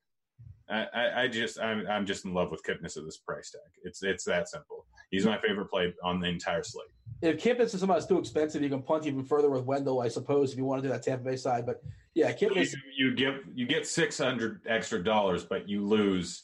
I, 0.70 0.86
I, 0.94 1.22
I 1.24 1.28
just 1.28 1.60
I'm, 1.60 1.88
I'm 1.88 2.06
just 2.06 2.26
in 2.26 2.34
love 2.34 2.52
with 2.52 2.62
Kipnis 2.64 2.98
at 2.98 3.06
this 3.06 3.18
price 3.18 3.52
tag. 3.52 3.62
It's 3.84 4.04
it's 4.04 4.24
that 4.26 4.50
simple. 4.50 4.86
He's 5.10 5.26
my 5.26 5.38
favorite 5.40 5.70
play 5.72 5.94
on 6.04 6.20
the 6.20 6.28
entire 6.28 6.62
slate. 6.64 6.90
if 7.22 7.42
Kipnis 7.42 7.74
is 7.74 7.80
somebody 7.80 8.00
that's 8.00 8.06
too 8.06 8.20
expensive, 8.20 8.62
you 8.62 8.70
can 8.70 8.82
punt 8.84 9.08
even 9.08 9.24
further 9.24 9.50
with 9.50 9.64
Wendle, 9.64 10.02
I 10.02 10.10
suppose, 10.10 10.52
if 10.52 10.58
you 10.58 10.66
want 10.66 10.84
to 10.84 10.88
do 10.88 10.92
that 10.94 11.02
Tampa 11.02 11.24
Bay 11.24 11.38
side. 11.38 11.66
But 11.66 11.82
yeah, 12.14 12.30
You, 12.30 12.50
Kipnis. 12.50 12.74
you 12.96 13.16
get 13.16 13.36
you 13.56 13.66
get 13.66 13.88
six 13.88 14.18
hundred 14.18 14.62
extra 14.68 15.04
dollars, 15.04 15.44
but 15.44 15.68
you 15.68 15.84
lose 15.86 16.44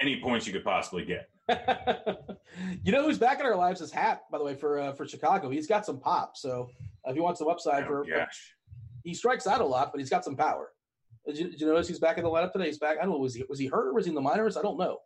any 0.00 0.20
points 0.20 0.46
you 0.46 0.52
could 0.52 0.64
possibly 0.64 1.04
get. 1.04 1.28
you 2.84 2.92
know 2.92 3.04
who's 3.04 3.18
back 3.18 3.40
in 3.40 3.46
our 3.46 3.56
lives 3.56 3.80
is 3.80 3.90
Hat, 3.90 4.22
by 4.30 4.38
the 4.38 4.44
way, 4.44 4.54
for 4.54 4.78
uh, 4.78 4.92
for 4.92 5.06
Chicago. 5.06 5.48
He's 5.50 5.66
got 5.66 5.84
some 5.84 5.98
pop. 5.98 6.36
So 6.36 6.68
uh, 7.06 7.10
if 7.10 7.16
you 7.16 7.22
want 7.22 7.38
some 7.38 7.48
upside 7.48 7.84
Oh, 7.84 7.86
for, 7.86 8.04
gosh. 8.04 8.54
he 9.04 9.14
strikes 9.14 9.46
out 9.46 9.60
a 9.60 9.64
lot, 9.64 9.90
but 9.92 9.98
he's 10.00 10.10
got 10.10 10.24
some 10.24 10.36
power. 10.36 10.70
Did 11.26 11.38
you, 11.38 11.50
did 11.50 11.60
you 11.60 11.66
notice 11.66 11.86
he's 11.88 11.98
back 12.00 12.18
in 12.18 12.24
the 12.24 12.30
lineup 12.30 12.52
today? 12.52 12.66
He's 12.66 12.78
back. 12.78 12.98
I 12.98 13.02
don't 13.02 13.12
know. 13.12 13.18
Was 13.18 13.34
he 13.34 13.44
was 13.48 13.58
he 13.58 13.66
hurt 13.66 13.88
or 13.88 13.94
was 13.94 14.04
he 14.06 14.10
in 14.10 14.14
the 14.14 14.20
minors? 14.20 14.56
I 14.56 14.62
don't 14.62 14.78
know. 14.78 14.98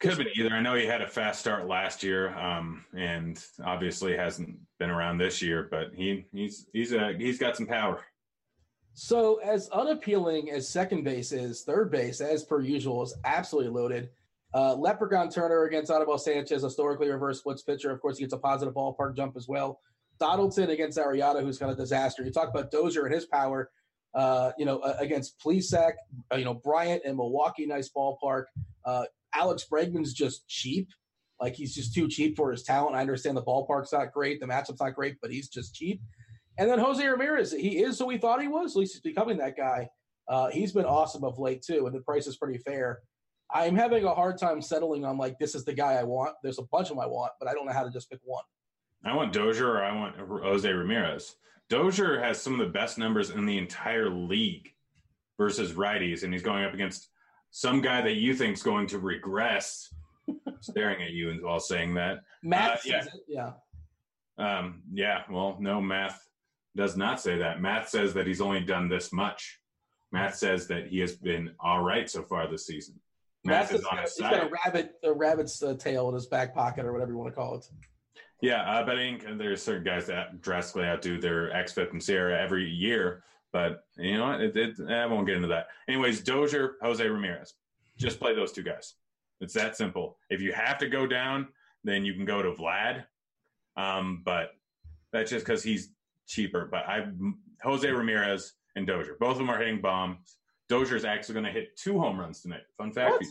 Could 0.00 0.10
have 0.10 0.18
been 0.18 0.28
either. 0.34 0.50
I 0.50 0.60
know 0.60 0.74
he 0.74 0.86
had 0.86 1.02
a 1.02 1.06
fast 1.06 1.40
start 1.40 1.66
last 1.68 2.02
year, 2.02 2.34
um, 2.38 2.86
and 2.96 3.42
obviously 3.64 4.16
hasn't 4.16 4.56
been 4.78 4.88
around 4.90 5.18
this 5.18 5.42
year. 5.42 5.68
But 5.70 5.88
he 5.94 6.24
he's 6.32 6.66
he's 6.72 6.92
a 6.92 7.12
he's 7.18 7.38
got 7.38 7.56
some 7.56 7.66
power. 7.66 8.00
So 8.94 9.36
as 9.44 9.68
unappealing 9.70 10.50
as 10.50 10.68
second 10.68 11.04
base 11.04 11.32
is, 11.32 11.62
third 11.62 11.90
base, 11.90 12.20
as 12.20 12.44
per 12.44 12.60
usual, 12.60 13.02
is 13.02 13.14
absolutely 13.24 13.72
loaded. 13.72 14.10
Uh, 14.54 14.74
Leprechaun 14.74 15.30
Turner 15.30 15.64
against 15.64 15.90
Anibal 15.90 16.18
Sanchez, 16.18 16.62
historically 16.62 17.08
reverse 17.08 17.38
splits 17.38 17.62
pitcher. 17.62 17.90
Of 17.90 18.00
course, 18.00 18.18
he 18.18 18.24
gets 18.24 18.34
a 18.34 18.38
positive 18.38 18.74
ballpark 18.74 19.16
jump 19.16 19.36
as 19.36 19.48
well. 19.48 19.80
Donaldson 20.20 20.70
against 20.70 20.98
Arrieta, 20.98 21.42
who's 21.42 21.58
kind 21.58 21.72
of 21.72 21.78
disaster. 21.78 22.22
You 22.22 22.30
talk 22.30 22.50
about 22.50 22.70
Dozier 22.70 23.06
and 23.06 23.14
his 23.14 23.26
power. 23.26 23.70
Uh, 24.14 24.52
you 24.58 24.66
know, 24.66 24.78
uh, 24.80 24.94
against 24.98 25.40
Plesac, 25.40 25.92
you 26.36 26.44
know, 26.44 26.52
Bryant 26.52 27.02
and 27.06 27.16
Milwaukee, 27.16 27.64
nice 27.64 27.90
ballpark. 27.96 28.44
Uh, 28.84 29.04
Alex 29.34 29.66
Bregman's 29.72 30.12
just 30.12 30.46
cheap. 30.48 30.90
Like 31.40 31.54
he's 31.54 31.74
just 31.74 31.94
too 31.94 32.08
cheap 32.08 32.36
for 32.36 32.52
his 32.52 32.62
talent. 32.62 32.94
I 32.94 33.00
understand 33.00 33.38
the 33.38 33.42
ballpark's 33.42 33.92
not 33.92 34.12
great, 34.12 34.38
the 34.38 34.46
matchup's 34.46 34.80
not 34.80 34.94
great, 34.94 35.16
but 35.22 35.30
he's 35.30 35.48
just 35.48 35.74
cheap. 35.74 36.02
And 36.58 36.70
then 36.70 36.78
Jose 36.78 37.04
Ramirez, 37.04 37.52
he 37.52 37.82
is 37.82 37.98
who 37.98 38.06
we 38.06 38.18
thought 38.18 38.42
he 38.42 38.48
was. 38.48 38.72
At 38.72 38.80
least 38.80 38.92
he's 38.92 39.00
becoming 39.00 39.38
that 39.38 39.56
guy. 39.56 39.88
Uh, 40.28 40.50
he's 40.50 40.72
been 40.72 40.84
awesome 40.84 41.24
of 41.24 41.38
late 41.38 41.62
too, 41.62 41.86
and 41.86 41.94
the 41.94 42.00
price 42.00 42.26
is 42.26 42.36
pretty 42.36 42.58
fair. 42.58 43.00
I'm 43.54 43.76
having 43.76 44.04
a 44.04 44.14
hard 44.14 44.38
time 44.38 44.62
settling 44.62 45.04
on 45.04 45.18
like 45.18 45.38
this 45.38 45.54
is 45.54 45.64
the 45.64 45.74
guy 45.74 45.94
I 45.94 46.04
want. 46.04 46.34
There's 46.42 46.58
a 46.58 46.62
bunch 46.62 46.90
of 46.90 46.96
them 46.96 47.00
I 47.00 47.06
want, 47.06 47.32
but 47.38 47.48
I 47.48 47.52
don't 47.52 47.66
know 47.66 47.72
how 47.72 47.84
to 47.84 47.90
just 47.90 48.10
pick 48.10 48.20
one. 48.24 48.44
I 49.04 49.14
want 49.14 49.32
Dozier 49.32 49.68
or 49.68 49.82
I 49.82 49.94
want 49.94 50.16
Jose 50.16 50.70
Ramirez. 50.70 51.36
Dozier 51.68 52.20
has 52.20 52.40
some 52.40 52.52
of 52.52 52.58
the 52.60 52.72
best 52.72 52.98
numbers 52.98 53.30
in 53.30 53.46
the 53.46 53.58
entire 53.58 54.08
league 54.08 54.72
versus 55.38 55.72
righties, 55.72 56.22
and 56.22 56.32
he's 56.32 56.42
going 56.42 56.64
up 56.64 56.74
against 56.74 57.08
some 57.50 57.80
guy 57.80 58.00
that 58.02 58.14
you 58.14 58.34
think 58.34 58.54
is 58.54 58.62
going 58.62 58.86
to 58.88 58.98
regress. 58.98 59.92
staring 60.60 61.02
at 61.02 61.10
you 61.10 61.32
while 61.42 61.60
saying 61.60 61.94
that. 61.94 62.22
Matt, 62.42 62.76
Uh, 62.76 62.78
yeah. 62.84 63.04
yeah. 63.28 63.52
Um, 64.38 64.82
yeah, 64.92 65.22
well, 65.30 65.56
no, 65.60 65.80
math 65.80 66.26
does 66.76 66.96
not 66.96 67.20
say 67.20 67.38
that. 67.38 67.60
Math 67.60 67.88
says 67.88 68.14
that 68.14 68.26
he's 68.26 68.40
only 68.40 68.60
done 68.60 68.88
this 68.88 69.12
much. 69.12 69.60
Math 70.10 70.36
says 70.36 70.66
that 70.68 70.86
he 70.86 70.98
has 71.00 71.14
been 71.14 71.50
all 71.60 71.82
right 71.82 72.08
so 72.08 72.22
far 72.22 72.46
this 72.50 72.66
season. 72.66 72.98
Math 73.44 73.74
is 73.74 73.84
on 73.84 73.98
his 73.98 74.16
he's 74.16 74.22
got 74.22 74.44
a 74.44 74.50
rabbit, 74.64 74.94
a 75.02 75.12
rabbit's 75.12 75.62
uh, 75.62 75.74
tail 75.74 76.08
in 76.08 76.14
his 76.14 76.26
back 76.26 76.54
pocket, 76.54 76.84
or 76.84 76.92
whatever 76.92 77.10
you 77.10 77.18
want 77.18 77.32
to 77.32 77.34
call 77.34 77.56
it. 77.56 77.68
Yeah, 78.40 78.62
uh, 78.62 78.84
but 78.84 78.96
I 78.96 78.98
think 78.98 79.38
there's 79.38 79.62
certain 79.62 79.84
guys 79.84 80.06
that 80.06 80.40
drastically 80.40 80.84
outdo 80.84 81.20
their 81.20 81.50
XFIP 81.50 81.92
and 81.92 82.00
SIERA 82.00 82.38
every 82.40 82.68
year. 82.68 83.22
But 83.52 83.84
you 83.96 84.16
know 84.16 84.26
what? 84.26 84.40
It, 84.40 84.56
it, 84.56 84.80
I 84.88 85.06
won't 85.06 85.26
get 85.26 85.36
into 85.36 85.48
that. 85.48 85.68
Anyways, 85.88 86.22
Dozier, 86.22 86.76
Jose 86.82 87.06
Ramirez. 87.06 87.54
Just 87.98 88.18
play 88.18 88.34
those 88.34 88.52
two 88.52 88.62
guys. 88.62 88.94
It's 89.40 89.54
that 89.54 89.76
simple. 89.76 90.18
If 90.30 90.40
you 90.40 90.52
have 90.52 90.78
to 90.78 90.88
go 90.88 91.06
down, 91.06 91.48
then 91.84 92.04
you 92.04 92.14
can 92.14 92.24
go 92.24 92.42
to 92.42 92.52
Vlad. 92.52 93.04
Um, 93.76 94.22
but 94.24 94.50
that's 95.12 95.30
just 95.30 95.44
because 95.44 95.62
he's 95.62 95.90
cheaper. 96.26 96.68
But 96.70 96.88
I, 96.88 97.06
Jose 97.62 97.88
Ramirez 97.88 98.54
and 98.76 98.86
Dozier, 98.86 99.16
both 99.20 99.32
of 99.32 99.38
them 99.38 99.50
are 99.50 99.58
hitting 99.58 99.80
bombs. 99.80 100.38
Dozier's 100.68 101.04
actually 101.04 101.34
going 101.34 101.46
to 101.46 101.52
hit 101.52 101.76
two 101.76 101.98
home 101.98 102.18
runs 102.18 102.40
tonight. 102.40 102.62
Fun 102.78 102.92
fact. 102.92 103.24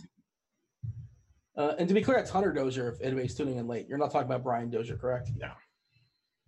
Uh, 1.58 1.74
and 1.78 1.88
to 1.88 1.94
be 1.94 2.02
clear, 2.02 2.18
it's 2.18 2.30
Hunter 2.30 2.54
Dozier. 2.54 2.90
If 2.90 3.02
anybody's 3.02 3.36
tuning 3.36 3.58
in 3.58 3.68
late, 3.68 3.88
you're 3.88 3.98
not 3.98 4.12
talking 4.12 4.28
about 4.28 4.44
Brian 4.44 4.70
Dozier, 4.70 4.96
correct? 4.96 5.32
No. 5.38 5.52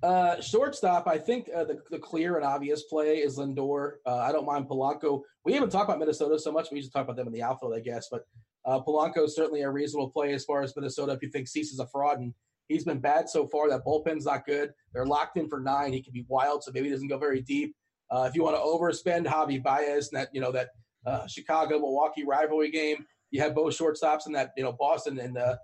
Uh, 0.01 0.41
shortstop, 0.41 1.07
I 1.07 1.17
think 1.17 1.49
uh, 1.55 1.63
the, 1.63 1.79
the 1.89 1.99
clear 1.99 2.35
and 2.35 2.43
obvious 2.45 2.83
play 2.83 3.19
is 3.19 3.37
Lindor. 3.37 3.93
Uh, 4.05 4.17
I 4.17 4.31
don't 4.31 4.45
mind 4.45 4.67
Polanco. 4.67 5.21
We 5.45 5.53
haven't 5.53 5.69
talked 5.69 5.89
about 5.89 5.99
Minnesota 5.99 6.37
so 6.37 6.51
much. 6.51 6.67
We 6.71 6.77
usually 6.77 6.91
talk 6.91 7.05
about 7.05 7.15
them 7.15 7.27
in 7.27 7.33
the 7.33 7.41
outfield, 7.41 7.73
I 7.73 7.79
guess. 7.79 8.07
But 8.11 8.25
uh, 8.65 8.81
Polanco 8.81 9.25
is 9.25 9.35
certainly 9.35 9.61
a 9.61 9.69
reasonable 9.69 10.09
play 10.09 10.33
as 10.33 10.43
far 10.43 10.61
as 10.61 10.75
Minnesota. 10.75 11.13
If 11.13 11.21
you 11.21 11.29
think 11.29 11.47
Cease 11.47 11.71
is 11.71 11.79
a 11.79 11.87
fraud 11.87 12.19
and 12.19 12.33
he's 12.67 12.83
been 12.83 12.99
bad 12.99 13.29
so 13.29 13.47
far, 13.47 13.69
that 13.69 13.85
bullpen's 13.85 14.25
not 14.25 14.45
good. 14.45 14.71
They're 14.93 15.05
locked 15.05 15.37
in 15.37 15.47
for 15.47 15.61
nine. 15.61 15.93
He 15.93 16.01
can 16.01 16.13
be 16.13 16.25
wild, 16.27 16.63
so 16.63 16.71
maybe 16.73 16.87
he 16.87 16.91
doesn't 16.93 17.07
go 17.07 17.17
very 17.17 17.41
deep. 17.41 17.73
Uh, 18.13 18.25
if 18.29 18.35
you 18.35 18.43
want 18.43 18.55
to 18.55 18.61
overspend 18.61 19.25
Javi 19.25 19.61
Baez 19.61 20.09
and 20.11 20.21
that 20.21 20.29
you 20.33 20.39
know 20.39 20.51
that 20.51 20.69
uh, 21.05 21.25
Chicago 21.27 21.79
Milwaukee 21.79 22.23
rivalry 22.23 22.69
game, 22.69 23.05
you 23.31 23.41
have 23.41 23.55
both 23.55 23.75
shortstops 23.75 24.27
in 24.27 24.33
that 24.33 24.51
you 24.55 24.63
know 24.63 24.73
Boston 24.73 25.19
and 25.19 25.35
the 25.35 25.57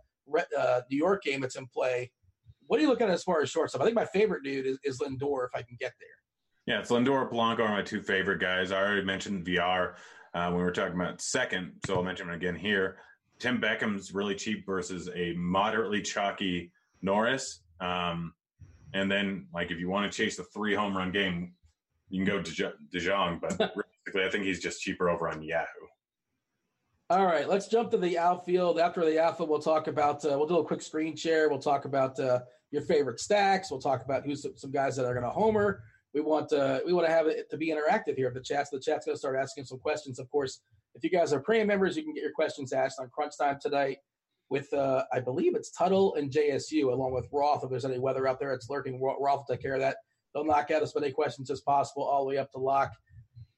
uh, 0.58 0.82
New 0.90 0.98
York 0.98 1.24
game 1.24 1.42
that's 1.42 1.56
in 1.56 1.68
play. 1.68 2.12
What 2.66 2.80
are 2.80 2.84
you 2.84 2.90
looking 2.90 3.08
at 3.08 3.14
as 3.14 3.24
far 3.24 3.42
as 3.42 3.50
shortstop? 3.50 3.82
I 3.82 3.86
think 3.86 3.96
my 3.96 4.06
favorite 4.06 4.44
dude 4.44 4.66
is, 4.66 4.78
is 4.84 5.00
Lindor 5.00 5.46
if 5.46 5.56
I 5.56 5.62
can 5.62 5.78
get 5.80 5.94
there. 6.00 6.10
Yeah, 6.66 6.80
it's 6.80 6.92
Lindor 6.92 7.22
and 7.22 7.30
Blanco 7.30 7.64
are 7.64 7.70
my 7.70 7.82
two 7.82 8.02
favorite 8.02 8.40
guys. 8.40 8.72
I 8.72 8.82
already 8.82 9.04
mentioned 9.04 9.46
VR 9.46 9.96
uh, 10.34 10.50
when 10.50 10.58
we 10.58 10.64
were 10.64 10.72
talking 10.72 10.96
about 10.96 11.22
second, 11.22 11.74
so 11.86 11.96
I'll 11.96 12.04
mention 12.04 12.30
him 12.30 12.36
again 12.36 12.56
here. 12.56 12.98
Tim 13.40 13.60
Beckham's 13.60 14.14
really 14.14 14.36
cheap 14.36 14.66
versus 14.66 15.10
a 15.16 15.34
moderately 15.34 16.02
chalky 16.02 16.72
Norris. 17.02 17.62
Um, 17.80 18.34
and 18.94 19.10
then, 19.10 19.48
like, 19.54 19.72
if 19.72 19.80
you 19.80 19.90
want 19.90 20.12
to 20.12 20.16
chase 20.16 20.36
the 20.36 20.44
three 20.44 20.76
home 20.76 20.96
run 20.96 21.12
game, 21.12 21.54
you 22.10 22.24
can 22.24 22.36
go 22.36 22.42
to 22.42 22.74
DeJong, 22.94 23.42
but 23.42 23.52
realistically, 23.60 24.26
I 24.26 24.30
think 24.30 24.46
he's 24.46 24.60
just 24.60 24.82
cheaper 24.82 25.10
over 25.10 25.30
on 25.30 25.42
Yahoo. 25.42 25.66
All 27.12 27.26
right, 27.26 27.50
let's 27.50 27.68
jump 27.68 27.90
to 27.92 27.98
the 27.98 28.18
outfield. 28.20 28.80
After 28.80 29.04
the 29.04 29.20
outfield, 29.20 29.50
we'll 29.50 29.60
talk 29.60 29.88
about 29.88 30.24
uh, 30.26 30.38
we'll 30.38 30.48
do 30.48 30.60
a 30.60 30.64
quick 30.64 30.82
screen 30.82 31.16
share. 31.16 31.50
We'll 31.50 31.58
talk 31.60 31.86
about 31.86 32.20
uh, 32.20 32.42
your 32.72 32.84
favorite 32.84 33.20
stacks. 33.20 33.72
We'll 33.72 33.82
talk 33.82 34.04
about 34.06 34.26
who's 34.26 34.44
some, 34.44 34.56
some 34.56 34.72
guys 34.72 34.96
that 34.96 35.06
are 35.06 35.14
going 35.14 35.26
to 35.26 35.32
homer. 35.32 35.82
We 36.14 36.22
want 36.22 36.54
uh, 36.54 36.82
we 36.86 36.94
want 36.94 37.08
to 37.08 37.14
have 37.14 37.28
it 37.28 37.50
to 37.50 37.58
be 37.58 37.72
interactive 37.72 38.16
here. 38.16 38.28
If 38.28 38.36
the 38.36 38.42
chat's 38.42 38.70
the 38.70 38.80
chat's 38.80 39.06
going 39.06 39.16
to 39.16 39.20
start 39.20 39.38
asking 39.38 39.66
some 39.66 39.80
questions. 39.80 40.20
Of 40.20 40.30
course, 40.30 40.62
if 40.94 41.04
you 41.04 41.10
guys 41.10 41.34
are 41.34 41.40
premium 41.40 41.68
members, 41.68 41.98
you 41.98 42.04
can 42.04 42.14
get 42.14 42.22
your 42.22 42.32
questions 42.32 42.74
asked 42.74 43.00
on 43.00 43.10
Crunch 43.10 43.34
Time 43.40 43.58
tonight 43.60 43.98
with 44.50 44.72
uh, 44.74 45.04
I 45.12 45.20
believe 45.20 45.56
it's 45.56 45.72
Tuttle 45.72 46.16
and 46.16 46.32
JSU 46.32 46.92
along 46.92 47.14
with 47.14 47.28
Roth. 47.32 47.64
If 47.64 47.70
there's 47.70 47.86
any 47.86 48.00
weather 48.00 48.28
out 48.28 48.40
there, 48.40 48.54
it's 48.54 48.70
lurking. 48.70 49.02
Roth 49.02 49.18
will 49.20 49.46
take 49.50 49.62
care 49.62 49.76
of 49.76 49.82
that. 49.82 49.98
They'll 50.34 50.46
knock 50.46 50.72
out 50.72 50.84
as 50.84 50.94
many 50.96 51.12
questions 51.12 51.50
as 51.50 51.62
possible 51.62 52.04
all 52.04 52.24
the 52.24 52.30
way 52.30 52.38
up 52.38 52.52
to 52.52 52.60
lock. 52.60 52.92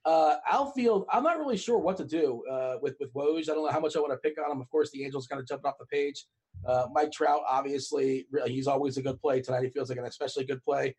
Uh, 0.03 0.37
outfield, 0.49 1.05
I'm 1.11 1.23
not 1.23 1.37
really 1.37 1.57
sure 1.57 1.77
what 1.77 1.97
to 1.97 2.05
do 2.05 2.43
uh, 2.49 2.77
with 2.81 2.95
with 2.99 3.13
Woj. 3.13 3.43
I 3.49 3.53
don't 3.53 3.65
know 3.65 3.71
how 3.71 3.79
much 3.79 3.95
I 3.95 3.99
want 3.99 4.13
to 4.13 4.17
pick 4.17 4.43
on 4.43 4.51
him. 4.51 4.61
Of 4.61 4.69
course, 4.69 4.89
the 4.91 5.03
Angels 5.05 5.27
kind 5.27 5.39
of 5.39 5.47
jumped 5.47 5.65
off 5.65 5.75
the 5.79 5.85
page. 5.85 6.25
Uh, 6.65 6.87
Mike 6.91 7.11
Trout, 7.11 7.41
obviously, 7.47 8.25
really, 8.31 8.51
he's 8.51 8.67
always 8.67 8.97
a 8.97 9.01
good 9.01 9.19
play 9.21 9.41
tonight. 9.41 9.63
He 9.63 9.69
feels 9.69 9.89
like 9.89 9.99
an 9.99 10.05
especially 10.05 10.45
good 10.45 10.63
play. 10.63 10.95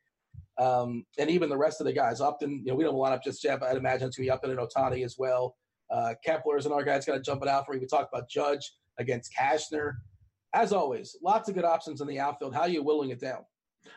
Um, 0.58 1.04
and 1.18 1.30
even 1.30 1.48
the 1.48 1.56
rest 1.56 1.80
of 1.80 1.86
the 1.86 1.92
guys, 1.92 2.20
Upton, 2.20 2.62
you 2.64 2.72
know, 2.72 2.74
we 2.74 2.84
don't 2.84 2.94
line 2.94 3.12
up 3.12 3.24
just 3.24 3.42
yet, 3.42 3.60
but 3.60 3.68
I'd 3.70 3.76
imagine 3.76 4.08
it's 4.08 4.16
going 4.16 4.26
to 4.26 4.28
be 4.28 4.30
Upton 4.30 4.50
and 4.50 4.60
Ohtani 4.60 5.04
as 5.04 5.16
well. 5.18 5.56
Uh, 5.90 6.14
Kepler 6.24 6.56
is 6.56 6.66
another 6.66 6.84
guy 6.84 6.92
that's 6.92 7.06
going 7.06 7.18
to 7.18 7.24
jump 7.24 7.42
it 7.42 7.48
out 7.48 7.66
for 7.66 7.74
you. 7.74 7.80
We 7.80 7.86
talked 7.86 8.12
about 8.12 8.28
Judge 8.28 8.72
against 8.98 9.32
Cashner. 9.38 9.94
As 10.54 10.72
always, 10.72 11.16
lots 11.22 11.48
of 11.48 11.54
good 11.54 11.64
options 11.64 12.00
in 12.00 12.06
the 12.06 12.20
outfield. 12.20 12.54
How 12.54 12.62
are 12.62 12.68
you 12.68 12.82
willing 12.82 13.10
it 13.10 13.20
down? 13.20 13.44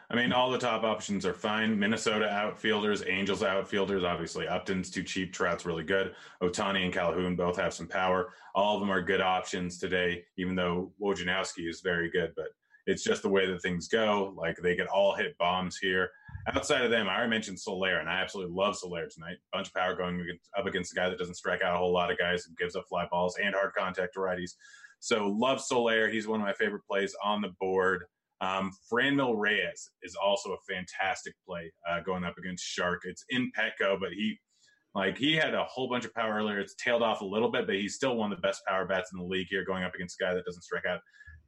I 0.10 0.16
mean, 0.16 0.32
all 0.32 0.52
the 0.52 0.58
top 0.58 0.84
options 0.84 1.26
are 1.26 1.34
fine. 1.34 1.78
Minnesota 1.78 2.30
outfielders, 2.30 3.04
Angels 3.08 3.44
outfielders, 3.44 4.04
obviously 4.04 4.48
Upton's 4.48 4.90
too 4.90 5.04
cheap. 5.04 5.34
Trout's 5.34 5.66
really 5.66 5.84
good. 5.84 6.16
Ohtani 6.42 6.84
and 6.84 6.94
Calhoun 6.94 7.36
both 7.36 7.58
have 7.58 7.74
some 7.74 7.88
power. 7.88 8.34
All 8.54 8.76
of 8.76 8.82
them 8.82 8.92
are 8.92 9.02
good 9.02 9.22
options 9.22 9.78
today, 9.78 10.24
even 10.38 10.56
though 10.56 10.92
Wojciechowski 11.02 11.68
is 11.68 11.82
very 11.82 12.10
good. 12.10 12.34
But 12.36 12.48
it's 12.88 13.04
just 13.04 13.24
the 13.24 13.30
way 13.30 13.48
that 13.48 13.62
things 13.62 13.88
go. 13.88 14.34
Like 14.38 14.58
they 14.58 14.76
could 14.76 14.88
all 14.88 15.16
hit 15.16 15.38
bombs 15.38 15.78
here. 15.78 16.10
Outside 16.48 16.86
of 16.86 16.92
them, 16.92 17.10
I 17.10 17.16
already 17.16 17.32
mentioned 17.32 17.60
Soler, 17.60 17.98
and 17.98 18.08
I 18.08 18.22
absolutely 18.22 18.56
love 18.56 18.78
Soler 18.78 19.08
tonight. 19.08 19.38
Bunch 19.52 19.68
of 19.68 19.74
power 19.74 19.96
going 19.96 20.24
up 20.58 20.68
against 20.68 20.92
a 20.92 20.96
guy 20.96 21.10
that 21.10 21.18
doesn't 21.18 21.36
strike 21.36 21.64
out 21.64 21.76
a 21.76 21.80
whole 21.80 21.94
lot 21.94 22.12
of 22.12 22.20
guys 22.20 22.46
and 22.46 22.58
gives 22.58 22.76
up 22.76 22.86
fly 22.88 23.08
balls 23.10 23.38
and 23.44 23.56
hard 23.56 23.74
contact 23.76 24.14
to 24.14 24.20
righties. 24.20 24.52
So 25.00 25.28
love 25.28 25.60
Soler. 25.60 26.08
He's 26.08 26.28
one 26.28 26.40
of 26.40 26.46
my 26.46 26.54
favorite 26.54 26.86
plays 26.88 27.16
on 27.24 27.42
the 27.42 27.54
board. 27.60 28.06
Um, 28.42 28.72
Franmil 28.92 29.36
Reyes 29.38 29.90
is 30.04 30.16
also 30.16 30.52
a 30.52 30.74
fantastic 30.74 31.34
play 31.48 31.72
uh, 31.90 32.02
going 32.02 32.24
up 32.24 32.38
against 32.38 32.66
Shark. 32.66 33.02
It's 33.06 33.24
in 33.30 33.52
Petco, 33.58 34.00
but 34.00 34.12
he 34.12 34.38
like 34.94 35.18
he 35.18 35.34
had 35.36 35.54
a 35.54 35.64
whole 35.66 35.90
bunch 35.90 36.06
of 36.06 36.14
power 36.14 36.36
earlier. 36.36 36.60
It's 36.60 36.76
tailed 36.76 37.02
off 37.02 37.22
a 37.22 37.26
little 37.26 37.52
bit, 37.52 37.66
but 37.66 37.76
he's 37.76 37.96
still 37.96 38.16
one 38.16 38.32
of 38.32 38.38
the 38.38 38.42
best 38.42 38.62
power 38.66 38.86
bats 38.86 39.12
in 39.14 39.20
the 39.20 39.26
league 39.26 39.48
here, 39.50 39.66
going 39.66 39.84
up 39.84 39.94
against 39.96 40.20
a 40.20 40.24
guy 40.24 40.34
that 40.34 40.46
doesn't 40.46 40.64
strike 40.64 40.86
out 40.86 41.00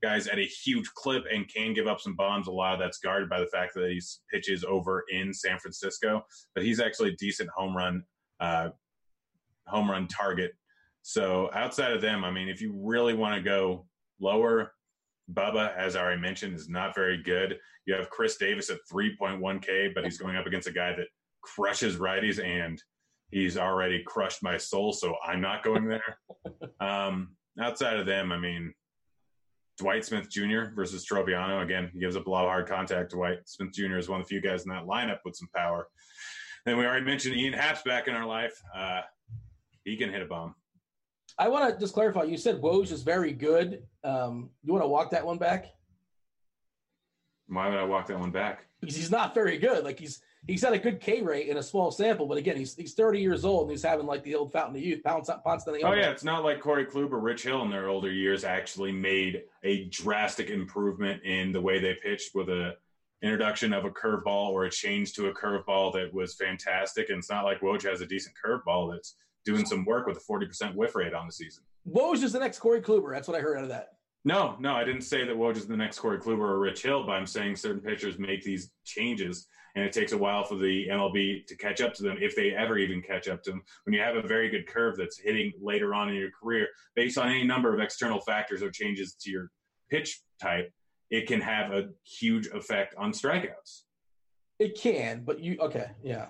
guys 0.01 0.27
at 0.27 0.37
a 0.37 0.45
huge 0.45 0.87
clip 0.93 1.23
and 1.33 1.47
can 1.47 1.73
give 1.73 1.87
up 1.87 1.99
some 1.99 2.15
bombs. 2.15 2.47
A 2.47 2.51
lot 2.51 2.73
of 2.73 2.79
that's 2.79 2.99
guarded 2.99 3.29
by 3.29 3.39
the 3.39 3.47
fact 3.47 3.73
that 3.75 3.89
he 3.89 4.01
pitches 4.31 4.63
over 4.63 5.03
in 5.11 5.33
San 5.33 5.57
Francisco, 5.59 6.23
but 6.53 6.63
he's 6.63 6.79
actually 6.79 7.09
a 7.09 7.15
decent 7.15 7.49
home 7.55 7.75
run 7.75 8.03
uh, 8.39 8.69
home 9.67 9.89
run 9.89 10.07
target. 10.07 10.51
So 11.01 11.49
outside 11.53 11.93
of 11.93 12.01
them, 12.01 12.23
I 12.23 12.31
mean, 12.31 12.49
if 12.49 12.61
you 12.61 12.77
really 12.77 13.13
want 13.13 13.35
to 13.35 13.41
go 13.41 13.85
lower, 14.19 14.73
Bubba, 15.33 15.75
as 15.75 15.95
I 15.95 16.01
already 16.01 16.21
mentioned, 16.21 16.55
is 16.55 16.69
not 16.69 16.95
very 16.95 17.21
good. 17.21 17.59
You 17.85 17.95
have 17.95 18.09
Chris 18.09 18.37
Davis 18.37 18.69
at 18.69 18.79
3.1K, 18.91 19.93
but 19.93 20.03
he's 20.03 20.17
going 20.17 20.35
up 20.35 20.45
against 20.45 20.67
a 20.67 20.71
guy 20.71 20.93
that 20.95 21.07
crushes 21.41 21.97
righties, 21.97 22.43
and 22.43 22.81
he's 23.31 23.57
already 23.57 24.03
crushed 24.03 24.43
my 24.43 24.57
soul, 24.57 24.93
so 24.93 25.15
I'm 25.25 25.41
not 25.41 25.63
going 25.63 25.87
there. 25.87 26.19
um, 26.79 27.35
outside 27.59 27.97
of 27.97 28.05
them, 28.05 28.31
I 28.31 28.37
mean, 28.37 28.73
Dwight 29.77 30.05
Smith 30.05 30.29
Jr. 30.29 30.71
versus 30.75 31.05
Tropeano. 31.05 31.61
Again, 31.61 31.89
he 31.93 31.99
gives 31.99 32.15
up 32.15 32.27
a 32.27 32.29
lot 32.29 32.45
of 32.45 32.49
hard 32.49 32.67
contact. 32.67 33.11
Dwight 33.11 33.39
Smith 33.45 33.73
Jr. 33.73 33.97
is 33.97 34.09
one 34.09 34.21
of 34.21 34.27
the 34.27 34.29
few 34.29 34.41
guys 34.41 34.63
in 34.63 34.71
that 34.71 34.85
lineup 34.85 35.19
with 35.23 35.35
some 35.35 35.49
power. 35.55 35.87
Then 36.65 36.77
we 36.77 36.85
already 36.85 37.05
mentioned 37.05 37.35
Ian 37.35 37.53
Happ's 37.53 37.83
back 37.83 38.07
in 38.07 38.15
our 38.15 38.25
life. 38.25 38.59
Uh, 38.75 39.01
He 39.83 39.95
can 39.95 40.09
hit 40.11 40.21
a 40.21 40.25
bomb. 40.25 40.55
I 41.39 41.49
want 41.49 41.73
to 41.73 41.79
just 41.79 41.93
clarify. 41.93 42.23
You 42.23 42.37
said 42.37 42.61
Woj 42.61 42.91
is 42.91 43.03
very 43.03 43.31
good. 43.31 43.83
Um, 44.03 44.49
you 44.63 44.73
want 44.73 44.83
to 44.83 44.87
walk 44.87 45.11
that 45.11 45.25
one 45.25 45.37
back 45.37 45.67
Why 47.47 47.69
would 47.69 47.77
I 47.77 47.83
walk 47.83 48.07
that 48.07 48.19
one 48.19 48.31
back? 48.31 48.67
because 48.79 48.95
he's 48.95 49.11
not 49.11 49.33
very 49.33 49.57
good. 49.57 49.83
Like 49.83 49.99
he's 49.99 50.21
he's 50.45 50.63
had 50.63 50.73
a 50.73 50.79
good 50.79 50.99
K 50.99 51.21
rate 51.21 51.47
in 51.47 51.57
a 51.57 51.63
small 51.63 51.91
sample, 51.91 52.27
but 52.27 52.37
again, 52.37 52.57
he's 52.57 52.75
he's 52.75 52.93
30 52.93 53.19
years 53.19 53.43
old 53.45 53.63
and 53.63 53.71
he's 53.71 53.83
having 53.83 54.05
like 54.05 54.23
the 54.23 54.35
old 54.35 54.51
fountain 54.51 54.75
of 54.75 54.81
youth, 54.81 55.03
pounce 55.03 55.29
pounce 55.45 55.63
the 55.63 55.71
Oh 55.83 55.93
yeah, 55.93 56.11
it's 56.11 56.23
not 56.23 56.43
like 56.43 56.59
Corey 56.59 56.85
Kluber, 56.85 57.13
or 57.13 57.19
Rich 57.19 57.43
Hill 57.43 57.63
in 57.63 57.69
their 57.69 57.89
older 57.89 58.11
years 58.11 58.43
actually 58.43 58.91
made 58.91 59.43
a 59.63 59.85
drastic 59.85 60.49
improvement 60.49 61.23
in 61.23 61.51
the 61.51 61.61
way 61.61 61.79
they 61.79 61.95
pitched 61.95 62.35
with 62.35 62.49
a 62.49 62.75
introduction 63.23 63.73
of 63.73 63.83
a 63.83 63.89
curveball 63.89 64.49
or 64.49 64.65
a 64.65 64.69
change 64.69 65.13
to 65.13 65.27
a 65.27 65.33
curveball 65.33 65.91
that 65.93 66.13
was 66.13 66.35
fantastic. 66.35 67.09
And 67.09 67.17
it's 67.17 67.31
not 67.31 67.45
like 67.45 67.61
Woj 67.61 67.83
has 67.89 68.01
a 68.01 68.05
decent 68.05 68.35
curveball 68.43 68.91
that's 68.91 69.15
doing 69.47 69.65
some 69.65 69.85
work 69.85 70.05
with 70.05 70.17
a 70.17 70.31
40% 70.31 70.75
whiff 70.75 70.93
rate 70.93 71.13
on 71.13 71.25
the 71.25 71.31
season. 71.31 71.63
Woj 71.89 72.21
is 72.21 72.33
the 72.33 72.39
next 72.39 72.59
Corey 72.59 72.81
Kluber. 72.81 73.13
That's 73.13 73.29
what 73.29 73.37
I 73.37 73.39
heard 73.39 73.57
out 73.57 73.63
of 73.63 73.69
that. 73.69 73.93
No, 74.25 74.57
no, 74.59 74.75
I 74.75 74.83
didn't 74.83 75.03
say 75.03 75.23
that 75.23 75.37
Woj 75.37 75.55
is 75.55 75.67
the 75.67 75.77
next 75.77 75.99
Corey 75.99 76.19
Kluber 76.19 76.41
or 76.41 76.59
Rich 76.59 76.83
Hill, 76.83 77.05
but 77.05 77.13
I'm 77.13 77.25
saying 77.25 77.55
certain 77.55 77.79
pitchers 77.79 78.19
make 78.19 78.43
these 78.43 78.71
changes, 78.83 79.47
and 79.75 79.85
it 79.85 79.93
takes 79.93 80.11
a 80.11 80.17
while 80.17 80.43
for 80.43 80.55
the 80.55 80.87
MLB 80.89 81.45
to 81.47 81.55
catch 81.55 81.79
up 81.79 81.93
to 81.93 82.03
them, 82.03 82.17
if 82.19 82.35
they 82.35 82.51
ever 82.51 82.77
even 82.77 83.01
catch 83.01 83.29
up 83.29 83.41
to 83.43 83.51
them. 83.51 83.61
When 83.85 83.93
you 83.93 84.01
have 84.01 84.17
a 84.17 84.27
very 84.27 84.49
good 84.49 84.67
curve 84.67 84.97
that's 84.97 85.17
hitting 85.17 85.53
later 85.61 85.95
on 85.95 86.09
in 86.09 86.15
your 86.15 86.31
career, 86.31 86.67
based 86.93 87.17
on 87.17 87.29
any 87.29 87.45
number 87.45 87.73
of 87.73 87.79
external 87.79 88.19
factors 88.19 88.61
or 88.61 88.69
changes 88.69 89.15
to 89.21 89.31
your 89.31 89.49
pitch 89.89 90.21
type, 90.41 90.73
it 91.09 91.25
can 91.25 91.39
have 91.39 91.71
a 91.71 91.87
huge 92.03 92.47
effect 92.47 92.95
on 92.97 93.13
strikeouts. 93.13 93.83
It 94.59 94.77
can, 94.77 95.23
but 95.23 95.39
you 95.39 95.55
okay? 95.61 95.91
Yeah, 96.03 96.27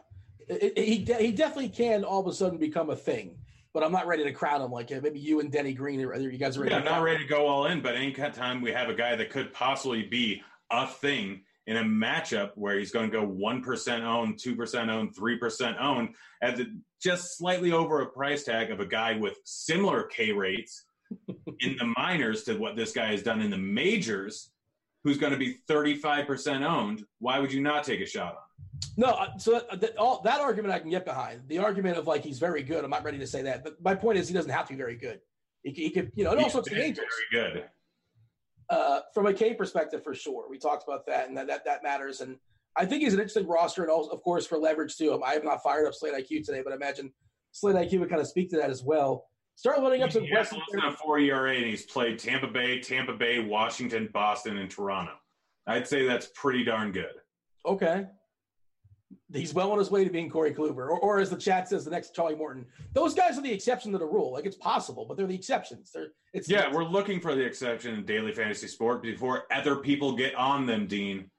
it, 0.47 0.73
it, 0.77 0.85
he 0.85 0.99
de- 0.99 1.17
he 1.17 1.31
definitely 1.31 1.69
can 1.69 2.03
all 2.03 2.21
of 2.21 2.27
a 2.27 2.33
sudden 2.33 2.57
become 2.57 2.89
a 2.89 2.95
thing. 2.95 3.37
But 3.73 3.83
I'm 3.83 3.91
not 3.91 4.07
ready 4.07 4.23
to 4.23 4.31
crown 4.31 4.61
him 4.61 4.71
like 4.71 4.89
maybe 4.89 5.19
you 5.19 5.39
and 5.39 5.51
Denny 5.51 5.73
Green. 5.73 6.01
Or 6.01 6.15
you 6.15 6.37
guys 6.37 6.57
are 6.57 6.61
ready. 6.61 6.73
Yeah, 6.73 6.79
I'm 6.79 6.85
not 6.85 7.03
ready 7.03 7.23
to 7.23 7.29
go 7.29 7.47
all 7.47 7.67
in, 7.67 7.81
but 7.81 7.95
any 7.95 8.11
kind 8.11 8.33
time 8.33 8.61
we 8.61 8.71
have 8.71 8.89
a 8.89 8.93
guy 8.93 9.15
that 9.15 9.29
could 9.29 9.53
possibly 9.53 10.03
be 10.03 10.41
a 10.71 10.87
thing 10.87 11.41
in 11.67 11.77
a 11.77 11.83
matchup 11.83 12.51
where 12.55 12.79
he's 12.79 12.91
going 12.91 13.11
to 13.11 13.17
go 13.17 13.27
1% 13.27 14.01
owned, 14.01 14.37
2% 14.37 14.89
owned, 14.89 15.15
3% 15.15 15.81
owned 15.81 16.09
at 16.41 16.55
the, 16.55 16.65
just 17.01 17.37
slightly 17.37 17.73
over 17.73 18.01
a 18.01 18.05
price 18.07 18.45
tag 18.45 18.71
of 18.71 18.79
a 18.79 18.85
guy 18.85 19.17
with 19.17 19.37
similar 19.43 20.03
K 20.03 20.31
rates 20.31 20.85
in 21.59 21.75
the 21.77 21.93
minors 21.97 22.43
to 22.43 22.55
what 22.55 22.77
this 22.77 22.93
guy 22.93 23.07
has 23.07 23.21
done 23.21 23.41
in 23.41 23.51
the 23.51 23.57
majors, 23.57 24.49
who's 25.03 25.17
going 25.17 25.33
to 25.33 25.37
be 25.37 25.57
35% 25.69 26.65
owned. 26.65 27.03
Why 27.19 27.39
would 27.39 27.51
you 27.51 27.61
not 27.61 27.83
take 27.83 27.99
a 27.99 28.05
shot 28.05 28.35
on? 28.35 28.46
No, 28.95 29.07
uh, 29.09 29.37
so 29.37 29.51
that, 29.53 29.81
that, 29.81 29.97
all, 29.97 30.21
that 30.23 30.41
argument 30.41 30.73
I 30.73 30.79
can 30.79 30.89
get 30.89 31.05
behind. 31.05 31.41
The 31.47 31.59
argument 31.59 31.97
of 31.97 32.07
like 32.07 32.23
he's 32.23 32.39
very 32.39 32.63
good. 32.63 32.83
I'm 32.83 32.89
not 32.89 33.03
ready 33.03 33.19
to 33.19 33.27
say 33.27 33.43
that. 33.43 33.63
But 33.63 33.81
my 33.83 33.93
point 33.95 34.17
is 34.17 34.27
he 34.27 34.33
doesn't 34.33 34.51
have 34.51 34.67
to 34.67 34.73
be 34.73 34.77
very 34.77 34.95
good. 34.95 35.19
He, 35.63 35.71
he 35.71 35.89
could, 35.91 36.11
you 36.15 36.23
know, 36.23 36.31
and 36.31 36.39
also 36.41 36.59
it's 36.59 36.69
the 36.69 36.81
Angels. 36.83 37.07
Very 37.31 37.51
good. 37.51 37.63
uh, 38.69 39.01
from 39.13 39.27
a 39.27 39.33
K 39.33 39.53
perspective, 39.53 40.03
for 40.03 40.13
sure. 40.15 40.45
We 40.49 40.57
talked 40.57 40.83
about 40.87 41.05
that, 41.07 41.27
and 41.27 41.37
that, 41.37 41.47
that 41.47 41.65
that 41.65 41.83
matters. 41.83 42.21
And 42.21 42.37
I 42.75 42.85
think 42.85 43.03
he's 43.03 43.13
an 43.13 43.19
interesting 43.19 43.47
roster, 43.47 43.83
and 43.83 43.91
also, 43.91 44.09
of 44.11 44.21
course, 44.23 44.45
for 44.47 44.57
leverage 44.57 44.95
too. 44.97 45.21
I 45.23 45.33
have 45.33 45.43
not 45.43 45.61
fired 45.63 45.87
up 45.87 45.93
Slate 45.93 46.13
IQ 46.13 46.45
today, 46.45 46.61
but 46.63 46.73
I 46.73 46.75
imagine 46.75 47.11
Slate 47.51 47.75
IQ 47.75 47.99
would 48.01 48.09
kind 48.09 48.21
of 48.21 48.27
speak 48.27 48.49
to 48.51 48.57
that 48.57 48.69
as 48.69 48.83
well. 48.83 49.27
Start 49.55 49.81
loading 49.81 50.03
up 50.03 50.11
some 50.11 50.23
He 50.23 50.29
has 50.29 50.51
Western. 50.51 50.59
less 50.59 50.83
than 50.83 50.93
a 50.93 50.95
four 50.95 51.17
ERA, 51.19 51.55
and 51.55 51.65
he's 51.65 51.85
played 51.85 52.19
Tampa 52.19 52.47
Bay, 52.47 52.79
Tampa 52.79 53.13
Bay, 53.13 53.39
Washington, 53.39 54.09
Boston, 54.13 54.57
and 54.57 54.69
Toronto. 54.69 55.13
I'd 55.65 55.87
say 55.87 56.05
that's 56.05 56.29
pretty 56.35 56.63
darn 56.63 56.91
good. 56.91 57.13
Okay. 57.65 58.05
He's 59.33 59.53
well 59.53 59.71
on 59.71 59.77
his 59.77 59.91
way 59.91 60.03
to 60.03 60.09
being 60.09 60.29
Corey 60.29 60.53
Kluber, 60.53 60.89
or, 60.89 60.99
or 60.99 61.19
as 61.19 61.29
the 61.29 61.37
chat 61.37 61.67
says, 61.67 61.83
the 61.83 61.91
next 61.91 62.15
Charlie 62.15 62.35
Morton. 62.35 62.65
Those 62.93 63.13
guys 63.13 63.37
are 63.37 63.41
the 63.41 63.51
exception 63.51 63.91
to 63.91 63.97
the 63.97 64.05
rule. 64.05 64.31
Like 64.31 64.45
it's 64.45 64.55
possible, 64.55 65.05
but 65.05 65.17
they're 65.17 65.27
the 65.27 65.35
exceptions. 65.35 65.91
They're 65.91 66.07
it's 66.33 66.49
Yeah, 66.49 66.71
we're 66.73 66.85
looking 66.85 67.19
for 67.19 67.35
the 67.35 67.43
exception 67.43 67.93
in 67.93 68.05
daily 68.05 68.31
fantasy 68.31 68.67
sport 68.67 69.01
before 69.01 69.43
other 69.51 69.77
people 69.77 70.15
get 70.15 70.33
on 70.35 70.65
them, 70.65 70.87
Dean. 70.87 71.29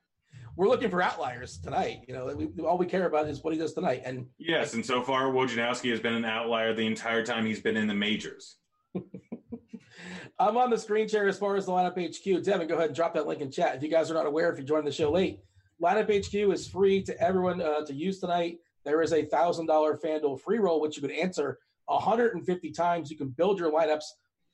we're 0.57 0.69
looking 0.69 0.91
for 0.91 1.01
outliers 1.03 1.59
tonight. 1.59 2.01
You 2.07 2.15
know, 2.15 2.35
we, 2.35 2.63
all 2.63 2.79
we 2.79 2.87
care 2.87 3.07
about 3.07 3.29
is 3.29 3.43
what 3.43 3.53
he 3.53 3.59
does 3.59 3.73
tonight. 3.73 4.03
And 4.05 4.27
Yes, 4.39 4.75
and 4.75 4.85
so 4.85 5.03
far 5.03 5.25
Wojciechowski 5.27 5.91
has 5.91 6.01
been 6.01 6.15
an 6.15 6.25
outlier 6.25 6.75
the 6.75 6.87
entire 6.87 7.25
time 7.25 7.47
he's 7.47 7.61
been 7.61 7.77
in 7.77 7.87
the 7.87 7.95
majors. 7.95 8.57
I'm 10.39 10.57
on 10.57 10.71
the 10.71 10.79
screen 10.79 11.09
share 11.09 11.27
as 11.27 11.39
far 11.39 11.57
as 11.57 11.67
the 11.67 11.73
lineup 11.73 11.97
HQ. 11.97 12.45
Devin, 12.45 12.69
go 12.69 12.75
ahead 12.75 12.89
and 12.89 12.97
drop 12.97 13.15
that 13.15 13.27
link 13.27 13.41
in 13.41 13.51
chat. 13.51 13.75
If 13.77 13.83
you 13.83 13.89
guys 13.89 14.11
are 14.11 14.15
not 14.15 14.27
aware, 14.27 14.51
if 14.53 14.59
you're 14.59 14.67
joining 14.67 14.85
the 14.85 14.93
show 14.93 15.11
late, 15.11 15.41
lineup 15.83 16.27
HQ 16.27 16.35
is 16.53 16.69
free 16.69 17.03
to 17.03 17.21
everyone 17.21 17.61
uh, 17.61 17.85
to 17.85 17.95
use 17.95 18.21
tonight. 18.21 18.59
There 18.85 19.03
is 19.03 19.13
a 19.13 19.25
thousand 19.25 19.67
dollar 19.67 19.99
FanDuel 19.99 20.41
free 20.41 20.59
roll, 20.59 20.81
which 20.81 20.97
you 20.97 21.03
can 21.03 21.11
answer 21.11 21.59
150 21.87 22.71
times. 22.73 23.11
You 23.11 23.17
can 23.17 23.29
build 23.29 23.59
your 23.59 23.73
lineups 23.73 24.05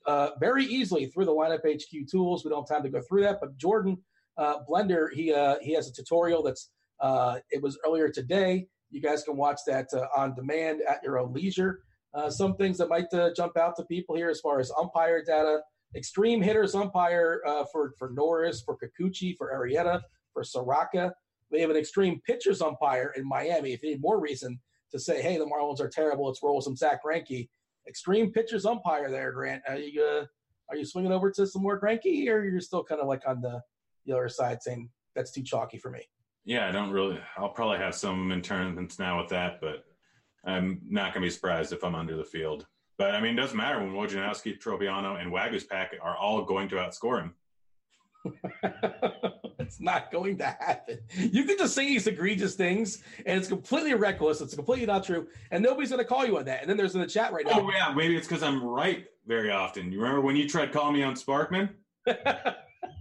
uh, 0.07 0.31
very 0.39 0.65
easily 0.65 1.07
through 1.07 1.25
the 1.25 1.33
lineup 1.33 1.61
HQ 1.65 2.09
tools. 2.11 2.45
We 2.45 2.51
don't 2.51 2.69
have 2.69 2.77
time 2.77 2.83
to 2.85 2.91
go 2.91 3.01
through 3.09 3.23
that, 3.23 3.39
but 3.41 3.57
Jordan 3.57 3.99
uh, 4.37 4.57
Blender, 4.69 5.09
he 5.13 5.33
uh, 5.33 5.57
he 5.63 5.73
has 5.75 5.89
a 5.89 5.93
tutorial 5.93 6.43
that's 6.43 6.71
uh, 7.01 7.39
it 7.51 7.63
was 7.63 7.79
earlier 7.87 8.09
today. 8.09 8.67
You 8.91 9.01
guys 9.01 9.25
can 9.25 9.37
watch 9.37 9.61
that 9.67 9.89
uh, 9.93 10.07
on 10.17 10.35
demand 10.35 10.83
at 10.89 11.03
your 11.03 11.19
own 11.19 11.33
leisure. 11.33 11.81
Some 12.29 12.55
things 12.55 12.79
that 12.79 12.89
might 12.89 13.07
jump 13.37 13.57
out 13.57 13.75
to 13.77 13.85
people 13.87 14.15
here 14.15 14.31
as 14.31 14.39
far 14.39 14.61
as 14.61 14.71
umpire 14.81 15.25
data. 15.25 15.59
Extreme 15.97 16.43
hitters 16.43 16.75
umpire 16.75 17.41
for 17.73 17.93
for 17.99 18.11
Norris, 18.11 18.63
for 18.63 18.77
Kikuchi, 18.79 19.37
for 19.37 19.53
Arrieta, 19.53 20.01
for 20.35 20.45
Soroka. 20.45 21.15
They 21.51 21.61
have 21.61 21.71
an 21.71 21.77
extreme 21.77 22.21
pitchers 22.27 22.61
umpire 22.61 23.15
in 23.17 23.27
Miami. 23.27 23.73
If 23.73 23.83
you 23.83 23.91
need 23.91 24.03
more 24.03 24.21
reason 24.21 24.61
to 24.91 24.99
say, 24.99 25.23
hey, 25.23 25.39
the 25.39 25.47
Marlins 25.47 25.81
are 25.81 25.89
terrible, 25.89 26.27
let's 26.27 26.43
roll 26.43 26.61
some 26.61 26.77
Zack 26.77 27.01
Greinke. 27.05 27.49
Extreme 27.89 28.33
pitchers 28.33 28.67
umpire 28.67 29.11
there, 29.11 29.33
Grant. 29.33 29.63
Are 29.69 29.79
you 29.79 30.03
uh, 30.03 30.25
are 30.71 30.77
you 30.77 30.85
swinging 30.85 31.13
over 31.13 31.31
to 31.31 31.47
some 31.47 31.63
more 31.63 31.81
Greinke, 31.81 32.29
or 32.29 32.45
you're 32.45 32.61
still 32.61 32.83
kind 32.83 33.01
of 33.01 33.07
like 33.07 33.23
on 33.27 33.41
the 33.41 33.61
the 34.05 34.13
other 34.13 34.29
side 34.29 34.63
saying 34.63 34.91
that's 35.15 35.31
too 35.31 35.43
chalky 35.43 35.79
for 35.79 35.91
me? 35.91 36.01
Yeah, 36.45 36.69
I 36.69 36.73
don't 36.73 36.91
really. 36.91 37.19
I'll 37.37 37.49
probably 37.49 37.79
have 37.79 37.95
some 37.95 38.31
in 38.33 38.43
tournaments 38.43 38.99
now 38.99 39.21
with 39.21 39.31
that, 39.31 39.61
but 39.61 39.85
I'm 40.45 40.81
not 40.89 41.15
going 41.15 41.23
to 41.23 41.27
be 41.27 41.31
surprised 41.31 41.73
if 41.73 41.85
I'm 41.85 41.95
under 41.95 42.17
the 42.17 42.25
field. 42.25 42.67
But 42.99 43.15
I 43.15 43.21
mean, 43.21 43.37
it 43.37 43.41
doesn't 43.41 43.57
matter 43.57 43.79
when 43.79 43.93
Wojciechowski, 43.93 44.61
Tropeano, 44.61 45.21
and 45.21 45.33
Waguespack 45.33 45.89
are 46.03 46.17
all 46.17 46.43
going 46.43 46.69
to 46.69 46.77
outscore 46.77 47.21
him. 47.21 47.35
it's 49.59 49.81
not 49.81 50.11
going 50.11 50.39
to 50.39 50.45
happen. 50.45 50.99
You 51.17 51.45
can 51.45 51.59
just 51.59 51.75
say 51.75 51.87
these 51.87 52.07
egregious 52.07 52.55
things, 52.55 53.03
and 53.27 53.39
it's 53.39 53.49
completely 53.49 53.95
reckless. 53.95 54.41
It's 54.41 54.55
completely 54.55 54.87
not 54.87 55.05
true, 55.05 55.29
and 55.51 55.63
nobody's 55.63 55.91
going 55.91 56.03
to 56.03 56.09
call 56.09 56.25
you 56.25 56.39
on 56.39 56.45
that. 56.47 56.61
And 56.61 56.71
then 56.71 56.77
there's 56.77 56.95
in 56.95 57.01
the 57.01 57.07
chat 57.07 57.33
right 57.33 57.45
now. 57.45 57.61
Oh 57.61 57.71
yeah, 57.71 57.93
maybe 57.93 58.17
it's 58.17 58.27
because 58.27 58.43
I'm 58.43 58.63
right 58.63 59.07
very 59.27 59.51
often. 59.51 59.93
You 59.93 59.99
remember 60.01 60.21
when 60.21 60.37
you 60.37 60.49
tried 60.49 60.73
calling 60.73 60.95
me 60.95 61.03
on 61.03 61.15
Sparkman 61.15 61.71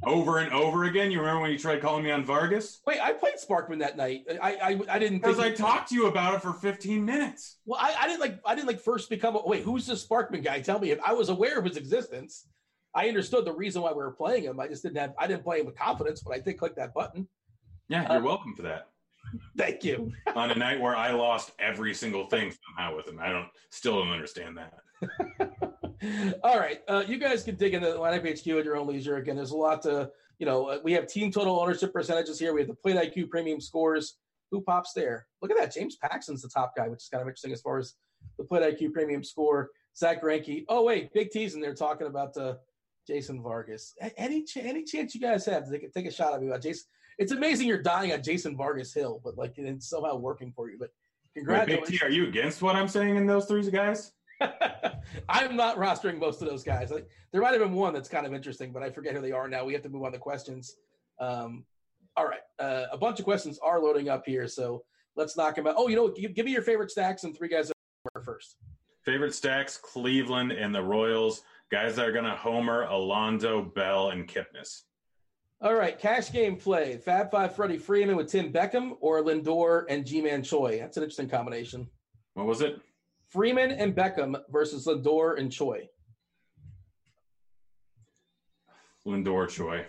over 0.06 0.40
and 0.40 0.52
over 0.53 0.85
again? 0.85 1.11
You 1.11 1.19
remember 1.19 1.42
when 1.42 1.52
you 1.52 1.60
tried 1.60 1.82
calling 1.82 2.03
me 2.03 2.11
on 2.11 2.24
Vargas? 2.26 2.82
Wait, 2.85 3.00
I 3.02 3.14
played 3.14 3.35
Sparkman 3.35 3.80
that 3.80 3.98
night. 3.98 4.26
I 4.42 4.56
I, 4.56 4.80
I 4.90 5.00
didn't 5.00 5.19
Because 5.19 5.40
I 5.40 5.52
talked 5.52 5.90
to 5.90 5.95
you 5.95 6.08
about 6.08 6.35
it 6.35 6.42
for 6.42 6.53
15 6.53 7.03
minutes. 7.03 7.58
Well, 7.66 7.80
I, 7.82 7.95
I 8.00 8.08
didn't 8.08 8.22
like 8.22 8.40
I 8.45 8.56
didn't 8.56 8.68
like 8.68 8.80
first 8.80 9.10
become. 9.10 9.35
A, 9.35 9.45
wait, 9.45 9.64
who's 9.64 9.85
this 9.85 10.06
Sparkman 10.06 10.43
guy? 10.43 10.61
Tell 10.61 10.80
me. 10.80 10.92
If 10.92 11.00
I 11.06 11.14
was 11.14 11.30
aware 11.30 11.58
of 11.60 11.66
his 11.66 11.77
existence, 11.77 12.48
I 12.96 13.08
understood 13.08 13.46
the 13.46 13.54
reason 13.54 13.82
why 13.82 13.92
we 13.92 13.98
were 13.98 14.12
playing 14.12 14.44
him. 14.44 14.60
I 14.60 14.68
just 14.68 14.84
didn't 14.84 14.98
have. 14.98 15.14
I 15.20 15.28
didn't 15.28 15.44
play 15.44 15.60
him 15.60 15.66
with 15.66 15.76
confidence, 15.78 16.22
but 16.22 16.34
I 16.36 16.40
did 16.40 16.58
click 16.58 16.76
that 16.76 16.94
button. 16.94 17.28
Yeah, 17.90 18.12
you're 18.12 18.22
welcome 18.22 18.54
for 18.56 18.62
that. 18.64 18.88
Thank 19.58 19.84
you. 19.84 20.12
on 20.36 20.52
a 20.52 20.56
night 20.56 20.80
where 20.80 20.96
I 20.96 21.12
lost 21.12 21.52
every 21.60 21.94
single 21.94 22.28
thing 22.28 22.54
somehow 22.66 22.96
with 22.96 23.08
him. 23.08 23.20
I 23.20 23.30
don't 23.32 23.48
still 23.72 24.00
don't 24.00 24.12
understand 24.12 24.58
that. 24.58 24.74
All 26.44 26.60
right, 26.60 26.82
uh, 26.88 27.04
you 27.08 27.18
guys 27.18 27.44
can 27.44 27.56
dig 27.56 27.74
into 27.74 27.88
the 27.88 27.98
lineup 27.98 28.22
HQ 28.30 28.46
at 28.48 28.66
your 28.66 28.76
own 28.78 28.88
leisure. 28.88 29.18
Again, 29.18 29.36
there's 29.38 29.52
a 29.52 29.58
lot 29.58 29.82
to 29.84 30.10
you 30.40 30.46
know. 30.46 30.68
uh, 30.68 30.80
We 30.84 30.94
have 30.94 31.08
team 31.08 31.32
total 31.32 31.60
ownership 31.60 31.94
percentages 31.94 32.40
here. 32.40 32.54
We 32.54 32.62
have 32.62 32.68
the 32.68 32.76
plate 32.76 32.96
IQ 32.98 33.30
premium 33.30 33.60
scores. 33.62 34.18
Who 34.52 34.62
pops 34.62 34.94
there? 34.94 35.26
Look 35.42 35.50
at 35.52 35.58
that. 35.58 35.74
James 35.74 35.96
Paxton's 35.96 36.42
the 36.44 36.50
top 36.50 36.74
guy, 36.76 36.88
which 36.88 37.02
is 37.04 37.10
kind 37.10 37.22
of 37.22 37.28
interesting 37.28 37.54
as 37.54 37.62
far 37.62 37.80
as 37.80 37.96
the 38.38 38.44
plate 38.44 38.62
IQ 38.78 38.92
premium 38.94 39.24
score. 39.24 39.70
Zack 39.98 40.22
Greinke. 40.22 40.66
Oh 40.70 40.84
wait, 40.84 41.12
Big 41.14 41.32
T's 41.32 41.56
in 41.56 41.62
there 41.62 41.74
talking 41.74 42.08
about 42.08 42.36
uh, 42.38 42.56
Jason 43.08 43.42
Vargas. 43.42 43.94
Any 44.18 44.44
ch- 44.44 44.58
any 44.58 44.84
chance 44.84 45.14
you 45.14 45.22
guys 45.22 45.46
have 45.46 45.66
to 45.66 45.72
take, 45.72 45.84
a- 45.84 45.90
take 45.90 46.06
a 46.06 46.12
shot 46.12 46.34
at 46.34 46.42
me 46.42 46.48
about 46.48 46.62
Jason? 46.62 46.86
It's 47.18 47.32
amazing 47.32 47.68
you're 47.68 47.82
dying 47.82 48.12
on 48.12 48.24
Jason 48.24 48.58
Vargas 48.58 48.94
Hill, 48.94 49.22
but 49.24 49.38
like 49.38 49.54
it's 49.58 49.90
somehow 49.90 50.16
working 50.16 50.52
for 50.56 50.70
you. 50.70 50.78
But 50.80 50.90
Wait, 51.36 51.42
congratulations. 51.42 52.00
T, 52.00 52.06
are 52.06 52.10
you 52.10 52.28
against 52.28 52.62
what 52.62 52.76
I'm 52.76 52.88
saying 52.88 53.16
in 53.16 53.26
those 53.26 53.46
three 53.46 53.70
guys? 53.70 54.12
I'm 55.30 55.56
not 55.56 55.78
rostering 55.78 56.20
most 56.20 56.42
of 56.42 56.50
those 56.50 56.64
guys. 56.64 56.92
Like, 56.92 57.08
there 57.32 57.42
might 57.42 57.52
have 57.52 57.62
been 57.62 57.74
one 57.74 57.94
that's 57.94 58.10
kind 58.10 58.26
of 58.26 58.34
interesting, 58.34 58.72
but 58.72 58.84
I 58.84 58.90
forget 58.90 59.14
who 59.14 59.22
they 59.22 59.32
are 59.32 59.48
now. 59.48 59.66
We 59.66 59.74
have 59.74 59.84
to 59.84 59.90
move 59.90 60.04
on 60.04 60.12
to 60.12 60.18
questions. 60.18 60.76
Um, 61.20 61.66
all 62.16 62.26
right, 62.26 62.42
uh, 62.60 62.86
a 62.92 62.98
bunch 62.98 63.20
of 63.20 63.26
questions 63.26 63.60
are 63.64 63.80
loading 63.80 64.10
up 64.10 64.24
here, 64.26 64.48
so 64.48 64.84
let's 65.16 65.36
knock 65.38 65.56
them 65.56 65.68
out. 65.68 65.76
Oh, 65.78 65.88
you 65.88 65.96
know, 65.96 66.10
give, 66.10 66.34
give 66.36 66.46
me 66.46 66.52
your 66.52 66.62
favorite 66.62 66.92
stacks 66.92 67.24
and 67.24 67.36
three 67.36 67.48
guys 67.48 67.72
first. 68.24 68.58
Favorite 69.04 69.34
stacks: 69.34 69.78
Cleveland 69.78 70.52
and 70.52 70.74
the 70.74 70.84
Royals. 70.84 71.42
Guys 71.74 71.95
that 71.95 72.08
are 72.08 72.11
going 72.11 72.24
to 72.24 72.35
homer: 72.35 72.84
Alonso, 72.84 73.64
Bell, 73.64 74.11
and 74.11 74.27
Kipnis. 74.27 74.84
All 75.60 75.74
right, 75.74 75.98
cash 75.98 76.32
game 76.32 76.56
play: 76.56 76.98
Fab 76.98 77.32
Five 77.32 77.56
Freddie 77.56 77.80
Freeman 77.80 78.16
with 78.16 78.32
Tim 78.32 78.53
Beckham 78.53 78.92
or 79.00 79.24
Lindor 79.24 79.85
and 79.90 80.06
Ji-Man 80.06 80.43
Choi. 80.43 80.77
That's 80.77 80.98
an 80.98 81.03
interesting 81.03 81.30
combination. 81.30 81.90
What 82.35 82.45
was 82.45 82.61
it? 82.61 82.80
Freeman 83.30 83.72
and 83.72 83.95
Beckham 83.95 84.40
versus 84.52 84.85
Lindor 84.85 85.40
and 85.40 85.52
Choi. 85.52 85.90
Lindor 89.03 89.50
Choi. 89.50 89.88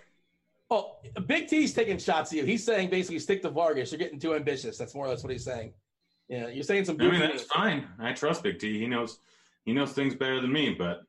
Oh, 0.70 0.96
Big 1.26 1.48
T's 1.48 1.74
taking 1.74 1.98
shots 1.98 2.32
at 2.32 2.38
you. 2.38 2.46
He's 2.46 2.64
saying 2.64 2.88
basically 2.88 3.18
stick 3.18 3.42
to 3.42 3.50
Vargas. 3.50 3.92
You're 3.92 3.98
getting 3.98 4.18
too 4.18 4.34
ambitious. 4.34 4.78
That's 4.78 4.94
more 4.94 5.04
or 5.04 5.10
less 5.10 5.22
what 5.22 5.32
he's 5.32 5.44
saying. 5.44 5.74
Yeah, 6.28 6.48
you're 6.48 6.64
saying 6.64 6.86
some. 6.86 6.98
I 6.98 7.10
mean, 7.10 7.20
that's 7.20 7.42
things. 7.42 7.52
fine. 7.54 7.88
I 7.98 8.14
trust 8.14 8.42
Big 8.42 8.58
T. 8.58 8.78
He 8.78 8.86
knows 8.86 9.18
he 9.66 9.74
knows 9.74 9.92
things 9.92 10.14
better 10.14 10.40
than 10.40 10.50
me. 10.50 10.70
But 10.70 11.02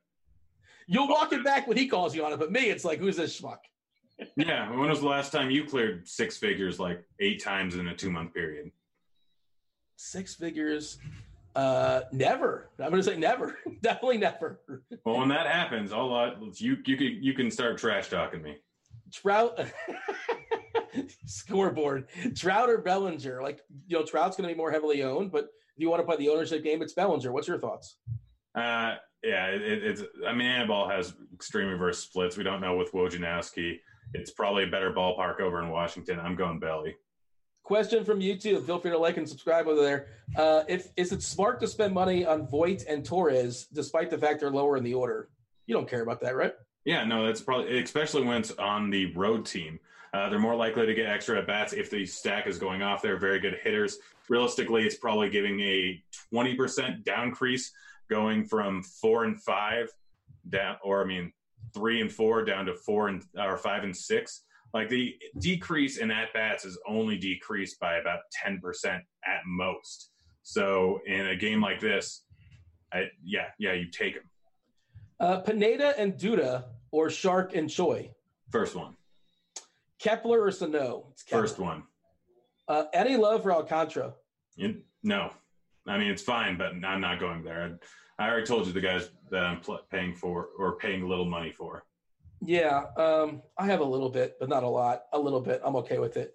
You'll 0.86 1.08
walk 1.08 1.32
it 1.32 1.44
back 1.44 1.66
when 1.66 1.76
he 1.76 1.88
calls 1.88 2.14
you 2.14 2.24
on 2.24 2.32
it, 2.32 2.38
but 2.38 2.52
me, 2.52 2.70
it's 2.70 2.84
like, 2.84 2.98
who's 2.98 3.16
this 3.16 3.40
schmuck? 3.40 3.58
yeah, 4.36 4.70
when 4.70 4.88
was 4.88 5.00
the 5.00 5.06
last 5.06 5.32
time 5.32 5.50
you 5.50 5.64
cleared 5.64 6.08
six 6.08 6.36
figures 6.36 6.78
like 6.78 7.04
eight 7.20 7.42
times 7.42 7.76
in 7.76 7.88
a 7.88 7.94
two 7.94 8.10
month 8.10 8.32
period? 8.32 8.70
Six 9.96 10.34
figures. 10.34 10.98
Uh, 11.54 12.02
never. 12.12 12.68
I'm 12.78 12.90
going 12.90 13.02
to 13.02 13.10
say 13.10 13.16
never. 13.16 13.58
Definitely 13.82 14.18
never. 14.18 14.60
Well, 15.04 15.18
when 15.18 15.28
that 15.28 15.46
happens, 15.46 15.90
all 15.90 16.14
I, 16.14 16.34
you 16.54 16.76
you 16.84 16.96
can 16.96 17.18
you 17.22 17.32
can 17.32 17.50
start 17.50 17.78
trash 17.78 18.08
talking 18.08 18.42
me. 18.42 18.56
Trout 19.12 19.58
scoreboard. 21.26 22.08
Trout 22.34 22.68
or 22.68 22.78
Bellinger? 22.78 23.42
Like 23.42 23.60
you 23.86 23.98
know, 23.98 24.04
Trout's 24.04 24.36
going 24.36 24.48
to 24.48 24.54
be 24.54 24.58
more 24.58 24.70
heavily 24.70 25.02
owned, 25.02 25.32
but 25.32 25.44
if 25.44 25.82
you 25.82 25.88
want 25.88 26.00
to 26.00 26.06
play 26.06 26.16
the 26.16 26.28
ownership 26.28 26.62
game, 26.62 26.82
it's 26.82 26.92
Bellinger. 26.92 27.32
What's 27.32 27.48
your 27.48 27.58
thoughts? 27.58 27.96
Uh, 28.54 28.96
yeah, 29.22 29.46
it, 29.46 29.62
it's. 29.62 30.02
I 30.26 30.32
mean, 30.32 30.46
Anibal 30.46 30.88
has 30.88 31.14
extreme 31.34 31.68
reverse 31.68 31.98
splits. 31.98 32.36
We 32.36 32.44
don't 32.44 32.60
know 32.60 32.76
with 32.76 32.92
Wojciechowski. 32.92 33.80
It's 34.14 34.30
probably 34.30 34.64
a 34.64 34.68
better 34.68 34.92
ballpark 34.92 35.40
over 35.40 35.62
in 35.62 35.68
Washington. 35.68 36.20
I'm 36.20 36.36
going 36.36 36.58
Belly. 36.58 36.96
Question 37.62 38.04
from 38.04 38.20
YouTube. 38.20 38.64
Feel 38.64 38.78
free 38.78 38.92
to 38.92 38.98
like 38.98 39.16
and 39.16 39.28
subscribe 39.28 39.66
over 39.66 39.82
there. 39.82 40.06
Uh, 40.36 40.62
if 40.68 40.90
is 40.96 41.10
it 41.10 41.22
smart 41.22 41.60
to 41.60 41.66
spend 41.66 41.92
money 41.92 42.24
on 42.24 42.46
Voit 42.46 42.84
and 42.88 43.04
Torres, 43.04 43.66
despite 43.72 44.10
the 44.10 44.18
fact 44.18 44.40
they're 44.40 44.50
lower 44.50 44.76
in 44.76 44.84
the 44.84 44.94
order? 44.94 45.28
You 45.66 45.74
don't 45.74 45.88
care 45.88 46.02
about 46.02 46.20
that, 46.20 46.36
right? 46.36 46.54
Yeah, 46.84 47.04
no, 47.04 47.26
that's 47.26 47.40
probably 47.40 47.82
especially 47.82 48.22
when 48.22 48.36
it's 48.38 48.52
on 48.52 48.90
the 48.90 49.12
road 49.14 49.44
team. 49.44 49.80
Uh, 50.14 50.30
they're 50.30 50.38
more 50.38 50.54
likely 50.54 50.86
to 50.86 50.94
get 50.94 51.06
extra 51.06 51.38
at 51.38 51.46
bats 51.46 51.72
if 51.72 51.90
the 51.90 52.06
stack 52.06 52.46
is 52.46 52.58
going 52.58 52.82
off. 52.82 53.02
They're 53.02 53.18
very 53.18 53.40
good 53.40 53.58
hitters. 53.62 53.98
Realistically, 54.28 54.84
it's 54.84 54.96
probably 54.96 55.28
giving 55.28 55.60
a 55.60 56.02
20% 56.32 57.04
downcrease 57.04 57.70
going 58.08 58.44
from 58.44 58.82
four 58.82 59.24
and 59.24 59.40
five 59.42 59.88
down, 60.48 60.76
or 60.82 61.02
I 61.02 61.06
mean, 61.06 61.32
three 61.74 62.00
and 62.00 62.10
four 62.10 62.44
down 62.44 62.66
to 62.66 62.74
four 62.74 63.08
and 63.08 63.22
or 63.38 63.56
five 63.58 63.84
and 63.84 63.96
six. 63.96 64.42
Like 64.74 64.88
the 64.88 65.16
decrease 65.38 65.98
in 65.98 66.10
at 66.10 66.32
bats 66.34 66.64
is 66.64 66.78
only 66.86 67.16
decreased 67.16 67.80
by 67.80 67.96
about 67.96 68.20
10% 68.44 68.60
at 68.84 69.40
most. 69.46 70.10
So 70.42 71.00
in 71.06 71.28
a 71.28 71.36
game 71.36 71.62
like 71.62 71.80
this, 71.80 72.24
I, 72.92 73.04
yeah, 73.24 73.46
yeah, 73.58 73.72
you 73.72 73.90
take 73.90 74.14
them. 74.14 74.24
Uh, 75.18 75.38
Pineda 75.40 75.98
and 75.98 76.14
Duda 76.14 76.64
or 76.90 77.08
Shark 77.10 77.54
and 77.54 77.70
Choi? 77.70 78.10
First 78.50 78.76
one. 78.76 78.96
Kepler 79.98 80.42
or 80.42 80.50
Sano? 80.50 81.06
It's 81.12 81.22
Kepler. 81.22 81.42
First 81.42 81.58
one. 81.58 81.82
Uh, 82.68 82.84
any 82.92 83.16
love 83.16 83.42
for 83.42 83.52
Alcantara? 83.52 84.14
You, 84.56 84.82
no, 85.02 85.30
I 85.86 85.98
mean 85.98 86.10
it's 86.10 86.22
fine, 86.22 86.56
but 86.56 86.72
I'm 86.84 87.00
not 87.00 87.20
going 87.20 87.42
there. 87.42 87.78
I, 88.18 88.24
I 88.24 88.28
already 88.28 88.46
told 88.46 88.66
you 88.66 88.72
the 88.72 88.80
guys 88.80 89.10
that 89.30 89.44
I'm 89.44 89.60
pl- 89.60 89.80
paying 89.90 90.14
for 90.14 90.48
or 90.58 90.76
paying 90.76 91.08
little 91.08 91.26
money 91.26 91.52
for. 91.52 91.84
Yeah, 92.40 92.84
um, 92.96 93.42
I 93.58 93.66
have 93.66 93.80
a 93.80 93.84
little 93.84 94.10
bit, 94.10 94.36
but 94.38 94.48
not 94.48 94.62
a 94.62 94.68
lot. 94.68 95.04
A 95.12 95.18
little 95.18 95.40
bit. 95.40 95.60
I'm 95.64 95.76
okay 95.76 95.98
with 95.98 96.16
it. 96.16 96.34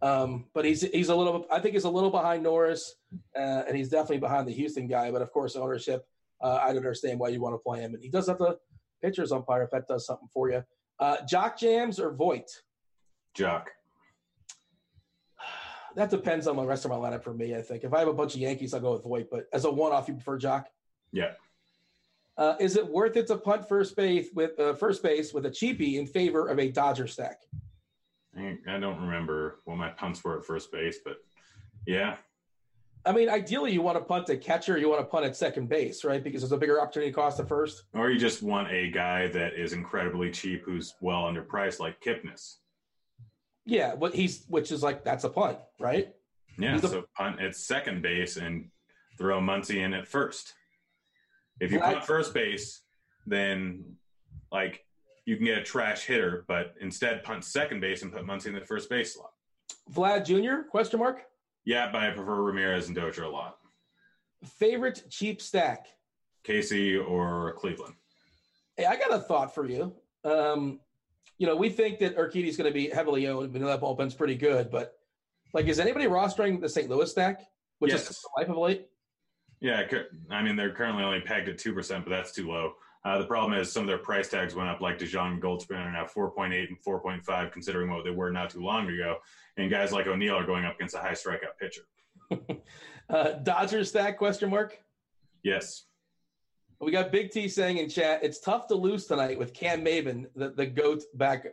Um, 0.00 0.46
but 0.54 0.64
he's 0.64 0.82
he's 0.82 1.08
a 1.08 1.16
little. 1.16 1.46
I 1.50 1.58
think 1.58 1.74
he's 1.74 1.84
a 1.84 1.90
little 1.90 2.10
behind 2.10 2.42
Norris, 2.42 2.94
uh, 3.36 3.62
and 3.66 3.76
he's 3.76 3.88
definitely 3.88 4.18
behind 4.18 4.46
the 4.46 4.52
Houston 4.52 4.86
guy. 4.86 5.10
But 5.10 5.22
of 5.22 5.32
course, 5.32 5.56
ownership. 5.56 6.06
Uh, 6.40 6.60
I 6.62 6.68
don't 6.68 6.78
understand 6.78 7.18
why 7.18 7.28
you 7.28 7.40
want 7.40 7.54
to 7.54 7.58
play 7.58 7.80
him, 7.80 7.94
and 7.94 8.02
he 8.02 8.08
does 8.08 8.28
have 8.28 8.38
the 8.38 8.58
pitchers 9.02 9.32
umpire 9.32 9.64
if 9.64 9.70
that 9.70 9.88
does 9.88 10.06
something 10.06 10.28
for 10.32 10.50
you. 10.50 10.62
Uh, 11.00 11.16
Jock 11.28 11.58
Jams 11.58 11.98
or 11.98 12.12
Voit? 12.12 12.48
Joc. 13.36 13.64
That 15.98 16.10
depends 16.10 16.46
on 16.46 16.54
the 16.54 16.64
rest 16.64 16.84
of 16.84 16.92
my 16.92 16.96
lineup 16.96 17.24
for 17.24 17.34
me. 17.34 17.56
I 17.56 17.60
think 17.60 17.82
if 17.82 17.92
I 17.92 17.98
have 17.98 18.06
a 18.06 18.12
bunch 18.12 18.36
of 18.36 18.40
Yankees, 18.40 18.72
I'll 18.72 18.78
go 18.78 18.92
with 18.92 19.02
Voit. 19.02 19.26
But 19.28 19.48
as 19.52 19.64
a 19.64 19.70
one-off, 19.70 20.06
you 20.06 20.14
prefer 20.14 20.38
Joc? 20.38 20.66
Yeah. 21.10 21.32
Uh, 22.36 22.54
is 22.60 22.76
it 22.76 22.86
worth 22.86 23.16
it 23.16 23.26
to 23.26 23.36
punt 23.36 23.68
first 23.68 23.96
base 23.96 24.28
with 24.32 24.56
uh, 24.60 24.74
first 24.74 25.02
base 25.02 25.34
with 25.34 25.44
a 25.46 25.50
cheapie 25.50 25.98
in 25.98 26.06
favor 26.06 26.46
of 26.46 26.60
a 26.60 26.70
Dodger 26.70 27.08
stack? 27.08 27.40
I, 28.38 28.58
I 28.68 28.78
don't 28.78 29.00
remember 29.00 29.58
what 29.64 29.76
my 29.76 29.88
punts 29.88 30.22
were 30.22 30.38
at 30.38 30.44
first 30.44 30.70
base, 30.70 30.98
but 31.04 31.16
yeah, 31.84 32.18
I 33.04 33.10
mean, 33.10 33.28
ideally, 33.28 33.72
you 33.72 33.82
want 33.82 33.98
to 33.98 34.04
punt 34.04 34.30
at 34.30 34.40
catcher, 34.40 34.78
you 34.78 34.88
want 34.88 35.00
to 35.00 35.04
punt 35.04 35.24
at 35.24 35.34
second 35.34 35.68
base, 35.68 36.04
right? 36.04 36.22
Because 36.22 36.42
there's 36.42 36.52
a 36.52 36.58
bigger 36.58 36.80
opportunity 36.80 37.10
cost 37.10 37.40
at 37.40 37.48
first. 37.48 37.84
or 37.94 38.10
you 38.10 38.20
just 38.20 38.42
want 38.42 38.70
a 38.70 38.88
guy 38.90 39.26
that 39.28 39.54
is 39.54 39.72
incredibly 39.72 40.30
cheap 40.30 40.62
who's 40.64 40.94
well 41.00 41.24
underpriced, 41.24 41.80
like 41.80 42.00
Kipnis. 42.00 42.56
Yeah, 43.68 43.92
what 43.94 44.14
he's 44.14 44.44
which 44.48 44.72
is 44.72 44.82
like 44.82 45.04
that's 45.04 45.24
a 45.24 45.28
punt, 45.28 45.58
right? 45.78 46.08
Yeah, 46.58 46.76
a- 46.76 46.80
so 46.80 47.04
punt 47.14 47.38
at 47.40 47.54
second 47.54 48.00
base 48.00 48.38
and 48.38 48.70
throw 49.18 49.40
Muncy 49.40 49.84
in 49.84 49.92
at 49.92 50.08
first. 50.08 50.54
If 51.60 51.70
you 51.70 51.78
punt 51.78 52.02
first 52.04 52.32
base, 52.32 52.80
then 53.26 53.96
like 54.50 54.84
you 55.26 55.36
can 55.36 55.44
get 55.44 55.58
a 55.58 55.62
trash 55.62 56.06
hitter, 56.06 56.46
but 56.48 56.74
instead 56.80 57.22
punt 57.22 57.44
second 57.44 57.80
base 57.80 58.02
and 58.02 58.10
put 58.10 58.24
Muncy 58.24 58.46
in 58.46 58.54
the 58.54 58.64
first 58.64 58.88
base 58.88 59.14
slot. 59.14 59.32
Vlad 59.92 60.24
Jr. 60.24 60.66
Question 60.70 60.98
mark. 61.00 61.24
Yeah, 61.66 61.92
but 61.92 62.02
I 62.02 62.10
prefer 62.10 62.36
Ramirez 62.40 62.86
and 62.86 62.96
Dozier 62.96 63.24
a 63.24 63.28
lot. 63.30 63.58
Favorite 64.44 65.02
cheap 65.10 65.42
stack. 65.42 65.88
Casey 66.42 66.96
or 66.96 67.52
Cleveland. 67.58 67.94
Hey, 68.78 68.86
I 68.86 68.96
got 68.96 69.12
a 69.12 69.18
thought 69.18 69.54
for 69.54 69.66
you. 69.68 69.92
Um, 70.24 70.80
you 71.38 71.46
know, 71.46 71.56
we 71.56 71.68
think 71.70 71.98
that 72.00 72.16
Urquidy's 72.16 72.56
going 72.56 72.70
to 72.70 72.74
be 72.74 72.88
heavily 72.88 73.26
owned. 73.28 73.54
That 73.54 73.80
bullpen's 73.80 74.14
pretty 74.14 74.34
good, 74.34 74.70
but 74.70 74.94
like, 75.54 75.66
is 75.66 75.78
anybody 75.80 76.06
rostering 76.06 76.60
the 76.60 76.68
St. 76.68 76.90
Louis 76.90 77.10
stack, 77.10 77.42
which 77.78 77.92
Yes. 77.92 78.10
is 78.10 78.20
the 78.20 78.28
life 78.36 78.48
of 78.50 78.56
late? 78.56 78.88
Yeah, 79.60 79.82
I 80.30 80.42
mean 80.42 80.54
they're 80.56 80.72
currently 80.72 81.02
only 81.02 81.20
pegged 81.20 81.48
at 81.48 81.58
two 81.58 81.72
percent, 81.72 82.04
but 82.04 82.10
that's 82.10 82.32
too 82.32 82.48
low. 82.48 82.74
Uh, 83.04 83.18
the 83.18 83.24
problem 83.26 83.58
is 83.58 83.72
some 83.72 83.82
of 83.82 83.86
their 83.88 83.98
price 83.98 84.28
tags 84.28 84.54
went 84.54 84.68
up, 84.68 84.80
like 84.80 84.98
DeJong 84.98 85.32
and 85.34 85.42
Goldspin 85.42 85.78
are 85.84 85.90
now 85.90 86.06
four 86.06 86.30
point 86.30 86.52
eight 86.52 86.68
and 86.68 86.78
four 86.80 87.00
point 87.00 87.24
five, 87.24 87.50
considering 87.50 87.90
what 87.90 88.04
they 88.04 88.10
were 88.10 88.30
not 88.30 88.50
too 88.50 88.62
long 88.62 88.88
ago. 88.88 89.16
And 89.56 89.68
guys 89.70 89.90
like 89.92 90.06
O'Neill 90.06 90.36
are 90.36 90.46
going 90.46 90.64
up 90.64 90.76
against 90.76 90.94
a 90.94 90.98
high 90.98 91.12
strikeout 91.12 91.56
pitcher. 91.60 91.82
Uh, 93.10 93.32
Dodgers 93.42 93.88
stack? 93.88 94.18
Question 94.18 94.50
mark. 94.50 94.78
Yes, 95.42 95.84
We 96.80 96.92
got 96.92 97.10
Big 97.10 97.30
T 97.30 97.48
saying 97.48 97.78
in 97.78 97.88
chat, 97.88 98.22
it's 98.22 98.38
tough 98.38 98.68
to 98.68 98.74
lose 98.74 99.06
tonight 99.06 99.38
with 99.38 99.52
Cam 99.52 99.84
Maybin, 99.84 100.26
the, 100.36 100.50
the 100.50 100.66
goat 100.66 101.02
back. 101.14 101.46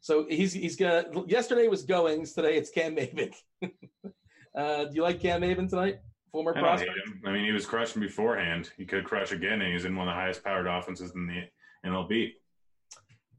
So 0.00 0.26
he's 0.28 0.52
he's 0.52 0.76
gonna. 0.76 1.04
Yesterday 1.26 1.68
was 1.68 1.84
Goings. 1.84 2.32
Today 2.32 2.56
it's 2.56 2.70
Cam 2.70 2.96
Maybin. 2.96 3.32
uh, 4.56 4.84
do 4.84 4.90
you 4.94 5.02
like 5.02 5.20
Cam 5.20 5.42
Maybin 5.42 5.68
tonight? 5.68 5.98
Former 6.32 6.56
I 6.56 6.60
prospect. 6.60 6.90
him. 7.06 7.20
I 7.26 7.32
mean, 7.32 7.44
he 7.44 7.52
was 7.52 7.66
crushing 7.66 8.00
beforehand. 8.00 8.70
He 8.78 8.86
could 8.86 9.04
crush 9.04 9.32
again, 9.32 9.60
and 9.60 9.72
he's 9.72 9.84
in 9.84 9.94
one 9.94 10.08
of 10.08 10.12
the 10.12 10.18
highest 10.18 10.42
powered 10.42 10.66
offenses 10.66 11.12
in 11.14 11.26
the 11.26 11.88
MLB. 11.88 12.32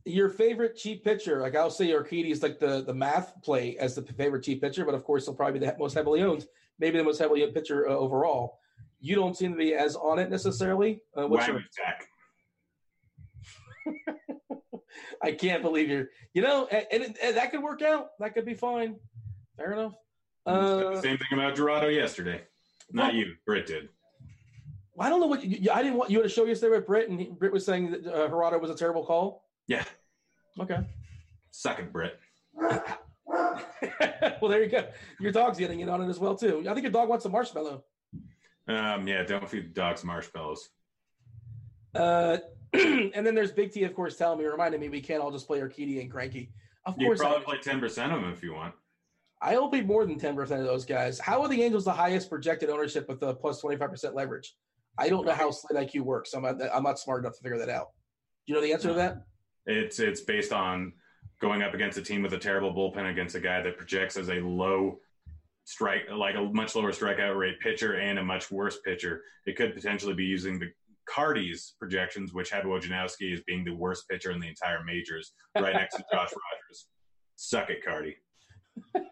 Your 0.06 0.30
favorite 0.30 0.78
cheap 0.78 1.04
pitcher? 1.04 1.42
Like 1.42 1.56
I'll 1.56 1.72
say 1.72 1.88
Urquidy 1.88 2.30
is 2.30 2.44
like 2.44 2.60
the 2.60 2.84
the 2.84 2.94
math 2.94 3.42
play 3.42 3.76
as 3.78 3.96
the 3.96 4.04
favorite 4.04 4.44
cheap 4.44 4.62
pitcher, 4.62 4.86
but 4.86 4.94
of 4.94 5.04
course 5.04 5.26
he'll 5.26 5.34
probably 5.34 5.60
be 5.60 5.66
the 5.66 5.76
most 5.80 5.96
heavily 5.96 6.22
owned, 6.22 6.46
maybe 6.78 7.00
the 7.00 7.04
most 7.04 7.18
heavily 7.18 7.44
owned 7.44 7.56
pitcher 7.56 7.90
uh, 7.90 7.94
overall. 7.94 8.60
You 9.04 9.16
don't 9.16 9.36
seem 9.36 9.52
to 9.52 9.58
be 9.58 9.74
as 9.74 9.98
on 9.98 10.18
it 10.18 10.30
necessarily. 10.30 11.02
Uh, 11.16 11.28
what's 11.28 11.46
your, 11.46 11.58
Wagner 11.58 11.70
stack. 11.70 12.08
I 15.22 15.34
can't 15.34 15.62
believe 15.62 15.90
you're. 15.90 16.08
You 16.34 16.42
know, 16.42 16.68
and, 16.68 16.86
and, 16.90 17.18
and 17.22 17.36
that 17.36 17.52
could 17.52 17.62
work 17.62 17.82
out. 17.82 18.12
That 18.20 18.34
could 18.34 18.46
be 18.46 18.54
fine. 18.54 18.96
Fair 19.58 19.74
enough. 19.74 19.94
Uh, 20.46 21.02
Same 21.02 21.18
thing 21.18 21.28
about 21.34 21.58
Gerardo 21.58 21.90
yesterday. 21.90 22.44
Not 22.94 23.14
you, 23.14 23.36
Britt 23.46 23.68
did. 23.68 23.90
I 24.98 25.10
don't 25.10 25.20
know 25.20 25.28
what 25.28 25.44
you, 25.44 25.70
I 25.70 25.84
didn't 25.84 25.98
want 25.98 26.10
you 26.10 26.20
had 26.20 26.26
a 26.26 26.30
show 26.30 26.46
yesterday 26.46 26.78
with 26.78 26.88
Britt, 26.88 27.10
and 27.10 27.20
he, 27.20 27.26
Britt 27.28 27.52
was 27.52 27.66
saying 27.66 27.92
that 27.92 28.08
uh, 28.08 28.30
Gerardo 28.30 28.58
was 28.58 28.70
a 28.70 28.76
terrible 28.76 29.06
call. 29.06 29.50
Yeah, 29.68 29.84
Okay. 30.62 30.78
Second, 31.52 31.88
it, 31.88 31.94
Britt. 31.94 32.20
well, 32.56 34.50
there 34.50 34.64
you 34.64 34.70
go. 34.70 34.86
Your 35.20 35.34
dog's 35.34 35.58
getting 35.58 35.82
in 35.82 35.90
on 35.90 36.02
it 36.02 36.08
as 36.08 36.20
well 36.20 36.36
too. 36.36 36.66
I 36.70 36.74
think 36.74 36.84
your 36.84 36.92
dog 36.92 37.10
wants 37.10 37.26
a 37.26 37.30
marshmallow. 37.30 37.84
Um, 38.68 39.08
yeah, 39.08 39.24
don't 39.24 39.50
feed 39.50 39.66
the 39.66 39.74
dogs 39.74 40.04
marshmallows. 40.04 40.70
Uh, 41.94 42.38
and 42.74 43.26
then 43.26 43.36
there's 43.36 43.52
Big 43.52 43.72
T, 43.72 43.84
of 43.84 43.94
course, 43.94 44.16
telling 44.18 44.40
me, 44.40 44.46
reminding 44.46 44.80
me 44.80 44.90
we 44.90 45.02
can't 45.02 45.22
all 45.22 45.32
just 45.32 45.48
play 45.48 45.60
Urquidy 45.60 46.02
and 46.02 46.10
Cranky. 46.10 46.52
Of 46.86 46.96
You 46.98 47.08
course, 47.08 47.20
could 47.20 47.28
I, 47.28 47.30
probably 47.32 47.46
play 47.46 47.58
ten 47.62 47.80
percent 47.80 48.12
of 48.14 48.22
them 48.22 48.32
if 48.32 48.42
you 48.44 48.54
want. 48.54 48.74
I'll 49.42 49.70
be 49.70 49.82
more 49.82 50.06
than 50.06 50.18
ten 50.18 50.36
percent 50.36 50.62
of 50.62 50.68
those 50.68 50.86
guys. 50.86 51.20
How 51.20 51.42
are 51.42 51.48
the 51.48 51.62
Angels 51.62 51.86
the 51.86 51.92
highest 51.92 52.30
projected 52.30 52.70
ownership 52.70 53.08
with 53.08 53.20
the 53.20 53.36
plus 53.36 53.60
twenty 53.60 53.78
five 53.78 53.90
percent 53.90 54.16
leverage? 54.16 54.56
I 54.98 55.10
don't 55.10 55.26
know 55.26 55.34
how 55.34 55.52
Slate 55.52 55.90
IQ 55.90 56.02
works. 56.02 56.34
I'm 56.34 56.44
not, 56.44 56.56
I'm 56.74 56.84
not 56.84 57.00
smart 57.00 57.24
enough 57.24 57.36
to 57.36 57.42
figure 57.42 57.58
that 57.58 57.70
out. 57.70 57.88
Do 58.46 58.54
you 58.54 58.56
know 58.56 58.62
the 58.66 58.74
answer 58.74 58.90
to 58.90 58.94
that? 58.96 59.24
It's 59.66 60.00
it's 60.00 60.22
based 60.22 60.52
on 60.54 60.94
going 61.42 61.62
up 61.62 61.74
against 61.74 61.98
a 61.98 62.02
team 62.02 62.22
with 62.22 62.34
a 62.34 62.38
terrible 62.38 62.74
bullpen 62.74 63.10
against 63.10 63.36
a 63.36 63.40
guy 63.40 63.62
that 63.62 63.78
projects 63.78 64.18
as 64.18 64.30
a 64.30 64.36
low 64.36 65.00
strike 65.66 66.04
like 66.14 66.36
a 66.36 66.42
much 66.42 66.76
lower 66.76 66.92
strikeout 66.92 67.38
rate 67.38 67.60
pitcher 67.60 67.96
and 67.96 68.20
a 68.20 68.24
much 68.24 68.52
worse 68.52 68.80
pitcher, 68.86 69.22
it 69.46 69.56
could 69.56 69.74
potentially 69.74 70.14
be 70.14 70.26
using 70.26 70.60
the 70.60 70.70
Cardi's 71.06 71.76
projections, 71.80 72.34
which 72.34 72.50
had 72.50 72.64
Wojciechowski 72.64 73.34
as 73.34 73.42
being 73.42 73.64
the 73.64 73.76
worst 73.76 74.08
pitcher 74.10 74.32
in 74.32 74.40
the 74.40 74.48
entire 74.48 74.84
majors, 74.84 75.34
right 75.56 75.74
next 75.74 75.96
to 75.96 76.04
Josh 76.12 76.32
Rogers. 76.32 76.88
Suck 77.36 77.70
it, 77.70 77.84
Cardi. 77.84 78.16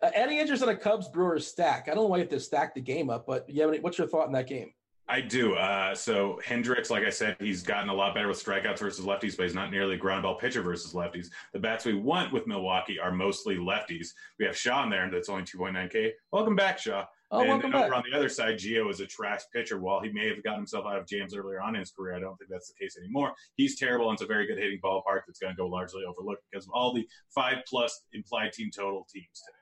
Uh, 0.00 0.10
any 0.14 0.38
interest 0.38 0.62
in 0.62 0.68
a 0.68 0.76
Cubs 0.76 1.08
Brewers 1.08 1.44
stack? 1.44 1.88
I 1.88 1.94
don't 1.94 2.04
know 2.04 2.08
why 2.08 2.18
you 2.18 2.22
have 2.22 2.30
to 2.30 2.38
stack 2.38 2.72
the 2.72 2.80
game 2.80 3.10
up, 3.10 3.26
but 3.26 3.44
yeah, 3.48 3.66
what's 3.66 3.98
your 3.98 4.06
thought 4.06 4.26
in 4.26 4.32
that 4.34 4.46
game? 4.46 4.70
I 5.08 5.20
do. 5.20 5.54
Uh, 5.54 5.94
so 5.94 6.40
Hendricks, 6.44 6.90
like 6.90 7.04
I 7.04 7.10
said, 7.10 7.36
he's 7.38 7.62
gotten 7.62 7.88
a 7.88 7.94
lot 7.94 8.12
better 8.14 8.26
with 8.26 8.42
strikeouts 8.42 8.80
versus 8.80 9.04
lefties, 9.04 9.36
but 9.36 9.44
he's 9.44 9.54
not 9.54 9.70
nearly 9.70 9.94
a 9.94 9.98
ground 9.98 10.24
ball 10.24 10.34
pitcher 10.34 10.62
versus 10.62 10.94
lefties. 10.94 11.28
The 11.52 11.60
bats 11.60 11.84
we 11.84 11.94
want 11.94 12.32
with 12.32 12.48
Milwaukee 12.48 12.98
are 12.98 13.12
mostly 13.12 13.56
lefties. 13.56 14.08
We 14.40 14.46
have 14.46 14.56
Shaw 14.56 14.82
in 14.82 14.90
there, 14.90 15.04
and 15.04 15.12
that's 15.12 15.28
only 15.28 15.44
2.9K. 15.44 16.10
Welcome 16.32 16.56
back, 16.56 16.78
Shaw. 16.78 17.04
Oh, 17.30 17.40
and 17.40 17.48
welcome 17.48 17.74
over 17.74 17.88
back. 17.88 17.96
on 17.96 18.02
the 18.10 18.16
other 18.16 18.28
side, 18.28 18.56
Gio 18.56 18.90
is 18.90 18.98
a 18.98 19.06
trash 19.06 19.42
pitcher. 19.52 19.78
While 19.78 20.00
he 20.00 20.10
may 20.10 20.28
have 20.28 20.42
gotten 20.42 20.60
himself 20.60 20.86
out 20.86 20.98
of 20.98 21.06
jams 21.06 21.36
earlier 21.36 21.60
on 21.60 21.76
in 21.76 21.80
his 21.80 21.92
career, 21.92 22.16
I 22.16 22.20
don't 22.20 22.36
think 22.36 22.50
that's 22.50 22.68
the 22.68 22.74
case 22.84 22.96
anymore. 22.98 23.32
He's 23.54 23.78
terrible, 23.78 24.10
and 24.10 24.14
it's 24.14 24.22
a 24.22 24.26
very 24.26 24.46
good 24.46 24.58
hitting 24.58 24.80
ballpark 24.82 25.20
that's 25.26 25.38
going 25.38 25.52
to 25.52 25.56
go 25.56 25.68
largely 25.68 26.02
overlooked 26.04 26.42
because 26.50 26.66
of 26.66 26.72
all 26.74 26.92
the 26.92 27.06
five 27.32 27.58
plus 27.68 28.02
implied 28.12 28.52
team 28.52 28.70
total 28.74 29.06
teams 29.12 29.42
today. 29.44 29.56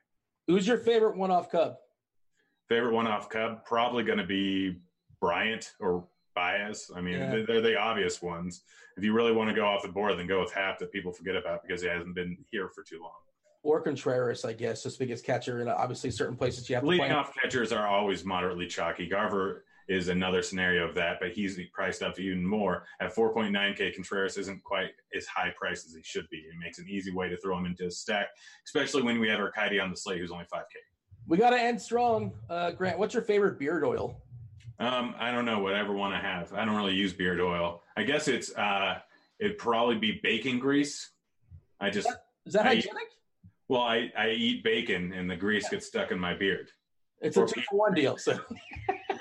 Who's 0.46 0.66
your 0.66 0.78
favorite 0.78 1.16
one-off 1.16 1.50
Cub? 1.50 1.74
Favorite 2.68 2.94
one 2.94 3.06
off 3.06 3.28
Cub 3.28 3.64
probably 3.66 4.04
going 4.04 4.18
to 4.18 4.26
be 4.26 4.78
Bryant 5.24 5.72
or 5.80 6.04
Baez. 6.34 6.90
I 6.94 7.00
mean, 7.00 7.14
Yeah. 7.14 7.30
they're, 7.30 7.46
they're 7.46 7.60
the 7.62 7.78
obvious 7.78 8.20
ones. 8.20 8.62
If 8.98 9.04
you 9.04 9.14
really 9.14 9.32
want 9.32 9.48
to 9.48 9.56
go 9.56 9.64
off 9.64 9.82
the 9.82 9.88
board, 9.88 10.18
then 10.18 10.26
go 10.26 10.40
with 10.40 10.52
Happ 10.52 10.78
that 10.80 10.92
people 10.92 11.12
forget 11.12 11.34
about 11.34 11.62
because 11.62 11.80
he 11.80 11.88
hasn't 11.88 12.14
been 12.14 12.36
here 12.50 12.68
for 12.68 12.82
too 12.82 13.00
long. 13.00 13.12
Or 13.62 13.80
Contreras, 13.80 14.44
I 14.44 14.52
guess, 14.52 14.82
just 14.82 14.98
because 14.98 15.22
catcher 15.22 15.60
and 15.60 15.70
obviously 15.70 16.10
certain 16.10 16.36
places 16.36 16.68
you 16.68 16.74
have 16.74 16.84
to 16.84 16.88
Leading 16.90 17.12
off 17.12 17.34
catchers 17.42 17.72
are 17.72 17.86
always 17.86 18.22
moderately 18.22 18.66
chalky. 18.66 19.06
Garver 19.08 19.64
is 19.88 20.08
another 20.08 20.42
scenario 20.42 20.86
of 20.86 20.94
that, 20.94 21.16
but 21.20 21.32
he's 21.32 21.58
priced 21.72 22.02
up 22.02 22.18
even 22.20 22.44
more. 22.44 22.84
At 23.00 23.14
4.9K, 23.14 23.94
Contreras 23.94 24.36
isn't 24.36 24.62
quite 24.62 24.90
as 25.16 25.24
high 25.26 25.54
priced 25.58 25.86
as 25.86 25.94
he 25.94 26.02
should 26.02 26.28
be. 26.30 26.36
It 26.38 26.58
makes 26.62 26.78
an 26.78 26.86
easy 26.88 27.10
way 27.12 27.30
to 27.30 27.38
throw 27.38 27.56
him 27.56 27.64
into 27.64 27.86
a 27.86 27.90
stack, 27.90 28.28
especially 28.66 29.02
when 29.02 29.18
we 29.18 29.28
have 29.30 29.40
Arcadi 29.40 29.82
on 29.82 29.90
the 29.90 29.96
slate 29.96 30.18
who's 30.18 30.30
only 30.30 30.44
5K. 30.44 30.62
We 31.26 31.38
got 31.38 31.50
to 31.50 31.58
end 31.60 31.80
strong. 31.80 32.32
Uh, 32.50 32.72
Grant, 32.72 32.98
what's 32.98 33.14
your 33.14 33.22
favorite 33.22 33.58
beard 33.58 33.82
oil? 33.82 34.20
Um, 34.78 35.14
I 35.18 35.30
don't 35.30 35.44
know 35.44 35.60
whatever 35.60 35.92
one 35.92 36.12
I 36.12 36.20
have. 36.20 36.52
I 36.52 36.64
don't 36.64 36.74
really 36.76 36.94
use 36.94 37.12
beard 37.12 37.40
oil. 37.40 37.82
I 37.96 38.02
guess 38.02 38.26
it's 38.28 38.54
uh, 38.56 38.98
it'd 39.38 39.58
probably 39.58 39.96
be 39.96 40.18
bacon 40.22 40.58
grease. 40.58 41.10
I 41.80 41.90
just 41.90 42.08
Is 42.46 42.54
that 42.54 42.66
I- 42.66 42.68
hygienic? 42.70 43.08
well, 43.68 43.82
I, 43.82 44.10
I 44.16 44.30
eat 44.30 44.64
bacon 44.64 45.12
and 45.12 45.30
the 45.30 45.36
grease 45.36 45.68
gets 45.68 45.86
stuck 45.86 46.10
in 46.10 46.18
my 46.18 46.34
beard. 46.34 46.70
It's 47.20 47.36
a 47.36 47.46
two 47.46 47.62
for 47.70 47.78
one 47.78 47.94
deal. 47.94 48.18
So 48.18 48.38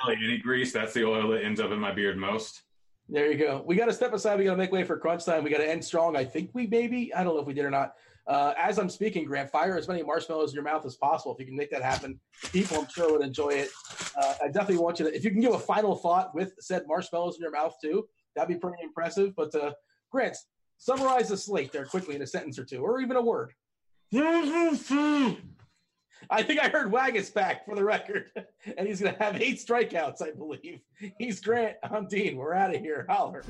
Really, 0.05 0.17
any 0.25 0.37
grease, 0.39 0.73
that's 0.73 0.93
the 0.93 1.05
oil 1.05 1.29
that 1.29 1.43
ends 1.45 1.59
up 1.61 1.71
in 1.71 1.79
my 1.79 1.91
beard 1.93 2.17
most. 2.17 2.63
there 3.07 3.31
you 3.31 3.37
go. 3.37 3.63
We 3.65 3.75
got 3.75 3.85
to 3.85 3.93
step 3.93 4.11
aside. 4.13 4.37
We 4.39 4.43
got 4.45 4.51
to 4.51 4.57
make 4.57 4.71
way 4.71 4.83
for 4.83 4.97
crunch 4.97 5.23
time. 5.23 5.43
We 5.43 5.49
got 5.49 5.59
to 5.59 5.69
end 5.69 5.85
strong. 5.85 6.17
I 6.17 6.25
think 6.25 6.49
we 6.53 6.67
maybe. 6.67 7.13
I 7.13 7.23
don't 7.23 7.35
know 7.35 7.41
if 7.41 7.47
we 7.47 7.53
did 7.53 7.63
or 7.63 7.69
not. 7.71 7.93
Uh, 8.25 8.53
as 8.57 8.79
I'm 8.79 8.89
speaking, 8.89 9.25
Grant, 9.25 9.49
fire 9.49 9.77
as 9.77 9.87
many 9.87 10.01
marshmallows 10.01 10.51
in 10.51 10.55
your 10.55 10.63
mouth 10.63 10.85
as 10.85 10.95
possible. 10.95 11.33
If 11.33 11.39
you 11.39 11.45
can 11.45 11.55
make 11.55 11.71
that 11.71 11.81
happen, 11.81 12.19
people 12.51 12.77
I'm 12.79 12.87
sure 12.87 13.11
would 13.11 13.21
enjoy 13.21 13.49
it. 13.49 13.69
Uh, 14.17 14.35
I 14.43 14.47
definitely 14.47 14.77
want 14.77 14.99
you 14.99 15.05
to. 15.05 15.15
If 15.15 15.23
you 15.23 15.31
can 15.31 15.41
give 15.41 15.53
a 15.53 15.59
final 15.59 15.95
thought 15.95 16.33
with 16.33 16.53
said 16.59 16.83
marshmallows 16.87 17.35
in 17.35 17.41
your 17.41 17.51
mouth 17.51 17.75
too, 17.81 18.07
that'd 18.35 18.47
be 18.47 18.59
pretty 18.59 18.81
impressive. 18.81 19.35
But 19.35 19.53
uh, 19.55 19.73
Grant, 20.09 20.37
summarize 20.77 21.29
the 21.29 21.37
slate 21.37 21.71
there 21.71 21.85
quickly 21.85 22.15
in 22.15 22.21
a 22.21 22.27
sentence 22.27 22.57
or 22.57 22.63
two, 22.63 22.79
or 22.79 23.01
even 23.01 23.17
a 23.17 23.21
word. 23.21 23.51
I 26.29 26.43
think 26.43 26.61
I 26.61 26.69
heard 26.69 26.91
Waguespack 26.91 27.65
for 27.65 27.75
the 27.75 27.83
record, 27.83 28.31
and 28.77 28.87
he's 28.87 29.01
going 29.01 29.13
to 29.13 29.23
have 29.23 29.41
eight 29.41 29.57
strikeouts, 29.57 30.21
I 30.21 30.31
believe. 30.31 30.79
He's 31.17 31.41
Grant. 31.41 31.75
I'm 31.83 32.07
Dean. 32.07 32.37
We're 32.37 32.53
out 32.53 32.73
of 32.73 32.79
here. 32.79 33.05
Holler. 33.09 33.43